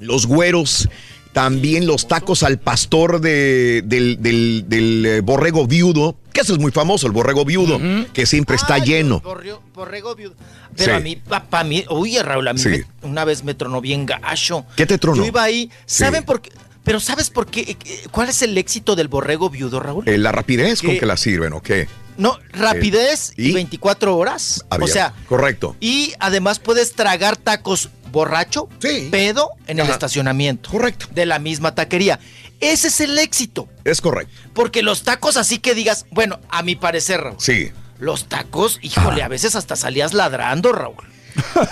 los 0.00 0.26
güeros, 0.26 0.88
también 1.32 1.86
los 1.86 2.08
tacos 2.08 2.42
al 2.42 2.58
pastor 2.58 3.20
de- 3.20 3.82
del, 3.84 4.20
del- 4.20 4.64
del, 4.66 5.06
eh, 5.06 5.20
borrego 5.20 5.66
viudo, 5.66 6.16
que 6.32 6.40
eso 6.40 6.52
es 6.54 6.58
muy 6.58 6.72
famoso, 6.72 7.06
el 7.06 7.12
borrego 7.12 7.44
viudo, 7.44 7.78
que 8.12 8.26
siempre 8.26 8.56
está 8.56 8.78
lleno. 8.78 9.20
Borrego, 9.20 9.62
borrego 9.74 10.14
viudo. 10.16 10.34
Pero 10.76 10.92
Sí. 10.92 10.96
a 10.96 11.00
mí, 11.00 11.16
para 11.50 11.64
mí, 11.64 11.84
uy, 11.90 12.18
Raúl, 12.18 12.48
a 12.48 12.52
mí 12.52 12.58
Sí. 12.60 12.68
me- 12.68 12.84
una 13.02 13.24
vez 13.24 13.44
me 13.44 13.54
tronó 13.54 13.80
bien 13.80 14.06
gacho. 14.06 14.64
¿Qué 14.76 14.86
te 14.86 14.98
tronó? 14.98 15.18
Yo 15.22 15.26
iba 15.26 15.42
ahí, 15.42 15.70
Sí. 15.86 15.98
¿saben 16.04 16.24
por 16.24 16.40
qué? 16.40 16.50
Pero 16.82 16.98
¿sabes 16.98 17.28
por 17.30 17.46
qué? 17.46 17.60
Eh, 17.60 17.76
¿Cuál 18.10 18.30
es 18.30 18.40
el 18.42 18.56
éxito 18.56 18.96
del 18.96 19.08
borrego 19.08 19.50
viudo, 19.50 19.80
Raúl? 19.80 20.08
Eh, 20.08 20.16
la 20.18 20.32
rapidez 20.32 20.80
con 20.82 20.98
que 20.98 21.06
la 21.06 21.16
sirven, 21.16 21.52
¿o 21.52 21.60
qué? 21.62 21.86
No, 22.16 22.38
rapidez 22.52 23.32
y, 23.36 23.50
¿y? 23.50 23.52
24 23.52 24.16
horas. 24.16 24.64
O 24.80 24.86
sea, 24.86 25.12
correcto. 25.28 25.76
y 25.80 26.12
además 26.20 26.58
puedes 26.58 26.92
tragar 26.94 27.36
tacos 27.36 27.90
borracho, 28.10 28.68
pedo 29.10 29.50
en 29.66 29.78
el 29.80 29.88
estacionamiento. 29.88 30.70
Correcto. 30.70 31.06
De 31.12 31.26
la 31.26 31.38
misma 31.38 31.74
taquería. 31.74 32.18
Ese 32.60 32.88
es 32.88 33.00
el 33.00 33.18
éxito. 33.18 33.68
Es 33.84 34.00
correcto. 34.00 34.32
Porque 34.52 34.82
los 34.82 35.02
tacos 35.02 35.36
así 35.36 35.58
que 35.58 35.74
digas, 35.74 36.06
bueno, 36.10 36.38
a 36.50 36.62
mi 36.62 36.76
parecer, 36.76 37.20
Raúl, 37.22 37.36
Sí. 37.40 37.70
los 37.98 38.28
tacos, 38.28 38.78
híjole, 38.82 39.22
a 39.22 39.28
veces 39.28 39.54
hasta 39.56 39.76
salías 39.76 40.12
ladrando, 40.12 40.72
Raúl. 40.72 40.96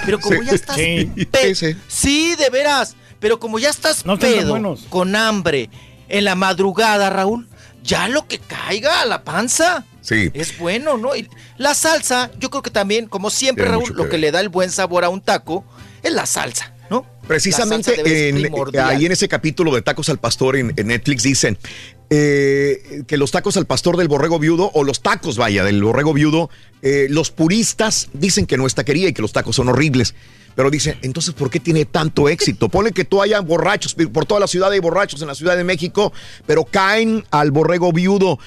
Pero 0.07 0.19
como 0.21 0.41
Sí. 0.41 0.47
ya 0.47 0.53
estás 0.53 0.77
Sí. 0.77 1.11
Sí, 1.43 1.55
sí. 1.55 1.77
sí, 1.89 2.37
de 2.37 2.49
veras, 2.49 2.97
pero 3.21 3.39
como 3.39 3.59
ya 3.59 3.69
estás 3.71 4.07
No 4.07 4.19
pedo, 4.19 4.57
con 4.89 5.15
hambre, 5.17 5.69
en 6.09 6.25
la 6.25 6.35
madrugada, 6.37 7.11
Raúl, 7.11 7.49
ya 7.83 8.09
lo 8.09 8.27
que 8.27 8.39
caiga 8.39 9.03
a 9.03 9.05
la 9.05 9.25
panza. 9.25 9.85
Sí. 10.01 10.31
Es 10.33 10.57
bueno, 10.59 10.97
¿no? 10.97 11.15
Y 11.15 11.29
la 11.59 11.75
salsa, 11.75 12.31
yo 12.39 12.49
creo 12.49 12.63
que 12.63 12.71
también, 12.71 13.09
como 13.09 13.29
siempre, 13.29 13.65
Tiene 13.65 13.77
Raúl, 13.77 13.89
que 13.89 13.95
lo 13.95 14.03
ver. 14.05 14.11
que 14.13 14.19
le 14.19 14.31
da 14.31 14.41
el 14.41 14.49
buen 14.49 14.71
sabor 14.71 15.05
a 15.05 15.11
un 15.11 15.21
taco 15.21 15.65
es 16.03 16.13
la 16.13 16.27
salsa, 16.27 16.73
¿no? 16.91 17.05
Precisamente 17.27 18.29
en- 18.29 18.37
primordial. 18.41 18.89
ahí 18.89 19.07
en 19.07 19.13
ese 19.13 19.29
capítulo 19.29 19.75
de 19.75 19.83
Tacos 19.83 20.09
al 20.09 20.19
Pastor 20.19 20.57
en, 20.57 20.73
en 20.77 20.87
Netflix 20.87 21.23
dicen 21.23 21.59
eh, 22.11 23.03
que 23.07 23.17
los 23.19 23.31
tacos 23.31 23.57
al 23.59 23.67
pastor 23.67 23.97
del 23.99 24.09
borrego 24.09 24.39
viudo, 24.39 24.71
o 24.73 24.83
los 24.83 25.03
tacos, 25.03 25.37
vaya, 25.37 25.63
del 25.63 25.83
borrego 25.83 26.15
viudo, 26.15 26.49
eh, 26.81 27.07
los 27.11 27.31
puristas 27.31 28.09
dicen 28.15 28.47
que 28.47 28.57
no 28.57 28.67
es 28.67 28.75
taquería 28.75 29.09
y 29.09 29.13
que 29.13 29.21
los 29.23 29.33
tacos 29.33 29.57
son 29.57 29.69
horribles. 29.69 30.15
Pero 30.57 30.71
dicen, 30.71 30.99
entonces, 31.03 31.35
¿por 31.35 31.51
qué 31.51 31.61
tiene 31.61 31.85
tanto 31.85 32.29
éxito? 32.29 32.69
Ponle 32.69 32.91
que 32.93 33.05
tú 33.05 33.23
haya 33.23 33.39
borrachos, 33.41 33.95
por 33.95 34.27
toda 34.27 34.41
la 34.41 34.49
ciudad 34.49 34.73
hay 34.73 34.81
borrachos 34.81 35.21
en 35.23 35.29
la 35.29 35.35
Ciudad 35.37 35.57
de 35.57 35.63
México, 35.63 36.13
pero 36.47 36.65
caen 36.65 37.25
al 37.31 37.53
borrego 37.53 37.93
viudo. 37.93 38.39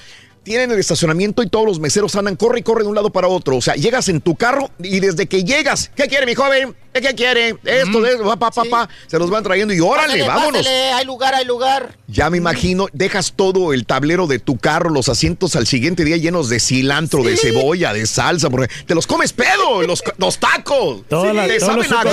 Tienen 0.44 0.72
el 0.72 0.78
estacionamiento 0.80 1.42
y 1.44 1.48
todos 1.48 1.66
los 1.66 1.78
meseros 1.78 2.16
andan, 2.16 2.34
corre 2.34 2.58
y 2.58 2.62
corre 2.62 2.82
de 2.82 2.88
un 2.88 2.94
lado 2.96 3.10
para 3.10 3.28
otro. 3.28 3.56
O 3.56 3.60
sea, 3.62 3.74
llegas 3.74 4.08
en 4.08 4.20
tu 4.20 4.34
carro 4.34 4.70
y 4.82 4.98
desde 4.98 5.26
que 5.26 5.44
llegas, 5.44 5.90
¿qué 5.94 6.08
quiere 6.08 6.26
mi 6.26 6.34
joven? 6.34 6.74
¿Qué, 6.92 7.00
qué 7.00 7.14
quiere? 7.14 7.56
Esto, 7.64 8.00
de 8.00 8.14
eso, 8.14 8.24
pa, 8.24 8.36
pa, 8.36 8.50
pa, 8.50 8.64
pa. 8.64 8.88
Se 9.06 9.18
los 9.20 9.30
van 9.30 9.44
trayendo 9.44 9.72
y 9.72 9.78
órale, 9.80 10.14
Pásale, 10.14 10.26
vámonos. 10.26 10.60
pásale, 10.62 10.92
hay 10.92 11.04
lugar, 11.06 11.34
hay 11.36 11.44
lugar. 11.44 11.96
Ya 12.08 12.28
me 12.28 12.38
imagino, 12.38 12.86
dejas 12.92 13.34
todo 13.36 13.72
el 13.72 13.86
tablero 13.86 14.26
de 14.26 14.40
tu 14.40 14.58
carro, 14.58 14.90
los 14.90 15.08
asientos 15.08 15.54
al 15.54 15.66
siguiente 15.68 16.04
día 16.04 16.16
llenos 16.16 16.48
de 16.48 16.58
cilantro, 16.58 17.22
de 17.22 17.36
cebolla, 17.36 17.92
de 17.92 18.04
salsa, 18.06 18.50
porque 18.50 18.68
te 18.84 18.94
los 18.96 19.06
comes 19.06 19.32
pedo, 19.32 19.82
los, 19.86 20.02
los 20.18 20.38
tacos. 20.38 21.02
Toda 21.08 21.32
la- 21.32 21.46
te 21.46 21.60
saben 21.60 21.84
a 21.94 22.02
cinco- 22.02 22.10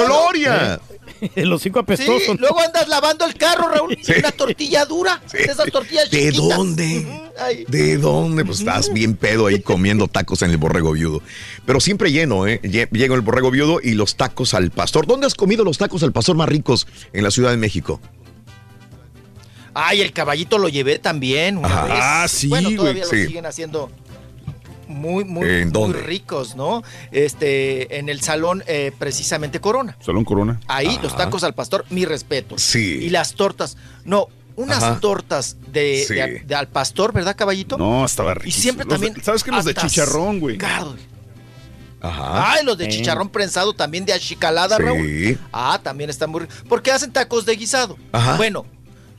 gloria. 1.36 1.46
Los 1.50 1.62
cinco 1.62 1.86
Sí, 1.98 2.06
luego 2.38 2.60
andas 2.60 2.88
lavando 2.88 3.26
el 3.26 3.34
carro, 3.36 3.68
Raúl. 3.70 3.98
Sí. 4.02 4.14
Una 4.20 4.32
tortilla 4.32 4.86
dura. 4.86 5.22
Esas 5.34 5.72
tortillas 5.72 6.10
¿De 6.10 6.32
chiquitas. 6.32 6.58
dónde? 6.58 7.08
Ay. 7.40 7.66
¿De 7.68 7.98
dónde? 7.98 8.46
Pues 8.46 8.60
estás 8.60 8.92
bien 8.94 9.16
pedo 9.16 9.48
ahí 9.48 9.62
comiendo 9.62 10.08
tacos 10.08 10.42
en 10.42 10.52
el 10.52 10.58
borrego 10.58 10.92
viudo. 10.94 11.22
Pero 11.66 11.80
siempre 11.80 12.12
lleno, 12.12 12.48
¿eh? 12.48 12.60
Lle- 12.64 12.90
Llego 12.92 13.16
el 13.16 13.22
borrego 13.22 13.52
viudo 13.52 13.80
y 13.84 13.94
los 13.94 14.16
tacos 14.16 14.54
al 14.54 14.72
pastor. 14.72 15.08
¿Dónde 15.08 15.28
has 15.28 15.36
comido 15.36 15.64
los 15.64 15.78
tacos 15.78 16.04
al 16.04 16.12
pastor 16.12 16.36
más 16.36 16.50
ricos 16.50 16.88
en 17.14 17.24
la 17.24 17.32
Ciudad 17.32 17.52
de 17.52 17.58
México? 17.58 18.00
Ay, 19.74 20.02
el 20.02 20.12
caballito 20.12 20.58
lo 20.58 20.68
llevé 20.68 21.00
también 21.00 21.58
una 21.58 21.68
Ajá. 21.68 21.84
vez. 21.86 21.94
Ah, 22.02 22.26
sí, 22.28 22.48
Bueno, 22.48 22.70
todavía 22.76 23.06
güey, 23.06 23.18
lo 23.20 23.24
sí. 23.24 23.28
siguen 23.28 23.46
haciendo 23.46 23.92
muy, 24.90 25.24
muy, 25.24 25.48
¿En 25.48 25.70
muy 25.70 25.94
ricos, 25.94 26.56
¿no? 26.56 26.84
Este, 27.12 27.98
en 28.00 28.10
el 28.10 28.20
salón 28.22 28.64
eh, 28.68 28.92
precisamente 29.00 29.62
Corona. 29.62 29.96
Salón 30.02 30.26
Corona. 30.26 30.60
Ahí, 30.68 31.00
los 31.02 31.16
tacos 31.16 31.44
al 31.44 31.54
pastor, 31.54 31.86
mi 31.90 32.04
respeto. 32.06 32.58
Sí. 32.58 33.00
Y 33.04 33.10
las 33.10 33.34
tortas. 33.36 33.78
No, 34.04 34.28
unas 34.56 34.84
Ajá. 34.84 35.00
tortas 35.00 35.56
de, 35.72 36.04
Sí. 36.08 36.16
de- 36.16 36.44
de 36.46 36.56
al 36.56 36.68
pastor, 36.68 37.14
¿verdad, 37.14 37.36
caballito? 37.38 37.78
No, 37.78 38.04
estaba 38.04 38.34
rico. 38.34 38.48
Y 38.50 38.52
siempre 38.52 38.86
también. 38.86 39.14
¿Sabes 39.24 39.44
qué? 39.44 39.52
Los 39.52 39.64
de 39.64 39.74
chicharrón, 39.74 40.40
güey. 40.42 40.58
Ajá. 42.02 42.54
Ay, 42.54 42.66
los 42.66 42.78
de 42.78 42.86
Eh. 42.86 42.90
chicharrón 42.90 43.30
prensado 43.30 43.74
también 43.74 44.06
de 44.06 44.14
achicalada, 44.14 44.78
Sí. 44.78 44.84
Raúl. 44.84 45.40
Ah, 45.52 45.80
también 45.84 46.10
están 46.10 46.30
muy 46.30 46.42
ricos. 46.42 46.56
Porque 46.68 46.92
hacen 46.92 47.12
tacos 47.12 47.46
de 47.46 47.56
guisado. 47.56 47.98
Ajá. 48.14 48.38
Bueno, 48.38 48.66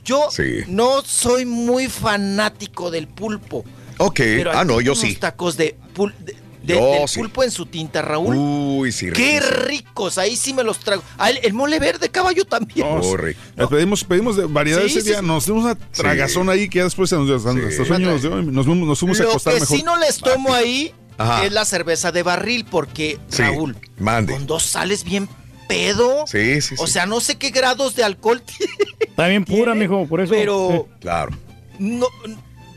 yo 0.03 0.29
Sí. 0.31 0.61
no 0.67 1.01
soy 1.03 1.45
muy 1.45 1.87
fanático 1.87 2.89
del 2.89 3.07
pulpo. 3.07 3.63
Ok. 4.05 4.15
Pero 4.17 4.51
Ah, 4.53 4.63
no, 4.65 4.81
yo 4.81 4.91
unos 4.93 4.99
sí. 5.01 5.15
tacos 5.15 5.57
de, 5.57 5.75
pul- 5.95 6.13
de- 6.19 6.35
de- 6.63 6.73
Yo 6.75 6.91
del 6.91 7.07
sí. 7.07 7.19
pulpo 7.19 7.43
en 7.43 7.49
su 7.51 7.65
tinta, 7.65 8.01
Raúl. 8.01 8.35
Uy, 8.35 8.91
sí. 8.91 9.07
Qué 9.11 9.39
riquísimo. 9.39 9.65
ricos, 9.67 10.17
ahí 10.17 10.35
sí 10.35 10.53
me 10.53 10.63
los 10.63 10.77
traigo. 10.79 11.03
Ah, 11.17 11.29
el, 11.31 11.39
el 11.43 11.53
mole 11.53 11.79
verde, 11.79 12.09
caballo 12.09 12.45
también. 12.45 12.85
Oh, 12.89 13.17
rico. 13.17 13.39
Eh, 13.57 13.65
Pedimos, 13.69 14.03
pedimos 14.03 14.35
de 14.37 14.45
variedad 14.45 14.79
Sí, 14.81 14.85
ese 14.87 15.01
sí, 15.01 15.07
día. 15.09 15.19
sí. 15.21 15.25
Nos 15.25 15.45
dimos 15.47 15.63
una 15.63 15.75
tragazón 15.75 16.49
ahí 16.49 16.69
que 16.69 16.77
ya 16.79 16.83
después 16.83 17.09
se 17.09 17.15
nos 17.15 17.25
dio 17.25 17.35
hasta 17.35 17.49
hasta 17.49 17.85
sueño 17.85 18.11
nos 18.11 18.23
nos, 18.23 18.65
fuimos- 18.67 18.87
nos 18.87 18.99
fuimos 18.99 19.19
a 19.19 19.23
Lo 19.23 19.29
acostar 19.29 19.53
que 19.55 19.59
mejor. 19.61 19.77
sí 19.77 19.83
no 19.83 19.97
les 19.97 20.17
tomo 20.19 20.53
ahí 20.53 20.93
Ajá. 21.17 21.45
es 21.45 21.51
la 21.51 21.65
cerveza 21.65 22.11
de 22.11 22.21
barril, 22.23 22.65
porque, 22.69 23.17
Sí, 23.27 23.41
Raúl, 23.41 23.75
mande. 23.99 24.33
con 24.33 24.45
dos 24.45 24.63
sales 24.63 25.03
bien 25.03 25.27
pedo. 25.67 26.25
Sí, 26.27 26.61
sí, 26.61 26.75
O 26.77 26.85
sí. 26.85 26.93
sea, 26.93 27.05
no 27.07 27.21
sé 27.21 27.37
qué 27.39 27.49
grados 27.49 27.95
de 27.95 28.03
alcohol 28.03 28.41
tiene, 28.45 28.73
Está 28.99 29.27
bien 29.27 29.45
pura, 29.45 29.73
mijo, 29.73 30.05
por 30.05 30.21
eso. 30.21 30.31
pero 30.31 30.87
Claro. 30.99 31.31
no, 31.79 32.07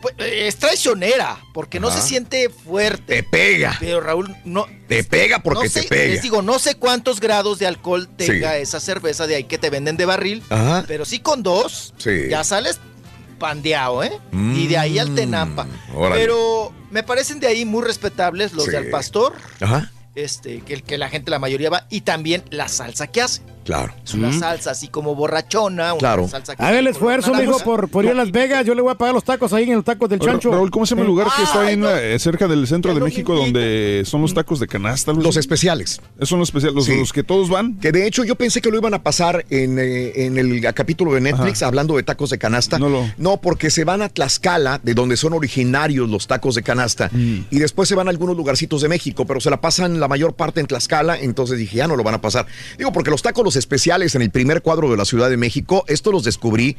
Pues, 0.05 0.15
es 0.19 0.57
traicionera, 0.57 1.39
porque 1.55 1.81
no 1.81 1.91
se 1.91 2.03
siente 2.03 2.51
fuerte. 2.51 3.17
Te 3.17 3.23
pega. 3.23 3.75
Pero 3.81 4.03
Raúl, 4.03 4.37
no. 4.45 4.67
Te 4.87 5.03
pega 5.03 5.39
porque 5.39 5.65
no 5.65 5.71
sé, 5.71 5.81
te 5.85 5.89
pega. 5.89 6.05
Les 6.13 6.21
digo, 6.21 6.43
no 6.43 6.59
sé 6.59 6.75
cuántos 6.75 7.21
grados 7.21 7.59
de 7.59 7.67
alcohol 7.67 8.07
tenga 8.15 8.53
Sí. 8.55 8.61
esa 8.61 8.81
cerveza 8.81 9.27
de 9.27 9.37
ahí 9.37 9.45
que 9.45 9.57
te 9.57 9.71
venden 9.71 9.97
de 9.97 10.05
barril. 10.05 10.43
Ajá. 10.51 10.85
Pero 10.87 11.07
sí 11.07 11.21
con 11.21 11.43
dos, 11.43 11.95
Sí. 11.97 12.29
ya 12.29 12.45
sales 12.45 12.81
pandeado, 13.39 14.05
¿eh? 14.05 14.13
y 14.33 14.67
de 14.67 14.77
ahí 14.77 14.99
al 14.99 15.15
Tenampa. 15.15 15.65
Mm, 15.65 15.97
órale. 15.97 16.21
Pero 16.21 16.73
me 16.91 17.03
parecen 17.03 17.41
de 17.41 17.47
ahí 17.47 17.65
muy 17.65 17.83
respetables 17.83 18.53
los 18.53 18.67
Sí. 18.67 18.73
de 18.73 18.77
Al 18.77 18.87
Pastor, 18.91 19.33
Ajá. 19.61 19.91
este, 20.15 20.61
que, 20.61 20.75
el 20.75 20.83
que 20.83 20.99
la 20.99 21.09
gente, 21.09 21.31
la 21.31 21.39
mayoría 21.39 21.71
va, 21.71 21.87
y 21.89 22.03
también 22.03 22.45
la 22.51 22.69
salsa 22.69 23.07
que 23.07 23.23
hace. 23.23 23.41
Claro. 23.65 23.95
Es 24.05 24.15
una 24.15 24.33
salsa 24.33 24.73
así 24.73 24.89
como 24.89 25.15
borrachona, 25.15 25.93
una 25.95 25.99
Claro. 25.99 26.29
salsa 26.29 26.55
que 26.55 26.63
Haga 26.63 26.79
el 26.79 26.87
esfuerzo, 26.87 27.33
mijo, 27.35 27.59
por, 27.61 27.89
por 27.89 28.05
ir 28.05 28.11
a 28.11 28.15
Las 28.15 28.31
Vegas. 28.31 28.65
Yo 28.67 28.75
le 28.75 28.83
voy 28.83 28.93
a 28.93 28.95
pagar 28.95 29.15
los 29.15 29.25
tacos 29.25 29.53
ahí 29.53 29.65
en 29.65 29.73
el 29.79 29.85
tacos 29.85 30.09
del 30.09 30.21
Ra- 30.21 30.33
chancho. 30.33 30.51
Raúl, 30.51 30.71
¿cómo 30.71 30.85
se 30.87 30.91
llama 30.95 31.03
el 31.03 31.09
lugar 31.09 31.29
que 31.37 31.43
está 31.43 31.61
ahí 31.63 31.69
Ay, 31.69 31.75
en 31.75 31.83
la- 31.83 32.03
eh, 32.03 32.19
cerca 32.19 32.47
del 32.47 32.67
centro 32.67 32.93
de 32.95 33.01
México 33.01 33.35
donde 33.35 34.03
son 34.05 34.21
los 34.23 34.35
tacos 34.35 34.61
de 34.61 34.67
canasta? 34.67 35.13
Los 35.13 35.37
especiales. 35.37 36.01
Esos 36.17 36.29
son 36.29 36.39
los 36.41 36.49
especiales, 36.49 36.75
los, 36.75 36.85
Sí. 36.85 36.97
los 36.99 37.13
que 37.13 37.23
todos 37.23 37.49
van. 37.49 37.79
Que 37.79 37.91
de 37.93 38.07
hecho 38.07 38.23
yo 38.25 38.35
pensé 38.37 38.61
que 38.61 38.71
lo 38.71 38.77
iban 38.77 38.95
a 38.95 39.03
pasar 39.03 39.45
en, 39.51 39.79
eh, 39.79 40.27
en 40.27 40.37
el 40.39 40.61
capítulo 40.75 41.15
de 41.15 41.21
Netflix 41.21 41.63
hablando 41.63 41.97
de 41.97 42.03
tacos 42.03 42.31
de 42.31 42.39
canasta. 42.39 42.79
No, 42.79 43.41
porque 43.41 43.71
se 43.71 43.85
van 43.85 44.03
a 44.03 44.09
Tlaxcala, 44.09 44.81
de 44.83 44.95
donde 44.95 45.17
son 45.17 45.33
originarios 45.33 46.09
los 46.09 46.27
tacos 46.27 46.55
de 46.55 46.63
canasta, 46.63 47.09
Mm. 47.13 47.47
y 47.51 47.59
después 47.59 47.89
se 47.89 47.95
van 47.95 48.09
a 48.09 48.11
algunos 48.11 48.37
lugarcitos 48.37 48.83
de 48.83 48.89
México, 48.89 49.25
pero 49.27 49.41
se 49.41 49.49
la 49.51 49.61
pasan 49.61 50.01
la 50.01 50.09
mayor 50.09 50.35
parte 50.35 50.61
en 50.61 50.67
Tlaxcala, 50.67 51.19
entonces 51.19 51.59
dije, 51.59 51.79
ya 51.79 51.87
no 51.89 51.97
lo 51.97 52.03
van 52.03 52.15
a 52.15 52.21
pasar. 52.21 52.47
Digo, 52.79 52.93
porque 52.93 53.11
los 53.11 53.23
tacos 53.23 53.45
los 53.45 53.54
especiales 53.57 54.15
en 54.15 54.23
el 54.23 54.31
primer 54.31 54.63
cuadro 54.63 54.91
de 54.91 54.97
la 54.97 55.05
Ciudad 55.05 55.31
de 55.31 55.37
México, 55.37 55.85
esto 55.89 56.13
los 56.13 56.25
descubrí 56.25 56.77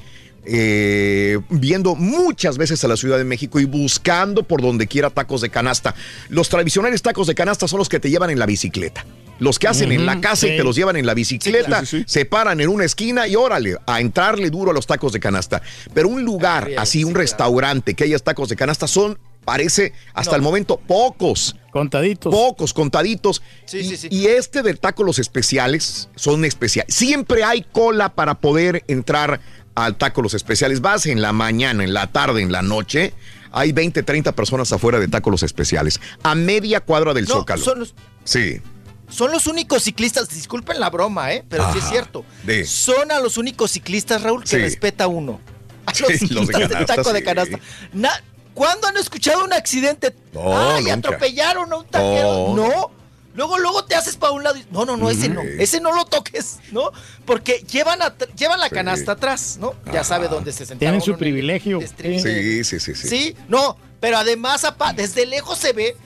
eh, 0.47 1.39
viendo 1.49 1.95
muchas 1.95 2.57
veces 2.57 2.83
a 2.83 2.87
la 2.87 2.97
Ciudad 2.97 3.17
de 3.17 3.23
México 3.23 3.59
y 3.59 3.65
buscando 3.65 4.43
por 4.43 4.61
donde 4.61 4.87
quiera 4.87 5.09
tacos 5.09 5.41
de 5.41 5.49
canasta. 5.49 5.95
Los 6.29 6.49
tradicionales 6.49 7.01
tacos 7.01 7.27
de 7.27 7.35
canasta 7.35 7.67
son 7.67 7.79
los 7.79 7.89
que 7.89 7.99
te 7.99 8.09
llevan 8.09 8.29
en 8.29 8.39
la 8.39 8.45
bicicleta. 8.45 9.05
Los 9.39 9.59
que 9.59 9.67
hacen 9.67 9.91
en 9.91 10.05
la 10.05 10.21
casa 10.21 10.47
y 10.47 10.55
te 10.55 10.63
los 10.63 10.77
llevan 10.77 10.95
en 10.95 11.05
la 11.05 11.13
bicicleta, 11.13 11.81
Sí, 11.81 11.85
sí, 11.85 11.97
sí. 11.99 12.03
se 12.07 12.25
paran 12.25 12.61
en 12.61 12.69
una 12.69 12.85
esquina 12.85 13.27
y 13.27 13.35
órale, 13.35 13.75
a 13.85 13.99
entrarle 13.99 14.49
duro 14.49 14.71
a 14.71 14.73
los 14.73 14.87
tacos 14.87 15.11
de 15.11 15.19
canasta. 15.19 15.61
Pero 15.93 16.07
un 16.07 16.23
lugar 16.23 16.69
así, 16.77 17.03
un 17.03 17.15
restaurante 17.15 17.95
que 17.95 18.05
haya 18.05 18.17
tacos 18.19 18.47
de 18.47 18.55
canasta 18.55 18.87
son, 18.87 19.17
parece, 19.45 19.93
hasta 20.13 20.31
No. 20.31 20.37
el 20.37 20.41
momento, 20.41 20.77
pocos. 20.85 21.55
Contaditos. 21.71 22.33
Pocos, 22.33 22.73
contaditos. 22.73 23.41
Sí, 23.65 23.79
y, 23.79 23.83
sí, 23.89 23.97
sí. 23.97 24.07
y 24.11 24.27
este 24.27 24.61
del 24.63 24.79
taco, 24.79 25.03
los 25.03 25.19
especiales, 25.19 26.09
son 26.15 26.45
especiales. 26.45 26.93
Siempre 26.93 27.43
hay 27.43 27.63
cola 27.71 28.13
para 28.15 28.35
poder 28.35 28.83
entrar 28.87 29.41
al 29.75 29.97
taco, 29.97 30.21
los 30.21 30.33
especiales. 30.33 30.81
Vas 30.81 31.05
en 31.05 31.21
la 31.21 31.33
mañana, 31.33 31.83
en 31.83 31.93
la 31.93 32.11
tarde, 32.11 32.41
en 32.41 32.51
la 32.51 32.61
noche. 32.61 33.13
Hay 33.51 33.71
20, 33.73 34.03
30 34.03 34.31
personas 34.33 34.71
afuera 34.71 34.99
de 34.99 35.07
taco, 35.07 35.29
los 35.29 35.43
especiales. 35.43 35.99
A 36.23 36.33
media 36.35 36.79
cuadra 36.81 37.13
del 37.13 37.25
No, 37.25 37.35
Zócalo. 37.35 37.63
son 37.63 37.79
los- 37.79 37.93
Sí. 38.23 38.61
Son 39.07 39.31
los 39.31 39.45
únicos 39.45 39.83
ciclistas, 39.83 40.29
disculpen 40.29 40.79
la 40.79 40.89
broma, 40.89 41.31
¿eh? 41.33 41.43
pero 41.47 41.71
sí 41.71 41.77
es 41.79 41.87
cierto. 41.89 42.25
De- 42.43 42.65
Son 42.65 43.11
a 43.11 43.19
los 43.19 43.37
únicos 43.37 43.71
ciclistas, 43.71 44.23
Raúl, 44.23 44.43
que 44.43 44.49
Sí. 44.49 44.57
respeta 44.57 45.07
uno. 45.07 45.39
A 45.85 45.93
Sí, 45.93 46.01
los 46.03 46.11
los 46.11 46.19
de 46.21 46.27
ciclistas 46.27 46.59
del 46.59 46.69
canasta, 46.69 46.95
taco 46.95 47.13
de 47.13 47.23
canasta. 47.23 47.59
Na- 47.93 48.23
¿Cuándo 48.55 48.87
han 48.87 48.97
escuchado 48.97 49.43
un 49.45 49.53
accidente? 49.53 50.15
No, 50.33 50.57
¡Ay, 50.71 50.85
nunca. 50.85 50.95
atropellaron 50.95 51.71
a 51.71 51.75
un 51.77 51.85
taquero! 51.85 52.53
No. 52.55 52.67
No. 52.67 52.91
Luego, 53.35 53.57
luego 53.59 53.83
te 53.83 53.95
haces 53.95 54.15
para 54.15 54.31
un 54.31 54.43
lado 54.45 54.55
y 54.57 54.65
no, 54.71 54.85
no, 54.85 54.95
no, 54.95 55.09
ese 55.09 55.27
no, 55.27 55.41
ese 55.41 55.81
no 55.81 55.93
lo 55.93 56.05
toques, 56.05 56.59
¿no? 56.71 56.91
Porque 57.25 57.65
llevan, 57.69 58.01
at- 58.01 58.29
llevan 58.37 58.61
la 58.61 58.69
canasta 58.69 59.11
atrás, 59.11 59.57
¿no? 59.59 59.73
Ya 59.91 60.05
sabe 60.05 60.29
dónde 60.29 60.53
se 60.53 60.59
sentaron. 60.59 60.79
Tienen 60.79 61.01
su 61.01 61.17
privilegio. 61.17 61.81
Sí, 61.81 62.63
sí, 62.63 62.79
sí, 62.79 62.95
sí. 62.95 62.95
Sí, 63.09 63.35
no, 63.49 63.75
pero 63.99 64.17
además, 64.17 64.63
apa, 64.63 64.93
desde 64.93 65.25
lejos 65.25 65.57
se 65.57 65.73
ve 65.73 65.97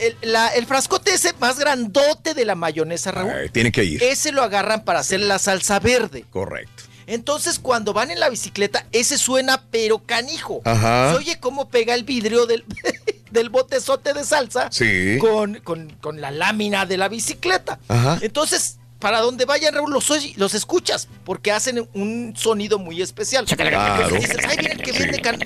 el, 0.00 0.16
la- 0.30 0.48
el 0.48 0.66
frascote 0.66 1.14
ese 1.14 1.32
más 1.40 1.58
grandote 1.58 2.34
de 2.34 2.44
la 2.44 2.54
mayonesa, 2.54 3.12
Raúl. 3.12 3.30
Ay, 3.30 3.48
tiene 3.48 3.72
que 3.72 3.84
ir. 3.84 4.02
Ese 4.02 4.30
lo 4.30 4.42
agarran 4.42 4.84
para 4.84 4.98
hacer 4.98 5.20
la 5.20 5.38
salsa 5.38 5.80
verde. 5.80 6.26
Correcto. 6.28 6.82
Entonces, 7.08 7.58
cuando 7.58 7.92
van 7.92 8.10
en 8.10 8.20
la 8.20 8.28
bicicleta, 8.28 8.86
ese 8.92 9.18
suena 9.18 9.64
pero 9.70 9.98
canijo. 10.04 10.60
Ajá. 10.64 11.10
Se 11.12 11.16
oye 11.16 11.40
cómo 11.40 11.68
pega 11.68 11.94
el 11.94 12.04
vidrio 12.04 12.46
del, 12.46 12.64
del 13.30 13.48
botezote 13.50 14.12
de 14.14 14.24
salsa 14.24 14.68
Sí. 14.70 15.16
con, 15.18 15.56
con- 15.64 15.90
con 16.00 16.20
la 16.20 16.30
lámina 16.30 16.86
de 16.86 16.96
la 16.98 17.08
bicicleta. 17.08 17.78
Ajá. 17.88 18.18
Entonces, 18.20 18.78
para 18.98 19.20
donde 19.20 19.44
vayan, 19.44 19.74
Raúl, 19.74 19.92
los, 19.92 20.08
los 20.36 20.54
escuchas, 20.54 21.08
porque 21.24 21.52
hacen 21.52 21.88
un 21.94 22.34
sonido 22.36 22.78
muy 22.80 23.00
especial. 23.00 23.44
Claro. 23.46 24.08
Dices, 24.16 24.36
ay, 24.48 24.56
el 24.70 24.82
que 24.82 24.90
vende 24.92 25.20
can- 25.20 25.38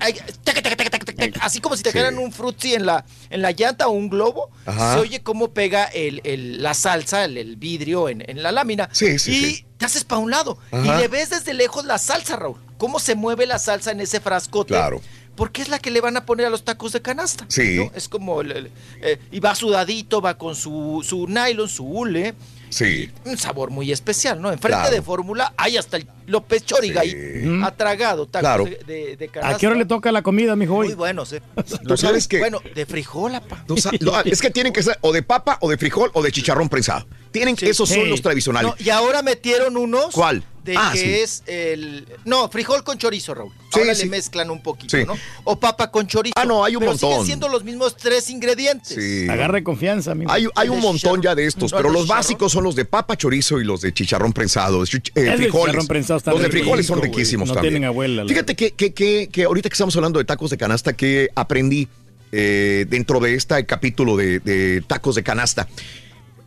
ay, 0.00 0.14
taca, 0.44 0.62
taca, 0.62 0.76
taca, 0.76 0.90
taca, 0.90 1.12
taca", 1.12 1.40
así 1.44 1.60
como 1.60 1.76
si 1.76 1.82
te 1.82 1.90
cayeran 1.92 2.18
un 2.18 2.30
frutzi 2.32 2.74
en 2.74 2.86
la, 2.86 3.04
en 3.28 3.42
la 3.42 3.50
llanta 3.50 3.88
o 3.88 3.90
un 3.90 4.08
globo. 4.10 4.50
Ajá. 4.64 4.94
Se 4.94 5.00
oye 5.00 5.22
cómo 5.24 5.52
pega 5.52 5.84
el, 5.86 6.20
el- 6.24 6.62
la 6.62 6.72
salsa, 6.74 7.24
el, 7.24 7.36
el 7.36 7.56
vidrio 7.56 8.08
en, 8.08 8.22
en 8.30 8.42
la 8.44 8.52
lámina. 8.52 8.88
Sí, 8.92 9.18
sí, 9.18 9.32
y 9.32 9.54
sí. 9.56 9.66
Te 9.80 9.86
haces 9.86 10.04
para 10.04 10.18
un 10.20 10.30
lado. 10.30 10.58
Ajá. 10.70 10.84
Y 10.84 11.00
le 11.00 11.08
ves 11.08 11.30
desde 11.30 11.54
lejos 11.54 11.86
la 11.86 11.96
salsa, 11.96 12.36
Raúl. 12.36 12.58
Cómo 12.76 13.00
se 13.00 13.14
mueve 13.14 13.46
la 13.46 13.58
salsa 13.58 13.90
en 13.92 14.00
ese 14.02 14.20
frascote. 14.20 14.74
Claro. 14.74 15.00
Porque 15.36 15.62
es 15.62 15.70
la 15.70 15.78
que 15.78 15.90
le 15.90 16.02
van 16.02 16.18
a 16.18 16.26
poner 16.26 16.44
a 16.46 16.50
los 16.50 16.64
tacos 16.66 16.92
de 16.92 17.00
canasta. 17.00 17.46
Sí. 17.48 17.76
¿no? 17.78 17.90
Es 17.94 18.06
como, 18.06 18.42
el- 18.42 18.52
el- 18.52 18.70
eh, 19.00 19.18
y 19.30 19.40
va 19.40 19.54
sudadito, 19.54 20.20
va 20.20 20.36
con 20.36 20.54
su, 20.54 21.02
su 21.02 21.26
nylon, 21.26 21.66
su 21.68 21.86
hule. 21.86 22.34
Sí. 22.70 23.10
Un 23.24 23.36
sabor 23.36 23.70
muy 23.70 23.92
especial, 23.92 24.40
¿no? 24.40 24.50
Enfrente 24.52 24.78
Claro. 24.78 24.94
de 24.94 25.02
fórmula 25.02 25.52
hay 25.56 25.76
hasta 25.76 25.96
el 25.98 26.06
López 26.26 26.64
Choriga 26.64 27.00
ahí, 27.02 27.14
Mm. 27.44 27.64
atragado, 27.64 28.26
tacos 28.26 28.40
Claro. 28.40 28.64
de, 28.64 29.16
de-. 29.16 29.30
¿A 29.42 29.56
qué 29.56 29.66
hora 29.66 29.76
le 29.76 29.84
toca 29.84 30.12
la 30.12 30.22
comida, 30.22 30.54
mijo? 30.56 30.76
Muy 30.76 30.94
buenos, 30.94 31.32
¿eh? 31.32 31.42
Tú 31.86 31.96
sabes 31.96 32.28
que- 32.28 32.38
Bueno, 32.38 32.60
de 32.74 32.86
frijol, 32.86 33.34
apa. 33.34 33.64
Tú 33.66 33.76
sa- 33.76 33.90
lo- 34.00 34.12
es 34.24 34.40
que 34.40 34.50
tienen 34.50 34.72
que 34.72 34.82
ser 34.82 34.96
o 35.00 35.12
de 35.12 35.22
papa 35.22 35.58
o 35.60 35.68
de 35.68 35.76
frijol 35.76 36.10
o 36.14 36.22
de 36.22 36.30
chicharrón 36.32 36.68
prensado. 36.68 37.06
Tienen, 37.32 37.56
esos 37.60 37.88
son 37.88 38.04
Sí. 38.04 38.08
los 38.08 38.22
tradicionales. 38.22 38.70
No, 38.70 38.84
y 38.84 38.90
ahora 38.90 39.22
metieron 39.22 39.76
unos. 39.76 40.14
¿Cuál? 40.14 40.42
De 40.64 40.74
Ah, 40.76 40.90
que 40.92 40.98
sí. 40.98 41.10
es 41.10 41.42
el. 41.46 42.06
No, 42.26 42.48
frijol 42.50 42.84
con 42.84 42.98
chorizo, 42.98 43.34
Raúl. 43.34 43.52
Sí, 43.72 43.80
ahora 43.80 43.94
sí. 43.94 44.04
le 44.04 44.10
mezclan 44.10 44.50
un 44.50 44.62
poquito, 44.62 44.96
Sí. 44.96 45.04
¿no? 45.06 45.14
O 45.44 45.58
papa 45.58 45.90
con 45.90 46.06
chorizo. 46.06 46.34
Ah, 46.36 46.44
no, 46.44 46.64
hay 46.64 46.76
un 46.76 46.80
pero 46.80 46.92
montón. 46.92 47.10
siguen 47.12 47.26
siendo 47.26 47.48
los 47.48 47.64
mismos 47.64 47.96
tres 47.96 48.28
ingredientes. 48.28 48.94
Sí. 48.94 49.26
Agarre 49.28 49.62
confianza, 49.64 50.14
mijo. 50.14 50.30
Hay, 50.30 50.46
hay 50.54 50.68
un 50.68 50.80
montón 50.80 51.22
ya 51.22 51.34
de 51.34 51.46
estos, 51.46 51.72
No, 51.72 51.78
pero 51.78 51.90
los 51.90 52.06
básicos 52.06 52.52
son 52.52 52.64
los 52.64 52.74
de 52.76 52.84
papa, 52.84 53.16
chorizo 53.16 53.58
y 53.60 53.64
los 53.64 53.80
de 53.80 53.94
chicharrón 53.94 54.32
prensado. 54.34 54.82
eh, 54.84 54.86
frijoles. 54.88 55.50
chicharrón 55.52 55.86
prensado 55.86 56.18
está 56.18 56.30
los 56.32 56.42
de 56.42 56.50
frijoles 56.50 56.86
son 56.86 57.00
rico, 57.00 57.16
riquísimos 57.16 57.48
No 57.48 57.54
también. 57.54 57.72
tienen 57.74 57.86
abuela, 57.88 58.24
la 58.24 58.28
Fíjate 58.28 58.54
que, 58.54 58.72
que, 58.72 58.92
que, 58.92 59.28
que 59.32 59.44
ahorita 59.44 59.68
que 59.70 59.74
estamos 59.74 59.96
hablando 59.96 60.18
de 60.18 60.24
tacos 60.26 60.50
de 60.50 60.58
canasta, 60.58 60.92
que 60.92 61.30
aprendí 61.34 61.88
eh, 62.32 62.84
dentro 62.88 63.18
de 63.18 63.34
este 63.34 63.64
capítulo 63.64 64.16
de, 64.16 64.40
de 64.40 64.82
tacos 64.86 65.14
de 65.14 65.22
canasta. 65.22 65.66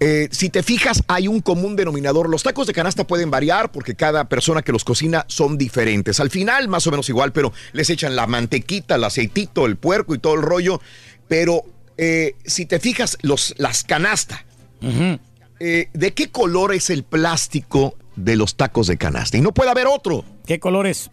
Eh, 0.06 0.28
si 0.32 0.50
te 0.50 0.64
fijas, 0.64 1.02
hay 1.08 1.30
un 1.30 1.40
común 1.40 1.78
denominador. 1.78 2.30
Los 2.30 2.44
tacos 2.44 2.68
de 2.68 2.74
canasta 2.74 3.08
pueden 3.08 3.32
variar 3.32 3.72
porque 3.72 3.96
cada 3.96 4.28
persona 4.28 4.62
que 4.62 4.74
los 4.74 4.84
cocina 4.84 5.24
son 5.30 5.58
diferentes. 5.58 6.20
Al 6.20 6.30
final, 6.30 6.68
más 6.68 6.86
o 6.88 6.92
menos 6.92 7.08
igual, 7.08 7.32
pero 7.32 7.54
les 7.72 7.90
echan 7.90 8.14
la 8.18 8.28
mantequita, 8.28 8.96
el 8.96 9.04
aceitito, 9.06 9.66
el 9.66 9.78
puerco 9.78 10.14
y 10.14 10.20
todo 10.20 10.34
el 10.34 10.42
rollo. 10.42 10.82
Pero 11.30 11.62
eh, 11.98 12.36
si 12.44 12.66
te 12.66 12.80
fijas, 12.82 13.18
los, 13.22 13.54
las 13.58 13.86
canastas, 13.86 14.42
eh, 15.60 15.88
¿de 15.94 16.14
qué 16.14 16.30
color 16.30 16.74
es 16.74 16.90
el 16.90 17.04
plástico 17.04 17.96
de 18.18 18.36
los 18.36 18.56
tacos 18.56 18.88
de 18.88 18.98
canasta? 18.98 19.38
Y 19.38 19.42
no 19.42 19.54
puede 19.54 19.70
haber 19.70 19.88
otro. 19.88 20.26
¿Qué 20.46 20.60
color 20.60 20.86
es? 20.86 21.12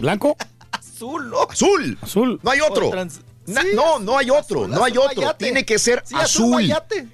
¿Blanco? 0.00 0.36
Azul, 0.72 1.28
¿no? 1.28 1.42
Azul. 1.50 1.98
Azul. 2.00 2.40
No 2.42 2.50
hay 2.50 2.60
otro. 2.60 2.88
Trans- 2.88 3.20
Na- 3.46 3.62
Sí, 3.62 3.68
no, 3.74 3.98
no 3.98 4.18
hay 4.18 4.30
otro, 4.30 4.60
azul, 4.64 4.70
no 4.70 4.84
hay 4.84 4.96
otro. 4.96 5.16
mayate. 5.22 5.44
Tiene 5.44 5.64
que 5.64 5.78
ser 5.78 6.02
Sí, 6.06 6.14
azul. 6.16 6.72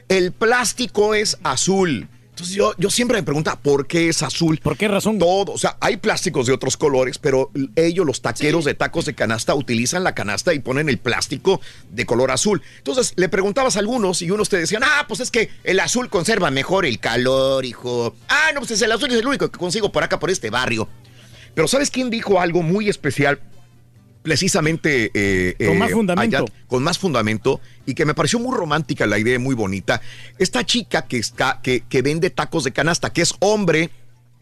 El 0.09 0.33
plástico 0.33 1.15
es 1.15 1.39
azul. 1.43 2.09
Entonces 2.31 2.55
yo, 2.55 2.75
yo 2.77 2.91
siempre 2.91 3.17
me 3.17 3.23
pregunto, 3.23 3.51
¿por 3.63 3.87
qué 3.87 4.11
es 4.11 4.23
azul? 4.23 4.59
¿Por 4.63 4.77
qué 4.77 4.89
razón? 4.89 5.19
Todo, 5.19 5.53
o 5.53 5.57
sea, 5.59 5.79
hay 5.81 5.97
plásticos 5.97 6.47
de 6.47 6.53
otros 6.53 6.77
colores, 6.77 7.17
pero 7.17 7.51
ellos, 7.77 8.05
los 8.05 8.21
taqueros 8.21 8.67
de 8.67 8.75
tacos 8.75 9.07
de 9.07 9.15
canasta, 9.15 9.55
utilizan 9.55 10.05
la 10.05 10.15
canasta 10.15 10.53
y 10.53 10.59
ponen 10.59 10.91
el 10.91 10.99
plástico 10.99 11.63
de 11.91 12.05
color 12.05 12.31
azul. 12.31 12.61
Entonces 12.77 13.15
le 13.17 13.31
preguntabas 13.31 13.77
a 13.77 13.79
algunos 13.79 14.21
y 14.21 14.31
unos 14.31 14.51
te 14.51 14.59
decían, 14.59 14.83
ah, 14.85 15.07
pues 15.09 15.21
es 15.21 15.31
que 15.31 15.49
el 15.65 15.81
azul 15.81 16.11
conserva 16.11 16.51
mejor 16.51 16.85
el 16.85 16.99
calor, 17.01 17.65
hijo. 17.65 18.15
Ah, 18.29 18.51
no, 18.53 18.61
pues 18.61 18.73
es 18.73 18.83
el 18.83 18.93
azul 18.93 19.11
es 19.11 19.19
el 19.19 19.27
único 19.27 19.51
que 19.51 19.59
consigo 19.59 19.91
por 19.91 20.05
acá, 20.05 20.19
por 20.19 20.31
este 20.31 20.51
barrio. 20.51 20.91
Pero 21.55 21.69
¿sabes 21.69 21.91
quién 21.91 22.11
dijo 22.11 22.39
algo 22.39 22.61
muy 22.63 22.91
especial? 22.91 23.41
Precisamente 24.27 25.13
eh, 25.15 25.55
Con 25.57 25.77
eh, 25.77 25.79
más 25.79 25.93
fundamento. 25.93 26.37
allá- 26.39 26.47
con 26.67 26.83
más 26.83 26.99
fundamento 26.99 27.61
y 27.87 27.95
que 27.95 28.05
me 28.05 28.13
pareció 28.13 28.41
muy 28.41 28.57
romántica 28.57 29.07
la 29.07 29.21
idea, 29.21 29.39
muy 29.39 29.55
bonita. 29.55 30.01
Esta 30.37 30.67
chica 30.67 31.07
que, 31.07 31.19
está, 31.19 31.61
que, 31.63 31.85
que 31.89 32.03
vende 32.03 32.31
tacos 32.31 32.65
de 32.65 32.73
canasta, 32.73 33.13
que 33.13 33.23
es 33.23 33.35
hombre, 33.39 33.89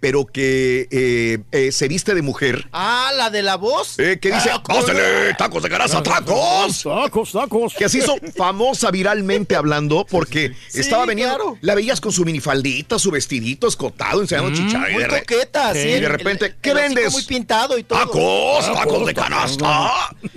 pero 0.04 0.26
que 0.26 0.86
eh, 0.90 1.38
eh, 1.50 1.72
se 1.72 1.88
viste 1.88 2.14
de 2.14 2.20
mujer. 2.20 2.68
Ah, 2.72 3.10
la 3.16 3.30
de 3.30 3.40
la 3.40 3.56
voz. 3.56 3.98
eh, 3.98 4.18
que 4.20 4.30
dice, 4.30 4.50
¡Pásale, 4.62 5.32
tacos 5.38 5.62
de 5.62 5.70
canasta, 5.70 6.02
tacos! 6.02 6.82
Tacos, 6.82 7.32
tacos. 7.32 7.72
Que 7.72 7.88
se 7.88 7.98
hizo 8.00 8.14
famosa 8.36 8.90
viralmente 8.90 9.56
hablando 9.56 10.04
porque 10.04 10.52
Sí, 10.68 10.80
estaba 10.80 11.06
veniendo, 11.06 11.34
claro. 11.36 11.58
la 11.62 11.74
veías 11.74 12.02
con 12.02 12.12
su 12.12 12.22
minifaldita, 12.26 12.98
su 12.98 13.10
vestidito 13.10 13.66
escotado, 13.66 14.20
enseñando 14.20 14.54
chicha. 14.54 14.90
y 14.90 14.92
Muy 14.92 15.04
coqueta, 15.06 15.72
Sí. 15.72 15.78
Y 15.88 16.00
de 16.00 16.08
repente, 16.10 16.46
el- 16.48 16.56
¿qué 16.56 16.70
el 16.72 16.76
vendes? 16.76 17.10
Muy 17.10 17.22
pintado 17.22 17.78
y 17.78 17.84
todo. 17.84 17.98
¡Tacos! 18.00 18.74
¡Tacos 18.74 19.06
de 19.06 19.14
canasta! 19.14 19.90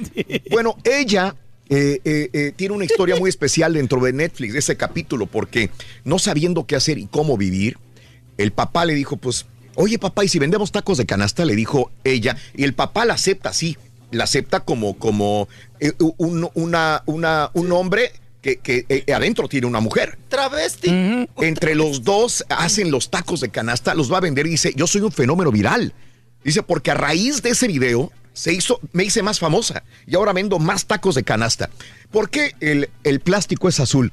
Bueno, 0.50 0.78
ella 0.86 1.36
eh, 1.70 2.00
eh, 2.06 2.30
eh, 2.32 2.54
tiene 2.56 2.74
una 2.74 2.86
historia 2.86 3.18
muy 3.18 3.28
especial 3.30 3.74
dentro 3.74 4.00
de 4.00 4.14
Netflix, 4.14 4.54
de 4.54 4.60
ese 4.60 4.78
capítulo, 4.78 5.26
porque 5.26 5.72
no 6.06 6.20
sabiendo 6.20 6.66
qué 6.66 6.78
hacer 6.78 6.98
y 6.98 7.08
cómo 7.08 7.36
vivir, 7.36 7.78
el 8.38 8.52
papá 8.52 8.86
le 8.86 8.94
dijo, 8.94 9.18
pues, 9.18 9.48
oye 9.78 10.00
papá, 10.00 10.26
¿y 10.26 10.28
si 10.28 10.40
vendemos 10.40 10.72
tacos 10.72 10.98
de 10.98 11.06
canasta? 11.06 11.46
Le 11.46 11.56
dijo 11.56 11.92
ella, 12.04 12.36
y 12.56 12.64
el 12.64 12.74
papá 12.74 13.06
la 13.06 13.14
acepta 13.14 13.50
así, 13.50 13.78
la 14.12 14.26
acepta 14.26 14.62
como, 14.62 14.98
como 14.98 15.48
eh, 15.80 15.94
un, 16.18 16.50
una, 16.56 17.04
una, 17.06 17.52
un 17.54 17.72
hombre 17.72 18.12
que, 18.42 18.58
que, 18.58 18.86
eh, 18.90 19.14
adentro 19.14 19.48
tiene 19.48 19.68
una 19.68 19.80
mujer. 19.80 20.18
Travesti. 20.30 21.28
Entre 21.38 21.76
los 21.76 22.04
dos 22.04 22.44
hacen 22.50 22.92
los 22.92 23.10
tacos 23.10 23.40
de 23.42 23.50
canasta, 23.50 23.94
los 23.94 24.12
va 24.12 24.18
a 24.18 24.22
vender 24.22 24.48
y 24.48 24.52
dice, 24.52 24.74
yo 24.76 24.88
soy 24.88 25.02
un 25.02 25.12
fenómeno 25.12 25.52
viral. 25.52 25.94
Dice, 26.44 26.64
porque 26.64 26.92
a 26.92 26.96
raíz 26.96 27.42
de 27.42 27.50
ese 27.50 27.68
video 27.68 28.12
se 28.34 28.54
hizo, 28.54 28.80
me 28.94 29.04
hice 29.04 29.22
más 29.22 29.40
famosa 29.40 29.84
y 30.06 30.16
ahora 30.16 30.34
vendo 30.34 30.60
más 30.60 30.86
tacos 30.86 31.16
de 31.16 31.24
canasta. 31.24 31.70
¿Por 32.12 32.30
qué 32.30 32.56
el, 32.62 32.90
el 33.04 33.20
plástico 33.20 33.68
es 33.68 33.80
azul? 33.80 34.12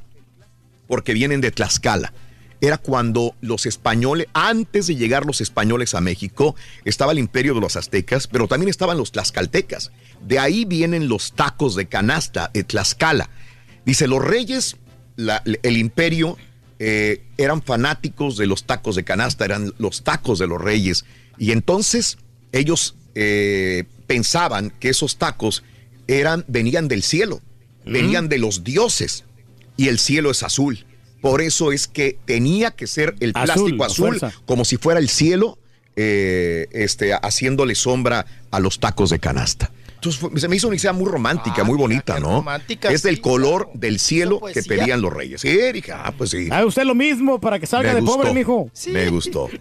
Porque 0.88 1.14
vienen 1.14 1.40
de 1.40 1.50
Tlaxcala. 1.50 2.12
Era 2.60 2.78
cuando 2.78 3.34
los 3.40 3.66
españoles, 3.66 4.26
antes 4.32 4.86
de 4.86 4.96
llegar 4.96 5.26
los 5.26 5.40
españoles 5.40 5.94
a 5.94 6.00
México, 6.00 6.54
estaba 6.84 7.12
el 7.12 7.18
imperio 7.18 7.54
de 7.54 7.60
los 7.60 7.76
aztecas, 7.76 8.26
pero 8.26 8.48
también 8.48 8.70
estaban 8.70 8.96
los 8.96 9.12
tlaxcaltecas. 9.12 9.90
De 10.26 10.38
ahí 10.38 10.64
vienen 10.64 11.08
los 11.08 11.32
tacos 11.32 11.74
de 11.74 11.86
canasta 11.86 12.50
de 12.54 12.64
Tlaxcala. 12.64 13.28
Dice, 13.84 14.06
los 14.08 14.24
reyes, 14.24 14.76
la- 15.16 15.42
el 15.62 15.76
imperio, 15.76 16.38
eh, 16.78 17.22
eran 17.36 17.62
fanáticos 17.62 18.36
de 18.36 18.46
los 18.46 18.64
tacos 18.64 18.96
de 18.96 19.04
canasta, 19.04 19.44
eran 19.44 19.74
los 19.78 20.02
tacos 20.02 20.38
de 20.38 20.46
los 20.46 20.60
reyes. 20.60 21.04
Y 21.38 21.50
entonces 21.52 22.16
ellos 22.52 22.94
eh, 23.16 23.84
pensaban 24.06 24.70
que 24.80 24.88
esos 24.88 25.16
tacos 25.18 25.62
eran, 26.08 26.44
venían 26.48 26.88
del 26.88 27.02
cielo, 27.02 27.40
venían 27.84 28.28
de 28.28 28.38
los 28.38 28.64
dioses. 28.64 29.24
Y 29.76 29.88
el 29.88 29.98
cielo 29.98 30.30
es 30.30 30.42
azul. 30.42 30.84
Por 31.24 31.40
eso 31.40 31.72
es 31.72 31.88
que 31.88 32.18
tenía 32.26 32.72
que 32.72 32.86
ser 32.86 33.16
el 33.20 33.32
plástico 33.32 33.82
azul, 33.82 34.20
como 34.44 34.66
si 34.66 34.76
fuera 34.76 35.00
el 35.00 35.08
cielo, 35.08 35.56
eh, 35.96 36.66
este, 36.70 37.14
haciéndole 37.14 37.74
sombra 37.76 38.26
a 38.50 38.60
los 38.60 38.78
tacos 38.78 39.08
de 39.08 39.20
canasta. 39.20 39.72
Entonces 40.04 40.40
se 40.40 40.48
me 40.48 40.56
hizo 40.56 40.68
una 40.68 40.76
idea 40.76 40.92
muy 40.92 41.10
romántica, 41.10 41.64
muy 41.64 41.76
bonita, 41.78 42.18
¿no? 42.20 42.36
romántica, 42.36 42.90
es 42.90 43.02
del 43.02 43.16
sí, 43.16 43.20
color 43.22 43.70
del 43.74 43.98
cielo 43.98 44.36
que 44.36 44.40
poesía. 44.62 44.76
pedían 44.76 45.00
los 45.00 45.12
reyes. 45.12 45.40
Sí, 45.40 45.48
dije, 45.72 45.92
ah, 45.92 46.12
pues 46.16 46.30
sí. 46.30 46.48
Haga 46.50 46.66
usted 46.66 46.84
lo 46.84 46.94
mismo 46.94 47.40
para 47.40 47.58
que 47.58 47.66
salga 47.66 47.88
Me 47.90 47.94
de 47.96 48.00
gustó. 48.02 48.16
pobre, 48.18 48.34
mijo. 48.34 48.70
Me 48.88 49.08
gustó. 49.08 49.48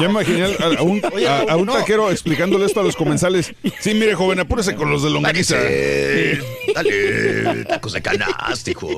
Ya 0.00 0.06
imaginé 0.08 0.44
a, 0.44 0.80
a 0.80 0.82
un, 0.82 1.00
Oye, 1.12 1.28
a- 1.28 1.40
a 1.52 1.56
un 1.56 1.66
no. 1.66 1.72
taquero 1.72 2.10
explicándole 2.10 2.66
esto 2.66 2.80
a 2.80 2.82
los 2.82 2.96
comensales. 2.96 3.54
Sí, 3.80 3.94
mire, 3.94 4.14
joven, 4.14 4.40
apúrese 4.40 4.74
con 4.74 4.90
los 4.90 5.02
de 5.04 5.10
longaniza. 5.10 5.54
Dale, 5.56 7.42
dale, 7.44 7.64
tacos 7.64 7.92
de 7.92 8.02
canasta, 8.02 8.70
hijo. 8.70 8.88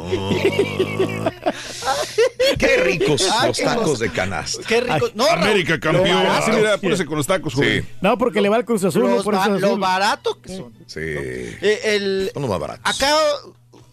Qué 2.59 2.77
ricos 2.79 3.29
Ah, 3.31 3.47
los 3.49 3.59
tacos 3.59 3.99
de 3.99 4.11
canasta. 4.11 4.63
Qué 4.67 4.81
rico. 4.81 5.09
No, 5.15 5.27
América 5.29 5.79
campeón. 5.79 6.25
barato- 6.25 6.53
mira, 6.57 6.75
apúrese 6.75 7.05
con 7.07 7.17
los 7.19 7.27
tacos, 7.27 7.55
joven. 7.55 7.87
No, 8.01 8.17
porque 8.19 8.41
le 8.41 8.49
va 8.49 8.57
al 8.57 8.65
Cruz 8.65 8.85
Azul, 8.85 9.03
no 9.03 9.09
los 9.17 9.25
por 9.25 9.35
eso 9.35 9.59
lo 9.59 9.77
azul. 9.91 10.01
barato 10.01 10.41
que 10.43 10.57
son. 10.57 10.73
Sí. 10.87 11.01
Eh, 11.01 11.81
el, 11.85 12.31
Son 12.33 12.43
los 12.43 12.51
más 12.51 12.61
baratos. 12.61 12.83
acá 12.85 13.15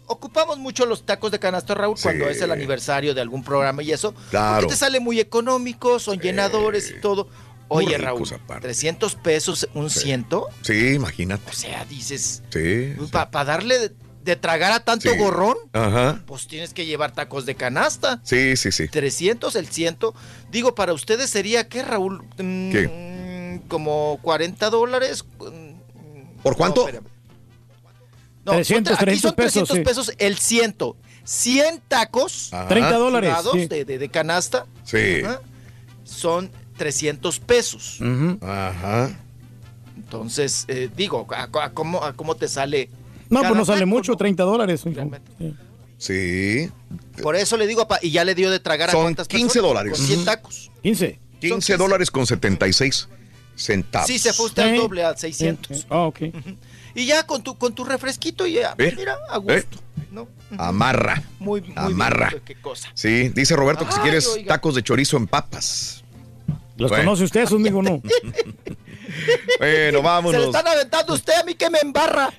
ocupamos 0.08 0.58
mucho 0.58 0.86
los 0.86 1.06
tacos 1.06 1.32
de 1.32 1.40
canasta, 1.40 1.74
Raúl, 1.76 1.98
Sí. 1.98 2.04
cuando 2.04 2.30
es 2.30 2.42
el 2.42 2.52
aniversario 2.52 3.14
de 3.14 3.22
algún 3.22 3.44
programa 3.44 3.84
y 3.84 3.92
eso. 3.92 4.14
Claro. 4.30 4.62
Porque 4.62 4.74
te 4.74 4.78
sale 4.80 5.00
muy 5.00 5.20
económico, 5.20 6.00
son 6.00 6.20
llenadores 6.20 6.92
y 6.92 7.02
todo. 7.02 7.28
Oye, 7.70 7.98
Raúl, 7.98 8.26
aparte. 8.34 8.62
300 8.68 9.16
pesos 9.16 9.68
un 9.74 9.90
ciento. 9.90 10.48
Sí, 10.62 10.94
imagínate. 10.94 11.50
O 11.50 11.54
sea, 11.54 11.84
dices, 11.86 12.42
Sí. 12.50 12.94
para 13.12 13.44
darle 13.44 13.78
de, 13.80 13.92
de 14.24 14.36
tragar 14.38 14.72
a 14.72 14.80
tanto 14.80 15.10
Sí. 15.12 15.18
gorrón, 15.18 15.58
Ajá. 15.74 16.22
pues 16.26 16.48
tienes 16.48 16.74
que 16.74 16.86
llevar 16.86 17.12
tacos 17.14 17.46
de 17.46 17.56
canasta. 17.56 18.22
Sí, 18.24 18.56
sí, 18.56 18.72
sí. 18.72 18.88
300 18.88 19.58
el 19.58 19.68
ciento. 19.68 20.14
Digo, 20.50 20.76
para 20.76 20.94
ustedes 20.94 21.30
sería, 21.30 21.68
¿qué, 21.68 21.82
Raúl? 21.84 22.24
Mm, 22.38 22.72
¿Qué? 22.72 23.62
Como 23.68 24.20
40 24.22 24.70
dólares. 24.70 25.26
¿Por 26.44 26.56
cuánto? 26.56 26.82
No, 26.82 26.88
espérame. 26.88 27.08
No, 28.46 28.52
300, 28.54 28.98
son, 28.98 29.06
tre- 29.08 29.12
aquí 29.12 29.22
300 29.22 29.22
son 29.22 29.36
300 29.36 29.80
pesos, 29.80 30.06
pesos, 30.08 30.16
el 30.20 30.38
ciento. 30.38 30.96
100 31.26 31.82
tacos. 31.88 32.54
Ajá. 32.54 32.68
30 32.70 32.98
dólares. 32.98 33.34
sí. 33.52 33.68
de, 33.68 33.84
de- 33.86 33.98
de 33.98 34.10
canasta. 34.10 34.66
Sí. 34.86 35.22
Ajá, 35.26 35.42
Son 36.06 36.50
300 36.78 37.40
pesos. 37.42 38.00
Ujú. 38.00 38.38
Ajá. 38.46 39.10
Entonces, 39.98 40.64
eh, 40.70 40.90
digo, 40.96 41.28
¿a, 41.32 41.50
a 41.64 41.70
cómo, 41.72 42.04
a 42.04 42.14
cómo 42.14 42.36
te 42.36 42.48
sale? 42.48 42.90
No, 43.30 43.42
pues 43.42 43.56
no 43.56 43.66
sale 43.66 43.80
taco, 43.82 43.90
mucho, 43.90 44.12
no? 44.14 44.18
30 44.18 44.44
dólares. 44.44 44.84
Realmente. 44.86 45.30
Sí. 45.98 46.70
Por 47.22 47.36
eso 47.36 47.58
le 47.58 47.68
digo, 47.68 47.82
a 47.82 47.88
pa- 47.90 48.00
y 48.02 48.12
ya 48.12 48.24
le 48.24 48.36
dio 48.36 48.50
de 48.50 48.60
tragar 48.62 48.90
a 48.90 48.92
Son 48.94 49.02
cuántas 49.02 49.28
15 49.28 49.46
personas? 49.46 49.68
dólares. 49.70 49.94
Con 49.98 50.06
100 50.08 50.18
Ujú. 50.20 50.26
tacos. 50.26 50.72
15. 50.84 51.20
15 51.42 51.76
dólares 51.78 52.10
con 52.12 52.26
76 52.26 53.10
centavos. 53.58 54.08
Sí, 54.08 54.20
se 54.20 54.32
fue 54.34 54.46
usted 54.46 54.64
al 54.64 54.70
Sí. 54.72 54.78
doble, 54.78 55.04
a 55.04 55.18
600. 55.18 55.88
Ah, 55.90 56.02
ok. 56.06 56.20
Y 56.96 57.06
ya 57.06 57.26
con 57.28 57.44
tu, 57.44 57.58
con 57.58 57.74
tu 57.76 57.84
refresquito, 57.84 58.48
y 58.48 58.54
ya, 58.54 58.74
¿Eh? 58.78 58.94
mira, 58.98 59.18
a 59.30 59.38
gusto. 59.38 59.54
¿Eh? 59.54 59.66
¿no? 60.12 60.28
Amarra. 60.58 61.22
Muy, 61.40 61.62
muy 61.62 61.74
Amarra. 61.76 62.30
bien, 62.30 62.42
qué 62.46 62.56
cosa. 62.56 62.90
Sí, 62.94 63.30
dice 63.30 63.56
Roberto 63.56 63.86
que 63.86 63.92
si 63.92 63.98
Ay, 63.98 64.04
quieres 64.04 64.28
oiga. 64.28 64.48
tacos 64.48 64.74
de 64.76 64.84
chorizo 64.84 65.18
en 65.18 65.28
papas. 65.28 66.04
¿Los 66.78 66.90
Bueno. 66.92 67.06
conoce 67.06 67.24
usted, 67.26 67.46
amigo? 67.52 67.82
No. 67.84 68.02
Bueno, 69.60 69.86
Se 69.86 69.92
le 69.92 70.02
vámonos. 70.02 70.46
están 70.46 70.68
aventando 70.68 71.14
usted 71.14 71.34
a 71.34 71.44
mí 71.44 71.56
que 71.56 71.70
me 71.70 71.80
embarra. 71.80 72.32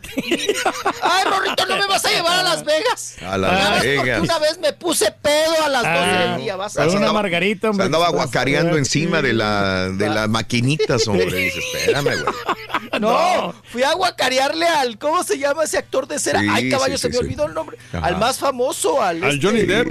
Ay, 1.02 1.24
Rorrito, 1.24 1.66
no 1.66 1.76
me 1.76 1.86
vas 1.86 2.04
a 2.04 2.10
llevar 2.10 2.38
a 2.38 2.42
Las 2.42 2.64
Vegas. 2.64 3.16
A 3.26 3.36
Las 3.38 3.82
Vegas. 3.82 4.20
Una 4.22 4.38
vez 4.38 4.58
me 4.58 4.72
puse 4.72 5.10
pedo 5.12 5.64
a 5.64 5.68
las 5.68 5.82
12 5.82 5.94
Ah, 5.98 6.24
del 6.32 6.40
día, 6.42 6.56
vas 6.56 6.76
a 6.76 6.86
una 6.86 7.12
margarita, 7.12 7.72
Se 7.72 7.82
andaba 7.82 8.08
guacareando 8.10 8.76
encima 8.76 9.22
de 9.22 9.32
la 9.32 9.88
de 9.90 10.08
las 10.08 10.28
maquinitas, 10.28 11.06
hombre. 11.08 11.26
Dice, 11.26 11.58
espérame, 11.58 12.04
güey. 12.22 12.34
No, 13.00 13.54
fui 13.70 13.82
a 13.82 13.92
guacarearle 13.92 14.66
al, 14.66 14.98
¿cómo 14.98 15.22
se 15.24 15.36
llama 15.38 15.64
ese 15.64 15.78
actor 15.78 16.06
de 16.06 16.18
cera? 16.18 16.40
Sí, 16.40 16.46
Ay, 16.50 16.70
caballo, 16.70 16.96
sí, 16.96 17.02
se 17.02 17.08
sí, 17.08 17.12
me 17.12 17.18
sí. 17.18 17.24
olvidó 17.24 17.46
el 17.46 17.54
nombre. 17.54 17.76
Ajá. 17.92 18.06
Al 18.06 18.16
más 18.18 18.38
famoso, 18.38 19.02
al, 19.02 19.22
Al 19.22 19.40
Johnny 19.42 19.62
Depp. 19.62 19.88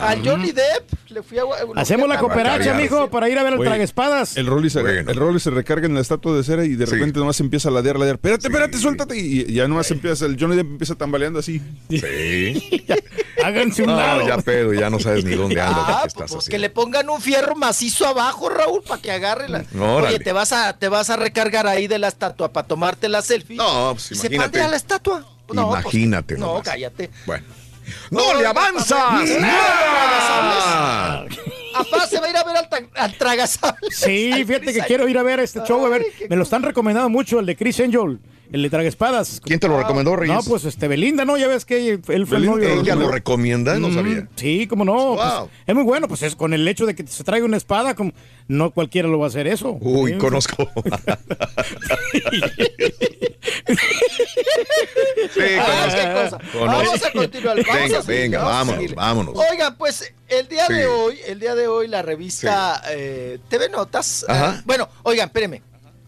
Al 0.00 0.22
Johnny 0.26 0.52
Depp. 0.52 0.92
Le 1.08 1.22
fui 1.22 1.38
a 1.38 1.42
Hacemos 1.76 2.04
fui 2.04 2.12
a 2.12 2.14
la 2.16 2.20
cooperacha, 2.20 2.74
mijo, 2.74 3.08
para 3.08 3.28
ir 3.30 3.38
a 3.38 3.42
ver 3.42 3.54
el 3.54 3.60
traguespadas. 3.60 4.36
El 4.36 4.46
Rolly, 4.46 4.68
se, 4.68 4.82
Bueno. 4.82 5.10
el 5.10 5.16
Rolly 5.16 5.40
se 5.40 5.50
recarga 5.50 5.86
en 5.86 5.94
la 5.94 6.00
estatua 6.02 6.36
de 6.36 6.42
cera 6.44 6.64
y 6.66 6.74
de 6.74 6.86
Sí. 6.86 6.92
repente 6.94 7.18
nomás 7.18 7.40
empieza 7.40 7.70
a 7.70 7.72
ladear, 7.72 7.98
ladear. 7.98 8.16
Espérate, 8.16 8.42
Sí. 8.42 8.48
espérate, 8.48 8.78
suéltate. 8.78 9.16
Y 9.18 9.40
y 9.48 9.54
ya 9.54 9.66
nomás 9.66 9.90
empieza, 9.90 10.26
el 10.26 10.36
Johnny 10.38 10.56
Depp 10.56 10.66
empieza 10.72 10.94
tambaleando 10.96 11.38
así. 11.38 11.62
Sí. 11.88 12.86
Háganse 13.44 13.82
un 13.84 13.88
No, 13.90 13.96
lado. 13.96 14.26
ya 14.26 14.36
pedo, 14.38 14.74
ya 14.74 14.90
no 14.90 14.98
sabes 15.00 15.24
ni 15.24 15.34
dónde 15.36 15.60
andas. 15.60 15.84
Ah, 15.86 15.86
¿qué 15.86 15.92
pues, 16.02 16.06
estás 16.14 16.30
pues 16.32 16.44
que 16.44 16.56
haciendo? 16.56 16.62
le 16.62 16.70
pongan 16.70 17.08
un 17.08 17.20
fierro 17.22 17.54
macizo 17.54 18.06
abajo, 18.06 18.48
Raúl, 18.50 18.82
para 18.86 19.00
que 19.00 19.10
agarre 19.12 19.48
la. 19.48 19.64
Oye, 19.80 20.18
te 20.18 20.32
vas 20.32 20.52
a 20.52 20.76
te 20.78 20.88
vas 20.88 21.08
a 21.08 21.16
recargar 21.16 21.66
ahí 21.66 21.86
de 21.86 21.98
la 21.98 22.08
estatua 22.08 22.52
para 22.52 22.66
tomarte 22.66 23.08
la 23.08 23.22
selfie. 23.22 23.56
No, 23.56 23.92
pues 23.94 24.12
y 24.12 24.14
se 24.16 24.26
imagínate. 24.26 24.50
pandea 24.50 24.68
la 24.68 24.76
estatua. 24.76 25.24
No, 25.54 25.68
pues, 25.70 25.82
Imagínate 25.94 26.36
no, 26.36 26.60
cállate. 26.62 27.08
Bueno. 27.24 27.44
¡No 28.10 28.34
le 28.40 28.46
avanzas! 28.46 29.28
¡Nada! 29.40 31.26
Apá 31.74 32.06
se 32.08 32.18
va 32.18 32.26
a 32.26 32.30
ir 32.30 32.36
a 32.36 32.44
ver 32.44 32.56
al, 32.56 32.68
al 32.96 33.14
tragasable. 33.18 33.88
Sí, 33.90 34.32
fíjate 34.46 34.72
que 34.72 34.80
quiero 34.80 35.06
ir 35.08 35.16
a 35.18 35.22
ver 35.22 35.38
este 35.40 35.60
show, 35.66 35.84
a 35.86 35.88
ver, 35.88 36.04
me 36.28 36.36
lo 36.36 36.42
están 36.42 36.62
recomendando 36.62 37.08
mucho, 37.08 37.38
el 37.38 37.46
de 37.46 37.54
Chris 37.56 37.78
Angel, 37.78 38.18
el 38.50 38.62
de 38.62 38.70
Traguespadas. 38.70 39.40
¿Quién 39.44 39.60
te 39.60 39.68
lo 39.68 39.78
recomendó, 39.78 40.16
Reyes? 40.16 40.34
No, 40.34 40.42
pues 40.42 40.64
este 40.64 40.88
Belinda, 40.88 41.24
¿no? 41.24 41.36
Ya 41.36 41.46
ves 41.46 41.64
que 41.64 41.90
él 41.92 42.00
fue 42.02 42.16
el 42.16 42.24
Belinda, 42.24 42.56
novio. 42.56 42.80
¿Ella 42.80 42.94
lo 42.96 43.08
recomienda? 43.12 43.78
No 43.78 43.88
Mm, 43.90 43.94
sabía. 43.94 44.28
Sí, 44.34 44.66
como 44.66 44.84
no. 44.84 45.14
pues, 45.16 45.28
Wow. 45.34 45.50
es 45.68 45.74
muy 45.74 45.84
bueno, 45.84 46.08
pues 46.08 46.22
es 46.22 46.34
con 46.34 46.52
el 46.52 46.66
hecho 46.66 46.84
de 46.84 46.96
que 46.96 47.06
se 47.06 47.22
traiga 47.22 47.46
una 47.46 47.58
espada, 47.58 47.94
como 47.94 48.12
no 48.48 48.70
cualquiera 48.72 49.06
lo 49.06 49.18
va 49.20 49.26
a 49.26 49.28
hacer 49.28 49.46
eso. 49.46 49.76
Uy, 49.80 50.12
Sí, 50.14 50.18
conozco. 50.18 50.68
Sí, 55.34 55.40
Ah, 55.60 55.88
qué 55.90 56.22
cosa. 56.38 56.38
Vamos 56.66 57.02
a 57.04 57.12
continuar. 57.12 57.56
Vamos 57.64 57.74
Venga, 57.82 57.98
a 57.98 58.02
seguir, 58.02 58.20
venga, 58.22 58.38
vamos 58.42 58.66
vámonos, 58.76 58.94
vámonos. 58.94 59.34
Oigan, 59.50 59.76
pues 59.76 60.12
el 60.28 60.48
día 60.48 60.66
Sí. 60.66 60.74
de 60.74 60.86
hoy, 60.86 61.18
el 61.26 61.40
día 61.40 61.54
de 61.54 61.68
hoy 61.68 61.88
la 61.88 62.02
revista 62.02 62.82
eh, 62.90 63.38
TV 63.48 63.68
Notas. 63.68 64.24
Ajá. 64.28 64.56
eh, 64.58 64.62
bueno, 64.64 64.88
oigan, 65.02 65.28
espérenme. 65.28 65.62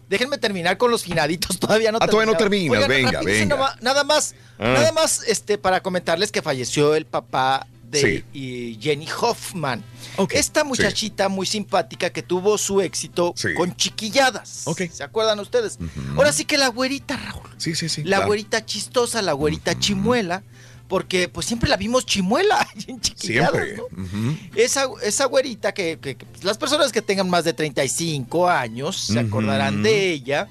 Déjenme 0.09 0.37
terminar 0.37 0.77
con 0.77 0.91
los 0.91 1.03
finaditos, 1.03 1.57
todavía 1.59 1.91
no 1.91 1.99
Ah, 2.01 2.07
todavía 2.07 2.31
no 2.33 2.37
terminas, 2.37 2.85
venga, 2.87 3.11
rapidísimo, 3.11 3.55
venga. 3.55 3.55
nada- 3.57 3.77
Nada 3.81 4.03
más, 4.03 4.35
Ah. 4.59 4.73
nada 4.73 4.91
más 4.91 5.23
este, 5.27 5.57
para 5.57 5.81
comentarles 5.81 6.31
que 6.31 6.41
falleció 6.41 6.95
el 6.95 7.05
papá 7.05 7.65
de 7.91 8.23
Sí. 8.33 8.77
Jenny 8.81 9.07
Hoffman. 9.21 9.83
Ok, 10.17 10.33
Esta 10.33 10.63
muchachita 10.63 11.29
muy 11.29 11.45
simpática 11.45 12.09
que 12.09 12.23
tuvo 12.23 12.57
su 12.57 12.81
éxito 12.81 13.33
Sí. 13.35 13.53
con 13.55 13.75
chiquilladas. 13.75 14.63
Ok. 14.65 14.83
¿Se 14.91 15.03
acuerdan 15.03 15.39
ustedes? 15.39 15.77
Ahora 16.15 16.31
sí 16.33 16.45
que 16.45 16.57
la 16.57 16.69
güerita, 16.69 17.17
Raúl. 17.17 17.49
Sí, 17.57 17.75
sí, 17.75 17.89
sí. 17.89 18.03
La 18.03 18.17
claro. 18.17 18.27
güerita 18.27 18.65
chistosa, 18.65 19.21
la 19.21 19.33
güerita 19.33 19.77
chimuela, 19.77 20.41
porque 20.87 21.29
pues 21.29 21.45
siempre 21.45 21.69
la 21.69 21.77
vimos 21.77 22.05
chimuela 22.05 22.67
en 22.87 22.99
chiquilladas, 22.99 23.51
Siempre. 23.53 23.77
¿no? 23.77 24.37
Esa, 24.55 24.85
esa 25.03 25.25
güerita 25.25 25.73
que, 25.73 25.99
que- 26.01 26.15
que, 26.15 26.25
pues, 26.25 26.43
las 26.43 26.57
personas 26.57 26.91
que 26.91 27.01
tengan 27.01 27.29
más 27.29 27.43
de 27.43 27.53
35 27.53 28.49
años 28.49 28.97
se 28.97 29.19
acordarán 29.19 29.83
de 29.83 30.11
ella. 30.11 30.47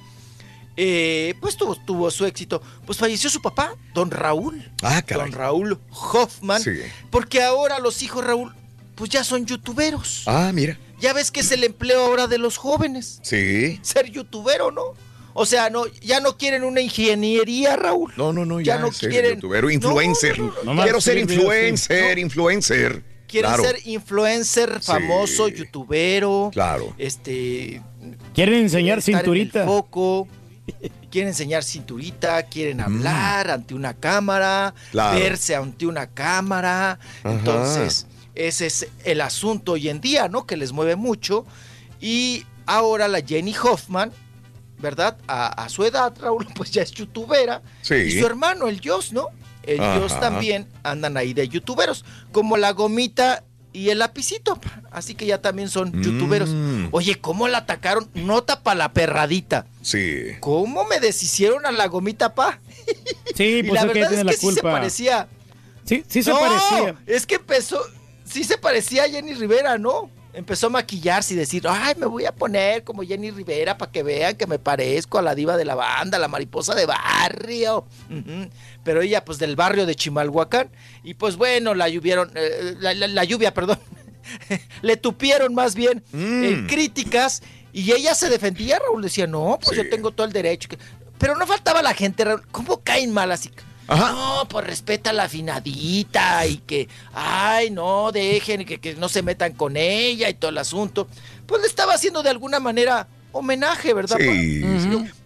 Eh, 0.83 1.34
pues 1.42 1.57
tuvo, 1.59 1.76
tuvo 1.76 2.10
su 2.10 2.25
éxito. 2.25 2.62
Pues 2.86 2.97
falleció 2.97 3.28
su 3.28 3.42
papá, 3.42 3.75
don 3.92 4.10
Raúl. 4.10 4.70
Ah, 4.83 5.02
caray. 5.02 5.31
Don 5.31 5.39
Raúl 5.39 5.78
Hoffman. 5.91 6.62
Sí. 6.62 6.70
Porque 7.10 7.42
ahora 7.42 7.78
los 7.81 8.00
hijos 8.02 8.25
Raúl, 8.25 8.55
pues 8.94 9.10
ya 9.10 9.23
son 9.23 9.44
youtuberos. 9.44 10.23
Ah, 10.26 10.50
mira. 10.55 10.78
Ya 10.99 11.12
ves 11.12 11.31
que 11.31 11.41
es 11.41 11.52
el 11.52 11.65
empleo 11.65 12.02
ahora 12.05 12.26
de 12.28 12.39
los 12.39 12.57
jóvenes. 12.57 13.20
Sí. 13.23 13.78
Ser 13.83 14.10
youtubero, 14.10 14.70
¿no? 14.70 14.83
O 15.34 15.44
sea, 15.47 15.68
no, 15.68 15.86
ya 16.00 16.20
no 16.20 16.39
quieren 16.39 16.65
una 16.65 16.81
ingeniería, 16.81 17.76
Raúl. 17.76 18.12
No, 18.17 18.33
no, 18.33 18.47
no, 18.47 18.60
Ya 18.60 18.76
ya, 18.76 18.81
no 18.81 18.91
ser 18.92 19.10
quieren- 19.10 19.34
youtubero, 19.34 19.70
influencer. 19.70 20.39
No, 20.39 20.52
no, 20.65 20.75
no. 20.75 20.83
Quiero 20.83 21.00
ser 21.00 21.18
Sí, 21.20 21.26
sí, 21.26 21.34
influencer, 21.34 22.18
influencer. 22.18 23.02
Quieren 23.28 23.50
Claro. 23.50 23.62
ser 23.65 23.76
influencer 23.86 24.81
famoso, 24.83 25.49
youtubero. 25.49 26.50
Claro. 26.52 26.94
Este. 26.99 27.81
Quieren 28.34 28.55
enseñar 28.55 28.99
estar 28.99 29.12
en 29.15 29.18
cinturita. 29.20 29.65
foco, 29.67 30.26
quieren 31.10 31.28
enseñar 31.28 31.65
cinturita, 31.65 32.42
quieren 32.44 32.81
hablar 32.81 33.50
ante 33.50 33.74
una 33.74 33.94
cámara, 33.94 34.74
Mm. 34.74 34.90
Claro. 34.92 35.18
verse 35.18 35.55
ante 35.57 35.86
una 35.86 36.07
cámara. 36.08 36.99
Ajá. 37.23 37.32
Entonces, 37.34 38.07
ese 38.34 38.66
es 38.66 38.89
el 39.05 39.20
asunto 39.20 39.73
hoy 39.73 39.89
en 39.89 40.00
día, 40.00 40.28
¿no? 40.28 40.47
Que 40.47 40.57
les 40.57 40.73
mueve 40.73 40.97
mucho. 40.97 41.44
Y 42.00 42.44
ahora 42.66 43.08
la 43.08 43.20
Jenny 43.20 43.55
Hoffman, 43.62 44.12
¿verdad? 44.78 45.18
A, 45.26 45.49
a 45.65 45.68
su 45.68 45.84
edad, 45.84 46.15
Raúl, 46.20 46.47
pues 46.55 46.70
ya 46.70 46.82
es 46.82 46.90
youtubera. 46.92 47.62
Sí. 47.82 47.94
Y 47.94 48.18
su 48.20 48.26
hermano, 48.26 48.68
el 48.68 48.81
Joss, 48.82 49.12
¿no? 49.12 49.26
El 49.62 49.81
Ajá. 49.81 50.20
también 50.20 50.66
andan 50.82 51.16
ahí 51.18 51.34
de 51.34 51.47
youtuberos, 51.49 52.05
como 52.32 52.57
la 52.57 52.73
gomita 52.73 53.44
y 53.73 53.90
el 53.90 53.99
lapicito. 54.00 54.58
Así 54.90 55.15
que 55.15 55.26
ya 55.26 55.40
también 55.40 55.68
son 55.68 55.92
youtuberos. 56.02 56.50
Mm. 56.50 56.89
Oye, 56.92 57.20
¿cómo 57.20 57.49
la 57.49 57.58
atacaron? 57.58 58.08
Nota 58.15 58.62
para 58.62 58.76
la 58.76 58.92
perradita. 58.92 59.66
Sí. 59.82 60.32
¿Cómo 60.40 60.84
me 60.84 61.00
deshicieron 61.00 61.66
a 61.66 61.73
la 61.73 61.86
gomita, 61.86 62.34
pa? 62.34 62.58
Sí, 63.36 63.44
y 63.58 63.62
pues 63.62 63.73
la 63.74 63.81
es 63.81 63.92
que 63.92 63.99
verdad 63.99 64.08
tiene 64.08 64.20
es 64.20 64.26
la 64.26 64.32
que 64.32 64.39
sí 64.39 64.52
se 64.52 64.62
parecía. 64.62 65.28
Sí, 65.84 66.05
sí 66.08 66.23
se 66.23 66.31
No, 66.31 66.40
parecía. 66.40 66.97
Es 67.07 67.26
que 67.26 67.36
empezó, 67.36 67.81
sí 68.24 68.44
se 68.44 68.58
parecía 68.58 69.05
a 69.05 69.08
Jenny 69.08 69.34
Rivera, 69.34 69.78
¿no? 69.78 70.10
Empezó 70.33 70.68
a 70.68 70.70
maquillarse 70.70 71.34
y 71.34 71.36
decir, 71.36 71.65
ay, 71.68 71.94
me 71.99 72.07
voy 72.07 72.25
a 72.25 72.33
poner 72.33 72.84
como 72.84 73.02
Jenny 73.02 73.31
Rivera 73.33 73.76
para 73.76 73.91
que 73.91 74.02
vean 74.05 74.36
que 74.36 74.47
me 74.47 74.59
parezco 74.60 75.18
a 75.18 75.23
la 75.23 75.34
diva 75.34 75.57
de 75.57 75.65
la 75.65 75.75
banda, 75.75 76.18
la 76.20 76.28
mariposa 76.28 76.75
de 76.75 76.86
barrio. 76.86 77.84
Pero 78.84 79.02
ella, 79.02 79.25
pues, 79.25 79.39
del 79.39 79.57
barrio 79.57 79.86
de 79.86 79.94
Chimalhuacán. 79.97 80.70
Y 81.02 81.15
pues 81.15 81.36
bueno, 81.36 81.75
la 81.75 81.89
lluvieron, 81.89 82.31
eh, 82.36 82.76
la, 82.78 82.94
la- 82.94 83.09
la 83.09 83.25
lluvia, 83.25 83.52
perdón. 83.55 83.78
Le 84.83 84.97
tupieron 84.97 85.55
más 85.55 85.75
bien 85.75 86.05
Mm. 86.12 86.44
en 86.44 86.67
críticas. 86.68 87.42
Y 87.73 87.91
ella 87.92 88.15
se 88.15 88.28
defendía, 88.28 88.78
Raúl 88.78 89.02
decía, 89.02 89.26
no, 89.26 89.59
pues 89.62 89.76
yo 89.76 89.89
tengo 89.89 90.10
todo 90.12 90.26
el 90.26 90.33
derecho. 90.33 90.68
Pero 91.18 91.36
no 91.36 91.47
faltaba 91.47 91.83
la 91.83 91.92
gente, 91.94 92.25
Raúl. 92.25 92.47
¿Cómo 92.52 92.81
caen 92.83 93.12
mal 93.12 93.31
así? 93.33 93.50
No, 93.97 94.47
pues 94.49 94.67
respeta 94.67 95.12
la 95.12 95.25
afinadita 95.25 96.47
y 96.47 96.59
que, 96.59 96.89
ay, 97.12 97.70
no, 97.70 98.12
dejen 98.12 98.65
que, 98.65 98.81
que 98.81 98.94
no 98.94 99.09
se 99.09 99.23
metan 99.23 99.52
con 99.52 99.77
ella 99.77 100.28
y 100.28 100.35
todo 100.35 100.51
el 100.51 100.59
asunto. 100.59 101.09
Pues 101.47 101.62
le 101.62 101.69
estaba 101.69 101.94
haciendo 101.94 102.23
de 102.23 102.31
alguna 102.31 102.60
manera 102.60 103.09
homenaje, 103.33 103.93
¿verdad? 103.94 104.17
Sí. 104.19 104.62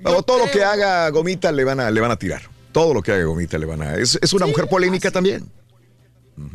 O 0.04 0.22
todo 0.22 0.46
lo 0.46 0.50
que 0.50 0.64
haga 0.64 1.08
Gomita 1.10 1.52
le 1.52 1.64
van 1.64 1.80
a, 1.80 1.90
le 1.90 2.00
van 2.00 2.10
a 2.10 2.16
tirar. 2.16 2.42
Todo 2.72 2.94
lo 2.94 3.02
que 3.02 3.12
haga 3.12 3.24
Gomita 3.24 3.58
le 3.58 3.66
van 3.66 3.82
a. 3.82 3.94
Es, 3.96 4.18
es 4.20 4.32
una 4.32 4.46
mujer 4.46 4.68
polémica 4.68 5.10
también. 5.10 5.48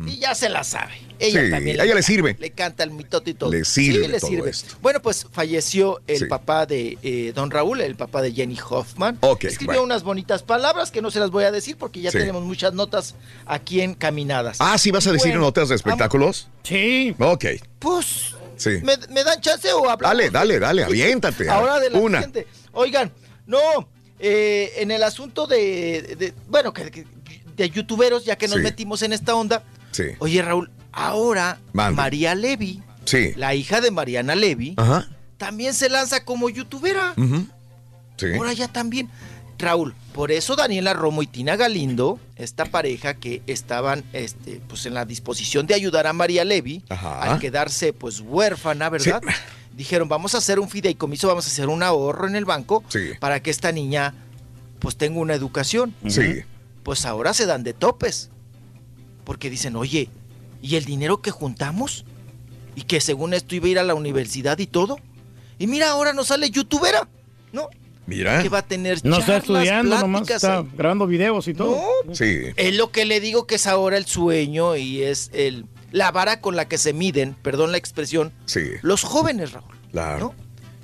Y 0.06 0.18
ya 0.18 0.34
se 0.34 0.48
la 0.50 0.62
sabe. 0.62 0.92
Ella 1.18 1.42
Sí, 1.44 1.50
también 1.50 1.80
a 1.80 1.84
ella 1.84 1.94
le 1.94 2.02
sirve. 2.02 2.36
Le 2.38 2.50
canta 2.50 2.82
el 2.84 2.90
mitote 2.90 3.30
y 3.30 3.34
todo. 3.34 3.50
Le 3.50 3.64
sirve 3.64 4.04
Sí, 4.06 4.10
le 4.12 4.20
todo 4.20 4.30
sirve. 4.30 4.50
esto. 4.50 4.74
Bueno, 4.82 5.00
pues 5.00 5.26
falleció 5.32 6.00
el 6.06 6.18
Sí. 6.18 6.24
papá 6.26 6.66
de 6.66 6.98
eh, 7.02 7.32
Don 7.34 7.50
Raúl, 7.50 7.80
el 7.80 7.94
papá 7.96 8.20
de 8.22 8.32
Jenny 8.32 8.58
Hoffman. 8.68 9.16
Ok, 9.20 9.44
Escribió 9.44 9.82
unas 9.82 10.02
bonitas 10.02 10.42
palabras 10.42 10.90
que 10.90 11.00
no 11.00 11.10
se 11.10 11.18
las 11.18 11.30
voy 11.30 11.44
a 11.44 11.50
decir 11.50 11.76
porque 11.78 12.00
ya 12.00 12.10
Sí. 12.10 12.18
tenemos 12.18 12.42
muchas 12.44 12.74
notas 12.74 13.14
aquí 13.46 13.80
encaminadas. 13.80 14.58
Ah, 14.60 14.76
¿sí 14.76 14.90
vas 14.90 15.06
a 15.06 15.12
decir 15.12 15.30
Bueno, 15.32 15.46
notas 15.46 15.70
de 15.70 15.76
espectáculos? 15.76 16.48
Sí. 16.62 17.14
Ok. 17.18 17.44
Pues, 17.78 18.34
Sí. 18.56 18.70
¿me, 18.82 18.96
me 19.08 19.24
dan 19.24 19.40
chance 19.40 19.72
o 19.72 19.88
hablamos? 19.88 20.00
Dale, 20.16 20.30
dale, 20.30 20.58
dale, 20.58 20.84
aviéntate. 20.84 21.48
Ahora 21.48 21.80
de 21.80 21.88
la 21.90 21.98
Una. 21.98 22.18
siguiente. 22.22 22.46
Oigan, 22.72 23.10
no, 23.46 23.88
eh, 24.18 24.72
en 24.76 24.90
el 24.90 25.02
asunto 25.02 25.46
de, 25.46 26.16
de- 26.18 26.34
bueno, 26.48 26.72
que, 26.74 26.90
que- 26.90 27.06
de 27.56 27.70
youtuberos, 27.70 28.24
ya 28.24 28.36
que 28.36 28.48
nos 28.48 28.58
Sí. 28.58 28.62
metimos 28.62 29.02
en 29.02 29.12
esta 29.12 29.34
onda. 29.34 29.62
Sí. 29.92 30.04
Oye, 30.18 30.42
Raúl, 30.42 30.70
ahora. 30.92 31.58
María 31.72 32.34
Levy, 32.34 32.82
Sí. 33.04 33.32
la 33.36 33.54
hija 33.54 33.80
de 33.80 33.90
Mariana 33.90 34.34
Levy, 34.34 34.74
Ajá. 34.76 35.08
también 35.38 35.74
se 35.74 35.88
lanza 35.88 36.24
como 36.24 36.48
youtubera. 36.48 37.14
Ujú. 37.16 37.46
Sí. 38.16 38.26
Ahora 38.36 38.52
ya 38.52 38.68
también. 38.68 39.08
Raúl, 39.58 39.94
por 40.14 40.32
eso 40.32 40.56
Daniela 40.56 40.94
Romo 40.94 41.22
y 41.22 41.26
Tina 41.26 41.54
Galindo, 41.54 42.18
esta 42.36 42.64
pareja 42.64 43.12
que 43.14 43.42
estaban 43.46 44.04
este, 44.14 44.58
pues 44.66 44.86
en 44.86 44.94
la 44.94 45.04
disposición 45.04 45.66
de 45.66 45.74
ayudar 45.74 46.06
a 46.06 46.14
María 46.14 46.44
Levy 46.46 46.82
Ajá. 46.88 47.20
al 47.20 47.38
quedarse 47.38 47.92
pues 47.92 48.20
huérfana, 48.20 48.88
¿verdad? 48.88 49.20
Dijeron, 49.76 50.08
vamos 50.08 50.34
a 50.34 50.38
hacer 50.38 50.60
un 50.60 50.70
fideicomiso, 50.70 51.28
vamos 51.28 51.44
a 51.46 51.50
hacer 51.50 51.68
un 51.68 51.82
ahorro 51.82 52.26
en 52.26 52.36
el 52.36 52.46
banco 52.46 52.82
Sí. 52.88 53.10
para 53.20 53.42
que 53.42 53.50
esta 53.50 53.70
niña 53.70 54.14
pues 54.78 54.96
tenga 54.96 55.20
una 55.20 55.34
educación. 55.34 55.94
Sí. 56.08 56.40
Pues 56.82 57.04
ahora 57.06 57.34
se 57.34 57.46
dan 57.46 57.62
de 57.62 57.72
topes. 57.74 58.30
Porque 59.24 59.50
dicen, 59.50 59.76
oye, 59.76 60.08
¿y 60.62 60.76
el 60.76 60.84
dinero 60.84 61.20
que 61.22 61.30
juntamos? 61.30 62.04
Y 62.74 62.82
que 62.82 63.00
según 63.00 63.34
esto 63.34 63.54
iba 63.54 63.66
a 63.66 63.70
ir 63.70 63.78
a 63.78 63.82
la 63.84 63.94
universidad 63.94 64.58
y 64.58 64.66
todo. 64.66 64.98
Y 65.58 65.66
mira, 65.66 65.90
ahora 65.90 66.12
nos 66.12 66.28
sale 66.28 66.50
youtubera, 66.50 67.08
¿no? 67.52 67.68
Mira. 68.06 68.42
Que 68.42 68.48
va 68.48 68.58
a 68.58 68.62
tener 68.66 68.98
No 69.04 69.18
está 69.18 69.40
charlas, 69.40 69.62
estudiando, 69.62 69.98
nomás 70.00 70.28
está 70.28 70.64
grabando 70.76 71.06
videos 71.06 71.46
y 71.48 71.54
todo. 71.54 71.80
Sí. 72.12 72.38
Es 72.56 72.74
lo 72.74 72.90
que 72.90 73.04
le 73.04 73.20
digo 73.20 73.46
que 73.46 73.56
es 73.56 73.66
ahora 73.66 73.96
el 73.98 74.06
sueño 74.06 74.74
y 74.76 75.02
es 75.02 75.30
el 75.32 75.66
la 75.92 76.10
vara 76.12 76.40
con 76.40 76.54
la 76.56 76.66
que 76.68 76.78
se 76.78 76.92
miden, 76.92 77.34
perdón 77.42 77.72
la 77.72 77.78
expresión, 77.78 78.32
Sí. 78.46 78.60
los 78.82 79.02
jóvenes, 79.02 79.52
Raúl, 79.52 79.74
Claro. 79.90 80.34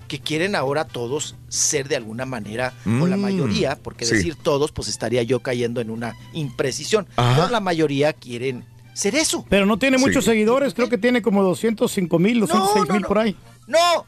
Que 0.06 0.18
quieren 0.20 0.54
ahora 0.54 0.86
todos 0.86 1.34
ser 1.48 1.88
de 1.88 1.96
alguna 1.96 2.26
manera, 2.26 2.72
o 3.00 3.06
la 3.06 3.16
Mm, 3.16 3.20
mayoría, 3.20 3.76
porque 3.82 4.04
sí. 4.04 4.14
decir 4.16 4.36
todos, 4.36 4.72
pues 4.72 4.88
estaría 4.88 5.22
yo 5.22 5.40
cayendo 5.40 5.80
en 5.80 5.90
una 5.90 6.14
imprecisión. 6.32 7.06
Ajá. 7.16 7.34
Pero 7.36 7.48
la 7.50 7.60
mayoría 7.60 8.12
quieren 8.12 8.64
ser 8.94 9.14
eso. 9.14 9.44
Pero 9.48 9.66
no 9.66 9.78
tiene 9.78 9.98
muchos 9.98 10.24
Sí. 10.24 10.30
seguidores, 10.30 10.74
creo 10.74 10.88
que 10.88 10.98
tiene 10.98 11.22
como 11.22 11.42
205 11.42 12.18
mil, 12.18 12.40
206 12.40 12.88
mil 12.90 13.02
por 13.02 13.18
ahí. 13.18 13.36
No, 13.66 14.06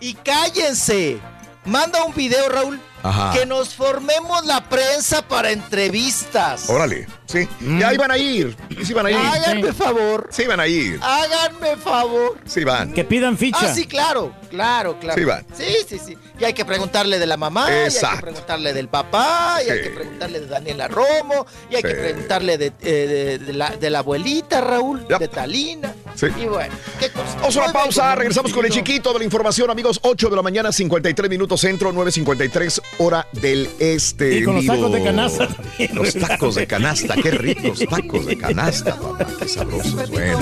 y 0.00 0.14
cállense. 0.14 1.18
Manda 1.64 2.02
un 2.04 2.14
video, 2.14 2.48
Raúl, 2.48 2.80
Ajá. 3.02 3.32
que 3.38 3.46
nos 3.46 3.74
formemos 3.74 4.44
la 4.46 4.68
prensa 4.68 5.22
para 5.26 5.50
entrevistas. 5.50 6.68
Órale. 6.68 7.06
Sí. 7.26 7.48
Y 7.60 7.82
ahí 7.82 7.96
van 7.96 8.10
a 8.10 8.18
ir. 8.18 8.56
Sí 8.84 8.92
van 8.92 9.06
a 9.06 9.10
ir. 9.10 9.16
Háganme 9.16 9.72
favor. 9.72 10.28
Sí 10.32 10.46
van 10.46 10.58
a 10.60 10.66
ir. 10.66 10.98
Háganme 11.02 11.76
favor. 11.76 12.38
Sí 12.44 12.64
van. 12.64 12.92
Que 12.92 13.04
pidan 13.04 13.36
ficha. 13.38 13.58
Ah, 13.62 13.74
sí, 13.74 13.86
claro, 13.86 14.34
claro, 14.50 14.98
claro. 14.98 15.18
Sí, 15.18 15.24
van. 15.24 15.46
Sí, 15.56 15.76
sí, 15.88 15.98
sí. 16.04 16.18
Y 16.40 16.44
hay 16.44 16.54
que 16.54 16.64
preguntarle 16.64 17.18
de 17.18 17.26
la 17.26 17.36
mamá, 17.36 17.66
y 17.68 17.72
hay 17.72 17.78
que 17.82 17.86
Exacto. 17.86 18.20
preguntarle 18.22 18.72
del 18.72 18.88
papá, 18.88 19.58
y 19.64 19.70
hay 19.70 19.78
Sí. 19.78 19.84
que 19.84 19.90
preguntarle 19.90 20.40
de 20.40 20.46
Daniela 20.46 20.88
Romo, 20.88 21.46
y 21.70 21.76
hay 21.76 21.82
que 21.82 21.90
Sí. 21.90 21.94
preguntarle 22.00 22.58
de, 22.58 22.66
eh, 22.66 22.72
de- 22.82 23.38
de 23.38 23.52
la, 23.52 23.70
de 23.76 23.90
la 23.90 23.98
abuelita, 24.00 24.60
Raúl, 24.60 25.06
de 25.06 25.28
Talina. 25.28 25.94
Sí. 26.20 26.26
Y 26.38 26.44
bueno, 26.46 26.74
qué 26.98 27.08
cosa. 27.10 27.34
Vamos 27.40 27.56
a 27.56 27.62
una 27.64 27.72
pausa, 27.72 28.14
regresamos 28.14 28.52
con 28.52 28.66
el 28.66 28.70
chiquito 28.70 29.12
de 29.14 29.20
la 29.20 29.24
información, 29.24 29.70
amigos. 29.70 29.98
8 30.02 30.28
de 30.28 30.36
la 30.36 30.42
mañana, 30.42 30.70
53 30.70 31.30
minutos 31.30 31.60
centro, 31.62 31.92
9.53 31.94 32.80
hora 32.98 33.26
del 33.32 33.70
este. 33.78 34.36
Y 34.38 34.44
con 34.44 34.54
los 34.56 34.62
vivo. 34.64 34.74
tacos 34.74 34.92
de 34.92 35.02
canasta 35.02 35.46
también, 35.48 35.94
Los 35.94 36.14
¿verdad? 36.14 36.28
tacos 36.28 36.54
de 36.56 36.66
canasta, 36.66 37.14
qué 37.16 37.30
ricos 37.30 37.78
tacos 37.88 38.26
de 38.26 38.36
canasta, 38.36 38.96
papá, 38.96 39.26
qué 39.38 39.48
sabrosos. 39.48 40.10
Bueno, 40.10 40.38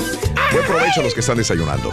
buen 0.53 0.67
provecho 0.67 1.01
a 1.01 1.05
los 1.05 1.15
que 1.15 1.21
están 1.21 1.37
desayunando. 1.39 1.93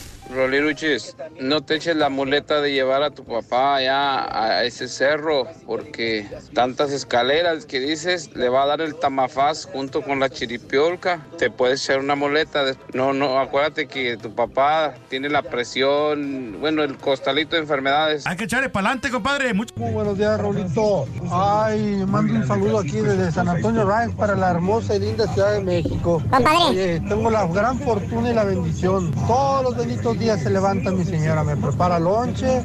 Roliruchis, 0.33 1.15
no 1.39 1.61
te 1.61 1.75
eches 1.75 1.95
la 1.95 2.09
muleta 2.09 2.61
de 2.61 2.71
llevar 2.71 3.03
a 3.03 3.11
tu 3.11 3.23
papá 3.23 3.75
allá 3.75 4.43
a 4.59 4.63
ese 4.63 4.87
cerro, 4.87 5.45
porque 5.65 6.27
tantas 6.53 6.91
escaleras 6.91 7.65
que 7.65 7.79
dices, 7.79 8.33
le 8.35 8.49
va 8.49 8.63
a 8.63 8.67
dar 8.67 8.81
el 8.81 8.95
tamafaz 8.95 9.65
junto 9.65 10.01
con 10.01 10.19
la 10.19 10.29
chiripiolca. 10.29 11.25
Te 11.37 11.49
puedes 11.51 11.83
echar 11.83 11.99
una 11.99 12.15
muleta. 12.15 12.63
de- 12.63 12.75
No, 12.93 13.13
no, 13.13 13.39
acuérdate 13.39 13.87
que 13.87 14.17
tu 14.17 14.33
papá 14.33 14.93
tiene 15.09 15.29
la 15.29 15.41
presión, 15.41 16.57
bueno, 16.59 16.83
el 16.83 16.97
costalito 16.97 17.55
de 17.55 17.63
enfermedades. 17.63 18.25
Hay 18.25 18.37
que 18.37 18.45
echarle 18.45 18.69
para 18.69 18.87
adelante, 18.87 19.09
compadre. 19.11 19.53
Mucho... 19.53 19.73
Muy 19.77 19.91
buenos 19.91 20.17
días, 20.17 20.39
Raulito. 20.39 21.05
Ay, 21.31 22.03
mando 22.07 22.33
un 22.35 22.47
saludo 22.47 22.79
aquí 22.79 23.01
desde 23.01 23.31
San 23.31 23.49
Antonio 23.49 23.83
Ranch 23.85 24.15
para 24.15 24.35
la 24.35 24.51
hermosa 24.51 24.95
y 24.95 24.99
linda 24.99 25.27
Ciudad 25.33 25.53
de 25.53 25.61
México. 25.61 26.21
Oye, 26.69 26.99
tengo 27.01 27.29
la 27.29 27.45
gran 27.47 27.77
fortuna 27.79 28.31
y 28.31 28.33
la 28.33 28.43
bendición. 28.45 29.11
Todos 29.27 29.63
los 29.63 29.77
benditos 29.77 30.17
días 30.21 30.41
se 30.41 30.51
levanta 30.51 30.91
mi 30.91 31.03
señora, 31.03 31.43
me 31.43 31.57
prepara 31.57 31.97
lonche, 31.97 32.61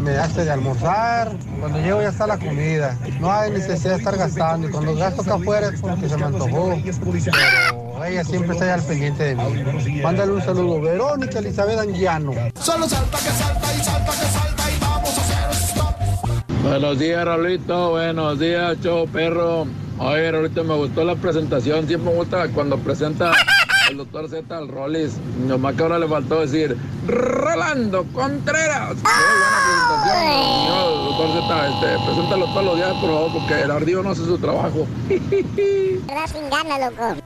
me 0.00 0.16
hace 0.16 0.44
de 0.44 0.52
almorzar. 0.52 1.32
Cuando 1.58 1.80
llego 1.80 2.00
ya 2.00 2.10
está 2.10 2.26
la 2.26 2.38
comida. 2.38 2.96
No 3.20 3.32
hay 3.32 3.50
necesidad 3.50 3.94
de 3.94 3.98
estar 3.98 4.16
gastando. 4.16 4.68
Y 4.68 4.70
cuando 4.70 4.94
gasto 4.94 5.22
acá 5.22 5.34
afuera 5.34 5.70
es 5.74 5.80
porque 5.80 6.08
se 6.08 6.16
me 6.16 6.24
antojó. 6.24 6.76
Pero 6.84 8.04
ella 8.04 8.24
siempre 8.24 8.52
está 8.52 8.64
ahí 8.66 8.70
al 8.70 8.82
pendiente 8.82 9.24
de 9.24 9.34
mí. 9.34 10.02
Mándale 10.02 10.32
un 10.32 10.42
saludo. 10.42 10.80
Verónica 10.80 11.40
Elizabeth 11.40 11.80
Anguiano. 11.80 12.32
Solo 12.60 12.88
salta 12.88 13.18
que 13.18 13.30
salta 13.30 13.74
y 13.74 13.82
salta 13.82 14.12
que 14.12 14.26
salta 14.26 14.70
y 14.70 14.80
vamos 14.80 15.18
a 15.18 15.20
hacer 15.20 15.50
stop. 15.50 16.62
Buenos 16.62 16.98
días, 17.00 17.24
Raulito. 17.24 17.90
Buenos 17.90 18.38
días, 18.38 18.78
show 18.80 19.08
perro. 19.08 19.66
Oye, 19.98 20.30
Raulito, 20.30 20.62
me 20.62 20.76
gustó 20.76 21.04
la 21.04 21.16
presentación. 21.16 21.88
Siempre 21.88 22.12
me 22.12 22.16
gusta 22.16 22.46
cuando 22.54 22.78
presenta 22.78 23.32
el 23.94 23.98
doctor 23.98 24.28
Z 24.28 24.56
al 24.56 24.68
Rollis. 24.68 25.12
Nomás 25.46 25.74
que 25.76 25.82
ahora 25.82 25.98
le 25.98 26.08
faltó 26.08 26.40
decir 26.40 26.76
Rolando 27.06 28.04
Contreras. 28.12 28.94
Muy 28.94 29.02
buena 29.02 29.58
presentación, 29.64 30.24
señor 30.58 31.04
doctor 31.04 31.28
Z. 31.32 31.68
Este, 31.68 32.04
preséntalo 32.04 32.46
todos 32.46 32.64
los 32.64 32.76
días, 32.76 32.92
por 32.94 33.10
favor, 33.10 33.32
porque 33.32 33.60
el 33.62 33.70
ardido 33.70 34.02
no 34.02 34.10
hace 34.10 34.24
su 34.24 34.38
trabajo. 34.38 34.86
¿Verdad? 35.08 36.30
Sin 36.32 36.50
ganas, 36.50 36.80
loco. 36.80 37.16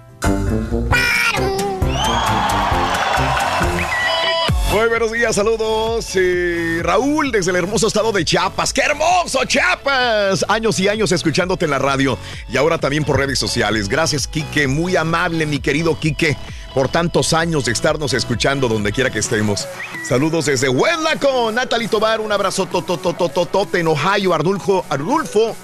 Muy 4.70 4.86
buenos 4.86 5.10
días, 5.10 5.34
saludos. 5.34 6.10
eh, 6.14 6.80
Raúl, 6.82 7.32
desde 7.32 7.50
el 7.50 7.56
hermoso 7.56 7.86
estado 7.86 8.12
de 8.12 8.22
Chiapas. 8.24 8.72
¡Qué 8.74 8.82
hermoso, 8.82 9.40
Chiapas! 9.46 10.44
Años 10.46 10.78
y 10.78 10.88
años 10.88 11.10
escuchándote 11.10 11.64
en 11.64 11.70
la 11.70 11.78
radio 11.78 12.18
y 12.52 12.58
ahora 12.58 12.76
también 12.76 13.02
por 13.02 13.16
redes 13.16 13.38
sociales. 13.38 13.88
Gracias, 13.88 14.28
Quique. 14.28 14.68
Muy 14.68 14.94
amable, 14.94 15.46
mi 15.46 15.58
querido 15.58 15.98
Quique, 15.98 16.36
por 16.78 16.88
tantos 16.88 17.32
años 17.32 17.64
de 17.64 17.72
estarnos 17.72 18.12
escuchando 18.12 18.68
donde 18.68 18.92
quiera 18.92 19.10
que 19.10 19.18
estemos. 19.18 19.66
Saludos 20.08 20.46
desde 20.46 20.68
Huenlaco. 20.68 21.50
Natalie 21.50 21.88
Tobar, 21.88 22.20
un 22.20 22.30
abrazo 22.30 22.66
tototototote 22.66 23.80
en 23.80 23.88
Ohio. 23.88 24.32
Arnulfo, 24.32 24.84
Arnulfo 24.88 25.56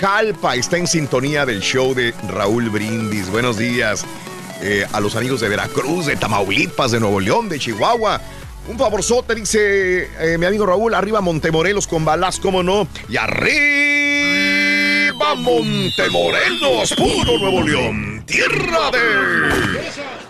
Jalpa 0.00 0.56
está 0.56 0.78
en 0.78 0.86
sintonía 0.86 1.44
del 1.44 1.60
show 1.60 1.92
de 1.94 2.14
Raúl 2.26 2.70
Brindis. 2.70 3.28
Buenos 3.28 3.58
días. 3.58 4.06
eh, 4.62 4.86
a 4.90 5.00
los 5.00 5.14
amigos 5.14 5.42
de 5.42 5.50
Veracruz, 5.50 6.06
de 6.06 6.16
Tamaulipas, 6.16 6.92
de 6.92 7.00
Nuevo 7.00 7.20
León, 7.20 7.50
de 7.50 7.58
Chihuahua. 7.58 8.18
Un 8.66 8.78
favorzote, 8.78 9.34
dice 9.34 10.08
eh, 10.20 10.38
mi 10.38 10.46
amigo 10.46 10.64
Raúl, 10.64 10.94
arriba 10.94 11.20
Montemorelos 11.20 11.86
con 11.86 12.06
balas, 12.06 12.40
cómo 12.40 12.62
no. 12.62 12.88
Y 13.10 13.18
arriba 13.18 13.44
Montemorelos, 15.34 16.94
puro 16.94 17.38
Nuevo 17.38 17.62
León, 17.62 18.24
tierra 18.24 18.90
de... 18.90 20.21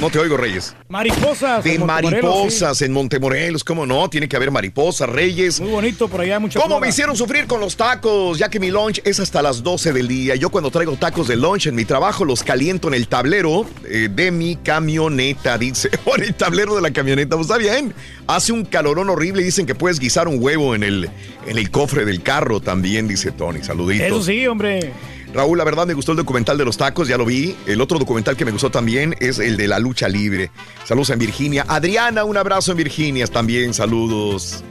No 0.00 0.08
te 0.08 0.18
oigo, 0.18 0.38
Reyes. 0.38 0.74
Mariposas. 0.88 1.62
De 1.62 1.74
en 1.74 1.84
mariposas 1.84 2.80
en 2.80 2.90
Montemorelos, 2.90 3.62
¿cómo 3.62 3.84
no? 3.84 4.08
Tiene 4.08 4.30
que 4.30 4.36
haber 4.36 4.50
mariposas, 4.50 5.06
Reyes. 5.06 5.60
Muy 5.60 5.70
bonito 5.70 6.08
por 6.08 6.22
allá, 6.22 6.38
mucha 6.40 6.58
¿Cómo 6.58 6.68
flora. 6.76 6.80
me 6.80 6.88
hicieron 6.88 7.16
sufrir 7.16 7.46
con 7.46 7.60
los 7.60 7.76
tacos? 7.76 8.38
Ya 8.38 8.48
que 8.48 8.58
mi 8.58 8.70
lunch 8.70 9.02
es 9.04 9.20
hasta 9.20 9.42
las 9.42 9.62
12 9.62 9.92
del 9.92 10.08
día. 10.08 10.36
Yo 10.36 10.48
cuando 10.48 10.70
traigo 10.70 10.96
tacos 10.96 11.28
de 11.28 11.36
lunch 11.36 11.66
en 11.66 11.74
mi 11.74 11.84
trabajo 11.84 12.24
los 12.24 12.42
caliento 12.42 12.88
en 12.88 12.94
el 12.94 13.08
tablero 13.08 13.66
eh, 13.84 14.08
de 14.10 14.30
mi 14.30 14.56
camioneta, 14.56 15.58
dice. 15.58 15.90
O 16.06 16.16
en 16.16 16.24
el 16.24 16.34
tablero 16.34 16.74
de 16.74 16.80
la 16.80 16.92
camioneta, 16.92 17.36
pues 17.36 17.46
está 17.46 17.58
bien. 17.58 17.92
Hace 18.26 18.52
un 18.52 18.64
calorón 18.64 19.10
horrible 19.10 19.42
y 19.42 19.44
dicen 19.44 19.66
que 19.66 19.74
puedes 19.74 19.98
guisar 19.98 20.28
un 20.28 20.42
huevo 20.42 20.74
en 20.74 20.82
el, 20.82 21.10
en 21.46 21.58
el 21.58 21.70
cofre 21.70 22.06
del 22.06 22.22
carro 22.22 22.60
también, 22.60 23.06
dice 23.06 23.32
Tony. 23.32 23.62
Saluditos. 23.62 24.06
Eso 24.06 24.22
sí, 24.22 24.46
hombre. 24.46 24.92
Raúl, 25.32 25.58
la 25.58 25.64
verdad 25.64 25.86
me 25.86 25.94
gustó 25.94 26.12
el 26.12 26.18
documental 26.18 26.58
de 26.58 26.64
los 26.64 26.76
tacos, 26.76 27.06
ya 27.06 27.16
lo 27.16 27.24
vi. 27.24 27.54
El 27.66 27.80
otro 27.80 27.98
documental 27.98 28.36
que 28.36 28.44
me 28.44 28.50
gustó 28.50 28.70
también 28.70 29.14
es 29.20 29.38
el 29.38 29.56
de 29.56 29.68
la 29.68 29.78
lucha 29.78 30.08
libre. 30.08 30.50
Saludos 30.84 31.10
en 31.10 31.20
Virginia. 31.20 31.64
Adriana, 31.68 32.24
un 32.24 32.36
abrazo 32.36 32.72
en 32.72 32.78
Virginia 32.78 33.26
también, 33.28 33.72
saludos. 33.72 34.64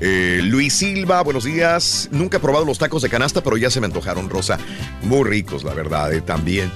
Eh, 0.00 0.40
Luis 0.42 0.74
Silva, 0.74 1.22
buenos 1.22 1.44
días. 1.44 2.08
Nunca 2.12 2.36
he 2.36 2.40
probado 2.40 2.66
los 2.66 2.78
tacos 2.78 3.00
de 3.00 3.08
canasta, 3.08 3.42
pero 3.42 3.56
ya 3.56 3.70
se 3.70 3.80
me 3.80 3.86
antojaron, 3.86 4.28
Rosa. 4.28 4.58
Muy 5.02 5.24
ricos, 5.26 5.64
la 5.64 5.72
verdad, 5.72 6.12
eh, 6.12 6.20
también. 6.20 6.70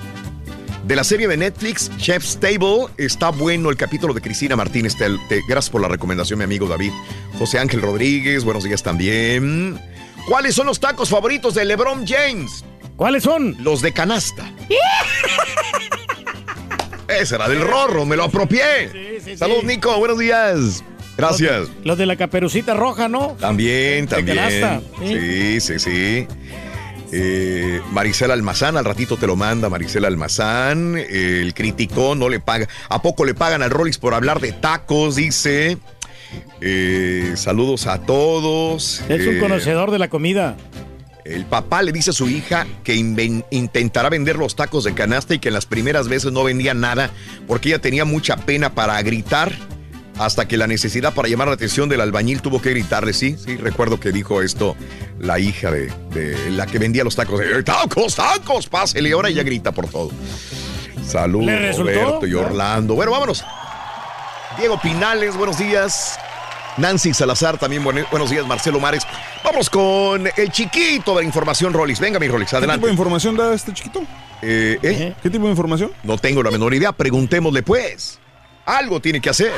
De 0.86 0.96
la 0.96 1.04
serie 1.04 1.28
de 1.28 1.36
Netflix, 1.36 1.90
Chef's 1.98 2.38
Table, 2.40 2.86
está 2.96 3.28
bueno 3.28 3.68
el 3.68 3.76
capítulo 3.76 4.14
de 4.14 4.22
Cristina 4.22 4.56
Martínez. 4.56 4.96
Te- 4.96 5.42
gracias 5.46 5.68
por 5.68 5.82
la 5.82 5.88
recomendación, 5.88 6.38
mi 6.38 6.44
amigo 6.46 6.66
David. 6.66 6.92
José 7.38 7.58
Ángel 7.58 7.82
Rodríguez, 7.82 8.42
buenos 8.42 8.64
días 8.64 8.82
también. 8.82 9.78
¿Cuáles 10.26 10.54
son 10.54 10.66
los 10.66 10.80
tacos 10.80 11.10
favoritos 11.10 11.54
de 11.54 11.66
LeBron 11.66 12.06
James? 12.06 12.64
¿Cuáles 12.98 13.22
son? 13.22 13.56
Los 13.62 13.80
de 13.80 13.92
canasta. 13.92 14.50
Ese 17.06 17.36
era 17.36 17.48
del 17.48 17.60
rorro, 17.60 18.04
me 18.04 18.16
lo 18.16 18.24
apropié. 18.24 19.20
Saludos, 19.36 19.62
Nico, 19.62 19.96
buenos 19.98 20.18
días. 20.18 20.82
Gracias. 21.16 21.68
Los 21.84 21.96
de 21.96 22.06
la 22.06 22.16
caperucita 22.16 22.74
roja, 22.74 23.06
¿no? 23.08 23.36
También, 23.38 24.08
también. 24.08 24.36
canasta, 24.36 24.80
Sí, 24.98 25.60
sí, 25.60 25.78
sí. 25.78 26.26
Eh, 27.12 27.80
Maricela 27.92 28.34
Almazán, 28.34 28.76
al 28.76 28.84
ratito 28.84 29.16
te 29.16 29.28
lo 29.28 29.36
manda 29.36 29.68
Maricela 29.68 30.08
Almazán. 30.08 30.96
El 30.98 31.54
criticó, 31.54 32.16
no 32.16 32.28
le 32.28 32.40
paga. 32.40 32.66
¿A 32.88 33.00
poco 33.00 33.24
le 33.24 33.32
pagan 33.34 33.62
al 33.62 33.70
Rollins 33.70 33.98
por 33.98 34.12
hablar 34.12 34.40
de 34.40 34.50
tacos? 34.50 35.14
Dice. 35.14 35.78
Eh, 36.60 37.34
saludos 37.36 37.86
a 37.86 38.00
todos. 38.02 39.02
Es 39.08 39.24
un 39.24 39.36
Eh, 39.36 39.38
conocedor 39.38 39.92
de 39.92 40.00
la 40.00 40.08
comida. 40.08 40.56
El 41.28 41.44
papá 41.44 41.82
le 41.82 41.92
dice 41.92 42.10
a 42.10 42.12
su 42.12 42.28
hija 42.28 42.66
que 42.84 42.94
intentará 42.94 44.08
vender 44.08 44.36
los 44.36 44.56
tacos 44.56 44.84
de 44.84 44.94
canasta 44.94 45.34
y 45.34 45.38
que 45.38 45.48
en 45.48 45.54
las 45.54 45.66
primeras 45.66 46.08
veces 46.08 46.32
no 46.32 46.44
vendía 46.44 46.74
nada 46.74 47.10
porque 47.46 47.68
ella 47.68 47.80
tenía 47.80 48.04
mucha 48.04 48.36
pena 48.36 48.74
para 48.74 49.00
gritar 49.02 49.52
hasta 50.18 50.48
que 50.48 50.56
la 50.56 50.66
necesidad 50.66 51.14
para 51.14 51.28
llamar 51.28 51.48
la 51.48 51.54
atención 51.54 51.88
del 51.88 52.00
albañil 52.00 52.42
tuvo 52.42 52.60
que 52.60 52.70
gritarle. 52.70 53.12
Sí, 53.12 53.36
sí, 53.38 53.56
recuerdo 53.56 54.00
que 54.00 54.10
dijo 54.10 54.42
esto 54.42 54.76
la 55.20 55.38
hija 55.38 55.70
de, 55.70 55.92
de 56.12 56.50
la 56.50 56.66
que 56.66 56.78
vendía 56.78 57.04
los 57.04 57.14
tacos. 57.14 57.40
Eh, 57.40 57.62
tacos, 57.62 58.16
tacos, 58.16 58.68
pásele. 58.68 59.12
Ahora 59.12 59.28
ella 59.28 59.44
grita 59.44 59.70
por 59.70 59.88
todo. 59.88 60.10
Saludos. 61.06 61.78
Roberto 61.78 62.26
y 62.26 62.34
Orlando. 62.34 62.94
Bueno, 62.94 63.12
vámonos. 63.12 63.44
Diego 64.58 64.80
Pinales, 64.80 65.36
buenos 65.36 65.56
días. 65.58 66.18
Nancy 66.78 67.12
Salazar, 67.12 67.58
también 67.58 67.82
buen- 67.84 68.06
buenos 68.10 68.30
días. 68.30 68.46
Marcelo 68.46 68.78
Mares. 68.80 69.02
Vamos 69.44 69.68
con 69.68 70.28
el 70.36 70.50
chiquito 70.52 71.14
de 71.14 71.22
la 71.22 71.26
información, 71.26 71.72
Rolis. 71.72 71.98
Venga, 72.00 72.18
mi 72.18 72.28
Rolis, 72.28 72.50
¿Qué 72.50 72.56
adelante. 72.56 72.78
tipo 72.78 72.86
de 72.86 72.92
información 72.92 73.36
da 73.36 73.52
este 73.54 73.72
chiquito? 73.72 74.02
Eh, 74.42 74.78
¿eh? 74.82 75.14
¿Qué 75.22 75.30
tipo 75.30 75.44
de 75.44 75.50
información? 75.50 75.90
No 76.04 76.16
tengo 76.18 76.42
la 76.42 76.50
menor 76.50 76.72
idea. 76.74 76.92
Preguntémosle, 76.92 77.62
pues. 77.62 78.18
Algo 78.64 79.00
tiene 79.00 79.20
que 79.20 79.30
hacer. 79.30 79.52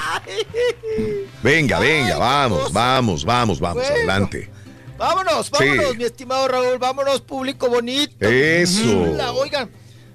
Venga, 1.42 1.78
venga, 1.80 2.16
vamos, 2.16 2.72
vamos, 2.72 3.24
vamos, 3.24 3.58
vamos, 3.60 3.82
Bueno. 3.82 3.96
adelante. 3.96 4.50
Vámonos, 4.96 5.46
Sí. 5.46 5.52
vámonos, 5.66 5.96
mi 5.96 6.04
estimado 6.04 6.46
Raúl, 6.46 6.78
vámonos, 6.78 7.20
público 7.22 7.68
bonito. 7.68 8.14
Eso. 8.28 9.00
Oigan, 9.34 9.68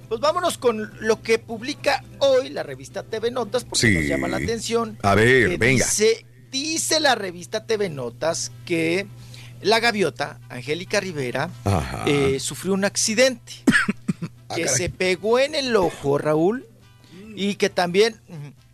pues 0.07 0.21
vámonos 0.21 0.57
con 0.57 0.91
lo 1.01 1.21
que 1.21 1.39
publica 1.39 2.03
hoy 2.19 2.49
la 2.49 2.63
revista 2.63 3.03
TV 3.03 3.31
Notas, 3.31 3.63
porque 3.65 3.79
Sí. 3.87 3.93
nos 3.95 4.05
llama 4.05 4.27
la 4.27 4.37
atención. 4.37 4.97
A 5.01 5.13
ver, 5.15 5.57
venga. 5.57 5.83
Dice, 5.85 6.25
dice 6.63 6.99
la 6.99 7.15
revista 7.15 7.65
TV 7.65 7.89
Notas 7.89 8.51
que 8.65 9.07
la 9.61 9.79
gaviota, 9.79 10.39
Angélica 10.49 10.99
Rivera, 10.99 11.49
eh, 12.05 12.39
sufrió 12.39 12.73
un 12.73 12.85
accidente 12.85 13.53
Ah, 14.47 14.55
que 14.55 14.67
se 14.67 14.89
pegó 14.89 15.39
en 15.39 15.55
el 15.55 15.75
ojo, 15.75 16.19
Raúl, 16.19 16.67
y 17.35 17.55
que 17.55 17.71
también 17.71 18.21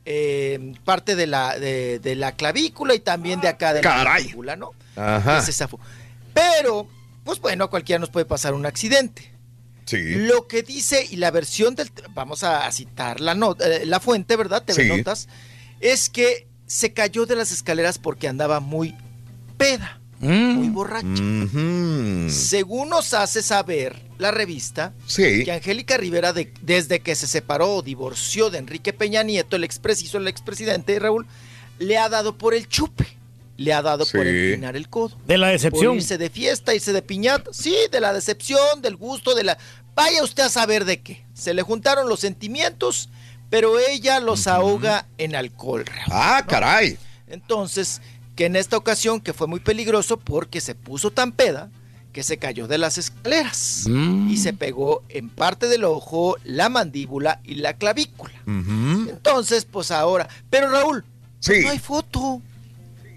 eh, 0.04 0.74
parte 0.84 1.16
de 1.16 1.28
la, 1.28 1.58
de, 1.58 2.00
de 2.00 2.16
la 2.18 2.34
clavícula 2.34 2.94
y 2.94 3.00
también 3.00 3.40
de 3.40 3.48
acá 3.48 3.74
de 3.74 3.82
la 3.82 4.02
clavícula, 4.02 4.56
¿no? 4.58 4.72
Ajá. 4.98 5.42
Se 5.42 5.54
zafó. 5.54 5.80
Pero, 6.34 6.88
pues 7.24 7.40
bueno, 7.40 7.64
a 7.64 7.70
cualquiera 7.70 8.00
nos 8.00 8.10
puede 8.10 8.26
pasar 8.26 8.54
un 8.54 8.66
accidente. 8.66 9.32
Sí. 9.86 9.98
Lo 10.16 10.46
que 10.48 10.62
dice 10.62 11.08
y 11.10 11.16
la 11.16 11.32
versión 11.32 11.76
del, 11.76 11.90
vamos 12.14 12.44
a 12.44 12.70
citar 12.74 13.22
la, 13.22 13.34
no- 13.34 13.56
eh, 13.62 13.84
la 13.86 14.02
fuente, 14.02 14.36
¿verdad? 14.36 14.64
TV 14.64 14.84
Sí. 14.84 14.90
Notas, 14.90 15.30
es 15.80 16.10
que 16.10 16.48
se 16.72 16.94
cayó 16.94 17.26
de 17.26 17.36
las 17.36 17.52
escaleras 17.52 17.98
porque 17.98 18.30
andaba 18.30 18.62
muy 18.62 18.96
peda, 19.58 20.00
muy 20.22 20.70
borracha. 20.70 21.06
Ujú. 21.22 22.30
Según 22.30 22.88
nos 22.90 23.14
hace 23.14 23.42
saber 23.44 24.02
la 24.18 24.32
revista, 24.32 24.94
Sí. 25.06 25.44
que 25.44 25.52
Angélica 25.52 25.98
Rivera, 25.98 26.32
de- 26.32 26.54
desde 26.62 27.02
que 27.02 27.16
se 27.16 27.28
separó 27.28 27.76
o 27.76 27.82
divorció 27.82 28.50
de 28.50 28.60
Enrique 28.60 28.94
Peña 28.94 29.22
Nieto, 29.22 29.58
el 29.58 29.66
expresiso, 29.66 30.18
el 30.18 30.30
expresidente 30.30 30.98
Raúl, 30.98 31.28
le 31.78 31.98
ha 31.98 32.08
dado 32.08 32.38
por 32.38 32.54
el 32.54 32.70
chupe. 32.70 33.06
Le 33.58 33.74
ha 33.74 33.82
dado 33.82 34.06
por 34.06 34.26
empinar 34.26 34.78
el 34.78 34.88
codo. 34.88 35.18
De 35.28 35.38
la 35.38 35.50
decepción. 35.50 35.88
Por 35.88 35.96
irse 35.98 36.18
de 36.18 36.30
fiesta, 36.30 36.74
irse 36.74 36.94
de 36.94 37.02
piñata. 37.02 37.52
Sí, 37.54 37.76
de 37.92 38.00
la 38.00 38.14
decepción, 38.14 38.82
del 38.82 38.96
gusto, 38.96 39.36
de 39.36 39.44
la... 39.44 39.58
Vaya 39.94 40.24
usted 40.24 40.44
a 40.44 40.50
saber 40.50 40.86
de 40.86 41.02
qué. 41.02 41.26
Se 41.34 41.54
le 41.54 41.62
juntaron 41.64 42.08
los 42.08 42.22
sentimientos, 42.22 43.10
pero 43.52 43.78
ella 43.78 44.20
los 44.20 44.48
ahoga 44.48 45.06
en 45.20 45.36
alcohol. 45.36 45.86
Raúl, 45.86 46.10
Ah, 46.12 46.40
¿no? 46.42 46.48
caray. 46.48 46.98
Entonces, 47.28 48.02
que 48.36 48.46
en 48.46 48.56
esta 48.56 48.78
ocasión, 48.78 49.22
que 49.22 49.34
fue 49.34 49.46
muy 49.46 49.60
peligroso 49.60 50.18
porque 50.18 50.60
se 50.62 50.74
puso 50.74 51.12
tan 51.12 51.32
peda 51.34 51.70
que 52.14 52.24
se 52.24 52.38
cayó 52.38 52.68
de 52.68 52.78
las 52.78 52.98
escaleras 52.98 53.86
y 53.88 54.36
se 54.38 54.52
pegó 54.52 55.02
en 55.08 55.30
parte 55.30 55.68
del 55.68 55.86
ojo, 55.86 56.36
la 56.44 56.68
mandíbula 56.68 57.40
y 57.46 57.56
la 57.56 57.74
clavícula. 57.76 58.34
Entonces, 59.10 59.66
pues 59.66 59.92
ahora, 59.92 60.28
pero 60.50 60.70
Raúl, 60.70 61.06
no 61.64 61.70
hay 61.70 61.80
foto. 61.80 62.42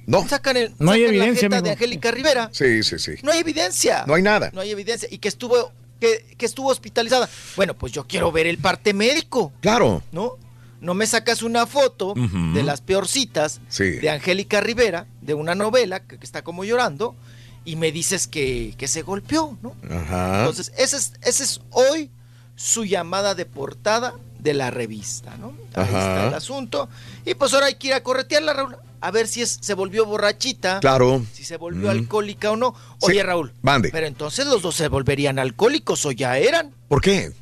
No. 0.07 0.29
Sacan 0.29 0.57
el, 0.59 0.73
No 0.79 0.93
hay 0.93 1.03
la 1.03 1.09
evidencia, 1.09 1.43
jeta 1.49 1.63
de. 1.63 1.71
Angélica 1.71 2.11
Rivera. 2.11 2.51
Sí, 2.53 2.83
sí, 2.83 2.99
sí. 2.99 3.13
No 3.23 3.33
hay 3.33 3.39
evidencia. 3.41 4.05
No 4.07 4.15
hay 4.15 4.23
nada. 4.23 4.51
No 4.53 4.61
hay 4.61 4.71
evidencia. 4.71 5.09
Y 5.11 5.17
que 5.19 5.29
estuvo, 5.29 5.73
que, 6.05 6.35
que 6.37 6.47
estuvo 6.47 6.69
hospitalizada. 6.69 7.29
Bueno, 7.57 7.75
pues 7.75 7.93
yo 7.93 8.07
quiero 8.07 8.31
ver 8.33 8.47
el 8.47 8.59
parte 8.59 8.93
médico. 8.93 9.53
Claro. 9.61 10.03
¿No? 10.13 10.33
No 10.81 10.93
me 10.95 11.07
sacas 11.07 11.43
una 11.43 11.67
foto 11.67 12.13
de 12.15 12.63
las 12.63 12.81
peorcitas 12.83 13.61
Sí. 13.69 13.85
de 13.85 14.11
Angélica 14.11 14.61
Rivera, 14.61 15.07
de 15.23 15.33
una 15.35 15.55
novela 15.55 16.01
que, 16.01 16.19
que 16.19 16.25
está 16.27 16.43
como 16.43 16.65
llorando, 16.65 17.17
y 17.65 17.77
me 17.77 17.91
dices 17.91 18.27
que, 18.29 18.75
que 18.77 18.87
se 18.89 19.01
golpeó, 19.01 19.57
¿no? 19.63 19.75
Ajá. 19.91 20.41
Entonces, 20.41 20.73
ese 20.77 20.97
es, 20.99 21.13
ese 21.23 21.45
es 21.45 21.61
hoy 21.71 22.11
su 22.57 22.85
llamada 22.85 23.35
de 23.35 23.47
portada 23.47 24.13
de 24.39 24.53
la 24.53 24.71
revista, 24.71 25.37
¿no? 25.39 25.55
Ahí 25.75 25.85
Ajá. 25.89 25.99
está 26.01 26.29
el 26.29 26.35
asunto. 26.35 26.91
Y 27.25 27.33
pues 27.35 27.55
ahora 27.55 27.67
hay 27.67 27.77
que 27.77 27.87
ir 27.89 27.95
a 27.95 28.03
corretearla, 28.03 28.53
Raúl, 28.53 28.77
a 29.07 29.11
ver 29.11 29.27
si 29.29 29.43
es, 29.43 29.59
se 29.61 29.75
volvió 29.75 30.07
borrachita. 30.07 30.81
Claro. 30.81 31.25
Si 31.33 31.45
se 31.45 31.57
volvió 31.57 31.89
Mm. 31.89 31.91
alcohólica 31.91 32.51
o 32.51 32.57
no. 32.57 32.75
Oye, 33.01 33.23
Raúl. 33.23 33.53
mande. 33.63 33.91
Pero 33.91 34.07
entonces 34.07 34.47
los 34.47 34.63
dos 34.63 34.75
se 34.75 34.89
volverían 34.89 35.39
alcohólicos 35.39 36.05
o 36.07 36.13
ya 36.13 36.39
eran. 36.39 36.73
¿Por 36.89 37.01
qué? 37.01 37.33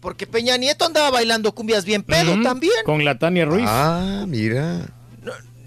Porque 0.00 0.26
Peña 0.26 0.56
Nieto 0.56 0.84
andaba 0.84 1.10
bailando 1.10 1.52
cumbias 1.54 1.84
bien 1.84 2.02
pedo 2.02 2.40
también. 2.42 2.72
Con 2.84 3.04
la 3.04 3.18
Tania 3.18 3.44
Ruiz. 3.44 3.64
Ah, 3.66 4.24
mira. 4.28 4.86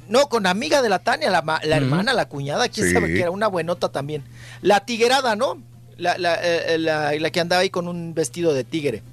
No, 0.08 0.28
con 0.30 0.48
amiga 0.48 0.82
de 0.82 0.90
la 0.90 1.00
Tania, 1.00 1.30
la, 1.30 1.42
ma- 1.44 1.60
la 1.64 1.78
hermana, 1.78 2.14
la 2.14 2.28
cuñada, 2.28 2.68
quién 2.70 2.88
Sí. 2.88 2.94
sabe 2.94 3.08
que 3.14 3.22
era 3.22 3.32
una 3.32 3.48
buenota 3.48 3.90
también. 3.92 4.24
La 4.62 4.80
tiguerada, 4.86 5.36
¿no? 5.36 5.62
La, 5.98 6.18
la, 6.18 6.36
eh, 6.42 6.78
la- 6.80 7.14
la 7.14 7.30
que 7.30 7.40
andaba 7.40 7.62
ahí 7.62 7.70
con 7.70 7.88
un 7.88 8.14
vestido 8.16 8.54
de 8.54 8.64
tigre. 8.64 9.04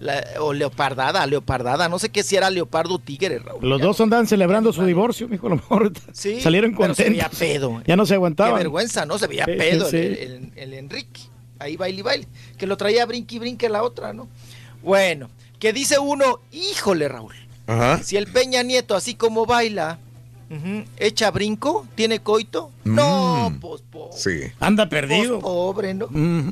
La- 0.00 0.24
o 0.40 0.52
leopardada, 0.52 1.26
leopardada, 1.26 1.88
no 1.88 1.98
sé 1.98 2.08
qué 2.10 2.22
si 2.22 2.36
era 2.36 2.50
leopardo 2.50 2.94
o 2.94 2.98
tigre, 2.98 3.38
Raúl. 3.38 3.68
Los 3.68 3.80
dos 3.80 4.00
andaban 4.00 4.26
celebrando 4.26 4.72
su 4.72 4.84
divorcio, 4.84 5.28
mijo. 5.28 5.46
A 5.46 5.50
lo 5.50 5.56
mejor 5.56 5.92
Sí, 6.12 6.40
salieron 6.40 6.72
pero 6.76 6.94
se 6.94 7.04
contentos. 7.04 7.10
veía 7.12 7.28
pedo. 7.58 7.82
Ya 7.86 7.96
no 7.96 8.04
se 8.06 8.10
Qué 8.10 8.14
aguantaban. 8.16 8.54
vergüenza, 8.56 9.06
¿no? 9.06 9.18
Se 9.18 9.26
veía 9.26 9.44
Sí, 9.44 9.52
pedo 9.56 9.88
sí. 9.88 9.96
El, 9.96 10.14
el- 10.16 10.52
el 10.56 10.74
Enrique. 10.74 11.20
Ahí 11.58 11.76
baile 11.76 12.00
y 12.00 12.02
baile. 12.02 12.26
Que 12.58 12.66
lo 12.66 12.76
traía 12.76 13.06
brinque 13.06 13.36
y 13.36 13.38
brinque 13.38 13.68
la 13.68 13.82
otra, 13.84 14.12
¿no? 14.12 14.28
Bueno, 14.82 15.30
que 15.60 15.72
dice 15.72 15.98
uno, 15.98 16.40
híjole, 16.50 17.08
Raúl. 17.08 17.34
Ajá. 17.68 18.02
Si 18.02 18.16
el 18.16 18.26
Peña 18.26 18.62
Nieto, 18.64 18.96
así 18.96 19.14
como 19.14 19.46
baila, 19.46 19.98
echa 20.98 21.30
brinco, 21.30 21.86
tiene 21.94 22.20
coito. 22.20 22.70
No, 22.84 23.56
pues 23.60 23.82
pobre. 23.90 24.16
Sí. 24.16 24.52
Anda 24.60 24.88
Pues, 24.88 25.00
perdido. 25.02 25.40
pobre, 25.40 25.94
¿no? 25.94 26.08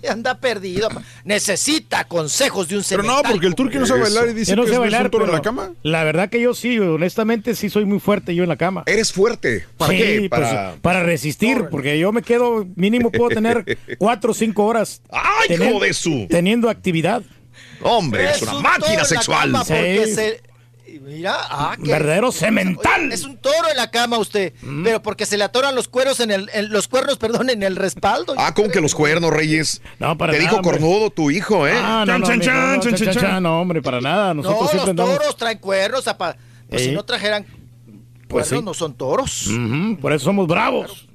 Anda 0.08 0.38
perdido. 0.38 0.88
Necesita 1.24 2.04
consejos 2.04 2.68
de 2.68 2.76
un 2.78 2.84
Pero 2.88 3.02
no, 3.02 3.22
porque 3.22 3.46
el 3.46 3.54
turqui 3.54 3.78
no 3.78 3.86
sabe 3.86 4.02
bailar 4.02 4.28
y 4.28 4.34
dice 4.34 4.56
no 4.56 4.64
que 4.64 4.72
es 4.72 4.78
bailar, 4.78 5.04
un 5.06 5.10
toro 5.10 5.24
en 5.26 5.32
la 5.32 5.42
cama. 5.42 5.72
La 5.82 6.04
verdad 6.04 6.28
que 6.30 6.40
yo 6.40 6.54
sí, 6.54 6.78
honestamente 6.78 7.54
sí 7.54 7.68
soy 7.70 7.84
muy 7.84 8.00
fuerte 8.00 8.34
yo 8.34 8.42
en 8.42 8.48
la 8.48 8.56
cama. 8.56 8.84
Eres 8.86 9.12
fuerte. 9.12 9.66
¿Para 9.76 9.92
sí, 9.92 9.98
qué? 9.98 10.28
pues, 10.30 10.48
Para... 10.80 11.02
resistir, 11.02 11.66
porque 11.70 11.98
yo 11.98 12.12
me 12.12 12.22
quedo, 12.22 12.66
mínimo 12.76 13.10
puedo 13.10 13.28
tener 13.30 13.78
cuatro 13.98 14.30
o 14.32 14.34
cinco 14.34 14.64
horas 14.66 15.02
¡Ay, 15.10 15.48
teniendo- 15.48 15.76
hijo 15.76 15.84
de 15.84 15.92
su! 15.94 16.26
teniendo 16.28 16.68
actividad. 16.70 17.22
Hombre, 17.82 18.30
es 18.30 18.42
una 18.42 18.56
un 18.56 18.62
máquina 18.62 19.04
sexual. 19.04 19.52
porque 19.52 20.02
Sí. 20.06 20.14
se- 20.14 20.40
Mira, 21.10 21.34
ah, 21.42 21.76
qué- 21.82 21.90
Verdadero 21.90 22.30
cemental. 22.30 23.06
Oye, 23.06 23.14
Es 23.14 23.24
un 23.24 23.36
toro 23.36 23.68
en 23.70 23.76
la 23.76 23.90
cama 23.90 24.16
usted, 24.18 24.52
Mm. 24.62 24.84
pero 24.84 25.02
porque 25.02 25.26
se 25.26 25.36
le 25.36 25.44
atoran 25.44 25.74
los 25.74 25.88
cueros 25.88 26.20
en 26.20 26.30
el, 26.30 26.48
en 26.52 26.70
los 26.70 26.86
cuernos, 26.88 27.16
perdón, 27.18 27.50
en 27.50 27.62
el 27.62 27.74
respaldo. 27.76 28.34
Ah, 28.38 28.54
¿cómo 28.54 28.68
que 28.68 28.80
los 28.80 28.94
cuernos, 28.94 29.32
Reyes? 29.32 29.82
No, 29.98 30.16
para 30.16 30.32
Te 30.32 30.38
nada, 30.38 30.48
dijo 30.50 30.60
hombre. 30.60 30.78
cornudo 30.78 31.10
tu 31.10 31.30
hijo, 31.30 31.66
¿eh? 31.66 31.72
Ah, 31.76 32.04
no, 32.06 32.18
no, 32.18 32.26
Chan, 32.26 32.38
mijo, 32.38 32.50
chan, 32.50 32.76
no, 32.76 32.82
chan, 32.82 32.94
chan, 32.94 33.04
chan, 33.06 33.14
chan, 33.14 33.22
chan. 33.32 33.42
no, 33.42 33.60
hombre, 33.60 33.82
para 33.82 34.00
nada. 34.00 34.34
no, 34.34 34.42
Nosotros 34.42 34.60
los 34.62 34.70
siempre 34.70 34.90
andamos. 34.90 35.16
toros 35.18 35.36
traen 35.36 35.58
cuernos, 35.58 36.06
apa. 36.06 36.36
Pues 36.68 36.82
si 36.84 36.92
no 36.92 37.02
trajeran 37.04 37.44
Pues 38.28 38.46
cuernos, 38.48 38.60
sí. 38.60 38.64
no 38.64 38.74
son 38.74 38.94
toros. 38.94 39.48
Por 40.00 40.12
eso 40.12 40.26
somos 40.26 40.46
bravos. 40.46 41.08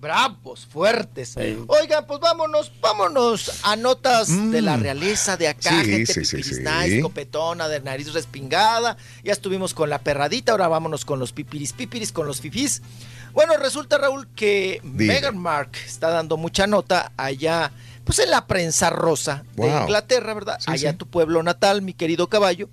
Bravos, 0.00 0.66
fuertes. 0.66 1.30
Sí. 1.30 1.58
Oigan, 1.66 2.06
pues 2.06 2.20
vámonos, 2.20 2.72
vámonos 2.80 3.60
a 3.64 3.76
notas 3.76 4.28
de 4.50 4.62
la 4.62 4.76
realeza 4.76 5.36
de 5.36 5.48
acá, 5.48 5.72
Mm. 5.72 5.84
Sí, 5.84 5.90
gente 5.90 6.24
sí, 6.24 6.36
nice, 6.36 7.00
copetona, 7.00 7.68
de 7.68 7.80
nariz 7.80 8.12
respingada. 8.12 8.96
Ya 9.24 9.32
estuvimos 9.32 9.74
con 9.74 9.90
la 9.90 9.98
perradita, 9.98 10.52
ahora 10.52 10.68
vámonos 10.68 11.04
con 11.04 11.18
los 11.18 11.32
pipiris 11.32 11.72
pipiris, 11.72 12.12
con 12.12 12.26
los 12.26 12.40
fifís. 12.40 12.82
Bueno, 13.32 13.56
resulta, 13.56 13.98
Raúl, 13.98 14.28
que 14.34 14.80
Dime. 14.82 15.14
Meghan 15.14 15.36
Mark 15.38 15.72
está 15.84 16.08
dando 16.10 16.36
mucha 16.36 16.66
nota 16.66 17.12
allá, 17.16 17.72
pues 18.04 18.18
en 18.20 18.30
la 18.30 18.46
prensa 18.46 18.90
rosa 18.90 19.44
de. 19.54 19.68
Inglaterra, 19.68 20.34
¿verdad? 20.34 20.58
Allá 20.66 20.96
tu 20.96 21.06
pueblo 21.06 21.42
natal, 21.42 21.82
mi 21.82 21.92
querido 21.92 22.28
caballo. 22.28 22.68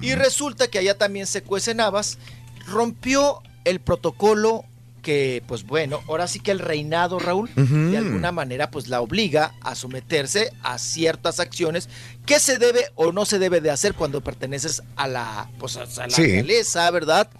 Y 0.00 0.14
resulta 0.14 0.68
que 0.68 0.78
allá 0.78 0.96
también 0.96 1.26
se 1.26 1.42
cuecen 1.42 1.80
habas. 1.80 2.18
Rompió 2.66 3.42
el 3.64 3.80
protocolo 3.80 4.64
que, 5.08 5.42
pues 5.46 5.64
bueno, 5.64 6.02
ahora 6.06 6.28
sí 6.28 6.38
que 6.38 6.50
el 6.50 6.58
reinado, 6.58 7.18
Raúl, 7.18 7.48
de 7.56 7.96
alguna 7.96 8.30
manera, 8.30 8.70
pues 8.70 8.88
la 8.88 9.00
obliga 9.00 9.54
a 9.62 9.74
someterse 9.74 10.52
a 10.62 10.76
ciertas 10.76 11.40
acciones 11.40 11.88
que 12.26 12.38
se 12.38 12.58
debe 12.58 12.80
o 12.94 13.10
no 13.10 13.24
se 13.24 13.38
debe 13.38 13.62
de 13.62 13.70
hacer 13.70 13.94
cuando 13.94 14.20
perteneces 14.20 14.82
a 14.96 15.08
la, 15.08 15.48
pues, 15.58 15.78
a 15.78 15.86
la 15.86 16.10
Sí. 16.10 16.24
realeza, 16.26 16.90
¿verdad? 16.90 17.30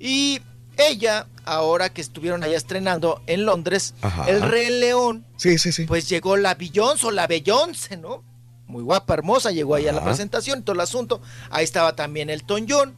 Y 0.00 0.40
ella, 0.78 1.26
ahora 1.44 1.90
que 1.92 2.00
estuvieron 2.00 2.42
allá 2.44 2.56
estrenando 2.56 3.20
en 3.26 3.44
Londres, 3.44 3.92
Ajá. 4.00 4.24
el 4.30 4.40
Rey 4.40 4.70
León, 4.80 5.26
Sí, 5.36 5.58
sí, 5.58 5.70
sí. 5.70 5.84
pues 5.84 6.08
llegó 6.08 6.38
la 6.38 6.54
Beyoncé 6.54 7.08
o 7.08 7.10
la 7.10 7.26
Beyoncé, 7.26 7.98
¿no? 7.98 8.24
Muy 8.68 8.82
guapa, 8.82 9.12
hermosa, 9.12 9.50
llegó 9.50 9.74
ahí 9.74 9.86
a 9.86 9.92
la 9.92 10.02
presentación, 10.02 10.62
todo 10.62 10.72
el 10.72 10.80
asunto. 10.80 11.20
Ahí 11.50 11.62
estaba 11.64 11.94
también 11.94 12.30
el 12.30 12.42
John. 12.48 12.94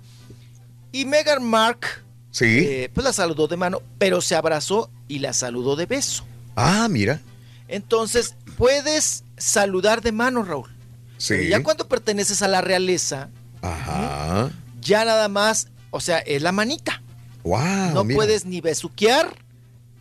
Y 0.93 1.05
Meghan 1.05 1.43
Mark, 1.43 2.03
Sí. 2.35 2.45
eh, 2.67 2.91
pues 2.93 3.05
la 3.05 3.13
saludó 3.13 3.47
de 3.47 3.57
mano, 3.57 3.81
pero 3.99 4.21
se 4.21 4.35
abrazó 4.35 4.91
y 5.07 5.21
la 5.21 5.33
saludó 5.33 5.77
de 5.77 5.87
beso. 5.87 6.25
Ah, 6.57 6.89
mira. 6.91 7.21
Entonces, 7.69 8.35
puedes 8.57 9.23
saludar 9.37 10.03
de 10.03 10.11
mano, 10.11 10.43
Raúl. 10.43 10.69
Sí. 11.17 11.35
Pero 11.35 11.43
ya 11.45 11.63
cuando 11.63 11.87
perteneces 11.87 12.43
a 12.43 12.49
la 12.49 12.61
realeza, 12.61 13.31
Ajá. 13.63 14.51
ya 14.81 15.05
nada 15.05 15.29
más, 15.29 15.69
o 15.93 16.01
sea, 16.01 16.19
es 16.19 16.43
la 16.43 16.51
manita. 16.51 17.01
Wow. 17.45 17.93
no 17.95 18.03
mira. 18.05 18.17
puedes 18.17 18.45
ni 18.47 18.61
besuquear 18.61 19.33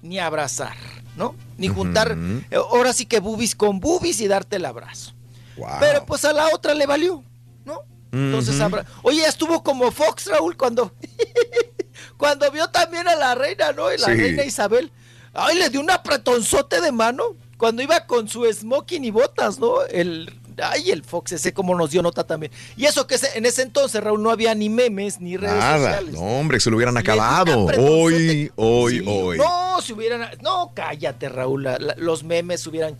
ni 0.01 0.17
abrazar, 0.17 0.75
¿no? 1.15 1.35
Ni 1.57 1.67
juntar, 1.67 2.17
eh, 2.49 2.55
ahora 2.55 2.93
sí 2.93 3.05
que 3.05 3.19
bubis 3.19 3.55
con 3.55 3.79
bubis 3.79 4.19
y 4.21 4.27
darte 4.27 4.55
el 4.55 4.65
abrazo. 4.65 5.13
Wow. 5.57 5.67
Pero 5.79 6.05
pues 6.07 6.25
a 6.25 6.33
la 6.33 6.47
otra 6.53 6.73
le 6.73 6.87
valió, 6.87 7.23
¿no? 7.63 7.81
Entonces, 8.11 8.55
Ujú. 8.55 8.63
abra- 8.63 8.85
oye, 9.03 9.19
ya 9.19 9.27
estuvo 9.27 9.61
como 9.63 9.91
Fox, 9.91 10.25
Raúl, 10.27 10.57
cuando, 10.57 10.93
cuando 12.17 12.49
vio 12.51 12.67
también 12.69 13.07
a 13.07 13.15
la 13.15 13.35
reina, 13.35 13.71
¿no? 13.73 13.93
Y 13.93 13.97
la 13.97 14.07
Sí. 14.07 14.13
reina 14.15 14.43
Isabel, 14.43 14.91
ay, 15.33 15.57
le 15.57 15.69
dio 15.69 15.79
un 15.81 15.89
apretonzote 15.91 16.81
de 16.81 16.91
mano 16.91 17.23
cuando 17.57 17.81
iba 17.81 18.05
con 18.05 18.27
su 18.27 18.45
smoking 18.51 19.03
y 19.05 19.11
botas, 19.11 19.59
¿no? 19.59 19.81
El, 19.83 20.33
ay, 20.61 20.91
el 20.91 21.03
Fox 21.03 21.31
ese 21.33 21.53
como 21.53 21.75
nos 21.75 21.91
dio 21.91 22.01
nota 22.01 22.23
también. 22.25 22.51
Y 22.75 22.85
eso 22.85 23.07
que 23.07 23.15
en 23.35 23.45
ese 23.45 23.61
entonces, 23.61 24.03
Raúl, 24.03 24.21
no 24.21 24.29
había 24.31 24.53
ni 24.53 24.69
memes 24.69 25.19
ni 25.21 25.37
redes 25.37 25.55
Nada. 25.55 25.77
sociales. 25.97 26.13
No, 26.13 26.21
hombre, 26.21 26.59
se 26.59 26.69
lo 26.69 26.75
hubieran 26.77 26.97
acabado. 26.97 27.65
Hoy, 27.77 28.51
hoy, 28.55 28.99
Sí, 28.99 29.05
hoy. 29.07 29.37
No, 29.37 29.81
si 29.81 29.93
hubieran. 29.93 30.29
No, 30.41 30.71
cállate, 30.75 31.29
Raúl. 31.29 31.63
la- 31.63 31.77
la- 31.79 31.95
los 31.97 32.23
memes 32.23 32.65
hubieran. 32.67 32.97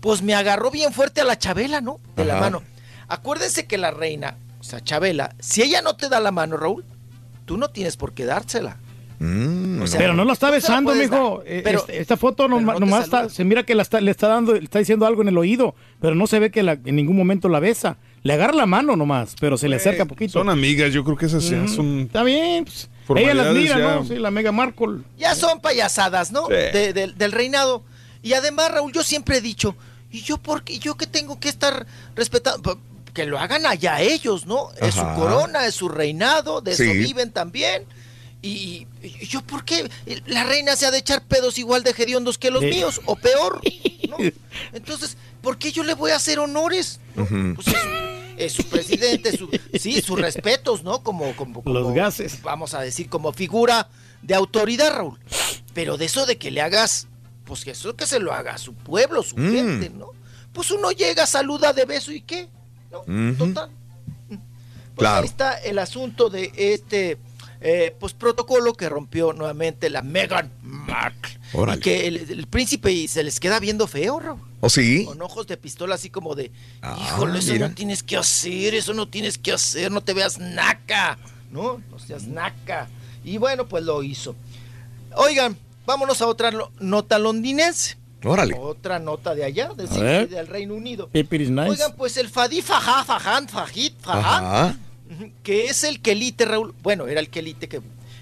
Pues 0.00 0.22
me 0.22 0.34
agarró 0.34 0.70
bien 0.70 0.92
fuerte 0.92 1.20
a 1.20 1.24
la 1.24 1.38
Chabela, 1.38 1.80
¿no? 1.80 2.00
De 2.16 2.24
la 2.24 2.36
mano. 2.36 2.62
Acuérdense 3.08 3.66
que 3.66 3.78
la 3.78 3.90
reina, 3.90 4.36
o 4.60 4.64
sea, 4.64 4.82
Chabela, 4.82 5.34
si 5.38 5.62
ella 5.62 5.80
no 5.82 5.96
te 5.96 6.08
da 6.08 6.20
la 6.20 6.32
mano, 6.32 6.56
Raúl, 6.56 6.84
tú 7.46 7.56
no 7.56 7.68
tienes 7.68 7.96
por 7.96 8.12
qué 8.12 8.26
dársela. 8.26 8.76
Mm, 9.18 9.80
O 9.80 9.86
sea, 9.86 9.98
pero 9.98 10.12
no 10.12 10.24
la 10.26 10.34
está 10.34 10.50
besando, 10.50 10.94
mijo. 10.94 11.42
Eh, 11.46 11.62
pero- 11.64 11.78
este- 11.78 11.98
esta 12.02 12.18
foto 12.18 12.48
no 12.48 12.58
te 12.58 12.80
nomás 12.80 13.04
está, 13.04 13.30
se 13.30 13.44
mira 13.44 13.62
que 13.64 13.74
la 13.74 13.80
está, 13.80 13.98
le 14.02 14.10
está 14.10 14.28
dando, 14.28 14.52
le 14.52 14.58
está 14.64 14.78
diciendo 14.78 15.06
algo 15.06 15.22
en 15.22 15.28
el 15.28 15.38
oído, 15.38 15.74
pero 16.02 16.14
no 16.14 16.26
se 16.26 16.38
ve 16.38 16.50
que 16.50 16.62
la- 16.62 16.78
en 16.84 16.96
ningún 16.96 17.16
momento 17.16 17.48
la 17.48 17.58
besa. 17.58 17.96
Le 18.22 18.34
agarra 18.34 18.52
la 18.52 18.66
mano 18.66 18.94
nomás, 18.94 19.34
pero 19.40 19.56
se 19.56 19.68
le 19.70 19.76
acerca 19.76 20.04
poquito. 20.04 20.32
Son 20.34 20.50
amigas, 20.50 20.92
yo 20.92 21.02
creo 21.02 21.16
que 21.16 21.26
esas 21.26 21.50
Ujú. 21.50 21.68
son. 21.68 22.00
Está 22.00 22.22
bien. 22.24 22.66
pues, 23.06 23.22
ella 23.22 23.34
las 23.34 23.54
mira, 23.54 23.78
ya. 23.78 23.94
¿no? 23.94 24.04
Sí, 24.04 24.16
la 24.16 24.30
Mega 24.32 24.50
Markle. 24.52 24.98
Ya 25.16 25.34
son 25.36 25.60
payasadas, 25.60 26.32
¿no? 26.32 26.46
Sí. 26.48 26.52
De- 26.54 26.92
de- 26.92 27.12
del 27.16 27.32
reinado. 27.32 27.84
Y 28.20 28.32
además, 28.34 28.72
Raúl, 28.72 28.92
yo 28.92 29.02
siempre 29.04 29.36
he 29.38 29.40
dicho, 29.40 29.76
¿y 30.10 30.22
yo 30.22 30.38
por 30.38 30.64
qué? 30.64 30.78
¿Yo 30.80 30.96
que 30.96 31.06
tengo 31.06 31.38
que 31.38 31.48
estar 31.48 31.86
respetando? 32.16 32.78
Que 33.16 33.24
lo 33.24 33.38
hagan 33.38 33.64
allá 33.64 34.00
ellos, 34.02 34.44
¿no? 34.44 34.68
Es 34.78 34.94
su 34.94 35.00
corona, 35.14 35.66
es 35.66 35.74
su 35.74 35.88
reinado, 35.88 36.60
de 36.60 36.72
eso 36.72 36.82
viven 36.82 37.32
también. 37.32 37.84
Y, 38.42 38.86
y 39.02 39.26
yo, 39.26 39.40
¿por 39.42 39.64
qué? 39.64 39.88
La 40.26 40.44
reina 40.44 40.76
se 40.76 40.84
ha 40.84 40.90
de 40.90 40.98
echar 40.98 41.24
pedos 41.24 41.56
igual 41.58 41.82
de 41.82 41.92
hediondos 41.92 42.36
que 42.36 42.50
los 42.50 42.60
Sí. 42.62 42.68
míos, 42.68 43.00
o 43.06 43.16
peor. 43.16 43.62
¿no? 44.10 44.18
Entonces, 44.74 45.16
¿por 45.40 45.56
qué 45.56 45.72
yo 45.72 45.82
le 45.82 45.94
voy 45.94 46.10
a 46.10 46.16
hacer 46.16 46.38
honores? 46.38 47.00
Pues 47.14 47.66
es, 47.68 47.74
es 48.36 48.52
su 48.52 48.64
presidente, 48.68 49.34
su- 49.36 49.48
sí, 49.80 50.02
sus 50.02 50.20
respetos, 50.20 50.82
¿no? 50.84 51.02
Como, 51.02 51.34
como, 51.34 51.62
como- 51.64 51.80
Los 51.80 51.94
gases. 51.94 52.42
Vamos 52.42 52.74
a 52.74 52.82
decir, 52.82 53.08
como 53.08 53.32
figura 53.32 53.88
de 54.20 54.34
autoridad, 54.34 54.92
Raúl. 54.94 55.18
Pero 55.72 55.96
de 55.96 56.04
eso 56.04 56.26
de 56.26 56.36
que 56.36 56.50
le 56.50 56.60
hagas, 56.60 57.08
pues 57.44 57.64
que 57.64 57.70
eso 57.70 57.96
que 57.96 58.06
se 58.06 58.20
lo 58.20 58.34
haga 58.34 58.54
a 58.54 58.58
su 58.58 58.74
pueblo, 58.74 59.22
su 59.22 59.36
Mm. 59.38 59.52
gente, 59.54 59.88
¿no? 59.90 60.10
Pues 60.52 60.70
uno 60.70 60.90
llega, 60.92 61.26
saluda 61.26 61.72
de 61.72 61.86
beso 61.86 62.12
y 62.12 62.20
qué. 62.20 62.48
Ujú. 62.92 63.34
Total. 63.36 63.70
Pues 64.28 64.40
Claro. 64.96 65.22
ahí 65.22 65.28
está 65.28 65.54
el 65.58 65.78
asunto 65.78 66.30
de 66.30 66.50
este 66.56 67.18
eh, 67.60 67.94
pues 68.00 68.12
protocolo 68.14 68.72
que 68.74 68.88
rompió 68.88 69.32
nuevamente 69.32 69.90
la 69.90 70.00
Meghan 70.02 70.50
Markle. 70.62 71.38
Órale. 71.52 71.78
Y 71.78 71.82
que 71.82 72.06
el, 72.06 72.16
el 72.16 72.46
príncipe 72.46 72.92
y 72.92 73.06
se 73.08 73.22
les 73.22 73.38
queda 73.40 73.58
viendo 73.60 73.86
feo, 73.86 74.20
Raúl. 74.20 74.40
¿O 74.60 74.70
sí? 74.70 75.04
Con 75.04 75.20
ojos 75.22 75.46
de 75.46 75.56
pistola 75.56 75.94
así 75.96 76.08
como 76.10 76.34
de, 76.34 76.50
Ah, 76.82 76.96
híjole, 76.98 77.38
eso 77.40 77.52
mira. 77.52 77.68
no 77.68 77.74
tienes 77.74 78.02
que 78.02 78.16
hacer, 78.16 78.74
eso 78.74 78.94
no 78.94 79.06
tienes 79.08 79.36
que 79.38 79.52
hacer, 79.52 79.90
no 79.92 80.00
te 80.02 80.14
veas 80.14 80.38
naca, 80.38 81.18
¿no? 81.50 81.82
No 81.90 81.98
seas 81.98 82.24
naca. 82.24 82.88
Y 83.24 83.36
bueno, 83.38 83.66
pues 83.68 83.84
lo 83.84 84.02
hizo. 84.02 84.34
Oigan, 85.14 85.56
vámonos 85.86 86.20
a 86.22 86.26
otra 86.26 86.50
nota 86.80 87.18
londinense. 87.18 87.96
Órale. 88.26 88.54
Otra 88.58 88.98
nota 88.98 89.34
de 89.34 89.44
allá, 89.44 89.70
de, 89.74 89.86
ver. 89.86 90.28
del 90.28 90.46
Reino 90.46 90.74
Unido. 90.74 91.08
Nice. 91.12 91.60
Oigan, 91.60 91.94
pues 91.96 92.16
el 92.16 92.28
Fadi 92.28 92.62
Fajá, 92.62 93.04
Faján, 93.04 93.48
Fajit, 93.48 93.94
Fajá, 94.00 94.38
Ajá. 94.38 94.76
Ujú, 95.10 95.30
que 95.42 95.66
es 95.66 95.84
el 95.84 96.00
quelite, 96.00 96.44
Raúl. 96.44 96.74
Bueno, 96.82 97.06
era 97.06 97.20
el 97.20 97.30
quelite 97.30 97.68
que, 97.68 97.80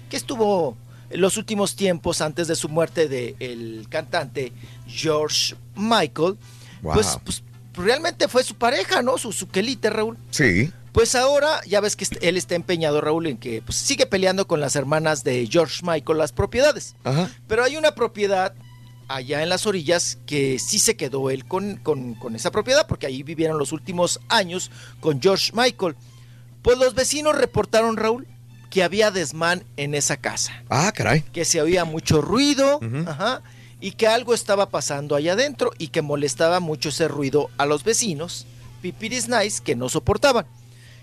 que 0.09 0.17
estuvo 0.17 0.77
en 1.09 1.21
los 1.21 1.37
últimos 1.37 1.75
tiempos 1.75 2.21
antes 2.21 2.47
de 2.47 2.55
su 2.55 2.69
muerte 2.69 3.07
del 3.07 3.87
cantante 3.89 4.53
George 4.87 5.55
Michael. 5.75 6.37
Wow. 6.81 6.93
Pues, 6.93 7.17
pues 7.23 7.43
realmente 7.73 8.27
fue 8.27 8.43
su 8.43 8.55
pareja, 8.55 9.01
¿no? 9.01 9.17
Su, 9.17 9.31
su 9.31 9.49
quelite, 9.49 9.89
Raúl. 9.89 10.17
Sí. 10.29 10.71
Pues 10.91 11.13
ahora 11.13 11.59
ya 11.67 11.81
ves 11.81 11.97
que 11.97 12.07
él 12.21 12.37
está 12.37 12.55
empeñado, 12.55 13.01
Raúl, 13.01 13.27
en 13.27 13.37
que 13.37 13.61
pues, 13.61 13.75
sigue 13.75 14.05
peleando 14.05 14.47
con 14.47 14.61
las 14.61 14.77
hermanas 14.77 15.25
de 15.25 15.45
George 15.51 15.81
Michael 15.83 16.17
las 16.17 16.31
propiedades. 16.31 16.95
Ajá. 17.03 17.29
Pero 17.47 17.63
hay 17.63 17.75
una 17.75 17.95
propiedad 17.95 18.53
allá 19.07 19.43
en 19.43 19.49
las 19.49 19.65
orillas 19.67 20.17
que 20.25 20.57
sí 20.59 20.79
se 20.79 20.95
quedó 20.97 21.29
él 21.29 21.45
con, 21.45 21.77
con- 21.77 22.15
con 22.15 22.35
esa 22.35 22.51
propiedad, 22.51 22.87
porque 22.87 23.05
ahí 23.07 23.23
vivieron 23.23 23.57
los 23.57 23.71
últimos 23.71 24.19
años 24.29 24.71
con 24.99 25.21
George 25.21 25.51
Michael. 25.53 25.95
Pues 26.61 26.77
los 26.77 26.95
vecinos 26.95 27.35
reportaron, 27.37 27.97
Raúl, 27.97 28.27
que 28.69 28.83
había 28.83 29.11
desmán 29.11 29.63
en 29.77 29.93
esa 29.95 30.17
casa, 30.17 30.63
Ah, 30.69 30.91
caray. 30.93 31.21
que 31.31 31.45
se 31.45 31.61
oía 31.61 31.85
mucho 31.85 32.21
ruido, 32.21 32.79
ajá, 33.07 33.41
y 33.79 33.91
que 33.91 34.07
algo 34.07 34.33
estaba 34.33 34.69
pasando 34.69 35.15
allá 35.15 35.33
adentro 35.33 35.71
y 35.77 35.89
que 35.89 36.01
molestaba 36.01 36.59
mucho 36.59 36.89
ese 36.89 37.07
ruido 37.07 37.49
a 37.57 37.65
los 37.65 37.83
vecinos, 37.83 38.45
pipiris 38.81 39.29
nice, 39.29 39.61
que 39.63 39.75
no 39.75 39.87
soportaban. 39.89 40.45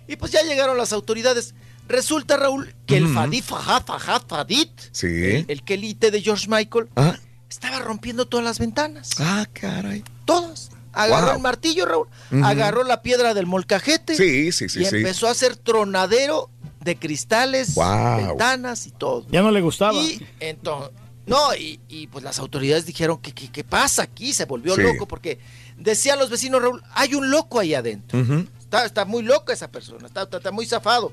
Y 0.08 0.16
pues 0.16 0.32
ya 0.32 0.42
llegaron 0.42 0.76
las 0.76 0.92
autoridades. 0.92 1.54
Resulta, 1.88 2.36
Raúl, 2.36 2.74
que 2.86 2.96
el. 2.96 3.08
Fadid 3.08 3.42
Fajad 3.44 3.84
Fajad 3.84 4.22
Fadid, 4.26 4.68
Sí. 4.90 5.06
el, 5.06 5.44
el 5.48 5.62
quelite 5.62 6.10
de 6.10 6.20
George 6.22 6.46
Michael, 6.48 6.88
Ah, 6.96 7.16
estaba 7.52 7.78
rompiendo 7.78 8.26
todas 8.26 8.44
las 8.44 8.58
ventanas. 8.58 9.10
ah, 9.18 9.46
caray. 9.52 10.02
Todas. 10.24 10.70
Agarró 10.94 11.26
Wow. 11.28 11.36
el 11.36 11.42
martillo, 11.42 11.86
Raúl. 11.86 12.08
Agarró 12.44 12.84
la 12.84 13.00
piedra 13.02 13.32
del 13.34 13.46
molcajete. 13.46 14.14
Sí, 14.14 14.52
sí, 14.52 14.68
sí, 14.68 14.82
y 14.82 14.84
sí. 14.84 14.96
empezó 14.96 15.26
a 15.26 15.30
hacer 15.30 15.56
tronadero 15.56 16.50
de 16.80 16.96
cristales, 16.96 17.74
Wow. 17.74 18.26
ventanas 18.28 18.86
y 18.86 18.90
todo. 18.90 19.26
Ya 19.30 19.40
no 19.42 19.50
le 19.50 19.60
gustaba. 19.62 19.94
Y 19.94 20.26
entonces, 20.40 20.90
no, 21.26 21.54
y, 21.54 21.80
y, 21.88 22.08
pues 22.08 22.24
las 22.24 22.38
autoridades 22.40 22.84
dijeron 22.84 23.18
que 23.18 23.32
qué 23.32 23.50
qué 23.50 23.64
pasa 23.64 24.02
aquí, 24.02 24.32
se 24.34 24.44
volvió 24.44 24.74
Sí. 24.74 24.82
loco 24.82 25.06
porque 25.08 25.38
decían 25.78 26.18
los 26.18 26.28
vecinos, 26.28 26.60
Raúl, 26.60 26.82
hay 26.94 27.14
un 27.14 27.30
loco 27.30 27.58
ahí 27.60 27.74
adentro. 27.74 28.18
Está, 28.60 28.84
está 28.84 29.04
muy 29.06 29.22
loca 29.22 29.52
esa 29.52 29.70
persona, 29.70 30.06
está, 30.08 30.22
está- 30.24 30.38
está 30.38 30.50
muy 30.50 30.66
zafado. 30.66 31.12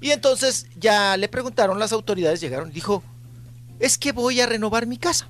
Y 0.00 0.10
entonces 0.10 0.66
ya 0.80 1.16
le 1.16 1.28
preguntaron, 1.28 1.78
las 1.78 1.92
autoridades 1.92 2.40
llegaron 2.40 2.70
y 2.70 2.72
dijo, 2.72 3.04
es 3.78 3.98
que 3.98 4.10
voy 4.10 4.40
a 4.40 4.46
renovar 4.46 4.86
mi 4.86 4.96
casa. 4.98 5.28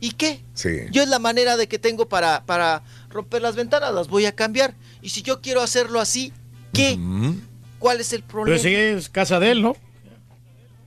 ¿Y 0.00 0.12
qué? 0.12 0.40
Sí. 0.54 0.70
Yo 0.92 1.02
es 1.02 1.08
la 1.08 1.18
manera 1.18 1.56
de 1.56 1.66
que 1.66 1.78
tengo 1.78 2.08
para, 2.08 2.44
para 2.44 2.82
romper 3.10 3.42
las 3.42 3.56
ventanas, 3.56 3.92
las 3.92 4.08
voy 4.08 4.26
a 4.26 4.34
cambiar. 4.34 4.74
Y 5.02 5.08
si 5.08 5.22
yo 5.22 5.40
quiero 5.40 5.60
hacerlo 5.60 6.00
así, 6.00 6.32
¿qué? 6.72 6.98
¿Cuál 7.80 8.00
es 8.00 8.12
el 8.12 8.22
problema? 8.22 8.58
Pero 8.62 8.68
sí 8.68 8.74
es 8.74 9.08
casa 9.08 9.40
de 9.40 9.50
él, 9.52 9.62
¿no? 9.62 9.76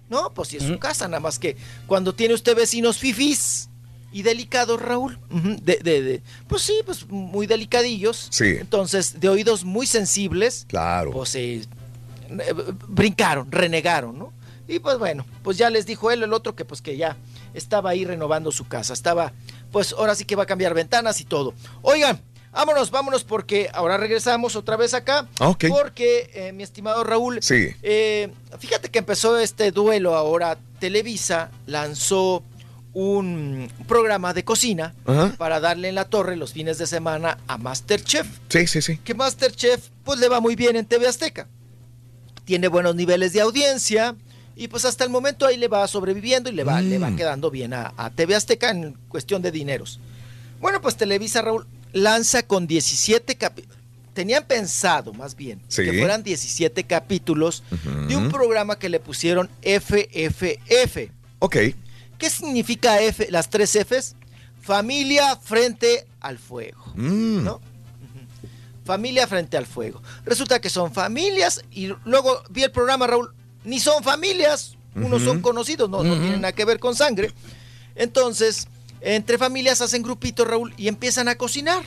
No, 0.10 0.34
pues 0.34 0.50
si 0.50 0.58
es 0.58 0.64
su 0.64 0.78
casa, 0.78 1.08
nada 1.08 1.22
más 1.22 1.40
que 1.40 1.56
cuando 1.88 2.14
tiene 2.14 2.34
usted 2.34 2.56
vecinos 2.56 2.98
fifís 2.98 3.70
y 4.14 4.24
delicados, 4.24 4.82
Raúl, 4.82 5.18
ujú, 5.30 5.56
de, 5.62 5.78
de- 5.78 6.02
de- 6.02 6.22
pues 6.50 6.62
sí, 6.64 6.74
pues 6.86 7.08
muy 7.10 7.48
delicadillos. 7.48 8.28
Sí. 8.30 8.46
Entonces, 8.60 9.22
de 9.22 9.30
oídos 9.30 9.64
muy 9.64 9.88
sensibles, 9.88 10.66
Claro. 10.68 11.12
pues 11.12 11.34
eh, 11.36 11.66
brincaron, 12.90 13.52
renegaron, 13.52 14.18
¿no? 14.18 14.34
Y 14.68 14.80
pues 14.80 14.98
bueno, 14.98 15.26
pues 15.44 15.58
ya 15.58 15.70
les 15.70 15.86
dijo 15.86 16.12
él, 16.12 16.24
el 16.24 16.34
otro, 16.34 16.56
que 16.56 16.66
pues 16.66 16.82
que 16.82 16.98
ya 16.98 17.16
estaba 17.54 17.90
ahí 17.92 18.06
renovando 18.06 18.52
su 18.52 18.68
casa, 18.68 18.94
estaba, 18.94 19.34
pues 19.72 19.94
ahora 19.94 20.16
sí 20.16 20.26
que 20.26 20.36
va 20.36 20.44
a 20.44 20.48
cambiar 20.48 20.74
ventanas 20.74 21.20
y 21.22 21.26
todo. 21.26 21.54
Oigan, 21.82 22.22
vámonos, 22.52 22.92
vámonos, 22.92 23.24
porque 23.24 23.70
ahora 23.74 23.98
regresamos 23.98 24.56
otra 24.56 24.76
vez 24.78 24.94
acá. 24.94 25.28
Porque, 25.70 26.30
eh, 26.34 26.52
mi 26.54 26.64
estimado 26.64 27.04
Raúl, 27.04 27.40
Sí. 27.42 27.70
eh, 27.82 28.32
fíjate 28.60 28.90
que 28.90 29.00
empezó 29.00 29.38
este 29.40 29.72
duelo 29.72 30.16
ahora. 30.16 30.58
Televisa 30.80 31.52
lanzó 31.68 32.44
un 32.94 33.72
programa 33.88 34.34
de 34.34 34.44
cocina 34.44 34.94
para 35.38 35.60
darle 35.62 35.88
en 35.88 35.96
la 35.96 36.06
torre 36.06 36.36
los 36.36 36.52
fines 36.54 36.78
de 36.78 36.88
semana 36.88 37.38
a 37.48 37.58
Masterchef. 37.58 38.28
Sí, 38.50 38.68
sí, 38.68 38.82
sí. 38.82 38.98
Que 38.98 39.14
Masterchef 39.14 39.88
pues 40.04 40.20
le 40.20 40.28
va 40.28 40.42
muy 40.42 40.56
bien 40.58 40.76
en 40.76 40.86
TV 40.86 41.08
Azteca. 41.08 41.48
Tiene 42.44 42.68
buenos 42.68 42.96
niveles 42.96 43.32
de 43.34 43.42
audiencia 43.42 44.16
y 44.64 44.68
pues 44.68 44.86
hasta 44.86 45.04
el 45.04 45.10
momento 45.10 45.46
ahí 45.46 45.58
le 45.58 45.68
va 45.68 45.88
sobreviviendo 45.88 46.50
y 46.50 46.54
le 46.54 46.64
va, 46.64 46.82
le 46.82 47.00
va 47.00 47.10
Mm. 47.10 47.16
quedando 47.16 47.50
bien 47.50 47.74
a, 47.74 47.94
a 47.98 48.10
TV 48.12 48.36
Azteca 48.36 48.70
en 48.70 48.94
cuestión 49.10 49.42
de 49.42 49.52
dineros. 49.52 50.00
Bueno, 50.60 50.82
pues 50.82 50.96
Televisa, 50.98 51.42
Raúl, 51.42 51.66
lanza 51.94 52.44
con 52.44 52.68
17 52.68 53.36
capítulos. 53.38 53.78
Tenían 54.14 54.44
pensado, 54.46 55.14
más 55.14 55.36
bien, 55.36 55.62
Sí. 55.68 55.84
que 55.84 55.98
fueran 55.98 56.22
17 56.22 56.84
capítulos 56.84 57.64
de 58.08 58.16
un 58.16 58.30
programa 58.30 58.78
que 58.78 58.90
le 58.90 59.00
pusieron 59.00 59.50
FFF. 59.64 61.10
Ok. 61.40 61.56
¿Qué 62.18 62.30
significa 62.30 63.02
F, 63.02 63.32
las 63.32 63.50
tres 63.50 63.76
Fs? 63.76 64.16
Familia 64.62 65.38
frente 65.38 66.06
al 66.20 66.38
fuego. 66.38 66.84
Mm. 66.96 67.44
¿No? 67.44 67.60
Familia 68.86 69.26
frente 69.28 69.58
al 69.58 69.66
fuego. 69.66 70.02
Resulta 70.26 70.60
que 70.60 70.70
son 70.70 70.94
familias 70.94 71.64
y 71.72 71.88
luego 72.06 72.44
vi 72.50 72.64
el 72.64 72.72
programa, 72.72 73.08
Raúl, 73.08 73.34
ni 73.64 73.80
son 73.80 74.04
familias, 74.04 74.76
unos 74.96 75.22
son 75.22 75.42
conocidos, 75.42 75.90
no, 75.90 76.04
no 76.04 76.14
tienen 76.20 76.42
nada 76.42 76.52
que 76.54 76.66
ver 76.66 76.80
con 76.80 76.96
sangre. 76.96 77.32
Entonces, 77.96 78.68
entre 79.02 79.38
familias 79.38 79.82
hacen 79.82 80.04
grupitos, 80.04 80.48
Raúl, 80.48 80.74
y 80.78 80.88
empiezan 80.88 81.28
a 81.28 81.36
cocinar, 81.36 81.84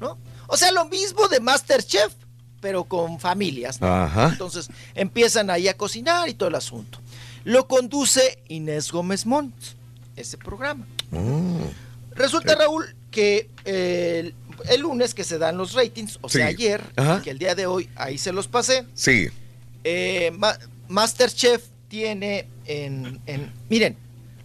¿no? 0.00 0.18
O 0.46 0.56
sea, 0.56 0.72
lo 0.72 0.84
mismo 0.86 1.28
de 1.28 1.40
Masterchef, 1.40 2.12
pero 2.60 2.84
con 2.84 3.20
familias. 3.20 3.80
¿no? 3.80 3.86
Ajá. 3.86 4.28
Entonces, 4.32 4.68
empiezan 4.94 5.48
ahí 5.50 5.68
a 5.68 5.76
cocinar 5.76 6.28
y 6.28 6.34
todo 6.34 6.48
el 6.48 6.54
asunto. 6.56 7.00
Lo 7.44 7.66
conduce 7.68 8.42
Inés 8.48 8.90
Gómez 8.92 9.26
Montt, 9.26 9.54
ese 10.16 10.36
programa. 10.36 10.86
Oh. 11.12 11.58
Resulta, 12.14 12.54
Raúl, 12.54 12.94
que 13.10 13.48
el, 13.64 14.34
el 14.68 14.80
lunes 14.80 15.14
que 15.14 15.24
se 15.24 15.38
dan 15.38 15.56
los 15.56 15.72
ratings, 15.72 16.18
o 16.20 16.28
sea, 16.28 16.46
ayer, 16.46 16.82
Ajá. 16.96 17.22
que 17.22 17.30
el 17.30 17.38
día 17.38 17.54
de 17.54 17.66
hoy, 17.66 17.88
ahí 17.96 18.18
se 18.18 18.32
los 18.32 18.46
pasé. 18.48 18.84
Sí. 18.94 19.28
eh, 19.84 20.32
Masterchef 20.90 21.64
tiene 21.88 22.48
en, 22.66 23.20
en- 23.26 23.52
Miren, 23.68 23.96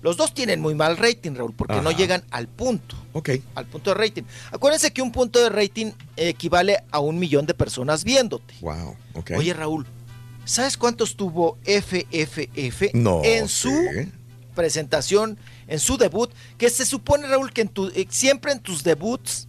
los 0.01 0.15
dos 0.17 0.33
tienen 0.33 0.61
muy 0.61 0.75
mal 0.75 0.97
rating, 0.97 1.33
Raúl, 1.33 1.53
porque 1.53 1.81
no 1.81 1.89
llegan 1.91 2.23
al 2.29 2.47
punto. 2.47 2.95
Ok. 3.13 3.29
Al 3.55 3.65
punto 3.65 3.89
de 3.89 3.95
rating. 3.95 4.23
Acuérdense 4.51 4.93
que 4.93 5.01
un 5.01 5.11
punto 5.11 5.39
de 5.39 5.49
rating 5.49 5.91
equivale 6.15 6.83
a 6.91 6.99
un 6.99 7.17
millón 7.17 7.45
de 7.47 7.53
personas 7.55 8.03
viéndote. 8.03 8.53
Wow. 8.61 8.95
Ok. 9.15 9.31
Oye, 9.37 9.53
Raúl, 9.53 9.87
¿sabes 10.45 10.77
cuántos 10.77 11.15
tuvo 11.15 11.57
FFF 11.65 12.93
No 12.93 13.21
en 13.23 13.47
su 13.47 13.71
presentación, 14.53 15.37
en 15.67 15.79
su 15.79 15.97
debut? 15.97 16.31
Que 16.57 16.69
se 16.69 16.85
supone, 16.85 17.27
Raúl, 17.27 17.51
que 17.51 17.61
en 17.61 17.69
tu- 17.69 17.87
eh, 17.87 18.05
siempre 18.09 18.51
en 18.51 18.59
tus 18.59 18.83
debuts, 18.83 19.47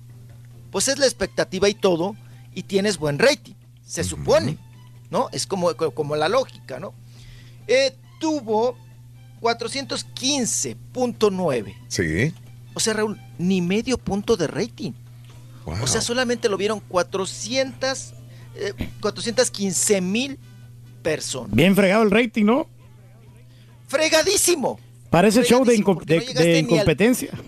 pues 0.71 0.89
es 0.89 0.99
la 0.99 1.07
expectativa 1.07 1.69
y 1.69 1.75
todo, 1.75 2.17
y 2.55 2.63
tienes 2.63 2.97
buen 2.99 3.19
rating. 3.19 3.55
Se 3.87 4.03
supone, 4.05 4.57
¿no? 5.11 5.29
Es 5.33 5.47
como, 5.47 5.73
co- 5.75 5.93
como 5.93 6.17
la 6.17 6.29
lógica, 6.29 6.79
¿no? 6.81 6.93
Eh, 7.67 7.95
tuvo 8.21 8.77
415.9. 9.41 11.75
Sí. 11.89 12.35
O 12.75 12.81
sea, 12.81 12.95
Raúl, 12.95 13.21
ni 13.39 13.61
medio 13.63 13.99
punto 13.99 14.37
de 14.37 14.47
rating. 14.47 14.93
Wow. 15.65 15.83
O 15.83 15.87
sea, 15.87 16.01
solamente 16.01 16.49
lo 16.49 16.57
vieron 16.57 16.81
400, 16.81 18.15
eh, 18.57 18.73
415 19.01 20.01
mil 20.01 20.39
personas. 21.03 21.55
Bien 21.55 21.75
fregado 21.75 22.03
el 22.03 22.11
rating, 22.11 22.45
¿no? 22.45 22.69
fregadísimo. 23.89 24.81
Parece 25.11 25.45
show 25.45 25.61
de, 25.65 25.77
Fregadísimo, 25.77 26.01
incom- 26.01 26.05
de- 26.05 26.17
no 26.17 26.21
llegaste 26.23 26.43
de 26.45 26.51
ni 26.51 26.59
al- 26.59 26.65
incompetencia. 26.65 27.31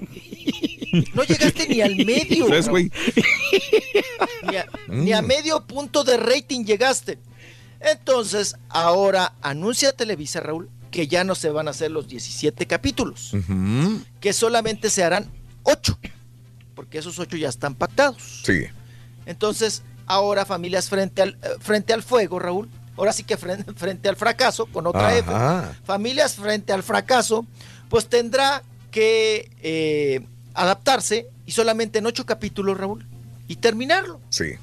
No 1.15 1.23
llegaste 1.23 1.69
ni 1.69 1.83
al 1.83 1.97
medio. 1.97 2.47
Ni 4.49 4.57
a, 4.57 4.65
ni 4.89 5.13
a 5.13 5.21
medio 5.21 5.63
punto 5.67 6.03
de 6.03 6.17
rating 6.17 6.65
llegaste. 6.65 7.19
Entonces, 7.81 8.57
ahora 8.69 9.35
anuncia 9.41 9.93
Televisa, 9.93 10.41
Raúl, 10.41 10.69
que 10.91 11.07
ya 11.07 11.25
no 11.25 11.35
se 11.35 11.51
van 11.51 11.69
a 11.69 11.73
hacer 11.73 11.91
los 11.91 12.09
17 12.09 12.67
capítulos, 12.67 13.33
que 14.21 14.33
solamente 14.33 14.91
se 14.91 15.05
harán 15.05 15.31
8, 15.63 15.99
porque 16.75 16.99
esos 16.99 17.19
8 17.19 17.37
ya 17.37 17.49
están 17.49 17.75
pactados. 17.75 18.43
Sí. 18.45 18.65
Entonces, 19.27 19.83
ahora 20.07 20.45
familias 20.47 20.89
frente 20.89 21.23
al, 21.23 21.39
eh, 21.43 21.49
frente 21.61 21.93
al 21.93 22.03
fuego, 22.03 22.39
Raúl, 22.39 22.69
ahora 22.97 23.13
sí 23.13 23.23
que 23.25 23.37
frente, 23.37 23.73
frente 23.77 24.09
al 24.09 24.17
fracaso, 24.17 24.67
con 24.67 24.87
otra 24.87 25.17
F, 25.17 25.31
Ajá. 25.31 25.77
familias 25.85 26.35
frente 26.35 26.73
al 26.73 26.83
fracaso, 26.83 27.47
pues 27.89 28.09
tendrá 28.09 28.63
que 28.91 29.51
eh, 29.63 30.27
adaptarse 30.55 31.29
y 31.45 31.53
solamente 31.53 31.99
en 31.99 32.07
ocho 32.07 32.25
capítulos, 32.27 32.79
Raúl, 32.79 33.07
y 33.47 33.57
terminarlo. 33.57 34.21
Sí. 34.31 34.55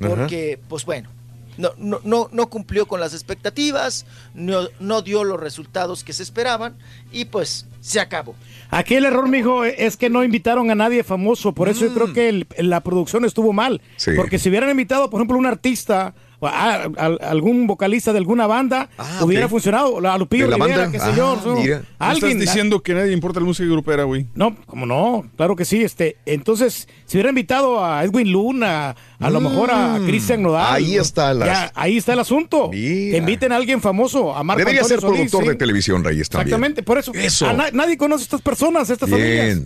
Ajá. 0.00 0.08
Porque, 0.08 0.60
pues 0.68 0.84
bueno, 0.84 1.08
no, 1.56 1.70
no, 1.78 2.00
no, 2.04 2.28
no 2.32 2.50
cumplió 2.50 2.86
con 2.86 3.00
las 3.00 3.14
expectativas, 3.14 4.06
no, 4.34 4.68
no 4.80 5.02
dio 5.02 5.24
los 5.24 5.38
resultados 5.40 6.04
que 6.04 6.12
se 6.12 6.22
esperaban 6.22 6.74
y 7.12 7.26
pues 7.26 7.66
se 7.80 8.00
acabó. 8.00 8.34
Aquí 8.70 8.94
el 8.94 9.04
error, 9.04 9.28
mijo, 9.28 9.64
es 9.64 9.96
que 9.96 10.10
no 10.10 10.24
invitaron 10.24 10.70
a 10.70 10.74
nadie 10.74 11.04
famoso. 11.04 11.52
Por 11.52 11.68
eso 11.68 11.86
yo 11.86 11.94
creo 11.94 12.12
que 12.12 12.28
el- 12.28 12.46
la 12.58 12.80
producción 12.80 13.24
estuvo 13.24 13.52
mal. 13.52 13.74
Mm. 13.74 13.80
Sí. 13.96 14.10
Porque 14.16 14.38
si 14.38 14.48
hubieran 14.48 14.70
invitado, 14.70 15.10
por 15.10 15.20
ejemplo, 15.20 15.36
un 15.38 15.46
artista, 15.46 16.14
a- 16.40 16.88
a- 16.96 17.28
algún 17.30 17.66
vocalista 17.66 18.12
de 18.12 18.18
alguna 18.18 18.46
banda, 18.46 18.90
hubiera 19.22 19.46
ok. 19.46 19.50
funcionado. 19.50 19.98
A 20.08 20.18
Lupillo 20.18 20.44
¿De 20.44 20.50
la 20.50 20.56
Rivera, 20.64 20.82
banda? 20.84 20.92
qué 20.98 21.04
sé 21.04 21.16
yo. 21.16 21.32
Ah, 21.38 21.42
no. 21.46 21.54
mira. 21.56 21.78
¿Me 21.78 21.86
Alguien. 21.98 22.30
Estás 22.32 22.40
diciendo 22.54 22.82
que 22.82 22.94
nadie 22.94 23.12
importa 23.12 23.40
la 23.40 23.46
música 23.46 23.68
grupera, 23.68 24.04
güey. 24.04 24.26
No, 24.34 24.54
como 24.66 24.86
no, 24.86 25.24
claro 25.36 25.56
que 25.56 25.64
sí. 25.64 25.82
Este, 25.82 26.16
entonces, 26.26 26.88
si 27.06 27.16
hubiera 27.16 27.30
invitado 27.30 27.84
a 27.84 28.04
Edwin 28.04 28.30
Luna, 28.30 28.94
a 29.18 29.30
lo 29.30 29.40
mejor 29.40 29.70
a 29.70 29.98
Mm, 30.00 30.06
Cristian 30.06 30.42
Nodal. 30.42 30.74
ahí 30.74 30.96
está 30.96 31.32
las- 31.32 31.48
Ya, 31.48 31.72
ahí 31.74 31.96
está 31.96 32.12
el 32.12 32.18
asunto. 32.20 32.70
Que 32.70 33.16
inviten 33.16 33.52
a 33.52 33.56
alguien 33.56 33.80
famoso, 33.80 34.34
a 34.34 34.42
Marco 34.44 34.58
Debería 34.58 34.80
Antonio 34.82 35.00
ser 35.00 35.00
Solís, 35.00 35.16
productor 35.30 35.42
sí. 35.44 35.48
de 35.48 35.54
televisión, 35.54 36.04
Reyes, 36.04 36.28
también. 36.28 36.48
Exactamente, 36.48 36.82
por 36.82 36.98
eso. 36.98 37.12
Eso. 37.14 37.52
Na- 37.52 37.70
nadie 37.72 37.96
conoce 37.96 38.22
a 38.22 38.24
estas 38.24 38.42
personas, 38.42 38.90
a 38.90 38.92
estas 38.92 39.08
familias. 39.08 39.60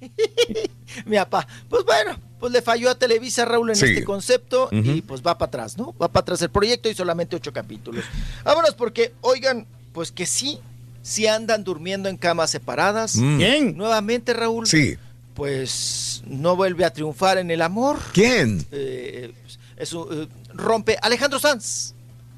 Mi 1.06 1.16
papá, 1.16 1.46
pues 1.68 1.84
bueno, 1.84 2.16
pues 2.44 2.52
le 2.52 2.60
falló 2.60 2.90
a 2.90 2.94
Televisa 2.94 3.46
Raúl 3.46 3.70
en 3.70 3.76
Sí. 3.76 3.86
este 3.86 4.04
concepto 4.04 4.68
y 4.70 5.00
pues 5.00 5.22
va 5.22 5.38
para 5.38 5.48
atrás, 5.48 5.78
¿no? 5.78 5.94
Va 5.96 6.08
para 6.08 6.20
atrás 6.24 6.42
el 6.42 6.50
proyecto 6.50 6.90
y 6.90 6.94
solamente 6.94 7.34
ocho 7.36 7.54
capítulos. 7.54 8.04
Vámonos 8.44 8.74
porque, 8.74 9.14
oigan, 9.22 9.66
pues 9.94 10.12
que 10.12 10.26
sí, 10.26 10.58
sí 11.00 11.26
andan 11.26 11.64
durmiendo 11.64 12.10
en 12.10 12.18
camas 12.18 12.50
separadas. 12.50 13.16
Mm. 13.16 13.36
¿Quién? 13.38 13.76
Nuevamente, 13.78 14.34
Raúl. 14.34 14.66
Sí. 14.66 14.98
Pues 15.34 16.22
no 16.26 16.54
vuelve 16.54 16.84
a 16.84 16.92
triunfar 16.92 17.38
en 17.38 17.50
el 17.50 17.62
amor. 17.62 17.96
¿Quién? 18.12 18.66
Eh, 18.72 19.32
es 19.78 19.94
un, 19.94 20.06
eh, 20.12 20.28
rompe 20.52 20.98
Alejandro 21.00 21.38
Sanz. 21.38 21.93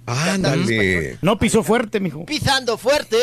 Ándale. 0.06 1.18
No 1.20 1.38
pisó 1.38 1.62
fuerte, 1.64 1.98
mijo. 2.00 2.24
Pisando 2.26 2.78
fuerte. 2.78 3.18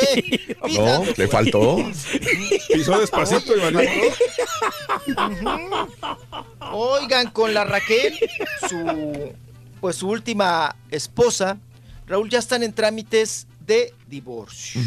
No, 0.63 1.03
le 1.17 1.27
faltó. 1.27 1.77
Pisó 2.73 2.99
despacito 2.99 3.53
valió. 3.61 3.81
Oigan, 6.71 7.31
con 7.31 7.53
la 7.53 7.63
Raquel, 7.65 8.17
su 8.69 9.33
pues 9.81 9.97
su 9.97 10.07
última 10.09 10.75
esposa, 10.89 11.57
Raúl 12.07 12.29
ya 12.29 12.39
están 12.39 12.63
en 12.63 12.71
trámites 12.73 13.47
de 13.65 13.93
divorcio. 14.07 14.81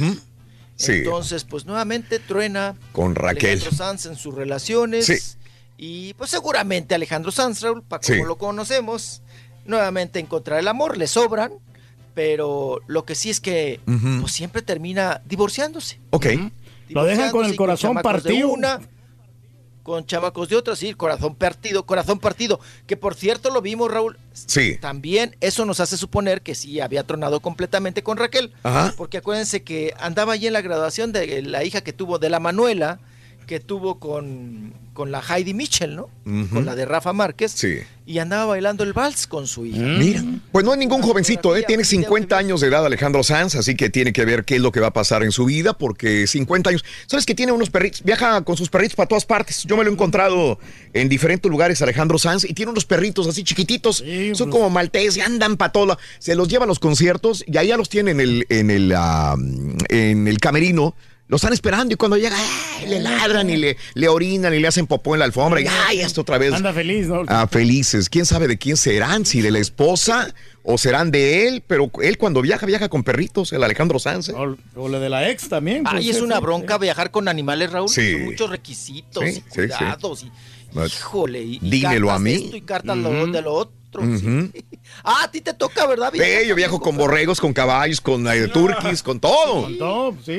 Sí. 0.76 0.92
Entonces, 0.92 1.44
pues 1.44 1.66
nuevamente 1.66 2.18
truena 2.18 2.74
Con 2.92 3.14
Raquel. 3.14 3.50
Alejandro 3.52 3.76
Sanz 3.76 4.06
en 4.06 4.16
sus 4.16 4.34
relaciones. 4.34 5.06
Sí. 5.06 5.14
Y 5.78 6.14
pues 6.14 6.30
seguramente 6.30 6.94
Alejandro 6.94 7.30
Sanz, 7.30 7.60
Raúl, 7.60 7.82
para 7.82 8.02
Sí. 8.02 8.12
como 8.14 8.24
lo 8.24 8.38
conocemos, 8.38 9.20
nuevamente 9.66 10.18
encontrar 10.18 10.58
el 10.60 10.68
amor, 10.68 10.96
le 10.96 11.06
sobran, 11.06 11.52
pero 12.16 12.80
lo 12.86 13.04
que 13.04 13.14
sí 13.14 13.28
es 13.28 13.40
que 13.40 13.78
pues 13.84 14.32
siempre 14.32 14.62
termina 14.62 15.20
divorciándose. 15.26 16.00
Ok. 16.08 16.28
Lo 16.88 17.04
dejan 17.04 17.30
con 17.30 17.44
el 17.44 17.54
corazón 17.56 17.94
de 17.94 18.02
partido. 18.02 18.48
una, 18.48 18.80
con 19.82 20.06
chamacos 20.06 20.48
de 20.48 20.56
otra, 20.56 20.74
sí, 20.76 20.94
corazón 20.94 21.34
partido, 21.34 21.84
corazón 21.84 22.18
partido. 22.18 22.58
Que 22.86 22.96
por 22.96 23.16
cierto 23.16 23.50
lo 23.50 23.60
vimos, 23.60 23.90
Raúl. 23.90 24.16
Sí. 24.32 24.78
También 24.80 25.36
eso 25.42 25.66
nos 25.66 25.78
hace 25.78 25.98
suponer 25.98 26.40
que 26.40 26.54
sí 26.54 26.80
había 26.80 27.04
tronado 27.04 27.40
completamente 27.40 28.02
con 28.02 28.16
Raquel. 28.16 28.54
Ajá. 28.62 28.94
Porque 28.96 29.18
acuérdense 29.18 29.62
que 29.62 29.92
andaba 29.98 30.32
allí 30.32 30.46
en 30.46 30.54
la 30.54 30.62
graduación 30.62 31.12
de 31.12 31.42
la 31.42 31.64
hija 31.64 31.82
que 31.82 31.92
tuvo, 31.92 32.18
de 32.18 32.30
la 32.30 32.40
Manuela, 32.40 32.98
que 33.46 33.60
tuvo 33.60 33.98
con, 33.98 34.74
con 34.92 35.12
la 35.12 35.22
Heidi 35.22 35.54
Mitchell, 35.54 35.94
¿no? 35.94 36.08
Con 36.50 36.66
la 36.66 36.74
de 36.74 36.84
Rafa 36.84 37.12
Márquez. 37.12 37.52
Sí. 37.52 37.78
Y 38.04 38.18
andaba 38.18 38.46
bailando 38.46 38.82
el 38.82 38.92
vals 38.92 39.26
con 39.26 39.46
su 39.46 39.64
hija. 39.64 39.80
Mira, 39.80 40.22
pues 40.52 40.64
no 40.64 40.72
es 40.72 40.78
ningún 40.78 41.02
jovencito, 41.02 41.56
¿eh? 41.56 41.64
tiene 41.66 41.84
50 41.84 42.36
años 42.36 42.60
de 42.60 42.68
edad 42.68 42.84
Alejandro 42.84 43.22
Sanz, 43.22 43.54
así 43.54 43.74
que 43.74 43.90
tiene 43.90 44.12
que 44.12 44.24
ver 44.24 44.44
qué 44.44 44.56
es 44.56 44.60
lo 44.60 44.72
que 44.72 44.80
va 44.80 44.88
a 44.88 44.92
pasar 44.92 45.22
en 45.22 45.32
su 45.32 45.44
vida, 45.44 45.72
porque 45.72 46.26
50 46.26 46.70
años, 46.70 46.84
¿sabes 47.06 47.26
que 47.26 47.34
tiene 47.34 47.52
unos 47.52 47.70
perritos? 47.70 48.02
Viaja 48.02 48.42
con 48.42 48.56
sus 48.56 48.68
perritos 48.68 48.96
para 48.96 49.08
todas 49.08 49.24
partes. 49.24 49.64
Yo 49.64 49.76
me 49.76 49.84
lo 49.84 49.90
he 49.90 49.92
encontrado 49.92 50.58
en 50.92 51.08
diferentes 51.08 51.50
lugares 51.50 51.80
Alejandro 51.82 52.18
Sanz 52.18 52.44
y 52.44 52.54
tiene 52.54 52.72
unos 52.72 52.84
perritos 52.84 53.26
así 53.26 53.44
chiquititos, 53.44 54.04
son 54.34 54.50
como 54.50 54.70
maltés 54.70 55.16
y 55.16 55.20
andan 55.20 55.56
para 55.56 55.72
todo. 55.72 55.98
Se 56.18 56.34
los 56.34 56.48
lleva 56.48 56.64
a 56.64 56.68
los 56.68 56.78
conciertos 56.78 57.44
y 57.46 57.56
ahí 57.56 57.68
ya 57.68 57.76
los 57.76 57.88
tiene 57.88 58.10
en 58.12 58.20
el, 58.20 58.46
en 58.48 58.70
el, 58.70 58.92
ah, 58.96 59.36
en 59.88 60.28
el 60.28 60.38
camerino. 60.38 60.94
Lo 61.28 61.36
están 61.36 61.52
esperando 61.52 61.92
y 61.92 61.96
cuando 61.96 62.16
llega, 62.16 62.36
¡ay! 62.78 62.86
le 62.88 63.00
ladran 63.00 63.50
y 63.50 63.56
le, 63.56 63.76
le 63.94 64.08
orinan 64.08 64.54
y 64.54 64.60
le 64.60 64.68
hacen 64.68 64.86
popó 64.86 65.14
en 65.14 65.18
la 65.18 65.24
alfombra 65.24 65.60
y 65.60 65.66
¡ay! 65.66 66.00
Esto 66.00 66.20
otra 66.20 66.38
vez. 66.38 66.52
Anda 66.52 66.72
feliz, 66.72 67.08
¿no? 67.08 67.22
Ah, 67.26 67.48
felices. 67.50 68.08
¿Quién 68.08 68.26
sabe 68.26 68.46
de 68.46 68.56
quién 68.58 68.76
serán? 68.76 69.26
Si 69.26 69.40
de 69.40 69.50
la 69.50 69.58
esposa 69.58 70.32
o 70.62 70.78
serán 70.78 71.10
de 71.10 71.48
él. 71.48 71.64
Pero 71.66 71.90
él 72.00 72.16
cuando 72.16 72.42
viaja, 72.42 72.64
viaja 72.64 72.88
con 72.88 73.02
perritos, 73.02 73.52
el 73.52 73.64
Alejandro 73.64 73.98
Sanz. 73.98 74.28
¿eh? 74.28 74.34
O, 74.36 74.56
o 74.76 74.88
la 74.88 75.00
de 75.00 75.08
la 75.08 75.28
ex 75.28 75.48
también. 75.48 75.82
pues, 75.82 75.94
Ay, 75.96 76.10
es 76.10 76.20
una 76.20 76.36
sí, 76.36 76.42
bronca 76.42 76.78
viajar 76.78 77.10
con 77.10 77.26
animales, 77.26 77.72
Raúl. 77.72 77.88
Sí. 77.88 78.12
Son 78.12 78.22
muchos 78.26 78.50
requisitos 78.50 79.24
Sí, 79.24 79.30
y 79.30 79.32
sí, 79.32 79.40
sí. 79.48 79.50
cuidados. 79.54 80.22
Y, 80.22 80.30
híjole, 80.86 81.42
y, 81.42 81.58
dímelo 81.60 82.10
a 82.12 82.18
mí. 82.20 82.34
esto 82.34 82.56
y 82.56 82.60
cartas 82.60 82.96
de 82.96 83.42
lo 83.42 83.52
otro. 83.52 83.75
Ah, 85.04 85.24
a 85.24 85.30
ti 85.30 85.40
te 85.40 85.52
toca, 85.52 85.86
¿verdad? 85.86 86.12
Sí, 86.12 86.48
yo 86.48 86.54
viajo 86.54 86.80
con 86.80 86.96
borregos, 86.96 87.40
con 87.40 87.52
caballos, 87.52 88.00
con 88.00 88.26
eh, 88.28 88.48
turquis, 88.48 89.02
con 89.04 89.20
todo. 89.20 89.62
Con 89.62 89.78
todo, 89.78 90.16
sí. 90.24 90.38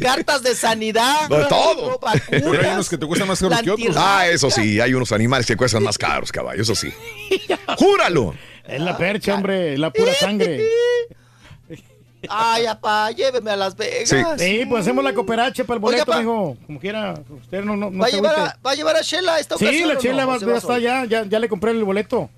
Cartas 0.00 0.42
de 0.42 0.54
sanidad. 0.54 1.28
De 1.28 1.44
todo. 1.46 2.00
Pero 2.30 2.60
hay 2.60 2.70
unos 2.72 2.88
que 2.88 2.98
te 2.98 3.06
cuestan 3.06 3.28
más 3.28 3.40
caros 3.40 3.62
que 3.62 3.70
otros. 3.70 3.96
Ah, 3.98 4.26
eso 4.28 4.50
sí, 4.50 4.80
hay 4.80 4.94
unos 4.94 5.12
animales 5.12 5.46
que 5.46 5.56
cuestan 5.56 5.82
más 5.82 5.98
caros, 5.98 6.32
caballo, 6.32 6.62
eso 6.62 6.74
sí. 6.74 6.92
¡Júralo! 7.78 8.34
Es 8.64 8.80
la 8.80 8.96
percha, 8.96 9.34
hombre, 9.34 9.74
es 9.74 9.78
la 9.78 9.92
pura 9.92 10.14
sangre. 10.14 10.64
Ay, 12.28 12.66
apá, 12.66 13.10
lléveme 13.10 13.50
a 13.50 13.56
Las 13.56 13.76
Vegas. 13.76 14.08
Sí, 14.38 14.64
pues 14.68 14.82
hacemos 14.82 15.02
la 15.04 15.12
cooperacha 15.12 15.64
para 15.64 15.76
el 15.76 15.80
boleto, 15.80 16.18
mijo. 16.18 16.56
Como 16.66 16.78
quiera, 16.78 17.14
usted 17.42 17.64
no, 17.64 17.76
no, 17.76 17.90
no 17.90 17.98
¿Va, 17.98 18.06
a 18.06 18.10
se 18.10 18.16
llevar 18.16 18.34
a, 18.38 18.58
¿Va 18.64 18.70
a 18.70 18.74
llevar 18.74 18.96
a 18.96 19.02
Shela 19.02 19.38
esta 19.38 19.56
ocasión? 19.56 19.74
Sí, 20.00 20.08
la 20.08 20.22
no? 20.22 20.28
va, 20.28 20.36
¿O 20.36 20.38
se 20.38 20.46
ya 20.46 20.52
va 20.52 20.58
está 20.58 20.68
solo? 20.68 20.78
ya, 20.80 21.04
ya, 21.04 21.24
ya 21.24 21.38
le 21.38 21.48
compré 21.48 21.72
el 21.72 21.84
boleto. 21.84 22.30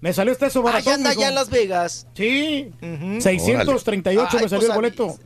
Me 0.00 0.12
salió 0.12 0.32
este 0.32 0.46
eso 0.46 0.60
Ah, 0.60 0.62
baratón, 0.62 0.84
ya 0.84 0.94
anda 0.94 1.08
mijo. 1.10 1.20
allá 1.20 1.28
en 1.28 1.34
Las 1.34 1.50
Vegas. 1.50 2.06
Sí, 2.14 2.70
Ujú. 2.80 3.20
638 3.20 4.28
Ay, 4.30 4.42
me 4.42 4.48
salió 4.48 4.58
pues, 4.58 4.70
el 4.70 4.74
boleto. 4.74 5.16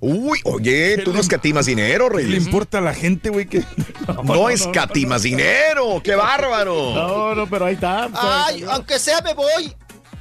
Uy, 0.00 0.38
oye, 0.44 0.98
tú 0.98 1.12
no 1.12 1.20
escatimas 1.20 1.66
dinero, 1.66 2.08
¿Qué 2.10 2.22
le 2.24 2.36
importa 2.36 2.78
a 2.78 2.80
la 2.80 2.92
gente, 2.94 3.30
güey? 3.30 3.46
Que... 3.46 3.62
No 4.24 4.50
escatimas 4.50 5.22
dinero, 5.22 6.00
qué 6.02 6.14
bárbaro. 6.14 6.94
No, 6.94 7.34
no, 7.34 7.46
pero 7.48 7.66
ahí 7.66 7.74
está. 7.74 8.08
Ay, 8.14 8.64
aunque 8.68 8.98
sea 8.98 9.20
me 9.22 9.32
voy. 9.34 9.74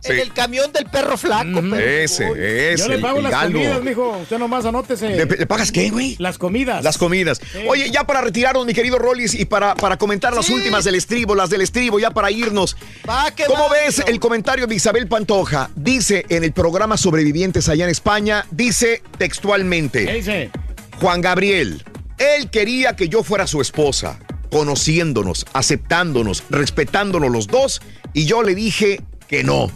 Sí. 0.03 0.11
En 0.11 0.19
el 0.19 0.33
camión 0.33 0.71
del 0.73 0.85
perro 0.85 1.17
flaco. 1.17 1.61
pero 1.61 1.77
Ese, 1.77 2.73
ese, 2.73 2.83
Yo 2.83 2.89
le 2.89 2.99
pago 2.99 3.17
el 3.17 3.23
las 3.23 3.31
galgo. 3.31 3.53
comidas, 3.53 3.83
mijo. 3.83 4.17
Usted 4.21 4.37
nomás 4.37 4.65
anótese. 4.65 5.09
¿Le, 5.09 5.25
le 5.25 5.45
pagas 5.47 5.71
qué, 5.71 5.89
güey? 5.89 6.17
Las 6.19 6.37
comidas. 6.37 6.83
Las 6.83 6.97
comidas. 6.97 7.39
Oye, 7.69 7.89
ya 7.89 8.05
para 8.05 8.19
retirarnos, 8.21 8.65
mi 8.65 8.73
querido 8.73 8.99
Rollis, 8.99 9.33
y 9.33 9.45
para, 9.45 9.75
para 9.75 9.97
comentar 9.97 10.33
las 10.33 10.49
últimas 10.49 10.83
del 10.83 10.95
estribo, 10.95 11.35
las 11.35 11.49
del 11.49 11.61
estribo, 11.61 11.99
ya 11.99 12.11
para 12.11 12.31
irnos. 12.31 12.75
Va, 13.09 13.31
que 13.31 13.45
¿Cómo 13.45 13.69
va, 13.69 13.73
ves 13.85 14.03
el 14.05 14.19
comentario 14.19 14.67
de 14.67 14.75
Isabel 14.75 15.07
Pantoja? 15.07 15.69
Dice 15.75 16.25
en 16.27 16.43
el 16.43 16.51
programa 16.51 16.97
Sobrevivientes 16.97 17.69
allá 17.69 17.85
en 17.85 17.91
España, 17.91 18.45
dice 18.51 19.01
¿Qué 19.03 19.17
textualmente, 19.17 20.11
dice? 20.13 20.51
Juan 20.99 21.21
Gabriel, 21.21 21.83
él 22.17 22.49
quería 22.49 22.95
que 22.95 23.07
yo 23.09 23.23
fuera 23.23 23.47
su 23.47 23.61
esposa, 23.61 24.19
conociéndonos, 24.51 25.45
aceptándonos, 25.53 26.43
respetándonos 26.49 27.31
los 27.31 27.47
dos, 27.47 27.81
y 28.13 28.25
yo 28.25 28.43
le 28.43 28.55
dije 28.55 29.01
que 29.33 29.43
no. 29.43 29.67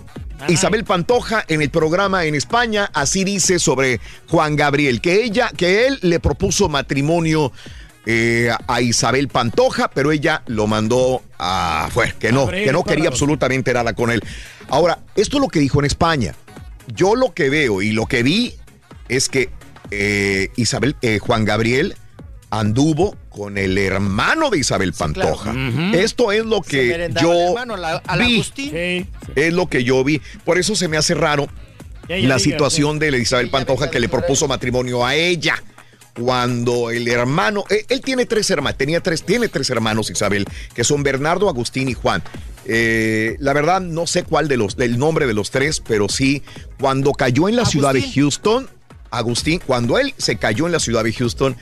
Isabel 0.49 0.83
Pantoja 0.83 1.43
en 1.47 1.63
el 1.63 1.71
programa 1.71 2.25
en 2.25 2.35
España 2.35 2.91
así 2.93 3.23
dice 3.23 3.57
sobre 3.57 3.99
Juan 4.27 4.55
Gabriel, 4.55 5.01
que 5.01 5.23
ella, 5.23 5.49
que 5.57 5.87
él 5.87 5.97
le 6.03 6.19
propuso 6.19 6.69
matrimonio 6.69 7.51
eh, 8.05 8.51
a 8.67 8.81
Isabel 8.81 9.29
Pantoja, 9.29 9.89
pero 9.89 10.11
ella 10.11 10.43
lo 10.45 10.67
mandó 10.67 11.23
a, 11.39 11.89
fue, 11.91 12.13
que 12.19 12.31
no, 12.31 12.47
que 12.47 12.71
no 12.71 12.83
quería 12.83 13.09
absolutamente 13.09 13.73
nada 13.73 13.93
con 13.93 14.11
él. 14.11 14.21
Ahora, 14.69 14.99
esto 15.15 15.37
es 15.37 15.41
lo 15.41 15.47
que 15.47 15.59
dijo 15.59 15.79
en 15.79 15.85
España. 15.85 16.35
yo 16.95 17.15
lo 17.15 17.33
que 17.33 17.49
veo 17.49 17.81
y 17.81 17.93
lo 17.93 18.05
que 18.05 18.21
vi 18.21 18.53
es 19.09 19.27
que 19.27 19.49
eh, 19.89 20.49
Isabel, 20.55 20.95
eh, 21.01 21.17
Juan 21.17 21.45
Gabriel 21.45 21.95
anduvo 22.49 23.15
con 23.29 23.57
el 23.57 23.77
hermano 23.77 24.49
de 24.49 24.59
Isabel 24.59 24.93
Pantoja. 24.93 25.53
Esto 25.93 26.31
es 26.31 26.45
lo 26.45 26.61
que 26.61 27.09
yo 27.21 27.33
hermano, 27.49 27.73
a 27.75 27.77
la- 27.77 27.97
al 28.07 28.19
vi. 28.19 28.35
Agustín. 28.35 29.07
Es 29.35 29.53
lo 29.53 29.67
que 29.67 29.83
yo 29.83 30.03
vi. 30.03 30.21
Por 30.45 30.57
eso 30.57 30.75
se 30.75 30.87
me 30.87 30.97
hace 30.97 31.13
raro 31.13 31.47
Ya, 32.07 32.17
ya 32.17 32.27
la 32.27 32.35
diga, 32.37 32.39
situación 32.39 32.99
de 32.99 33.17
Isabel 33.19 33.49
Pantoja 33.49 33.89
que 33.91 33.99
le 33.99 34.07
propuso 34.09 34.47
matrimonio 34.47 35.05
a 35.05 35.15
ella. 35.15 35.61
Cuando 36.13 36.89
el 36.89 37.07
hermano, 37.07 37.63
eh, 37.69 37.85
él 37.89 38.01
tiene 38.01 38.25
tres 38.25 38.49
hermanos, 38.49 38.77
tenía 38.77 39.01
tres, 39.01 39.21
tiene 39.23 39.49
tres 39.49 39.69
hermanos 39.69 40.09
Isabel, 40.09 40.45
que 40.73 40.83
son 40.83 41.03
Bernardo, 41.03 41.47
Agustín 41.47 41.89
y 41.89 41.93
Juan. 41.93 42.23
Eh, 42.65 43.35
la 43.39 43.53
verdad 43.53 43.81
no 43.81 44.07
sé 44.07 44.23
cuál 44.23 44.47
de 44.47 44.57
los, 44.57 44.75
el 44.79 44.97
nombre 44.97 45.27
de 45.27 45.33
los 45.35 45.51
tres, 45.51 45.79
pero 45.87 46.09
sí, 46.09 46.41
cuando 46.79 47.11
cayó 47.13 47.47
en 47.49 47.55
la 47.55 47.65
ciudad 47.65 47.93
de 47.93 48.01
Houston, 48.01 48.67
Agustín, 49.11 49.61
cuando 49.65 49.99
él 49.99 50.13
se 50.17 50.37
cayó 50.37 50.65
en 50.65 50.71
la 50.71 50.79
ciudad 50.79 51.03
de 51.03 51.13
Houston, 51.13 51.55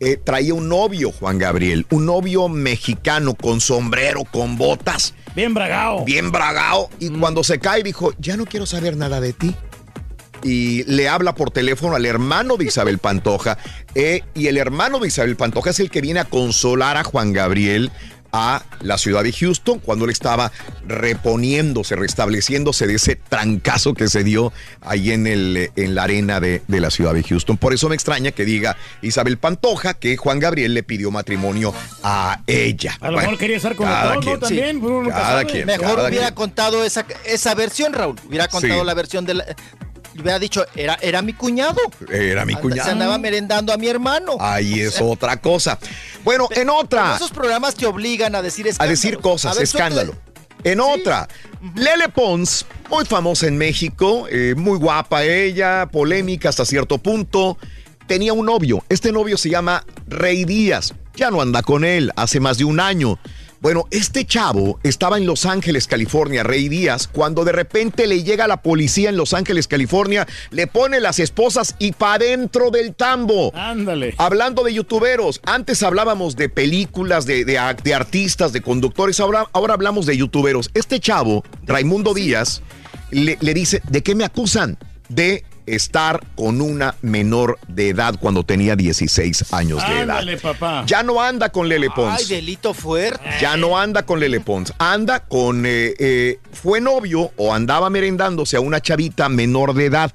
eh, 0.00 0.16
traía 0.16 0.54
un 0.54 0.68
novio, 0.68 1.12
Juan 1.12 1.38
Gabriel, 1.38 1.86
un 1.90 2.06
novio 2.06 2.48
mexicano 2.48 3.34
con 3.34 3.60
sombrero, 3.60 4.24
con 4.24 4.56
botas. 4.56 5.14
Bien 5.36 5.54
bragao. 5.54 6.04
Bien 6.04 6.32
bragao. 6.32 6.90
Y 6.98 7.10
cuando 7.10 7.44
se 7.44 7.58
cae 7.60 7.82
dijo, 7.82 8.12
ya 8.18 8.36
no 8.36 8.46
quiero 8.46 8.66
saber 8.66 8.96
nada 8.96 9.20
de 9.20 9.32
ti. 9.32 9.54
Y 10.42 10.84
le 10.84 11.06
habla 11.06 11.34
por 11.34 11.50
teléfono 11.50 11.96
al 11.96 12.06
hermano 12.06 12.56
de 12.56 12.64
Isabel 12.64 12.96
Pantoja. 12.98 13.58
eh, 13.94 14.22
y 14.34 14.46
el 14.46 14.56
hermano 14.56 14.98
de 14.98 15.08
Isabel 15.08 15.36
Pantoja 15.36 15.70
es 15.70 15.80
el 15.80 15.90
que 15.90 16.00
viene 16.00 16.20
a 16.20 16.24
consolar 16.24 16.96
a 16.96 17.04
Juan 17.04 17.34
Gabriel 17.34 17.92
a 18.32 18.62
la 18.82 18.98
ciudad 18.98 19.22
de 19.24 19.32
Houston 19.32 19.78
cuando 19.80 20.04
él 20.04 20.10
estaba 20.10 20.52
reponiéndose, 20.86 21.96
restableciéndose 21.96 22.86
de 22.86 22.94
ese 22.94 23.16
trancazo 23.16 23.94
que 23.94 24.08
se 24.08 24.22
dio 24.24 24.52
ahí 24.80 25.10
en, 25.10 25.26
el, 25.26 25.70
en 25.76 25.94
la 25.94 26.04
arena 26.04 26.40
de, 26.40 26.62
de 26.68 26.80
la 26.80 26.90
ciudad 26.90 27.14
de 27.14 27.22
Houston. 27.22 27.56
Por 27.56 27.72
eso 27.72 27.88
me 27.88 27.94
extraña 27.94 28.30
que 28.32 28.44
diga 28.44 28.76
Isabel 29.02 29.38
Pantoja 29.38 29.94
que 29.94 30.16
Juan 30.16 30.38
Gabriel 30.38 30.74
le 30.74 30.82
pidió 30.82 31.10
matrimonio 31.10 31.74
a 32.02 32.40
ella. 32.46 32.96
A 33.00 33.06
lo 33.06 33.12
Bueno, 33.14 33.28
mejor 33.30 33.38
quería 33.38 33.56
estar 33.56 33.74
con 33.76 33.86
cada 33.86 34.14
¿no? 34.14 34.20
quien. 34.20 34.40
También, 34.40 34.80
Sí, 34.80 35.10
cada 35.10 35.44
quien, 35.44 35.66
Mejor 35.66 35.96
cada 35.96 36.08
hubiera 36.08 36.26
quien. 36.26 36.34
contado 36.34 36.84
esa, 36.84 37.04
esa 37.24 37.54
versión, 37.54 37.92
Raúl. 37.92 38.16
Hubiera 38.28 38.48
contado 38.48 38.80
Sí. 38.80 38.86
la 38.86 38.94
versión 38.94 39.24
de 39.26 39.34
la. 39.34 39.44
Hubiera 40.20 40.38
dicho, 40.38 40.64
era, 40.74 40.98
era 41.00 41.22
mi 41.22 41.32
cuñado. 41.32 41.78
Era 42.10 42.44
mi 42.44 42.54
cuñado. 42.54 42.84
Se 42.84 42.90
andaba 42.90 43.18
merendando 43.18 43.72
a 43.72 43.76
mi 43.76 43.88
hermano. 43.88 44.36
Ahí 44.40 44.80
es 44.80 45.00
otra 45.00 45.36
cosa. 45.38 45.78
Bueno, 46.24 46.48
en 46.50 46.68
otra, 46.70 47.16
esos 47.16 47.30
programas 47.30 47.74
te 47.74 47.86
obligan 47.86 48.34
a 48.34 48.42
decir 48.42 48.66
a 48.66 48.70
escándalo. 48.70 48.90
decir 48.90 49.18
cosas, 49.18 49.52
A 49.52 49.54
ver, 49.54 49.64
escándalo. 49.64 50.14
En 50.62 50.80
otra, 50.80 51.26
Lele 51.74 52.10
Pons, 52.10 52.66
muy 52.90 53.04
famosa 53.06 53.46
en 53.46 53.56
México, 53.56 54.26
eh, 54.30 54.54
muy 54.56 54.78
guapa 54.78 55.24
ella, 55.24 55.88
polémica 55.90 56.50
hasta 56.50 56.66
cierto 56.66 56.98
punto, 56.98 57.56
tenía 58.06 58.32
un 58.34 58.44
novio. 58.44 58.84
Este 58.88 59.10
novio 59.12 59.38
se 59.38 59.48
llama 59.48 59.84
Rey 60.06 60.44
Díaz. 60.44 60.94
Ya 61.16 61.30
no 61.30 61.40
anda 61.40 61.62
con 61.62 61.84
él, 61.84 62.12
hace 62.16 62.40
más 62.40 62.58
de 62.58 62.64
un 62.64 62.80
año. 62.80 63.18
Bueno, 63.60 63.86
este 63.90 64.24
chavo 64.24 64.80
estaba 64.82 65.18
en 65.18 65.26
Los 65.26 65.44
Ángeles, 65.44 65.86
California, 65.86 66.42
Rey 66.42 66.70
Díaz, 66.70 67.06
cuando 67.06 67.44
de 67.44 67.52
repente 67.52 68.06
le 68.06 68.22
llega 68.22 68.48
la 68.48 68.62
policía 68.62 69.10
en 69.10 69.18
Los 69.18 69.34
Ángeles, 69.34 69.68
California, 69.68 70.26
le 70.50 70.66
pone 70.66 70.98
las 70.98 71.18
esposas 71.18 71.74
y 71.78 71.92
pa' 71.92 72.16
dentro 72.16 72.70
del 72.70 72.94
tambo. 72.94 73.52
Ándale. 73.54 74.14
Hablando 74.16 74.64
de 74.64 74.72
youtuberos, 74.72 75.42
antes 75.44 75.82
hablábamos 75.82 76.36
de 76.36 76.48
películas, 76.48 77.26
de, 77.26 77.44
de 77.44 77.94
artistas, 77.94 78.54
de 78.54 78.62
conductores, 78.62 79.20
ahora, 79.20 79.46
ahora 79.52 79.74
hablamos 79.74 80.06
de 80.06 80.16
youtuberos. 80.16 80.70
Este 80.72 80.98
chavo, 80.98 81.44
Raimundo 81.66 82.14
Díaz, 82.14 82.62
le, 83.10 83.36
le 83.42 83.52
dice, 83.52 83.82
¿de 83.90 84.02
qué 84.02 84.14
me 84.14 84.24
acusan? 84.24 84.78
De 85.10 85.44
estar 85.74 86.24
con 86.34 86.60
una 86.60 86.94
menor 87.02 87.58
de 87.68 87.90
edad 87.90 88.16
cuando 88.20 88.44
tenía 88.44 88.76
16 88.76 89.52
años 89.52 89.86
de 89.88 90.00
edad. 90.00 90.24
Papá. 90.40 90.84
Ya 90.86 91.02
no 91.02 91.22
anda 91.22 91.50
con 91.50 91.68
Lele 91.68 91.90
Pons. 91.90 92.20
Ay, 92.20 92.26
delito 92.26 92.74
fuerte. 92.74 93.24
Ya 93.40 93.56
no 93.56 93.78
anda 93.78 94.04
con 94.04 94.20
Lele 94.20 94.40
Pons, 94.40 94.72
anda 94.78 95.20
con, 95.20 95.64
eh, 95.66 95.94
eh, 95.98 96.38
fue 96.52 96.80
novio 96.80 97.32
o 97.36 97.54
andaba 97.54 97.90
merendándose 97.90 98.56
a 98.56 98.60
una 98.60 98.80
chavita 98.80 99.28
menor 99.28 99.74
de 99.74 99.86
edad. 99.86 100.12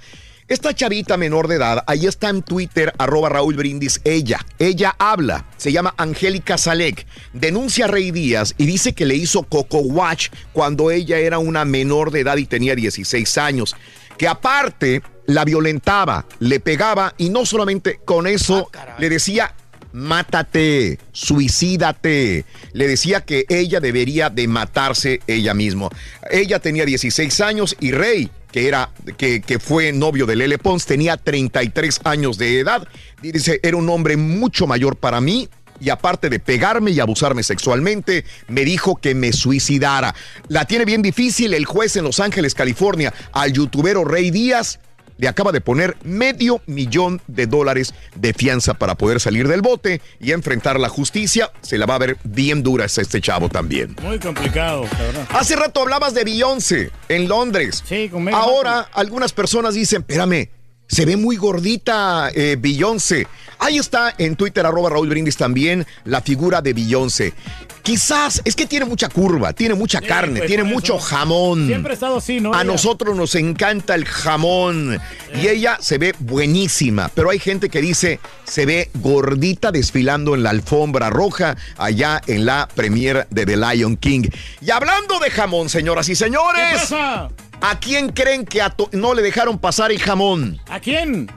Esta 0.47 0.75
chavita 0.75 1.17
menor 1.17 1.47
de 1.47 1.55
edad, 1.55 1.83
ahí 1.87 2.05
está 2.05 2.29
en 2.29 2.43
Twitter, 2.43 2.93
arroba 2.99 3.29
Raúl 3.29 3.55
Brindis, 3.55 3.99
ella, 4.03 4.45
ella 4.59 4.95
habla, 4.99 5.47
se 5.57 5.71
llama 5.71 5.95
Angélica 5.97 6.59
Salek, 6.59 7.07
denuncia 7.33 7.85
a 7.85 7.87
Rey 7.87 8.11
Díaz 8.11 8.53
y 8.59 8.67
dice 8.67 8.93
que 8.93 9.07
le 9.07 9.15
hizo 9.15 9.41
Coco 9.41 9.79
Watch 9.79 10.29
cuando 10.53 10.91
ella 10.91 11.17
era 11.17 11.39
una 11.39 11.65
menor 11.65 12.11
de 12.11 12.19
edad 12.19 12.37
y 12.37 12.45
tenía 12.45 12.75
16 12.75 13.39
años, 13.39 13.75
que 14.19 14.27
aparte 14.27 15.01
la 15.27 15.45
violentaba, 15.45 16.25
le 16.39 16.59
pegaba 16.59 17.13
y 17.17 17.29
no 17.29 17.45
solamente 17.45 17.99
con 18.05 18.27
eso, 18.27 18.69
le 18.97 19.09
decía 19.09 19.53
mátate, 19.95 20.99
suicídate. 21.13 22.45
Le 22.73 22.87
decía 22.87 23.21
que 23.21 23.45
ella 23.47 23.79
debería 23.79 24.29
de 24.29 24.47
matarse 24.47 25.21
ella 25.25 25.53
misma. 25.53 25.89
Ella 26.29 26.59
tenía 26.59 26.85
16 26.85 27.41
años 27.41 27.75
y 27.79 27.91
Rey, 27.91 28.29
que 28.51 28.67
era 28.67 28.91
que, 29.17 29.41
que 29.41 29.57
fue 29.57 29.93
novio 29.93 30.25
de 30.25 30.35
Lele 30.35 30.57
Pons, 30.57 30.85
tenía 30.85 31.15
33 31.15 32.01
años 32.03 32.37
de 32.37 32.59
edad. 32.59 32.87
Y 33.21 33.31
dice, 33.31 33.59
era 33.63 33.77
un 33.77 33.89
hombre 33.89 34.17
mucho 34.17 34.67
mayor 34.67 34.97
para 34.97 35.21
mí. 35.21 35.49
Y 35.79 35.89
aparte 35.89 36.29
de 36.29 36.39
pegarme 36.39 36.91
y 36.91 36.99
abusarme 36.99 37.43
sexualmente, 37.43 38.23
me 38.47 38.63
dijo 38.63 38.95
que 38.95 39.13
me 39.13 39.33
suicidara. 39.33 40.15
La 40.47 40.65
tiene 40.65 40.85
bien 40.85 41.01
difícil 41.01 41.53
el 41.53 41.65
juez 41.65 41.95
en 41.97 42.05
Los 42.05 42.21
Ángeles, 42.21 42.53
California, 42.53 43.13
al 43.33 43.51
youtubero 43.51 44.05
Rey 44.05 44.31
Díaz 44.31 44.79
le 45.17 45.27
acaba 45.27 45.51
de 45.51 45.61
poner 45.61 45.97
medio 46.03 46.61
millón 46.65 47.21
de 47.27 47.47
dólares 47.47 47.93
de 48.15 48.33
fianza 48.33 48.73
para 48.73 48.95
poder 48.95 49.19
salir 49.19 49.47
del 49.47 49.61
bote 49.61 50.01
y 50.19 50.31
enfrentar 50.31 50.79
la 50.79 50.89
justicia. 50.89 51.51
Se 51.61 51.77
la 51.77 51.85
va 51.85 51.95
a 51.95 51.99
ver 51.99 52.17
bien 52.23 52.63
dura 52.63 52.83
a 52.83 52.87
este 52.87 53.21
chavo 53.21 53.49
también. 53.49 53.95
Muy 54.01 54.19
complicado, 54.19 54.81
verdad. 54.83 55.27
Hace 55.29 55.55
rato 55.55 55.81
hablabas 55.81 56.13
de 56.13 56.23
Beyoncé 56.23 56.91
en 57.09 57.27
Londres. 57.27 57.83
Sí, 57.87 58.09
con 58.09 58.27
Ahora 58.33 58.89
algunas 58.93 59.33
personas 59.33 59.73
dicen, 59.73 60.01
espérame, 60.01 60.49
se 60.87 61.05
ve 61.05 61.17
muy 61.17 61.35
gordita 61.37 62.29
eh, 62.33 62.57
Beyoncé. 62.59 63.27
Ahí 63.59 63.77
está 63.77 64.13
en 64.17 64.35
Twitter, 64.35 64.65
arroba 64.65 64.89
Raúl 64.89 65.07
Brindis 65.09 65.37
también, 65.37 65.85
la 66.03 66.21
figura 66.21 66.61
de 66.61 66.73
Beyoncé. 66.73 67.33
Quizás, 67.81 68.41
es 68.45 68.55
que 68.55 68.65
tiene 68.65 68.85
mucha 68.85 69.09
curva, 69.09 69.53
tiene 69.53 69.75
mucha 69.75 70.01
carne, 70.01 70.39
pues, 70.39 70.47
tiene 70.47 70.63
por 70.63 70.73
mucho 70.73 70.95
eso. 70.97 71.05
jamón. 71.05 71.67
Siempre 71.67 71.91
ha 71.91 71.93
estado 71.93 72.17
así, 72.17 72.39
¿no? 72.39 72.51
A 72.51 72.61
Ella. 72.61 72.63
nosotros 72.63 73.15
nos 73.15 73.35
encanta 73.35 73.93
el 73.93 74.05
jamón 74.05 74.99
y 75.39 75.47
ella 75.47 75.77
se 75.79 75.99
ve 75.99 76.15
buenísima, 76.17 77.09
pero 77.13 77.29
hay 77.29 77.37
gente 77.37 77.69
que 77.69 77.81
dice 77.81 78.19
se 78.43 78.65
ve 78.65 78.89
gordita 78.95 79.71
desfilando 79.71 80.33
en 80.33 80.41
la 80.41 80.49
alfombra 80.49 81.11
roja 81.11 81.55
allá 81.77 82.21
en 82.25 82.45
la 82.47 82.67
premiere 82.73 83.27
de 83.29 83.45
The 83.45 83.55
Lion 83.57 83.97
King. 83.97 84.29
Y 84.61 84.71
hablando 84.71 85.19
de 85.19 85.29
jamón, 85.29 85.69
señoras 85.69 86.09
y 86.09 86.15
señores, 86.15 86.63
¿Qué 86.71 86.77
pasa? 86.79 87.29
¿A 87.61 87.79
quién 87.79 88.09
creen 88.09 88.45
que 88.45 88.61
a 88.61 88.69
to- 88.69 88.89
no 88.91 89.13
le 89.13 89.21
dejaron 89.21 89.57
pasar 89.57 89.91
el 89.91 89.99
jamón? 89.99 90.59
¿A 90.69 90.79
quién? 90.79 91.29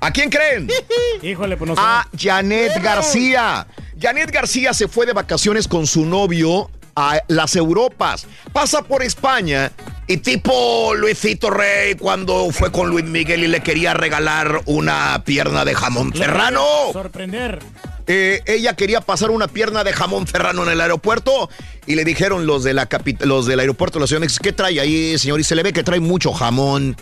¿A 0.00 0.10
quién 0.10 0.30
creen? 0.30 0.68
Híjole, 1.22 1.56
pues 1.56 1.68
no 1.68 1.74
sé. 1.76 1.80
a 1.82 2.06
Janet 2.18 2.82
García. 2.82 3.66
Janet 4.00 4.30
García 4.30 4.74
se 4.74 4.88
fue 4.88 5.06
de 5.06 5.12
vacaciones 5.12 5.66
con 5.68 5.86
su 5.86 6.04
novio 6.04 6.70
a 6.96 7.20
las 7.28 7.56
Europas. 7.56 8.26
Pasa 8.52 8.82
por 8.82 9.02
España 9.02 9.72
y 10.06 10.18
tipo 10.18 10.94
Luisito 10.94 11.50
Rey 11.50 11.94
cuando 11.94 12.50
fue 12.50 12.70
con 12.70 12.88
Luis 12.90 13.04
Miguel 13.04 13.44
y 13.44 13.48
le 13.48 13.60
quería 13.60 13.94
regalar 13.94 14.62
una 14.66 15.22
pierna 15.24 15.64
de 15.64 15.74
jamón 15.74 16.14
serrano. 16.14 16.62
Sorprender. 16.92 17.60
Eh, 18.06 18.42
ella 18.46 18.74
quería 18.74 19.00
pasar 19.00 19.30
una 19.30 19.48
pierna 19.48 19.82
de 19.82 19.92
jamón 19.92 20.26
ferrano 20.26 20.62
en 20.64 20.70
el 20.70 20.80
aeropuerto 20.80 21.48
y 21.86 21.94
le 21.94 22.04
dijeron 22.04 22.46
los, 22.46 22.62
de 22.62 22.74
la 22.74 22.86
los 23.20 23.46
del 23.46 23.60
aeropuerto 23.60 23.98
de 23.98 24.02
la 24.02 24.06
Ciudad 24.06 24.20
de 24.20 24.26
México, 24.26 24.42
¿qué 24.42 24.52
trae 24.52 24.78
ahí, 24.78 25.16
señor? 25.18 25.40
Y 25.40 25.44
se 25.44 25.54
le 25.54 25.62
ve 25.62 25.72
que 25.72 25.82
trae 25.82 26.00
mucho 26.00 26.32
jamón. 26.32 26.96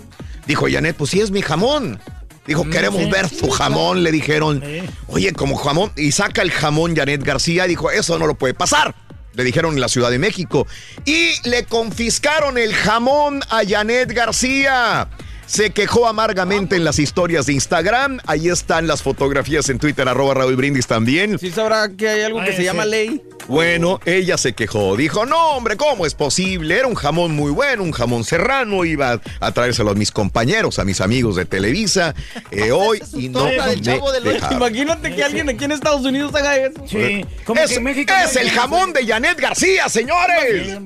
Dijo 0.47 0.67
Janet, 0.71 0.97
pues 0.97 1.11
sí 1.11 1.21
es 1.21 1.31
mi 1.31 1.43
jamón. 1.43 2.01
Dijo, 2.47 2.69
queremos 2.69 3.03
sí. 3.03 3.11
ver 3.11 3.31
tu 3.31 3.51
jamón, 3.51 4.03
le 4.03 4.11
dijeron. 4.11 4.63
Oye, 5.07 5.33
como 5.33 5.57
jamón. 5.57 5.93
Y 5.97 6.13
saca 6.13 6.43
el 6.43 6.51
jamón 6.51 6.97
Janet 6.97 7.23
García 7.23 7.67
y 7.67 7.71
dijo, 7.71 7.91
eso 7.91 8.19
no 8.19 8.27
lo 8.27 8.35
puede 8.35 8.55
pasar. 8.55 8.95
Le 9.35 9.45
dijeron 9.45 9.75
en 9.75 9.81
la 9.81 9.89
Ciudad 9.89 10.11
de 10.11 10.19
México. 10.19 10.67
Y 11.05 11.31
le 11.49 11.65
confiscaron 11.65 12.59
el 12.59 12.75
jamón 12.75 13.41
a 13.51 13.63
Janet 13.67 14.13
García. 14.13 15.09
Se 15.53 15.69
quejó 15.69 16.07
amargamente 16.07 16.77
en 16.77 16.85
las 16.85 16.99
historias 16.99 17.45
de 17.45 17.53
Instagram. 17.53 18.21
Ahí 18.25 18.49
están 18.49 18.87
las 18.87 19.03
fotografías 19.03 19.69
en 19.69 19.79
Twitter, 19.79 20.09
arroba 20.09 20.33
Raúl 20.33 20.57
Brindis 20.57 20.87
también. 20.87 21.39
Sí 21.39 21.51
sabrá 21.51 21.91
que 21.95 22.09
hay 22.09 22.23
algo 22.23 22.43
que 22.43 22.53
Ay, 22.53 22.57
se 22.57 22.65
llama 22.65 22.87
ley. 22.87 23.23
Bueno, 23.49 24.01
ella 24.07 24.39
se 24.39 24.55
quejó. 24.55 24.97
Dijo, 24.97 25.27
no, 25.27 25.51
hombre, 25.51 25.77
¿cómo 25.77 26.07
es 26.07 26.15
posible? 26.15 26.79
Era 26.79 26.87
un 26.87 26.95
jamón 26.95 27.37
muy 27.37 27.51
bueno, 27.51 27.83
un 27.83 27.93
jamón 27.93 28.25
serrano. 28.25 28.87
Iba 28.87 29.21
a 29.41 29.53
traérselo 29.53 29.91
a 29.91 29.95
mis 29.95 30.11
compañeros, 30.11 30.79
a 30.79 30.87
mis 30.87 31.03
amigos 31.03 31.37
de 31.37 31.45
Televisa 31.45 32.15
eh, 32.51 32.73
hoy 32.73 33.03
y 33.13 33.29
no 33.29 33.45
me 33.45 33.53
dejaron. 33.53 34.57
Imagínate 34.57 35.15
que 35.15 35.23
alguien 35.23 35.51
aquí 35.51 35.65
en 35.65 35.73
Estados 35.73 36.01
Unidos 36.01 36.35
haga 36.35 36.57
eso. 36.57 36.83
Sí. 36.89 37.27
Como 37.45 37.61
Es, 37.61 37.73
que 37.73 37.77
en 37.77 37.83
México 37.83 38.15
es 38.25 38.35
no 38.35 38.41
el 38.41 38.51
jamón 38.53 38.95
de 38.95 39.07
Janet 39.07 39.39
García, 39.39 39.91
señores. 39.91 40.79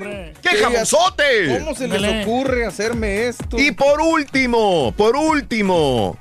¡Qué 0.43 0.57
jamonzote! 0.57 1.57
¿Cómo 1.61 1.77
se 1.77 1.87
les 1.87 2.27
ocurre 2.27 2.67
hacerme 2.67 3.29
esto? 3.29 3.59
Y 3.61 3.71
por 3.71 4.01
último, 4.01 4.56
por 4.97 5.17
último, 5.17 6.17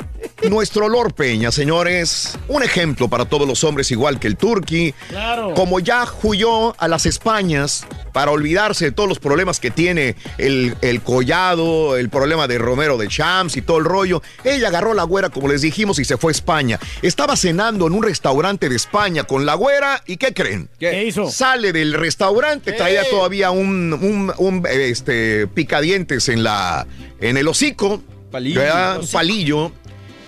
nuestro 0.49 0.89
Lord 0.89 1.13
Peña, 1.13 1.51
señores, 1.51 2.37
un 2.47 2.63
ejemplo 2.63 3.07
para 3.07 3.25
todos 3.25 3.47
los 3.47 3.63
hombres 3.63 3.91
igual 3.91 4.19
que 4.19 4.27
el 4.27 4.37
Turqui. 4.37 4.93
Claro. 5.09 5.53
Como 5.53 5.79
ya 5.79 6.05
huyó 6.23 6.79
a 6.81 6.87
las 6.87 7.05
Españas 7.05 7.85
para 8.11 8.31
olvidarse 8.31 8.85
de 8.85 8.91
todos 8.91 9.09
los 9.09 9.19
problemas 9.19 9.59
que 9.59 9.71
tiene 9.71 10.15
el, 10.37 10.75
el 10.81 11.01
collado, 11.01 11.97
el 11.97 12.09
problema 12.09 12.47
de 12.47 12.57
Romero 12.57 12.97
de 12.97 13.07
Champs 13.09 13.57
y 13.57 13.61
todo 13.61 13.77
el 13.77 13.85
rollo, 13.85 14.21
ella 14.43 14.69
agarró 14.69 14.93
la 14.93 15.03
güera, 15.03 15.29
como 15.29 15.47
les 15.49 15.61
dijimos, 15.61 15.99
y 15.99 16.05
se 16.05 16.17
fue 16.17 16.31
a 16.31 16.33
España. 16.33 16.79
Estaba 17.01 17.35
cenando 17.35 17.85
en 17.87 17.93
un 17.93 18.03
restaurante 18.03 18.69
de 18.69 18.75
España 18.77 19.25
con 19.25 19.45
la 19.45 19.55
güera, 19.55 20.01
¿y 20.07 20.15
qué 20.17 20.33
creen? 20.33 20.69
¿Qué 20.79 21.03
hizo? 21.05 21.29
Sale 21.29 21.73
del 21.73 21.93
restaurante, 21.93 22.71
traía 22.73 23.03
todavía 23.09 23.51
un, 23.51 23.93
un- 23.93 24.33
un, 24.37 24.65
este, 24.69 25.45
picadientes 25.47 26.29
en, 26.29 26.43
la, 26.43 26.87
en 27.19 27.35
el 27.37 27.47
hocico, 27.49 28.01
Palillo. 28.35 28.61
un 28.99 29.07
palillo, 29.07 29.71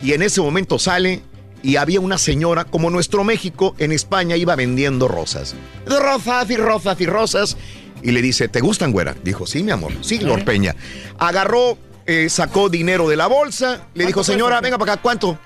y 0.02 0.14
en 0.14 0.22
ese 0.22 0.40
momento 0.40 0.80
sale 0.80 1.22
y 1.61 1.76
había 1.76 2.00
una 2.00 2.18
señora, 2.18 2.64
como 2.64 2.90
nuestro 2.90 3.26
México, 3.26 3.76
en 3.80 3.92
España 3.92 4.38
iba 4.38 4.56
vendiendo 4.56 5.10
rosas. 5.10 5.56
Rosas 5.86 6.50
y 6.50 6.56
rosas 6.56 7.02
y 7.02 7.06
rosas. 7.06 7.58
Y 8.02 8.11
le 8.11 8.22
dice, 8.22 8.48
¿te 8.48 8.61
gustan, 8.61 8.94
güera? 8.94 9.14
Dijo, 9.24 9.45
sí, 9.45 9.61
mi 9.61 9.72
amor, 9.72 9.92
sí, 10.00 10.19
Lord 10.19 10.45
Peña. 10.45 10.74
Agarró, 11.18 11.77
eh, 12.06 12.30
sacó 12.30 12.69
dinero 12.69 13.10
de 13.10 13.18
la 13.18 13.27
bolsa, 13.27 13.88
le 13.94 14.06
dijo, 14.06 14.24
señora, 14.24 14.61
venga 14.61 14.77
para 14.77 14.94
acá, 14.94 15.02
¿cuánto? 15.02 15.38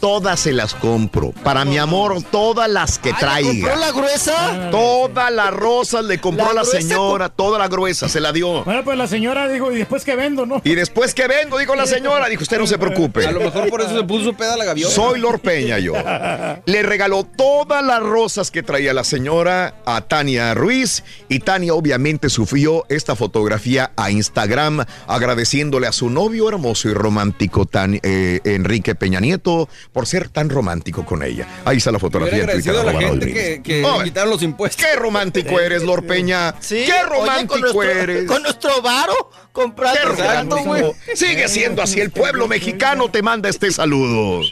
Todas 0.00 0.40
se 0.40 0.52
las 0.52 0.74
compro. 0.74 1.32
Para 1.44 1.64
mi 1.64 1.78
amor, 1.78 2.22
todas 2.30 2.70
las 2.70 2.98
que 2.98 3.12
traiga. 3.12 3.50
¿Compró 3.50 3.76
la 3.76 3.92
gruesa? 3.92 4.70
Todas 4.70 5.32
las 5.32 5.52
rosas 5.52 6.04
le 6.04 6.20
compró 6.20 6.52
¿La 6.52 6.62
la, 6.62 6.64
señora, 6.64 7.28
toda 7.28 7.58
la 7.58 7.68
gruesa, 7.68 8.08
se 8.08 8.20
la 8.20 8.32
dio. 8.32 8.64
Bueno, 8.64 8.84
pues 8.84 8.96
la 8.96 9.06
señora 9.06 9.48
dijo, 9.48 9.72
¿y 9.72 9.76
después 9.78 10.04
qué 10.04 10.16
vendo, 10.16 10.46
no? 10.46 10.60
Y 10.64 10.74
después 10.74 11.14
que 11.14 11.26
vengo, 11.26 11.58
dijo 11.58 11.74
la 11.74 11.86
señora, 11.86 12.28
dijo, 12.28 12.42
usted 12.42 12.58
no 12.58 12.66
se 12.66 12.78
preocupe. 12.78 13.26
A 13.26 13.32
lo 13.32 13.40
mejor 13.40 13.68
por 13.68 13.80
eso 13.80 13.96
se 13.96 14.04
puso 14.04 14.32
peda 14.34 14.56
la 14.56 14.64
gaviota. 14.64 14.94
Soy 14.94 15.20
Lord 15.20 15.40
Peña 15.40 15.78
yo. 15.78 15.94
Le 16.64 16.82
regaló 16.82 17.24
todas 17.24 17.84
las 17.84 18.00
rosas 18.02 18.50
que 18.50 18.62
traía 18.62 18.94
la 18.94 19.04
señora 19.04 19.74
a 19.84 20.02
Tania 20.02 20.54
Ruiz 20.54 21.04
y 21.28 21.40
Tania 21.40 21.74
obviamente 21.74 22.30
sufrió 22.30 22.84
esta 22.88 23.16
fotografía 23.16 23.92
a 23.96 24.10
Instagram 24.10 24.84
agradeciéndole 25.06 25.86
a 25.86 25.92
su 25.92 26.10
novio 26.10 26.48
hermoso 26.48 26.88
y 26.88 26.94
romántico 26.94 27.66
tan, 27.66 28.00
eh, 28.02 28.40
Enrique 28.44 28.94
Peña 28.94 29.20
Nieto 29.20 29.68
por 29.92 30.06
ser 30.06 30.28
tan 30.28 30.48
romántico 30.50 31.04
con 31.04 31.22
ella. 31.22 31.46
Ahí 31.64 31.78
está 31.78 31.90
la 31.90 31.98
fotografía. 31.98 32.44
Twitter, 32.46 32.50
agradecido 32.50 32.80
a 32.80 32.84
la 32.92 33.00
gente 33.00 33.32
que, 33.32 33.62
que 33.62 33.84
Oh, 33.84 34.02
quitaron 34.02 34.30
los 34.30 34.42
impuestos. 34.42 34.84
Qué 34.84 34.96
romántico 34.96 35.58
eres, 35.60 35.82
Lord 35.82 36.06
Peña. 36.06 36.54
Sí, 36.60 36.84
Qué 36.86 36.92
oye, 36.92 37.02
romántico 37.02 37.52
con 37.54 37.60
nuestro, 37.60 37.82
eres. 37.82 38.26
Con 38.26 38.42
nuestro 38.42 38.82
varo 38.82 39.30
comprando. 39.52 40.94
Sigue 41.14 41.48
siendo 41.48 41.82
así. 41.82 42.00
El 42.00 42.10
pueblo 42.10 42.48
mexicano 42.48 43.10
te 43.10 43.22
manda 43.22 43.48
este 43.48 43.70
saludo. 43.70 44.42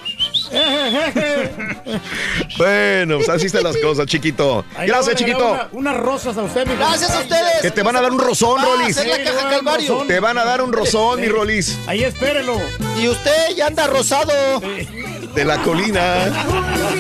Bueno, 2.57 3.17
pues 3.17 3.29
así 3.29 3.47
están 3.47 3.63
las 3.65 3.77
cosas, 3.77 4.07
chiquito. 4.07 4.65
Gracias, 4.87 5.17
chiquito. 5.17 5.39
una- 5.53 5.69
unas 5.73 5.97
rosas 5.97 6.37
a 6.37 6.43
usted, 6.43 6.67
mi 6.67 6.75
Gracias 6.77 7.11
a 7.15 7.21
ustedes. 7.21 7.63
Que 7.63 7.71
te 7.71 7.83
van 7.83 7.97
a 7.97 8.01
dar 8.01 8.11
un 8.13 8.19
rozón, 8.19 8.59
Va 8.59 8.63
a 8.63 8.67
Rolis. 8.77 8.97
la 8.97 9.03
Sí, 9.03 9.09
caja 9.09 9.19
le 9.19 9.25
voy 9.25 9.31
a 9.31 9.35
dar 9.35 9.45
un 9.45 9.51
Calvario. 9.65 9.93
rozón. 9.93 10.09
Te 10.09 10.21
van 10.21 10.39
a 10.39 10.45
dar 10.45 10.63
un 10.63 10.73
rozón, 10.73 11.21
mi 11.21 11.29
Rolis. 11.29 11.79
Ahí 11.87 12.05
espérelo. 12.05 12.57
Y 12.99 13.09
usted 13.09 13.55
ya 13.57 13.67
anda 13.67 13.87
rosado. 13.87 14.61
De 15.35 15.45
la 15.45 15.59
colina. 15.63 16.27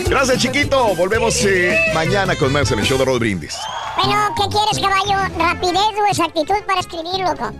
Gracias, 0.06 0.38
chiquito. 0.38 0.94
Volvemos 0.94 1.34
eh, 1.44 1.76
mañana 1.94 2.36
con 2.36 2.52
más 2.52 2.70
en 2.70 2.78
el 2.78 2.84
show 2.84 2.96
de 2.98 3.04
Rod 3.04 3.18
Brindis. 3.18 3.56
Bueno, 3.96 4.34
¿qué 4.36 4.42
quieres, 4.48 4.78
caballo? 4.78 5.34
¿Rapidez 5.36 5.82
o 6.00 6.06
exactitud 6.08 6.54
para 6.66 6.80
escribir, 6.80 7.18
loco? 7.20 7.50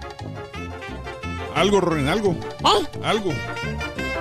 Algo, 1.56 1.80
Ronin, 1.80 2.06
algo. 2.08 2.32
¿Eh? 2.60 2.86
Algo. 3.02 3.32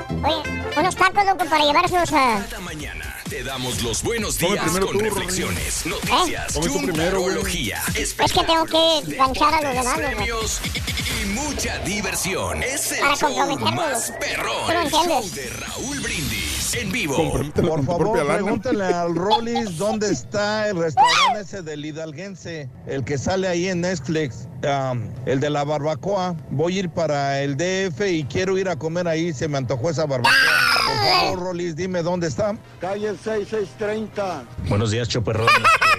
Oye, 0.09 0.41
unos 0.77 0.95
tacos, 0.95 1.25
loco, 1.25 1.45
para 1.45 1.65
llevárselos 1.65 2.11
a... 2.13 2.45
Cada 2.49 2.59
mañana 2.61 3.15
te 3.29 3.43
damos 3.43 3.81
los 3.83 4.01
buenos 4.03 4.37
días 4.37 4.63
primero 4.63 4.87
con 4.87 4.97
tú, 4.97 5.03
reflexiones, 5.03 5.85
noticias, 5.85 6.53
primero, 6.57 6.71
güey. 6.71 6.85
chuntarología, 6.85 7.83
Es 7.95 8.13
que 8.13 8.43
tengo 8.45 8.65
que 8.65 9.15
ganchar 9.17 9.53
a 9.53 9.61
los 9.61 9.73
demás, 9.73 9.97
premios 9.97 10.61
y, 10.63 11.23
y 11.23 11.25
mucha 11.33 11.77
diversión. 11.79 12.63
Es 12.63 12.93
el 12.93 12.99
Para 12.99 13.15
show 13.17 13.57
más 13.59 14.13
perrón. 14.19 14.67
Tú 14.67 14.73
lo 14.73 14.81
El 14.81 14.89
show 14.89 15.01
entiendes. 15.03 15.35
de 15.35 15.49
Raúl 15.49 15.99
Brindis 15.99 16.46
en 16.75 16.91
vivo. 16.91 17.15
Por 17.15 17.85
favor, 17.85 18.25
pregúntale 18.25 18.85
al 18.85 19.15
Rollis 19.15 19.77
dónde 19.77 20.11
está 20.11 20.69
el 20.69 20.77
restaurante 20.77 21.41
ese 21.41 21.61
del 21.61 21.85
Hidalguense, 21.85 22.69
el 22.85 23.03
que 23.03 23.17
sale 23.17 23.47
ahí 23.47 23.67
en 23.67 23.81
Netflix, 23.81 24.47
um, 24.63 25.03
el 25.25 25.39
de 25.39 25.49
la 25.49 25.63
barbacoa. 25.63 26.35
Voy 26.49 26.77
a 26.77 26.79
ir 26.79 26.89
para 26.89 27.41
el 27.41 27.55
DF 27.57 28.01
y 28.07 28.23
quiero 28.25 28.57
ir 28.57 28.69
a 28.69 28.75
comer 28.75 29.07
ahí, 29.07 29.33
se 29.33 29.47
me 29.47 29.57
antojó 29.57 29.89
esa 29.89 30.05
barbacoa. 30.05 30.33
Por 30.85 30.95
favor, 31.09 31.39
Rollis, 31.39 31.75
dime 31.75 32.01
dónde 32.01 32.27
está. 32.27 32.57
Calle 32.79 33.09
6630. 33.09 34.43
Buenos 34.67 34.91
días, 34.91 35.07
Choperrón. 35.07 35.47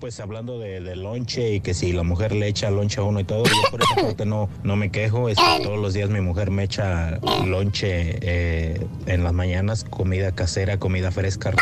Pues 0.00 0.20
hablando 0.20 0.58
de, 0.58 0.80
lonche 0.96 1.54
y 1.54 1.60
que 1.60 1.74
si 1.74 1.92
la 1.92 2.02
mujer 2.02 2.32
le 2.32 2.46
echa 2.46 2.70
lonche 2.70 3.00
a 3.00 3.04
uno 3.04 3.20
y 3.20 3.24
todo, 3.24 3.44
yo 3.44 3.70
por 3.70 3.82
esa 3.82 3.94
parte 3.94 4.26
no, 4.26 4.48
no 4.62 4.76
me 4.76 4.90
quejo. 4.90 5.28
Este, 5.28 5.42
todos 5.62 5.78
los 5.78 5.94
días 5.94 6.10
mi 6.10 6.20
mujer 6.20 6.50
me 6.50 6.64
echa 6.64 7.18
lonche 7.46 8.18
eh, 8.20 8.86
en 9.06 9.24
las 9.24 9.32
mañanas, 9.32 9.84
comida 9.84 10.32
casera, 10.32 10.78
comida 10.78 11.10
fresca. 11.10 11.52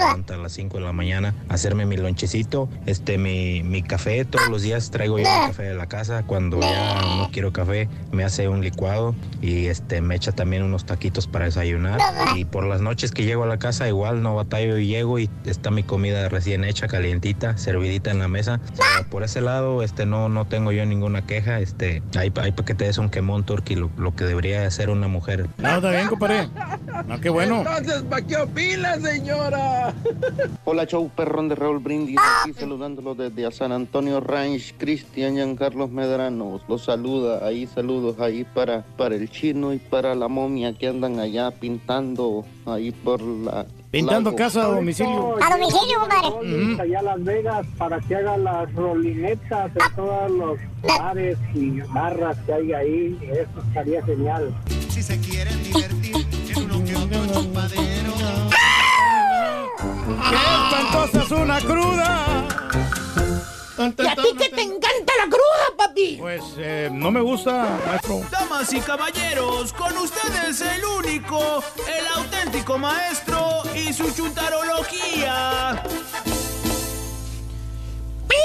A 0.00 0.36
las 0.36 0.52
5 0.52 0.78
de 0.78 0.84
la 0.84 0.92
mañana 0.92 1.34
a 1.48 1.54
hacerme 1.54 1.86
mi 1.86 1.96
lonchecito, 1.96 2.68
este, 2.86 3.18
mi, 3.18 3.62
mi 3.62 3.82
café. 3.82 4.24
Todos 4.24 4.48
los 4.48 4.62
días 4.62 4.90
traigo 4.90 5.18
yo 5.18 5.24
el 5.24 5.48
café 5.48 5.64
de 5.64 5.74
la 5.74 5.86
casa. 5.86 6.22
Cuando 6.26 6.60
ya 6.60 7.00
no 7.02 7.30
quiero 7.32 7.52
café, 7.52 7.88
me 8.12 8.24
hace 8.24 8.48
un 8.48 8.62
licuado 8.62 9.14
y 9.42 9.66
este, 9.66 10.00
me 10.00 10.14
echa 10.14 10.32
también 10.32 10.62
unos 10.62 10.84
taquitos 10.84 11.26
para 11.26 11.46
desayunar. 11.46 12.00
Y 12.36 12.44
por 12.44 12.64
las 12.64 12.80
noches 12.80 13.12
que 13.12 13.24
llego 13.24 13.44
a 13.44 13.46
la 13.46 13.58
casa, 13.58 13.88
igual 13.88 14.22
no 14.22 14.34
batallo 14.34 14.78
y 14.78 14.86
llego 14.86 15.18
y 15.18 15.28
está 15.44 15.70
mi 15.70 15.82
comida 15.82 16.28
recién 16.28 16.64
hecha, 16.64 16.88
calientita, 16.88 17.56
servidita 17.56 18.10
en 18.10 18.18
la 18.18 18.28
mesa. 18.28 18.60
O 18.72 18.76
sea, 18.76 19.06
por 19.08 19.22
ese 19.22 19.40
lado, 19.40 19.82
este, 19.82 20.06
no, 20.06 20.28
no 20.28 20.46
tengo 20.46 20.72
yo 20.72 20.84
ninguna 20.86 21.26
queja. 21.26 21.60
Este, 21.60 22.02
hay, 22.16 22.32
hay 22.40 22.52
para 22.52 22.64
que 22.64 22.74
te 22.74 22.84
des 22.84 22.98
un 22.98 23.10
quemón 23.10 23.44
turkey, 23.44 23.76
lo, 23.76 23.90
lo 23.96 24.14
que 24.14 24.24
debería 24.24 24.66
hacer 24.66 24.90
una 24.90 25.08
mujer. 25.08 25.48
No, 25.58 25.76
está 25.76 25.90
bien, 25.90 26.08
compadre. 26.08 26.48
No, 27.06 27.20
qué 27.20 27.30
bueno. 27.30 27.58
Entonces, 27.58 28.02
¿para 28.02 28.26
qué 28.26 28.36
opina, 28.36 28.96
señora? 29.00 29.87
Hola, 30.64 30.86
show 30.86 31.10
perrón 31.14 31.48
de 31.48 31.54
Raúl 31.54 31.78
Brindis, 31.78 32.18
aquí 32.42 32.52
saludándolo 32.52 33.14
desde 33.14 33.46
a 33.46 33.50
San 33.50 33.72
Antonio 33.72 34.20
Ranch, 34.20 34.74
Cristian 34.76 35.34
Giancarlos 35.34 35.90
Medrano, 35.90 36.60
los 36.68 36.84
saluda, 36.84 37.46
ahí 37.46 37.66
saludos 37.66 38.20
ahí 38.20 38.44
para, 38.44 38.82
para 38.96 39.14
el 39.14 39.30
chino 39.30 39.72
y 39.72 39.78
para 39.78 40.14
la 40.14 40.28
momia 40.28 40.72
que 40.72 40.88
andan 40.88 41.18
allá 41.18 41.50
pintando 41.50 42.44
ahí 42.66 42.90
por 42.92 43.20
la... 43.22 43.66
Pintando 43.90 44.30
lago. 44.30 44.36
casa 44.36 44.64
a 44.64 44.68
domicilio. 44.68 45.36
A 45.42 45.56
domicilio, 45.56 46.00
compadre. 46.00 46.82
allá 46.82 46.98
a 46.98 47.02
Las 47.02 47.24
Vegas 47.24 47.66
para 47.78 47.98
que 48.00 48.16
hagan 48.16 48.44
las 48.44 48.74
rolinetas 48.74 49.70
en 49.74 49.96
todos 49.96 50.30
los 50.30 50.58
bares 50.82 51.38
y 51.54 51.80
barras 51.80 52.36
que 52.44 52.52
hay 52.52 52.72
ahí. 52.74 53.18
Eso 53.22 53.66
estaría 53.66 54.02
genial. 54.04 54.54
Si 54.90 55.02
se 55.02 55.18
quieren 55.20 55.62
divertir 55.62 56.16
en 56.54 56.64
uno 56.64 56.84
que 56.84 56.96
otro 56.96 57.40
chupadero. 57.40 58.27
¡Qué 60.08 60.36
espantosa 60.36 61.22
es 61.22 61.30
una 61.30 61.60
cruda! 61.60 62.48
¿Y 63.78 64.06
a 64.06 64.16
ti 64.16 64.36
que 64.38 64.48
te 64.48 64.62
encanta 64.62 65.12
la 65.18 65.26
cruda, 65.26 65.76
papi? 65.76 66.16
Pues 66.18 66.42
eh, 66.56 66.88
no 66.90 67.10
me 67.10 67.20
gusta, 67.20 67.78
maestro. 67.86 68.22
Damas 68.30 68.72
y 68.72 68.80
caballeros, 68.80 69.72
con 69.74 69.96
ustedes 69.98 70.62
el 70.62 70.84
único, 70.84 71.62
el 71.86 72.06
auténtico 72.16 72.78
maestro 72.78 73.62
y 73.74 73.92
su 73.92 74.10
chuntarología. 74.12 75.82
Que 78.28 78.36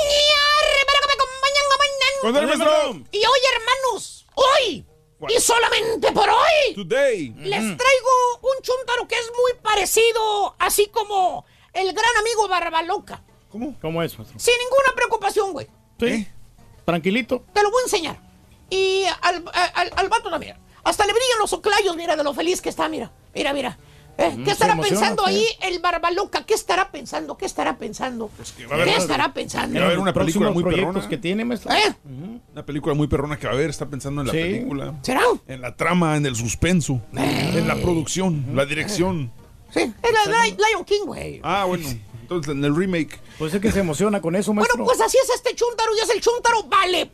me 1.08 1.14
acompañen 1.14 1.66
mañana. 1.80 2.19
Con 2.22 2.35
el 2.35 2.45
maestro. 2.45 3.06
Y 3.11 3.17
hoy, 3.19 3.40
hermanos, 3.56 4.25
hoy, 4.35 4.85
y 5.30 5.40
solamente 5.40 6.11
por 6.11 6.30
hoy, 6.30 6.75
Today. 6.75 7.33
les 7.38 7.77
traigo 7.77 8.40
un 8.42 8.61
chuntaro 8.61 9.08
que 9.08 9.16
es 9.16 9.32
muy 9.32 9.53
parecido, 9.61 10.56
así 10.59 10.88
como 10.88 11.45
el 11.74 11.92
gran 11.93 12.18
amigo 12.19 12.48
Barbaloca. 12.48 13.22
¿Cómo? 13.50 13.76
¿Cómo 13.82 14.02
es, 14.03 14.18
maestro? 14.18 14.40
Sin 14.40 14.53
ninguna 14.58 14.95
preocupación, 14.95 15.53
güey. 15.53 15.68
Sí. 16.00 16.27
Tranquilito. 16.85 17.43
Te 17.53 17.61
lo 17.64 17.72
voy 17.72 17.82
a 17.82 17.85
enseñar. 17.85 18.19
Y 18.69 19.03
al, 19.22 19.43
al, 19.76 19.92
al 19.95 20.10
vato 20.10 20.30
también. 20.30 20.58
Hasta 20.84 21.06
le 21.06 21.14
brillan 21.14 21.40
los 21.40 21.53
oclayos, 21.53 21.95
mira, 21.95 22.16
de 22.16 22.24
lo 22.24 22.34
feliz 22.34 22.61
que 22.61 22.69
está, 22.69 22.90
mira. 22.90 23.11
Mira, 23.34 23.53
mira. 23.53 23.77
¿Eh? 24.18 24.30
Mm, 24.38 24.43
¿Qué 24.43 24.52
estará 24.52 24.74
emociona 24.74 25.00
pensando 25.00 25.26
ahí 25.26 25.43
el 25.61 25.80
Barbaloca? 25.80 26.45
¿Qué 26.45 26.53
estará 26.53 26.92
pensando? 26.92 27.35
¿Qué 27.38 27.45
estará 27.45 27.77
pensando? 27.77 28.30
va 28.30 28.72
a 28.72 28.74
haber- 28.76 28.88
¿Qué 28.90 28.95
estará 28.98 29.34
pensando? 29.34 29.76
Va 29.80 29.85
a 29.85 29.88
haber 29.88 30.00
una 30.00 30.14
película 30.14 30.52
muy 30.52 30.64
perrona. 30.64 31.08
que 31.08 31.18
tiene, 31.18 31.45
maestro. 31.45 31.72
¿Eh? 31.72 31.95
Una 32.52 32.64
película 32.66 32.93
muy 32.93 33.08
perrona 33.08 33.38
que 33.40 33.48
va 33.48 33.53
a 33.53 33.56
ver, 33.56 33.69
está 33.72 33.88
pensando 33.88 34.22
en 34.22 34.27
la 34.27 34.34
Sí. 34.34 34.40
película. 34.40 34.93
¿Será? 35.02 35.22
En 35.48 35.61
la 35.61 35.76
trama, 35.76 36.16
en 36.18 36.26
el 36.27 36.35
suspenso, 36.35 37.02
en 37.14 37.68
la 37.68 37.76
producción, 37.76 38.45
la 38.53 38.66
dirección. 38.66 39.32
Sí, 39.74 39.80
es 39.82 40.30
la 40.30 40.45
Li- 40.45 40.52
Lion 40.58 40.85
King, 40.85 41.06
güey. 41.06 41.40
Ah, 41.43 41.66
bueno. 41.66 41.88
Entonces 42.22 42.52
en 42.53 42.64
el 42.64 42.76
remake. 42.76 43.19
Pues 43.38 43.53
es 43.53 43.61
que 43.61 43.72
se 43.72 43.80
emociona 43.80 44.22
con 44.22 44.35
eso, 44.35 44.53
maestro. 44.53 44.77
Bueno, 44.77 44.85
pues 44.90 45.02
así 45.02 45.18
es 45.22 45.30
este 45.30 45.56
chúntaro 45.56 45.92
y 45.95 46.00
es 46.00 46.10
el 46.10 46.22
chúntaro 46.22 46.64
Vale. 46.64 47.11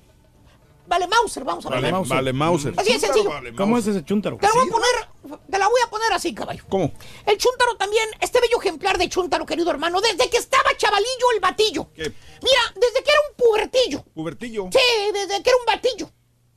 Vale 0.88 1.08
Mauser, 1.08 1.44
vamos 1.44 1.64
a 1.68 1.70
ver. 1.70 1.82
Vale, 1.82 1.92
Mauser. 1.92 2.16
vale, 2.16 2.34
Mauser. 2.34 2.74
Así 2.76 2.92
es 2.94 3.02
sencillo. 3.02 3.30
Vale, 3.30 3.54
¿Cómo 3.54 3.78
es 3.78 3.86
ese 3.86 4.04
chúntaro? 4.04 4.38
Te 4.38 4.48
la 4.48 4.54
voy 4.54 4.68
a 4.68 4.72
poner, 4.72 5.40
te 5.52 5.58
la 5.60 5.68
voy 5.68 5.82
a 5.86 5.90
poner 5.90 6.14
así, 6.14 6.34
caballo. 6.34 6.64
¿Cómo? 6.68 6.92
El 7.28 7.38
chúntaro 7.38 7.76
también, 7.78 8.10
este 8.22 8.40
bello 8.42 8.60
ejemplar 8.60 8.98
de 8.98 9.08
chúntaro, 9.08 9.46
querido 9.46 9.70
hermano, 9.70 10.02
desde 10.02 10.28
que 10.32 10.38
estaba 10.38 10.76
chavalillo 10.78 11.32
el 11.36 11.42
batillo. 11.42 11.88
¿Qué? 11.94 12.02
Mira, 12.42 12.62
desde 12.74 13.04
que 13.04 13.12
era 13.12 13.20
un 13.30 13.36
pubertillo. 13.38 14.04
Pubertillo. 14.16 14.70
Sí, 14.72 14.80
desde 15.14 15.44
que 15.44 15.50
era 15.52 15.58
un 15.60 15.66
batillo. 15.68 16.10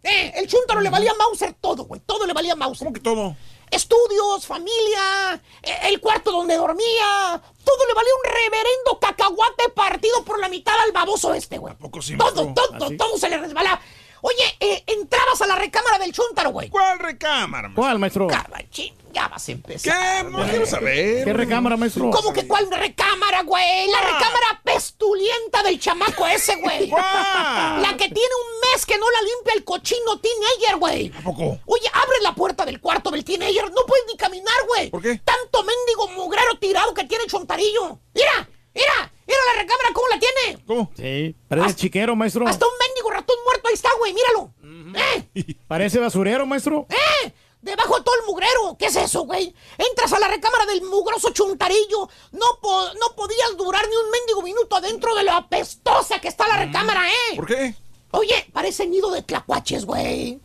Eh, 0.02 0.32
el 0.36 0.46
chúntaro 0.48 0.80
le 0.80 0.88
valía 0.88 1.10
a 1.10 1.14
Mauser 1.14 1.52
todo, 1.60 1.84
güey. 1.84 2.00
Todo 2.06 2.26
le 2.26 2.32
valía 2.32 2.54
a 2.54 2.56
Mauser. 2.56 2.86
¿Cómo 2.86 2.94
que 2.94 3.00
todo? 3.00 3.36
Estudios, 3.72 4.46
familia, 4.46 5.40
eh, 5.62 5.78
el 5.84 6.00
cuarto 6.00 6.30
donde 6.30 6.56
dormía. 6.56 7.42
Todo 7.64 7.86
le 7.86 7.94
valía 7.94 8.12
un 8.14 8.30
reverendo 8.30 8.98
cacahuate 9.00 9.68
partido 9.70 10.22
por 10.24 10.38
la 10.38 10.48
mitad 10.48 10.74
al 10.78 10.92
baboso 10.92 11.32
este, 11.34 11.58
güey. 11.58 11.74
Todo, 12.18 12.52
todo, 12.54 12.68
¿Ah, 12.74 12.88
todo 12.98 13.18
se 13.18 13.28
le 13.30 13.38
resbalaba. 13.38 13.80
Oye, 14.24 14.56
eh, 14.60 14.84
entrabas 14.86 15.42
a 15.42 15.48
la 15.48 15.56
recámara 15.56 15.98
del 15.98 16.12
chúntaro, 16.12 16.50
güey. 16.50 16.68
¿Cuál 16.68 17.00
recámara? 17.00 17.68
maestro? 17.68 17.82
¿Cuál, 17.82 17.98
maestro? 17.98 18.26
Cabachín, 18.28 18.94
ya 19.12 19.26
vas 19.26 19.48
a 19.48 19.52
empezar. 19.52 20.22
¿Qué? 20.22 20.30
No 20.30 20.48
quiero 20.48 20.64
saber. 20.64 21.24
¿Qué 21.24 21.32
recámara, 21.32 21.76
maestro? 21.76 22.08
¿Cómo 22.10 22.32
que 22.32 22.46
cuál 22.46 22.70
recámara, 22.70 23.42
güey? 23.42 23.88
La 23.90 24.00
recámara 24.00 24.60
pestulienta 24.62 25.64
del 25.64 25.80
chamaco 25.80 26.24
ese, 26.28 26.54
güey. 26.54 26.86
La 26.88 27.96
que 27.98 28.08
tiene 28.08 28.30
un 28.44 28.70
mes 28.70 28.86
que 28.86 28.96
no 28.96 29.10
la 29.10 29.22
limpia 29.22 29.54
el 29.56 29.64
cochino 29.64 30.20
teenager, 30.20 30.76
güey. 30.78 31.12
¿A 31.18 31.20
poco? 31.22 31.58
Oye, 31.66 31.90
abre 31.92 32.16
la 32.22 32.32
puerta 32.32 32.64
del 32.64 32.80
cuarto 32.80 33.10
del 33.10 33.24
teenager. 33.24 33.72
No 33.72 33.84
puedes 33.88 34.04
ni 34.06 34.16
caminar, 34.16 34.54
güey. 34.68 34.90
¿Por 34.90 35.02
qué? 35.02 35.20
Tanto 35.24 35.64
mendigo 35.64 36.08
mugrero 36.14 36.58
tirado 36.60 36.94
que 36.94 37.02
tiene 37.04 37.24
el 37.24 37.30
chontarillo. 37.30 37.98
Mira, 38.14 38.48
mira, 38.74 39.12
mira 39.26 39.38
la 39.54 39.60
recámara, 39.62 39.88
¿cómo 39.92 40.06
la 40.08 40.18
tiene? 40.18 40.62
¿Cómo? 40.66 40.90
Sí, 40.96 41.34
parece 41.48 41.74
chiquero, 41.74 42.16
maestro. 42.16 42.46
Hasta 42.46 42.66
un 42.66 42.72
mendigo 42.86 43.10
ratón 43.10 43.36
muerto 43.44 43.68
ahí 43.68 43.74
está, 43.74 43.88
güey, 43.98 44.12
míralo. 44.14 44.52
¿Eh? 44.94 45.56
Parece 45.68 45.98
basurero, 45.98 46.44
maestro. 46.46 46.86
¡Eh! 46.90 47.32
Debajo 47.62 47.96
de 47.96 48.02
todo 48.04 48.14
el 48.20 48.26
mugrero. 48.26 48.76
¿Qué 48.78 48.86
es 48.86 48.96
eso, 48.96 49.22
güey? 49.24 49.54
Entras 49.78 50.12
a 50.12 50.18
la 50.18 50.28
recámara 50.28 50.66
del 50.66 50.82
mugroso 50.82 51.30
chuntarillo. 51.30 52.08
No, 52.32 52.46
po- 52.60 52.92
no 53.00 53.14
podías 53.16 53.56
durar 53.56 53.86
ni 53.88 53.96
un 53.96 54.10
mendigo 54.10 54.42
minuto 54.42 54.76
adentro 54.76 55.14
de 55.14 55.22
lo 55.22 55.32
apestosa 55.32 56.20
que 56.20 56.28
está 56.28 56.46
la 56.48 56.56
recámara, 56.58 57.08
¿eh? 57.08 57.36
¿Por 57.36 57.46
qué? 57.46 57.74
Oye, 58.10 58.46
parece 58.52 58.86
nido 58.86 59.10
de 59.12 59.22
tlacuaches, 59.22 59.86
güey. 59.86 60.40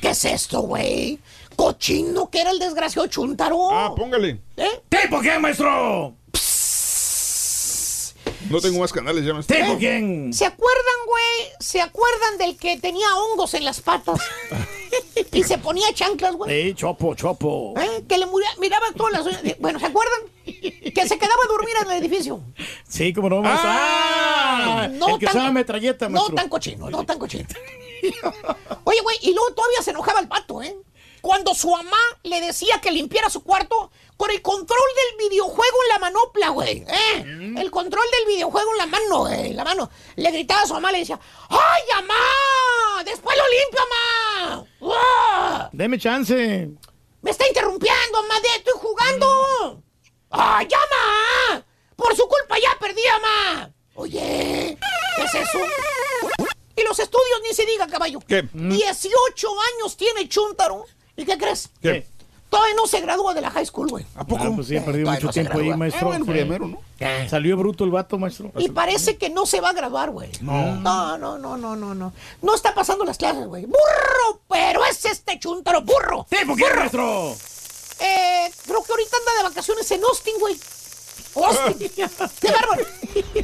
¿Qué 0.00 0.10
es 0.10 0.24
esto, 0.24 0.60
güey? 0.60 1.18
Cochino 1.56 2.30
que 2.30 2.40
era 2.40 2.50
el 2.52 2.58
desgraciado 2.58 3.06
chuntaro. 3.08 3.70
Ah, 3.70 3.92
póngale. 3.94 4.40
¿Eh? 4.56 4.82
¿Tipo 4.88 5.18
quién, 5.20 5.40
maestro? 5.42 6.14
No 8.52 8.60
tengo 8.60 8.78
más 8.80 8.92
canales 8.92 9.24
ya. 9.24 9.32
¿Tipo 9.42 9.78
quién? 9.78 10.32
¿Se 10.32 10.44
acuerdan, 10.46 10.94
güey? 11.06 11.52
¿Se 11.58 11.80
acuerdan 11.80 12.38
del 12.38 12.56
que 12.56 12.76
tenía 12.78 13.06
hongos 13.16 13.54
en 13.54 13.64
las 13.64 13.80
patas? 13.80 14.20
y 15.32 15.42
se 15.42 15.58
ponía 15.58 15.92
chanclas, 15.94 16.34
güey. 16.34 16.68
Sí, 16.68 16.74
chopo, 16.74 17.14
chopo. 17.14 17.74
¿Eh? 17.80 18.04
Que 18.08 18.18
le 18.18 18.26
muria- 18.26 18.54
miraba 18.60 18.86
todas 18.96 19.12
las 19.12 19.26
uñas. 19.26 19.56
Bueno, 19.58 19.78
¿se 19.80 19.86
acuerdan? 19.86 20.20
Que 20.44 21.08
se 21.08 21.18
quedaba 21.18 21.42
a 21.44 21.48
dormir 21.48 21.74
en 21.84 21.90
el 21.92 21.98
edificio. 22.04 22.40
Sí, 22.88 23.12
como 23.14 23.28
no, 23.30 23.40
maestro. 23.42 23.70
Ah, 23.72 24.82
Ah, 24.84 24.88
no 24.88 25.08
el 25.14 25.18
que 25.18 25.26
tan- 25.26 25.36
usaba 25.36 25.52
metralleta, 25.52 26.08
No 26.08 26.26
tan 26.26 26.48
cochino, 26.48 26.90
no 26.90 27.04
tan 27.04 27.18
cochino. 27.18 27.46
Oye, 28.84 29.00
güey, 29.02 29.16
y 29.22 29.32
luego 29.32 29.52
todavía 29.54 29.80
se 29.82 29.90
enojaba 29.90 30.20
el 30.20 30.28
pato, 30.28 30.62
¿eh? 30.62 30.76
Cuando 31.22 31.54
su 31.54 31.70
mamá 31.70 31.98
le 32.24 32.40
decía 32.40 32.80
que 32.80 32.90
limpiara 32.90 33.30
su 33.30 33.44
cuarto 33.44 33.92
con 34.16 34.28
el 34.32 34.42
control 34.42 34.88
del 34.96 35.28
videojuego 35.28 35.76
en 35.84 35.88
la 35.88 35.98
manopla, 36.00 36.48
güey. 36.48 36.84
¿eh? 36.88 37.24
Mm. 37.24 37.58
El 37.58 37.70
control 37.70 38.04
del 38.10 38.34
videojuego 38.34 38.72
en 38.72 38.78
la 38.78 38.86
mano, 38.86 39.18
güey. 39.20 39.52
La 39.52 39.62
mano. 39.62 39.88
Le 40.16 40.30
gritaba 40.32 40.62
a 40.62 40.66
su 40.66 40.74
mamá, 40.74 40.90
le 40.90 40.98
decía, 40.98 41.20
¡Ay, 41.48 41.82
mamá! 41.94 43.04
¡Después 43.04 43.36
lo 43.36 43.44
limpio, 43.48 43.80
mamá! 44.80 45.70
Deme 45.72 45.96
chance. 45.96 46.68
¡Me 47.20 47.30
está 47.30 47.46
interrumpiendo, 47.46 48.22
mamá! 48.22 48.34
¡Estoy 48.56 48.74
jugando! 48.80 49.80
¡Ay, 50.30 50.66
ya, 50.68 50.78
mamá! 50.78 51.64
¡Por 51.94 52.16
su 52.16 52.26
culpa 52.26 52.56
ya 52.58 52.76
perdí, 52.80 53.02
mamá! 53.12 53.70
Oye, 53.94 54.76
¿qué 55.16 55.22
es 55.22 55.34
eso? 55.34 55.58
Y 56.74 56.82
los 56.82 56.98
estudios 56.98 57.40
ni 57.44 57.54
se 57.54 57.64
diga, 57.64 57.86
caballo. 57.86 58.18
¿Qué? 58.26 58.48
18 58.52 59.48
años 59.76 59.96
tiene 59.96 60.28
Chuntaro. 60.28 60.84
¿Y 61.16 61.24
qué 61.24 61.36
crees? 61.38 61.68
¿Qué? 61.80 62.06
Todavía 62.50 62.74
no 62.74 62.86
se 62.86 63.00
gradúa 63.00 63.32
de 63.32 63.40
la 63.40 63.50
high 63.50 63.64
school, 63.64 63.88
güey. 63.88 64.04
¿A 64.14 64.24
poco? 64.26 64.44
Ah, 64.44 64.52
pues 64.54 64.66
sí, 64.66 64.76
ha 64.76 64.84
perdido 64.84 65.10
mucho 65.10 65.26
no 65.28 65.32
tiempo 65.32 65.58
ahí, 65.58 65.74
maestro. 65.74 66.02
Ah, 66.02 66.08
bueno, 66.10 66.24
Sí. 66.26 66.30
primero, 66.32 66.66
¿no? 66.68 66.80
Salió 67.30 67.56
bruto 67.56 67.84
el 67.84 67.90
vato, 67.90 68.18
maestro. 68.18 68.52
Y 68.58 68.68
parece 68.68 69.16
que 69.16 69.30
no 69.30 69.46
se 69.46 69.62
va 69.62 69.70
a 69.70 69.72
graduar, 69.72 70.10
güey. 70.10 70.30
No. 70.42 70.76
No, 70.76 71.16
no, 71.16 71.38
no, 71.38 71.56
no, 71.56 71.74
no, 71.76 71.94
no. 71.94 72.12
No 72.42 72.54
está 72.54 72.74
pasando 72.74 73.04
las 73.04 73.16
clases, 73.16 73.46
güey. 73.46 73.64
¡Burro! 73.64 74.40
Pero 74.50 74.84
es 74.84 75.02
este 75.06 75.38
Chuntaro, 75.38 75.80
burro. 75.80 76.26
¿Tipo 76.28 76.54
quién, 76.54 76.68
¡Burro! 76.68 76.80
maestro? 76.80 77.36
Eh, 78.00 78.50
creo 78.66 78.82
que 78.84 78.92
ahorita 78.92 79.16
anda 79.16 79.32
de 79.38 79.48
vacaciones 79.48 79.90
en 79.90 80.04
Austin, 80.04 80.34
güey. 80.38 80.58
Austin. 81.34 81.90
¡Qué 82.40 82.50
bárbaro! 82.50 82.84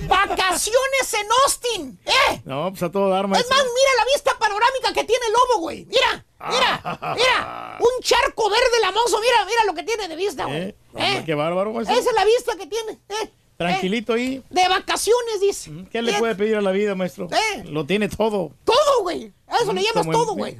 ¡Vacaciones 0.08 1.14
en 1.14 1.26
Austin! 1.44 1.98
¡Eh! 2.04 2.42
No, 2.44 2.70
pues 2.70 2.82
a 2.82 2.90
todo 2.90 3.08
dar, 3.10 3.24
Es 3.24 3.30
maestro. 3.30 3.56
más, 3.56 3.64
mira 3.64 3.90
la 3.98 4.04
vista 4.12 4.38
panorámica 4.38 4.92
que 4.92 5.04
tiene 5.04 5.26
el 5.26 5.32
lobo, 5.32 5.60
güey. 5.60 5.84
Mira, 5.86 6.24
mira, 6.50 7.14
mira. 7.16 7.78
Un 7.80 8.02
charco 8.02 8.48
verde 8.50 8.80
lamoso. 8.80 9.20
Mira, 9.20 9.44
mira 9.44 9.64
lo 9.66 9.74
que 9.74 9.82
tiene 9.82 10.08
de 10.08 10.16
vista, 10.16 10.44
güey. 10.44 10.56
Eh, 10.58 10.74
hombre, 10.92 11.18
Eh, 11.18 11.22
qué 11.26 11.34
bárbaro, 11.34 11.72
maestro. 11.72 11.96
Esa 11.98 12.10
es 12.10 12.14
la 12.16 12.24
vista 12.24 12.56
que 12.56 12.66
tiene. 12.66 12.98
Eh, 13.08 13.30
Tranquilito 13.56 14.12
ahí. 14.12 14.42
de 14.50 14.68
vacaciones, 14.68 15.40
dice. 15.40 15.72
¿Qué 15.90 16.00
le 16.02 16.12
puede 16.14 16.34
pedir 16.36 16.56
a 16.56 16.60
la 16.60 16.70
vida, 16.70 16.94
maestro? 16.94 17.28
Eh. 17.32 17.64
Lo 17.64 17.84
tiene 17.86 18.08
todo. 18.08 18.52
Todo, 18.64 19.02
güey. 19.02 19.32
A 19.48 19.56
eso 19.56 19.72
le 19.72 19.82
llamas 19.82 20.06
todo, 20.10 20.34
güey. 20.34 20.58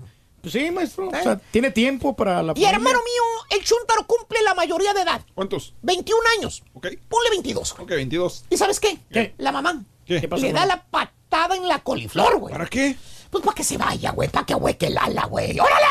Pues 0.51 0.65
sí, 0.65 0.71
maestro. 0.71 1.05
Eh. 1.13 1.19
O 1.21 1.23
sea, 1.23 1.37
tiene 1.37 1.71
tiempo 1.71 2.17
para 2.17 2.43
la 2.43 2.55
Y 2.57 2.65
hermano 2.65 2.99
mío, 2.99 3.23
el 3.51 3.63
Chuntaro 3.65 4.07
cumple 4.07 4.41
la 4.43 4.55
mayoría 4.55 4.95
de 4.95 5.03
edad. 5.03 5.21
¿Cuántos? 5.35 5.75
21 5.83 6.23
años. 6.39 6.63
Ok. 6.73 6.87
Ponle 7.07 7.31
22. 7.31 7.73
Ok, 7.73 7.89
22. 7.89 8.47
¿Y 8.49 8.57
sabes 8.57 8.81
qué? 8.81 8.99
¿Qué? 9.13 9.35
La 9.37 9.53
mamá 9.53 9.85
¿Qué? 10.07 10.23
¿Qué 10.23 10.29
pasó 10.29 10.43
le 10.43 10.55
da 10.55 10.65
la 10.65 10.83
patada 10.85 11.55
en 11.55 11.69
la 11.69 11.81
coliflor, 11.81 12.39
güey. 12.39 12.53
¿Para 12.53 12.67
qué? 12.67 12.97
Pues 13.31 13.45
para 13.45 13.55
que 13.55 13.63
se 13.63 13.77
vaya, 13.77 14.13
güey, 14.13 14.31
para 14.31 14.47
que 14.47 14.55
hueque 14.55 14.87
el 14.87 14.97
ala, 14.97 15.27
güey. 15.27 15.61
¡Órale! 15.61 15.85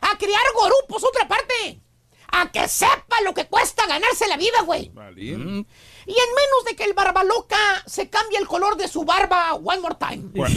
A 0.00 0.16
criar 0.16 0.42
gorupos, 0.54 1.02
otra 1.02 1.26
parte. 1.26 1.80
A 2.28 2.52
que 2.52 2.68
sepa 2.68 3.20
lo 3.24 3.34
que 3.34 3.46
cuesta 3.46 3.84
ganarse 3.88 4.28
la 4.28 4.36
vida, 4.36 4.62
güey. 4.64 4.90
Vale. 4.90 5.20
Y 5.20 5.32
en 5.32 5.44
menos 5.44 6.64
de 6.68 6.76
que 6.76 6.84
el 6.84 6.94
barba 6.94 7.24
loca 7.24 7.58
se 7.86 8.08
cambie 8.08 8.38
el 8.38 8.46
color 8.46 8.76
de 8.76 8.86
su 8.86 9.04
barba 9.04 9.54
one 9.54 9.80
more 9.80 9.96
time. 9.98 10.22
Bueno. 10.32 10.56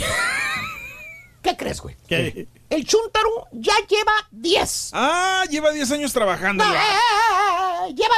¿Qué 1.42 1.58
crees, 1.58 1.82
güey? 1.82 1.96
¿Qué? 2.08 2.48
El 2.70 2.86
Chuntaro 2.86 3.48
ya 3.52 3.74
lleva 3.88 4.14
10. 4.32 4.90
Ah, 4.94 5.44
lleva 5.50 5.72
10 5.72 5.92
años 5.92 6.14
trabajando. 6.14 6.64
No, 6.66 6.74
ya. 6.74 6.80
eh, 6.82 6.86
eh, 6.86 7.90
eh, 7.90 7.94
lleva 7.94 8.16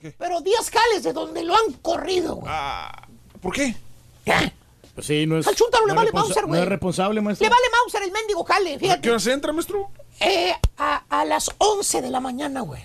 10. 0.00 0.14
Pero 0.18 0.40
10 0.40 0.70
jales 0.70 1.02
de 1.02 1.12
donde 1.12 1.42
lo 1.44 1.54
han 1.54 1.72
corrido, 1.82 2.36
güey. 2.36 2.52
Ah, 2.54 3.06
¿Por 3.40 3.52
qué? 3.54 3.74
¿Qué? 4.24 4.52
Pues 4.94 5.06
sí, 5.06 5.26
no 5.26 5.38
es. 5.38 5.46
Al 5.48 5.54
chúntaro 5.56 5.86
le 5.86 5.94
no 5.94 6.00
es 6.02 6.12
vale 6.12 6.12
Mauser, 6.12 6.44
güey. 6.46 6.58
No 6.60 6.62
es 6.64 6.68
responsable, 6.68 7.20
maestro. 7.20 7.44
Le 7.46 7.50
vale 7.50 7.62
Mauser 7.72 8.02
el 8.04 8.12
mendigo 8.12 8.44
jale, 8.44 8.74
¿A 8.74 8.78
fíjate. 8.78 9.00
qué 9.00 9.10
hora 9.10 9.18
se 9.18 9.32
entra, 9.32 9.52
maestro? 9.52 9.90
Eh, 10.20 10.54
a, 10.78 11.02
a 11.08 11.24
las 11.24 11.50
11 11.58 12.00
de 12.02 12.10
la 12.10 12.20
mañana, 12.20 12.60
güey. 12.60 12.82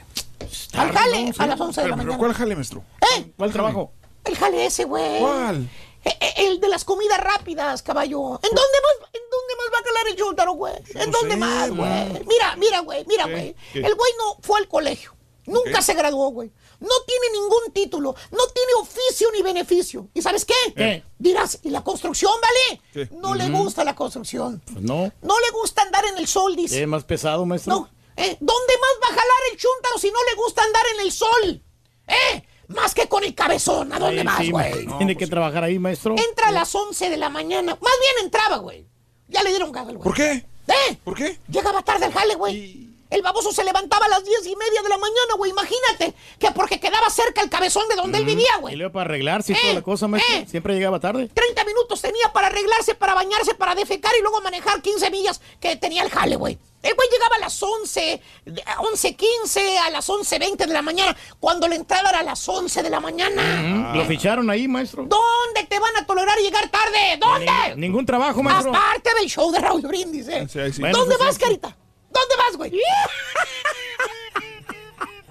Al 0.73 0.91
tarde, 0.91 0.93
jale, 0.97 1.25
¿no? 1.25 1.33
Sí. 1.33 1.41
a 1.43 1.47
las 1.47 1.59
11 1.61 1.81
de 1.81 1.87
la 1.87 1.93
pero 1.95 1.97
mañana. 2.05 2.17
¿cuál 2.17 2.33
jale, 2.33 2.55
maestro? 2.55 2.83
¿Eh? 3.17 3.31
¿Cuál 3.37 3.51
trabajo? 3.51 3.91
El 4.25 4.35
jale 4.35 4.65
ese, 4.65 4.85
güey. 4.85 5.19
¿Cuál? 5.19 5.69
Eh, 6.05 6.17
eh, 6.19 6.33
El 6.37 6.59
de 6.59 6.67
las 6.67 6.85
comidas 6.85 7.19
rápidas, 7.19 7.81
caballo. 7.81 8.39
¿En 8.41 8.49
dónde 8.55 8.77
más, 8.83 9.09
en 9.13 9.21
dónde 9.29 9.55
más 9.57 9.67
va 9.73 9.79
a 9.79 9.83
calar 9.83 10.07
el 10.07 10.15
chúntaro, 10.15 10.51
güey? 10.53 10.73
¿En 10.95 11.11
dónde 11.11 11.35
más, 11.35 11.69
güey? 11.69 12.23
Mira, 12.25 12.55
mira, 12.57 12.79
güey, 12.79 13.05
mira, 13.07 13.25
güey. 13.25 13.55
El 13.73 13.95
güey 13.95 14.11
no 14.17 14.37
fue 14.41 14.59
al 14.59 14.67
colegio. 14.67 15.15
Nunca 15.45 15.81
se 15.81 15.93
graduó, 15.95 16.29
güey. 16.29 16.51
No 16.79 16.95
tiene 17.05 17.31
ningún 17.33 17.73
título. 17.73 18.15
No 18.31 18.47
tiene 18.47 18.73
oficio 18.79 19.29
ni 19.33 19.41
beneficio. 19.41 20.07
¿Y 20.13 20.21
sabes 20.21 20.45
qué? 20.45 20.53
¿Qué? 20.75 21.03
Dirás, 21.17 21.59
¿y 21.63 21.69
la 21.71 21.83
construcción, 21.83 22.31
vale? 22.39 22.81
¿Qué? 22.93 23.15
No 23.15 23.35
le 23.35 23.49
gusta 23.49 23.83
la 23.83 23.95
construcción. 23.95 24.61
Pues 24.71 24.81
no. 24.81 25.11
No 25.21 25.39
le 25.39 25.49
gusta 25.51 25.81
andar 25.81 26.05
en 26.05 26.17
el 26.17 26.27
sol, 26.27 26.55
dice. 26.55 26.81
Es 26.81 26.87
más 26.87 27.03
pesado, 27.03 27.45
maestro. 27.45 27.73
No. 27.73 27.89
¿Eh? 28.15 28.37
¿Dónde 28.39 28.73
más 28.77 29.09
va 29.09 29.13
a 29.13 29.19
jalar 29.19 29.37
el 29.51 29.57
chúntaro 29.57 29.97
si 29.97 30.11
no 30.11 30.19
le 30.29 30.35
gusta 30.35 30.61
andar 30.63 30.83
en 30.93 30.99
el 31.01 31.11
sol? 31.11 31.63
¿Eh? 32.07 32.43
Más 32.69 32.93
que 32.93 33.07
con 33.07 33.23
el 33.23 33.35
cabezón. 33.35 33.91
¿A 33.91 33.99
dónde 33.99 34.21
Sí, 34.21 34.45
sí, 34.45 34.51
güey? 34.51 34.87
Tiene 34.97 35.17
que 35.17 35.27
trabajar 35.27 35.63
ahí, 35.63 35.79
maestro. 35.79 36.15
Entra 36.17 36.49
a 36.49 36.51
las 36.51 36.73
11 36.73 37.09
de 37.09 37.17
la 37.17 37.29
mañana. 37.29 37.77
Más 37.81 37.93
bien 37.99 38.25
entraba, 38.25 38.57
güey. 38.57 38.85
Ya 39.27 39.43
le 39.43 39.49
dieron 39.49 39.71
gaga, 39.71 39.91
güey. 39.91 40.03
¿Por 40.03 40.13
qué? 40.15 40.45
¿Eh? 40.67 40.97
¿Por 41.03 41.15
qué? 41.15 41.37
Llegaba 41.49 41.81
tarde 41.81 42.05
al 42.05 42.13
jale, 42.13 42.35
güey. 42.35 42.88
El 43.09 43.21
baboso 43.23 43.51
se 43.51 43.63
levantaba 43.63 44.05
a 44.05 44.09
las 44.09 44.23
diez 44.23 44.45
y 44.45 44.55
media 44.55 44.83
de 44.83 44.89
la 44.89 44.97
mañana, 44.97 45.33
güey. 45.37 45.49
Imagínate 45.51 46.13
que 46.37 46.51
porque 46.51 46.79
quedaba 46.79 47.09
cerca 47.09 47.41
el 47.41 47.49
cabezón 47.49 47.87
de 47.89 47.95
donde 47.95 48.19
él 48.19 48.25
vivía, 48.25 48.51
Y 48.57 48.61
güey. 48.61 48.75
luego 48.75 48.93
para 48.93 49.05
arreglarse 49.05 49.53
y 49.53 49.55
toda 49.55 49.71
Eh, 49.71 49.73
la 49.75 49.81
cosa, 49.81 50.07
maestro. 50.07 50.35
eh. 50.35 50.45
Siempre 50.47 50.75
llegaba 50.75 50.99
tarde. 50.99 51.27
30 51.33 51.63
minutos 51.65 52.01
tenía 52.01 52.31
para 52.31 52.47
arreglarse, 52.47 52.93
para 52.93 53.15
bañarse, 53.15 53.55
para 53.55 53.73
defecar 53.73 54.11
y 54.17 54.21
luego 54.21 54.39
manejar 54.41 54.81
15 54.83 55.09
millas 55.09 55.41
que 55.59 55.75
tenía 55.75 56.03
el 56.03 56.11
jale, 56.11 56.35
güey. 56.35 56.59
El 56.83 56.93
güey 56.93 57.09
llegaba 57.11 57.35
a 57.37 57.39
las 57.39 57.61
11, 57.61 58.21
de- 58.45 58.63
a 58.65 58.79
11.15, 58.81 59.77
a 59.79 59.89
las 59.89 60.07
11.20 60.07 60.65
de 60.67 60.73
la 60.73 60.81
mañana, 60.83 61.17
cuando 61.39 61.67
la 61.67 61.75
entrada 61.75 62.09
era 62.11 62.19
a 62.19 62.23
las 62.23 62.47
11 62.47 62.83
de 62.83 62.89
la 62.91 62.99
mañana. 62.99 63.91
Lo 63.95 64.05
ficharon 64.05 64.49
ahí, 64.51 64.67
maestro. 64.67 65.03
¿Dónde 65.07 65.63
te 65.67 65.79
van 65.79 65.97
a 65.97 66.05
tolerar 66.05 66.37
llegar 66.37 66.69
tarde? 66.69 67.17
¿Dónde? 67.19 67.75
Ningún 67.75 68.05
trabajo, 68.05 68.41
maestro. 68.43 68.69
Aparte 68.69 69.09
del 69.19 69.27
show 69.27 69.51
de 69.51 69.59
Raúl 69.59 69.81
Brindis, 69.81 70.27
¿eh? 70.27 70.47
Sí, 70.47 70.59
ahí 70.59 70.71
sí. 70.71 70.81
¿Dónde 70.83 70.99
Bueno, 70.99 71.13
eso 71.15 71.23
vas, 71.25 71.35
sí. 71.35 71.41
carita? 71.41 71.75
¿Dónde 72.19 72.35
vas, 72.37 72.57
güey? 72.57 72.81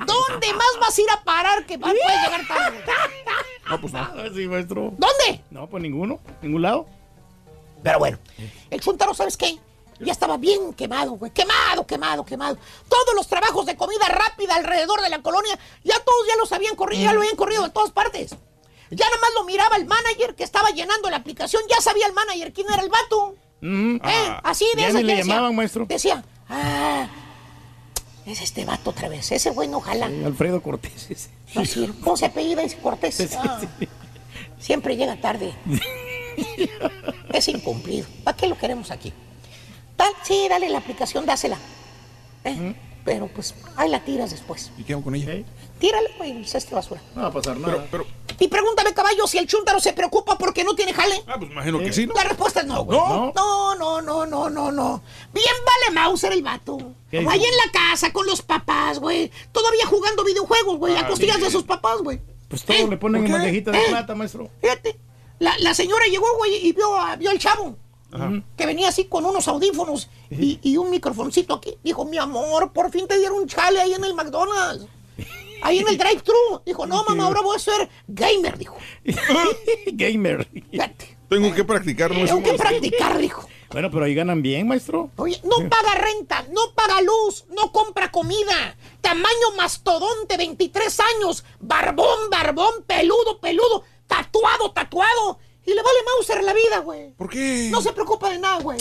¿Dónde 0.06 0.52
más 0.54 0.66
vas 0.80 0.96
a 0.98 1.00
ir 1.02 1.10
a 1.10 1.22
parar 1.22 1.66
que 1.66 1.76
vas- 1.76 1.92
puedes 1.92 2.22
llegar 2.22 2.46
tarde? 2.46 2.84
No, 3.68 3.80
pues 3.80 3.92
no. 3.92 4.34
Sí, 4.34 4.46
maestro. 4.48 4.82
¿Dónde? 4.96 5.42
No, 5.50 5.66
pues 5.68 5.82
ninguno. 5.82 6.20
Ningún 6.42 6.62
lado. 6.62 6.86
Pero 7.82 7.98
bueno, 7.98 8.18
el 8.70 8.80
chuntaro, 8.80 9.14
¿sabes 9.14 9.36
qué? 9.36 9.58
Ya 10.00 10.12
estaba 10.12 10.36
bien 10.36 10.72
quemado, 10.74 11.12
güey. 11.12 11.30
Quemado, 11.32 11.86
quemado, 11.86 12.24
quemado. 12.24 12.56
Todos 12.88 13.14
los 13.14 13.26
trabajos 13.26 13.66
de 13.66 13.76
comida 13.76 14.06
rápida 14.06 14.54
alrededor 14.54 15.00
de 15.00 15.10
la 15.10 15.20
colonia, 15.22 15.58
ya 15.84 15.94
todos 16.04 16.26
ya 16.28 16.36
los 16.36 16.50
habían 16.52 16.76
corrido, 16.76 17.02
ya 17.04 17.12
lo 17.12 17.20
habían 17.20 17.36
corrido 17.36 17.64
de 17.64 17.70
todas 17.70 17.90
partes. 17.90 18.30
Ya 18.90 19.04
nada 19.06 19.20
más 19.20 19.30
lo 19.34 19.44
miraba 19.44 19.76
el 19.76 19.84
manager 19.86 20.34
que 20.34 20.44
estaba 20.44 20.70
llenando 20.70 21.10
la 21.10 21.16
aplicación, 21.18 21.62
ya 21.68 21.80
sabía 21.80 22.06
el 22.06 22.12
manager 22.14 22.52
quién 22.52 22.68
era 22.72 22.82
el 22.82 22.88
vato. 22.88 23.34
Mm. 23.60 23.96
Eh, 23.96 24.36
así 24.44 24.66
de 24.76 24.82
Ya 24.82 24.88
esa 24.88 24.98
ni 24.98 25.00
que 25.02 25.06
le 25.06 25.16
decía- 25.16 25.34
llamaban, 25.34 25.56
maestro. 25.56 25.84
Decía, 25.86 26.24
ah, 26.48 27.08
es 28.26 28.42
este 28.42 28.64
vato 28.64 28.90
otra 28.90 29.08
vez, 29.08 29.30
ese 29.32 29.50
güey 29.50 29.68
no 29.68 29.80
jala. 29.80 30.06
Alfredo 30.06 30.62
Cortés. 30.62 31.10
ese. 31.10 31.30
No 31.54 31.64
sirve. 31.64 31.94
¿Cómo 32.00 32.16
se 32.16 32.26
apellida 32.26 32.62
ese 32.62 32.78
Cortés? 32.78 33.36
Ah, 33.36 33.60
siempre 34.58 34.96
llega 34.96 35.20
tarde. 35.20 35.54
es 37.32 37.48
incumplido. 37.48 38.06
¿Para 38.24 38.36
qué 38.36 38.46
lo 38.46 38.58
queremos 38.58 38.90
aquí? 38.90 39.12
Tal, 39.96 40.12
sí, 40.22 40.46
dale 40.48 40.68
la 40.68 40.78
aplicación, 40.78 41.26
dásela. 41.26 41.58
Eh, 42.44 42.74
Pero 43.08 43.26
pues, 43.28 43.54
ahí 43.76 43.88
la 43.88 44.04
tiras 44.04 44.30
después. 44.30 44.70
¿Y 44.76 44.84
qué 44.84 44.92
hago 44.92 45.02
con 45.02 45.14
ella? 45.14 45.42
Tírale, 45.78 46.10
güey, 46.18 46.32
el 46.32 46.46
cesto 46.46 46.70
de 46.70 46.76
basura. 46.76 47.00
No 47.14 47.22
va 47.22 47.28
a 47.28 47.32
pasar 47.32 47.56
nada. 47.56 47.86
Pero, 47.90 48.04
pero, 48.26 48.36
Y 48.38 48.48
pregúntame, 48.48 48.92
caballo, 48.92 49.26
si 49.26 49.38
el 49.38 49.46
chúntaro 49.46 49.80
se 49.80 49.92
preocupa 49.94 50.36
porque 50.36 50.62
no 50.62 50.74
tiene 50.74 50.92
jale. 50.92 51.22
ah, 51.26 51.36
pues 51.38 51.50
imagino 51.50 51.78
que 51.78 51.92
sí, 51.92 52.06
¿no? 52.06 52.12
La 52.14 52.24
respuesta 52.24 52.60
es 52.60 52.66
no, 52.66 52.84
güey. 52.84 52.98
No. 52.98 53.32
No, 53.34 53.74
no, 53.76 54.02
no, 54.02 54.26
no, 54.26 54.50
no, 54.50 54.70
no. 54.72 55.02
Bien 55.32 55.54
vale 55.64 55.94
Mauser 55.94 56.32
el 56.32 56.42
vato. 56.42 56.76
¿Qué 57.10 57.18
Ahí 57.18 57.42
en 57.44 57.56
la 57.56 57.72
casa 57.72 58.12
con 58.12 58.26
los 58.26 58.42
papás, 58.42 58.98
güey. 58.98 59.30
Todavía 59.52 59.86
jugando 59.86 60.22
videojuegos, 60.24 60.76
güey. 60.78 60.94
Ah, 60.96 61.00
a 61.00 61.08
costillas 61.08 61.36
sí. 61.36 61.42
de 61.44 61.50
sus 61.50 61.62
papás, 61.62 61.98
güey. 62.02 62.20
Pues 62.48 62.64
todo 62.64 62.88
le 62.88 62.96
ponen 62.98 63.24
en 63.24 63.32
bandejita 63.32 63.70
de 63.70 63.78
¿Eh? 63.78 63.84
plata, 63.88 64.14
maestro. 64.14 64.50
Fíjate. 64.60 64.98
La, 65.38 65.56
la 65.60 65.72
señora 65.72 66.04
llegó, 66.10 66.26
güey, 66.36 66.66
y 66.66 66.72
vio, 66.72 66.96
a- 66.96 67.16
vio 67.16 67.30
al 67.30 67.38
chavo. 67.38 67.76
Ajá. 68.12 68.42
Que 68.56 68.66
venía 68.66 68.88
así 68.88 69.04
con 69.04 69.24
unos 69.24 69.48
audífonos 69.48 70.08
y, 70.30 70.58
y 70.62 70.76
un 70.76 70.90
microfoncito 70.90 71.54
aquí. 71.54 71.76
Dijo, 71.82 72.04
mi 72.04 72.18
amor, 72.18 72.72
por 72.72 72.90
fin 72.90 73.06
te 73.06 73.18
dieron 73.18 73.38
un 73.40 73.46
chale 73.48 73.80
ahí 73.80 73.92
en 73.92 74.04
el 74.04 74.14
McDonald's. 74.14 74.86
Ahí 75.62 75.78
en 75.78 75.88
el 75.88 75.98
drive-thru. 75.98 76.62
Dijo, 76.64 76.86
no, 76.86 77.04
mamá, 77.04 77.24
ahora 77.24 77.42
voy 77.42 77.56
a 77.56 77.58
ser 77.58 77.88
gamer, 78.06 78.56
dijo. 78.56 78.76
Gamer. 79.92 80.48
Tengo 81.28 81.54
que 81.54 81.64
practicar, 81.64 82.10
no 82.10 82.24
es 82.24 82.30
Tengo 82.30 82.42
que 82.42 82.54
practicar, 82.54 83.18
dijo. 83.18 83.46
Bueno, 83.70 83.90
pero 83.90 84.04
ahí 84.04 84.14
ganan 84.14 84.40
bien, 84.40 84.66
maestro. 84.66 85.10
Oye, 85.16 85.38
no 85.44 85.68
paga 85.68 85.94
renta, 85.94 86.46
no 86.50 86.72
paga 86.74 87.02
luz, 87.02 87.44
no 87.50 87.70
compra 87.70 88.10
comida. 88.10 88.76
Tamaño 89.02 89.56
mastodonte, 89.58 90.38
23 90.38 91.00
años. 91.00 91.44
Barbón, 91.60 92.30
barbón, 92.30 92.82
peludo, 92.86 93.38
peludo. 93.40 93.84
Tatuado, 94.06 94.70
tatuado. 94.72 95.38
Y 95.68 95.74
le 95.74 95.82
vale 95.82 95.98
Mauser 96.02 96.42
la 96.42 96.54
vida, 96.54 96.78
güey. 96.78 97.10
¿Por 97.10 97.28
qué? 97.28 97.68
No 97.70 97.82
se 97.82 97.92
preocupa 97.92 98.30
de 98.30 98.38
nada, 98.38 98.58
güey. 98.62 98.78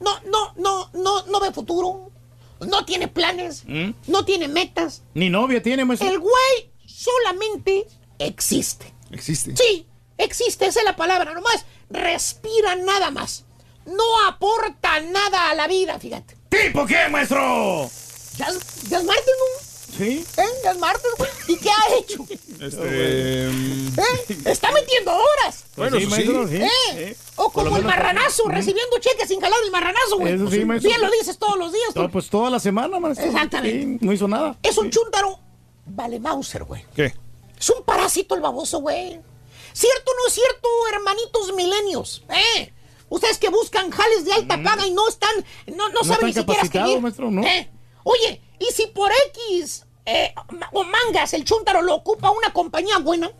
No, 0.00 0.20
no, 0.22 0.54
no, 0.56 0.90
no, 0.92 1.26
no 1.26 1.38
ve 1.38 1.52
futuro. 1.52 2.10
No 2.58 2.84
tiene 2.84 3.06
planes. 3.06 3.62
¿Mm? 3.64 3.90
No 4.08 4.24
tiene 4.24 4.48
metas. 4.48 5.04
Ni 5.14 5.30
novia 5.30 5.62
tiene, 5.62 5.84
maestro. 5.84 6.08
El 6.08 6.18
güey 6.18 6.72
solamente 6.84 7.86
existe. 8.18 8.92
Existe. 9.12 9.54
Sí, 9.56 9.86
existe, 10.18 10.66
esa 10.66 10.80
es 10.80 10.84
la 10.84 10.96
palabra, 10.96 11.32
nomás 11.32 11.64
respira 11.90 12.74
nada 12.74 13.12
más. 13.12 13.44
No 13.86 14.26
aporta 14.26 14.98
nada 14.98 15.50
a 15.50 15.54
la 15.54 15.68
vida, 15.68 16.00
fíjate. 16.00 16.36
¿Tipo 16.48 16.86
qué, 16.86 17.08
maestro? 17.08 17.88
Ya, 18.36 18.48
ya 18.88 18.98
es 18.98 19.04
martes, 19.04 19.34
¿no? 19.38 19.69
Sí. 19.96 20.24
¿Eh? 20.36 20.44
Ya 20.64 20.70
es 20.70 20.78
martes, 20.78 21.10
güey. 21.18 21.30
¿Y 21.48 21.56
qué 21.58 21.70
ha 21.70 21.96
hecho? 21.98 22.26
Este. 22.60 23.48
¿Eh? 23.48 23.90
Está 24.46 24.70
metiendo 24.72 25.12
horas. 25.12 25.64
Bueno, 25.76 25.98
sí, 25.98 26.06
maestro, 26.06 26.48
sí. 26.48 26.56
¿Eh? 26.56 27.16
O 27.36 27.50
como 27.50 27.76
el 27.76 27.84
marranazo, 27.84 28.48
recibiendo 28.48 28.98
cheques 28.98 29.28
sin 29.28 29.40
jalar 29.40 29.58
el 29.64 29.70
marranazo, 29.70 30.18
güey. 30.18 30.34
Eso 30.34 30.50
sí, 30.50 30.64
maestro. 30.64 30.88
Bien 30.88 31.00
lo 31.00 31.10
dices 31.10 31.38
todos 31.38 31.58
los 31.58 31.72
días. 31.72 31.94
No, 31.94 32.10
pues 32.10 32.28
toda 32.30 32.50
la 32.50 32.60
semana, 32.60 32.98
maestro. 33.00 33.26
Exactamente. 33.26 33.82
Sí, 33.82 33.98
no 34.00 34.12
hizo 34.12 34.28
nada. 34.28 34.56
Es 34.62 34.76
un 34.78 34.90
chúntaro. 34.90 35.38
Vale 35.86 36.20
Mauser, 36.20 36.64
güey. 36.64 36.84
¿Qué? 36.94 37.12
Es 37.58 37.70
un 37.70 37.82
parásito 37.84 38.34
el 38.34 38.40
baboso, 38.40 38.78
güey. 38.80 39.20
¿Cierto 39.72 40.10
o 40.10 40.14
no 40.14 40.26
es 40.28 40.34
cierto, 40.34 40.68
hermanitos 40.92 41.54
milenios? 41.54 42.24
¿Eh? 42.28 42.72
Ustedes 43.08 43.38
que 43.38 43.48
buscan 43.48 43.90
jales 43.90 44.24
de 44.24 44.32
alta 44.32 44.62
paga 44.62 44.86
y 44.86 44.92
no 44.92 45.08
están, 45.08 45.34
no, 45.66 45.88
no, 45.88 45.94
No 45.94 46.04
saben 46.04 46.26
ni 46.26 46.32
siquiera 46.32 46.62
escribir. 46.62 47.00
maestro, 47.00 47.30
¿no? 47.30 47.42
¿Eh? 47.44 47.68
Oye, 48.04 48.40
¿y 48.60 48.66
si 48.72 48.86
por 48.86 49.10
X 49.28 49.84
eh, 50.06 50.32
o 50.72 50.84
mangas 50.84 51.34
el 51.34 51.44
chúntaro 51.44 51.82
lo 51.82 51.96
ocupa 51.96 52.30
una 52.30 52.52
compañía 52.52 52.98
buena? 52.98 53.32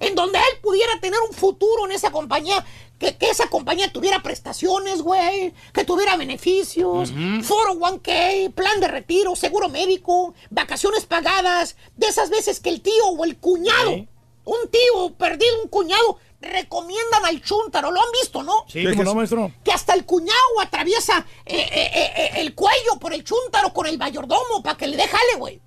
En 0.00 0.14
donde 0.14 0.38
él 0.38 0.60
pudiera 0.60 1.00
tener 1.00 1.18
un 1.26 1.34
futuro 1.34 1.86
en 1.86 1.92
esa 1.92 2.10
compañía, 2.10 2.62
que, 2.98 3.16
que 3.16 3.30
esa 3.30 3.48
compañía 3.48 3.92
tuviera 3.92 4.22
prestaciones, 4.22 5.02
güey, 5.02 5.54
que 5.72 5.84
tuviera 5.84 6.16
beneficios, 6.16 7.12
foro 7.42 7.74
1K, 7.74 8.52
plan 8.52 8.80
de 8.80 8.88
retiro, 8.88 9.36
seguro 9.36 9.68
médico, 9.68 10.34
vacaciones 10.50 11.06
pagadas, 11.06 11.76
de 11.96 12.08
esas 12.08 12.28
veces 12.28 12.60
que 12.60 12.70
el 12.70 12.80
tío 12.80 13.06
o 13.06 13.24
el 13.24 13.36
cuñado, 13.36 14.06
un 14.44 14.68
tío 14.70 15.14
perdido, 15.16 15.62
un 15.62 15.68
cuñado, 15.68 16.18
recomiendan 16.44 17.24
al 17.24 17.42
chúntaro, 17.42 17.90
lo 17.90 18.00
han 18.00 18.12
visto, 18.20 18.42
¿no? 18.42 18.64
Sí, 18.68 18.84
¿cómo 18.90 19.02
no, 19.04 19.14
maestro? 19.14 19.50
que 19.64 19.72
hasta 19.72 19.94
el 19.94 20.04
cuñado 20.04 20.60
atraviesa 20.62 21.24
eh, 21.46 21.56
eh, 21.72 21.90
eh, 22.16 22.30
el 22.36 22.54
cuello 22.54 22.98
por 23.00 23.12
el 23.12 23.24
chúntaro 23.24 23.72
con 23.72 23.86
el 23.86 23.98
mayordomo 23.98 24.62
para 24.62 24.76
que 24.76 24.86
le 24.86 24.96
dé 24.96 25.08
jale, 25.08 25.34
güey. 25.38 25.60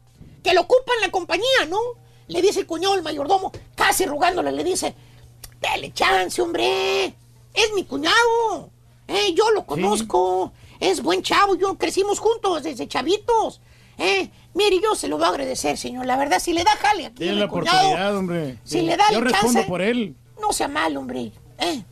Que 0.44 0.54
lo 0.54 0.62
ocupa 0.62 0.94
en 0.96 1.02
la 1.02 1.12
compañía, 1.12 1.66
¿no? 1.70 1.80
Le 2.28 2.42
dice 2.42 2.62
el 2.62 2.66
cuñado 2.68 2.94
al 2.94 3.04
mayordomo, 3.04 3.52
casi 3.76 4.06
rogándole, 4.06 4.52
le 4.52 4.64
dice, 4.64 4.96
dale 5.62 5.92
chance, 5.94 6.42
hombre. 6.42 7.06
Es 7.54 7.74
mi 7.74 7.84
cuñado. 7.86 8.70
Eh, 9.08 9.34
yo 9.34 9.50
lo 9.52 9.66
conozco. 9.66 10.52
Es 10.80 11.02
buen 11.02 11.24
chavo. 11.24 11.56
Yo 11.56 11.76
crecimos 11.78 12.20
juntos 12.20 12.64
desde 12.64 12.88
chavitos. 12.88 13.62
Eh, 13.98 14.30
mire, 14.54 14.80
yo 14.80 14.94
se 14.94 15.08
lo 15.08 15.18
voy 15.18 15.26
a 15.26 15.30
agradecer, 15.30 15.76
señor. 15.78 16.06
La 16.06 16.18
verdad, 16.18 16.40
si 16.40 16.54
le 16.54 16.64
da 16.64 16.72
jale 16.76 17.08
aquí 17.08 17.16
Tiene 17.18 17.40
la 17.40 17.48
cuñado, 17.48 17.78
oportunidad, 17.78 18.16
hombre. 18.18 18.58
Si 18.64 18.80
Sí. 18.80 18.82
le 18.86 18.96
da 18.96 19.06
Yo 19.12 19.18
el 19.20 19.24
respondo 19.26 19.54
chance, 19.54 19.68
por 19.68 19.82
él. 19.82 20.16
No 20.42 20.54
sea 20.54 20.68
mal, 20.68 20.96
hombre. 20.98 21.32
Eh. 21.60 21.84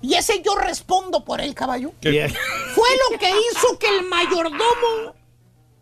Y 0.00 0.14
ese 0.14 0.42
yo 0.42 0.54
respondo 0.56 1.24
por 1.24 1.40
él, 1.40 1.54
caballo. 1.54 1.92
¿Qué? 2.00 2.28
Fue 2.74 2.88
lo 3.10 3.18
que 3.18 3.30
hizo 3.30 3.78
que 3.78 3.88
el 3.88 4.04
mayordomo 4.04 5.14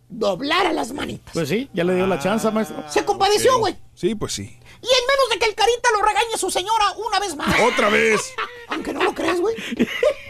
doblara 0.09 0.73
las 0.73 0.93
manitas. 0.93 1.33
Pues 1.33 1.49
sí, 1.49 1.71
ya 1.73 1.85
le 1.85 1.95
dio 1.95 2.07
la 2.07 2.19
chance, 2.19 2.51
maestro. 2.51 2.85
Se 2.89 3.05
compadeció, 3.05 3.59
güey. 3.59 3.77
Sí, 3.95 4.15
pues 4.15 4.35
sí. 4.35 4.43
Y 4.83 4.87
en 4.87 5.07
menos 5.07 5.31
de 5.31 5.39
que 5.39 5.47
el 5.47 5.55
carita 5.55 5.91
lo 5.93 6.03
regañe 6.03 6.37
su 6.37 6.51
señora 6.51 6.93
una 7.07 7.19
vez 7.21 7.37
más. 7.37 7.55
Otra 7.61 7.89
vez. 7.91 8.33
Aunque 8.69 8.93
no 8.93 9.03
lo 9.03 9.15
crees, 9.15 9.41
güey. 9.41 9.55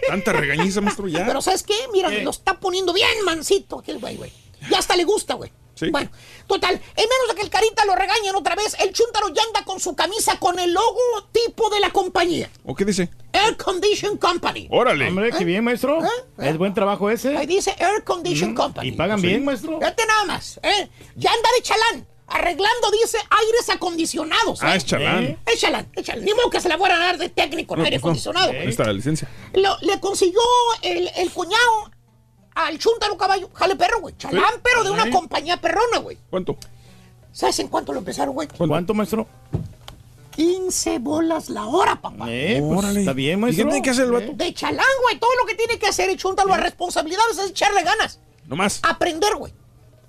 Tanta 0.08 0.32
regañiza, 0.32 0.80
maestro, 0.80 1.08
ya. 1.08 1.24
Pero 1.26 1.40
¿sabes 1.40 1.62
qué? 1.62 1.74
Mira, 1.92 2.10
lo 2.10 2.30
está 2.30 2.58
poniendo 2.58 2.92
bien 2.92 3.24
mansito 3.24 3.78
aquel 3.78 3.98
güey, 3.98 4.16
güey. 4.16 4.32
Y 4.68 4.74
hasta 4.74 4.96
le 4.96 5.04
gusta, 5.04 5.34
güey. 5.34 5.52
Sí. 5.74 5.90
Bueno, 5.90 6.10
total, 6.46 6.74
en 6.74 7.08
menos 7.08 7.28
de 7.28 7.34
que 7.36 7.42
el 7.42 7.50
carita 7.50 7.84
lo 7.86 7.94
regañen 7.94 8.34
otra 8.34 8.54
vez, 8.54 8.76
el 8.80 8.92
chúntaro 8.92 9.28
ya 9.32 9.42
anda 9.42 9.64
con 9.64 9.80
su 9.80 9.94
camisa 9.94 10.38
con 10.38 10.58
el 10.58 10.72
logotipo 10.74 11.70
de 11.70 11.80
la 11.80 11.90
compañía. 11.90 12.50
¿O 12.64 12.74
qué 12.74 12.84
dice? 12.84 13.08
Air 13.32 13.56
Condition 13.56 14.16
Company. 14.18 14.68
Órale. 14.70 15.08
Hombre, 15.08 15.30
qué 15.36 15.44
bien, 15.44 15.64
maestro. 15.64 15.98
Es 16.38 16.58
buen 16.58 16.74
trabajo 16.74 17.08
ese. 17.10 17.36
Ahí 17.36 17.46
dice 17.46 17.74
Air 17.78 18.04
Condition 18.04 18.52
Mm, 18.52 18.56
Company. 18.56 18.88
Y 18.88 18.92
pagan 18.92 19.20
Sí. 19.20 19.26
bien, 19.28 19.44
maestro. 19.44 19.78
Fíjate 19.78 20.04
nada 20.06 20.24
más, 20.24 20.58
¿eh? 20.62 20.88
Ya 21.16 21.30
anda 21.32 21.48
de 21.56 21.62
chalán, 21.62 22.06
arreglando, 22.26 22.90
dice, 22.90 23.18
aires 23.18 23.70
acondicionados. 23.70 24.60
Ah, 24.62 24.74
¿eh? 24.74 24.78
es 24.78 24.84
chalán. 24.84 25.24
¿Eh? 25.24 25.38
Es 25.46 25.60
chalán, 25.60 25.88
es 25.94 26.04
chalán. 26.04 26.24
Ni 26.24 26.34
modo 26.34 26.50
que 26.50 26.60
se 26.60 26.68
la 26.68 26.76
fuera 26.76 26.96
a 26.96 26.98
dar 26.98 27.18
de 27.18 27.28
técnico 27.28 27.74
en 27.74 27.80
No, 27.80 27.84
aire 27.84 28.00
pues 28.00 28.24
no. 28.24 28.30
acondicionado. 28.30 28.50
Ahí 28.52 28.68
está 28.68 28.84
la 28.84 28.92
licencia. 28.92 29.28
Lo- 29.54 29.78
le 29.80 29.98
consiguió 30.00 30.40
el, 30.82 31.10
el 31.16 31.30
cuñado 31.30 31.90
al 32.66 32.78
chúntaro 32.78 33.16
caballo. 33.16 33.48
Jale 33.54 33.76
perro, 33.76 34.00
güey. 34.00 34.14
Chalán, 34.16 34.54
pero 34.62 34.84
de 34.84 34.90
una 34.90 35.04
Sí. 35.04 35.10
compañía 35.10 35.60
perrona, 35.60 35.98
güey. 35.98 36.18
¿Cuánto? 36.30 36.56
¿Sabes 37.32 37.58
en 37.60 37.68
cuánto 37.68 37.92
lo 37.92 37.98
empezaron, 38.00 38.34
güey? 38.34 38.48
¿Cuánto, 38.48 38.92
maestro? 38.94 39.26
15 40.34 40.98
bolas 41.00 41.50
la 41.50 41.66
hora, 41.66 41.96
papá. 42.00 42.26
Eh, 42.28 42.62
pues, 42.66 42.78
Órale. 42.78 43.00
está 43.00 43.12
bien, 43.12 43.38
¿Y 43.38 43.42
maestro. 43.42 43.64
qué 43.64 43.70
tiene 43.70 43.84
que 43.84 43.90
hacer 43.90 44.04
el 44.06 44.10
Eh. 44.10 44.20
vato? 44.20 44.32
De 44.34 44.54
chalán, 44.54 44.86
güey. 45.02 45.18
Todo 45.18 45.30
lo 45.40 45.46
que 45.46 45.54
tiene 45.54 45.78
que 45.78 45.86
hacer 45.86 46.08
el 46.08 46.16
chúntaro 46.16 46.52
a 46.54 46.56
responsabilidades 46.56 47.38
es 47.38 47.50
echarle 47.50 47.82
ganas. 47.82 48.18
No 48.46 48.56
más. 48.56 48.80
Aprender, 48.82 49.34
güey. 49.36 49.52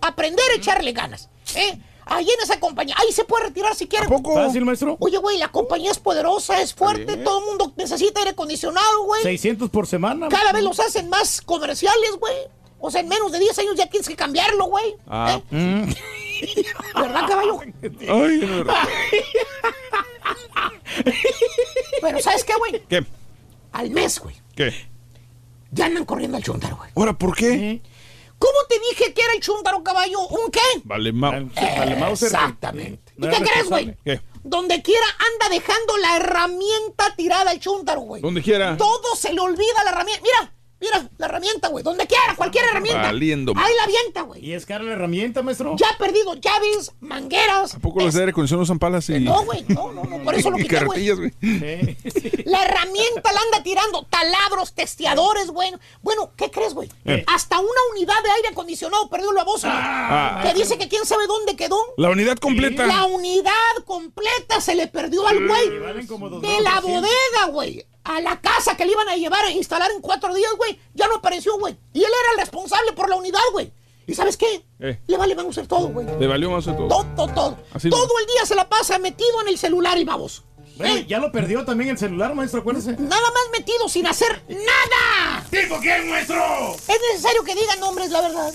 aprender 0.04 0.44
a 0.52 0.56
echarle 0.56 0.94
ganas. 0.94 1.30
¿eh? 1.54 1.78
Ahí 2.06 2.26
en 2.26 2.42
esa 2.44 2.60
compañía, 2.60 2.96
ahí 2.98 3.12
se 3.12 3.24
puede 3.24 3.46
retirar 3.46 3.76
si 3.76 3.88
quiere. 3.88 4.08
poco? 4.08 4.34
Fácil, 4.34 4.66
maestro. 4.66 4.98
Oye, 5.00 5.18
güey, 5.18 5.38
la 5.38 5.50
compañía 5.50 5.92
es 5.92 6.00
poderosa, 6.00 6.62
es 6.62 6.74
fuerte, 6.74 7.18
todo 7.18 7.40
el 7.40 7.46
mundo 7.46 7.74
necesita 7.78 8.20
aire 8.20 8.32
acondicionado, 8.32 9.04
güey. 9.06 9.22
600 9.24 9.70
por 9.70 9.88
semana. 9.88 10.28
Cada 10.30 10.52
vez 10.52 10.64
los 10.64 10.80
hacen 10.80 11.10
más 11.10 11.42
comerciales, 11.42 12.18
güey. 12.20 12.36
O 12.80 12.90
sea, 12.90 13.02
en 13.02 13.08
menos 13.08 13.32
de 13.32 13.40
10 13.40 13.60
años 13.60 13.76
ya 13.76 13.88
tienes 13.88 14.08
que 14.10 14.16
cambiarlo, 14.16 14.66
güey. 14.66 14.96
Ah. 15.08 15.40
Mm. 15.52 15.84
¿Verdad, 16.96 17.28
caballo? 17.28 17.60
Ay, 17.62 18.38
de 18.38 18.46
verdad. 18.48 18.76
Pero 22.02 22.20
¿sabes 22.20 22.44
qué, 22.44 22.54
güey? 22.58 22.84
¿Qué? 22.90 23.06
Al 23.72 23.92
mes, 23.92 24.20
güey. 24.20 24.36
¿Qué? 24.56 24.74
Ya 25.72 25.86
andan 25.86 26.06
corriendo 26.06 26.38
al 26.38 26.44
chuntaro, 26.44 26.76
güey. 26.76 26.90
Ahora, 26.96 27.14
¿por 27.14 27.36
qué? 27.36 27.82
¿Cómo 28.42 28.58
te 28.68 28.80
dije 28.90 29.14
que 29.14 29.22
era 29.22 29.34
el 29.34 29.40
chuntaro, 29.40 29.84
caballo? 29.84 30.20
¿Un 30.28 30.50
qué? 30.52 30.60
Vale, 30.84 31.14
ma- 31.14 31.30
Vale, 31.30 31.96
Mauser. 31.96 32.28
Exactamente. 32.28 33.14
No 33.18 33.28
¿Y 33.28 33.30
qué 33.30 33.44
crees, 33.44 33.70
güey? 33.70 33.96
¿Qué? 34.04 34.20
Donde 34.44 34.82
quiera 34.82 35.06
anda 35.34 35.56
dejando 35.56 35.96
la 35.98 36.18
herramienta 36.18 37.16
tirada 37.16 37.52
al 37.52 37.60
chuntaro, 37.60 38.02
güey. 38.02 38.22
Donde 38.24 38.42
quiera. 38.42 38.76
Todo 38.78 39.16
se 39.16 39.32
le 39.32 39.40
olvida 39.40 39.84
la 39.86 39.92
herramienta. 39.92 40.24
Mira, 40.24 40.54
mira, 40.82 41.10
la 41.18 41.26
herramienta, 41.28 41.68
güey. 41.70 41.84
Donde 41.84 42.06
quiera, 42.08 42.36
cualquier 42.36 42.66
herramienta. 42.66 43.04
Valiendo, 43.04 43.54
Ahí 43.56 43.74
la 43.78 43.84
avienta, 43.84 44.22
güey. 44.24 44.44
¿Y 44.46 44.54
es 44.54 44.66
cara 44.66 44.84
la 44.84 44.94
herramienta, 44.94 45.42
maestro? 45.42 45.76
Ya 45.78 45.88
ha 45.90 45.98
perdido 45.98 46.34
llaves, 46.36 46.92
mangueras. 47.00 47.76
¿A 47.76 47.80
poco 47.80 48.02
los 48.02 48.14
de 48.14 48.20
aire 48.22 48.32
acondicionado 48.32 48.64
usan 48.64 48.80
palas 48.80 49.10
y, 49.10 49.20
No, 49.20 49.44
güey, 49.46 49.64
no, 49.70 49.92
no, 49.94 50.04
no, 50.04 50.24
por 50.24 50.36
eso 50.36 50.50
lo 50.50 50.58
güey. 50.58 50.68
carretillas, 50.68 51.18
güey? 51.18 51.32
La 52.46 52.64
herramienta 52.66 53.32
la 53.32 53.40
anda 53.42 53.64
tirando, 53.64 54.04
taladros, 54.10 54.74
testeadores, 54.74 55.48
bueno. 55.52 55.80
Bueno, 56.02 56.32
¿qué 56.36 56.50
crees, 56.52 56.74
güey? 56.74 56.90
Eh. 57.06 57.24
Hasta 57.28 57.60
una 57.60 57.70
unidad 57.94 58.22
de 58.24 58.32
aire 58.32 58.48
acondicionado 58.50 59.10
perdió 59.10 59.32
la 59.32 59.44
voz, 59.44 59.62
güey. 59.62 59.74
Ah. 59.76 60.42
Que 60.44 60.54
dice 60.54 60.78
que 60.78 60.90
quién 60.90 61.06
sabe 61.06 61.28
dónde 61.28 61.56
quedó. 61.56 61.78
La 61.98 62.10
unidad 62.10 62.38
completa. 62.38 62.86
La 62.88 63.06
unidad 63.06 63.52
completa 63.86 64.60
se 64.60 64.76
le 64.76 64.88
perdió 64.88 65.26
al 65.28 65.48
güey. 65.48 65.80
valen 65.80 66.08
como 66.08 66.30
dos 66.30 66.42
De 66.42 66.60
la 66.62 66.80
bodega, 66.82 67.46
güey. 67.52 67.86
A 68.04 68.20
la 68.22 68.40
casa 68.42 68.76
que 68.76 68.86
le 68.86 68.92
iban 68.94 69.08
a 69.10 69.16
llevar 69.16 69.46
a 69.46 69.52
instalar 69.52 69.92
en 69.92 70.02
cuatro 70.02 70.34
días, 70.34 70.52
güey. 70.58 70.80
Ya 70.94 71.08
no 71.08 71.16
apareció, 71.16 71.58
güey. 71.60 71.78
Y 71.94 72.00
él 72.00 72.06
era 72.24 72.32
el 72.34 72.40
responsable 72.40 72.94
por 72.94 73.10
la 73.10 73.16
unidad, 73.16 73.40
güey. 73.52 73.72
¿Y 74.08 74.16
sabes 74.16 74.36
qué? 74.38 74.66
Eh. 74.80 75.00
Le 75.08 75.18
vale, 75.18 75.36
vamos 75.36 75.56
a 75.58 75.62
hacer 75.62 75.68
todo, 75.68 75.88
güey. 75.90 76.08
Le 76.20 76.28
valió 76.28 76.50
más 76.50 76.66
de 76.66 76.74
todo. 76.74 76.88
Todo, 76.88 77.28
todo. 77.34 77.58
Así 77.74 77.90
no. 77.90 77.96
todo 77.98 78.10
el 78.20 78.26
día 78.28 78.46
se 78.46 78.56
la 78.56 78.68
pasa 78.68 78.98
metido 78.98 79.42
en 79.42 79.48
el 79.50 79.58
celular 79.58 79.98
y 79.98 80.04
vamos. 80.04 80.44
Bueno, 80.78 80.98
ya 81.08 81.20
lo 81.20 81.32
perdió 81.32 81.64
también 81.64 81.92
el 81.92 81.98
celular, 82.00 82.34
maestro, 82.34 82.62
acuérdese. 82.62 82.94
Nada 82.94 83.22
más 83.22 83.44
metido 83.52 83.88
sin 83.88 84.08
hacer 84.08 84.42
nada. 84.50 85.46
¿Tipo 85.52 85.78
quién, 85.80 86.10
maestro? 86.10 86.74
Es 86.76 87.00
necesario 87.12 87.44
que 87.44 87.54
digan 87.54 87.80
nombres, 87.80 88.10
la 88.10 88.22
verdad. 88.22 88.52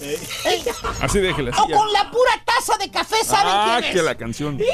Ey. 0.00 0.62
Así 1.00 1.20
déjela. 1.20 1.50
O 1.62 1.68
ya. 1.68 1.76
con 1.76 1.90
la 1.92 2.10
pura 2.10 2.42
taza 2.44 2.76
de 2.76 2.90
café, 2.90 3.24
¿saben 3.24 3.46
Ah, 3.54 3.78
quién 3.80 3.92
que 3.92 3.98
es? 4.00 4.04
la 4.04 4.16
canción. 4.16 4.58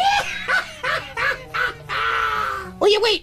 Oye, 2.81 2.99
güey. 2.99 3.23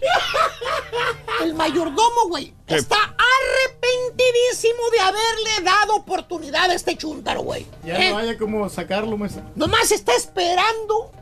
El 1.42 1.54
mayordomo, 1.54 2.28
güey, 2.28 2.54
está 2.66 2.96
arrepentidísimo 2.96 4.90
de 4.90 5.00
haberle 5.00 5.50
dado 5.62 5.96
oportunidad 5.96 6.70
a 6.70 6.74
este 6.74 6.96
chúntaro, 6.96 7.42
güey. 7.42 7.66
Ya 7.84 7.98
¿Eh? 7.98 8.10
no 8.10 8.18
haya 8.18 8.38
como 8.38 8.68
sacarlo, 8.68 9.16
maestro. 9.16 9.42
Nomás 9.54 9.92
está 9.92 10.14
esperando 10.14 11.12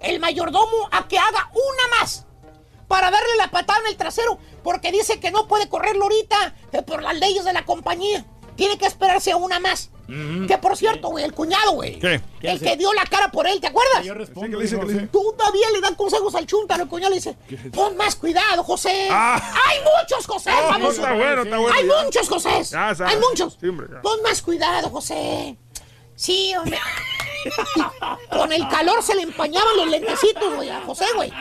el 0.00 0.20
mayordomo 0.20 0.88
a 0.92 1.08
que 1.08 1.18
haga 1.18 1.50
una 1.52 1.98
más 1.98 2.26
para 2.88 3.10
darle 3.10 3.36
la 3.36 3.50
patada 3.50 3.80
en 3.80 3.86
el 3.88 3.96
trasero, 3.96 4.38
porque 4.62 4.92
dice 4.92 5.18
que 5.18 5.30
no 5.30 5.48
puede 5.48 5.68
correrlo 5.68 6.04
ahorita 6.04 6.54
eh, 6.72 6.82
por 6.82 7.02
las 7.02 7.16
leyes 7.16 7.44
de 7.44 7.52
la 7.52 7.64
compañía. 7.64 8.24
Tiene 8.56 8.78
que 8.78 8.86
esperarse 8.86 9.32
a 9.32 9.36
una 9.36 9.60
más. 9.60 9.90
Que 10.06 10.58
por 10.58 10.76
cierto, 10.76 11.08
güey, 11.08 11.24
el 11.24 11.32
cuñado, 11.32 11.72
güey. 11.72 11.98
¿Qué? 11.98 12.20
¿Qué 12.40 12.48
El 12.48 12.56
hace? 12.56 12.64
que 12.64 12.76
dio 12.76 12.92
la 12.92 13.04
cara 13.04 13.30
por 13.30 13.46
él, 13.46 13.60
¿te 13.60 13.66
acuerdas? 13.66 14.04
Yo 14.04 14.14
respondo. 14.14 14.46
Sí, 14.46 14.50
que 14.50 14.56
le 14.56 14.62
dice, 14.62 14.76
dice. 14.76 15.06
Todavía 15.08 15.70
le 15.72 15.80
dan 15.80 15.94
consejos 15.96 16.34
al 16.34 16.46
chuntaro. 16.46 16.84
El 16.84 16.88
cuñado 16.88 17.10
le 17.10 17.16
dice: 17.16 17.36
Pon 17.72 17.96
más 17.96 18.14
cuidado, 18.16 18.62
José. 18.62 19.08
Ah. 19.10 19.36
Hay 19.68 19.78
muchos 19.80 20.26
José. 20.26 20.50
No, 20.50 20.68
vamos. 20.68 20.94
está 20.94 21.12
bueno, 21.12 21.42
está 21.42 21.58
bueno. 21.58 21.76
Hay 21.76 21.86
ya. 21.86 22.04
muchos 22.04 22.28
José. 22.28 22.50
Ya, 22.50 22.94
sabes. 22.94 23.00
Hay 23.00 23.16
muchos. 23.20 23.58
Ya. 23.60 24.00
Pon 24.02 24.22
más 24.22 24.42
cuidado, 24.42 24.90
José. 24.90 25.56
Sí, 26.14 26.54
hombre. 26.56 26.78
Con 28.30 28.52
el 28.52 28.66
calor 28.68 29.02
se 29.02 29.14
le 29.14 29.22
empañaban 29.22 29.76
los 29.76 29.88
lentecitos, 29.88 30.54
güey, 30.54 30.70
a 30.70 30.80
José, 30.82 31.04
güey. 31.14 31.32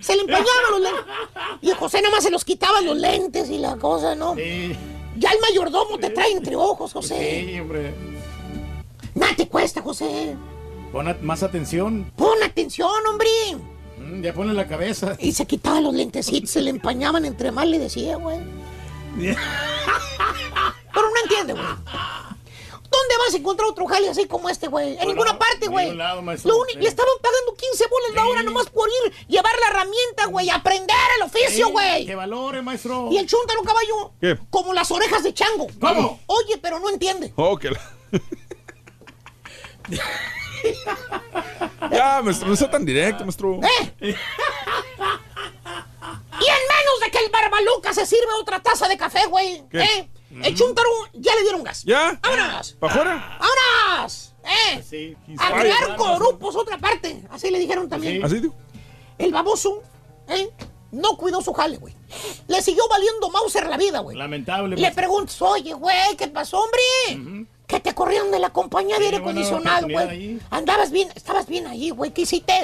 Se 0.00 0.14
le 0.14 0.22
empañaban 0.22 0.70
los 0.70 0.80
lentes. 0.80 1.04
Y 1.60 1.70
a 1.70 1.76
José 1.76 2.00
nada 2.00 2.14
más 2.14 2.24
se 2.24 2.30
los 2.30 2.44
quitaban 2.44 2.86
los 2.86 2.96
lentes 2.96 3.50
y 3.50 3.58
la 3.58 3.76
cosa, 3.76 4.14
¿no? 4.14 4.34
Sí, 4.34 4.74
Ya 5.20 5.30
el 5.32 5.38
mayordomo 5.40 5.98
te 5.98 6.08
trae 6.08 6.32
entre 6.32 6.56
ojos, 6.56 6.94
José. 6.94 7.44
sí, 7.46 7.60
hombre. 7.60 7.92
Nada 9.14 9.34
te 9.36 9.46
cuesta, 9.46 9.82
José. 9.82 10.34
Pon 10.92 11.14
más 11.20 11.42
atención. 11.42 12.10
Pon 12.16 12.42
atención, 12.42 12.90
hombre. 13.06 13.28
Mm, 13.98 14.22
Ya 14.22 14.32
pone 14.32 14.54
la 14.54 14.66
cabeza. 14.66 15.16
Y 15.18 15.32
se 15.32 15.44
quitaban 15.46 15.84
los 15.84 15.92
lentecitos, 15.94 16.48
se 16.50 16.62
le 16.62 16.70
empañaban 16.70 17.26
entre 17.26 17.52
más 17.52 17.66
le 17.68 17.78
decía, 17.78 18.16
güey. 18.16 18.38
Pero 19.18 19.36
no 20.94 21.20
entiende, 21.22 21.52
güey. 21.52 21.64
¿Dónde 22.90 23.14
vas 23.24 23.34
a 23.34 23.36
encontrar 23.36 23.68
otro 23.70 23.86
jale 23.86 24.08
así 24.08 24.26
como 24.26 24.48
este, 24.48 24.66
güey? 24.68 24.96
En 24.98 25.06
ninguna 25.08 25.38
parte, 25.38 25.68
güey. 25.68 25.84
ningún 25.86 25.98
lado, 25.98 26.22
maestro. 26.22 26.50
Lo 26.52 26.58
uni- 26.60 26.72
Sí. 26.72 26.78
Le 26.80 26.88
estaban 26.88 27.12
pagando 27.22 27.54
15 27.54 27.84
bolas 27.88 28.10
la 28.14 28.26
hora 28.26 28.42
nomás 28.42 28.68
por 28.70 28.88
ir, 29.06 29.12
llevar 29.28 29.52
la 29.60 29.68
herramienta, 29.68 30.26
güey, 30.26 30.50
aprender 30.50 30.96
el 31.16 31.22
oficio, 31.22 31.66
Sí, 31.66 31.72
güey. 31.72 32.06
Que 32.06 32.14
valore, 32.16 32.62
maestro. 32.62 33.08
Y 33.12 33.18
el 33.18 33.26
chúntaro 33.26 33.62
caballo, 33.62 34.12
¿Qué? 34.20 34.36
como 34.50 34.74
las 34.74 34.90
orejas 34.90 35.22
de 35.22 35.32
chango. 35.32 35.68
¿Cómo? 35.80 36.20
Oye, 36.26 36.58
pero 36.58 36.80
no 36.80 36.90
entiende. 36.90 37.32
Oh, 37.36 37.56
que 37.56 37.70
la- 37.70 37.80
ya, 41.90 42.20
maestro, 42.22 42.48
no 42.48 42.56
sea 42.56 42.70
tan 42.70 42.84
directo, 42.84 43.24
maestro. 43.24 43.60
¿Eh? 43.62 43.94
Y 44.00 44.08
en 44.08 44.16
menos 46.68 47.00
de 47.04 47.10
que 47.10 47.18
el 47.18 47.30
barbaluca 47.30 47.92
se 47.94 48.06
sirve 48.06 48.32
otra 48.40 48.60
taza 48.60 48.88
de 48.88 48.96
café, 48.96 49.26
güey. 49.26 49.62
¿Eh? 49.72 50.08
El 50.42 50.54
chúntaro 50.54 50.88
ya 51.12 51.34
le 51.34 51.42
dieron 51.42 51.62
gas. 51.62 51.82
¿Ya? 51.84 52.18
¡Vámonos! 52.22 52.72
¿Para 52.72 52.92
afuera? 52.92 53.38
¡Vámonos! 53.40 54.32
¿Eh? 54.44 54.82
Sí, 54.88 55.16
A 55.38 55.60
crear 55.60 55.96
grupos, 55.96 56.56
otra 56.56 56.78
parte. 56.78 57.22
Así 57.30 57.50
le 57.50 57.58
dijeron 57.58 57.88
también. 57.88 58.24
Así 58.24 58.40
digo. 58.40 58.54
El 59.18 59.32
baboso, 59.32 59.82
¿eh? 60.28 60.50
No 60.92 61.16
cuidó 61.16 61.40
su 61.40 61.52
jale, 61.52 61.76
güey. 61.76 61.94
Le 62.48 62.62
siguió 62.62 62.82
valiendo 62.88 63.30
Mauser 63.30 63.68
la 63.68 63.76
vida, 63.76 64.00
güey. 64.00 64.16
Lamentable. 64.16 64.76
Le 64.76 64.90
preguntas, 64.90 65.40
oye, 65.42 65.72
güey, 65.74 66.16
¿qué 66.16 66.28
pasó, 66.28 66.60
hombre? 66.60 67.46
Que 67.66 67.78
te 67.78 67.94
corrieron 67.94 68.30
de 68.32 68.40
la 68.40 68.50
compañía 68.50 68.98
de 68.98 69.04
aire 69.04 69.18
acondicionado, 69.18 69.86
güey. 69.88 70.40
Andabas 70.50 70.90
bien, 70.90 71.08
estabas 71.14 71.46
bien 71.46 71.66
ahí, 71.66 71.90
güey. 71.90 72.12
¿Qué 72.12 72.22
hiciste? 72.22 72.54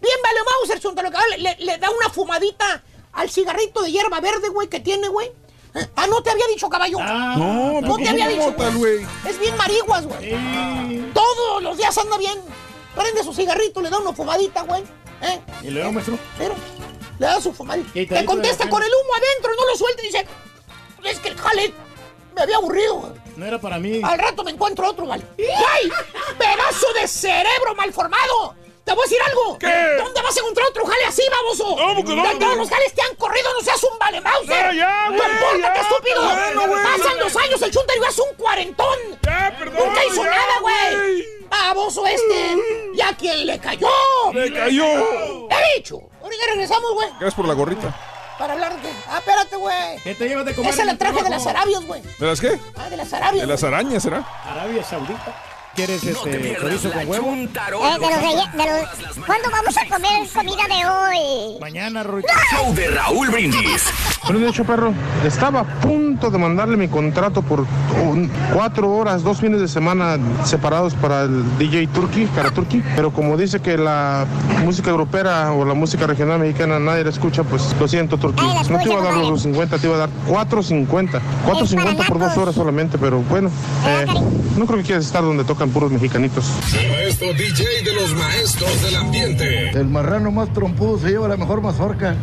Bien, 0.00 0.16
vale, 0.22 0.40
Mauser, 0.68 1.38
le, 1.38 1.56
le 1.64 1.78
da 1.78 1.90
una 1.90 2.08
fumadita 2.08 2.82
al 3.12 3.30
cigarrito 3.30 3.82
de 3.82 3.92
hierba 3.92 4.20
verde, 4.20 4.48
güey, 4.48 4.68
que 4.68 4.80
tiene, 4.80 5.08
güey. 5.08 5.30
Eh, 5.74 5.86
Ah, 5.96 6.06
no 6.08 6.22
te 6.22 6.30
había 6.30 6.46
dicho, 6.48 6.68
caballo. 6.68 6.98
Ah, 7.00 7.34
No, 7.38 7.80
no 7.80 7.96
te 7.96 8.08
había 8.08 8.28
dicho, 8.28 8.50
mota, 8.50 8.70
güey. 8.70 9.06
Es 9.28 9.38
bien 9.38 9.56
mariguas, 9.56 10.06
güey. 10.06 11.12
Todos 11.12 11.62
los 11.62 11.76
días 11.76 11.96
anda 11.98 12.16
bien. 12.18 12.38
Prende 12.94 13.22
su 13.22 13.32
cigarrito, 13.32 13.80
le 13.80 13.90
da 13.90 13.98
una 13.98 14.12
fumadita, 14.12 14.62
güey. 14.62 14.82
¿Eh? 15.22 15.40
Y 15.62 15.70
luego, 15.70 15.92
maestro. 15.92 16.18
Pero 16.38 16.54
le 17.18 17.26
da 17.26 17.40
su 17.40 17.52
fumadita. 17.52 17.92
Te 17.92 18.24
contesta 18.24 18.68
con 18.68 18.82
el 18.82 18.88
humo 18.88 19.12
adentro, 19.16 19.52
no 19.56 19.66
lo 19.70 19.76
suelta 19.76 20.02
y 20.02 20.06
dice, 20.06 20.26
es 21.04 21.18
que 21.20 21.28
el 21.28 21.36
jale 21.38 21.72
me 22.34 22.42
había 22.42 22.56
aburrido. 22.56 22.94
güey. 22.96 23.12
No 23.36 23.46
era 23.46 23.60
para 23.60 23.78
mí. 23.78 24.00
Al 24.02 24.18
rato 24.18 24.42
me 24.42 24.50
encuentro 24.50 24.88
otro, 24.88 25.06
¿vale? 25.06 25.24
¡Ay! 25.38 25.90
¡Pedazo 26.38 26.92
de 27.00 27.06
cerebro 27.06 27.74
mal 27.76 27.92
formado! 27.92 28.54
¿Te 28.90 28.94
voy 28.96 29.04
a 29.04 29.08
decir 29.08 29.22
algo? 29.24 29.56
¿Qué? 29.56 29.72
¿Dónde 30.02 30.20
vas 30.20 30.36
a 30.36 30.40
encontrar 30.40 30.66
otro 30.66 30.84
jale 30.84 31.04
así, 31.06 31.22
baboso? 31.30 31.76
No, 31.76 31.94
porque 31.94 32.16
no, 32.16 32.26
De 32.28 32.34
todos 32.40 32.56
los 32.56 32.68
jales 32.68 32.92
te 32.92 33.02
han 33.02 33.14
corrido, 33.14 33.48
no 33.54 33.60
seas 33.64 33.80
un 33.84 33.96
vale 34.00 34.16
Ya, 34.18 34.22
Mauser. 34.22 34.74
ya, 34.74 35.06
güey, 35.10 35.20
¡Compórtate, 35.20 35.78
ya. 35.78 35.80
estúpido! 35.82 36.22
Bueno, 36.24 36.66
güey, 36.66 36.82
Pasan 36.82 37.18
los 37.20 37.36
años, 37.36 37.62
el 37.62 37.70
chuntario 37.70 38.04
es 38.04 38.18
un 38.18 38.34
cuarentón. 38.36 38.98
Ya, 39.22 39.54
perdón. 39.56 39.86
Nunca 39.86 40.04
hizo 40.06 40.24
ya, 40.24 40.30
nada, 40.30 40.58
güey. 40.60 41.24
Baboso 41.48 42.04
este. 42.04 42.56
¿Y 42.94 43.00
a 43.00 43.16
quién 43.16 43.46
le 43.46 43.60
cayó? 43.60 43.88
¡Le 44.32 44.52
cayó! 44.52 44.84
He 45.50 45.76
dicho. 45.78 46.00
Ahorita 46.20 46.42
regresamos, 46.48 46.92
güey. 46.94 47.08
Gracias 47.10 47.34
por 47.34 47.46
la 47.46 47.54
gorrita. 47.54 47.96
Para 48.40 48.54
hablar 48.54 48.82
de. 48.82 48.90
Ah, 49.08 49.18
espérate, 49.18 49.54
güey. 49.54 49.98
¿Qué 50.02 50.14
te 50.16 50.28
llevas 50.28 50.46
de 50.46 50.54
comer? 50.56 50.72
Esa 50.74 50.84
la 50.84 50.92
el 50.92 50.98
traje 50.98 51.22
de 51.22 51.30
las 51.30 51.46
Arabias, 51.46 51.84
güey. 51.86 52.02
¿De 52.18 52.26
las 52.26 52.40
qué? 52.40 52.58
Ah, 52.76 52.90
de 52.90 52.96
las 52.96 53.12
Arabias. 53.12 53.46
De 53.46 53.52
las 53.52 53.62
arañas, 53.62 54.02
¿será? 54.02 54.24
Arabia 54.44 54.82
Saudita. 54.82 55.44
¿Quieres 55.74 56.02
este 56.04 56.56
chorizo 56.60 56.90
con 56.92 57.08
huevo? 57.08 57.32
Eh, 57.32 57.48
de 57.48 58.00
los 58.00 58.20
de 58.20 58.64
los- 59.16 59.26
¿Cuándo 59.26 59.48
vamos 59.50 59.76
a 59.76 59.86
comer 59.88 60.28
comida 60.34 60.62
de 60.68 60.86
hoy? 60.86 61.58
Mañana, 61.60 62.02
Rorito. 62.02 62.28
Show 62.50 62.74
de 62.74 62.88
Raúl 62.88 63.28
Brindis. 63.30 63.84
Buenos 64.24 64.42
días, 64.54 64.66
perro. 64.66 64.92
Estaba 65.24 65.60
a 65.60 65.64
punto 65.80 66.30
de 66.30 66.38
mandarle 66.38 66.76
mi 66.76 66.88
contrato 66.88 67.40
por 67.42 67.60
un- 68.04 68.30
cuatro 68.52 68.90
horas, 68.92 69.22
dos 69.22 69.38
fines 69.40 69.60
de 69.60 69.68
semana 69.68 70.18
separados 70.44 70.94
para 70.94 71.22
el 71.22 71.58
DJ 71.58 71.86
Turkey, 71.88 72.26
Cara 72.34 72.50
Turkey. 72.50 72.82
Pero 72.96 73.12
como 73.12 73.36
dice 73.36 73.60
que 73.60 73.78
la 73.78 74.26
música 74.64 74.90
europea 74.90 75.52
o 75.52 75.64
la 75.64 75.74
música 75.74 76.06
regional 76.06 76.40
mexicana 76.40 76.78
nadie 76.78 77.04
la 77.04 77.10
escucha, 77.10 77.44
pues 77.44 77.74
lo 77.78 77.86
siento, 77.88 78.18
Turkey. 78.18 78.44
No 78.68 78.78
te 78.78 78.90
iba 78.90 79.00
a 79.00 79.04
dar 79.04 79.14
los 79.14 79.28
250, 79.30 79.78
te 79.78 79.86
iba 79.86 79.96
a 79.96 80.00
dar 80.00 80.10
450. 80.26 81.20
450 81.46 82.04
por 82.04 82.18
dos 82.18 82.36
horas 82.36 82.54
solamente, 82.54 82.98
pero 82.98 83.20
bueno, 83.22 83.50
eh, 83.86 84.06
no 84.58 84.66
creo 84.66 84.78
que 84.78 84.84
quieras 84.84 85.06
estar 85.06 85.22
donde 85.22 85.44
tocan 85.60 85.74
puros 85.74 85.92
mexicanitos. 85.92 86.44
El 86.80 86.88
maestro 86.90 87.34
DJ 87.34 87.82
de 87.84 87.92
los 87.92 88.14
maestros 88.14 88.82
del 88.82 88.96
ambiente. 88.96 89.68
El 89.70 89.84
marrano 89.88 90.30
más 90.30 90.50
trompudo 90.54 90.98
se 90.98 91.10
lleva 91.10 91.28
la 91.28 91.36
mejor 91.36 91.60
mazorca. 91.60 92.14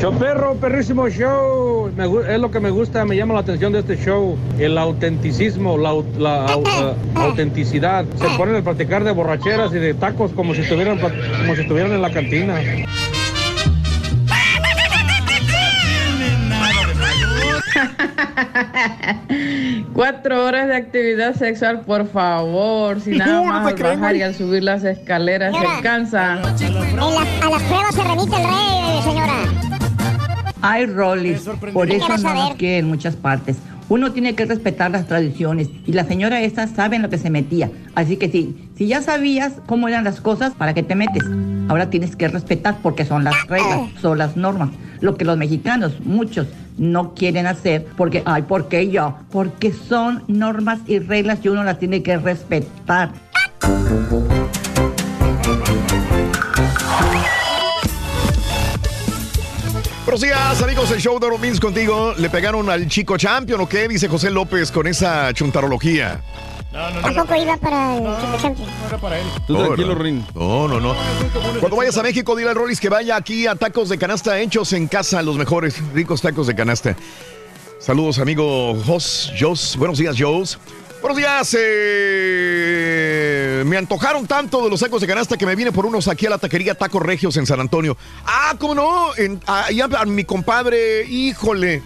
Choperro, 0.00 0.54
perrísimo 0.54 1.06
show. 1.10 1.90
Me 1.94 2.04
es 2.34 2.40
lo 2.40 2.50
que 2.50 2.58
me 2.58 2.70
gusta, 2.70 3.04
me 3.04 3.14
llama 3.14 3.34
la 3.34 3.40
atención 3.40 3.74
de 3.74 3.80
este 3.80 3.98
show. 4.02 4.38
El 4.58 4.78
autenticismo, 4.78 5.76
la, 5.76 5.92
la 6.18 6.46
au- 6.46 6.62
ah, 6.66 6.94
autenticidad. 7.16 8.06
Se 8.18 8.28
ponen 8.38 8.56
a 8.56 8.62
platicar 8.62 9.04
de 9.04 9.12
borracheras 9.12 9.72
y 9.74 9.78
de 9.78 9.92
tacos 9.92 10.30
como 10.32 10.54
si 10.54 10.62
estuvieran, 10.62 10.98
como 10.98 11.54
si 11.54 11.60
estuvieran 11.60 11.92
en 11.92 12.00
la 12.00 12.10
cantina. 12.10 12.54
Cuatro 19.92 20.44
horas 20.44 20.68
de 20.68 20.76
actividad 20.76 21.34
sexual, 21.34 21.80
por 21.80 22.08
favor. 22.08 23.00
Si 23.00 23.10
nada 23.16 23.32
No, 23.32 23.44
no 23.44 23.52
más 23.52 23.62
te 23.64 23.68
al 23.70 23.74
creen, 23.76 24.00
bajar 24.00 24.16
y 24.16 24.22
al 24.22 24.34
subir 24.34 24.62
las 24.62 24.84
escaleras 24.84 25.54
Señora. 25.54 25.76
se 25.76 25.82
cansa. 25.82 26.32
En 26.34 26.42
las- 26.96 27.42
a 27.42 27.50
las 27.50 27.62
pruebas 27.62 27.94
se 27.94 28.04
remite 28.04 28.36
el 28.36 28.42
rey, 28.42 29.02
señora. 29.02 29.34
Ay, 30.62 30.86
Rollis, 30.86 31.40
por 31.72 31.86
¿Qué 31.88 31.96
eso 31.96 32.08
no 32.08 32.16
nos 32.34 32.48
ver? 32.48 32.56
quiere 32.56 32.78
en 32.78 32.88
muchas 32.88 33.14
partes. 33.16 33.56
Uno 33.88 34.12
tiene 34.12 34.34
que 34.34 34.44
respetar 34.46 34.90
las 34.90 35.06
tradiciones 35.06 35.68
y 35.86 35.92
la 35.92 36.04
señora 36.04 36.40
esta 36.40 36.66
sabe 36.66 36.96
en 36.96 37.02
lo 37.02 37.08
que 37.08 37.18
se 37.18 37.30
metía. 37.30 37.70
Así 37.94 38.16
que 38.16 38.28
sí, 38.28 38.68
si 38.76 38.88
ya 38.88 39.00
sabías 39.00 39.54
cómo 39.66 39.86
eran 39.86 40.02
las 40.02 40.20
cosas, 40.20 40.54
¿para 40.54 40.74
qué 40.74 40.82
te 40.82 40.96
metes? 40.96 41.22
Ahora 41.68 41.88
tienes 41.88 42.16
que 42.16 42.28
respetar 42.28 42.78
porque 42.82 43.04
son 43.04 43.22
las 43.22 43.34
reglas, 43.46 43.90
son 44.00 44.18
las 44.18 44.36
normas. 44.36 44.70
Lo 45.00 45.16
que 45.16 45.24
los 45.24 45.36
mexicanos, 45.36 46.00
muchos, 46.04 46.48
no 46.78 47.14
quieren 47.14 47.46
hacer 47.46 47.86
porque, 47.96 48.22
ay, 48.26 48.42
¿por 48.42 48.68
qué 48.68 48.90
yo? 48.90 49.16
Porque 49.30 49.72
son 49.72 50.24
normas 50.26 50.80
y 50.86 50.98
reglas 50.98 51.38
y 51.42 51.48
uno 51.48 51.62
las 51.62 51.78
tiene 51.78 52.02
que 52.02 52.16
respetar. 52.16 53.10
Buenos 60.06 60.20
días, 60.20 60.62
amigos 60.62 60.90
del 60.90 61.00
show 61.00 61.18
de 61.18 61.28
Romins 61.28 61.58
contigo. 61.58 62.14
¿Le 62.16 62.30
pegaron 62.30 62.70
al 62.70 62.86
chico 62.86 63.18
champion 63.18 63.60
o 63.62 63.68
qué? 63.68 63.88
Dice 63.88 64.06
José 64.06 64.30
López 64.30 64.70
con 64.70 64.86
esa 64.86 65.34
chuntarología. 65.34 66.22
Tampoco 67.02 67.34
iba 67.34 67.56
para 67.56 67.96
el 67.96 68.04
Chico 68.04 68.38
Champion. 68.40 68.68
No 68.68 68.86
era 68.86 68.98
para 68.98 69.18
él. 69.18 69.26
Tú 69.48 69.56
tranquilo, 69.56 69.94
no. 69.96 70.00
Rin. 70.00 70.24
No, 70.32 70.68
no, 70.68 70.78
no. 70.78 70.94
Cuando 71.58 71.76
vayas 71.76 71.96
a 71.96 72.04
México, 72.04 72.36
dile 72.36 72.50
al 72.50 72.54
Rollis 72.54 72.78
que 72.78 72.88
vaya 72.88 73.16
aquí 73.16 73.48
a 73.48 73.56
tacos 73.56 73.88
de 73.88 73.98
canasta 73.98 74.38
hechos 74.38 74.72
en 74.74 74.86
casa, 74.86 75.22
los 75.22 75.36
mejores, 75.36 75.82
ricos 75.92 76.22
tacos 76.22 76.46
de 76.46 76.54
canasta. 76.54 76.94
Saludos, 77.80 78.20
amigo 78.20 78.80
Jos, 78.86 79.32
Jos. 79.36 79.76
Buenos 79.76 79.98
días, 79.98 80.14
Jos. 80.16 80.60
Buenos 81.06 81.18
días. 81.18 81.56
eh, 81.56 83.62
me 83.64 83.76
antojaron 83.76 84.26
tanto 84.26 84.64
de 84.64 84.70
los 84.70 84.80
tacos 84.80 85.00
de 85.00 85.06
canasta 85.06 85.36
que 85.36 85.46
me 85.46 85.54
vine 85.54 85.70
por 85.70 85.86
unos 85.86 86.08
aquí 86.08 86.26
a 86.26 86.30
la 86.30 86.38
taquería 86.38 86.74
Tacos 86.74 87.00
Regios 87.00 87.36
en 87.36 87.46
San 87.46 87.60
Antonio. 87.60 87.96
Ah, 88.24 88.56
¿cómo 88.58 88.74
no? 88.74 89.16
En, 89.16 89.40
allá 89.46 89.88
a 89.98 90.04
mi 90.04 90.24
compadre, 90.24 91.04
híjole. 91.04 91.80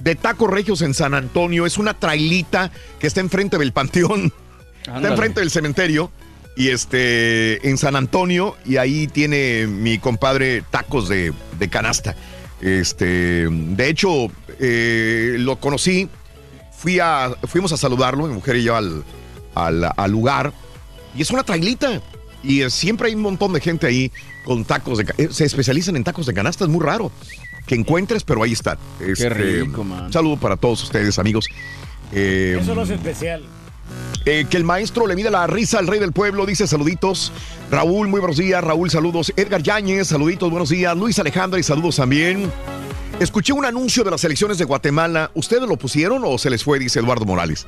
De 0.00 0.14
Tacos 0.14 0.48
Regios 0.48 0.80
en 0.82 0.94
San 0.94 1.12
Antonio. 1.12 1.66
Es 1.66 1.76
una 1.76 1.94
trailita 1.94 2.70
que 3.00 3.08
está 3.08 3.18
enfrente 3.18 3.58
del 3.58 3.72
panteón. 3.72 4.32
Está 4.84 5.08
enfrente 5.08 5.40
del 5.40 5.50
cementerio. 5.50 6.12
Y 6.56 6.68
este, 6.68 7.68
en 7.68 7.76
San 7.78 7.96
Antonio. 7.96 8.54
Y 8.64 8.76
ahí 8.76 9.08
tiene 9.08 9.66
mi 9.66 9.98
compadre 9.98 10.62
tacos 10.70 11.08
de, 11.08 11.32
de 11.58 11.68
canasta. 11.68 12.14
Este, 12.60 13.48
de 13.50 13.88
hecho, 13.88 14.28
eh, 14.60 15.34
lo 15.40 15.56
conocí. 15.56 16.08
Fui 16.84 17.00
a, 17.00 17.34
fuimos 17.48 17.72
a 17.72 17.76
saludarlo, 17.78 18.26
mi 18.26 18.34
mujer 18.34 18.56
y 18.56 18.62
yo, 18.62 18.76
al, 18.76 19.02
al, 19.54 19.90
al 19.96 20.10
lugar. 20.10 20.52
Y 21.16 21.22
es 21.22 21.30
una 21.30 21.42
trailita. 21.42 22.00
Y 22.42 22.60
eh, 22.60 22.68
siempre 22.68 23.08
hay 23.08 23.14
un 23.14 23.22
montón 23.22 23.54
de 23.54 23.60
gente 23.60 23.86
ahí 23.86 24.12
con 24.44 24.66
tacos 24.66 24.98
de 24.98 25.06
eh, 25.16 25.28
Se 25.30 25.46
especializan 25.46 25.96
en 25.96 26.04
tacos 26.04 26.26
de 26.26 26.34
canasta, 26.34 26.64
es 26.64 26.70
muy 26.70 26.84
raro 26.84 27.10
que 27.66 27.74
encuentres, 27.74 28.22
pero 28.22 28.42
ahí 28.42 28.52
están. 28.52 28.76
Este, 29.00 29.30
rico, 29.30 29.82
man. 29.82 30.04
Un 30.04 30.12
saludo 30.12 30.36
para 30.36 30.56
todos 30.58 30.82
ustedes, 30.82 31.18
amigos. 31.18 31.46
Eh, 32.12 32.58
Eso 32.60 32.74
lo 32.74 32.82
hace 32.82 32.94
especial. 32.96 33.42
eh, 34.26 34.44
que 34.50 34.58
el 34.58 34.64
maestro 34.64 35.06
le 35.06 35.16
mide 35.16 35.30
la 35.30 35.46
risa 35.46 35.78
al 35.78 35.86
rey 35.86 35.98
del 35.98 36.12
pueblo, 36.12 36.44
dice 36.44 36.66
saluditos. 36.66 37.32
Raúl, 37.70 38.08
muy 38.08 38.20
buenos 38.20 38.36
días. 38.36 38.62
Raúl, 38.62 38.90
saludos. 38.90 39.32
Edgar 39.36 39.62
Yáñez, 39.62 40.08
saluditos, 40.08 40.50
buenos 40.50 40.68
días. 40.68 40.94
Luis 40.94 41.18
Alejandra 41.18 41.58
y 41.58 41.62
saludos 41.62 41.96
también. 41.96 42.52
Escuché 43.20 43.52
un 43.52 43.64
anuncio 43.64 44.02
de 44.04 44.10
las 44.10 44.24
elecciones 44.24 44.58
de 44.58 44.64
Guatemala. 44.64 45.30
¿Ustedes 45.34 45.68
lo 45.68 45.76
pusieron 45.76 46.22
o 46.24 46.36
se 46.36 46.50
les 46.50 46.64
fue? 46.64 46.78
Dice 46.78 46.98
Eduardo 46.98 47.24
Morales. 47.24 47.66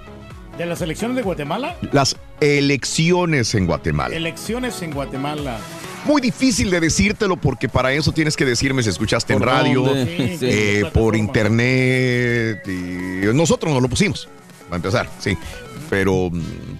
¿De 0.58 0.66
las 0.66 0.80
elecciones 0.80 1.16
de 1.16 1.22
Guatemala? 1.22 1.76
Las 1.92 2.16
elecciones 2.40 3.54
en 3.54 3.66
Guatemala. 3.66 4.16
Elecciones 4.16 4.82
en 4.82 4.90
Guatemala. 4.90 5.58
Muy 6.04 6.20
difícil 6.20 6.70
de 6.70 6.80
decírtelo 6.80 7.36
porque 7.36 7.68
para 7.68 7.92
eso 7.92 8.12
tienes 8.12 8.36
que 8.36 8.44
decirme 8.44 8.82
si 8.82 8.88
escuchaste 8.88 9.34
en 9.34 9.40
¿Por 9.40 9.48
radio? 9.48 9.84
Sí, 9.92 10.38
eh, 10.40 10.82
sí. 10.84 10.90
por 10.92 11.16
internet. 11.16 12.62
y 12.66 13.26
nosotros 13.34 13.72
no 13.72 13.80
lo 13.80 13.88
pusimos, 13.88 14.28
para 14.68 14.76
empezar, 14.76 15.10
sí. 15.18 15.36
Pero 15.90 16.30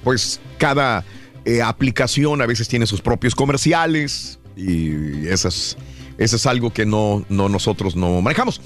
pues 0.02 0.40
cada 0.58 1.04
eh, 1.44 1.60
aplicación 1.60 2.40
a 2.40 2.46
veces 2.46 2.68
tiene 2.68 2.86
sus 2.86 3.02
propios 3.02 3.34
comerciales 3.34 4.38
y 4.56 5.26
eso 5.28 5.48
es, 5.48 5.76
eso 6.18 6.36
es 6.36 6.46
algo 6.46 6.72
que 6.72 6.86
no, 6.86 7.24
no 7.28 7.48
nosotros 7.48 7.96
no 7.96 8.20
manejamos. 8.20 8.60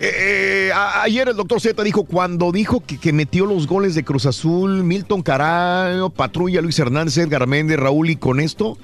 Eh, 0.00 0.70
eh, 0.70 0.72
ayer 0.74 1.28
el 1.28 1.36
doctor 1.36 1.60
Z 1.60 1.82
dijo, 1.84 2.04
cuando 2.04 2.50
dijo 2.50 2.84
que, 2.84 2.98
que 2.98 3.12
metió 3.12 3.46
los 3.46 3.66
goles 3.66 3.94
de 3.94 4.04
Cruz 4.04 4.26
Azul, 4.26 4.82
Milton 4.82 5.22
Carayo, 5.22 6.10
Patrulla, 6.10 6.60
Luis 6.60 6.78
Hernández, 6.78 7.16
Edgar 7.18 7.46
Méndez, 7.46 7.78
Raúl, 7.78 8.10
y 8.10 8.16
con 8.16 8.40
esto 8.40 8.76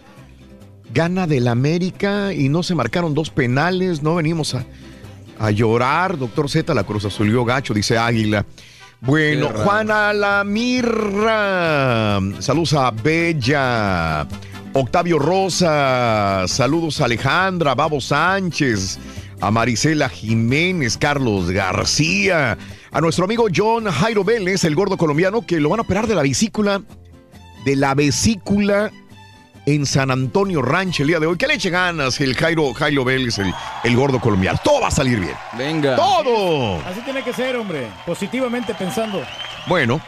gana 0.95 1.27
del 1.27 1.49
América 1.49 2.33
y 2.33 2.49
no 2.49 2.63
se 2.63 2.75
marcaron 2.75 3.15
dos 3.15 3.31
penales, 3.31 4.03
no 4.03 4.17
venimos 4.17 4.55
a, 4.55 4.65
a 5.39 5.51
llorar, 5.51 6.19
doctor 6.19 6.49
Z, 6.49 6.73
la 6.75 6.85
Cruz 6.85 7.05
Azulió 7.05 7.45
gacho, 7.45 7.75
dice 7.75 7.99
Águila. 7.99 8.47
Bueno. 9.01 9.49
Juana 9.49 10.13
Lamirra, 10.13 12.21
saludos 12.39 12.75
a 12.75 12.91
Bella, 12.91 14.27
Octavio 14.73 15.19
Rosa, 15.19 16.45
saludos 16.47 17.01
a 17.01 17.07
Alejandra, 17.07 17.75
Babo 17.75 18.01
Sánchez, 18.01 18.99
a 19.41 19.51
Marisela 19.51 20.09
Jiménez, 20.09 20.97
Carlos 20.97 21.51
García, 21.51 22.57
a 22.93 23.01
nuestro 23.01 23.25
amigo 23.25 23.47
John 23.55 23.87
Jairo 23.87 24.23
Vélez, 24.23 24.63
el 24.63 24.77
gordo 24.77 24.97
colombiano, 24.97 25.45
que 25.45 25.59
lo 25.59 25.71
van 25.71 25.81
a 25.81 25.83
operar 25.83 26.07
de 26.07 26.15
la 26.15 26.23
vesícula, 26.23 26.83
de 27.65 27.75
la 27.75 27.95
vesícula 27.95 28.93
en 29.67 29.87
San 29.87 30.13
Antonio 30.13 30.63
Ranch 30.63 31.01
el 31.01 31.09
día 31.09 31.19
de 31.19 31.27
hoy. 31.27 31.37
¿Qué 31.37 31.49
le 31.49 31.55
eche 31.55 31.71
ganas 31.71 32.21
el 32.21 32.37
Jairo, 32.37 32.73
Jairo 32.73 33.05
Vélez, 33.05 33.39
el, 33.39 33.53
el 33.83 33.97
gordo 33.97 34.21
colombiano? 34.21 34.61
Todo 34.63 34.83
va 34.83 34.89
a 34.89 34.93
salir 34.93 35.19
bien. 35.19 35.35
Venga. 35.59 35.97
¡Todo! 35.97 36.77
Así 36.87 37.01
tiene 37.05 37.25
que 37.25 37.33
ser, 37.33 37.57
hombre. 37.57 37.89
Positivamente 38.07 38.73
pensando. 38.75 39.21
Bueno, 39.67 40.01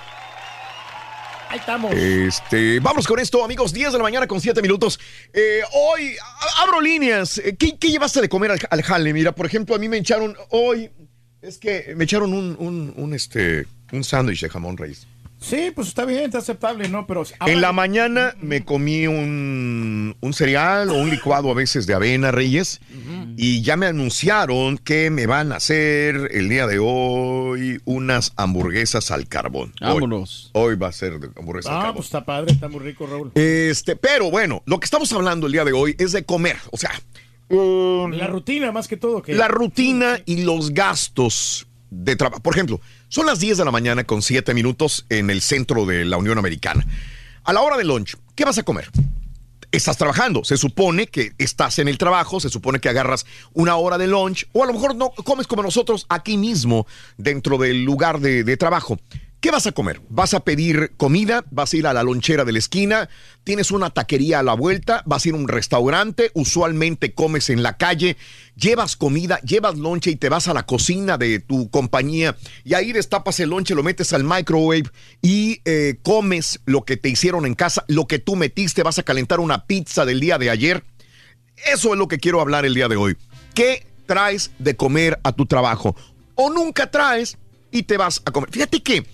Ahí 1.53 1.59
estamos. 1.59 1.95
este, 1.95 2.81
vamos 2.81 3.07
con 3.07 3.19
esto, 3.19 3.45
amigos. 3.45 3.75
10 3.75 3.93
de 3.93 3.99
la 3.99 4.03
mañana 4.05 4.27
con 4.27 4.41
7 4.41 4.63
minutos. 4.63 4.99
Eh, 5.35 5.61
hoy 5.75 6.17
abro 6.63 6.81
líneas. 6.81 7.37
Eh, 7.37 7.57
¿Qué, 7.59 7.77
qué 7.79 7.89
llevaste 7.91 8.23
de 8.23 8.29
comer 8.31 8.53
al, 8.53 8.59
al 8.71 8.83
jale? 8.83 9.13
Mira, 9.13 9.33
por 9.33 9.45
ejemplo, 9.45 9.75
a 9.75 9.79
mí 9.79 9.87
me 9.87 9.99
echaron 9.99 10.35
hoy. 10.49 10.91
Es 11.43 11.59
que 11.59 11.93
me 11.95 12.05
echaron 12.05 12.33
un, 12.33 12.57
un, 12.59 12.95
un, 12.97 13.13
este, 13.13 13.67
un 13.93 14.03
sándwich 14.03 14.41
de 14.41 14.49
jamón 14.49 14.79
raíz. 14.79 15.07
Sí, 15.43 15.73
pues 15.75 15.89
está 15.89 16.05
bien, 16.05 16.23
está 16.25 16.39
aceptable, 16.39 16.89
¿no? 16.89 17.07
Pero 17.07 17.25
ahora- 17.41 17.53
En 17.53 17.61
la 17.61 17.73
mañana 17.73 18.35
me 18.41 18.65
comí 18.65 19.07
un, 19.09 20.17
un 20.21 20.33
cereal 20.33 20.91
o 20.91 20.95
un 20.95 21.11
licuado 21.11 21.51
a 21.51 21.55
veces 21.55 21.87
de 21.87 21.95
avena, 21.95 22.31
Reyes, 22.31 22.81
y 23.37 23.63
ya 23.63 23.77
me 23.77 23.87
anunciaron 23.87 24.79
que 24.79 25.11
me 25.11 25.27
van 25.27 25.53
a 25.53 25.57
hacer 25.57 26.29
el 26.33 26.49
día 26.49 26.67
de 26.67 26.79
hoy 26.81 27.81
unas 27.85 28.33
hamburguesas 28.37 29.11
al 29.11 29.27
carbón. 29.29 29.73
Hoy- 29.81 29.95
Vámonos. 29.95 30.51
Hoy, 30.55 30.77
va 30.77 30.89
a 30.89 30.93
ser 30.93 31.19
de 31.19 31.29
hamburguesa 31.37 31.71
al 31.71 31.75
Ah, 31.77 31.79
carbón. 31.81 31.97
pues 31.97 32.07
está 32.07 32.25
padre, 32.25 32.53
está 32.53 32.69
muy 32.69 32.81
rico, 32.81 33.07
Raúl. 33.07 33.33
Este, 33.35 33.97
pero 33.97 34.31
bueno, 34.31 34.63
lo 34.67 34.79
que 34.81 34.85
estamos 34.85 35.13
hablando 35.13 35.47
el 35.47 35.53
día 35.53 35.65
de 35.65 35.73
hoy 35.73 35.95
es 35.99 36.13
de 36.13 36.25
comer, 36.25 36.57
o 36.71 36.77
sea, 36.77 36.93
La 37.51 38.27
rutina, 38.29 38.73
más 38.73 38.89
que 38.89 38.97
todo. 38.97 39.23
La 39.27 39.49
rutina 39.49 40.19
y 40.25 40.43
los 40.45 40.71
gastos 40.73 41.67
de 41.91 42.17
trabajo. 42.17 42.41
Por 42.43 42.55
ejemplo, 42.55 42.81
son 43.13 43.27
las 43.27 43.41
10 43.41 43.59
de 43.59 43.67
la 43.67 43.71
mañana 43.71 44.05
con 44.05 44.23
7 44.23 44.55
minutos 44.55 45.05
en 45.11 45.29
el 45.29 45.43
centro 45.43 45.85
de 45.85 46.07
la 46.07 46.17
Unión 46.17 46.39
Americana. 46.39 46.87
A 47.45 47.53
la 47.53 47.61
hora 47.61 47.77
del 47.77 47.89
lunch, 47.89 48.17
¿qué 48.35 48.47
vas 48.47 48.57
a 48.57 48.63
comer? 48.63 48.91
estás 49.71 49.99
trabajando. 49.99 50.45
Se 50.45 50.57
supone 50.57 51.07
que 51.07 51.33
estás 51.37 51.79
en 51.79 51.89
el 51.89 51.99
trabajo, 51.99 52.41
se 52.41 52.49
supone 52.49 52.79
que 52.79 52.89
agarras 52.89 53.27
una 53.53 53.77
hora 53.77 53.99
de 53.99 54.07
lunch, 54.07 54.47
o 54.53 54.63
a 54.63 54.67
lo 54.67 54.73
mejor 54.73 54.95
no 54.95 55.11
comes 55.11 55.47
como 55.47 55.63
nosotros 55.63 56.07
aquí 56.09 56.39
mismo, 56.39 56.87
dentro 57.19 57.59
del 57.59 57.85
lugar 57.85 58.21
de, 58.21 58.45
de 58.45 58.57
trabajo. 58.57 58.99
¿Qué 59.43 59.51
vas 59.51 59.67
a 59.67 59.73
comer? 59.73 60.01
¿Vas 60.09 60.35
a 60.35 60.45
pedir 60.45 60.93
comida? 60.97 61.45
¿Vas 61.51 61.73
a 61.73 61.77
ir 61.77 61.89
a 61.89 61.93
la 61.93 62.05
lonchera 62.05 62.45
de 62.45 62.53
la 62.53 62.61
esquina? 62.61 63.09
¿Tienes 63.43 63.73
una 63.73 63.91
taquería 63.91 64.39
a 64.39 64.45
la 64.45 64.55
vuelta? 64.55 65.03
¿Vas 65.05 65.25
a 65.25 65.31
ir 65.31 65.35
a 65.35 65.39
un 65.39 65.49
restaurante? 65.49 66.31
Usualmente 66.35 67.13
comes 67.13 67.51
en 67.51 67.65
la 67.65 67.77
calle. 67.77 68.17
Llevas 68.55 68.95
comida, 68.97 69.41
llevas 69.41 69.79
lonche 69.79 70.13
y 70.13 70.17
te 70.17 70.29
vas 70.29 70.47
a 70.47 70.55
la 70.55 70.65
cocina 70.65 71.19
de 71.19 71.41
tu 71.41 71.71
compañía 71.71 72.37
y 72.63 72.75
ahí 72.75 72.93
destapas 72.93 73.41
el 73.41 73.51
lonche, 73.51 73.75
lo 73.75 73.83
metes 73.83 74.13
al 74.13 74.23
microwave 74.23 74.85
y 75.23 75.61
eh, 75.65 75.97
comes 76.05 76.61
lo 76.65 76.85
que 76.85 76.97
te 76.97 77.09
hicieron 77.09 77.45
en 77.45 77.57
casa, 77.57 77.85
lo 77.89 78.07
que 78.07 78.21
tú 78.21 78.37
metiste. 78.37 78.85
Vas 78.85 79.01
a 79.01 79.03
calentar 79.03 79.41
una 79.41 79.67
pizza 79.67 80.05
del 80.05 80.21
día 80.21 80.39
de 80.39 80.51
ayer. 80.51 80.85
Eso 81.67 81.95
es 81.95 81.99
lo 81.99 82.07
que 82.07 82.19
quiero 82.19 82.41
hablar 82.41 82.65
el 82.65 82.75
día 82.75 82.87
de 82.87 82.95
hoy. 82.95 83.17
¿Qué 83.55 83.89
traes 84.07 84.53
de 84.61 84.77
comer 84.77 85.19
a 85.25 85.33
tu 85.33 85.47
trabajo? 85.47 85.97
O 86.37 86.49
nunca 86.49 86.93
traes 86.93 87.39
y 87.73 87.83
te 87.83 87.97
vas 87.97 88.23
a 88.25 88.31
comer. 88.31 88.49
Fíjate 88.53 88.81
que 88.85 89.05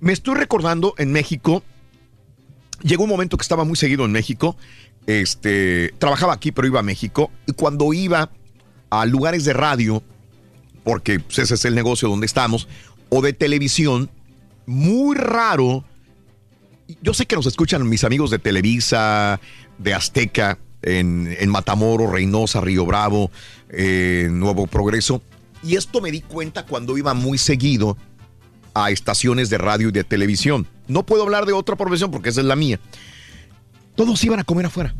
me 0.00 0.12
estoy 0.12 0.34
recordando 0.34 0.94
en 0.98 1.12
México, 1.12 1.62
llegó 2.82 3.04
un 3.04 3.10
momento 3.10 3.36
que 3.36 3.42
estaba 3.42 3.64
muy 3.64 3.76
seguido 3.76 4.04
en 4.04 4.12
México, 4.12 4.56
este, 5.06 5.94
trabajaba 5.98 6.34
aquí 6.34 6.52
pero 6.52 6.66
iba 6.66 6.80
a 6.80 6.82
México 6.82 7.30
y 7.46 7.52
cuando 7.52 7.92
iba 7.92 8.30
a 8.90 9.06
lugares 9.06 9.44
de 9.44 9.52
radio, 9.52 10.02
porque 10.84 11.20
pues, 11.20 11.38
ese 11.38 11.54
es 11.54 11.64
el 11.64 11.74
negocio 11.74 12.08
donde 12.08 12.26
estamos, 12.26 12.68
o 13.08 13.22
de 13.22 13.32
televisión, 13.32 14.10
muy 14.66 15.16
raro, 15.16 15.84
yo 17.02 17.14
sé 17.14 17.26
que 17.26 17.36
nos 17.36 17.46
escuchan 17.46 17.88
mis 17.88 18.04
amigos 18.04 18.30
de 18.30 18.38
Televisa, 18.38 19.40
de 19.78 19.94
Azteca, 19.94 20.58
en, 20.82 21.34
en 21.38 21.50
Matamoros, 21.50 22.10
Reynosa, 22.10 22.60
Río 22.60 22.86
Bravo, 22.86 23.30
eh, 23.70 24.28
Nuevo 24.30 24.66
Progreso, 24.66 25.22
y 25.62 25.76
esto 25.76 26.00
me 26.00 26.12
di 26.12 26.20
cuenta 26.20 26.64
cuando 26.64 26.96
iba 26.96 27.14
muy 27.14 27.38
seguido 27.38 27.96
a 28.84 28.90
estaciones 28.90 29.48
de 29.50 29.58
radio 29.58 29.88
y 29.88 29.92
de 29.92 30.04
televisión. 30.04 30.66
No 30.88 31.04
puedo 31.06 31.22
hablar 31.22 31.46
de 31.46 31.52
otra 31.52 31.76
profesión 31.76 32.10
porque 32.10 32.28
esa 32.28 32.40
es 32.40 32.46
la 32.46 32.56
mía. 32.56 32.78
Todos 33.94 34.22
iban 34.24 34.38
a 34.40 34.44
comer 34.44 34.66
afuera. 34.66 34.94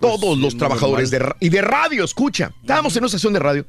Todos 0.00 0.38
los 0.38 0.56
trabajadores 0.56 1.10
de 1.10 1.34
y 1.40 1.48
de 1.50 1.62
radio, 1.62 2.04
escucha. 2.04 2.52
Estábamos 2.60 2.94
en 2.96 3.00
una 3.02 3.06
estación 3.06 3.32
de 3.32 3.38
radio. 3.38 3.66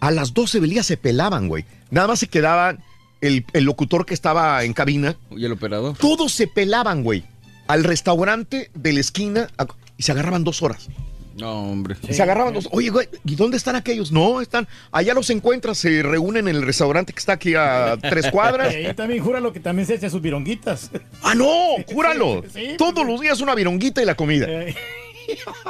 A 0.00 0.10
las 0.10 0.34
12 0.34 0.60
del 0.60 0.70
día 0.70 0.82
se 0.82 0.96
pelaban, 0.96 1.48
güey. 1.48 1.64
Nada 1.90 2.08
más 2.08 2.18
se 2.18 2.28
quedaban 2.28 2.82
el, 3.20 3.44
el 3.52 3.64
locutor 3.64 4.04
que 4.06 4.14
estaba 4.14 4.62
en 4.64 4.72
cabina. 4.72 5.16
Y 5.30 5.44
el 5.44 5.52
operador. 5.52 5.96
Todos 5.96 6.32
se 6.32 6.46
pelaban, 6.46 7.02
güey. 7.02 7.24
Al 7.68 7.84
restaurante 7.84 8.70
de 8.74 8.92
la 8.92 9.00
esquina 9.00 9.48
a- 9.58 9.66
y 9.96 10.02
se 10.02 10.12
agarraban 10.12 10.44
dos 10.44 10.62
horas. 10.62 10.88
No, 11.36 11.70
hombre. 11.70 11.96
Y 12.08 12.14
se 12.14 12.22
agarraban 12.22 12.54
dos. 12.54 12.68
Oye, 12.72 12.88
güey, 12.88 13.08
¿y 13.24 13.34
dónde 13.36 13.56
están 13.58 13.76
aquellos? 13.76 14.10
No, 14.10 14.40
están. 14.40 14.66
Allá 14.90 15.12
los 15.12 15.28
encuentras, 15.30 15.76
se 15.78 16.02
reúnen 16.02 16.48
en 16.48 16.56
el 16.56 16.62
restaurante 16.62 17.12
que 17.12 17.18
está 17.18 17.32
aquí 17.34 17.54
a 17.54 17.96
tres 18.00 18.30
cuadras. 18.30 18.72
Y 18.76 18.86
ahí 18.86 18.94
también 18.94 19.22
júralo 19.22 19.52
que 19.52 19.60
también 19.60 19.86
se 19.86 19.94
echa 19.94 20.08
sus 20.08 20.22
vironguitas. 20.22 20.90
¡Ah, 21.22 21.34
no! 21.34 21.52
¡Júralo! 21.92 22.42
Sí. 22.52 22.74
Todos 22.78 23.06
los 23.06 23.20
días 23.20 23.40
una 23.40 23.54
vironguita 23.54 24.02
y 24.02 24.04
la 24.06 24.14
comida. 24.14 24.48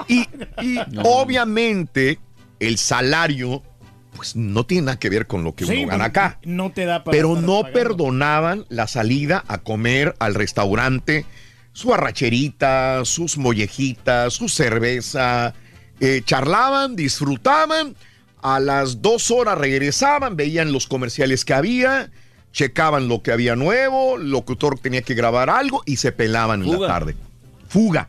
Y, 0.08 0.20
y 0.62 0.78
obviamente 1.04 2.18
el 2.60 2.78
salario, 2.78 3.62
pues 4.14 4.36
no 4.36 4.64
tiene 4.64 4.86
nada 4.86 4.98
que 4.98 5.10
ver 5.10 5.26
con 5.26 5.44
lo 5.44 5.54
que 5.54 5.64
Sí, 5.66 5.78
uno 5.82 5.88
gana 5.88 6.04
acá. 6.06 6.38
No 6.44 6.70
te 6.70 6.84
da 6.84 7.04
para 7.04 7.12
Pero 7.16 7.34
no 7.34 7.60
pagando. 7.62 7.72
perdonaban 7.72 8.66
la 8.68 8.86
salida 8.86 9.44
a 9.48 9.58
comer 9.58 10.14
al 10.18 10.34
restaurante, 10.34 11.24
su 11.76 11.92
arracherita, 11.92 13.04
sus 13.04 13.36
mollejitas, 13.36 14.32
su 14.32 14.48
cerveza. 14.48 15.52
eh, 16.00 16.22
charlaban, 16.24 16.96
disfrutaban. 16.96 17.94
A 18.40 18.60
las 18.60 19.02
dos 19.02 19.30
horas 19.30 19.58
regresaban, 19.58 20.36
veían 20.36 20.72
los 20.72 20.86
comerciales 20.86 21.44
que 21.44 21.52
había, 21.52 22.10
checaban 22.50 23.08
lo 23.08 23.22
que 23.22 23.30
había 23.30 23.56
nuevo, 23.56 24.16
el 24.16 24.30
locutor 24.30 24.78
tenía 24.78 25.02
que 25.02 25.12
grabar 25.14 25.50
algo 25.50 25.82
y 25.84 25.96
se 25.96 26.12
pelaban 26.12 26.62
en 26.62 26.80
la 26.80 26.86
tarde. 26.86 27.14
Fuga. 27.68 28.08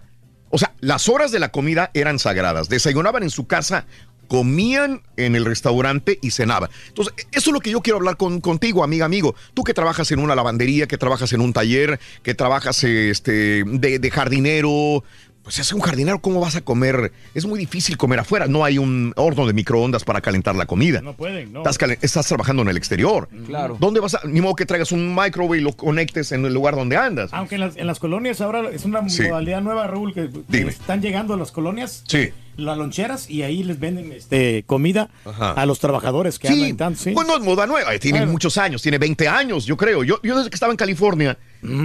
O 0.49 0.57
sea, 0.57 0.73
las 0.79 1.09
horas 1.09 1.31
de 1.31 1.39
la 1.39 1.51
comida 1.51 1.91
eran 1.93 2.19
sagradas. 2.19 2.69
Desayunaban 2.69 3.23
en 3.23 3.29
su 3.29 3.47
casa, 3.47 3.85
comían 4.27 5.01
en 5.15 5.35
el 5.35 5.45
restaurante 5.45 6.19
y 6.21 6.31
cenaban. 6.31 6.69
Entonces, 6.87 7.13
eso 7.31 7.49
es 7.49 7.53
lo 7.53 7.59
que 7.59 7.71
yo 7.71 7.81
quiero 7.81 7.97
hablar 7.97 8.17
con, 8.17 8.41
contigo, 8.41 8.83
amiga, 8.83 9.05
amigo. 9.05 9.35
Tú 9.53 9.63
que 9.63 9.73
trabajas 9.73 10.11
en 10.11 10.19
una 10.19 10.35
lavandería, 10.35 10.87
que 10.87 10.97
trabajas 10.97 11.33
en 11.33 11.41
un 11.41 11.53
taller, 11.53 11.99
que 12.23 12.33
trabajas 12.33 12.83
este, 12.83 13.63
de, 13.63 13.99
de 13.99 14.11
jardinero. 14.11 15.03
Pues 15.47 15.59
es 15.59 15.71
un 15.71 15.79
jardinero, 15.79 16.19
¿cómo 16.19 16.41
vas 16.41 16.57
a 16.57 16.61
comer? 16.61 17.13
Es 17.33 17.45
muy 17.45 17.57
difícil 17.57 17.95
comer 17.95 18.19
afuera. 18.19 18.47
No 18.47 18.65
hay 18.65 18.77
un 18.77 19.13
horno 19.15 19.47
de 19.47 19.53
microondas 19.53 20.03
para 20.03 20.19
calentar 20.19 20.57
la 20.57 20.65
comida. 20.65 20.99
No 20.99 21.13
pueden, 21.13 21.53
no. 21.53 21.59
Estás, 21.59 21.79
calen- 21.79 21.97
estás 22.01 22.27
trabajando 22.27 22.63
en 22.63 22.67
el 22.67 22.75
exterior. 22.75 23.29
Claro. 23.45 23.77
¿Dónde 23.79 24.01
vas 24.01 24.15
a.? 24.15 24.19
Ni 24.25 24.41
modo 24.41 24.55
que 24.55 24.65
traigas 24.65 24.91
un 24.91 25.15
microwave 25.15 25.59
y 25.59 25.61
lo 25.61 25.71
conectes 25.71 26.33
en 26.33 26.43
el 26.45 26.53
lugar 26.53 26.75
donde 26.75 26.97
andas. 26.97 27.29
Aunque 27.31 27.55
en 27.55 27.61
las, 27.61 27.77
en 27.77 27.87
las 27.87 27.97
colonias 27.99 28.41
ahora 28.41 28.69
es 28.73 28.83
una 28.83 29.07
Sí. 29.07 29.23
modalidad 29.23 29.61
nueva, 29.61 29.87
Raúl, 29.87 30.13
que, 30.13 30.29
están 30.67 31.01
llegando 31.01 31.33
a 31.33 31.37
las 31.37 31.51
colonias, 31.53 32.03
Sí. 32.05 32.27
las 32.57 32.77
loncheras, 32.77 33.29
y 33.29 33.43
ahí 33.43 33.63
les 33.63 33.79
venden 33.79 34.11
este, 34.11 34.63
comida 34.67 35.09
Ajá. 35.23 35.51
a 35.53 35.65
los 35.65 35.79
trabajadores 35.79 36.39
que 36.39 36.49
Sí, 36.49 36.63
andan 36.63 36.75
tanto. 36.77 37.03
Sí. 37.03 37.11
pues 37.11 37.25
no 37.25 37.37
es 37.37 37.41
moda 37.43 37.65
nueva, 37.67 37.95
eh, 37.95 37.99
tiene 37.99 38.17
Claro. 38.17 38.31
muchos 38.33 38.57
años, 38.57 38.81
tiene 38.81 38.97
20 38.97 39.29
años, 39.29 39.65
yo 39.65 39.77
creo. 39.77 40.03
Yo, 40.03 40.19
yo 40.23 40.35
desde 40.35 40.49
que 40.49 40.55
estaba 40.57 40.73
en 40.73 40.77
California, 40.77 41.37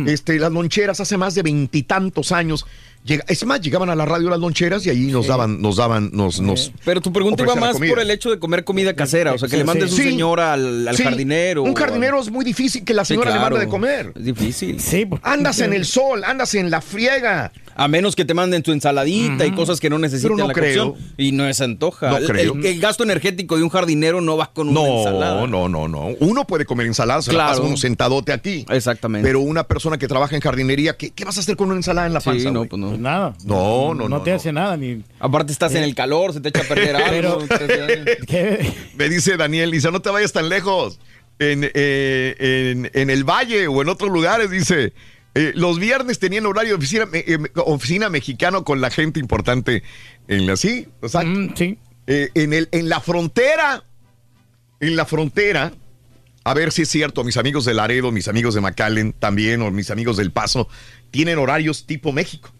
este, 0.07 0.39
las 0.41 0.51
loncheras 0.51 0.99
hace 0.99 1.17
más 1.17 1.37
de 1.37 1.43
veintitantos 1.43 2.33
años. 2.33 2.67
Llega- 3.05 3.25
es 3.29 3.45
más, 3.45 3.61
llegaban 3.61 3.91
a 3.91 3.95
la 3.95 4.05
radio 4.05 4.29
las 4.31 4.39
loncheras 4.41 4.85
y 4.87 4.91
ahí 4.91 5.07
nos 5.07 5.27
daban, 5.27 5.61
nos 5.61 5.77
daban, 5.77 6.11
nos, 6.13 6.41
nos. 6.41 6.73
Pero 6.85 7.01
tu 7.01 7.13
pregunta 7.13 7.43
iba 7.43 7.55
más 7.57 7.77
por 7.79 7.99
el 8.01 8.11
hecho 8.11 8.31
de 8.31 8.39
comer 8.39 8.65
comida 8.65 8.95
casera, 8.95 9.33
o 9.33 9.39
sea, 9.39 9.49
que 9.49 9.53
Sí, 9.53 9.59
le 9.59 9.65
mandes 9.65 9.91
sí. 9.91 9.97
un 10.01 10.03
Sí. 10.05 10.11
señor 10.11 10.41
al, 10.41 10.89
al 10.89 10.97
Sí, 10.97 11.03
jardinero. 11.03 11.63
Un 11.63 11.71
o 11.71 11.75
jardinero 11.75 12.21
es 12.21 12.31
muy 12.31 12.45
difícil 12.45 12.85
que 12.85 12.95
la 12.95 13.05
Sí, 13.05 13.15
señora 13.15 13.33
le 13.35 13.41
mande 13.41 13.59
de 13.61 13.69
comer. 13.69 14.13
Es 14.17 14.25
difícil. 14.25 14.81
Sí, 14.81 15.07
Andas 15.23 15.61
en 15.61 15.73
el 15.73 15.85
sol, 15.85 16.25
andas 16.25 16.55
en 16.55 16.71
la 16.71 16.81
friega. 16.81 17.53
A 17.75 17.89
menos 17.89 18.15
que 18.15 18.27
te 18.27 18.35
manden 18.35 18.63
tu 18.63 18.71
ensaladita 18.71 19.47
y 19.47 19.53
cosas 19.53 19.81
que 19.81 19.89
no 19.89 19.99
necesitan 19.99 20.37
no 20.37 20.47
la 20.49 20.53
creo. 20.53 20.89
cocción. 20.93 21.13
Y 21.17 21.33
no 21.33 21.53
se 21.55 21.65
antoja. 21.65 22.11
No 22.11 22.19
El- 22.19 22.27
creo. 22.27 22.53
El, 22.55 22.67
el 22.67 22.81
gasto 22.81 23.03
energético 23.03 23.57
de 23.57 23.63
un 23.63 23.71
jardinero 23.71 24.21
no 24.21 24.37
va 24.37 24.53
con 24.53 24.69
una 24.69 24.87
ensalada. 24.87 25.41
No, 25.41 25.47
no, 25.47 25.69
no, 25.71 25.89
no. 25.89 26.09
Uno 26.21 26.47
puede 26.47 26.67
comer 26.67 26.87
ensalada, 26.87 27.23
se 27.23 27.33
la 27.33 27.37
Claro. 27.39 27.51
pasa 27.53 27.63
uno 27.63 27.77
sentadote 27.79 28.33
aquí. 28.35 28.67
Exactamente. 28.69 29.27
Pero 29.27 29.41
una 29.41 29.65
persona 29.65 29.97
que 29.97 30.07
trabaja 30.07 30.35
en 30.35 30.43
jardinería, 30.43 30.99
¿qué, 30.99 31.13
qué 31.13 31.25
vas 31.25 31.39
a 31.39 31.41
hacer 31.41 31.57
con 31.57 31.69
una 31.69 31.77
ensalada 31.77 32.07
en 32.07 32.13
la 32.13 32.21
Sí, 32.21 32.27
panza? 32.29 32.51
no, 32.51 32.59
güey? 32.61 32.69
pues 32.69 32.79
no. 32.81 32.92
Pues 32.93 33.01
nada. 33.01 33.35
No, 33.45 33.95
no, 33.95 34.09
no, 34.09 34.23
te 34.23 34.31
no. 34.31 34.37
hace 34.37 34.53
nada 34.53 34.77
ni. 34.77 35.03
Aparte 35.21 35.53
estás 35.53 35.75
en 35.75 35.83
Eh. 35.83 35.87
el 35.87 35.95
calor, 35.95 36.33
se 36.33 36.41
te 36.41 36.49
echa 36.51 36.61
a 36.61 36.65
perder 36.65 36.97
algo. 36.97 37.45
Pero- 37.49 37.87
te- 37.87 38.19
¿Qué? 38.27 38.73
Me 38.97 39.09
dice 39.09 39.37
Daniel, 39.37 39.71
dice, 39.71 39.91
no 39.91 40.01
te 40.01 40.11
vayas 40.11 40.33
tan 40.33 40.49
lejos. 40.49 40.99
En, 41.39 41.69
eh, 41.75 42.37
en, 42.73 42.91
en 42.95 43.11
el 43.11 43.25
Valle 43.25 43.67
o 43.67 43.83
en 43.83 43.89
otros 43.89 44.11
lugares, 44.13 44.51
dice, 44.51 44.93
eh, 45.35 45.53
los 45.57 45.79
viernes 45.81 46.19
tenían 46.19 46.47
horario 46.47 46.71
de 46.73 46.77
oficina, 46.77 47.09
eh, 47.13 47.39
oficina 47.65 48.09
mexicano 48.11 48.65
con 48.65 48.81
la 48.81 48.91
gente 48.91 49.19
importante 49.19 49.83
en 50.29 50.47
la 50.47 50.57
sí, 50.57 50.87
o 51.01 51.09
sea, 51.09 51.23
Mm, 51.23 51.55
sí. 51.57 51.79
eh, 52.07 52.29
en, 52.35 52.53
el, 52.53 52.69
en 52.71 52.89
la 52.89 53.01
frontera, 53.01 53.83
en 54.79 54.95
la 54.95 55.05
frontera, 55.07 55.73
a 56.45 56.55
ver 56.55 56.71
si 56.71 56.83
es 56.83 56.89
cierto, 56.91 57.25
mis 57.25 57.37
amigos 57.39 57.65
de 57.65 57.75
Laredo, 57.75 58.13
mis 58.13 58.29
amigos 58.29 58.55
de 58.55 58.61
McAllen 58.61 59.13
también, 59.13 59.63
o 59.63 59.71
mis 59.71 59.91
amigos 59.91 60.17
del 60.19 60.31
Paso, 60.33 60.69
tienen 61.11 61.39
horarios 61.39 61.87
tipo 61.87 62.13
México. 62.13 62.53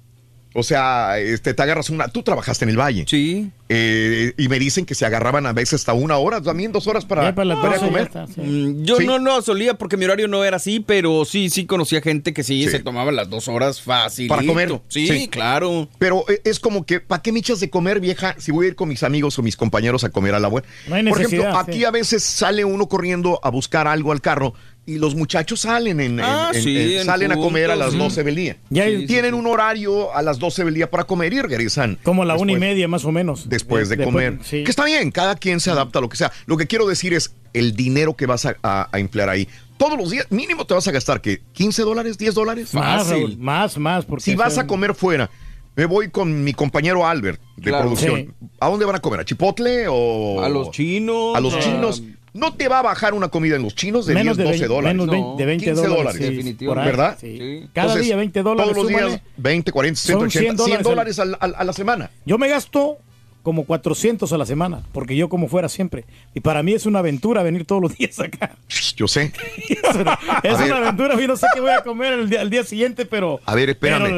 O 0.55 0.63
sea, 0.63 1.19
este, 1.19 1.55
te 1.55 1.63
agarras 1.63 1.91
una. 1.91 2.09
Tú 2.09 2.23
trabajaste 2.23 2.65
en 2.65 2.71
el 2.71 2.79
Valle. 2.79 3.05
Sí. 3.09 3.51
Eh, 3.75 4.35
y 4.37 4.49
me 4.49 4.59
dicen 4.59 4.85
que 4.85 4.95
se 4.95 5.07
agarraban 5.07 5.47
a 5.47 5.53
veces 5.55 5.75
hasta 5.81 5.95
una 5.95 6.19
hora, 6.19 6.43
también 6.43 6.73
dos 6.73 6.87
horas 6.87 7.07
para, 7.07 7.23
Ya 7.23 7.35
para 7.35 7.55
para 7.55 7.79
12 7.79 7.81
ya 7.81 7.87
comer. 7.87 8.03
está, 8.03 8.27
sí. 8.27 8.41
Mm, 8.43 8.85
Yo 8.85 8.97
Sí. 8.97 9.07
no 9.07 9.19
no 9.19 9.41
solía 9.41 9.75
porque 9.75 9.97
mi 9.97 10.05
horario 10.05 10.29
no 10.29 10.45
era 10.45 10.59
así, 10.59 10.81
pero 10.81 11.25
sí, 11.25 11.49
sí 11.49 11.65
conocía 11.65 12.03
gente 12.03 12.35
que 12.35 12.43
sí, 12.43 12.65
Sí. 12.65 12.71
se 12.71 12.81
tomaba 12.81 13.13
las 13.13 13.31
dos 13.31 13.49
horas 13.49 13.81
fácil. 13.81 14.29
Para 14.29 14.45
comer. 14.45 14.79
Sí, 14.89 15.07
Sí. 15.09 15.29
claro. 15.29 15.89
Pero 15.99 16.25
eh, 16.29 16.43
es 16.45 16.61
como 16.61 16.85
que, 16.85 17.01
¿para 17.01 17.23
qué 17.23 17.33
me 17.33 17.39
echas 17.39 17.61
de 17.61 17.71
comer, 17.71 17.99
vieja? 18.01 18.35
Si 18.39 18.53
voy 18.53 18.67
a 18.67 18.69
ir 18.69 18.75
con 18.77 18.91
mis 18.91 19.03
amigos 19.03 19.39
o 19.39 19.43
mis 19.43 19.57
compañeros 19.57 20.05
a 20.05 20.11
comer 20.11 20.35
a 20.35 20.39
la 20.41 20.49
buena. 20.49 20.67
No 20.87 20.97
hay 20.97 21.05
Por 21.05 21.19
ejemplo, 21.21 21.39
necesidad, 21.39 21.61
aquí 21.61 21.79
sí. 21.79 21.85
a 21.87 21.91
veces 21.91 22.23
sale 22.23 22.65
uno 22.67 22.89
corriendo 22.89 23.41
a 23.43 23.49
buscar 23.51 23.87
algo 23.89 24.13
al 24.13 24.21
carro 24.21 24.53
y 24.85 24.99
los 24.99 25.15
muchachos 25.15 25.61
salen 25.61 26.01
en, 26.01 26.19
Ah, 26.21 26.51
en- 26.53 26.63
sí, 26.63 26.77
en- 26.77 26.99
en 27.01 27.05
salen 27.07 27.31
a 27.33 27.37
comer 27.37 27.71
a 27.71 27.77
las 27.77 27.91
juntos. 27.91 28.09
12 28.17 28.25
del 28.25 28.35
día. 28.35 28.57
Ya 28.71 28.85
Sí, 28.87 28.99
sí, 29.03 29.07
Tienen 29.07 29.35
un 29.35 29.47
horario 29.47 30.13
a 30.15 30.23
las 30.23 30.39
12 30.41 30.65
del 30.65 30.75
día 30.75 30.91
para 30.91 31.05
comer 31.05 31.33
y 31.33 31.41
regresan. 31.41 31.99
Como 32.03 32.25
la 32.25 32.35
una 32.37 32.53
y 32.53 32.57
media 32.59 32.89
más 32.89 33.05
o 33.05 33.13
menos. 33.13 33.49
después 33.49 33.89
de, 33.89 34.03
comer. 34.03 34.39
sí. 34.43 34.65
Que 34.65 34.71
está 34.71 34.85
bien, 34.85 35.11
cada 35.13 35.37
quien 35.37 35.61
se 35.61 35.71
adapta 35.71 36.01
a 36.01 36.03
lo 36.03 36.09
que 36.09 36.17
sea. 36.17 36.33
Lo 36.47 36.57
que 36.57 36.67
quiero 36.67 36.87
decir 36.87 37.15
es 37.15 37.35
el 37.53 37.77
dinero 37.77 38.17
que 38.17 38.27
vas 38.27 38.45
a, 38.47 38.57
a- 38.63 38.89
a 38.91 38.99
emplear 38.99 39.29
ahí. 39.29 39.47
Todos 39.77 39.97
los 39.99 40.11
días, 40.11 40.27
mínimo 40.31 40.65
te 40.65 40.75
vas 40.75 40.87
a 40.89 40.93
gastar, 40.93 41.21
¿qué? 41.21 41.41
¿15 41.57 41.85
dólares? 41.85 42.19
¿10 42.19 42.33
dólares? 42.35 42.73
Más. 42.75 43.09
Raúl, 43.09 43.37
más, 43.39 43.79
más. 43.79 44.05
Porque 44.05 44.23
Si 44.25 44.35
vas 44.35 44.59
a 44.59 44.67
comer 44.67 44.95
fuera, 44.95 45.29
me 45.77 45.87
voy 45.87 46.09
con 46.11 46.43
mi 46.45 46.53
compañero 46.55 47.07
Albert 47.07 47.41
de 47.57 47.63
Claro. 47.71 47.85
producción. 47.85 48.17
Sí. 48.41 48.47
¿A 48.61 48.69
dónde 48.69 48.85
van 48.85 48.97
a 48.97 49.01
comer? 49.01 49.21
¿A 49.21 49.25
Chipotle 49.25 49.87
o...? 49.89 50.41
A 50.43 50.49
los 50.49 50.71
chinos. 50.71 51.37
A 51.37 51.41
los 51.41 51.55
a- 51.55 51.59
chinos. 51.61 52.03
No 52.35 52.55
te 52.55 52.69
va 52.69 52.79
a 52.79 52.83
bajar 52.83 53.15
una 53.15 53.29
comida 53.29 53.57
en 53.57 53.63
los 53.63 53.75
chinos 53.75 54.07
de 54.07 54.15
Menos 54.15 54.37
10, 54.37 54.39
de 54.39 54.45
12 54.45 54.59
veinte- 54.59 54.75
dólares. 54.75 54.95
menos 54.97 55.07
de 55.07 55.13
veinte- 55.17 55.37
de 55.37 55.47
20 55.47 55.65
15 55.67 55.87
dólares, 55.87 56.17
sí, 56.17 56.25
ahí, 56.25 56.67
¿Verdad? 56.75 57.19
sí. 57.21 57.69
Cada 57.75 57.97
día 57.97 58.17
20 58.17 58.43
dólares, 58.43 58.73
Todos 58.73 58.77
los 58.85 58.89
días 58.89 59.03
súmale. 59.03 59.23
20, 59.37 59.73
40, 59.73 60.01
Son 60.01 60.07
180, 60.31 60.65
100 60.65 60.77
100 60.79 60.83
dólares 60.83 61.19
al- 61.19 61.37
al- 61.41 61.55
a 61.57 61.65
la 61.65 61.73
semana. 61.73 62.11
Yo 62.25 62.39
me 62.39 62.49
gasto 62.49 62.99
como 63.43 63.65
400 63.65 64.33
a 64.33 64.39
la 64.39 64.47
semana, 64.47 64.83
porque 64.93 65.17
yo 65.17 65.29
como 65.29 65.49
fuera 65.49 65.69
siempre. 65.69 66.05
Y 66.33 66.41
para 66.41 66.63
mí 66.63 66.75
es 66.75 66.87
una 66.87 67.01
aventura 67.01 67.43
venir 67.43 67.65
todos 67.67 67.83
los 67.83 67.95
días 67.99 68.19
acá. 68.21 68.57
Yo 68.97 69.09
sé. 69.09 69.33
Es 69.69 69.97
una, 69.97 70.19
es 70.45 70.55
una 70.55 70.77
aventura, 70.79 71.21
yo 71.21 71.27
no 71.29 71.37
sé 71.37 71.47
qué 71.53 71.61
voy 71.61 71.71
a 71.73 71.83
comer 71.83 72.13
el 72.15 72.31
día, 72.31 72.41
al 72.41 72.51
día 72.51 72.63
siguiente, 72.65 73.05
pero... 73.05 73.41
A 73.45 73.55
ver, 73.55 73.69
espérame. 73.71 74.13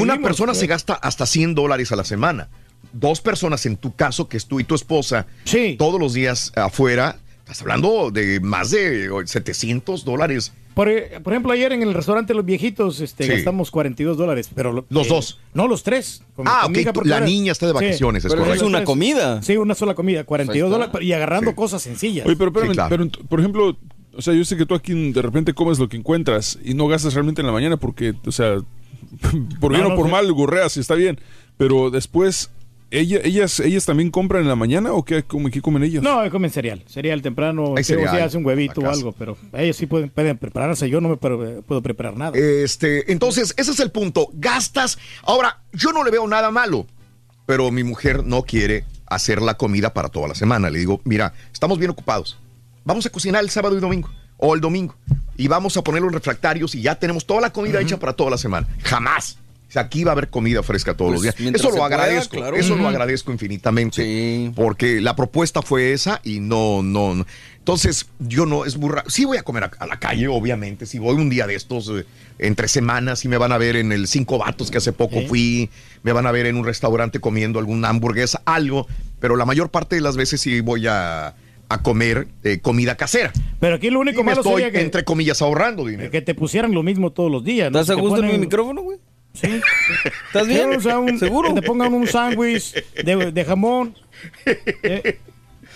Una 0.00 0.18
persona 0.20 0.52
pues. 0.52 0.58
se 0.58 0.66
gasta 0.66 0.94
hasta 0.94 1.26
100 1.26 1.54
dólares 1.54 1.92
a 1.92 1.96
la 1.96 2.04
semana. 2.04 2.48
Dos 2.94 3.20
personas, 3.20 3.64
en 3.66 3.76
tu 3.76 3.94
caso, 3.94 4.28
que 4.28 4.36
es 4.36 4.46
tú 4.46 4.58
y 4.58 4.64
tu 4.64 4.74
esposa, 4.74 5.26
todos 5.78 6.00
los 6.00 6.12
días 6.14 6.52
afuera, 6.56 7.18
estás 7.52 7.62
hablando 7.62 8.10
de 8.10 8.40
más 8.40 8.70
de 8.70 9.08
700 9.24 10.04
dólares. 10.04 10.52
Por, 10.74 10.88
eh, 10.88 11.20
por 11.22 11.32
ejemplo, 11.34 11.52
ayer 11.52 11.72
en 11.72 11.82
el 11.82 11.92
restaurante 11.92 12.32
Los 12.34 12.44
Viejitos 12.46 13.00
este, 13.00 13.24
Sí. 13.24 13.30
gastamos 13.30 13.70
42 13.70 14.16
dólares, 14.16 14.50
pero... 14.54 14.72
lo- 14.72 14.86
Los 14.88 15.06
eh, 15.06 15.10
dos. 15.10 15.38
No, 15.52 15.68
los 15.68 15.82
tres. 15.82 16.22
Con- 16.34 16.48
Ah, 16.48 16.60
con 16.62 16.72
mi 16.72 16.78
ok, 16.78 16.82
hija 16.82 16.92
tú- 16.92 16.94
porque 17.00 17.10
la 17.10 17.20
niña 17.20 17.52
está 17.52 17.66
de 17.66 17.72
vacaciones, 17.74 18.24
es 18.24 18.30
Pero 18.32 18.42
correcto. 18.42 18.64
Es 18.64 18.68
una 18.68 18.82
comida. 18.84 19.42
Sí, 19.42 19.56
una 19.56 19.74
sola 19.74 19.94
comida, 19.94 20.24
42 20.24 20.68
está. 20.70 20.78
dólares 20.86 21.06
y 21.06 21.12
agarrando 21.12 21.54
cosas 21.54 21.82
sencillas. 21.82 22.26
Oye, 22.26 22.36
pero 22.36 22.48
espérame, 22.50 22.70
Sí, 22.70 22.74
claro. 22.74 22.88
pero 22.90 23.04
ent- 23.04 23.28
por 23.28 23.38
ejemplo, 23.40 23.76
o 24.16 24.22
sea, 24.22 24.32
yo 24.34 24.44
sé 24.46 24.56
que 24.56 24.64
tú 24.66 24.74
aquí 24.74 25.12
de 25.12 25.20
repente 25.22 25.52
comes 25.52 25.78
lo 25.78 25.88
que 25.90 25.96
encuentras 25.98 26.58
y 26.64 26.72
no 26.74 26.86
gastas 26.88 27.12
realmente 27.14 27.42
en 27.42 27.46
la 27.46 27.52
mañana 27.52 27.76
porque, 27.76 28.14
o 28.26 28.32
sea, 28.32 28.56
por 29.60 29.72
bien 29.72 29.82
No, 29.82 29.88
o 29.88 29.90
no, 29.90 29.96
por 29.96 30.08
mal, 30.10 30.32
gorreas 30.32 30.76
y 30.78 30.80
está 30.80 30.94
bien, 30.94 31.20
pero 31.58 31.90
después, 31.90 32.50
¿ella, 32.92 33.20
ellas, 33.24 33.58
¿ellas 33.60 33.84
también 33.84 34.10
compran 34.10 34.42
en 34.42 34.48
la 34.48 34.54
mañana 34.56 34.92
o 34.92 35.04
qué, 35.04 35.22
come- 35.24 35.50
qué 35.50 35.60
comen 35.60 35.82
ellas? 35.82 36.02
No, 36.02 36.28
comen 36.30 36.50
cereal. 36.50 36.82
Cereal 36.86 37.20
temprano. 37.22 37.74
Hay 37.76 37.82
cereal 37.84 38.20
hace 38.22 38.36
un 38.36 38.44
huevito 38.46 38.80
o 38.82 38.88
algo, 38.88 39.12
pero 39.12 39.36
ellos 39.54 39.76
sí 39.76 39.86
pueden, 39.86 40.10
pueden 40.10 40.38
prepararse. 40.38 40.88
Yo 40.88 41.00
no 41.00 41.08
me 41.08 41.16
puedo 41.16 41.82
preparar 41.82 42.16
nada. 42.16 42.38
Este, 42.38 43.10
entonces, 43.10 43.54
ese 43.56 43.70
es 43.72 43.80
el 43.80 43.90
punto. 43.90 44.28
Gastas. 44.34 44.98
Ahora, 45.24 45.62
yo 45.72 45.92
no 45.92 46.04
le 46.04 46.10
veo 46.10 46.26
nada 46.28 46.50
malo, 46.50 46.86
pero 47.46 47.70
mi 47.70 47.82
mujer 47.82 48.24
no 48.24 48.42
quiere 48.42 48.84
hacer 49.06 49.42
la 49.42 49.54
comida 49.54 49.92
para 49.92 50.08
toda 50.08 50.28
la 50.28 50.34
semana. 50.34 50.70
Le 50.70 50.78
digo, 50.78 51.00
mira, 51.04 51.34
estamos 51.52 51.78
bien 51.78 51.90
ocupados. 51.90 52.38
Vamos 52.84 53.06
a 53.06 53.10
cocinar 53.10 53.42
el 53.42 53.50
sábado 53.50 53.76
y 53.76 53.80
domingo, 53.80 54.08
o 54.38 54.54
el 54.54 54.60
domingo, 54.60 54.94
y 55.36 55.46
vamos 55.48 55.76
a 55.76 55.82
ponerlo 55.82 56.08
en 56.08 56.14
refractarios 56.14 56.74
y 56.74 56.82
ya 56.82 56.94
tenemos 56.96 57.24
toda 57.26 57.40
la 57.40 57.50
comida 57.52 57.80
hecha 57.80 57.98
para 57.98 58.12
toda 58.12 58.30
la 58.30 58.38
semana. 58.38 58.66
Jamás. 58.82 59.38
O 59.72 59.74
sea, 59.74 59.82
aquí 59.84 60.04
va 60.04 60.10
a 60.10 60.12
haber 60.12 60.28
comida 60.28 60.62
fresca 60.62 60.94
todos 60.94 61.12
Pues, 61.12 61.14
los 61.14 61.22
días. 61.22 61.36
mientras 61.40 61.62
Eso 61.62 61.70
lo 61.70 61.76
pueda, 61.76 61.86
agradezco. 61.86 62.36
claro. 62.36 62.56
Eso 62.58 62.76
lo 62.76 62.86
agradezco 62.86 63.32
infinitamente. 63.32 64.52
Porque 64.54 65.00
la 65.00 65.16
propuesta 65.16 65.62
fue 65.62 65.94
esa 65.94 66.20
y 66.24 66.40
no, 66.40 66.82
no, 66.82 67.14
no. 67.14 67.26
Entonces, 67.56 68.06
yo 68.18 68.44
no, 68.44 68.66
es 68.66 68.78
raro. 68.78 69.08
Sí 69.08 69.24
voy 69.24 69.38
a 69.38 69.42
comer 69.44 69.64
a, 69.64 69.70
a 69.78 69.86
la 69.86 69.98
calle, 69.98 70.28
obviamente. 70.28 70.84
Si 70.84 70.98
voy 70.98 71.14
un 71.16 71.30
día 71.30 71.46
de 71.46 71.54
estos, 71.54 71.88
eh, 71.88 72.04
entre 72.38 72.68
semanas, 72.68 73.24
y 73.24 73.28
me 73.28 73.38
van 73.38 73.50
a 73.52 73.56
ver 73.56 73.76
en 73.76 73.92
el 73.92 74.08
Cinco 74.08 74.36
Vatos, 74.36 74.70
que 74.70 74.76
hace 74.76 74.92
poco 74.92 75.20
Sí. 75.20 75.26
fui. 75.26 75.70
Me 76.02 76.12
van 76.12 76.26
a 76.26 76.32
ver 76.32 76.44
en 76.44 76.56
un 76.56 76.66
restaurante 76.66 77.18
comiendo 77.18 77.58
alguna 77.58 77.88
hamburguesa, 77.88 78.42
algo. 78.44 78.86
Pero 79.20 79.36
la 79.36 79.46
mayor 79.46 79.70
parte 79.70 79.96
de 79.96 80.02
las 80.02 80.18
veces 80.18 80.40
sí 80.42 80.60
voy 80.60 80.86
a, 80.86 81.34
a 81.70 81.82
comer 81.82 82.28
eh, 82.44 82.58
comida 82.60 82.96
casera. 82.96 83.32
Pero 83.58 83.76
aquí 83.76 83.88
lo 83.88 84.00
único 84.00 84.20
Y 84.20 84.22
me 84.24 84.32
malo 84.32 84.42
estoy, 84.42 84.56
sería 84.64 84.70
que, 84.70 84.84
entre 84.84 85.04
comillas, 85.04 85.40
ahorrando 85.40 85.86
dinero. 85.86 86.10
que 86.10 86.20
te 86.20 86.34
pusieran 86.34 86.72
lo 86.74 86.82
mismo 86.82 87.12
todos 87.12 87.30
los 87.30 87.42
días. 87.42 87.70
¿no? 87.72 87.80
¿Estás 87.80 87.96
a 87.96 87.98
gusto 88.00 88.22
en 88.22 88.32
mi 88.32 88.38
micrófono, 88.38 88.82
güey? 88.82 88.98
Sí. 89.34 89.60
¿Estás 90.26 90.46
bien? 90.46 90.70
Sí, 90.72 90.76
o 90.76 90.80
sea, 90.80 90.98
un- 90.98 91.18
¿Seguro? 91.18 91.54
Que 91.54 91.60
te 91.60 91.66
pongan 91.66 91.92
un 91.94 92.06
sándwich 92.06 92.74
de, 92.94 93.32
de 93.32 93.44
jamón. 93.44 93.96
Eh, 94.46 95.18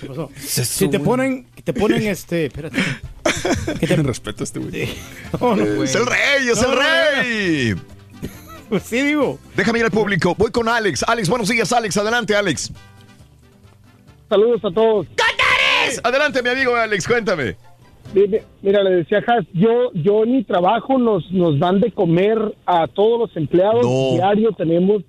¿qué 0.01 0.07
pasó? 0.07 0.31
Si 0.36 0.89
te 0.89 1.01
ponen, 1.01 1.47
que 1.55 1.62
te 1.62 1.73
ponen 1.73 2.07
este, 2.07 2.47
espérate. 2.47 2.78
Que 3.81 3.86
te 3.86 3.97
respeto 3.97 4.43
a 4.43 4.44
este 4.44 4.59
güey. 4.60 4.89
No, 5.41 5.57
no, 5.57 5.83
Es 5.83 5.94
el 5.94 6.07
rey, 6.07 6.49
es 6.49 6.60
No, 6.62 6.68
el 6.68 6.75
no, 6.75 6.81
rey. 6.81 7.75
Pues 8.68 8.83
sí, 8.83 9.01
digo. 9.01 9.39
Déjame 9.55 9.78
ir 9.78 9.85
al 9.85 9.91
público. 9.93 10.35
Voy 10.36 10.51
con 10.51 10.68
Alex. 10.68 11.05
Alex, 11.07 11.28
buenos 11.28 11.49
días, 11.49 11.73
Alex. 11.73 11.97
Adelante, 11.97 12.35
Alex. 12.35 12.73
Saludos 14.28 14.60
a 14.65 14.70
todos. 14.75 15.07
Adelante, 16.02 16.43
mi 16.43 16.49
amigo 16.51 16.75
Alex, 16.75 17.07
cuéntame. 17.07 17.57
Mira, 18.15 18.83
le 18.83 18.91
decía 18.97 19.23
Has, 19.26 19.44
yo, 19.52 19.93
yo 19.93 20.25
en 20.25 20.33
mi 20.33 20.44
trabajo 20.44 20.99
nos, 20.99 21.31
nos 21.31 21.59
dan 21.59 21.81
de 21.81 21.91
comer 21.93 22.39
a 22.65 22.86
todos 22.86 23.20
los 23.20 23.36
empleados. 23.36 23.83
No. 23.85 24.15
Diario 24.15 24.52
tenemos 24.52 25.02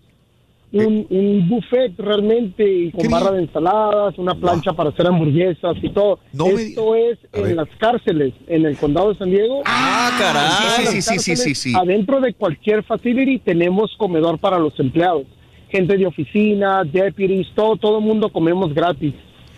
un, 0.72 1.08
un 1.10 1.48
buffet 1.48 1.94
realmente 1.98 2.68
y 2.68 2.92
con 2.92 3.10
barra 3.10 3.32
de 3.32 3.44
ensaladas, 3.44 4.18
una 4.18 4.36
plancha 4.36 4.74
para 4.74 4.90
hacer 4.90 5.08
hamburguesas 5.08 5.78
y 5.82 5.90
todo. 5.90 6.20
No 6.34 6.48
me 6.48 6.62
Esto 6.62 6.96
es 6.96 7.18
en 7.34 7.56
las 7.56 7.70
cárceles, 7.78 8.34
en 8.48 8.66
el 8.66 8.78
condado 8.78 9.14
de 9.14 9.18
San 9.18 9.30
Diego. 9.30 9.62
Ah, 9.66 10.12
caray. 10.20 10.86
Sí, 10.86 11.02
sí, 11.02 11.20
sí, 11.20 11.36
sí, 11.36 11.56
sí. 11.56 11.74
Adentro 11.76 12.20
de 12.20 12.34
cualquier 12.34 12.84
facility 12.84 13.40
tenemos 13.40 13.96
comedor 13.98 14.40
para 14.40 14.60
los 14.60 14.78
empleados. 14.80 15.24
Gente 15.70 15.98
de 15.98 16.06
oficina, 16.06 16.84
deputies, 16.84 17.48
todo, 17.54 17.76
todo 17.78 18.02
mundo 18.02 18.30
comemos 18.30 18.74
gratis. 18.74 19.14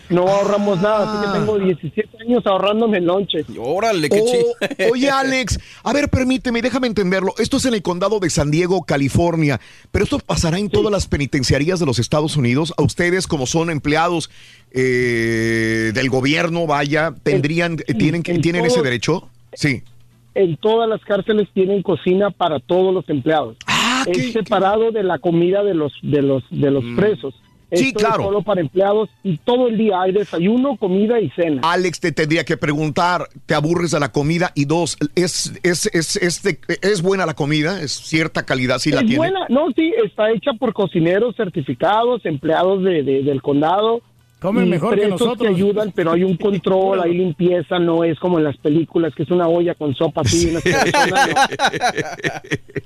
No 0.09 0.27
ahorramos 0.27 0.81
nada, 0.81 1.03
así 1.21 1.25
que 1.31 1.39
tengo 1.39 1.57
17 1.59 2.17
años 2.21 2.45
ahorrándome 2.47 2.97
el 2.97 3.05
lonche. 3.05 3.45
Órale, 3.59 4.09
qué 4.09 4.21
Oh, 4.21 4.25
chido. 4.25 4.91
oye, 4.91 5.09
Alex, 5.11 5.59
a 5.83 5.93
ver, 5.93 6.09
permíteme, 6.09 6.61
déjame 6.61 6.87
entenderlo. 6.87 7.33
Esto 7.37 7.57
es 7.57 7.65
en 7.65 7.75
el 7.75 7.81
condado 7.83 8.19
de 8.19 8.29
San 8.29 8.49
Diego, 8.49 8.83
California, 8.83 9.59
pero 9.91 10.03
esto 10.03 10.17
pasará 10.19 10.57
en 10.57 10.69
todas 10.69 10.91
las 10.91 11.07
penitenciarías 11.07 11.79
de 11.79 11.85
los 11.85 11.99
Estados 11.99 12.37
Unidos. 12.37 12.73
A 12.77 12.81
ustedes, 12.81 13.27
como 13.27 13.45
son 13.45 13.69
empleados 13.69 14.29
eh, 14.71 15.91
del 15.93 16.09
gobierno, 16.09 16.65
vaya, 16.67 17.13
tendrían, 17.23 17.77
tienen, 17.77 18.23
en 18.25 18.41
tienen 18.41 18.63
todo- 18.63 18.73
ese 18.73 18.81
derecho. 18.81 19.29
Sí. 19.53 19.83
En 20.35 20.57
todas 20.57 20.87
las 20.87 21.01
cárceles 21.01 21.49
tienen 21.53 21.81
cocina 21.81 22.29
para 22.31 22.59
todos 22.59 22.93
los 22.93 23.07
empleados. 23.09 23.57
Ah, 23.67 24.05
es 24.07 24.31
separado 24.33 24.91
de 24.91 25.03
la 25.03 25.19
comida 25.19 25.63
de 25.63 25.73
los 25.73 25.91
de 26.01 26.21
los 26.21 26.43
de 26.49 26.71
los 26.71 26.83
presos. 26.95 27.33
Sí, 27.71 27.87
Esto 27.89 27.99
claro. 27.99 28.21
Es 28.21 28.25
solo 28.27 28.41
para 28.41 28.61
empleados 28.61 29.09
y 29.23 29.37
todo 29.37 29.67
el 29.67 29.77
día 29.77 30.01
hay 30.01 30.11
desayuno, 30.11 30.75
comida 30.77 31.19
y 31.19 31.29
cena. 31.31 31.61
Alex, 31.63 31.99
te 31.99 32.11
tendría 32.11 32.43
que 32.43 32.57
preguntar, 32.57 33.27
¿te 33.45 33.53
aburres 33.53 33.91
de 33.91 33.99
la 33.99 34.11
comida? 34.11 34.51
Y 34.55 34.65
dos, 34.65 34.97
¿es, 35.15 35.53
es, 35.63 35.85
es, 35.93 36.15
es, 36.15 36.41
de- 36.43 36.59
es 36.81 37.01
buena 37.03 37.25
la 37.27 37.35
comida? 37.35 37.81
¿Es 37.81 37.91
cierta 37.91 38.43
calidad? 38.45 38.79
Sí 38.79 38.89
la 38.91 39.01
es 39.01 39.05
tiene. 39.05 39.17
buena, 39.17 39.39
no, 39.49 39.67
sí, 39.75 39.93
está 40.03 40.31
hecha 40.31 40.53
por 40.53 40.73
cocineros 40.73 41.35
certificados, 41.35 42.25
empleados 42.25 42.83
de, 42.83 43.03
de- 43.03 43.23
del 43.23 43.41
condado. 43.41 44.01
Comen 44.39 44.69
mejor 44.69 44.97
que 44.97 45.05
nosotros. 45.09 45.49
ayudan, 45.53 45.91
pero 45.93 46.13
hay 46.13 46.23
un 46.23 46.37
control, 46.37 47.01
hay 47.01 47.13
limpieza, 47.13 47.77
no 47.77 48.05
es 48.05 48.17
como 48.19 48.37
en 48.39 48.45
las 48.45 48.55
películas, 48.57 49.13
que 49.13 49.23
es 49.23 49.31
una 49.31 49.49
olla 49.49 49.75
con 49.75 49.93
sopa 49.93 50.21
así. 50.21 50.49
una 50.49 50.61
persona, 50.61 51.05
no. 51.09 51.49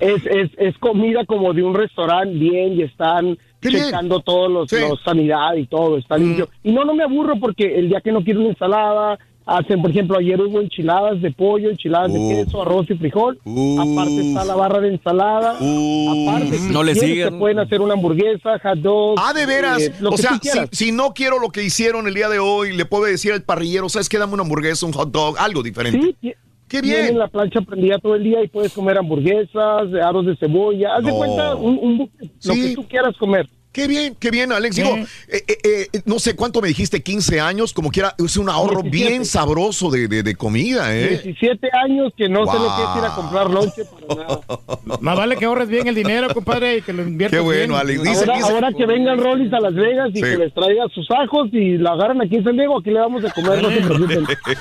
es, 0.00 0.26
es, 0.26 0.50
es 0.58 0.78
comida 0.78 1.24
como 1.24 1.52
de 1.54 1.62
un 1.62 1.74
restaurante 1.74 2.34
bien 2.36 2.74
y 2.78 2.82
están. 2.82 3.38
Checando 3.70 4.20
todos 4.20 4.50
los, 4.50 4.70
Sí. 4.70 4.76
Mm. 4.76 4.88
los 4.90 5.00
sanidad 5.02 5.54
y 5.54 5.66
todo, 5.66 5.96
está 5.98 6.16
limpio. 6.16 6.48
Y 6.62 6.72
no, 6.72 6.84
no 6.84 6.94
me 6.94 7.04
aburro 7.04 7.38
porque 7.40 7.78
el 7.78 7.88
día 7.88 8.00
que 8.00 8.12
no 8.12 8.22
quiero 8.22 8.40
una 8.40 8.50
ensalada, 8.50 9.18
hacen, 9.46 9.82
por 9.82 9.90
ejemplo, 9.90 10.16
ayer 10.18 10.40
hubo 10.40 10.58
enchiladas 10.60 11.20
de 11.20 11.30
pollo, 11.30 11.68
enchiladas 11.68 12.10
Uh. 12.10 12.14
de 12.28 12.44
queso, 12.46 12.62
arroz 12.62 12.86
y 12.88 12.94
frijol. 12.94 13.38
Aparte 13.44 14.20
está 14.28 14.44
la 14.44 14.54
barra 14.54 14.80
de 14.80 14.88
ensalada. 14.88 15.50
Aparte, 15.58 16.58
si 16.58 16.72
No 16.72 16.82
le 16.82 16.94
sigan. 16.94 17.30
te 17.32 17.38
pueden 17.38 17.58
hacer 17.58 17.80
una 17.82 17.92
hamburguesa, 17.94 18.58
hot 18.62 18.78
dog. 18.78 19.16
Ah, 19.18 19.32
de 19.34 19.44
veras. 19.46 19.82
eh, 19.82 19.92
lo 20.00 20.10
o 20.10 20.12
que 20.12 20.22
sea, 20.22 20.38
si, 20.42 20.58
si 20.72 20.92
no 20.92 21.12
quiero 21.12 21.38
lo 21.38 21.50
que 21.50 21.62
hicieron 21.62 22.06
el 22.08 22.14
día 22.14 22.28
de 22.28 22.38
hoy, 22.38 22.72
le 22.74 22.84
puedo 22.86 23.04
decir 23.04 23.32
al 23.32 23.42
parrillero, 23.42 23.88
¿sabes 23.90 24.08
qué? 24.08 24.18
Dame 24.18 24.32
una 24.34 24.42
hamburguesa, 24.44 24.86
un 24.86 24.92
hot 24.92 25.10
dog, 25.10 25.36
algo 25.38 25.62
diferente. 25.62 26.14
Sí, 26.22 26.34
Qué 26.68 26.80
Tienen 26.80 27.02
bien. 27.04 27.18
la 27.18 27.28
plancha 27.28 27.60
prendida 27.60 27.98
todo 27.98 28.14
el 28.14 28.24
día 28.24 28.42
y 28.42 28.48
puedes 28.48 28.72
comer 28.72 28.98
hamburguesas, 28.98 29.92
aros 30.02 30.26
de 30.26 30.36
cebolla. 30.36 30.96
Haz 30.96 31.04
de 31.04 31.12
cuenta 31.12 31.54
un, 31.56 31.78
un 31.78 31.98
lo 31.98 32.54
Sí. 32.54 32.68
que 32.70 32.74
tú 32.74 32.88
quieras 32.88 33.16
comer. 33.18 33.48
Qué 33.74 33.88
bien, 33.88 34.16
qué 34.18 34.30
bien, 34.30 34.52
Alex. 34.52 34.76
Digo, 34.76 34.96
eh, 34.96 35.42
eh, 35.48 35.88
eh, 35.92 36.00
no 36.04 36.20
sé 36.20 36.36
cuánto 36.36 36.62
me 36.62 36.68
dijiste, 36.68 37.02
15 37.02 37.40
años, 37.40 37.72
como 37.72 37.90
quiera, 37.90 38.14
es 38.24 38.36
un 38.36 38.48
ahorro 38.48 38.82
17. 38.82 38.90
bien 39.10 39.24
sabroso 39.26 39.90
de, 39.90 40.06
de- 40.06 40.22
de 40.22 40.34
comida, 40.36 40.94
¿eh? 40.96 41.20
17 41.24 41.68
años 41.84 42.12
que 42.16 42.28
no 42.28 42.46
sé 42.46 42.52
lo 42.56 42.76
que 42.76 42.82
es 42.82 42.96
ir 42.98 43.04
a 43.04 43.08
Wow. 43.08 43.16
comprar 43.16 43.50
lonche 43.50 43.82
para 43.84 44.22
nada. 44.22 44.40
Más 45.00 45.16
vale 45.16 45.36
que 45.36 45.44
ahorres 45.44 45.68
bien 45.68 45.88
el 45.88 45.94
dinero, 45.96 46.32
compadre, 46.32 46.76
y 46.78 46.82
que 46.82 46.92
lo 46.92 47.02
inviertas 47.02 47.36
Qué 47.36 47.42
bueno, 47.42 47.74
bien. 47.74 47.80
Alex. 47.80 48.02
Dice- 48.04 48.30
Ahora, 48.30 48.46
ahora 48.46 48.68
que 48.78 48.86
vengan 48.86 49.18
Rollis 49.18 49.52
a 49.52 49.58
Las 49.60 49.74
Vegas 49.74 50.10
y 50.12 50.18
Sí. 50.18 50.22
que 50.22 50.36
les 50.38 50.54
traiga 50.54 50.84
sus 50.94 51.06
ajos 51.10 51.48
y 51.52 51.76
la 51.76 51.90
agarran 51.94 52.22
aquí 52.22 52.36
en 52.36 52.44
San 52.44 52.56
Diego, 52.56 52.78
aquí 52.78 52.90
le 52.90 53.00
vamos 53.00 53.24
a 53.24 53.30
comer, 53.32 53.60
no 53.60 53.70
se. 53.70 53.74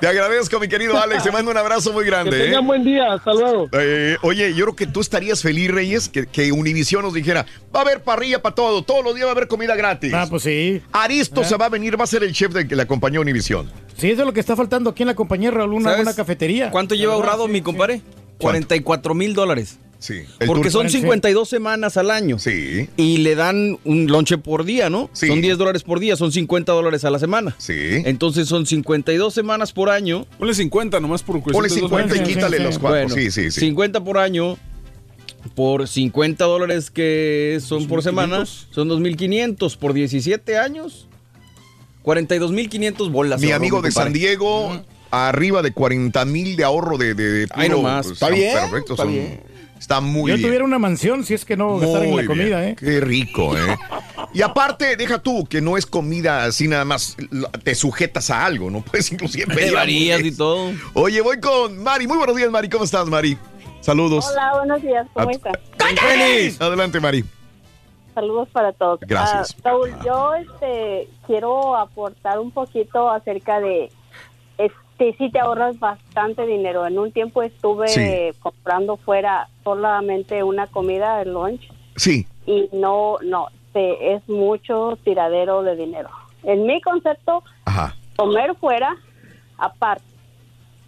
Te 0.00 0.06
agradezco, 0.08 0.58
mi 0.58 0.66
querido 0.68 0.98
Alex. 1.00 1.22
Te 1.22 1.30
mando 1.30 1.50
un 1.50 1.56
abrazo 1.56 1.92
muy 1.92 2.02
Que 2.04 2.10
grande. 2.10 2.40
¿eh? 2.40 2.44
tengan 2.46 2.66
buen 2.66 2.82
día, 2.84 3.12
hasta 3.12 3.32
luego. 3.32 3.68
Eh, 3.72 4.16
oye, 4.22 4.52
yo 4.54 4.64
creo 4.64 4.76
que 4.76 4.86
tú 4.88 5.00
estarías 5.00 5.42
feliz, 5.42 5.70
Reyes, 5.70 6.08
que, 6.08 6.26
que 6.26 6.50
Univision 6.50 7.02
nos 7.02 7.14
dijera, 7.14 7.46
va 7.74 7.80
a 7.80 7.82
haber 7.82 8.02
parrilla 8.02 8.31
para 8.40 8.54
todo, 8.54 8.82
todos 8.82 9.04
los 9.04 9.14
días 9.14 9.26
va 9.26 9.30
a 9.30 9.32
haber 9.34 9.48
comida 9.48 9.74
gratis. 9.76 10.12
Ah, 10.14 10.26
pues 10.30 10.44
sí. 10.44 10.80
Aristo 10.92 11.42
Ah. 11.42 11.44
se 11.44 11.56
va 11.56 11.66
a 11.66 11.68
venir, 11.68 11.98
va 11.98 12.04
a 12.04 12.06
ser 12.06 12.22
el 12.22 12.32
chef 12.32 12.52
de 12.52 12.76
la 12.76 12.86
compañía 12.86 13.20
Univision. 13.20 13.70
Sí, 13.96 14.10
eso 14.10 14.22
es 14.22 14.26
lo 14.26 14.32
que 14.32 14.40
está 14.40 14.56
faltando 14.56 14.90
aquí 14.90 15.02
en 15.02 15.08
la 15.08 15.14
compañía 15.14 15.50
Raúl, 15.50 15.74
una 15.74 15.90
¿Sabes 15.90 15.98
buena 16.04 16.14
cafetería. 16.16 16.70
¿Cuánto 16.70 16.94
lleva 16.94 17.14
verdad, 17.16 17.30
ahorrado 17.30 17.46
sí, 17.46 17.52
mi 17.52 17.58
sí. 17.58 17.62
compadre? 17.64 18.00
44 18.38 19.14
mil 19.14 19.34
dólares. 19.34 19.78
Sí. 19.98 20.22
Porque 20.46 20.68
son 20.70 20.90
52 20.90 21.48
semanas 21.48 21.96
al 21.96 22.10
año. 22.10 22.40
Sí. 22.40 22.88
Y 22.96 23.18
le 23.18 23.36
dan 23.36 23.78
un 23.84 24.08
lonche 24.08 24.36
por 24.36 24.64
día, 24.64 24.90
¿no? 24.90 25.08
Sí. 25.12 25.28
Son 25.28 25.40
10 25.40 25.58
dólares 25.58 25.84
por 25.84 26.00
día, 26.00 26.16
son 26.16 26.32
50 26.32 26.72
dólares 26.72 27.04
a 27.04 27.10
la 27.10 27.20
semana. 27.20 27.54
Sí. 27.58 28.02
Entonces 28.04 28.48
son 28.48 28.66
52 28.66 29.32
semanas 29.32 29.72
por 29.72 29.90
año. 29.90 30.26
Ponle 30.38 30.54
50 30.54 30.98
nomás 30.98 31.22
por 31.22 31.40
cuestión 31.40 31.52
Ponle 31.54 31.68
de 31.72 31.80
dos 31.80 31.90
50 31.90 32.16
y 32.16 32.34
quítale 32.34 32.58
los 32.58 32.80
cuatro. 32.80 32.98
Bueno, 33.02 33.14
sí, 33.14 33.30
sí, 33.30 33.52
sí. 33.52 33.60
50 33.60 34.02
por 34.02 34.18
año 34.18 34.58
por 35.54 35.88
50 35.88 36.44
dólares 36.44 36.90
que 36.90 37.58
son 37.62 37.86
por 37.88 38.02
semana, 38.02 38.44
son 38.46 38.88
2.500 38.88 39.76
por 39.76 39.92
17 39.92 40.58
años. 40.58 41.08
42.500 42.04 43.10
bolas. 43.10 43.40
Mi 43.40 43.52
amigo 43.52 43.80
de. 43.80 43.90
San 43.92 44.12
Diego, 44.12 44.82
arriba 45.10 45.62
de 45.62 45.72
40 45.72 46.24
mil 46.24 46.56
de 46.56 46.64
ahorro 46.64 46.98
de, 46.98 47.14
de, 47.14 47.30
de 47.30 47.48
Ay, 47.52 47.68
nomás. 47.68 48.06
pues, 48.06 48.14
Está 48.14 48.26
son 48.28 48.34
bien, 48.34 48.54
perfectos, 48.54 48.90
está 48.94 49.02
son- 49.04 49.12
bien. 49.12 49.52
Está 49.78 50.00
muy 50.00 50.30
Yo 50.30 50.36
bien. 50.36 50.46
tuviera 50.46 50.64
una 50.64 50.78
mansión 50.78 51.24
si 51.24 51.34
es 51.34 51.44
que 51.44 51.56
no 51.56 51.76
gastar 51.80 52.04
en 52.04 52.16
la 52.16 52.24
comida, 52.24 52.60
bien. 52.60 52.70
¿eh? 52.70 52.76
Qué 52.78 53.00
rico, 53.00 53.56
¿eh? 53.58 53.76
Y 54.32 54.40
aparte, 54.42 54.94
deja 54.94 55.18
tú 55.20 55.44
que 55.44 55.60
no 55.60 55.76
es 55.76 55.86
comida 55.86 56.44
así 56.44 56.68
nada 56.68 56.84
más, 56.84 57.16
te 57.64 57.74
sujetas 57.74 58.30
a 58.30 58.44
algo, 58.46 58.70
¿no? 58.70 58.80
Puedes 58.84 59.10
inclusive 59.10 59.44
Te 59.46 59.54
pedir 59.54 59.74
varías 59.74 60.20
y 60.22 60.30
todo. 60.30 60.70
Oye, 60.94 61.20
voy 61.20 61.40
con 61.40 61.82
Mari. 61.82 62.06
Muy 62.06 62.16
buenos 62.16 62.36
días, 62.36 62.48
Mari. 62.48 62.68
¿Cómo 62.68 62.84
estás, 62.84 63.08
Mari? 63.08 63.36
Saludos. 63.86 64.28
Hola, 64.30 64.52
buenos 64.58 64.80
días, 64.82 65.06
¿cómo 65.12 65.30
están? 65.30 65.54
¡Tenis! 65.76 66.60
Adelante, 66.60 67.00
Mari. 67.00 67.24
Saludos 68.14 68.48
para 68.52 68.72
todos. 68.72 69.00
Gracias. 69.00 69.56
Ah, 69.58 69.70
Raúl, 69.70 69.90
yo 70.04 70.34
este, 70.34 71.08
quiero 71.26 71.76
aportar 71.76 72.38
un 72.38 72.52
poquito 72.52 73.10
acerca 73.10 73.58
de, 73.58 73.90
este, 74.58 75.16
si 75.18 75.30
te 75.32 75.40
ahorras 75.40 75.80
bastante 75.80 76.46
dinero. 76.46 76.86
En 76.86 76.96
un 76.98 77.10
tiempo 77.10 77.42
estuve 77.42 77.88
Sí. 77.88 78.38
comprando 78.40 78.98
fuera 78.98 79.48
solamente 79.64 80.44
una 80.44 80.68
comida, 80.68 81.20
el 81.20 81.32
lunch, 81.32 81.68
Sí. 81.96 82.26
y 82.46 82.68
no, 82.72 83.16
no, 83.24 83.48
te, 83.72 84.14
es 84.14 84.28
mucho 84.28 84.96
tiradero 85.02 85.62
de 85.64 85.74
dinero. 85.74 86.08
En 86.44 86.66
mi 86.66 86.80
concepto, 86.82 87.42
Ajá. 87.64 87.96
comer 88.14 88.54
fuera, 88.60 88.94
aparte. 89.58 90.04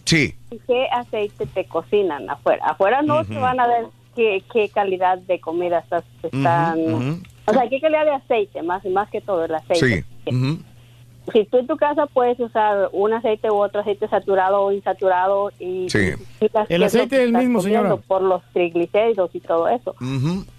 Sí. 0.04 0.34
¿Y 0.50 0.58
¿Qué 0.58 0.86
aceite 0.92 1.46
te 1.46 1.64
cocinan 1.66 2.28
afuera? 2.28 2.64
Afuera 2.66 3.02
no 3.02 3.20
Ujú. 3.20 3.32
se 3.32 3.38
van 3.38 3.60
a 3.60 3.66
ver 3.66 3.86
qué, 4.14 4.42
qué 4.52 4.68
calidad 4.68 5.18
de 5.18 5.40
comida 5.40 5.78
estás, 5.78 6.04
están... 6.22 6.78
Ujú, 6.80 6.96
ujú. 6.96 7.22
O 7.46 7.52
sea, 7.52 7.68
qué 7.68 7.80
calidad 7.80 8.04
de 8.06 8.12
aceite, 8.14 8.62
más, 8.62 8.84
más 8.86 9.10
que 9.10 9.20
todo 9.20 9.44
el 9.44 9.54
aceite. 9.54 10.04
Sí. 10.26 10.64
Si 11.32 11.44
tú 11.46 11.56
en 11.58 11.66
tu 11.66 11.76
casa 11.78 12.06
puedes 12.06 12.38
usar 12.38 12.90
un 12.92 13.14
aceite 13.14 13.50
u 13.50 13.54
otro 13.54 13.80
aceite 13.80 14.06
saturado 14.08 14.62
o 14.62 14.72
insaturado 14.72 15.50
y... 15.58 15.88
Sí. 15.88 16.12
El 16.68 16.82
aceite 16.82 17.16
es 17.16 17.22
el 17.22 17.32
mismo, 17.32 17.60
señora. 17.62 17.96
Por 17.96 18.22
los 18.22 18.42
triglicéridos 18.52 19.34
y 19.34 19.40
todo 19.40 19.68
eso. 19.68 19.94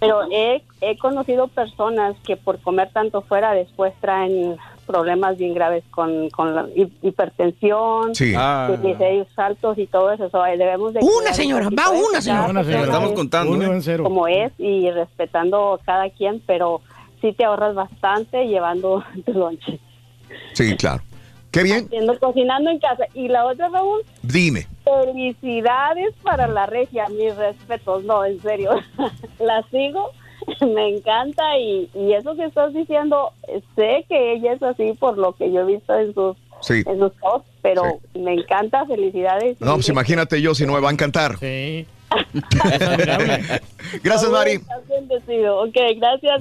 Pero 0.00 0.22
he, 0.32 0.62
he 0.80 0.98
conocido 0.98 1.48
personas 1.48 2.16
que 2.26 2.36
por 2.36 2.60
comer 2.60 2.90
tanto 2.92 3.22
fuera 3.22 3.52
después 3.52 3.94
traen 4.00 4.56
problemas 4.86 5.36
bien 5.36 5.52
graves 5.54 5.84
con, 5.90 6.30
con 6.30 6.54
la 6.54 6.66
hi- 6.74 6.92
hipertensión, 7.02 8.14
Sí. 8.14 8.32
Ah. 8.36 8.68
triglicéridos 8.72 9.28
altos 9.36 9.76
y 9.78 9.86
todo 9.86 10.10
eso. 10.12 10.30
So, 10.30 10.42
debemos 10.42 10.94
de 10.94 11.00
Una 11.00 11.32
señora, 11.34 11.68
va 11.70 11.90
una 11.90 12.20
señora. 12.22 12.48
Una 12.48 12.60
Estamos 12.62 13.10
es 13.10 13.16
contando, 13.16 13.52
Uno 13.52 13.64
¿eh? 13.64 13.74
en 13.74 13.82
cero. 13.82 14.04
como 14.04 14.26
es 14.28 14.52
y 14.58 14.90
respetando 14.90 15.78
cada 15.84 16.08
quien, 16.10 16.40
pero 16.46 16.80
sí 17.20 17.32
te 17.32 17.44
ahorras 17.44 17.74
bastante 17.74 18.46
llevando 18.46 19.04
tu 19.26 19.32
lonche. 19.32 19.78
Sí, 20.54 20.76
claro. 20.76 21.02
Qué 21.50 21.62
bien. 21.62 21.86
Haciendo, 21.86 22.18
cocinando 22.18 22.70
en 22.70 22.78
casa. 22.80 23.04
Y 23.14 23.28
la 23.28 23.46
otra, 23.46 23.68
Raúl, 23.70 24.02
Dime. 24.22 24.66
felicidades 24.84 26.14
para 26.22 26.46
la 26.48 26.66
regia, 26.66 27.06
mis 27.08 27.34
respetos, 27.34 28.04
no, 28.04 28.24
en 28.24 28.40
serio, 28.42 28.70
la 29.38 29.62
sigo, 29.70 30.10
me 30.74 30.88
encanta 30.96 31.58
y, 31.58 31.88
y 31.94 32.12
eso 32.14 32.34
que 32.36 32.44
estás 32.44 32.72
diciendo, 32.74 33.32
sé 33.74 34.04
que 34.08 34.34
ella 34.34 34.52
es 34.54 34.62
así 34.62 34.92
por 34.98 35.18
lo 35.18 35.32
que 35.34 35.52
yo 35.52 35.60
he 35.60 35.64
visto 35.64 35.94
en 35.98 36.14
sus, 36.14 36.36
Sí. 36.62 36.82
en 36.86 36.98
sus 36.98 37.12
posts, 37.20 37.48
pero 37.62 37.82
me 38.14 38.32
encanta, 38.34 38.86
felicidades. 38.86 39.60
No, 39.60 39.74
pues 39.74 39.88
imagínate 39.90 40.40
yo 40.40 40.54
si 40.54 40.64
no 40.66 40.72
me 40.72 40.80
va 40.80 40.88
a 40.88 40.92
encantar. 40.92 41.38
Sí. 41.38 41.86
Gracias, 44.02 44.30
Mari. 44.30 44.52
Estás 44.52 44.88
bendecido. 44.88 45.58
Ok, 45.64 45.74
gracias. 45.96 46.40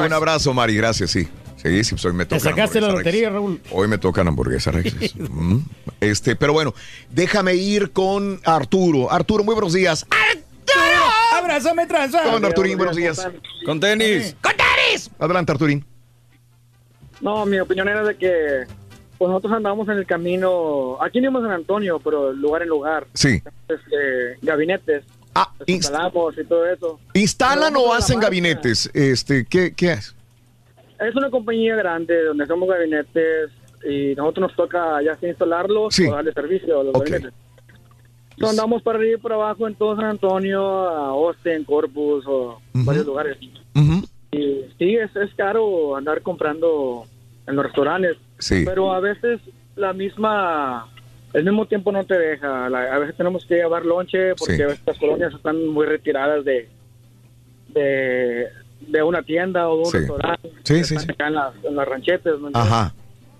Un 0.00 0.12
abrazo, 0.12 0.52
Mari. 0.54 0.76
Gracias, 0.76 1.10
sí. 1.10 1.28
Sí, 1.56 1.82
sí, 1.84 1.94
pues 1.94 2.04
hoy 2.04 2.12
me 2.12 2.26
Te 2.26 2.36
toca. 2.36 2.50
sacaste 2.50 2.80
la 2.80 2.88
lotería, 2.88 3.30
Raúl. 3.30 3.60
Hoy 3.70 3.88
me 3.88 3.96
tocan 3.98 4.28
hamburguesas 4.28 4.74
Rexes. 4.74 5.14
Mm. 5.30 5.58
Este, 6.00 6.36
pero 6.36 6.52
bueno, 6.52 6.74
déjame 7.10 7.54
ir 7.54 7.92
con 7.92 8.40
Arturo. 8.44 9.10
Arturo, 9.10 9.44
muy 9.44 9.54
buenos 9.54 9.72
días. 9.72 10.06
¡Abrázame, 11.44 11.86
tranza! 11.86 12.22
¿Cómo 12.24 12.36
anda, 12.36 12.48
Arturín? 12.48 12.78
Buenos 12.78 12.96
días. 12.96 13.28
Con 13.66 13.78
tenis. 13.78 14.34
¡Con 14.40 14.52
tenis! 14.56 15.10
Adelante, 15.18 15.52
Arturín. 15.52 15.84
No, 17.20 17.44
mi 17.44 17.58
opinión 17.60 17.86
era 17.88 18.02
de 18.02 18.16
que 18.16 18.64
pues 19.18 19.28
nosotros 19.28 19.52
andamos 19.52 19.86
en 19.88 19.98
el 19.98 20.06
camino, 20.06 20.96
aquí 21.00 21.20
mismo 21.20 21.38
en 21.38 21.44
San 21.44 21.52
Antonio, 21.54 22.00
pero 22.02 22.32
lugar 22.32 22.62
en 22.62 22.68
lugar, 22.68 23.06
Sí. 23.14 23.42
este, 23.68 24.38
gabinetes, 24.42 25.04
Ah, 25.36 25.50
instalamos 25.66 26.36
y 26.38 26.44
todo 26.44 26.66
eso. 26.66 26.98
¿Instalan 27.12 27.74
o 27.76 27.92
hacen 27.92 28.20
gabinetes? 28.20 28.90
Este, 28.94 29.44
¿qué, 29.44 29.72
qué 29.74 29.92
es? 29.92 30.14
Es 31.00 31.14
una 31.14 31.28
compañía 31.30 31.74
grande 31.76 32.24
donde 32.24 32.44
hacemos 32.44 32.68
gabinetes 32.68 33.50
y 33.88 34.14
nosotros 34.14 34.48
nos 34.48 34.56
toca 34.56 35.00
ya 35.02 35.16
instalarlos 35.26 35.94
Sí. 35.94 36.06
o 36.06 36.12
darle 36.14 36.32
servicio 36.32 36.80
a 36.80 36.84
los 36.84 36.94
Ok. 36.94 37.08
gabinetes. 37.08 37.32
Andamos 38.42 38.82
para 38.82 38.98
arriba 38.98 39.16
y 39.18 39.20
para 39.22 39.34
abajo 39.36 39.66
en 39.68 39.74
todo 39.74 39.96
San 39.96 40.06
Antonio, 40.06 40.88
a 40.88 41.08
Austin, 41.10 41.64
Corpus 41.64 42.24
o 42.26 42.60
varios 42.72 43.06
lugares. 43.06 43.38
Y 43.40 44.64
sí, 44.78 44.96
es, 44.96 45.14
es 45.16 45.32
caro 45.34 45.96
andar 45.96 46.20
comprando 46.22 47.04
en 47.46 47.54
los 47.56 47.64
restaurantes, 47.66 48.16
Sí. 48.38 48.62
pero 48.64 48.92
a 48.92 49.00
veces 49.00 49.40
la 49.76 49.92
misma, 49.92 50.88
el 51.32 51.44
mismo 51.44 51.66
tiempo 51.66 51.92
no 51.92 52.04
te 52.04 52.18
deja. 52.18 52.68
La- 52.68 52.94
a 52.94 52.98
veces 52.98 53.16
tenemos 53.16 53.44
que 53.46 53.54
llevar 53.56 53.84
lonche 53.86 54.34
porque 54.34 54.56
Sí. 54.56 54.62
a 54.62 54.66
veces 54.66 54.82
las 54.86 54.98
colonias 54.98 55.32
están 55.32 55.66
muy 55.68 55.86
retiradas 55.86 56.44
de, 56.44 56.68
de, 57.68 58.48
de 58.80 59.02
una 59.02 59.22
tienda 59.22 59.68
o 59.68 59.76
de 59.76 59.82
un 59.84 59.90
Sí. 59.90 59.98
restaurante. 59.98 60.50
Sí, 60.64 60.84
sí, 60.84 60.94
Están 60.96 60.98
sí. 61.00 61.12
acá 61.12 61.26
en 61.28 61.34
las, 61.34 61.54
en 61.64 61.76
las 61.76 61.88
ranchetas. 61.88 62.40
¿no? 62.40 62.50
Ajá. 62.54 62.94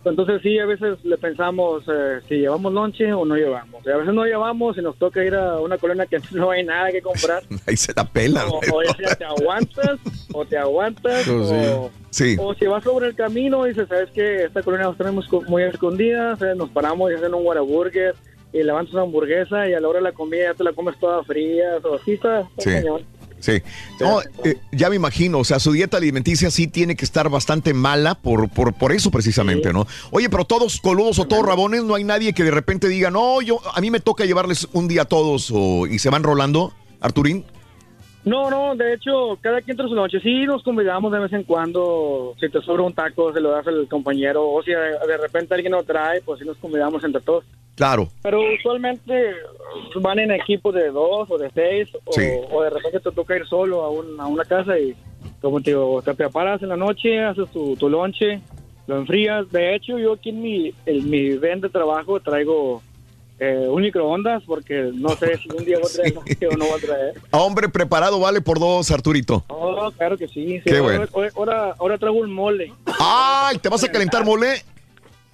Entonces 0.04 0.40
sí, 0.42 0.58
a 0.58 0.66
veces 0.66 1.02
le 1.04 1.16
pensamos 1.16 1.82
eh, 1.88 2.20
si 2.28 2.36
llevamos 2.36 2.72
lonche 2.72 3.12
o 3.12 3.24
no 3.24 3.36
llevamos. 3.36 3.84
Y 3.86 3.90
a 3.90 3.96
veces 3.96 4.12
no 4.14 4.24
llevamos 4.24 4.76
y 4.76 4.82
nos 4.82 4.96
toca 4.98 5.24
ir 5.24 5.34
a 5.34 5.58
una 5.60 5.78
colonia 5.78 6.06
que 6.06 6.18
no 6.32 6.50
hay 6.50 6.64
nada 6.64 6.90
que 6.90 7.00
comprar. 7.02 7.42
Ahí 7.66 7.76
se 7.76 7.92
la 7.96 8.04
pelan. 8.04 8.46
O, 8.48 8.58
o 8.58 8.82
ya 8.82 8.94
sea 9.06 9.14
te 9.16 9.24
aguantas 9.24 9.98
o 10.32 10.44
te 10.44 10.58
aguantas 10.58 11.22
sí. 11.24 11.30
o, 11.32 11.90
Sí. 12.10 12.36
o 12.38 12.54
si 12.54 12.66
vas 12.66 12.84
sobre 12.84 13.08
el 13.08 13.14
camino 13.16 13.66
y 13.66 13.70
dices, 13.70 13.88
¿sabes 13.88 14.08
qué? 14.14 14.44
Esta 14.44 14.62
colonia 14.62 14.86
la 14.88 14.94
tenemos 14.94 15.26
muy 15.48 15.64
escondida, 15.64 16.36
¿sabes? 16.36 16.56
nos 16.56 16.70
paramos 16.70 17.10
y 17.10 17.14
hacen 17.14 17.34
un 17.34 17.44
Whataburger 17.44 18.14
y 18.52 18.62
levantas 18.62 18.94
una 18.94 19.02
hamburguesa 19.02 19.68
y 19.68 19.74
a 19.74 19.80
la 19.80 19.88
hora 19.88 19.98
de 19.98 20.04
la 20.04 20.12
comida 20.12 20.44
ya 20.44 20.54
te 20.54 20.62
la 20.62 20.72
comes 20.72 20.96
toda 21.00 21.24
fría. 21.24 21.78
O 21.82 21.96
así 21.96 22.12
está, 22.12 22.42
está 22.42 22.62
Sí. 22.62 22.70
cañón. 22.70 23.02
Sí. 23.44 23.60
No, 24.00 24.22
eh, 24.42 24.56
ya 24.72 24.88
me 24.88 24.96
imagino, 24.96 25.38
o 25.38 25.44
sea, 25.44 25.58
su 25.58 25.72
dieta 25.72 25.98
alimenticia 25.98 26.50
sí 26.50 26.66
tiene 26.66 26.96
que 26.96 27.04
estar 27.04 27.28
bastante 27.28 27.74
mala 27.74 28.14
por, 28.14 28.48
por, 28.48 28.72
por 28.72 28.90
eso 28.90 29.10
precisamente, 29.10 29.70
¿no? 29.70 29.86
Oye, 30.12 30.30
pero 30.30 30.46
todos 30.46 30.80
coludos 30.80 31.18
o 31.18 31.26
todos 31.26 31.44
rabones, 31.44 31.84
no 31.84 31.94
hay 31.94 32.04
nadie 32.04 32.32
que 32.32 32.42
de 32.42 32.50
repente 32.50 32.88
diga, 32.88 33.10
no, 33.10 33.42
yo, 33.42 33.60
a 33.74 33.82
mí 33.82 33.90
me 33.90 34.00
toca 34.00 34.24
llevarles 34.24 34.66
un 34.72 34.88
día 34.88 35.02
a 35.02 35.04
todos 35.04 35.52
o, 35.54 35.86
y 35.86 35.98
se 35.98 36.08
van 36.08 36.22
rolando, 36.22 36.72
Arturín. 37.02 37.44
No, 38.24 38.48
no, 38.48 38.74
de 38.76 38.94
hecho, 38.94 39.36
cada 39.42 39.60
quien 39.60 39.76
trae 39.76 39.90
su 39.90 39.94
lonche. 39.94 40.20
Sí, 40.20 40.46
nos 40.46 40.62
convidamos 40.62 41.12
de 41.12 41.18
vez 41.18 41.32
en 41.34 41.42
cuando. 41.42 42.34
Si 42.40 42.48
te 42.48 42.62
sobra 42.62 42.82
un 42.82 42.94
taco, 42.94 43.30
se 43.34 43.40
lo 43.40 43.50
das 43.50 43.66
al 43.66 43.86
compañero. 43.86 44.48
O 44.50 44.62
si 44.62 44.70
de, 44.70 44.76
de 45.06 45.16
repente 45.18 45.52
alguien 45.52 45.72
lo 45.72 45.82
trae, 45.82 46.22
pues 46.22 46.40
sí 46.40 46.46
nos 46.46 46.56
convidamos 46.56 47.04
entre 47.04 47.20
todos. 47.20 47.44
Claro. 47.76 48.08
Pero 48.22 48.40
usualmente 48.54 49.32
van 49.96 50.18
en 50.20 50.30
equipos 50.30 50.74
de 50.74 50.90
dos 50.90 51.28
o 51.30 51.38
de 51.38 51.50
seis, 51.54 51.88
o, 52.04 52.12
Sí. 52.12 52.22
o 52.50 52.62
de 52.62 52.70
repente 52.70 53.00
te 53.00 53.10
toca 53.12 53.36
ir 53.36 53.46
solo 53.46 53.82
a, 53.82 53.90
un- 53.90 54.20
a 54.20 54.26
una 54.26 54.44
casa 54.44 54.78
y, 54.78 54.94
como 55.40 55.60
te 55.60 55.70
digo, 55.70 56.00
te 56.02 56.14
preparas 56.14 56.62
en 56.62 56.68
la 56.68 56.76
noche, 56.76 57.20
haces 57.22 57.50
tu, 57.50 57.74
tu 57.76 57.88
lonche, 57.88 58.40
lo 58.86 58.98
enfrías. 58.98 59.50
De 59.50 59.74
hecho, 59.74 59.98
yo 59.98 60.12
aquí 60.12 60.28
en 60.30 60.40
mi, 60.42 60.72
en 60.86 61.10
mi 61.10 61.30
ven 61.36 61.60
de 61.60 61.68
trabajo 61.68 62.20
traigo 62.20 62.80
eh, 63.40 63.66
un 63.68 63.82
microondas 63.82 64.44
porque 64.46 64.92
no 64.94 65.08
sé 65.10 65.36
si 65.38 65.48
un 65.50 65.64
día 65.64 65.76
voy 65.80 65.90
a 65.90 65.92
traer 65.92 66.14
lonche 66.14 66.46
o 66.46 66.56
no 66.56 66.66
voy 66.66 66.78
a 66.78 66.86
traer. 66.86 67.14
Hombre 67.32 67.68
preparado 67.68 68.20
vale 68.20 68.40
por 68.40 68.60
dos, 68.60 68.88
Arturito. 68.92 69.42
Oh, 69.48 69.90
claro 69.96 70.16
que 70.16 70.28
sí. 70.28 70.58
sí. 70.58 70.62
Qué 70.64 70.76
ahora, 70.78 71.06
bueno. 71.12 71.30
ahora, 71.34 71.74
ahora 71.80 71.98
traigo 71.98 72.18
un 72.20 72.32
mole. 72.32 72.72
¡Ay! 73.00 73.58
¿Te 73.58 73.68
vas 73.68 73.82
a 73.82 73.90
calentar 73.90 74.24
mole? 74.24 74.62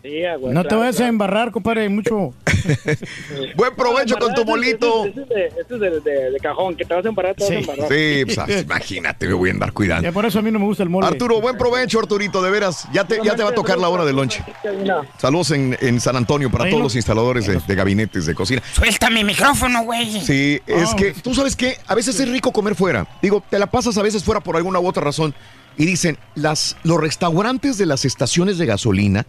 Sí, 0.03 0.23
No 0.51 0.65
te 0.65 0.75
vayas 0.75 0.99
a 1.01 1.09
embarrar, 1.09 1.51
compadre, 1.51 1.89
mucho. 1.89 2.33
Buen 3.57 3.75
provecho 3.75 4.17
con 4.19 4.35
tu 4.35 4.45
molito. 4.45 5.05
Este 5.07 5.20
es 5.23 5.29
de, 5.29 5.47
este 5.61 5.75
es 5.75 5.81
de, 5.81 5.91
de- 6.01 6.31
de 6.31 6.39
cajón, 6.41 6.75
que 6.77 6.85
te 6.85 6.95
vas 6.95 7.05
a 7.05 7.09
embarrar, 7.09 7.35
te 7.35 7.45
vas 7.45 7.51
a 7.51 7.55
embarrar. 7.55 7.89
Sí, 7.89 8.23
pues, 8.25 8.39
ah, 8.39 8.47
imagínate, 8.51 9.27
me 9.27 9.35
voy 9.35 9.51
a 9.51 9.53
andar 9.53 9.73
cuidando. 9.73 10.03
Ya 10.05 10.12
por 10.12 10.25
eso 10.27 10.39
a 10.39 10.43
mí 10.43 10.51
no 10.51 10.59
me 10.59 10.65
gusta 10.65 10.83
el 10.83 10.89
mole. 10.89 11.07
Arturo, 11.07 11.41
buen 11.41 11.57
provecho, 11.59 11.99
Arturito, 11.99 12.43
de 12.43 12.51
veras. 12.51 12.87
Ya 12.93 13.05
te, 13.05 13.20
ya 13.23 13.35
te 13.37 13.43
va 13.43 13.51
a 13.51 13.55
tocar 13.55 13.79
la 13.79 13.89
hora 13.89 14.05
del 14.05 14.17
lonche. 14.17 14.43
Saludos 15.19 15.51
en, 15.53 15.77
en 15.81 16.01
San 16.01 16.17
Antonio 16.17 16.51
para 16.51 16.69
todos 16.70 16.83
los 16.83 16.97
instaladores 16.97 17.47
de, 17.47 17.61
de 17.67 17.75
gabinetes 17.75 18.27
de 18.27 18.35
cocina. 18.35 18.62
Suelta 18.73 19.11
mi 19.11 19.25
micrófono, 19.25 19.85
güey. 19.85 20.20
Sí, 20.20 20.61
es 20.67 20.95
que 20.95 21.12
tú 21.12 21.35
sabes 21.35 21.57
que 21.57 21.77
a 21.87 21.95
veces 21.95 22.19
es 22.20 22.29
rico 22.29 22.53
comer 22.53 22.75
fuera. 22.75 23.07
Digo, 23.23 23.43
te 23.49 23.59
la 23.59 23.67
pasas 23.67 23.97
a 23.99 24.03
veces 24.03 24.25
fuera 24.25 24.41
por 24.41 24.57
alguna 24.57 24.79
u 24.81 24.87
otra 24.87 25.03
razón. 25.03 25.35
Y 25.81 25.86
dicen, 25.86 26.18
las, 26.34 26.76
los 26.83 27.00
restaurantes 27.00 27.78
de 27.78 27.86
las 27.86 28.05
estaciones 28.05 28.59
de 28.59 28.67
gasolina, 28.67 29.25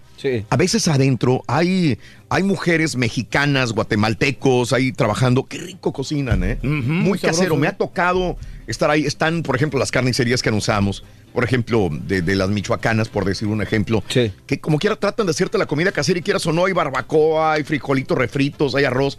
a 0.50 0.58
veces 0.58 0.90
adentro 0.90 1.46
hay, 1.48 1.98
hay 2.28 2.44
mujeres 2.44 2.98
mexicanas, 2.98 3.72
guatemaltecos 3.72 4.74
ahí 4.74 4.92
trabajando. 4.92 5.46
Qué 5.46 5.60
rico 5.60 5.94
cocinan, 5.94 6.44
¿eh? 6.44 6.60
Muy 6.62 7.18
sabroso, 7.18 7.40
casero. 7.40 7.56
Me 7.56 7.68
¿eh? 7.68 7.70
ha 7.70 7.78
tocado 7.78 8.36
estar 8.68 8.90
ahí. 8.92 9.06
Están, 9.06 9.44
por 9.44 9.56
ejemplo, 9.56 9.80
las 9.80 9.92
carnicerías 9.92 10.42
que 10.42 10.50
anunciamos. 10.50 11.06
Por 11.34 11.46
ejemplo, 11.46 11.88
de, 11.90 12.22
de 12.22 12.36
las 12.36 12.50
michoacanas, 12.50 13.08
por 13.08 13.24
decir 13.24 13.48
un 13.48 13.62
ejemplo. 13.62 14.04
Que 14.10 14.60
como 14.60 14.78
quiera 14.78 14.98
tratan 14.98 15.28
de 15.28 15.32
hacerte 15.32 15.58
la 15.58 15.68
comida 15.68 15.94
casera 15.94 16.20
y 16.20 16.22
quieras 16.22 16.46
o 16.48 16.52
no, 16.52 16.66
hay 16.66 16.74
barbacoa, 16.74 17.54
hay 17.54 17.64
frijolitos 17.64 18.18
refritos, 18.18 18.76
hay 18.76 18.84
arroz. 18.84 19.18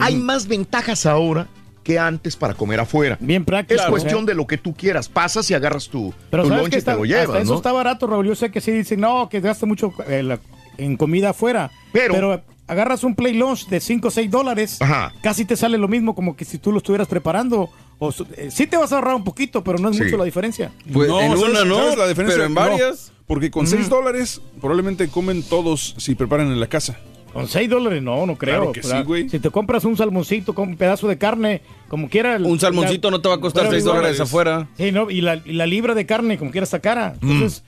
Hay 0.00 0.16
más 0.16 0.46
ventajas 0.46 1.04
ahora 1.04 1.48
que 1.86 2.00
antes 2.00 2.34
para 2.34 2.52
comer 2.54 2.80
afuera. 2.80 3.16
Bien 3.20 3.44
práctico. 3.44 3.80
Es 3.80 3.86
cuestión 3.86 4.24
¿eh? 4.24 4.26
de 4.26 4.34
lo 4.34 4.44
que 4.44 4.58
tú 4.58 4.74
quieras. 4.74 5.08
Pasas 5.08 5.48
y 5.52 5.54
agarras 5.54 5.88
tu, 5.88 6.12
Pero 6.30 6.42
tu 6.42 6.48
que 6.48 6.54
y 6.74 6.78
está, 6.78 6.92
te 6.92 6.98
lo 6.98 7.04
hasta 7.04 7.20
llevas, 7.22 7.42
eso 7.44 7.52
¿no? 7.52 7.56
está 7.58 7.70
barato, 7.70 8.08
Raúl. 8.08 8.26
Yo 8.26 8.34
sé 8.34 8.50
que 8.50 8.60
sí 8.60 8.72
dicen, 8.72 8.98
no, 9.00 9.28
que 9.28 9.38
gasta 9.40 9.66
mucho 9.66 9.94
eh, 10.08 10.24
la- 10.24 10.40
en 10.78 10.96
comida 10.96 11.30
afuera. 11.30 11.70
Pero, 11.92 12.42
agarras 12.66 13.04
un 13.04 13.14
play 13.14 13.34
lunch 13.34 13.68
de 13.68 13.78
5 13.78 14.08
o 14.08 14.10
6 14.10 14.28
dólares, 14.28 14.80
casi 15.22 15.44
te 15.44 15.54
sale 15.56 15.78
lo 15.78 15.86
mismo 15.86 16.16
como 16.16 16.34
que 16.34 16.44
si 16.44 16.58
tú 16.58 16.72
lo 16.72 16.78
estuvieras 16.78 17.06
preparando. 17.06 17.70
O, 18.00 18.10
eh, 18.36 18.48
sí 18.50 18.66
te 18.66 18.76
vas 18.76 18.90
a 18.92 18.96
ahorrar 18.96 19.14
un 19.14 19.22
poquito, 19.22 19.62
pero 19.62 19.78
no 19.78 19.88
es 19.90 19.96
Sí. 19.96 20.02
mucho 20.02 20.16
la 20.16 20.24
diferencia. 20.24 20.72
¿sabes- 20.92 21.08
sabes 21.08 21.96
la 21.96 22.08
diferencia? 22.08 22.34
pero 22.34 22.44
en 22.46 22.54
No, 22.54 22.60
varias. 22.60 23.12
porque 23.28 23.52
con 23.52 23.68
6 23.68 23.88
dólares 23.88 24.40
probablemente 24.60 25.06
comen 25.08 25.44
todos 25.44 25.94
si 25.98 26.16
preparan 26.16 26.48
en 26.48 26.58
la 26.58 26.66
casa. 26.66 26.98
Con 27.36 27.48
6 27.48 27.68
dólares, 27.70 28.02
no, 28.02 28.26
no 28.26 28.36
creo. 28.36 28.56
Claro 28.56 28.72
que 28.72 28.82
sí, 28.82 29.02
güey. 29.04 29.28
Si 29.28 29.38
te 29.38 29.50
compras 29.50 29.84
un 29.84 29.96
salmoncito 29.96 30.54
con 30.54 30.68
un 30.70 30.76
pedazo 30.76 31.06
de 31.08 31.18
carne, 31.18 31.62
como 31.88 32.08
quiera. 32.08 32.36
Un 32.36 32.58
salmoncito 32.60 33.10
no 33.10 33.20
te 33.20 33.28
va 33.28 33.36
a 33.36 33.40
costar 33.40 33.62
Pero 33.64 33.72
6 33.72 33.82
igual- 33.84 33.96
dólares 33.98 34.20
afuera. 34.20 34.68
Sí, 34.76 34.92
no, 34.92 35.10
y 35.10 35.20
la, 35.20 35.36
y 35.44 35.52
la 35.52 35.66
libra 35.66 35.94
de 35.94 36.06
carne, 36.06 36.38
como 36.38 36.50
quiera, 36.50 36.64
está 36.64 36.80
cara. 36.80 37.14
Entonces, 37.22 37.62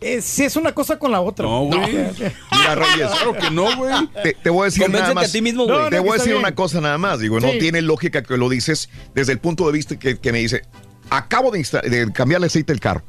eh, 0.00 0.20
sí 0.20 0.44
es 0.44 0.56
una 0.56 0.72
cosa 0.72 0.98
con 0.98 1.10
la 1.10 1.20
otra. 1.22 1.46
No, 1.46 1.64
güey. 1.64 1.80
Mira, 1.80 2.74
Reyes. 2.74 3.08
Claro 3.10 3.32
que 3.34 3.50
no, 3.50 3.76
güey. 3.76 3.92
Te, 4.22 4.34
te 4.34 4.50
voy 4.50 4.62
a 4.62 4.64
decir 4.66 4.82
Convéncete 4.82 5.02
nada 5.02 5.14
más. 5.14 5.28
a 5.30 5.32
ti 5.32 5.40
mismo, 5.42 5.64
güey. 5.64 5.76
te 5.88 5.96
No, 5.96 5.96
no, 5.96 6.02
voy 6.02 6.10
a 6.10 6.22
decir 6.22 6.34
una 6.36 6.54
cosa 6.54 6.80
nada 6.80 6.98
más. 6.98 7.18
Digo, 7.20 7.40
no 7.40 7.48
tiene 7.58 7.80
lógica 7.82 8.22
que 8.22 8.36
lo 8.36 8.48
dices 8.48 8.90
desde 9.14 9.32
el 9.32 9.38
punto 9.38 9.66
de 9.66 9.72
vista 9.72 9.98
que, 9.98 10.18
que 10.18 10.32
me 10.32 10.38
dice, 10.40 10.62
acabo 11.08 11.50
de, 11.50 11.64
de 11.88 12.12
cambiarle 12.12 12.48
aceite 12.48 12.72
al 12.72 12.80
carro. 12.80 13.02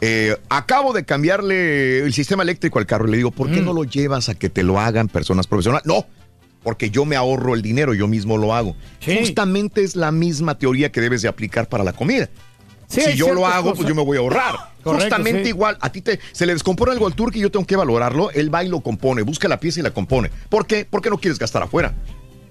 Eh, 0.00 0.36
acabo 0.48 0.92
de 0.92 1.04
cambiarle 1.04 2.00
el 2.00 2.12
sistema 2.12 2.42
eléctrico 2.42 2.78
al 2.78 2.86
carro. 2.86 3.06
Y 3.06 3.10
le 3.10 3.16
digo, 3.18 3.30
¿por 3.30 3.48
Mm. 3.50 3.52
qué 3.54 3.60
no 3.60 3.72
lo 3.72 3.84
llevas 3.84 4.28
a 4.28 4.34
que 4.34 4.48
te 4.48 4.62
lo 4.62 4.80
hagan 4.80 5.08
personas 5.08 5.46
profesionales? 5.46 5.86
No, 5.86 6.06
porque 6.62 6.90
yo 6.90 7.04
me 7.04 7.16
ahorro 7.16 7.54
el 7.54 7.62
dinero, 7.62 7.92
yo 7.94 8.08
mismo 8.08 8.38
lo 8.38 8.54
hago. 8.54 8.76
Justamente 9.04 9.82
es 9.82 9.96
la 9.96 10.10
misma 10.12 10.56
teoría 10.58 10.90
que 10.92 11.00
debes 11.00 11.22
de 11.22 11.28
aplicar 11.28 11.68
para 11.68 11.84
la 11.84 11.92
comida. 11.92 12.28
Sí, 12.86 13.02
si 13.02 13.16
yo 13.16 13.32
lo 13.32 13.46
hago, 13.46 13.72
pues 13.74 13.86
yo 13.88 13.94
me 13.94 14.02
voy 14.02 14.16
a 14.16 14.20
ahorrar. 14.20 14.54
Correcto, 14.82 15.04
Justamente 15.04 15.42
sí. 15.44 15.48
igual, 15.50 15.78
a 15.80 15.92
ti 15.92 16.00
te, 16.00 16.18
se 16.32 16.44
le 16.46 16.54
descompone 16.54 16.90
algo 16.90 17.06
al 17.06 17.14
turco 17.14 17.38
y 17.38 17.40
yo 17.42 17.50
tengo 17.50 17.64
que 17.64 17.76
valorarlo. 17.76 18.30
Él 18.32 18.52
va 18.52 18.64
y 18.64 18.68
lo 18.68 18.80
compone, 18.80 19.22
busca 19.22 19.46
la 19.46 19.60
pieza 19.60 19.78
y 19.78 19.82
la 19.84 19.92
compone. 19.92 20.30
¿Por 20.48 20.66
qué? 20.66 20.86
Porque 20.90 21.08
no 21.08 21.18
quieres 21.18 21.38
gastar 21.38 21.62
afuera. 21.62 21.94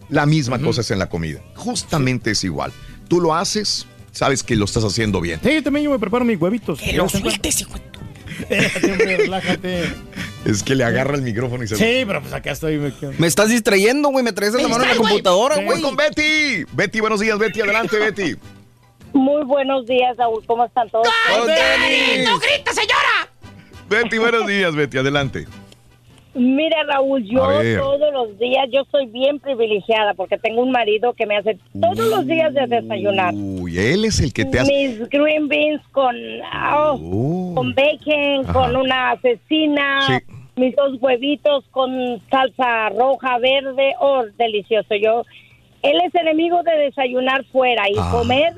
La 0.07 0.25
misma 0.25 0.57
cosa 0.59 0.79
es 0.81 0.91
en 0.91 0.99
la 0.99 1.09
comida. 1.09 1.41
Justamente 1.55 2.31
es 2.31 2.43
igual. 2.45 2.71
Tú 3.09 3.19
lo 3.19 3.35
haces, 3.35 3.85
sabes 4.11 4.43
que 4.43 4.55
lo 4.55 4.65
estás 4.65 4.83
haciendo 4.83 5.21
bien. 5.21 5.39
Sí, 5.43 5.53
yo 5.55 5.63
también 5.63 5.85
yo 5.85 5.91
me 5.91 5.99
preparo 5.99 6.25
mis 6.25 6.39
huevitos. 6.39 6.79
Que 6.79 6.93
lo 6.93 7.07
sueltes, 7.09 7.61
hijo 7.61 7.75
relájate. 8.47 9.83
Es 10.45 10.63
que 10.63 10.75
le 10.75 10.83
agarra 10.83 11.15
el 11.15 11.21
micrófono 11.21 11.63
y 11.63 11.67
se 11.67 11.75
Sí, 11.75 12.03
pero 12.07 12.21
pues 12.21 12.33
acá 12.33 12.51
estoy. 12.51 12.93
me 13.17 13.27
estás 13.27 13.49
distrayendo, 13.49 14.09
güey. 14.09 14.23
Me 14.23 14.31
traes 14.31 14.53
la 14.53 14.67
mano 14.67 14.83
en 14.83 14.89
la 14.91 14.95
computadora, 14.95 15.55
Voy 15.57 15.65
güey. 15.65 15.81
con 15.81 15.95
Betty. 15.95 16.63
Betty, 16.71 16.99
buenos 17.01 17.19
días, 17.19 17.38
Betty. 17.38 17.61
Adelante, 17.61 17.97
Betty. 17.97 18.35
Muy 19.13 19.43
buenos 19.43 19.85
días, 19.85 20.15
Raúl. 20.17 20.43
¿Cómo 20.45 20.65
están 20.65 20.89
todos? 20.89 21.07
¡Con 21.29 21.47
tenis! 21.47 22.25
¡No 22.25 22.39
grita, 22.39 22.73
señora! 22.73 23.29
Betty, 23.89 24.17
buenos 24.19 24.47
días, 24.47 24.75
Betty. 24.75 24.97
Adelante. 24.99 25.47
Mira, 26.39 26.83
Raúl, 26.87 27.21
yo 27.25 27.41
todos 27.79 28.13
los 28.13 28.39
días, 28.39 28.69
yo 28.71 28.83
soy 28.89 29.07
bien 29.07 29.39
privilegiada 29.39 30.13
porque 30.13 30.37
tengo 30.37 30.61
un 30.63 30.71
marido 30.71 31.11
que 31.13 31.25
me 31.25 31.35
hace 31.35 31.57
todos 31.81 31.97
los 32.07 32.25
días 32.25 32.53
de 32.53 32.65
desayunar. 32.65 33.33
Uy, 33.33 33.77
él 33.77 34.05
es 34.05 34.21
el 34.21 34.31
que 34.31 34.45
te 34.45 34.57
hace. 34.59 34.71
Mis 34.71 35.09
green 35.09 35.49
beans 35.49 35.81
con, 35.91 36.15
oh, 36.73 37.51
con 37.55 37.75
bacon, 37.75 38.45
Ajá. 38.45 38.53
con 38.53 38.75
una 38.77 39.17
Sí. 39.21 40.13
mis 40.55 40.73
dos 40.77 40.97
huevitos 41.01 41.65
con 41.71 41.91
salsa 42.31 42.87
roja, 42.89 43.37
verde, 43.39 43.93
oh, 43.99 44.23
delicioso. 44.37 44.95
Yo, 44.95 45.23
él 45.81 45.97
es 46.05 46.15
enemigo 46.15 46.63
de 46.63 46.71
desayunar 46.85 47.43
fuera 47.51 47.89
y 47.89 47.95
Ah. 47.97 48.09
comer 48.13 48.53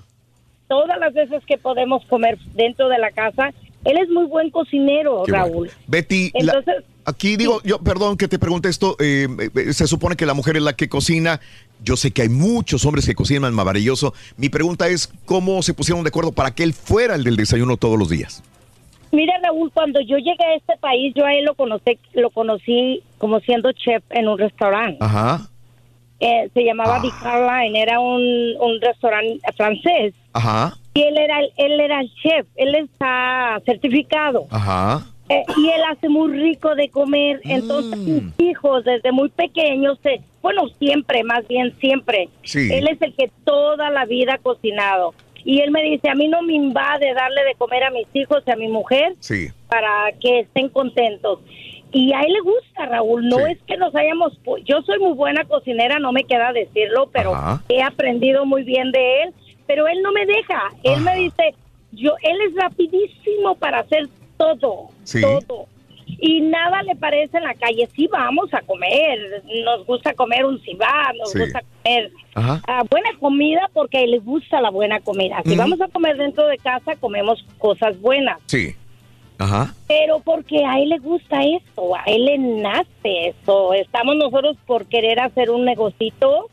todas 0.67 0.99
las 0.99 1.13
veces 1.15 1.43
que 1.47 1.57
podemos 1.57 2.05
comer 2.05 2.37
dentro 2.53 2.89
de 2.89 2.99
la 2.99 3.09
casa. 3.09 3.51
Él 3.85 3.97
es 3.97 4.07
muy 4.09 4.25
buen 4.25 4.51
cocinero, 4.51 5.23
Qué 5.25 5.31
Raúl. 5.31 5.51
bueno. 5.53 5.71
Betty, 5.87 6.29
la- 6.35 6.53
Entonces, 6.53 6.83
aquí 7.05 7.38
digo, 7.38 7.61
yo, 7.63 7.80
perdón 7.80 8.17
que 8.17 8.27
te 8.27 8.39
pregunte 8.39 8.69
esto, 8.69 8.95
eh, 8.99 9.27
eh, 9.55 9.73
se 9.73 9.88
supone 9.88 10.15
que 10.15 10.25
la 10.25 10.33
mujer 10.33 10.55
es 10.57 10.63
la 10.63 10.73
que 10.73 10.89
cocina, 10.89 11.39
yo 11.83 11.95
sé 11.97 12.11
que 12.11 12.21
hay 12.23 12.30
muchos 12.30 12.85
hombres 12.85 13.05
que 13.05 13.15
cocinan 13.15 13.53
maravilloso, 13.53 14.13
mi 14.38 14.49
pregunta 14.49 14.88
es, 14.88 15.07
¿cómo 15.25 15.61
se 15.63 15.73
pusieron 15.73 16.03
de 16.03 16.09
acuerdo 16.09 16.31
para 16.31 16.51
que 16.53 16.63
él 16.63 16.73
fuera 16.73 17.15
el 17.15 17.23
del 17.23 17.35
desayuno 17.35 17.77
todos 17.77 17.97
los 17.97 18.09
días? 18.09 18.43
Mira, 19.11 19.33
Raúl, 19.43 19.69
cuando 19.73 19.99
yo 19.99 20.15
llegué 20.17 20.43
a 20.45 20.55
este 20.55 20.77
país, 20.80 21.13
yo 21.15 21.25
a 21.25 21.33
él 21.33 21.43
lo 21.43 21.53
conocí, 21.55 21.99
lo 22.13 22.30
conocí 22.30 23.03
como 23.17 23.39
siendo 23.41 23.71
chef 23.73 24.01
en 24.11 24.27
un 24.30 24.38
restaurante. 24.38 24.97
Ajá, 25.01 25.47
Eh, 26.23 26.49
se 26.53 26.63
llamaba 26.63 27.01
The 27.01 27.09
Caroline, 27.21 27.81
era 27.81 27.99
un, 27.99 28.21
un 28.59 28.80
restaurante 28.80 29.39
francés. 29.57 30.13
ajá, 30.33 30.77
Y 30.93 31.01
él 31.01 31.17
era, 31.17 31.39
él 31.57 31.80
era 31.81 31.99
el 31.99 32.09
chef, 32.21 32.45
él 32.55 32.75
está 32.75 33.59
certificado. 33.65 34.45
ajá. 34.51 35.07
Eh, 35.31 35.43
y 35.57 35.69
él 35.69 35.81
hace 35.89 36.09
muy 36.09 36.31
rico 36.37 36.75
de 36.75 36.89
comer. 36.89 37.39
Entonces, 37.43 37.97
mis 37.99 38.23
hijos, 38.39 38.83
desde 38.83 39.11
muy 39.11 39.29
pequeños, 39.29 39.97
se- 40.03 40.21
bueno, 40.41 40.67
siempre, 40.79 41.23
más 41.23 41.47
bien 41.47 41.73
siempre. 41.79 42.29
Sí. 42.43 42.69
Él 42.73 42.87
es 42.89 43.01
el 43.01 43.13
que 43.15 43.31
toda 43.43 43.89
la 43.89 44.05
vida 44.05 44.33
ha 44.35 44.37
cocinado. 44.39 45.13
Y 45.43 45.59
él 45.61 45.71
me 45.71 45.81
dice, 45.83 46.09
a 46.09 46.15
mí 46.15 46.27
no 46.27 46.41
me 46.43 46.53
invade 46.53 47.13
darle 47.13 47.43
de 47.45 47.55
comer 47.55 47.83
a 47.83 47.89
mis 47.91 48.07
hijos 48.13 48.43
y 48.45 48.51
a 48.51 48.55
mi 48.55 48.67
mujer 48.67 49.15
Sí. 49.19 49.47
para 49.69 50.11
que 50.19 50.41
estén 50.41 50.69
contentos. 50.69 51.39
Y 51.93 52.13
a 52.13 52.21
él 52.21 52.31
le 52.33 52.39
gusta, 52.41 52.85
Raúl. 52.85 53.27
No 53.27 53.39
es 53.47 53.57
que 53.67 53.75
nos 53.77 53.93
hayamos... 53.95 54.39
Yo 54.65 54.81
soy 54.83 54.99
muy 54.99 55.13
buena 55.13 55.43
cocinera, 55.45 55.99
no 55.99 56.11
me 56.11 56.23
queda 56.23 56.53
decirlo, 56.53 57.09
pero 57.11 57.33
Ajá. 57.35 57.61
he 57.69 57.81
aprendido 57.81 58.45
muy 58.45 58.63
bien 58.63 58.91
de 58.91 59.23
él. 59.23 59.33
Pero 59.67 59.87
él 59.87 60.01
no 60.01 60.11
me 60.11 60.25
deja. 60.25 60.69
Él 60.83 61.01
me 61.01 61.15
dice, 61.15 61.53
yo, 61.91 62.13
él 62.21 62.37
es 62.47 62.55
rapidísimo 62.55 63.55
para 63.55 63.79
hacer 63.79 64.07
todo, 64.37 64.89
Sí. 65.11 65.22
todo. 65.48 65.67
Y 66.19 66.41
nada 66.41 66.83
le 66.83 66.95
parece 66.95 67.38
en 67.38 67.43
la 67.45 67.53
calle. 67.53 67.88
Sí 67.95 68.07
vamos 68.07 68.53
a 68.53 68.61
comer, 68.61 69.43
nos 69.65 69.85
gusta 69.85 70.14
comer 70.14 70.45
un 70.45 70.59
cibá, 70.61 71.11
nos 71.17 71.31
Sí. 71.31 71.40
gusta 71.40 71.61
comer 71.83 72.11
ah, 72.35 72.83
buena 72.90 73.09
comida 73.19 73.69
porque 73.73 73.98
a 73.99 74.01
él 74.01 74.11
le 74.11 74.19
gusta 74.19 74.59
la 74.61 74.69
buena 74.69 74.99
comida. 74.99 75.41
Si 75.45 75.56
vamos 75.56 75.80
a 75.81 75.88
comer 75.88 76.17
dentro 76.17 76.48
de 76.48 76.57
casa, 76.57 76.95
comemos 76.98 77.43
cosas 77.57 77.99
buenas 78.01 78.40
Sí. 78.48 78.75
Ajá. 79.38 79.73
pero 79.88 80.19
porque 80.19 80.64
a 80.65 80.80
él 80.80 80.90
le 80.90 80.99
gusta 80.99 81.43
esto, 81.43 81.95
a 81.95 82.03
él 82.06 82.25
le 82.25 82.38
nace 82.38 83.27
esto. 83.30 83.73
Estamos 83.73 84.15
nosotros 84.17 84.56
por 84.67 84.85
querer 84.85 85.19
hacer 85.19 85.49
un 85.49 85.65
negocito 85.65 86.48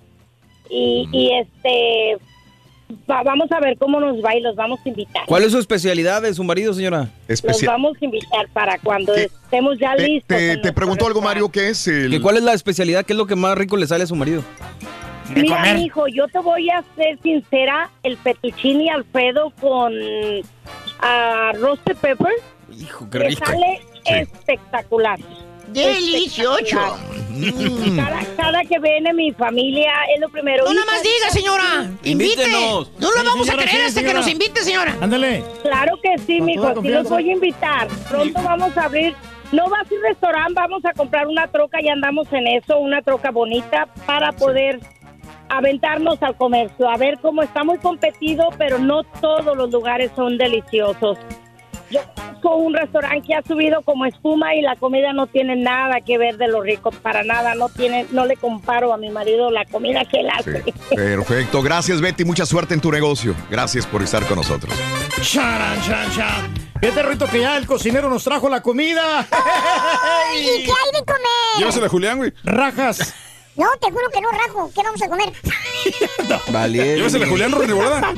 y, 0.71 1.07
y 1.13 1.33
este 1.35 2.17
va- 3.11 3.23
vamos 3.23 3.51
a 3.53 3.61
ver 3.61 3.77
cómo 3.79 4.01
nos 4.01 4.17
va 4.25 4.35
y 4.37 4.41
los 4.41 4.55
vamos 4.57 4.81
a 4.85 4.89
invitar. 4.89 5.23
¿Cuál 5.27 5.45
es 5.45 5.53
su 5.53 5.59
especialidad 5.59 6.23
de 6.23 6.33
su 6.35 6.43
marido, 6.45 6.73
señora? 6.75 7.09
Los 7.29 7.63
vamos 7.65 7.97
a 8.01 8.05
invitar 8.05 8.49
para 8.53 8.79
cuando 8.79 9.15
estemos 9.15 9.79
ya 9.79 9.95
Te, 9.97 10.07
listos. 10.09 10.37
te- 10.37 10.57
te 10.59 10.73
preguntó 10.73 11.07
algo, 11.07 11.21
Mario, 11.21 11.49
¿qué 11.51 11.69
es 11.69 11.87
el...? 11.89 12.11
¿Que 12.11 12.21
¿Cuál 12.21 12.37
es 12.39 12.43
la 12.43 12.53
especialidad? 12.55 13.05
¿Qué 13.05 13.13
es 13.13 13.17
lo 13.17 13.27
que 13.27 13.37
más 13.37 13.57
rico 13.57 13.77
le 13.77 13.87
sale 13.87 14.05
a 14.05 14.07
su 14.07 14.17
marido? 14.17 14.43
Mira, 15.35 15.79
hijo, 15.79 16.09
yo 16.09 16.27
te 16.29 16.39
voy 16.39 16.71
a 16.71 16.83
ser 16.97 17.19
sincera, 17.23 17.91
el 18.03 18.17
fettuccine 18.17 18.91
Alfredo 18.91 19.53
con 19.61 19.93
arroz 21.01 21.79
de 21.85 21.95
pepper 21.95 22.33
Hijo, 22.81 23.07
me 23.13 23.33
sale 23.35 23.81
espectacular. 24.07 25.19
Delicioso. 25.73 26.57
Espectacular. 26.59 27.97
Cada, 27.97 28.37
cada 28.37 28.65
que 28.65 28.79
viene 28.81 29.13
mi 29.13 29.33
familia 29.33 29.93
es 30.15 30.21
lo 30.21 30.29
primero. 30.29 30.65
No 30.65 30.75
nada 30.75 30.87
más 30.87 31.03
diga, 31.03 31.31
señora. 31.31 31.85
Invite. 32.03 32.11
Invítenos. 32.11 32.91
No 32.99 33.11
lo 33.11 33.21
Sí, 33.21 33.27
vamos 33.27 33.47
señora, 33.47 33.63
a 33.65 33.67
creer 33.69 33.83
sí, 33.83 33.89
hasta 33.89 34.03
que 34.03 34.15
nos 34.15 34.29
invite, 34.29 34.63
señora. 34.63 34.97
Ándale. 35.01 35.45
Claro 35.63 35.99
que 36.03 36.19
sí, 36.19 36.41
mijo, 36.41 36.83
sí 36.83 36.89
los 36.89 37.09
voy 37.09 37.31
a 37.31 37.33
invitar. 37.33 37.89
Pronto 38.09 38.41
vamos 38.43 38.77
a 38.77 38.85
abrir 38.85 39.15
No 39.53 39.69
va 39.71 39.79
a 39.81 39.85
ser 39.85 39.99
restaurante, 40.01 40.55
vamos 40.55 40.85
a 40.85 40.93
comprar 40.93 41.27
una 41.27 41.47
troca 41.47 41.81
y 41.81 41.89
andamos 41.89 42.31
en 42.33 42.47
eso, 42.49 42.79
una 42.79 43.01
troca 43.03 43.31
bonita 43.31 43.89
para 44.05 44.33
poder 44.33 44.81
aventarnos 45.49 46.23
al 46.23 46.37
comercio. 46.37 46.89
A 46.91 46.97
ver 46.97 47.19
cómo 47.23 47.43
está 47.43 47.65
muy 47.65 47.79
competido, 47.79 48.49
pero 48.59 48.79
no 48.79 49.05
todos 49.05 49.57
los 49.57 49.71
lugares 49.71 50.11
son 50.17 50.37
deliciosos. 50.37 51.19
Yo 51.91 52.01
conozco 52.15 52.57
un 52.57 52.75
restaurante 52.75 53.27
que 53.27 53.35
ha 53.35 53.43
subido 53.43 53.83
como 53.83 54.05
espuma 54.05 54.55
y 54.55 54.61
la 54.61 54.77
comida 54.77 55.13
no 55.13 55.27
tiene 55.27 55.57
nada 55.57 56.01
que 56.01 56.19
ver 56.19 56.37
de 56.37 56.49
lo 56.49 56.63
rico, 56.63 56.91
para 56.91 57.23
nada, 57.25 57.55
no 57.55 57.69
tiene, 57.69 58.07
no 58.11 58.27
le 58.27 58.37
comparo 58.37 58.93
a 58.93 58.99
mi 58.99 59.11
marido 59.11 59.51
la 59.51 59.65
comida 59.65 60.05
que 60.05 60.21
él 60.21 60.29
hace. 60.31 60.65
Perfecto. 60.95 61.63
Gracias, 61.63 62.01
Betty. 62.01 62.25
Mucha 62.25 62.45
suerte 62.45 62.75
en 62.75 62.81
tu 62.81 62.91
negocio. 62.93 63.35
Gracias 63.51 63.87
por 63.87 64.03
estar 64.03 64.25
con 64.27 64.37
nosotros. 64.37 64.75
Charan, 65.23 65.81
chan, 65.83 66.11
chan. 66.15 66.55
Fíjate, 66.81 67.03
Rito, 67.03 67.27
que 67.27 67.41
ya 67.41 67.57
el 67.57 67.67
cocinero 67.67 68.09
nos 68.09 68.23
trajo 68.23 68.49
la 68.49 68.61
comida. 68.61 69.27
¿Y 70.33 70.65
qué 70.65 70.71
hay 70.71 71.01
de 71.01 71.05
comer? 71.05 71.59
Llévasela 71.59 71.87
a 71.87 71.89
Julián, 71.89 72.19
güey. 72.19 72.33
Rajas. 72.45 73.15
No, 73.57 73.67
te 73.81 73.91
juro 73.91 74.09
que 74.13 74.21
no 74.21 74.31
rajo. 74.31 74.71
¿Qué 74.73 74.83
vamos 74.85 75.03
a 75.03 75.09
comer? 75.09 75.33
Vale. 76.53 76.97
Llévasela 76.97 77.27
a 77.27 77.29
Julián, 77.29 77.51
de 77.51 77.59
verdad 77.59 78.15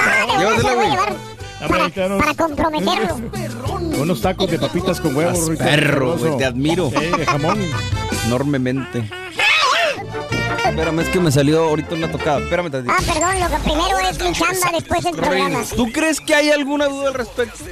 se 0.57 0.63
lo 0.63 0.77
voy 0.77 0.87
a 0.87 0.91
llevar 0.91 1.40
para, 1.69 1.89
para 1.91 2.35
comprometerlo. 2.35 3.17
Unos 4.01 4.21
tacos 4.21 4.51
de 4.51 4.59
papitas 4.59 5.01
con 5.01 5.15
huevos, 5.15 5.49
Rito. 5.49 5.65
Perro, 5.65 6.17
güey, 6.17 6.37
te 6.39 6.45
admiro. 6.45 6.91
Sí, 6.91 7.07
de 7.19 7.27
jamón. 7.27 7.59
Enormemente. 8.27 9.09
Espérame, 10.71 11.01
es 11.01 11.09
que 11.09 11.21
me 11.21 11.33
salió 11.33 11.65
ahorita 11.65 11.95
una 11.97 12.11
tocada. 12.11 12.39
Espérame 12.39 12.71
tantito. 12.71 12.95
Ah, 12.97 13.03
perdón, 13.13 13.41
lo 13.41 13.49
que 13.49 13.63
primero 13.65 13.99
es 14.09 14.23
mi 14.23 14.33
chamba, 14.33 14.71
después 14.73 15.05
el 15.05 15.17
programa. 15.17 15.65
¿Tú 15.75 15.91
crees 15.93 16.21
que 16.21 16.35
hay 16.35 16.51
alguna 16.51 16.87
duda 16.87 17.09
al 17.09 17.15
respecto? 17.15 17.65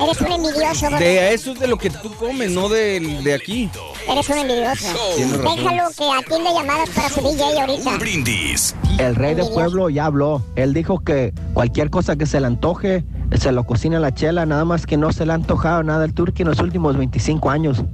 Eres 0.00 0.20
un 0.20 0.32
envidioso, 0.32 0.86
gordo. 0.86 0.98
De 0.98 1.34
eso 1.34 1.52
es 1.52 1.58
de 1.58 1.66
lo 1.66 1.76
que 1.76 1.90
tú 1.90 2.14
comes, 2.14 2.50
no 2.52 2.68
de, 2.68 3.00
de 3.24 3.34
aquí. 3.34 3.68
Eres 4.08 4.28
un 4.28 4.38
envidioso. 4.38 4.86
Tienes 5.16 5.38
razón. 5.38 5.56
Déjalo 5.56 5.90
que 5.96 6.04
atiende 6.24 6.50
llamadas 6.54 6.90
para 6.90 7.08
su 7.08 7.20
DJ 7.20 7.60
ahorita. 7.60 7.98
Brindis. 7.98 8.74
El 8.98 9.16
rey 9.16 9.34
del 9.34 9.48
pueblo 9.48 9.90
ya 9.90 10.06
habló. 10.06 10.42
Él 10.54 10.72
dijo 10.72 11.00
que 11.00 11.32
cualquier 11.52 11.90
cosa 11.90 12.16
que 12.16 12.26
se 12.26 12.40
le 12.40 12.46
antoje, 12.46 13.04
se 13.32 13.52
lo 13.52 13.64
cocina 13.64 13.98
la 14.00 14.12
chela, 14.12 14.46
nada 14.46 14.64
más 14.64 14.86
que 14.86 14.96
no 14.96 15.12
se 15.12 15.26
le 15.26 15.32
ha 15.32 15.34
antojado 15.34 15.82
nada 15.82 16.04
al 16.04 16.12
turqui 16.12 16.42
en 16.42 16.48
los 16.48 16.60
últimos 16.60 16.96
25 16.96 17.50
años. 17.50 17.84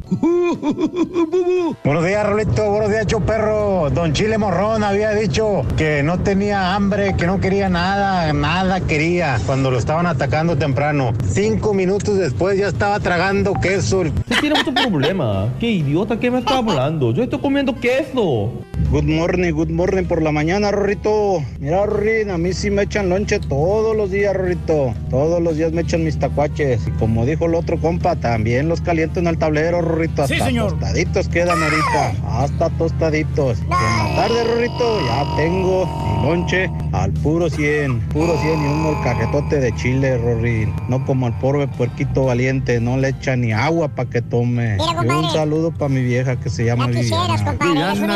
Buenos 1.85 2.05
días, 2.05 2.27
Rolito. 2.27 2.71
Buenos 2.71 2.91
días, 2.91 3.07
perro. 3.27 3.91
Don 3.91 4.13
Chile 4.13 4.39
Morrón 4.39 4.85
había 4.85 5.11
dicho 5.13 5.63
que 5.77 6.03
no 6.03 6.19
tenía 6.19 6.75
hambre, 6.75 7.15
que 7.17 7.27
no 7.27 7.41
quería 7.41 7.69
nada, 7.69 8.33
nada 8.33 8.81
quería 8.81 9.39
cuando 9.47 9.71
lo 9.71 9.79
estaban 9.79 10.07
atacando 10.07 10.57
temprano. 10.57 11.13
Cinco 11.27 11.73
minutos 11.75 12.19
después 12.19 12.59
ya 12.59 12.69
estaba 12.69 13.01
tragando 13.01 13.55
queso. 13.55 14.01
Usted 14.01 14.41
tiene 14.41 14.59
mucho 14.59 14.75
problema. 14.75 15.49
Qué 15.59 15.71
idiota, 15.71 16.19
¿qué 16.19 16.31
me 16.31 16.41
está 16.41 16.59
hablando? 16.59 17.13
Yo 17.13 17.23
estoy 17.23 17.39
comiendo 17.39 17.75
queso. 17.75 18.53
Good 18.93 19.05
morning, 19.05 19.53
good 19.55 19.71
morning 19.71 20.05
por 20.05 20.21
la 20.21 20.33
mañana, 20.33 20.71
Rorrito. 20.71 21.43
Mira, 21.61 21.87
Rorín, 21.87 22.29
a 22.29 22.37
mí 22.37 22.53
sí 22.53 22.71
me 22.71 22.83
echan 22.83 23.09
lonche 23.09 23.41
todos 23.41 23.97
los 23.97 24.11
días, 24.11 24.37
Rorrito. 24.37 24.93
Todos 25.09 25.41
los 25.43 25.57
días 25.57 25.73
me 25.73 25.81
echan 25.81 26.05
mis 26.05 26.19
tacuaches. 26.19 26.87
Y 26.87 26.91
como 26.91 27.25
dijo 27.25 27.47
el 27.47 27.55
otro 27.55 27.81
compa, 27.81 28.17
también 28.17 28.69
los 28.69 28.83
caliento 28.83 29.19
en 29.19 29.29
el 29.29 29.39
tablero, 29.39 29.81
Rorrito. 29.81 30.27
Sí, 30.27 30.35
Hasta 30.35 30.45
señor. 30.45 30.73
tostaditos 30.73 31.27
quedan 31.31 31.63
ahorita. 31.63 32.13
Hasta 32.29 32.69
tostaditos. 32.77 33.61
Y 33.61 33.63
en 33.63 33.71
la 33.71 34.15
tarde, 34.15 34.45
Rorrito, 34.45 35.01
ya 35.07 35.37
tengo 35.37 35.87
mi 35.87 36.29
lonche 36.29 36.71
al 36.93 37.13
puro 37.13 37.49
100. 37.49 37.99
Puro 38.11 38.39
100 38.43 38.63
y 38.63 38.67
un 38.67 38.83
molcajetote 38.83 39.59
de 39.59 39.75
chile, 39.77 40.19
Rorín. 40.19 40.71
No 40.91 41.03
como 41.07 41.29
el 41.29 41.33
pobre 41.39 41.67
puerquito 41.67 42.27
valiente, 42.27 42.79
no 42.79 42.99
le 42.99 43.09
echa 43.09 43.37
ni 43.37 43.55
agua 43.55 43.89
para 43.89 44.11
que 44.11 44.21
tome. 44.21 44.77
Y 44.77 45.07
un 45.09 45.31
saludo 45.31 45.73
para 45.73 45.89
mi 45.89 46.03
vieja 46.03 46.39
que 46.39 46.51
se 46.51 46.67
llama 46.67 46.89
Viviana. 46.89 47.39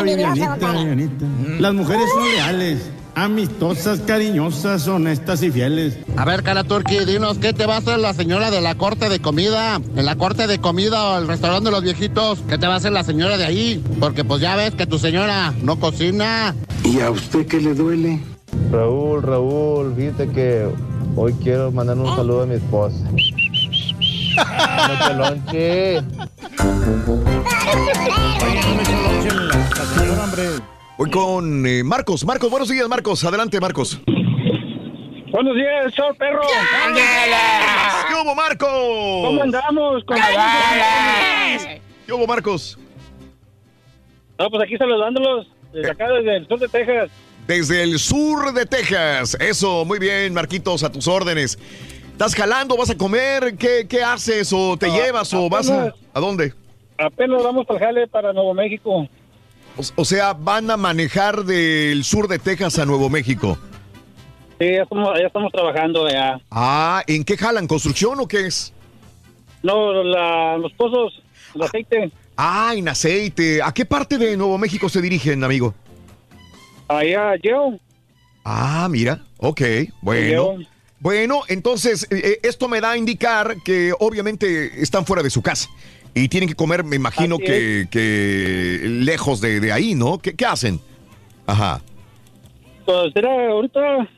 Viviana, 0.03 0.66
Vivianita. 0.73 1.25
Las 1.59 1.73
mujeres 1.73 2.05
son 2.13 2.23
leales, 2.23 2.89
amistosas, 3.15 3.99
cariñosas, 4.01 4.87
honestas 4.87 5.41
y 5.43 5.51
fieles. 5.51 5.97
A 6.15 6.25
ver, 6.25 6.43
cara 6.43 6.63
Turki, 6.63 6.99
dinos, 7.05 7.37
¿qué 7.39 7.53
te 7.53 7.65
va 7.65 7.75
a 7.75 7.77
hacer 7.77 7.99
la 7.99 8.13
señora 8.13 8.51
de 8.51 8.61
la 8.61 8.75
corte 8.75 9.09
de 9.09 9.19
comida? 9.19 9.81
En 9.95 10.05
la 10.05 10.15
corte 10.15 10.47
de 10.47 10.59
comida 10.59 11.03
o 11.13 11.17
el 11.17 11.27
restaurante 11.27 11.65
de 11.65 11.71
los 11.71 11.83
viejitos, 11.83 12.39
¿qué 12.47 12.57
te 12.57 12.67
va 12.67 12.75
a 12.75 12.77
hacer 12.77 12.91
la 12.91 13.03
señora 13.03 13.37
de 13.37 13.45
ahí? 13.45 13.83
Porque 13.99 14.23
pues 14.23 14.41
ya 14.41 14.55
ves 14.55 14.75
que 14.75 14.85
tu 14.85 14.99
señora 14.99 15.53
no 15.63 15.79
cocina. 15.79 16.55
¿Y 16.83 16.99
a 16.99 17.11
usted 17.11 17.47
qué 17.47 17.59
le 17.59 17.73
duele? 17.73 18.19
Raúl, 18.71 19.23
Raúl, 19.23 19.93
fíjate 19.95 20.29
que 20.29 20.67
hoy 21.15 21.33
quiero 21.43 21.71
mandar 21.71 21.97
un 21.97 22.15
saludo 22.15 22.43
a 22.43 22.45
mi 22.45 22.55
esposa. 22.55 22.97
Lonche. 25.15 26.01
Voy 30.97 31.11
con 31.11 31.65
eh, 31.65 31.83
Marcos. 31.83 32.25
Marcos, 32.25 32.49
buenos 32.49 32.69
días, 32.69 32.87
Marcos. 32.87 33.23
Adelante, 33.23 33.59
Marcos. 33.59 33.99
Buenos 35.31 35.55
días, 35.55 35.93
show 35.93 36.15
perro. 36.17 36.41
¿Qué 38.07 38.13
hubo, 38.15 38.33
Marcos? 38.33 38.69
¿Cómo 38.69 39.43
andamos? 39.43 40.03
Con 40.05 40.17
¿Qué 42.05 42.13
hubo, 42.13 42.25
Marcos? 42.25 42.79
No, 44.39 44.49
pues 44.49 44.63
aquí 44.63 44.77
saludándolos 44.77 45.47
desde 45.73 45.91
acá, 45.91 46.07
desde 46.09 46.37
el 46.37 46.47
sur 46.47 46.59
de 46.59 46.67
Texas. 46.67 47.09
Desde 47.45 47.83
el 47.83 47.99
sur 47.99 48.53
de 48.53 48.65
Texas. 48.65 49.37
Eso, 49.39 49.85
muy 49.85 49.99
bien, 49.99 50.33
Marquitos, 50.33 50.83
a 50.83 50.91
tus 50.91 51.07
órdenes. 51.07 51.57
¿Estás 52.17 52.33
jalando? 52.33 52.75
¿Vas 52.75 52.89
a 52.89 52.97
comer? 52.97 53.55
¿Qué, 53.57 53.85
qué 53.87 54.01
haces? 54.01 54.51
¿O 54.51 54.75
te 54.75 54.87
Ah, 54.87 54.89
llevas? 54.89 55.31
¿O 55.35 55.47
vas 55.49 55.69
a, 55.69 55.93
dónde? 56.19 56.51
Apenas 56.97 57.43
vamos 57.43 57.67
para 57.67 57.79
jale 57.79 58.07
para 58.07 58.33
Nuevo 58.33 58.55
México. 58.55 59.07
O, 59.77 59.81
o 59.97 60.03
sea, 60.03 60.33
van 60.33 60.71
a 60.71 60.77
manejar 60.77 61.43
del 61.45 62.03
sur 62.03 62.27
de 62.27 62.39
Texas 62.39 62.79
a 62.79 62.87
Nuevo 62.87 63.07
México. 63.11 63.55
Sí, 64.59 64.65
ya 64.73 64.81
estamos, 64.81 65.09
ya 65.19 65.27
estamos 65.27 65.51
trabajando 65.51 66.09
ya. 66.09 66.41
Ah, 66.49 67.03
¿en 67.05 67.23
qué 67.23 67.37
jalan? 67.37 67.67
¿Construcción 67.67 68.19
o 68.19 68.27
qué 68.27 68.47
es? 68.47 68.73
No, 69.61 70.01
la- 70.03 70.57
los 70.57 70.73
pozos, 70.73 71.21
el 71.53 71.61
aceite. 71.61 72.11
Ah, 72.35 72.73
en 72.75 72.89
aceite. 72.89 73.61
¿A 73.61 73.71
qué 73.71 73.85
parte 73.85 74.17
de 74.17 74.35
Nuevo 74.37 74.57
México 74.57 74.89
se 74.89 75.01
dirigen, 75.03 75.43
amigo? 75.43 75.75
Allá, 76.87 77.35
yo. 77.43 77.73
Ah, 78.43 78.87
mira. 78.89 79.21
Ok, 79.37 79.61
bueno. 80.01 80.55
Bueno, 80.99 81.41
entonces, 81.47 82.07
eh, 82.09 82.21
eh, 82.23 82.39
esto 82.43 82.67
me 82.67 82.81
da 82.81 82.91
a 82.91 82.97
indicar 82.97 83.57
que 83.63 83.93
obviamente 83.99 84.81
están 84.81 85.05
fuera 85.05 85.21
de 85.21 85.29
su 85.29 85.41
casa. 85.41 85.69
Y 86.13 86.29
tienen 86.29 86.49
que 86.49 86.55
comer, 86.55 86.83
me 86.83 86.95
imagino 86.95 87.37
que, 87.37 87.87
que 87.91 88.79
lejos 88.83 89.39
de, 89.39 89.59
de 89.59 89.71
ahí, 89.71 89.93
¿no? 89.93 90.17
¿Qué, 90.17 90.35
qué 90.35 90.45
hacen? 90.45 90.79
Ajá. 91.45 91.81
Pues 92.85 93.15
era 93.15 93.49
ahorita, 93.49 94.09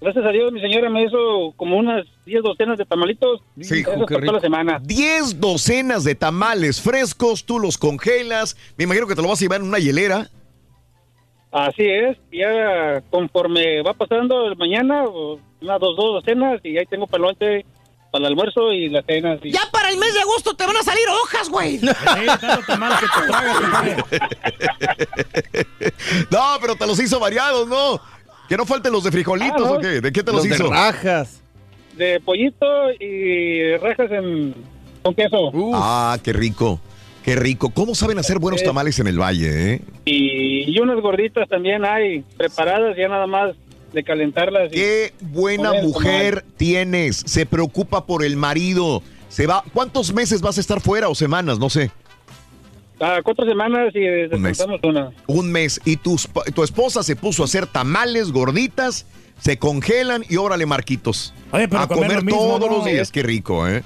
gracias 0.00 0.24
a 0.24 0.30
Dios, 0.30 0.50
mi 0.50 0.60
señora 0.60 0.90
me 0.90 1.04
hizo 1.04 1.52
como 1.56 1.76
unas 1.76 2.06
10 2.26 2.42
docenas 2.42 2.78
de 2.78 2.84
tamalitos. 2.84 3.40
Sí, 3.60 3.84
para 3.84 4.06
toda 4.06 4.32
la 4.32 4.40
semana. 4.40 4.80
10 4.82 5.40
docenas 5.40 6.04
de 6.04 6.14
tamales 6.14 6.80
frescos, 6.80 7.44
tú 7.44 7.58
los 7.58 7.78
congelas. 7.78 8.56
Me 8.76 8.84
imagino 8.84 9.06
que 9.06 9.14
te 9.14 9.22
lo 9.22 9.28
vas 9.28 9.38
a 9.38 9.42
llevar 9.42 9.60
en 9.60 9.68
una 9.68 9.78
hielera. 9.78 10.30
Así 11.50 11.82
es, 11.82 12.16
ya 12.30 13.00
conforme 13.10 13.82
va 13.82 13.94
pasando 13.94 14.46
el 14.48 14.56
mañana, 14.56 15.04
unas 15.08 15.80
dos, 15.80 15.96
dos 15.96 16.14
docenas, 16.22 16.60
y 16.62 16.76
ahí 16.76 16.84
tengo 16.86 17.06
pelonche 17.06 17.64
para 18.10 18.20
el 18.22 18.26
almuerzo 18.26 18.72
y 18.72 18.88
la 18.90 19.02
cena. 19.02 19.38
sí. 19.42 19.50
Ya 19.50 19.62
para 19.72 19.88
el 19.90 19.96
mes 19.98 20.12
de 20.14 20.20
agosto 20.20 20.54
te 20.54 20.66
van 20.66 20.76
a 20.76 20.82
salir 20.82 21.04
hojas, 21.08 21.48
güey. 21.48 21.80
No, 26.30 26.42
pero 26.60 26.76
te 26.76 26.86
los 26.86 26.98
hizo 27.00 27.18
variados, 27.20 27.68
¿no? 27.68 28.00
Que 28.48 28.56
no 28.56 28.64
falten 28.64 28.92
los 28.92 29.04
de 29.04 29.12
frijolitos 29.12 29.60
Ah, 29.60 29.70
¿no? 29.72 29.72
o 29.74 29.78
qué. 29.78 30.00
¿De 30.00 30.12
qué 30.12 30.22
te 30.22 30.32
los, 30.32 30.44
Los 30.44 30.48
de 30.48 30.54
hizo? 30.54 30.70
rajas. 30.72 31.42
De 31.96 32.20
pollito 32.20 32.66
y 33.00 33.76
rajas 33.76 34.10
en, 34.10 34.54
con 35.02 35.14
queso. 35.14 35.50
Ah, 35.74 36.16
qué 36.22 36.32
rico. 36.32 36.80
Qué 37.28 37.36
rico. 37.36 37.68
¿Cómo 37.68 37.94
saben 37.94 38.18
hacer 38.18 38.38
buenos 38.38 38.62
tamales 38.62 38.98
en 39.00 39.06
el 39.06 39.20
valle, 39.20 39.74
eh? 39.74 39.80
Y, 40.06 40.70
y 40.74 40.80
unas 40.80 40.98
gorditas 41.02 41.46
también 41.46 41.84
hay 41.84 42.24
preparadas, 42.38 42.96
ya 42.96 43.06
nada 43.08 43.26
más 43.26 43.54
de 43.92 44.02
calentarlas. 44.02 44.72
y 44.72 44.76
Qué 44.76 45.12
buena 45.20 45.74
mujer 45.82 46.42
tienes. 46.56 47.16
Se 47.26 47.44
preocupa 47.44 48.06
por 48.06 48.24
el 48.24 48.36
marido. 48.36 49.02
Se 49.28 49.46
va. 49.46 49.62
¿Cuántos 49.74 50.14
meses 50.14 50.40
vas 50.40 50.56
a 50.56 50.62
estar 50.62 50.80
fuera 50.80 51.10
o 51.10 51.14
semanas? 51.14 51.58
No 51.58 51.68
sé. 51.68 51.90
Ah, 52.98 53.20
cuatro 53.22 53.44
semanas 53.46 53.94
y 53.94 53.98
Un 53.98 54.40
mes. 54.40 54.56
descansamos 54.56 54.80
una. 54.84 55.10
Un 55.26 55.52
mes. 55.52 55.82
Y 55.84 55.96
tu, 55.98 56.16
tu 56.54 56.64
esposa 56.64 57.02
se 57.02 57.14
puso 57.14 57.42
a 57.42 57.44
hacer 57.44 57.66
tamales, 57.66 58.32
gorditas, 58.32 59.04
se 59.38 59.58
congelan 59.58 60.24
y 60.30 60.36
órale, 60.38 60.64
Marquitos. 60.64 61.34
Oye, 61.52 61.68
pero 61.68 61.82
a 61.82 61.88
comer 61.88 62.04
comer 62.04 62.18
lo 62.20 62.24
mismo, 62.24 62.40
todos 62.40 62.60
¿no? 62.70 62.76
los 62.78 62.84
días. 62.86 63.12
Qué 63.12 63.22
rico, 63.22 63.68
¿eh? 63.68 63.84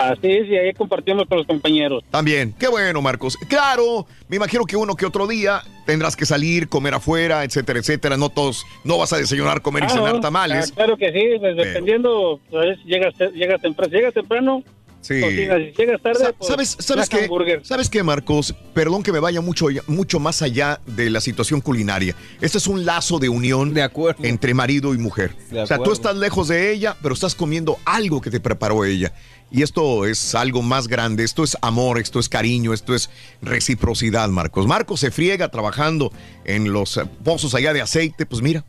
Así 0.00 0.28
es, 0.32 0.48
y 0.48 0.56
ahí 0.56 0.72
compartimos 0.72 1.26
con 1.28 1.36
los 1.38 1.46
compañeros. 1.46 2.02
También, 2.10 2.54
qué 2.58 2.68
bueno, 2.68 3.02
Marcos. 3.02 3.36
Claro, 3.48 4.06
me 4.28 4.36
imagino 4.36 4.64
que 4.64 4.74
uno 4.74 4.96
que 4.96 5.04
otro 5.04 5.26
día 5.26 5.62
tendrás 5.84 6.16
que 6.16 6.24
salir, 6.24 6.68
comer 6.68 6.94
afuera, 6.94 7.44
etcétera, 7.44 7.78
etcétera. 7.80 8.16
No 8.16 8.30
todos, 8.30 8.64
no 8.82 8.96
vas 8.96 9.12
a 9.12 9.18
desayunar, 9.18 9.60
comer 9.60 9.82
y 9.82 9.86
Ah, 9.86 9.90
cenar 9.90 10.14
no, 10.14 10.20
tamales. 10.20 10.70
ah, 10.70 10.74
claro 10.74 10.96
que 10.96 11.12
sí, 11.12 11.38
pues, 11.38 11.54
dependiendo, 11.54 12.40
veces 12.50 12.78
llegas, 12.86 13.12
llegas 13.34 13.60
temprano, 13.60 13.92
llegas 13.92 14.14
temprano 14.14 14.64
Sí. 15.02 15.18
Si 15.22 15.30
llegas 15.78 16.02
tarde, 16.02 16.18
Sa- 16.26 16.32
pues, 16.34 16.46
¿Sabes, 16.50 16.76
sabes 16.78 17.08
qué? 17.08 17.26
¿Sabes 17.62 17.88
qué, 17.88 18.02
Marcos? 18.02 18.54
Perdón 18.74 19.02
que 19.02 19.12
me 19.12 19.18
vaya 19.18 19.40
mucho, 19.40 19.68
mucho 19.86 20.20
más 20.20 20.42
allá 20.42 20.78
de 20.84 21.08
la 21.08 21.22
situación 21.22 21.62
culinaria. 21.62 22.14
Este 22.42 22.58
es 22.58 22.66
un 22.66 22.84
lazo 22.84 23.18
de 23.18 23.30
unión 23.30 23.74
entre 24.22 24.52
marido 24.52 24.92
y 24.92 24.98
mujer. 24.98 25.34
De 25.50 25.62
o 25.62 25.66
sea, 25.66 25.78
tú 25.78 25.84
acuerdo. 25.84 25.92
estás 25.94 26.16
lejos 26.16 26.48
de 26.48 26.70
ella, 26.70 26.96
pero 27.02 27.14
estás 27.14 27.34
comiendo 27.34 27.78
algo 27.86 28.20
que 28.20 28.30
te 28.30 28.40
preparó 28.40 28.84
ella. 28.84 29.10
Y 29.52 29.62
esto 29.62 30.06
es 30.06 30.34
algo 30.34 30.62
más 30.62 30.86
grande, 30.86 31.24
esto 31.24 31.42
es 31.42 31.56
amor, 31.60 31.98
esto 31.98 32.20
es 32.20 32.28
cariño, 32.28 32.72
esto 32.72 32.94
es 32.94 33.10
reciprocidad, 33.42 34.28
Marcos. 34.28 34.66
Marcos 34.66 35.00
se 35.00 35.10
friega 35.10 35.48
trabajando 35.48 36.12
en 36.44 36.72
los 36.72 37.00
pozos 37.24 37.54
allá 37.54 37.72
de 37.72 37.80
aceite, 37.80 38.26
pues 38.26 38.42
mira, 38.42 38.64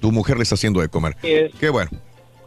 tu 0.00 0.12
mujer 0.12 0.36
le 0.36 0.42
está 0.42 0.56
haciendo 0.56 0.80
de 0.80 0.88
comer. 0.88 1.16
Qué 1.22 1.70
bueno, 1.70 1.90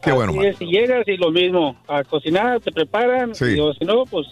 qué 0.03 0.11
bueno, 0.11 0.33
Así 0.33 0.47
es, 0.47 0.57
si 0.57 0.65
llegas 0.65 1.07
y 1.07 1.17
lo 1.17 1.31
mismo, 1.31 1.75
a 1.87 2.03
cocinar, 2.03 2.59
te 2.61 2.71
preparan, 2.71 3.33
Sí. 3.33 3.45
y, 3.55 3.59
o 3.59 3.73
si 3.73 3.85
no, 3.85 4.05
pues 4.05 4.27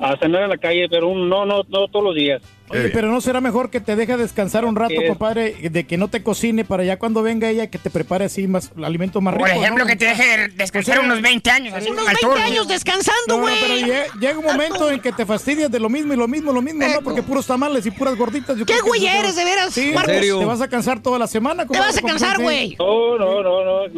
a 0.00 0.16
cenar 0.18 0.42
en 0.44 0.50
la 0.50 0.58
calle, 0.58 0.86
pero 0.88 1.08
un- 1.08 1.28
no, 1.28 1.44
no, 1.46 1.62
no 1.68 1.88
todos 1.88 2.04
los 2.04 2.14
días. 2.14 2.40
Oye, 2.70 2.90
pero 2.90 3.10
no 3.10 3.22
será 3.22 3.40
mejor 3.40 3.70
que 3.70 3.80
te 3.80 3.96
deje 3.96 4.18
descansar 4.18 4.66
un 4.66 4.76
rato, 4.76 4.92
es. 5.00 5.08
compadre, 5.08 5.70
de 5.70 5.84
que 5.86 5.96
no 5.96 6.08
te 6.08 6.22
cocine 6.22 6.66
para 6.66 6.84
ya 6.84 6.98
cuando 6.98 7.22
venga 7.22 7.48
ella 7.48 7.68
que 7.70 7.78
te 7.78 7.88
prepare 7.88 8.26
así 8.26 8.46
más 8.46 8.70
alimentos 8.84 9.22
más 9.22 9.34
Por 9.36 9.44
ricos. 9.48 9.62
ejemplo, 9.62 9.84
¿no? 9.84 9.90
que 9.90 9.96
te 9.96 10.04
deje 10.04 10.48
descansar 10.48 10.98
O 10.98 11.00
sea, 11.00 11.06
unos 11.10 11.22
20 11.22 11.50
años. 11.50 11.72
Así, 11.74 11.88
unos 11.88 12.06
al 12.06 12.14
20 12.16 12.26
turno. 12.26 12.44
años 12.44 12.68
descansando, 12.68 13.16
No, 13.28 13.36
no, 13.38 13.42
güey. 13.44 13.54
pero 13.62 13.74
lle- 13.74 14.20
llega 14.20 14.38
un 14.38 14.44
momento 14.44 14.90
en 14.90 15.00
que 15.00 15.12
te 15.12 15.24
fastidias 15.24 15.70
de 15.70 15.80
lo 15.80 15.88
mismo 15.88 16.12
y 16.12 16.16
lo 16.18 16.28
mismo, 16.28 16.52
lo 16.52 16.60
mismo, 16.60 16.86
¿no? 16.86 17.00
Porque 17.02 17.22
puros 17.22 17.46
tamales 17.46 17.86
y 17.86 17.90
puras 17.90 18.14
gorditas. 18.16 18.58
yo 18.58 18.66
¿Qué 18.66 18.80
güey 18.82 19.06
eres, 19.06 19.34
de 19.34 19.44
veras, 19.46 19.72
Sí, 19.72 19.92
Marcos? 19.94 20.12
¿En 20.12 20.18
serio? 20.20 20.38
Te 20.38 20.44
vas 20.44 20.60
a 20.60 20.68
cansar 20.68 21.02
toda 21.02 21.18
la 21.18 21.26
semana. 21.26 21.66
Te 21.66 21.78
vas 21.78 21.96
a 21.96 22.02
cansar, 22.02 22.38
güey. 22.42 22.76
No, 22.78 23.16
no, 23.16 23.42
no, 23.42 23.64
no, 23.64 23.92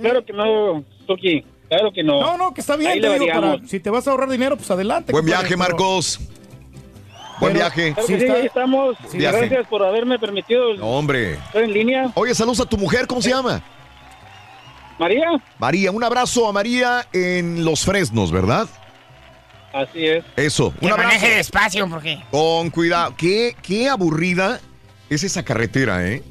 claro 0.00 0.24
que 0.24 0.32
no, 0.34 0.84
Tuki, 1.06 1.42
claro 1.76 1.92
que 1.92 2.02
no. 2.02 2.20
No, 2.20 2.36
no, 2.36 2.54
que 2.54 2.60
está 2.60 2.76
bien, 2.76 3.00
te 3.00 3.18
digo, 3.18 3.26
para- 3.32 3.58
si 3.66 3.80
te 3.80 3.90
vas 3.90 4.06
a 4.06 4.10
ahorrar 4.10 4.28
dinero, 4.28 4.56
pues 4.56 4.70
adelante. 4.70 5.12
Buen 5.12 5.24
viaje, 5.24 5.56
Marcos. 5.56 6.20
Buen 7.40 7.54
Pero- 7.54 7.64
viaje. 7.64 7.92
Claro 7.94 8.06
sí, 8.06 8.14
ahí 8.14 8.46
estamos. 8.46 8.96
Sí. 9.10 9.18
Gracias 9.18 9.66
por 9.68 9.82
haberme 9.82 10.18
permitido 10.18 10.74
No, 10.74 10.86
hombre. 10.86 11.34
estar 11.34 11.62
en 11.62 11.72
línea. 11.72 12.10
Oye, 12.14 12.34
saludos 12.34 12.60
a 12.60 12.66
tu 12.66 12.76
mujer, 12.78 13.06
¿cómo 13.06 13.20
se 13.22 13.30
llama? 13.30 13.62
María. 14.98 15.26
María, 15.58 15.90
un 15.90 16.04
abrazo 16.04 16.46
a 16.48 16.52
María 16.52 17.06
en 17.12 17.64
Los 17.64 17.84
Fresnos, 17.84 18.30
¿verdad? 18.30 18.68
Así 19.72 20.06
es. 20.06 20.24
Eso, 20.36 20.72
Que 20.78 20.86
un 20.86 20.92
abrazo. 20.92 21.08
maneje 21.08 21.36
despacio, 21.36 21.88
porque... 21.88 22.22
Con 22.30 22.70
cuidado. 22.70 23.14
Qué, 23.16 23.56
qué 23.62 23.88
aburrida 23.88 24.60
es 25.08 25.24
esa 25.24 25.42
carretera, 25.42 26.06
¿eh? 26.06 26.22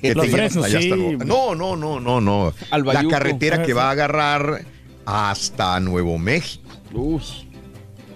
Que 0.00 0.14
Los 0.14 0.28
Fresnos, 0.28 0.66
sí. 0.66 0.76
hasta 0.76 1.24
No, 1.24 1.54
no, 1.54 1.74
no, 1.74 1.98
no, 1.98 2.20
no. 2.20 2.52
Al 2.70 2.84
La 2.84 3.04
carretera 3.08 3.62
que 3.62 3.72
va 3.72 3.88
a 3.88 3.90
agarrar 3.92 4.62
hasta 5.06 5.78
Nuevo 5.80 6.18
México. 6.18 6.62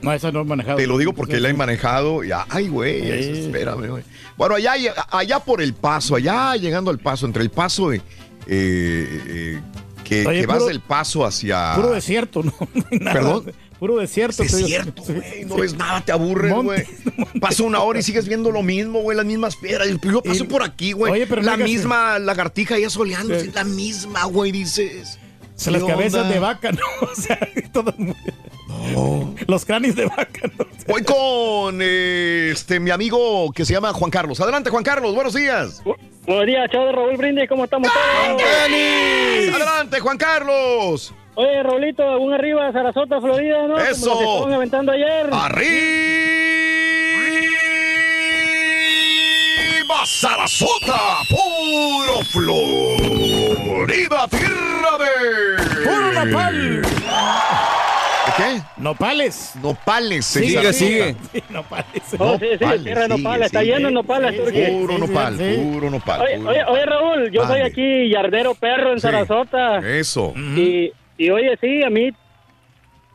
No, 0.02 0.12
esa 0.12 0.30
no 0.30 0.42
he 0.42 0.44
manejado. 0.44 0.76
Te 0.76 0.86
lo 0.86 0.98
digo 0.98 1.12
porque 1.12 1.40
la 1.40 1.48
he 1.48 1.54
manejado. 1.54 2.22
y, 2.22 2.30
ay, 2.48 2.68
güey, 2.68 3.10
espérame, 3.46 3.88
güey. 3.88 4.04
Bueno, 4.36 4.54
allá, 4.54 4.74
allá 5.10 5.40
por 5.40 5.62
el 5.62 5.72
paso, 5.74 6.14
allá 6.16 6.54
llegando 6.56 6.90
al 6.90 6.98
paso, 6.98 7.26
entre 7.26 7.42
el 7.42 7.50
paso 7.50 7.88
de, 7.90 7.96
eh, 7.96 8.02
eh, 8.48 9.60
que, 10.04 10.26
Oye, 10.26 10.40
que 10.42 10.46
vas 10.46 10.58
puro- 10.58 10.68
del 10.68 10.80
paso 10.80 11.24
hacia. 11.24 11.72
Puro 11.74 11.92
desierto, 11.92 12.42
¿no? 12.42 12.52
No 12.74 12.84
hay 12.92 12.98
nada. 12.98 13.12
¿Perdón? 13.14 13.52
Puro 13.78 13.96
desierto. 13.96 14.42
digo. 14.42 14.56
Desierto, 14.58 15.02
güey. 15.02 15.44
No 15.46 15.56
ves 15.56 15.74
nada, 15.74 16.00
te 16.02 16.12
aburres, 16.12 16.52
güey. 16.54 16.84
Pasa 17.40 17.62
una 17.62 17.80
hora 17.80 17.98
y 17.98 18.02
sigues 18.02 18.28
viendo 18.28 18.50
lo 18.50 18.62
mismo, 18.62 19.00
güey. 19.00 19.16
Las 19.16 19.26
mismas 19.26 19.56
piedras. 19.56 19.88
Yo 19.88 20.22
paso 20.22 20.44
Y- 20.44 20.46
por 20.46 20.62
aquí, 20.62 20.92
güey. 20.92 21.26
La 21.42 21.56
misma 21.56 22.18
lagartija 22.18 22.78
ya 22.78 22.88
soleándose. 22.90 23.46
Sí. 23.46 23.50
La 23.54 23.64
misma, 23.64 24.24
güey, 24.24 24.52
dices. 24.52 25.18
Se 25.56 25.70
las 25.70 25.82
¿Qué 25.82 25.88
cabezas 25.88 26.22
onda? 26.22 26.34
de 26.34 26.40
vaca, 26.40 26.72
¿no? 26.78 26.80
O 27.00 27.14
sea, 27.14 27.38
todas. 27.72 27.94
Los 29.48 29.64
cráneos 29.64 29.96
de 29.96 30.06
vaca, 30.06 30.42
¿no? 30.58 30.66
Voy 30.86 31.02
con 31.02 31.80
eh, 31.82 32.50
este 32.52 32.78
mi 32.78 32.90
amigo 32.90 33.50
que 33.52 33.64
se 33.64 33.72
llama 33.72 33.92
Juan 33.92 34.10
Carlos. 34.10 34.40
Adelante, 34.40 34.70
Juan 34.70 34.84
Carlos. 34.84 35.14
Buenos 35.14 35.34
días. 35.34 35.82
Buenos 36.26 36.46
días, 36.46 36.70
chao 36.70 36.86
de 36.86 36.92
Raúl 36.92 37.16
Brindis, 37.16 37.48
¿cómo 37.48 37.64
estamos 37.64 37.90
todos? 37.92 38.42
Adelante, 39.54 40.00
Juan 40.00 40.18
Carlos. 40.18 41.14
Oye, 41.36 41.62
Raulito, 41.62 42.18
un 42.18 42.32
arriba, 42.32 42.72
Sarasota, 42.72 43.20
Florida, 43.20 43.66
¿no? 43.66 43.78
Eso. 43.78 44.10
Como 44.10 44.14
los 44.14 44.18
que 44.18 44.24
estaban 44.34 44.52
aventando 44.54 44.92
ayer. 44.92 45.28
¡Arriba, 45.32 45.66
Sarasota! 50.06 51.00
¡Puro 51.28 52.20
Florida, 53.64 54.28
tierra 54.28 54.98
de... 54.98 55.84
¡Puro 55.84 56.24
nopal! 56.24 56.82
¿Qué? 58.36 58.60
Nopales. 58.76 59.54
Nopales. 59.62 60.26
Sigue, 60.26 60.72
sigue. 60.72 61.16
Sí, 61.32 61.42
nopales. 61.50 61.86
Oh, 62.18 62.38
sí, 62.38 62.46
sí, 62.50 62.58
Nopales, 62.60 62.82
tierra 62.84 63.02
de 63.02 63.08
nopales, 63.08 63.46
está 63.46 63.62
lleno 63.62 63.88
de 63.88 63.94
nopales, 63.94 64.36
Turquía. 64.36 64.68
Puro 64.70 64.98
nopal, 64.98 65.38
sí. 65.38 65.70
puro 65.72 65.90
nopal. 65.90 66.20
Oye, 66.20 66.36
puro 66.38 66.50
oye, 66.50 66.64
oye, 66.64 66.86
Raúl, 66.86 67.30
yo 67.30 67.46
soy 67.46 67.60
Ande. 67.60 67.68
aquí 67.70 68.10
yardero 68.10 68.54
perro 68.54 68.92
en 68.92 68.98
Sí. 69.00 69.02
Sarasota. 69.02 69.78
Eso. 69.78 70.34
Y, 70.36 70.92
y 71.16 71.30
oye, 71.30 71.56
sí, 71.60 71.82
a 71.82 71.88
mí, 71.88 72.10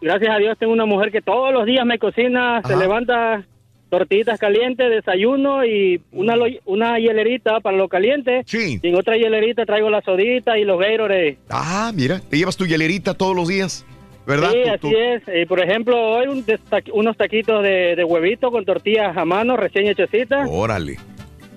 gracias 0.01 0.33
a 0.35 0.37
Dios, 0.39 0.57
tengo 0.57 0.73
una 0.73 0.85
mujer 0.85 1.11
que 1.11 1.21
todos 1.21 1.53
los 1.53 1.65
días 1.67 1.85
me 1.85 1.99
cocina, 1.99 2.61
se 2.65 2.73
Ajá. 2.73 2.81
levanta 2.81 3.43
tortillitas 3.91 4.39
calientes, 4.39 4.89
desayuno 4.89 5.63
y 5.65 6.01
una, 6.13 6.35
lo- 6.35 6.47
una 6.65 6.97
hielerita 6.97 7.59
para 7.59 7.77
lo 7.77 7.87
caliente. 7.87 8.41
Sí. 8.47 8.79
Y 8.81 8.87
en 8.87 8.95
otra 8.95 9.17
hielerita 9.17 9.65
traigo 9.67 9.91
la 9.91 10.01
sodita 10.01 10.57
y 10.57 10.63
los 10.63 10.79
Gatorade. 10.79 11.37
Ah, 11.49 11.91
mira, 11.93 12.19
te 12.27 12.37
llevas 12.37 12.57
tu 12.57 12.65
hielerita 12.65 13.13
todos 13.13 13.35
los 13.35 13.47
días, 13.49 13.85
¿verdad? 14.25 14.49
Sí, 14.51 14.69
así 14.69 14.95
es. 14.95 15.21
Eh, 15.27 15.45
por 15.45 15.59
ejemplo, 15.61 16.01
hoy 16.01 16.27
un 16.27 16.43
unos 16.93 17.17
taquitos 17.17 17.61
de, 17.61 17.95
de 17.95 18.03
huevito 18.03 18.49
con 18.49 18.65
tortillas 18.65 19.15
a 19.15 19.25
mano 19.25 19.57
recién 19.57 19.85
hechecitas, 19.87 20.47
Órale. 20.49 20.95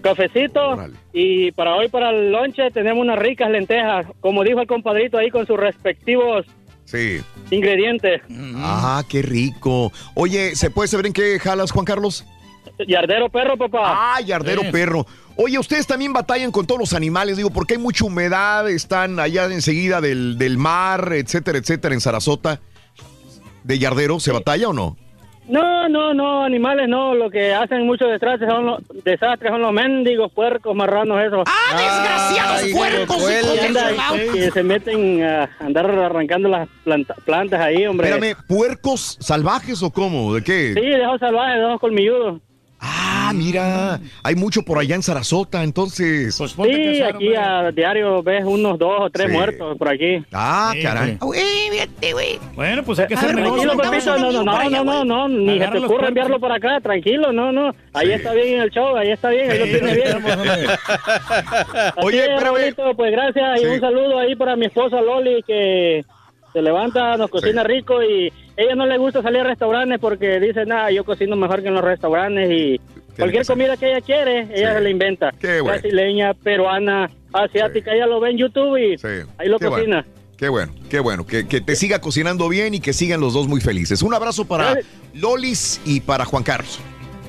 cafecito 0.02 0.70
Órale. 0.70 0.94
y 1.12 1.52
para 1.52 1.76
hoy 1.76 1.88
para 1.88 2.10
el 2.10 2.30
lonche 2.32 2.70
tenemos 2.72 3.00
unas 3.00 3.18
ricas 3.18 3.50
lentejas, 3.50 4.06
como 4.20 4.42
dijo 4.44 4.60
el 4.60 4.66
compadrito 4.66 5.16
ahí 5.18 5.30
con 5.30 5.46
sus 5.46 5.56
respectivos 5.58 6.46
Sí. 6.84 7.22
ingredientes. 7.50 8.22
Ah, 8.56 9.02
qué 9.08 9.22
rico. 9.22 9.92
Oye, 10.14 10.54
¿se 10.56 10.70
puede 10.70 10.88
saber 10.88 11.06
en 11.06 11.12
qué 11.12 11.38
jalas, 11.38 11.70
Juan 11.70 11.84
Carlos? 11.84 12.24
Yardero 12.88 13.28
perro, 13.28 13.56
papá. 13.56 14.14
Ah, 14.16 14.20
yardero 14.20 14.62
Sí. 14.62 14.68
perro. 14.72 15.06
Oye, 15.36 15.58
ustedes 15.58 15.86
también 15.86 16.12
batallan 16.12 16.50
con 16.52 16.66
todos 16.66 16.78
los 16.80 16.92
animales, 16.92 17.36
digo, 17.36 17.50
porque 17.50 17.74
hay 17.74 17.80
mucha 17.80 18.04
humedad, 18.04 18.68
están 18.68 19.18
allá 19.18 19.44
enseguida 19.46 20.00
del, 20.00 20.38
del 20.38 20.58
mar, 20.58 21.12
etcétera, 21.12 21.58
etcétera, 21.58 21.94
en 21.94 22.00
Sarasota. 22.00 22.60
¿De 23.64 23.78
yardero 23.78 24.20
se 24.20 24.30
batalla 24.32 24.68
o 24.68 24.72
no? 24.72 24.96
No, 25.46 25.88
no, 25.90 26.14
no, 26.14 26.42
animales 26.42 26.88
no, 26.88 27.14
lo 27.14 27.28
que 27.30 27.52
hacen 27.52 27.84
muchos 27.86 28.10
desastres 28.10 28.48
son 28.50 28.64
los, 28.64 28.82
desastres 29.04 29.50
son 29.52 29.60
los 29.60 29.72
mendigos, 29.72 30.32
puercos, 30.32 30.74
marranos, 30.74 31.20
esos. 31.22 31.44
¡Ah, 31.46 31.76
desgraciados 31.76 32.62
Ay, 32.62 32.72
puercos, 32.72 33.30
Y 34.14 34.32
que 34.32 34.50
se 34.50 34.62
meten 34.62 35.22
a 35.22 35.50
andar 35.60 35.90
arrancando 35.90 36.48
las 36.48 36.66
planta- 36.84 37.14
plantas 37.26 37.60
ahí, 37.60 37.86
hombre. 37.86 38.08
Espérame, 38.08 38.36
¿puercos 38.48 39.18
salvajes 39.20 39.82
o 39.82 39.90
cómo? 39.90 40.34
¿De 40.34 40.42
qué? 40.42 40.72
Sí, 40.74 40.80
de 40.80 41.06
ojos 41.06 41.20
salvajes, 41.20 41.58
de 41.58 41.64
ojos 41.66 41.80
colmilludos. 41.80 42.40
Ah, 42.86 43.32
mira, 43.34 43.98
hay 44.22 44.34
mucho 44.34 44.62
por 44.62 44.78
allá 44.78 44.94
en 44.94 45.02
Sarasota, 45.02 45.62
entonces. 45.64 46.34
Pues 46.36 46.52
Sí, 46.52 47.00
aquí 47.00 47.34
a 47.34 47.70
diario 47.72 48.22
ves 48.22 48.44
unos 48.44 48.78
dos 48.78 48.94
o 49.00 49.10
tres 49.10 49.28
Sí. 49.28 49.32
muertos 49.32 49.78
por 49.78 49.88
aquí. 49.88 50.22
Ah, 50.32 50.72
Sí, 50.74 50.82
caray. 50.82 51.12
sí. 51.12 51.18
Güey, 51.20 51.42
fíjate, 51.70 52.12
güey. 52.12 52.38
Bueno, 52.54 52.82
pues 52.82 52.98
hay 52.98 53.06
que 53.06 53.16
ver, 53.16 53.34
negocio. 53.36 53.70
Tranquilo, 53.70 54.18
no, 54.32 54.42
no, 54.44 54.56
allá, 54.56 54.84
no, 54.84 54.84
no, 54.84 55.04
no, 55.04 55.28
ni 55.28 55.58
se 55.58 55.64
te 55.66 55.70
los 55.72 55.84
ocurra 55.84 55.86
puercos. 55.88 56.08
enviarlo 56.08 56.40
para 56.40 56.56
acá, 56.56 56.80
tranquilo, 56.82 57.32
no, 57.32 57.52
no. 57.52 57.74
Ahí 57.94 58.08
Sí. 58.08 58.12
está 58.12 58.32
bien 58.34 58.48
en 58.56 58.60
el 58.60 58.70
show, 58.70 58.94
ahí 58.96 59.10
está 59.12 59.30
bien, 59.30 59.50
ahí 59.50 59.58
lo 59.60 59.64
tiene 59.64 59.94
bien. 59.94 60.16
Oye, 61.96 62.20
espérame. 62.20 62.94
Pues 62.96 63.12
gracias 63.12 63.60
Sí. 63.60 63.66
y 63.66 63.68
un 63.70 63.80
saludo 63.80 64.18
ahí 64.18 64.34
para 64.36 64.56
mi 64.56 64.66
esposa 64.66 65.00
Loli 65.00 65.42
que 65.46 66.04
se 66.54 66.62
levanta, 66.62 67.18
nos 67.18 67.28
cocina 67.28 67.60
Sí. 67.62 67.68
rico 67.68 68.02
y 68.02 68.32
ella 68.56 68.74
no 68.74 68.86
le 68.86 68.96
gusta 68.96 69.20
salir 69.20 69.40
a 69.40 69.44
restaurantes 69.44 69.98
porque 69.98 70.40
dice, 70.40 70.64
nada, 70.64 70.90
yo 70.90 71.04
cocino 71.04 71.36
mejor 71.36 71.60
que 71.60 71.68
en 71.68 71.74
los 71.74 71.84
restaurantes 71.84 72.50
y 72.50 72.80
cualquier 73.18 73.44
comida 73.44 73.76
que 73.76 73.90
ella 73.90 74.00
quiere, 74.00 74.40
ella 74.54 74.70
Sí. 74.70 74.74
se 74.76 74.80
la 74.80 74.88
inventa. 74.88 75.30
Qué 75.38 75.60
bueno. 75.60 75.78
Brasileña, 75.80 76.32
peruana, 76.32 77.10
asiática, 77.32 77.92
ella 77.92 78.06
lo 78.06 78.20
ve 78.20 78.30
en 78.30 78.38
YouTube 78.38 78.76
y 78.78 78.96
ahí 79.38 79.48
lo 79.48 79.58
Qué 79.58 79.66
cocina. 79.66 80.02
Bueno. 80.06 80.24
Qué 80.36 80.48
bueno, 80.48 80.72
qué 80.90 80.98
bueno. 81.00 81.26
Que, 81.26 81.46
que 81.46 81.60
te 81.60 81.76
siga 81.76 82.00
cocinando 82.00 82.48
bien 82.48 82.74
y 82.74 82.80
que 82.80 82.92
sigan 82.92 83.20
los 83.20 83.34
dos 83.34 83.46
muy 83.46 83.60
felices. 83.60 84.02
Un 84.02 84.14
abrazo 84.14 84.44
para. 84.44 84.76
Lolis 85.14 85.80
y 85.84 86.00
para 86.00 86.24
Juan 86.24 86.42
Carlos. 86.42 86.80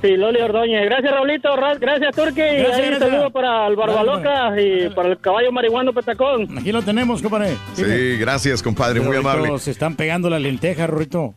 Sí, 0.05 0.17
Loli 0.17 0.39
Ordóñez. 0.41 0.85
Gracias, 0.85 1.11
Raulito. 1.11 1.55
Ra- 1.55 1.75
Gracias, 1.75 2.15
Turki. 2.15 2.41
Y 2.41 2.57
Gracias, 2.57 2.91
un 2.91 2.99
saludo 2.99 3.29
para 3.31 3.67
el 3.67 3.75
Barbaloca 3.75 4.29
Dale, 4.29 4.85
y 4.85 4.89
para 4.89 5.09
el 5.09 5.19
caballo 5.19 5.51
marihuano 5.51 5.93
Petacón. 5.93 6.57
Aquí 6.57 6.71
lo 6.71 6.83
tenemos, 6.83 7.21
compadre. 7.23 7.57
Sí, 7.73 8.17
gracias, 8.17 8.61
compadre, 8.61 8.99
muy 9.01 9.17
amable. 9.17 9.57
Se 9.57 9.71
están 9.71 9.95
pegando 9.95 10.29
las 10.29 10.41
lentejas, 10.41 10.87
Rorrito. 10.89 11.33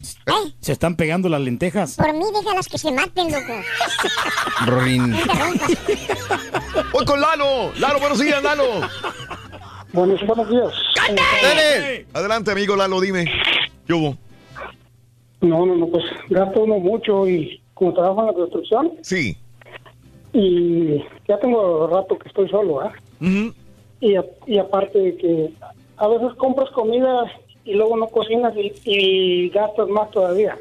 ¿Eh? 0.00 0.52
Se 0.60 0.70
están 0.70 0.94
pegando 0.94 1.28
las 1.28 1.40
lentejas. 1.40 1.96
Por 1.96 2.12
mí, 2.14 2.24
déjalas 2.32 2.68
que 2.68 2.78
se 2.78 2.92
maten, 2.92 3.32
loco. 3.32 3.52
Rorín. 4.66 5.12
Voy 6.92 7.04
con 7.04 7.20
Lalo. 7.20 7.72
Lalo, 7.80 7.98
buenos 7.98 8.20
días, 8.20 8.40
Lalo. 8.40 8.64
Buenos, 9.92 10.24
buenos 10.24 10.48
días. 10.48 10.72
Dale. 11.42 12.06
Adelante, 12.14 12.52
amigo 12.52 12.76
Lalo, 12.76 13.00
dime. 13.00 13.24
¿Qué 13.88 13.92
hubo? 13.92 14.16
No, 15.40 15.66
no, 15.66 15.74
no, 15.76 15.86
pues 15.88 16.04
gasta 16.30 16.60
uno 16.60 16.78
mucho 16.78 17.26
y 17.28 17.60
como 17.78 17.94
trabajo 17.94 18.20
en 18.20 18.26
la 18.26 18.32
construcción. 18.32 18.92
Sí. 19.02 19.36
Y 20.32 20.98
ya 21.26 21.38
tengo 21.40 21.86
rato 21.86 22.18
que 22.18 22.28
estoy 22.28 22.48
solo, 22.48 22.80
¿ah? 22.80 22.92
y, 24.00 24.14
a- 24.16 24.24
y 24.46 24.58
aparte 24.58 24.98
de 24.98 25.16
que 25.16 25.50
a 25.96 26.08
veces 26.08 26.28
compras 26.36 26.70
comida 26.70 27.24
y 27.64 27.74
luego 27.74 27.96
no 27.96 28.06
cocinas 28.08 28.52
y, 28.56 28.72
y 28.84 29.48
gastas 29.50 29.88
más 29.88 30.10
todavía. 30.10 30.56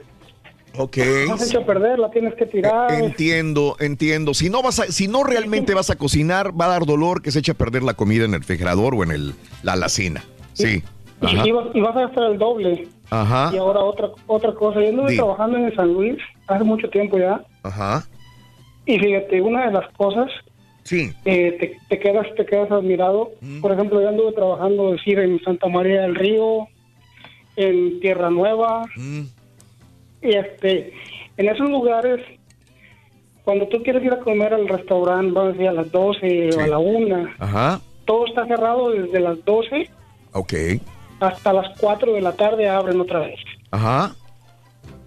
Ok. 0.77 0.97
Echa 0.97 1.59
a 1.59 1.65
perder, 1.65 1.97
la 1.99 2.09
tienes 2.11 2.35
que 2.35 2.45
tirar. 2.45 2.91
Entiendo, 2.93 3.75
entiendo. 3.79 4.33
Si 4.33 4.49
no 4.49 4.61
vas 4.61 4.79
a, 4.79 4.85
si 4.85 5.07
no 5.07 5.23
realmente 5.23 5.73
vas 5.73 5.89
a 5.89 5.95
cocinar, 5.95 6.59
va 6.59 6.65
a 6.65 6.69
dar 6.69 6.85
dolor 6.85 7.21
que 7.21 7.31
se 7.31 7.39
eche 7.39 7.51
a 7.51 7.55
perder 7.55 7.83
la 7.83 7.95
comida 7.95 8.25
en 8.25 8.33
el 8.35 8.41
refrigerador 8.41 8.93
o 8.95 9.03
en 9.03 9.11
el, 9.11 9.33
la 9.63 9.73
alacena. 9.73 10.23
Sí. 10.53 10.83
Y, 11.21 11.51
vas, 11.51 11.65
y 11.73 11.81
vas 11.81 11.95
a 11.95 12.01
gastar 12.01 12.31
el 12.31 12.37
doble. 12.37 12.87
Ajá. 13.09 13.49
Y 13.53 13.57
ahora 13.57 13.79
otra 13.81 14.09
otra 14.27 14.53
cosa, 14.53 14.81
yo 14.81 14.89
anduve 14.89 15.11
Di. 15.11 15.17
trabajando 15.17 15.57
en 15.57 15.75
San 15.75 15.93
Luis 15.93 16.17
hace 16.47 16.63
mucho 16.63 16.89
tiempo 16.89 17.17
ya. 17.17 17.41
Ajá. 17.63 18.03
Y 18.85 18.99
fíjate, 18.99 19.41
una 19.41 19.65
de 19.67 19.71
las 19.73 19.91
cosas 19.93 20.29
Sí. 20.83 21.11
eh, 21.25 21.57
te, 21.59 21.77
te 21.89 21.99
quedas 21.99 22.27
te 22.35 22.45
quedas 22.45 22.71
admirado. 22.71 23.31
Por 23.61 23.71
ejemplo, 23.71 24.01
yo 24.01 24.09
anduve 24.09 24.31
trabajando 24.33 24.91
decir 24.91 25.19
en 25.19 25.41
Santa 25.43 25.67
María 25.67 26.01
del 26.03 26.15
Río, 26.15 26.67
en 27.55 27.99
Tierra 27.99 28.29
Nueva. 28.29 28.83
Y 30.21 30.29
este, 30.35 30.93
en 31.37 31.49
esos 31.49 31.69
lugares, 31.69 32.21
cuando 33.43 33.67
tú 33.67 33.81
quieres 33.83 34.03
ir 34.03 34.13
a 34.13 34.19
comer 34.19 34.53
al 34.53 34.67
restaurante, 34.67 35.31
vamos 35.33 35.49
a 35.49 35.51
decir 35.53 35.67
a 35.67 35.73
las 35.73 35.91
12 35.91 36.49
o 36.57 36.59
a 36.61 36.67
la 36.67 36.77
1, 36.77 37.27
Ajá. 37.39 37.81
todo 38.05 38.25
está 38.27 38.45
cerrado 38.47 38.91
desde 38.91 39.19
las 39.19 39.43
12 39.45 39.89
Ok. 40.33 40.53
Hasta 41.19 41.53
las 41.53 41.77
4 41.79 42.13
de 42.13 42.21
la 42.21 42.31
tarde 42.33 42.67
abren 42.69 42.99
otra 43.01 43.19
vez. 43.19 43.39
Ajá. 43.71 44.13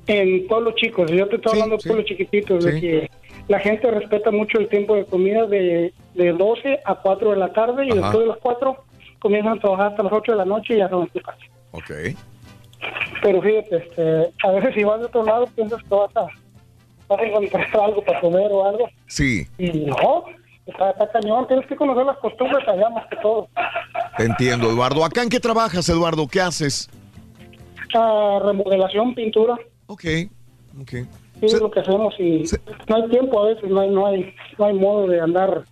En 0.06 0.46
pueblos 0.46 0.74
chicos, 0.76 1.10
yo 1.10 1.28
te 1.28 1.36
estoy 1.36 1.52
hablando 1.52 1.76
de 1.76 1.82
pueblos 1.84 2.06
chiquititos, 2.06 2.64
de 2.64 2.72
Sí. 2.72 2.80
que 2.80 3.10
la 3.48 3.58
gente 3.60 3.90
respeta 3.90 4.30
mucho 4.30 4.58
el 4.58 4.68
tiempo 4.68 4.94
de 4.96 5.04
comida 5.04 5.46
de, 5.46 5.92
de 6.14 6.32
12 6.32 6.80
a 6.84 6.94
4 6.96 7.30
de 7.30 7.36
la 7.36 7.52
tarde 7.52 7.86
y 7.86 7.90
Ajá. 7.90 8.00
después 8.00 8.18
de 8.20 8.26
las 8.26 8.38
4 8.38 8.76
comienzan 9.20 9.58
a 9.58 9.60
trabajar 9.60 9.86
hasta 9.88 10.02
las 10.02 10.12
8 10.12 10.32
de 10.32 10.38
la 10.38 10.44
noche 10.44 10.74
y 10.74 10.78
ya 10.78 10.88
son 10.88 11.08
las 11.14 11.22
casa. 11.24 11.38
Ok. 11.72 11.90
Pero 13.22 13.42
fíjate, 13.42 13.76
este, 13.76 14.30
a 14.42 14.50
veces 14.52 14.74
si 14.74 14.84
vas 14.84 15.00
de 15.00 15.06
otro 15.06 15.24
lado 15.24 15.46
piensas 15.54 15.82
que 15.82 15.94
vas 15.94 16.16
a, 16.16 16.26
vas 17.08 17.20
a 17.20 17.22
encontrar 17.22 17.68
algo 17.74 18.02
para 18.02 18.20
comer 18.20 18.48
o 18.50 18.64
algo 18.66 18.88
Sí, 19.06 19.46
y 19.58 19.70
no, 19.80 20.24
está, 20.70 20.90
está 20.90 21.10
cañón, 21.10 21.46
tienes 21.46 21.66
que 21.66 21.76
conocer 21.76 22.04
las 22.04 22.18
costumbres 22.18 22.66
allá 22.66 22.88
más 22.90 23.06
que 23.08 23.16
todo. 23.16 23.48
te 24.16 24.24
entiendo, 24.24 24.70
Eduardo. 24.70 25.04
¿Acá 25.04 25.22
en 25.22 25.28
qué 25.28 25.40
trabajas, 25.40 25.88
Eduardo? 25.88 26.26
¿Qué 26.26 26.40
haces? 26.40 26.88
Ah, 27.94 28.40
remodelación, 28.44 29.14
pintura. 29.14 29.58
Ok, 29.86 30.04
ok. 30.80 30.90
Sí, 31.40 31.46
es 31.46 31.60
lo 31.60 31.70
que 31.70 31.80
hacemos 31.80 32.14
y 32.18 32.44
no 32.86 32.96
hay 32.96 33.08
tiempo 33.08 33.42
a 33.42 33.48
veces, 33.48 33.68
no 33.70 33.80
hay, 33.80 33.90
no 33.90 34.06
hay, 34.06 34.34
no 34.58 34.64
hay 34.66 34.74
modo 34.74 35.06
de 35.08 35.20
andar. 35.20 35.64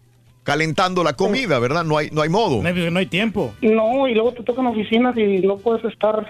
Calentando 0.43 1.05
la 1.05 1.13
comida, 1.13 1.59
¿verdad? 1.59 1.85
No 1.85 1.99
hay, 1.99 2.09
no 2.11 2.23
hay 2.23 2.31
modo. 2.31 2.63
No 2.63 2.99
hay 2.99 3.07
tiempo. 3.07 3.53
No, 3.61 4.09
y 4.09 4.15
luego 4.15 4.33
te 4.33 4.43
tocan 4.43 4.67
oficinas 4.67 5.17
y 5.19 5.47
no 5.47 5.59
puedes 5.59 5.85
estar, 5.85 6.27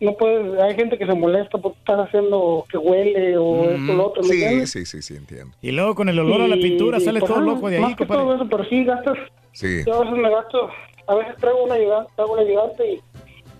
no 0.00 0.14
puedes, 0.16 0.60
hay 0.60 0.74
gente 0.74 0.98
que 0.98 1.06
se 1.06 1.14
molesta 1.14 1.56
porque 1.58 1.78
estás 1.78 2.00
haciendo 2.08 2.64
que 2.70 2.76
huele 2.78 3.36
o 3.38 3.70
esto 3.70 3.92
o 3.92 3.94
lo 3.94 4.06
otro, 4.08 4.22
¿me 4.22 4.28
Sí, 4.28 4.34
entiendes? 4.42 4.70
sí, 4.70 4.84
sí, 4.86 5.02
sí, 5.02 5.14
entiendo. 5.16 5.54
Y 5.62 5.70
luego 5.70 5.94
con 5.94 6.08
el 6.08 6.18
olor 6.18 6.42
a 6.42 6.48
la 6.48 6.56
pintura 6.56 7.00
sale 7.00 7.20
pues, 7.20 7.30
todo 7.32 7.40
ah, 7.42 7.46
loco 7.46 7.68
de 7.70 7.76
ahí, 7.76 7.82
Más 7.82 7.92
que 7.96 7.98
compadre. 8.06 8.22
todo 8.22 8.34
eso, 8.34 8.46
pero 8.50 8.64
sí 8.68 8.84
gastas, 8.84 9.16
Sí. 9.52 9.82
yo 9.86 9.94
a 9.94 10.00
veces 10.00 10.16
me 10.18 10.30
gasto, 10.30 10.68
a 11.06 11.14
veces 11.14 11.34
traigo 11.38 11.64
un 11.64 11.72
ayudante, 11.72 12.10
traigo 12.16 12.32
un 12.34 12.38
ayudante 12.40 12.92
y 12.92 13.00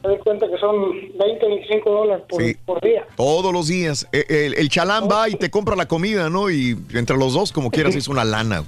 me 0.02 0.08
doy 0.10 0.18
cuenta 0.18 0.48
que 0.48 0.58
son 0.58 0.74
20, 1.18 1.46
25 1.46 1.90
dólares 1.90 2.24
por, 2.28 2.42
Sí. 2.42 2.54
por 2.66 2.80
día. 2.82 3.06
Todos 3.16 3.52
los 3.52 3.68
días. 3.68 4.06
Eh, 4.12 4.24
El, 4.28 4.54
el 4.54 4.68
chalán 4.68 5.04
va 5.10 5.28
y 5.30 5.34
te 5.36 5.50
compra 5.50 5.76
la 5.76 5.86
comida, 5.86 6.28
¿no? 6.28 6.50
Y 6.50 6.76
entre 6.94 7.16
los 7.16 7.32
dos, 7.32 7.52
como 7.52 7.70
quieras, 7.70 7.94
es 7.96 8.08
una 8.08 8.24
lana. 8.24 8.64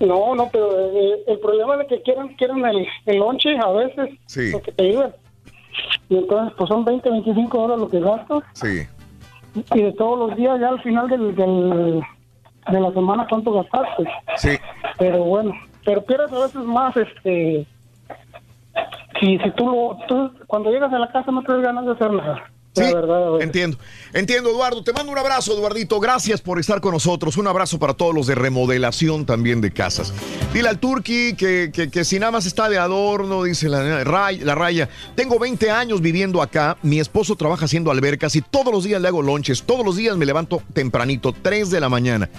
No, 0.00 0.34
no, 0.36 0.48
pero 0.52 0.90
eh, 0.96 1.22
el 1.26 1.38
problema 1.40 1.74
es 1.74 1.80
de 1.80 1.86
que 1.96 2.02
quieran, 2.02 2.28
quieran 2.36 2.64
el, 2.66 2.86
el 3.06 3.16
lonche 3.16 3.56
a 3.58 3.70
veces, 3.72 4.10
Sí. 4.26 4.50
lo 4.52 4.60
que 4.62 4.70
te 4.72 4.84
ayudan. 4.84 5.12
Y 6.08 6.16
entonces, 6.16 6.54
pues 6.56 6.68
son 6.68 6.84
20, 6.84 7.10
25 7.10 7.58
dólares 7.58 7.80
lo 7.82 7.88
que 7.88 8.00
gastas. 8.00 8.42
Sí. 8.52 8.86
Y 9.74 9.82
de 9.82 9.92
todos 9.92 10.18
los 10.28 10.36
días, 10.36 10.58
ya 10.60 10.68
al 10.68 10.82
final 10.82 11.08
del, 11.08 11.34
del- 11.34 12.02
de 12.70 12.80
la 12.80 12.92
semana, 12.92 13.26
¿cuánto 13.28 13.52
gastaste? 13.52 14.04
Sí. 14.36 14.50
Pero 14.98 15.24
bueno, 15.24 15.52
pero 15.84 16.02
pierdes 16.04 16.32
a 16.32 16.38
veces 16.40 16.62
más, 16.62 16.96
este... 16.96 17.66
Si, 19.20 19.38
si 19.38 19.50
tú, 19.52 19.66
lo, 19.68 19.98
tú, 20.06 20.30
cuando 20.46 20.70
llegas 20.70 20.92
a 20.92 20.98
la 20.98 21.08
casa 21.10 21.32
no 21.32 21.42
tienes 21.42 21.62
ganas 21.64 21.86
de 21.86 21.92
hacer 21.92 22.12
nada. 22.12 22.44
La 22.74 22.94
verdad, 22.94 23.28
a 23.28 23.30
veces. 23.32 23.46
Entiendo. 23.46 23.78
Entiendo, 24.12 24.50
Eduardo. 24.50 24.82
Te 24.82 24.92
mando 24.92 25.10
un 25.10 25.18
abrazo, 25.18 25.52
Eduardito. 25.52 25.98
Gracias 26.00 26.40
por 26.40 26.58
estar 26.58 26.80
con 26.80 26.92
nosotros. 26.92 27.36
Un 27.36 27.46
abrazo 27.46 27.78
para 27.78 27.94
todos 27.94 28.14
los 28.14 28.26
de 28.26 28.34
remodelación 28.34 29.26
también 29.26 29.60
de 29.60 29.72
casas. 29.72 30.12
Dile 30.52 30.68
al 30.68 30.78
Turqui 30.78 31.34
que, 31.34 31.70
que, 31.72 31.90
que 31.90 32.04
si 32.04 32.18
nada 32.18 32.32
más 32.32 32.46
está 32.46 32.68
de 32.68 32.78
adorno, 32.78 33.42
dice 33.42 33.68
la, 33.68 34.04
la 34.04 34.54
raya. 34.54 34.88
Tengo 35.14 35.38
20 35.38 35.70
años 35.70 36.00
viviendo 36.00 36.40
acá. 36.40 36.78
Mi 36.82 37.00
esposo 37.00 37.36
trabaja 37.36 37.64
haciendo 37.64 37.90
albercas 37.90 38.36
y 38.36 38.42
todos 38.42 38.72
los 38.72 38.84
días 38.84 39.00
le 39.02 39.08
hago 39.08 39.22
lonches. 39.22 39.62
Todos 39.62 39.84
los 39.84 39.96
días 39.96 40.16
me 40.16 40.26
levanto 40.26 40.62
tempranito, 40.72 41.32
3 41.32 41.70
de 41.70 41.80
la 41.80 41.88
mañana. 41.88 42.30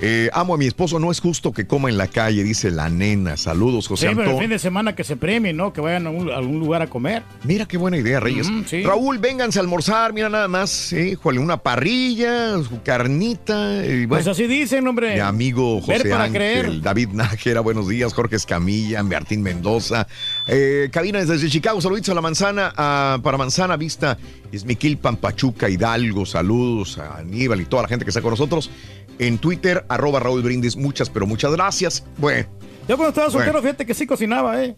Eh, 0.00 0.30
amo 0.32 0.54
a 0.54 0.56
mi 0.58 0.66
esposo. 0.66 0.98
No 0.98 1.10
es 1.10 1.20
justo 1.20 1.52
que 1.52 1.66
coma 1.66 1.88
en 1.88 1.98
la 1.98 2.06
calle, 2.06 2.44
dice 2.44 2.70
la 2.70 2.88
nena. 2.88 3.36
Saludos, 3.36 3.88
José 3.88 4.02
Sí, 4.08 4.14
pero 4.14 4.22
el 4.22 4.26
Antonio. 4.28 4.40
fin 4.42 4.50
de 4.50 4.58
semana 4.58 4.94
que 4.94 5.02
se 5.04 5.16
premien, 5.16 5.56
¿no? 5.56 5.72
Que 5.72 5.80
vayan 5.80 6.06
a 6.06 6.10
un- 6.10 6.30
a 6.30 6.36
algún 6.36 6.60
lugar 6.60 6.82
a 6.82 6.86
comer. 6.86 7.22
Mira 7.44 7.66
qué 7.66 7.76
buena 7.76 7.96
idea, 7.96 8.20
Reyes. 8.20 8.48
Mm, 8.48 8.62
sí. 8.64 8.82
Raúl, 8.84 9.18
vénganse 9.18 9.58
a 9.58 9.62
almorzar, 9.62 10.12
mira 10.12 10.28
nada 10.28 10.46
más, 10.46 10.70
sí, 10.70 10.96
híjole, 11.12 11.40
una 11.40 11.56
parrilla, 11.56 12.52
su 12.62 12.80
carnita. 12.82 13.84
y 13.84 14.06
bueno, 14.06 14.08
Pues 14.24 14.26
así 14.28 14.46
dicen, 14.46 14.86
hombre. 14.86 15.14
mi 15.14 15.20
amigo 15.20 15.80
Ver 15.86 15.98
José 15.98 16.08
para 16.10 16.24
Ángel, 16.24 16.40
creer. 16.40 16.80
David 16.82 17.08
Nájera, 17.12 17.60
buenos 17.60 17.88
días, 17.88 18.12
Jorge 18.14 18.36
Escamilla, 18.36 19.02
Martín 19.02 19.42
Mendoza. 19.42 20.06
Eh, 20.50 20.88
cabina 20.90 21.22
desde 21.22 21.48
Chicago, 21.50 21.80
saluditos 21.80 22.08
a 22.08 22.14
la 22.14 22.22
manzana, 22.22 22.72
a- 22.74 23.18
para 23.22 23.36
Manzana 23.36 23.76
Vista, 23.76 24.16
Ismiquilpan, 24.50 25.16
Pachuca, 25.18 25.68
Hidalgo, 25.68 26.24
saludos 26.24 26.96
a 26.98 27.18
Aníbal 27.18 27.60
y 27.60 27.66
toda 27.66 27.82
la 27.82 27.88
gente 27.88 28.04
que 28.06 28.10
está 28.10 28.22
con 28.22 28.30
nosotros. 28.30 28.70
En 29.18 29.36
Twitter, 29.38 29.84
arroba 29.88 30.20
Raúl 30.20 30.42
Brindis, 30.42 30.76
muchas, 30.76 31.10
pero 31.10 31.26
muchas 31.26 31.52
gracias. 31.52 32.04
Bueno. 32.16 32.48
Yo 32.88 32.96
cuando 32.96 33.08
estaba 33.10 33.30
soltero, 33.30 33.52
Bueno. 33.54 33.66
fíjate 33.68 33.84
que 33.84 33.92
sí 33.92 34.06
cocinaba, 34.06 34.64
¿eh? 34.64 34.74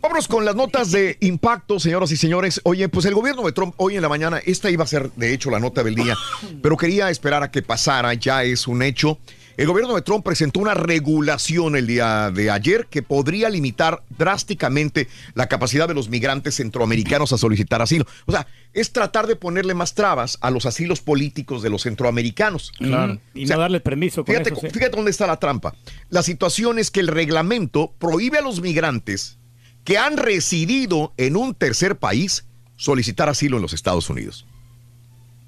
Vámonos 0.00 0.26
con 0.26 0.44
las 0.44 0.56
notas 0.56 0.90
de 0.90 1.16
impacto, 1.20 1.78
señoras 1.78 2.10
y 2.10 2.16
señores. 2.16 2.60
Oye, 2.64 2.88
pues 2.88 3.06
el 3.06 3.14
gobierno 3.14 3.42
de 3.44 3.52
Trump 3.52 3.74
hoy 3.76 3.94
en 3.94 4.02
la 4.02 4.08
mañana, 4.08 4.40
esta 4.44 4.68
iba 4.70 4.82
a 4.82 4.86
ser 4.88 5.12
de 5.12 5.32
hecho 5.32 5.48
la 5.50 5.60
nota 5.60 5.84
del 5.84 5.94
día, 5.94 6.16
pero 6.60 6.76
quería 6.76 7.08
esperar 7.10 7.44
a 7.44 7.52
que 7.52 7.62
pasara, 7.62 8.12
ya 8.14 8.42
es 8.42 8.66
un 8.66 8.82
hecho. 8.82 9.18
El 9.56 9.66
gobierno 9.66 9.94
de 9.94 10.02
Trump 10.02 10.24
presentó 10.24 10.60
una 10.60 10.74
regulación 10.74 11.76
el 11.76 11.86
día 11.86 12.30
de 12.30 12.50
ayer 12.50 12.86
que 12.86 13.02
podría 13.02 13.50
limitar 13.50 14.02
drásticamente 14.16 15.08
la 15.34 15.46
capacidad 15.46 15.86
de 15.86 15.94
los 15.94 16.08
migrantes 16.08 16.56
centroamericanos 16.56 17.32
a 17.32 17.38
solicitar 17.38 17.82
asilo. 17.82 18.06
O 18.26 18.32
sea, 18.32 18.46
es 18.72 18.92
tratar 18.92 19.26
de 19.26 19.36
ponerle 19.36 19.74
más 19.74 19.94
trabas 19.94 20.38
a 20.40 20.50
los 20.50 20.64
asilos 20.64 21.00
políticos 21.00 21.62
de 21.62 21.70
los 21.70 21.82
centroamericanos. 21.82 22.72
Claro. 22.78 23.20
Y 23.34 23.44
O 23.44 23.46
sea, 23.46 23.56
no 23.56 23.62
darles 23.62 23.82
permiso 23.82 24.24
con 24.24 24.34
Fíjate, 24.34 24.50
eso, 24.50 24.60
sí. 24.60 24.70
fíjate 24.70 24.96
dónde 24.96 25.10
está 25.10 25.26
la 25.26 25.38
trampa. 25.38 25.74
La 26.08 26.22
situación 26.22 26.78
es 26.78 26.90
que 26.90 27.00
el 27.00 27.08
reglamento 27.08 27.92
prohíbe 27.98 28.38
a 28.38 28.42
los 28.42 28.60
migrantes 28.62 29.38
que 29.84 29.98
han 29.98 30.16
residido 30.16 31.12
en 31.16 31.36
un 31.36 31.54
tercer 31.54 31.96
país 31.96 32.46
solicitar 32.76 33.28
asilo 33.28 33.56
en 33.56 33.62
los 33.62 33.74
Estados 33.74 34.08
Unidos. 34.08 34.46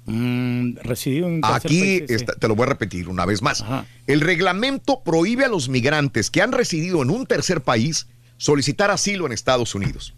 Mm, 0.07 0.77
residido 0.83 1.27
en 1.27 1.41
Aquí 1.43 1.67
país, 1.79 1.99
sí, 2.01 2.05
sí. 2.07 2.13
está- 2.13 2.35
te 2.35 2.47
lo 2.47 2.55
voy 2.55 2.63
a 2.65 2.69
repetir 2.69 3.09
una 3.09 3.25
vez 3.25 3.41
más. 3.41 3.63
El 4.05 4.21
reglamento 4.21 5.01
prohíbe 5.03 5.45
a 5.45 5.47
los 5.47 5.67
migrantes 5.67 6.29
que 6.29 6.41
han 6.43 6.51
residido 6.51 7.01
en 7.01 7.09
un 7.09 7.25
tercer 7.25 7.61
país 7.61 8.07
solicitar 8.37 8.91
asilo 8.91 9.25
en 9.25 9.31
Estados 9.31 9.73
Unidos. 9.73 10.13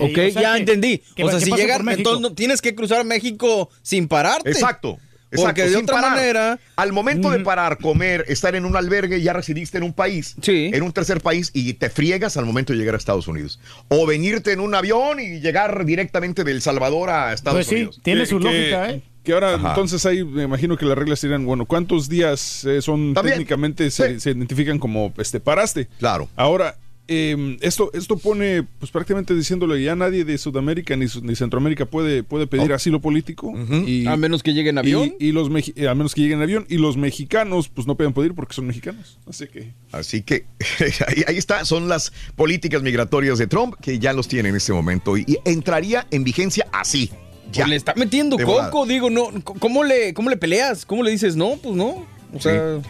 Ok, 0.00 0.10
o 0.12 0.14
sea 0.14 0.30
ya 0.30 0.52
que- 0.54 0.58
entendí. 0.60 1.02
que- 1.16 1.24
o 1.24 1.30
sea, 1.30 1.40
si 1.40 1.50
México. 1.50 2.10
entonces 2.10 2.36
tienes 2.36 2.60
que 2.62 2.74
cruzar 2.76 3.04
México 3.04 3.68
sin 3.82 4.06
pararte. 4.06 4.48
Exacto. 4.50 4.98
Porque 5.30 5.60
exacto, 5.62 5.70
de 5.70 5.76
otra 5.76 5.94
parar. 5.96 6.10
manera. 6.16 6.58
Al 6.76 6.92
momento 6.92 7.30
de 7.30 7.40
parar, 7.40 7.78
comer, 7.78 8.24
estar 8.28 8.54
en 8.54 8.64
un 8.64 8.76
albergue, 8.76 9.20
ya 9.20 9.32
residiste 9.34 9.76
en 9.78 9.84
un 9.84 9.92
país, 9.92 10.34
en 10.74 10.82
un 10.82 10.92
tercer 10.92 11.20
país, 11.20 11.50
y 11.52 11.74
te 11.74 11.90
friegas 11.90 12.36
al 12.38 12.46
momento 12.46 12.72
de 12.72 12.78
llegar 12.78 12.94
a 12.94 12.98
Estados 12.98 13.28
Unidos. 13.28 13.60
O 13.88 14.06
venirte 14.06 14.52
en 14.52 14.60
un 14.60 14.74
avión 14.74 15.20
y 15.20 15.40
llegar 15.40 15.84
directamente 15.84 16.44
de 16.44 16.52
El 16.52 16.62
Salvador 16.62 17.10
a 17.10 17.32
Estados 17.34 17.58
Pues 17.66 17.72
Unidos. 17.72 18.00
Que- 18.02 18.14
que- 18.14 18.70
¿eh? 18.94 19.02
Que 19.22 19.32
ahora, 19.34 19.56
Ajá. 19.56 19.68
entonces 19.70 20.06
ahí 20.06 20.24
me 20.24 20.44
imagino 20.44 20.78
que 20.78 20.86
las 20.86 20.96
reglas 20.96 21.18
serían, 21.20 21.44
bueno, 21.44 21.66
¿cuántos 21.66 22.08
días 22.08 22.64
eh, 22.64 22.80
son 22.80 23.12
También. 23.12 23.34
técnicamente 23.34 23.90
se, 23.90 24.18
se 24.20 24.30
identifican 24.30 24.78
como 24.78 25.12
este 25.18 25.38
paraste? 25.40 25.88
Claro. 25.98 26.30
Ahora, 26.36 26.76
eh, 27.08 27.56
esto, 27.62 27.90
esto 27.94 28.16
pone, 28.18 28.62
pues 28.78 28.90
prácticamente 28.92 29.34
diciéndole, 29.34 29.82
ya 29.82 29.96
nadie 29.96 30.24
de 30.24 30.38
Sudamérica 30.38 30.94
ni, 30.96 31.08
Su- 31.08 31.22
ni 31.24 31.34
Centroamérica 31.34 31.86
puede, 31.86 32.22
puede 32.22 32.46
pedir 32.46 32.70
Oh. 32.70 32.74
asilo 32.74 33.00
político. 33.00 33.52
y, 33.86 34.06
A 34.06 34.16
menos 34.16 34.42
que 34.42 34.52
llegue 34.54 34.70
en 34.70 34.78
avión. 34.78 35.14
Y, 35.18 35.28
y 35.28 35.32
los 35.32 35.48
a 35.48 35.94
menos 35.94 36.14
que 36.14 36.20
lleguen 36.20 36.38
en 36.38 36.42
avión. 36.44 36.66
Y 36.68 36.76
los 36.78 36.96
mexicanos, 36.96 37.68
pues 37.68 37.86
no 37.86 37.96
pueden 37.96 38.12
pedir 38.12 38.34
porque 38.34 38.54
son 38.54 38.66
mexicanos. 38.66 39.18
Así 39.26 39.46
que. 39.48 39.72
Así 39.90 40.22
que 40.22 40.44
ahí, 41.08 41.22
ahí 41.26 41.36
está, 41.36 41.64
son 41.64 41.88
las 41.88 42.12
políticas 42.36 42.82
migratorias 42.82 43.38
de 43.38 43.46
Trump 43.46 43.74
que 43.80 43.98
ya 43.98 44.12
los 44.12 44.28
tiene 44.28 44.50
en 44.50 44.56
este 44.56 44.72
momento 44.72 45.16
y, 45.16 45.24
y 45.26 45.38
entraría 45.44 46.06
en 46.10 46.24
vigencia 46.24 46.66
así. 46.72 47.10
Ya. 47.50 47.66
Le 47.66 47.76
está 47.76 47.94
metiendo 47.96 48.36
coco, 48.36 48.84
digo, 48.84 49.08
no. 49.08 49.30
¿cómo 49.42 49.82
le, 49.82 50.12
¿Cómo 50.12 50.28
le 50.28 50.36
peleas? 50.36 50.84
¿Cómo 50.84 51.02
le 51.02 51.10
dices? 51.10 51.34
No, 51.34 51.56
pues 51.62 51.74
no. 51.74 52.06
O 52.34 52.40
sea. 52.40 52.80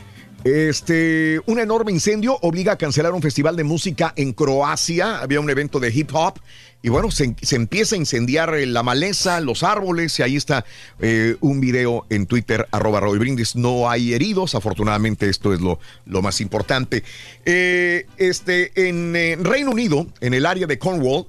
Este, 0.44 1.40
un 1.46 1.58
enorme 1.58 1.90
incendio 1.90 2.38
obliga 2.42 2.72
a 2.72 2.78
cancelar 2.78 3.12
un 3.12 3.22
festival 3.22 3.56
de 3.56 3.64
música 3.64 4.12
en 4.16 4.32
Croacia. 4.32 5.18
Había 5.18 5.40
un 5.40 5.50
evento 5.50 5.80
de 5.80 5.90
hip 5.92 6.10
hop. 6.12 6.38
Y 6.80 6.90
bueno, 6.90 7.10
se, 7.10 7.34
empieza 7.50 7.96
a 7.96 7.98
incendiar 7.98 8.54
eh, 8.54 8.64
la 8.64 8.84
maleza, 8.84 9.40
los 9.40 9.64
árboles, 9.64 10.16
y 10.18 10.22
ahí 10.22 10.36
está 10.36 10.64
eh, 11.00 11.36
un 11.40 11.60
video 11.60 12.06
en 12.08 12.26
Twitter, 12.26 12.68
arroba 12.70 13.00
Raúl 13.00 13.18
Brindis. 13.18 13.56
No 13.56 13.90
hay 13.90 14.14
heridos, 14.14 14.54
afortunadamente 14.54 15.28
esto 15.28 15.52
es 15.52 15.60
lo, 15.60 15.80
más 16.22 16.40
importante. 16.40 17.02
Eh, 17.44 18.06
este, 18.16 18.88
en 18.88 19.16
eh, 19.16 19.36
Reino 19.40 19.72
Unido, 19.72 20.06
en 20.20 20.34
el 20.34 20.46
área 20.46 20.68
de 20.68 20.78
Cornwall, 20.78 21.26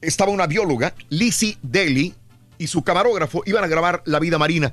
estaba 0.00 0.30
una 0.30 0.46
bióloga, 0.46 0.94
Lizzie 1.08 1.58
Daly, 1.62 2.14
y 2.56 2.68
su 2.68 2.84
camarógrafo 2.84 3.42
iban 3.46 3.64
a 3.64 3.66
grabar 3.66 4.02
la 4.06 4.20
vida 4.20 4.38
marina. 4.38 4.72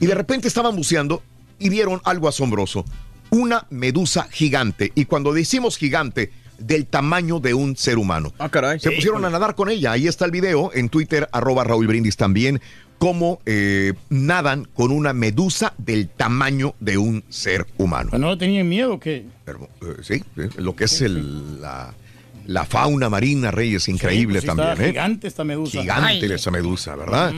Y 0.00 0.06
de 0.06 0.14
repente 0.14 0.48
estaban 0.48 0.74
buceando 0.74 1.22
y 1.58 1.68
vieron 1.68 2.00
algo 2.04 2.28
asombroso. 2.28 2.84
Una 3.30 3.66
medusa 3.70 4.28
gigante. 4.30 4.92
Y 4.94 5.04
cuando 5.04 5.32
decimos 5.32 5.76
gigante, 5.76 6.30
del 6.58 6.86
tamaño 6.86 7.40
de 7.40 7.54
un 7.54 7.76
ser 7.76 7.98
humano. 7.98 8.32
Ah, 8.38 8.48
caray. 8.48 8.80
Se 8.80 8.90
pusieron 8.90 9.24
a 9.24 9.30
nadar 9.30 9.54
con 9.54 9.70
ella. 9.70 9.92
Ahí 9.92 10.06
está 10.06 10.24
el 10.24 10.30
video 10.30 10.70
en 10.74 10.88
Twitter, 10.88 11.28
arroba 11.32 11.64
Raúl 11.64 11.86
Brindis 11.86 12.16
también, 12.16 12.60
cómo 12.98 13.40
eh, 13.46 13.94
nadan 14.10 14.64
con 14.74 14.90
una 14.90 15.12
medusa 15.12 15.72
del 15.78 16.08
tamaño 16.08 16.74
de 16.80 16.98
un 16.98 17.24
ser 17.28 17.66
humano. 17.78 18.10
¿No 18.18 18.36
tenían 18.36 18.68
miedo 18.68 18.98
que 18.98 19.26
Pero, 19.44 19.68
eh, 19.82 20.02
sí, 20.02 20.24
eh, 20.36 20.48
lo 20.56 20.74
que 20.74 20.84
es 20.84 21.00
el, 21.00 21.60
la, 21.60 21.94
la 22.48 22.64
fauna 22.64 23.10
marina, 23.10 23.50
Reyes, 23.50 23.88
increíble 23.88 24.40
Sí, 24.40 24.46
también. 24.46 24.70
está 24.70 24.84
¿eh? 24.84 24.88
Gigante 24.88 25.28
esta 25.28 25.44
medusa. 25.44 25.80
Gigante 25.82 26.24
Ay. 26.26 26.32
esa 26.32 26.50
medusa, 26.50 26.96
¿verdad? 26.96 27.30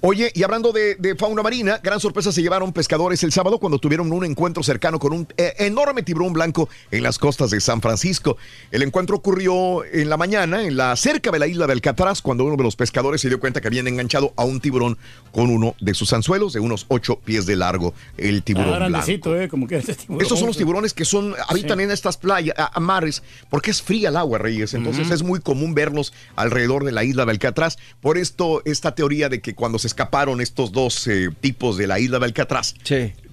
Oye, 0.00 0.30
y 0.36 0.44
hablando 0.44 0.70
de, 0.70 0.94
de 0.94 1.16
fauna 1.16 1.42
marina, 1.42 1.80
gran 1.82 1.98
sorpresa 1.98 2.30
se 2.30 2.42
llevaron 2.42 2.72
pescadores 2.72 3.24
el 3.24 3.32
sábado 3.32 3.58
cuando 3.58 3.80
tuvieron 3.80 4.12
un 4.12 4.24
encuentro 4.24 4.62
cercano 4.62 5.00
con 5.00 5.12
un 5.14 5.26
eh, 5.36 5.54
enorme 5.58 6.04
tiburón 6.04 6.32
blanco 6.32 6.68
en 6.92 7.02
las 7.02 7.18
costas 7.18 7.50
de 7.50 7.60
San 7.60 7.80
Francisco. 7.80 8.36
El 8.70 8.82
encuentro 8.84 9.16
ocurrió 9.16 9.84
en 9.84 10.08
la 10.08 10.16
mañana, 10.16 10.62
en 10.62 10.76
la 10.76 10.94
cerca 10.94 11.32
de 11.32 11.40
la 11.40 11.48
isla 11.48 11.66
de 11.66 11.72
Alcatraz, 11.72 12.22
cuando 12.22 12.44
uno 12.44 12.56
de 12.56 12.62
los 12.62 12.76
pescadores 12.76 13.20
se 13.20 13.28
dio 13.28 13.40
cuenta 13.40 13.60
que 13.60 13.66
habían 13.66 13.88
enganchado 13.88 14.32
a 14.36 14.44
un 14.44 14.60
tiburón 14.60 14.96
con 15.32 15.50
uno 15.50 15.74
de 15.80 15.92
sus 15.94 16.12
anzuelos 16.12 16.52
de 16.52 16.60
unos 16.60 16.86
ocho 16.86 17.16
pies 17.16 17.46
de 17.46 17.56
largo, 17.56 17.94
el 18.16 18.44
tiburón 18.44 18.74
Ah, 18.74 18.76
blanco. 18.76 18.90
grandecito, 18.92 19.40
eh, 19.40 19.48
como 19.48 19.66
que 19.66 19.78
este 19.78 19.96
tiburón. 19.96 20.22
Estos 20.22 20.38
son 20.38 20.46
los 20.46 20.56
tiburones 20.56 20.94
que 20.94 21.04
son 21.04 21.34
habitan 21.48 21.80
en 21.80 21.90
estas 21.90 22.16
playas, 22.16 22.56
a, 22.56 22.76
a 22.76 22.78
mares, 22.78 23.24
porque 23.50 23.72
es 23.72 23.82
fría 23.82 24.10
el 24.10 24.16
agua, 24.16 24.38
Reyes. 24.38 24.51
Entonces 24.60 25.10
es 25.10 25.22
muy 25.22 25.40
común 25.40 25.74
verlos 25.74 26.12
alrededor 26.36 26.84
de 26.84 26.92
la 26.92 27.04
isla 27.04 27.24
de 27.24 27.30
Alcatraz. 27.32 27.78
Por 28.00 28.18
esto, 28.18 28.62
esta 28.64 28.94
teoría 28.94 29.28
de 29.28 29.40
que 29.40 29.54
cuando 29.54 29.78
se 29.78 29.86
escaparon 29.86 30.40
estos 30.40 30.72
dos 30.72 31.06
eh, 31.08 31.30
tipos 31.40 31.76
de 31.76 31.86
la 31.86 31.98
isla 31.98 32.18
de 32.18 32.26
Alcatraz, 32.26 32.74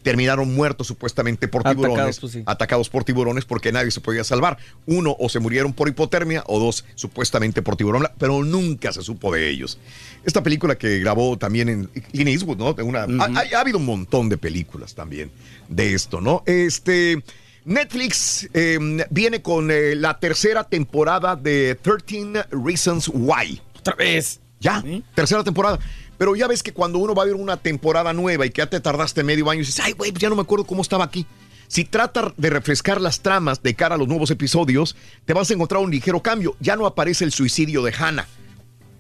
terminaron 0.04 0.54
muertos 0.56 0.88
supuestamente 0.88 1.48
por 1.50 1.62
Atacados, 1.62 1.86
tiburones, 1.88 2.20
pues 2.22 2.32
sí. 2.32 2.44
atacados 2.46 2.90
por 2.90 3.04
tiburones 3.04 3.44
porque 3.46 3.72
nadie 3.72 3.92
se 3.92 4.00
podía 4.00 4.24
salvar. 4.24 4.58
Uno, 4.86 5.16
o 5.20 5.28
se 5.30 5.40
murieron 5.40 5.74
por 5.74 5.90
hipotermia, 5.90 6.44
o 6.48 6.58
dos, 6.60 6.86
supuestamente 6.96 7.62
por 7.62 7.76
tiburón, 7.76 8.08
pero 8.18 8.44
nunca 8.44 8.94
se 8.94 9.02
supo 9.04 9.34
de 9.34 9.50
ellos. 9.50 9.78
Esta 10.24 10.42
película 10.42 10.78
que 10.78 11.00
grabó 11.00 11.38
también 11.38 11.68
en 11.70 11.86
Clint 11.88 12.30
Eastwood, 12.30 12.58
¿no? 12.58 12.76
Una, 12.84 13.04
ha, 13.04 13.26
ha- 13.26 13.58
ha 13.58 13.60
habido 13.60 13.78
un 13.78 13.86
montón 13.86 14.30
de 14.30 14.38
películas 14.38 14.96
también 14.96 15.32
de 15.68 15.94
esto, 15.94 16.22
¿no? 16.22 16.44
Este. 16.46 17.22
Netflix 17.70 18.50
eh, 18.56 18.80
viene 19.12 19.44
con 19.44 19.70
eh, 19.70 19.94
la 19.94 20.20
tercera 20.20 20.64
temporada 20.64 21.36
de 21.36 21.78
13 21.80 22.48
Reasons 22.50 23.12
Why. 23.14 23.62
Otra 23.78 23.94
vez. 23.94 24.42
Ya, 24.60 24.84
tercera 25.14 25.44
temporada. 25.44 25.78
Pero 26.18 26.36
ya 26.36 26.48
ves 26.48 26.64
que 26.64 26.74
cuando 26.74 26.98
uno 26.98 27.14
va 27.14 27.22
a 27.22 27.26
ver 27.28 27.36
una 27.36 27.58
temporada 27.58 28.12
nueva 28.12 28.48
y 28.48 28.50
que 28.50 28.64
ya 28.64 28.66
te 28.66 28.80
tardaste 28.80 29.24
medio 29.24 29.48
año 29.52 29.62
y 29.62 29.66
dices, 29.66 29.80
ay, 29.82 29.94
güey, 29.94 30.12
pues 30.12 30.20
ya 30.20 30.30
no 30.30 30.36
me 30.36 30.42
acuerdo 30.42 30.66
cómo 30.66 30.82
estaba 30.82 31.04
aquí. 31.04 31.28
Si 31.68 31.86
trata 31.86 32.34
de 32.36 32.50
refrescar 32.50 33.00
las 33.00 33.22
tramas 33.22 33.62
de 33.62 33.76
cara 33.76 33.94
a 33.94 33.98
los 34.00 34.08
nuevos 34.08 34.32
episodios, 34.32 34.96
te 35.26 35.34
vas 35.34 35.52
a 35.52 35.54
encontrar 35.54 35.84
un 35.84 35.92
ligero 35.92 36.24
cambio. 36.24 36.58
Ya 36.60 36.76
no 36.76 36.88
aparece 36.88 37.24
el 37.24 37.32
suicidio 37.32 37.84
de 37.84 37.94
Hannah. 37.94 38.28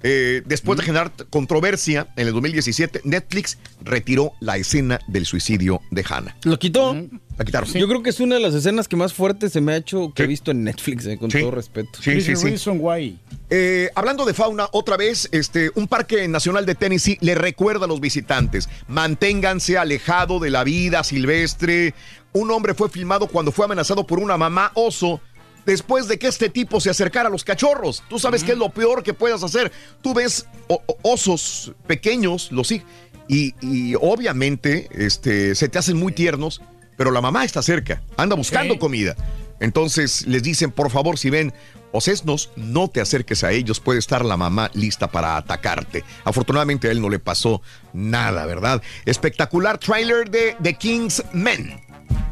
Eh, 0.01 0.41
después 0.45 0.77
de 0.79 0.85
generar 0.85 1.11
controversia 1.29 2.07
en 2.15 2.27
el 2.27 2.33
2017, 2.33 3.01
Netflix 3.03 3.57
retiró 3.81 4.31
la 4.39 4.57
escena 4.57 4.99
del 5.07 5.25
suicidio 5.25 5.81
de 5.91 6.05
Hannah. 6.07 6.35
¿Lo 6.43 6.57
quitó? 6.57 6.95
La 7.37 7.45
quitaron. 7.45 7.69
Yo 7.71 7.87
creo 7.87 8.03
que 8.03 8.09
es 8.09 8.19
una 8.19 8.35
de 8.35 8.41
las 8.41 8.53
escenas 8.53 8.87
que 8.87 8.95
más 8.97 9.13
fuertes 9.13 9.53
se 9.53 9.61
me 9.61 9.71
ha 9.73 9.77
hecho 9.77 10.13
que 10.13 10.23
he 10.23 10.27
visto 10.27 10.51
en 10.51 10.63
Netflix, 10.63 11.05
eh, 11.05 11.17
con 11.17 11.31
Sí. 11.31 11.39
todo 11.39 11.51
respeto. 11.51 11.89
Sí, 12.01 12.19
sí, 12.21 12.35
sí. 12.35 13.17
Eh, 13.49 13.89
hablando 13.95 14.25
de 14.25 14.33
fauna, 14.33 14.67
otra 14.73 14.97
vez, 14.97 15.29
este, 15.31 15.71
un 15.75 15.87
parque 15.87 16.27
nacional 16.27 16.65
de 16.65 16.75
Tennessee 16.75 17.17
le 17.21 17.35
recuerda 17.35 17.85
a 17.85 17.87
los 17.87 17.99
visitantes, 18.01 18.67
manténganse 18.87 19.77
alejado 19.77 20.39
de 20.39 20.49
la 20.49 20.63
vida 20.63 21.03
silvestre. 21.03 21.93
Un 22.31 22.51
hombre 22.51 22.73
fue 22.75 22.89
filmado 22.89 23.27
cuando 23.27 23.51
fue 23.51 23.65
amenazado 23.65 24.05
por 24.05 24.19
una 24.19 24.37
mamá 24.37 24.71
oso 24.75 25.19
después 25.71 26.07
de 26.07 26.17
que 26.19 26.27
este 26.27 26.49
tipo 26.49 26.79
se 26.81 26.89
acercara 26.89 27.29
a 27.29 27.31
los 27.31 27.43
cachorros. 27.43 28.03
Tú 28.09 28.19
sabes 28.19 28.43
qué 28.43 28.53
es 28.53 28.57
lo 28.57 28.69
peor 28.69 29.03
que 29.03 29.13
puedas 29.13 29.43
hacer. 29.43 29.71
Tú 30.01 30.13
ves 30.13 30.45
osos 31.01 31.73
pequeños, 31.87 32.51
los 32.51 32.67
sí, 32.67 32.83
y, 33.27 33.53
y 33.61 33.95
obviamente 33.95 34.89
este, 34.91 35.55
se 35.55 35.69
te 35.69 35.77
hacen 35.77 35.97
muy 35.97 36.11
tiernos, 36.11 36.61
pero 36.97 37.11
la 37.11 37.21
mamá 37.21 37.45
está 37.45 37.61
cerca, 37.61 38.01
anda 38.17 38.35
buscando 38.35 38.77
comida. 38.79 39.15
Entonces 39.59 40.25
les 40.25 40.41
dicen, 40.43 40.71
por 40.71 40.89
favor, 40.89 41.17
si 41.17 41.29
ven 41.29 41.53
osesnos, 41.91 42.49
no 42.55 42.87
te 42.87 43.01
acerques 43.01 43.43
a 43.43 43.51
ellos, 43.51 43.79
puede 43.79 43.99
estar 43.99 44.23
la 44.23 44.37
mamá 44.37 44.69
lista 44.73 45.11
para 45.11 45.37
atacarte. 45.37 46.03
Afortunadamente 46.23 46.87
a 46.87 46.91
él 46.91 47.01
no 47.01 47.09
le 47.09 47.19
pasó 47.19 47.61
nada, 47.93 48.45
¿verdad? 48.45 48.81
Espectacular 49.05 49.77
trailer 49.77 50.29
de 50.29 50.55
The 50.61 50.75
King's 50.75 51.23
Men. 51.33 51.81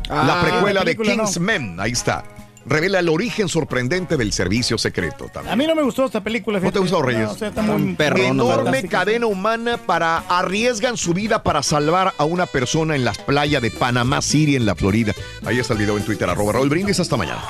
la 0.09 0.39
Ah, 0.39 0.41
precuela 0.43 0.79
la 0.81 0.85
de 0.85 0.95
King's 0.95 1.37
no. 1.37 1.45
Men, 1.45 1.79
ahí 1.79 1.91
está. 1.91 2.23
Revela 2.67 2.99
el 2.99 3.09
origen 3.09 3.47
sorprendente 3.47 4.17
del 4.17 4.33
servicio 4.33 4.77
secreto 4.77 5.27
también. 5.31 5.53
A 5.53 5.55
mí 5.55 5.65
no 5.65 5.73
me 5.75 5.81
gustó 5.83 6.05
esta 6.05 6.21
película. 6.21 6.59
¿No 6.59 6.71
te 6.71 6.79
gustó, 6.79 7.01
Reyes? 7.01 7.23
No, 7.23 7.31
o 7.31 7.35
sea, 7.37 7.47
está 7.49 7.61
muy 7.61 7.95
Enorme 7.97 8.63
fantástica. 8.63 8.99
cadena 8.99 9.25
humana 9.27 9.77
para 9.77 10.17
arriesgan 10.29 10.97
su 10.97 11.13
vida 11.13 11.43
para 11.43 11.63
salvar 11.63 12.13
a 12.17 12.25
una 12.25 12.45
persona 12.45 12.95
en 12.95 13.05
las 13.05 13.17
playas 13.19 13.61
de 13.61 13.71
Panamá 13.71 14.21
City 14.21 14.55
en 14.55 14.65
la 14.65 14.75
Florida. 14.75 15.13
Ahí 15.45 15.59
está 15.59 15.73
el 15.73 15.79
video 15.79 15.97
en 15.97 16.03
Twitter, 16.03 16.29
arroba 16.29 16.53
Raúl 16.53 16.69
Brindis. 16.69 16.99
Hasta 16.99 17.15
mañana. 17.15 17.41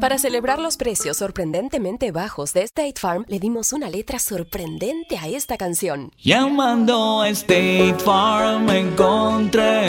Para 0.00 0.18
celebrar 0.18 0.58
los 0.58 0.76
precios 0.76 1.18
sorprendentemente 1.18 2.10
bajos 2.10 2.52
de 2.52 2.62
State 2.62 2.94
Farm, 3.00 3.24
le 3.28 3.38
dimos 3.38 3.72
una 3.72 3.88
letra 3.88 4.18
sorprendente 4.18 5.16
a 5.18 5.28
esta 5.28 5.56
canción. 5.56 6.10
Llamando 6.18 7.22
a 7.22 7.28
State 7.28 7.94
Farm 8.04 8.68
encontré 8.70 9.88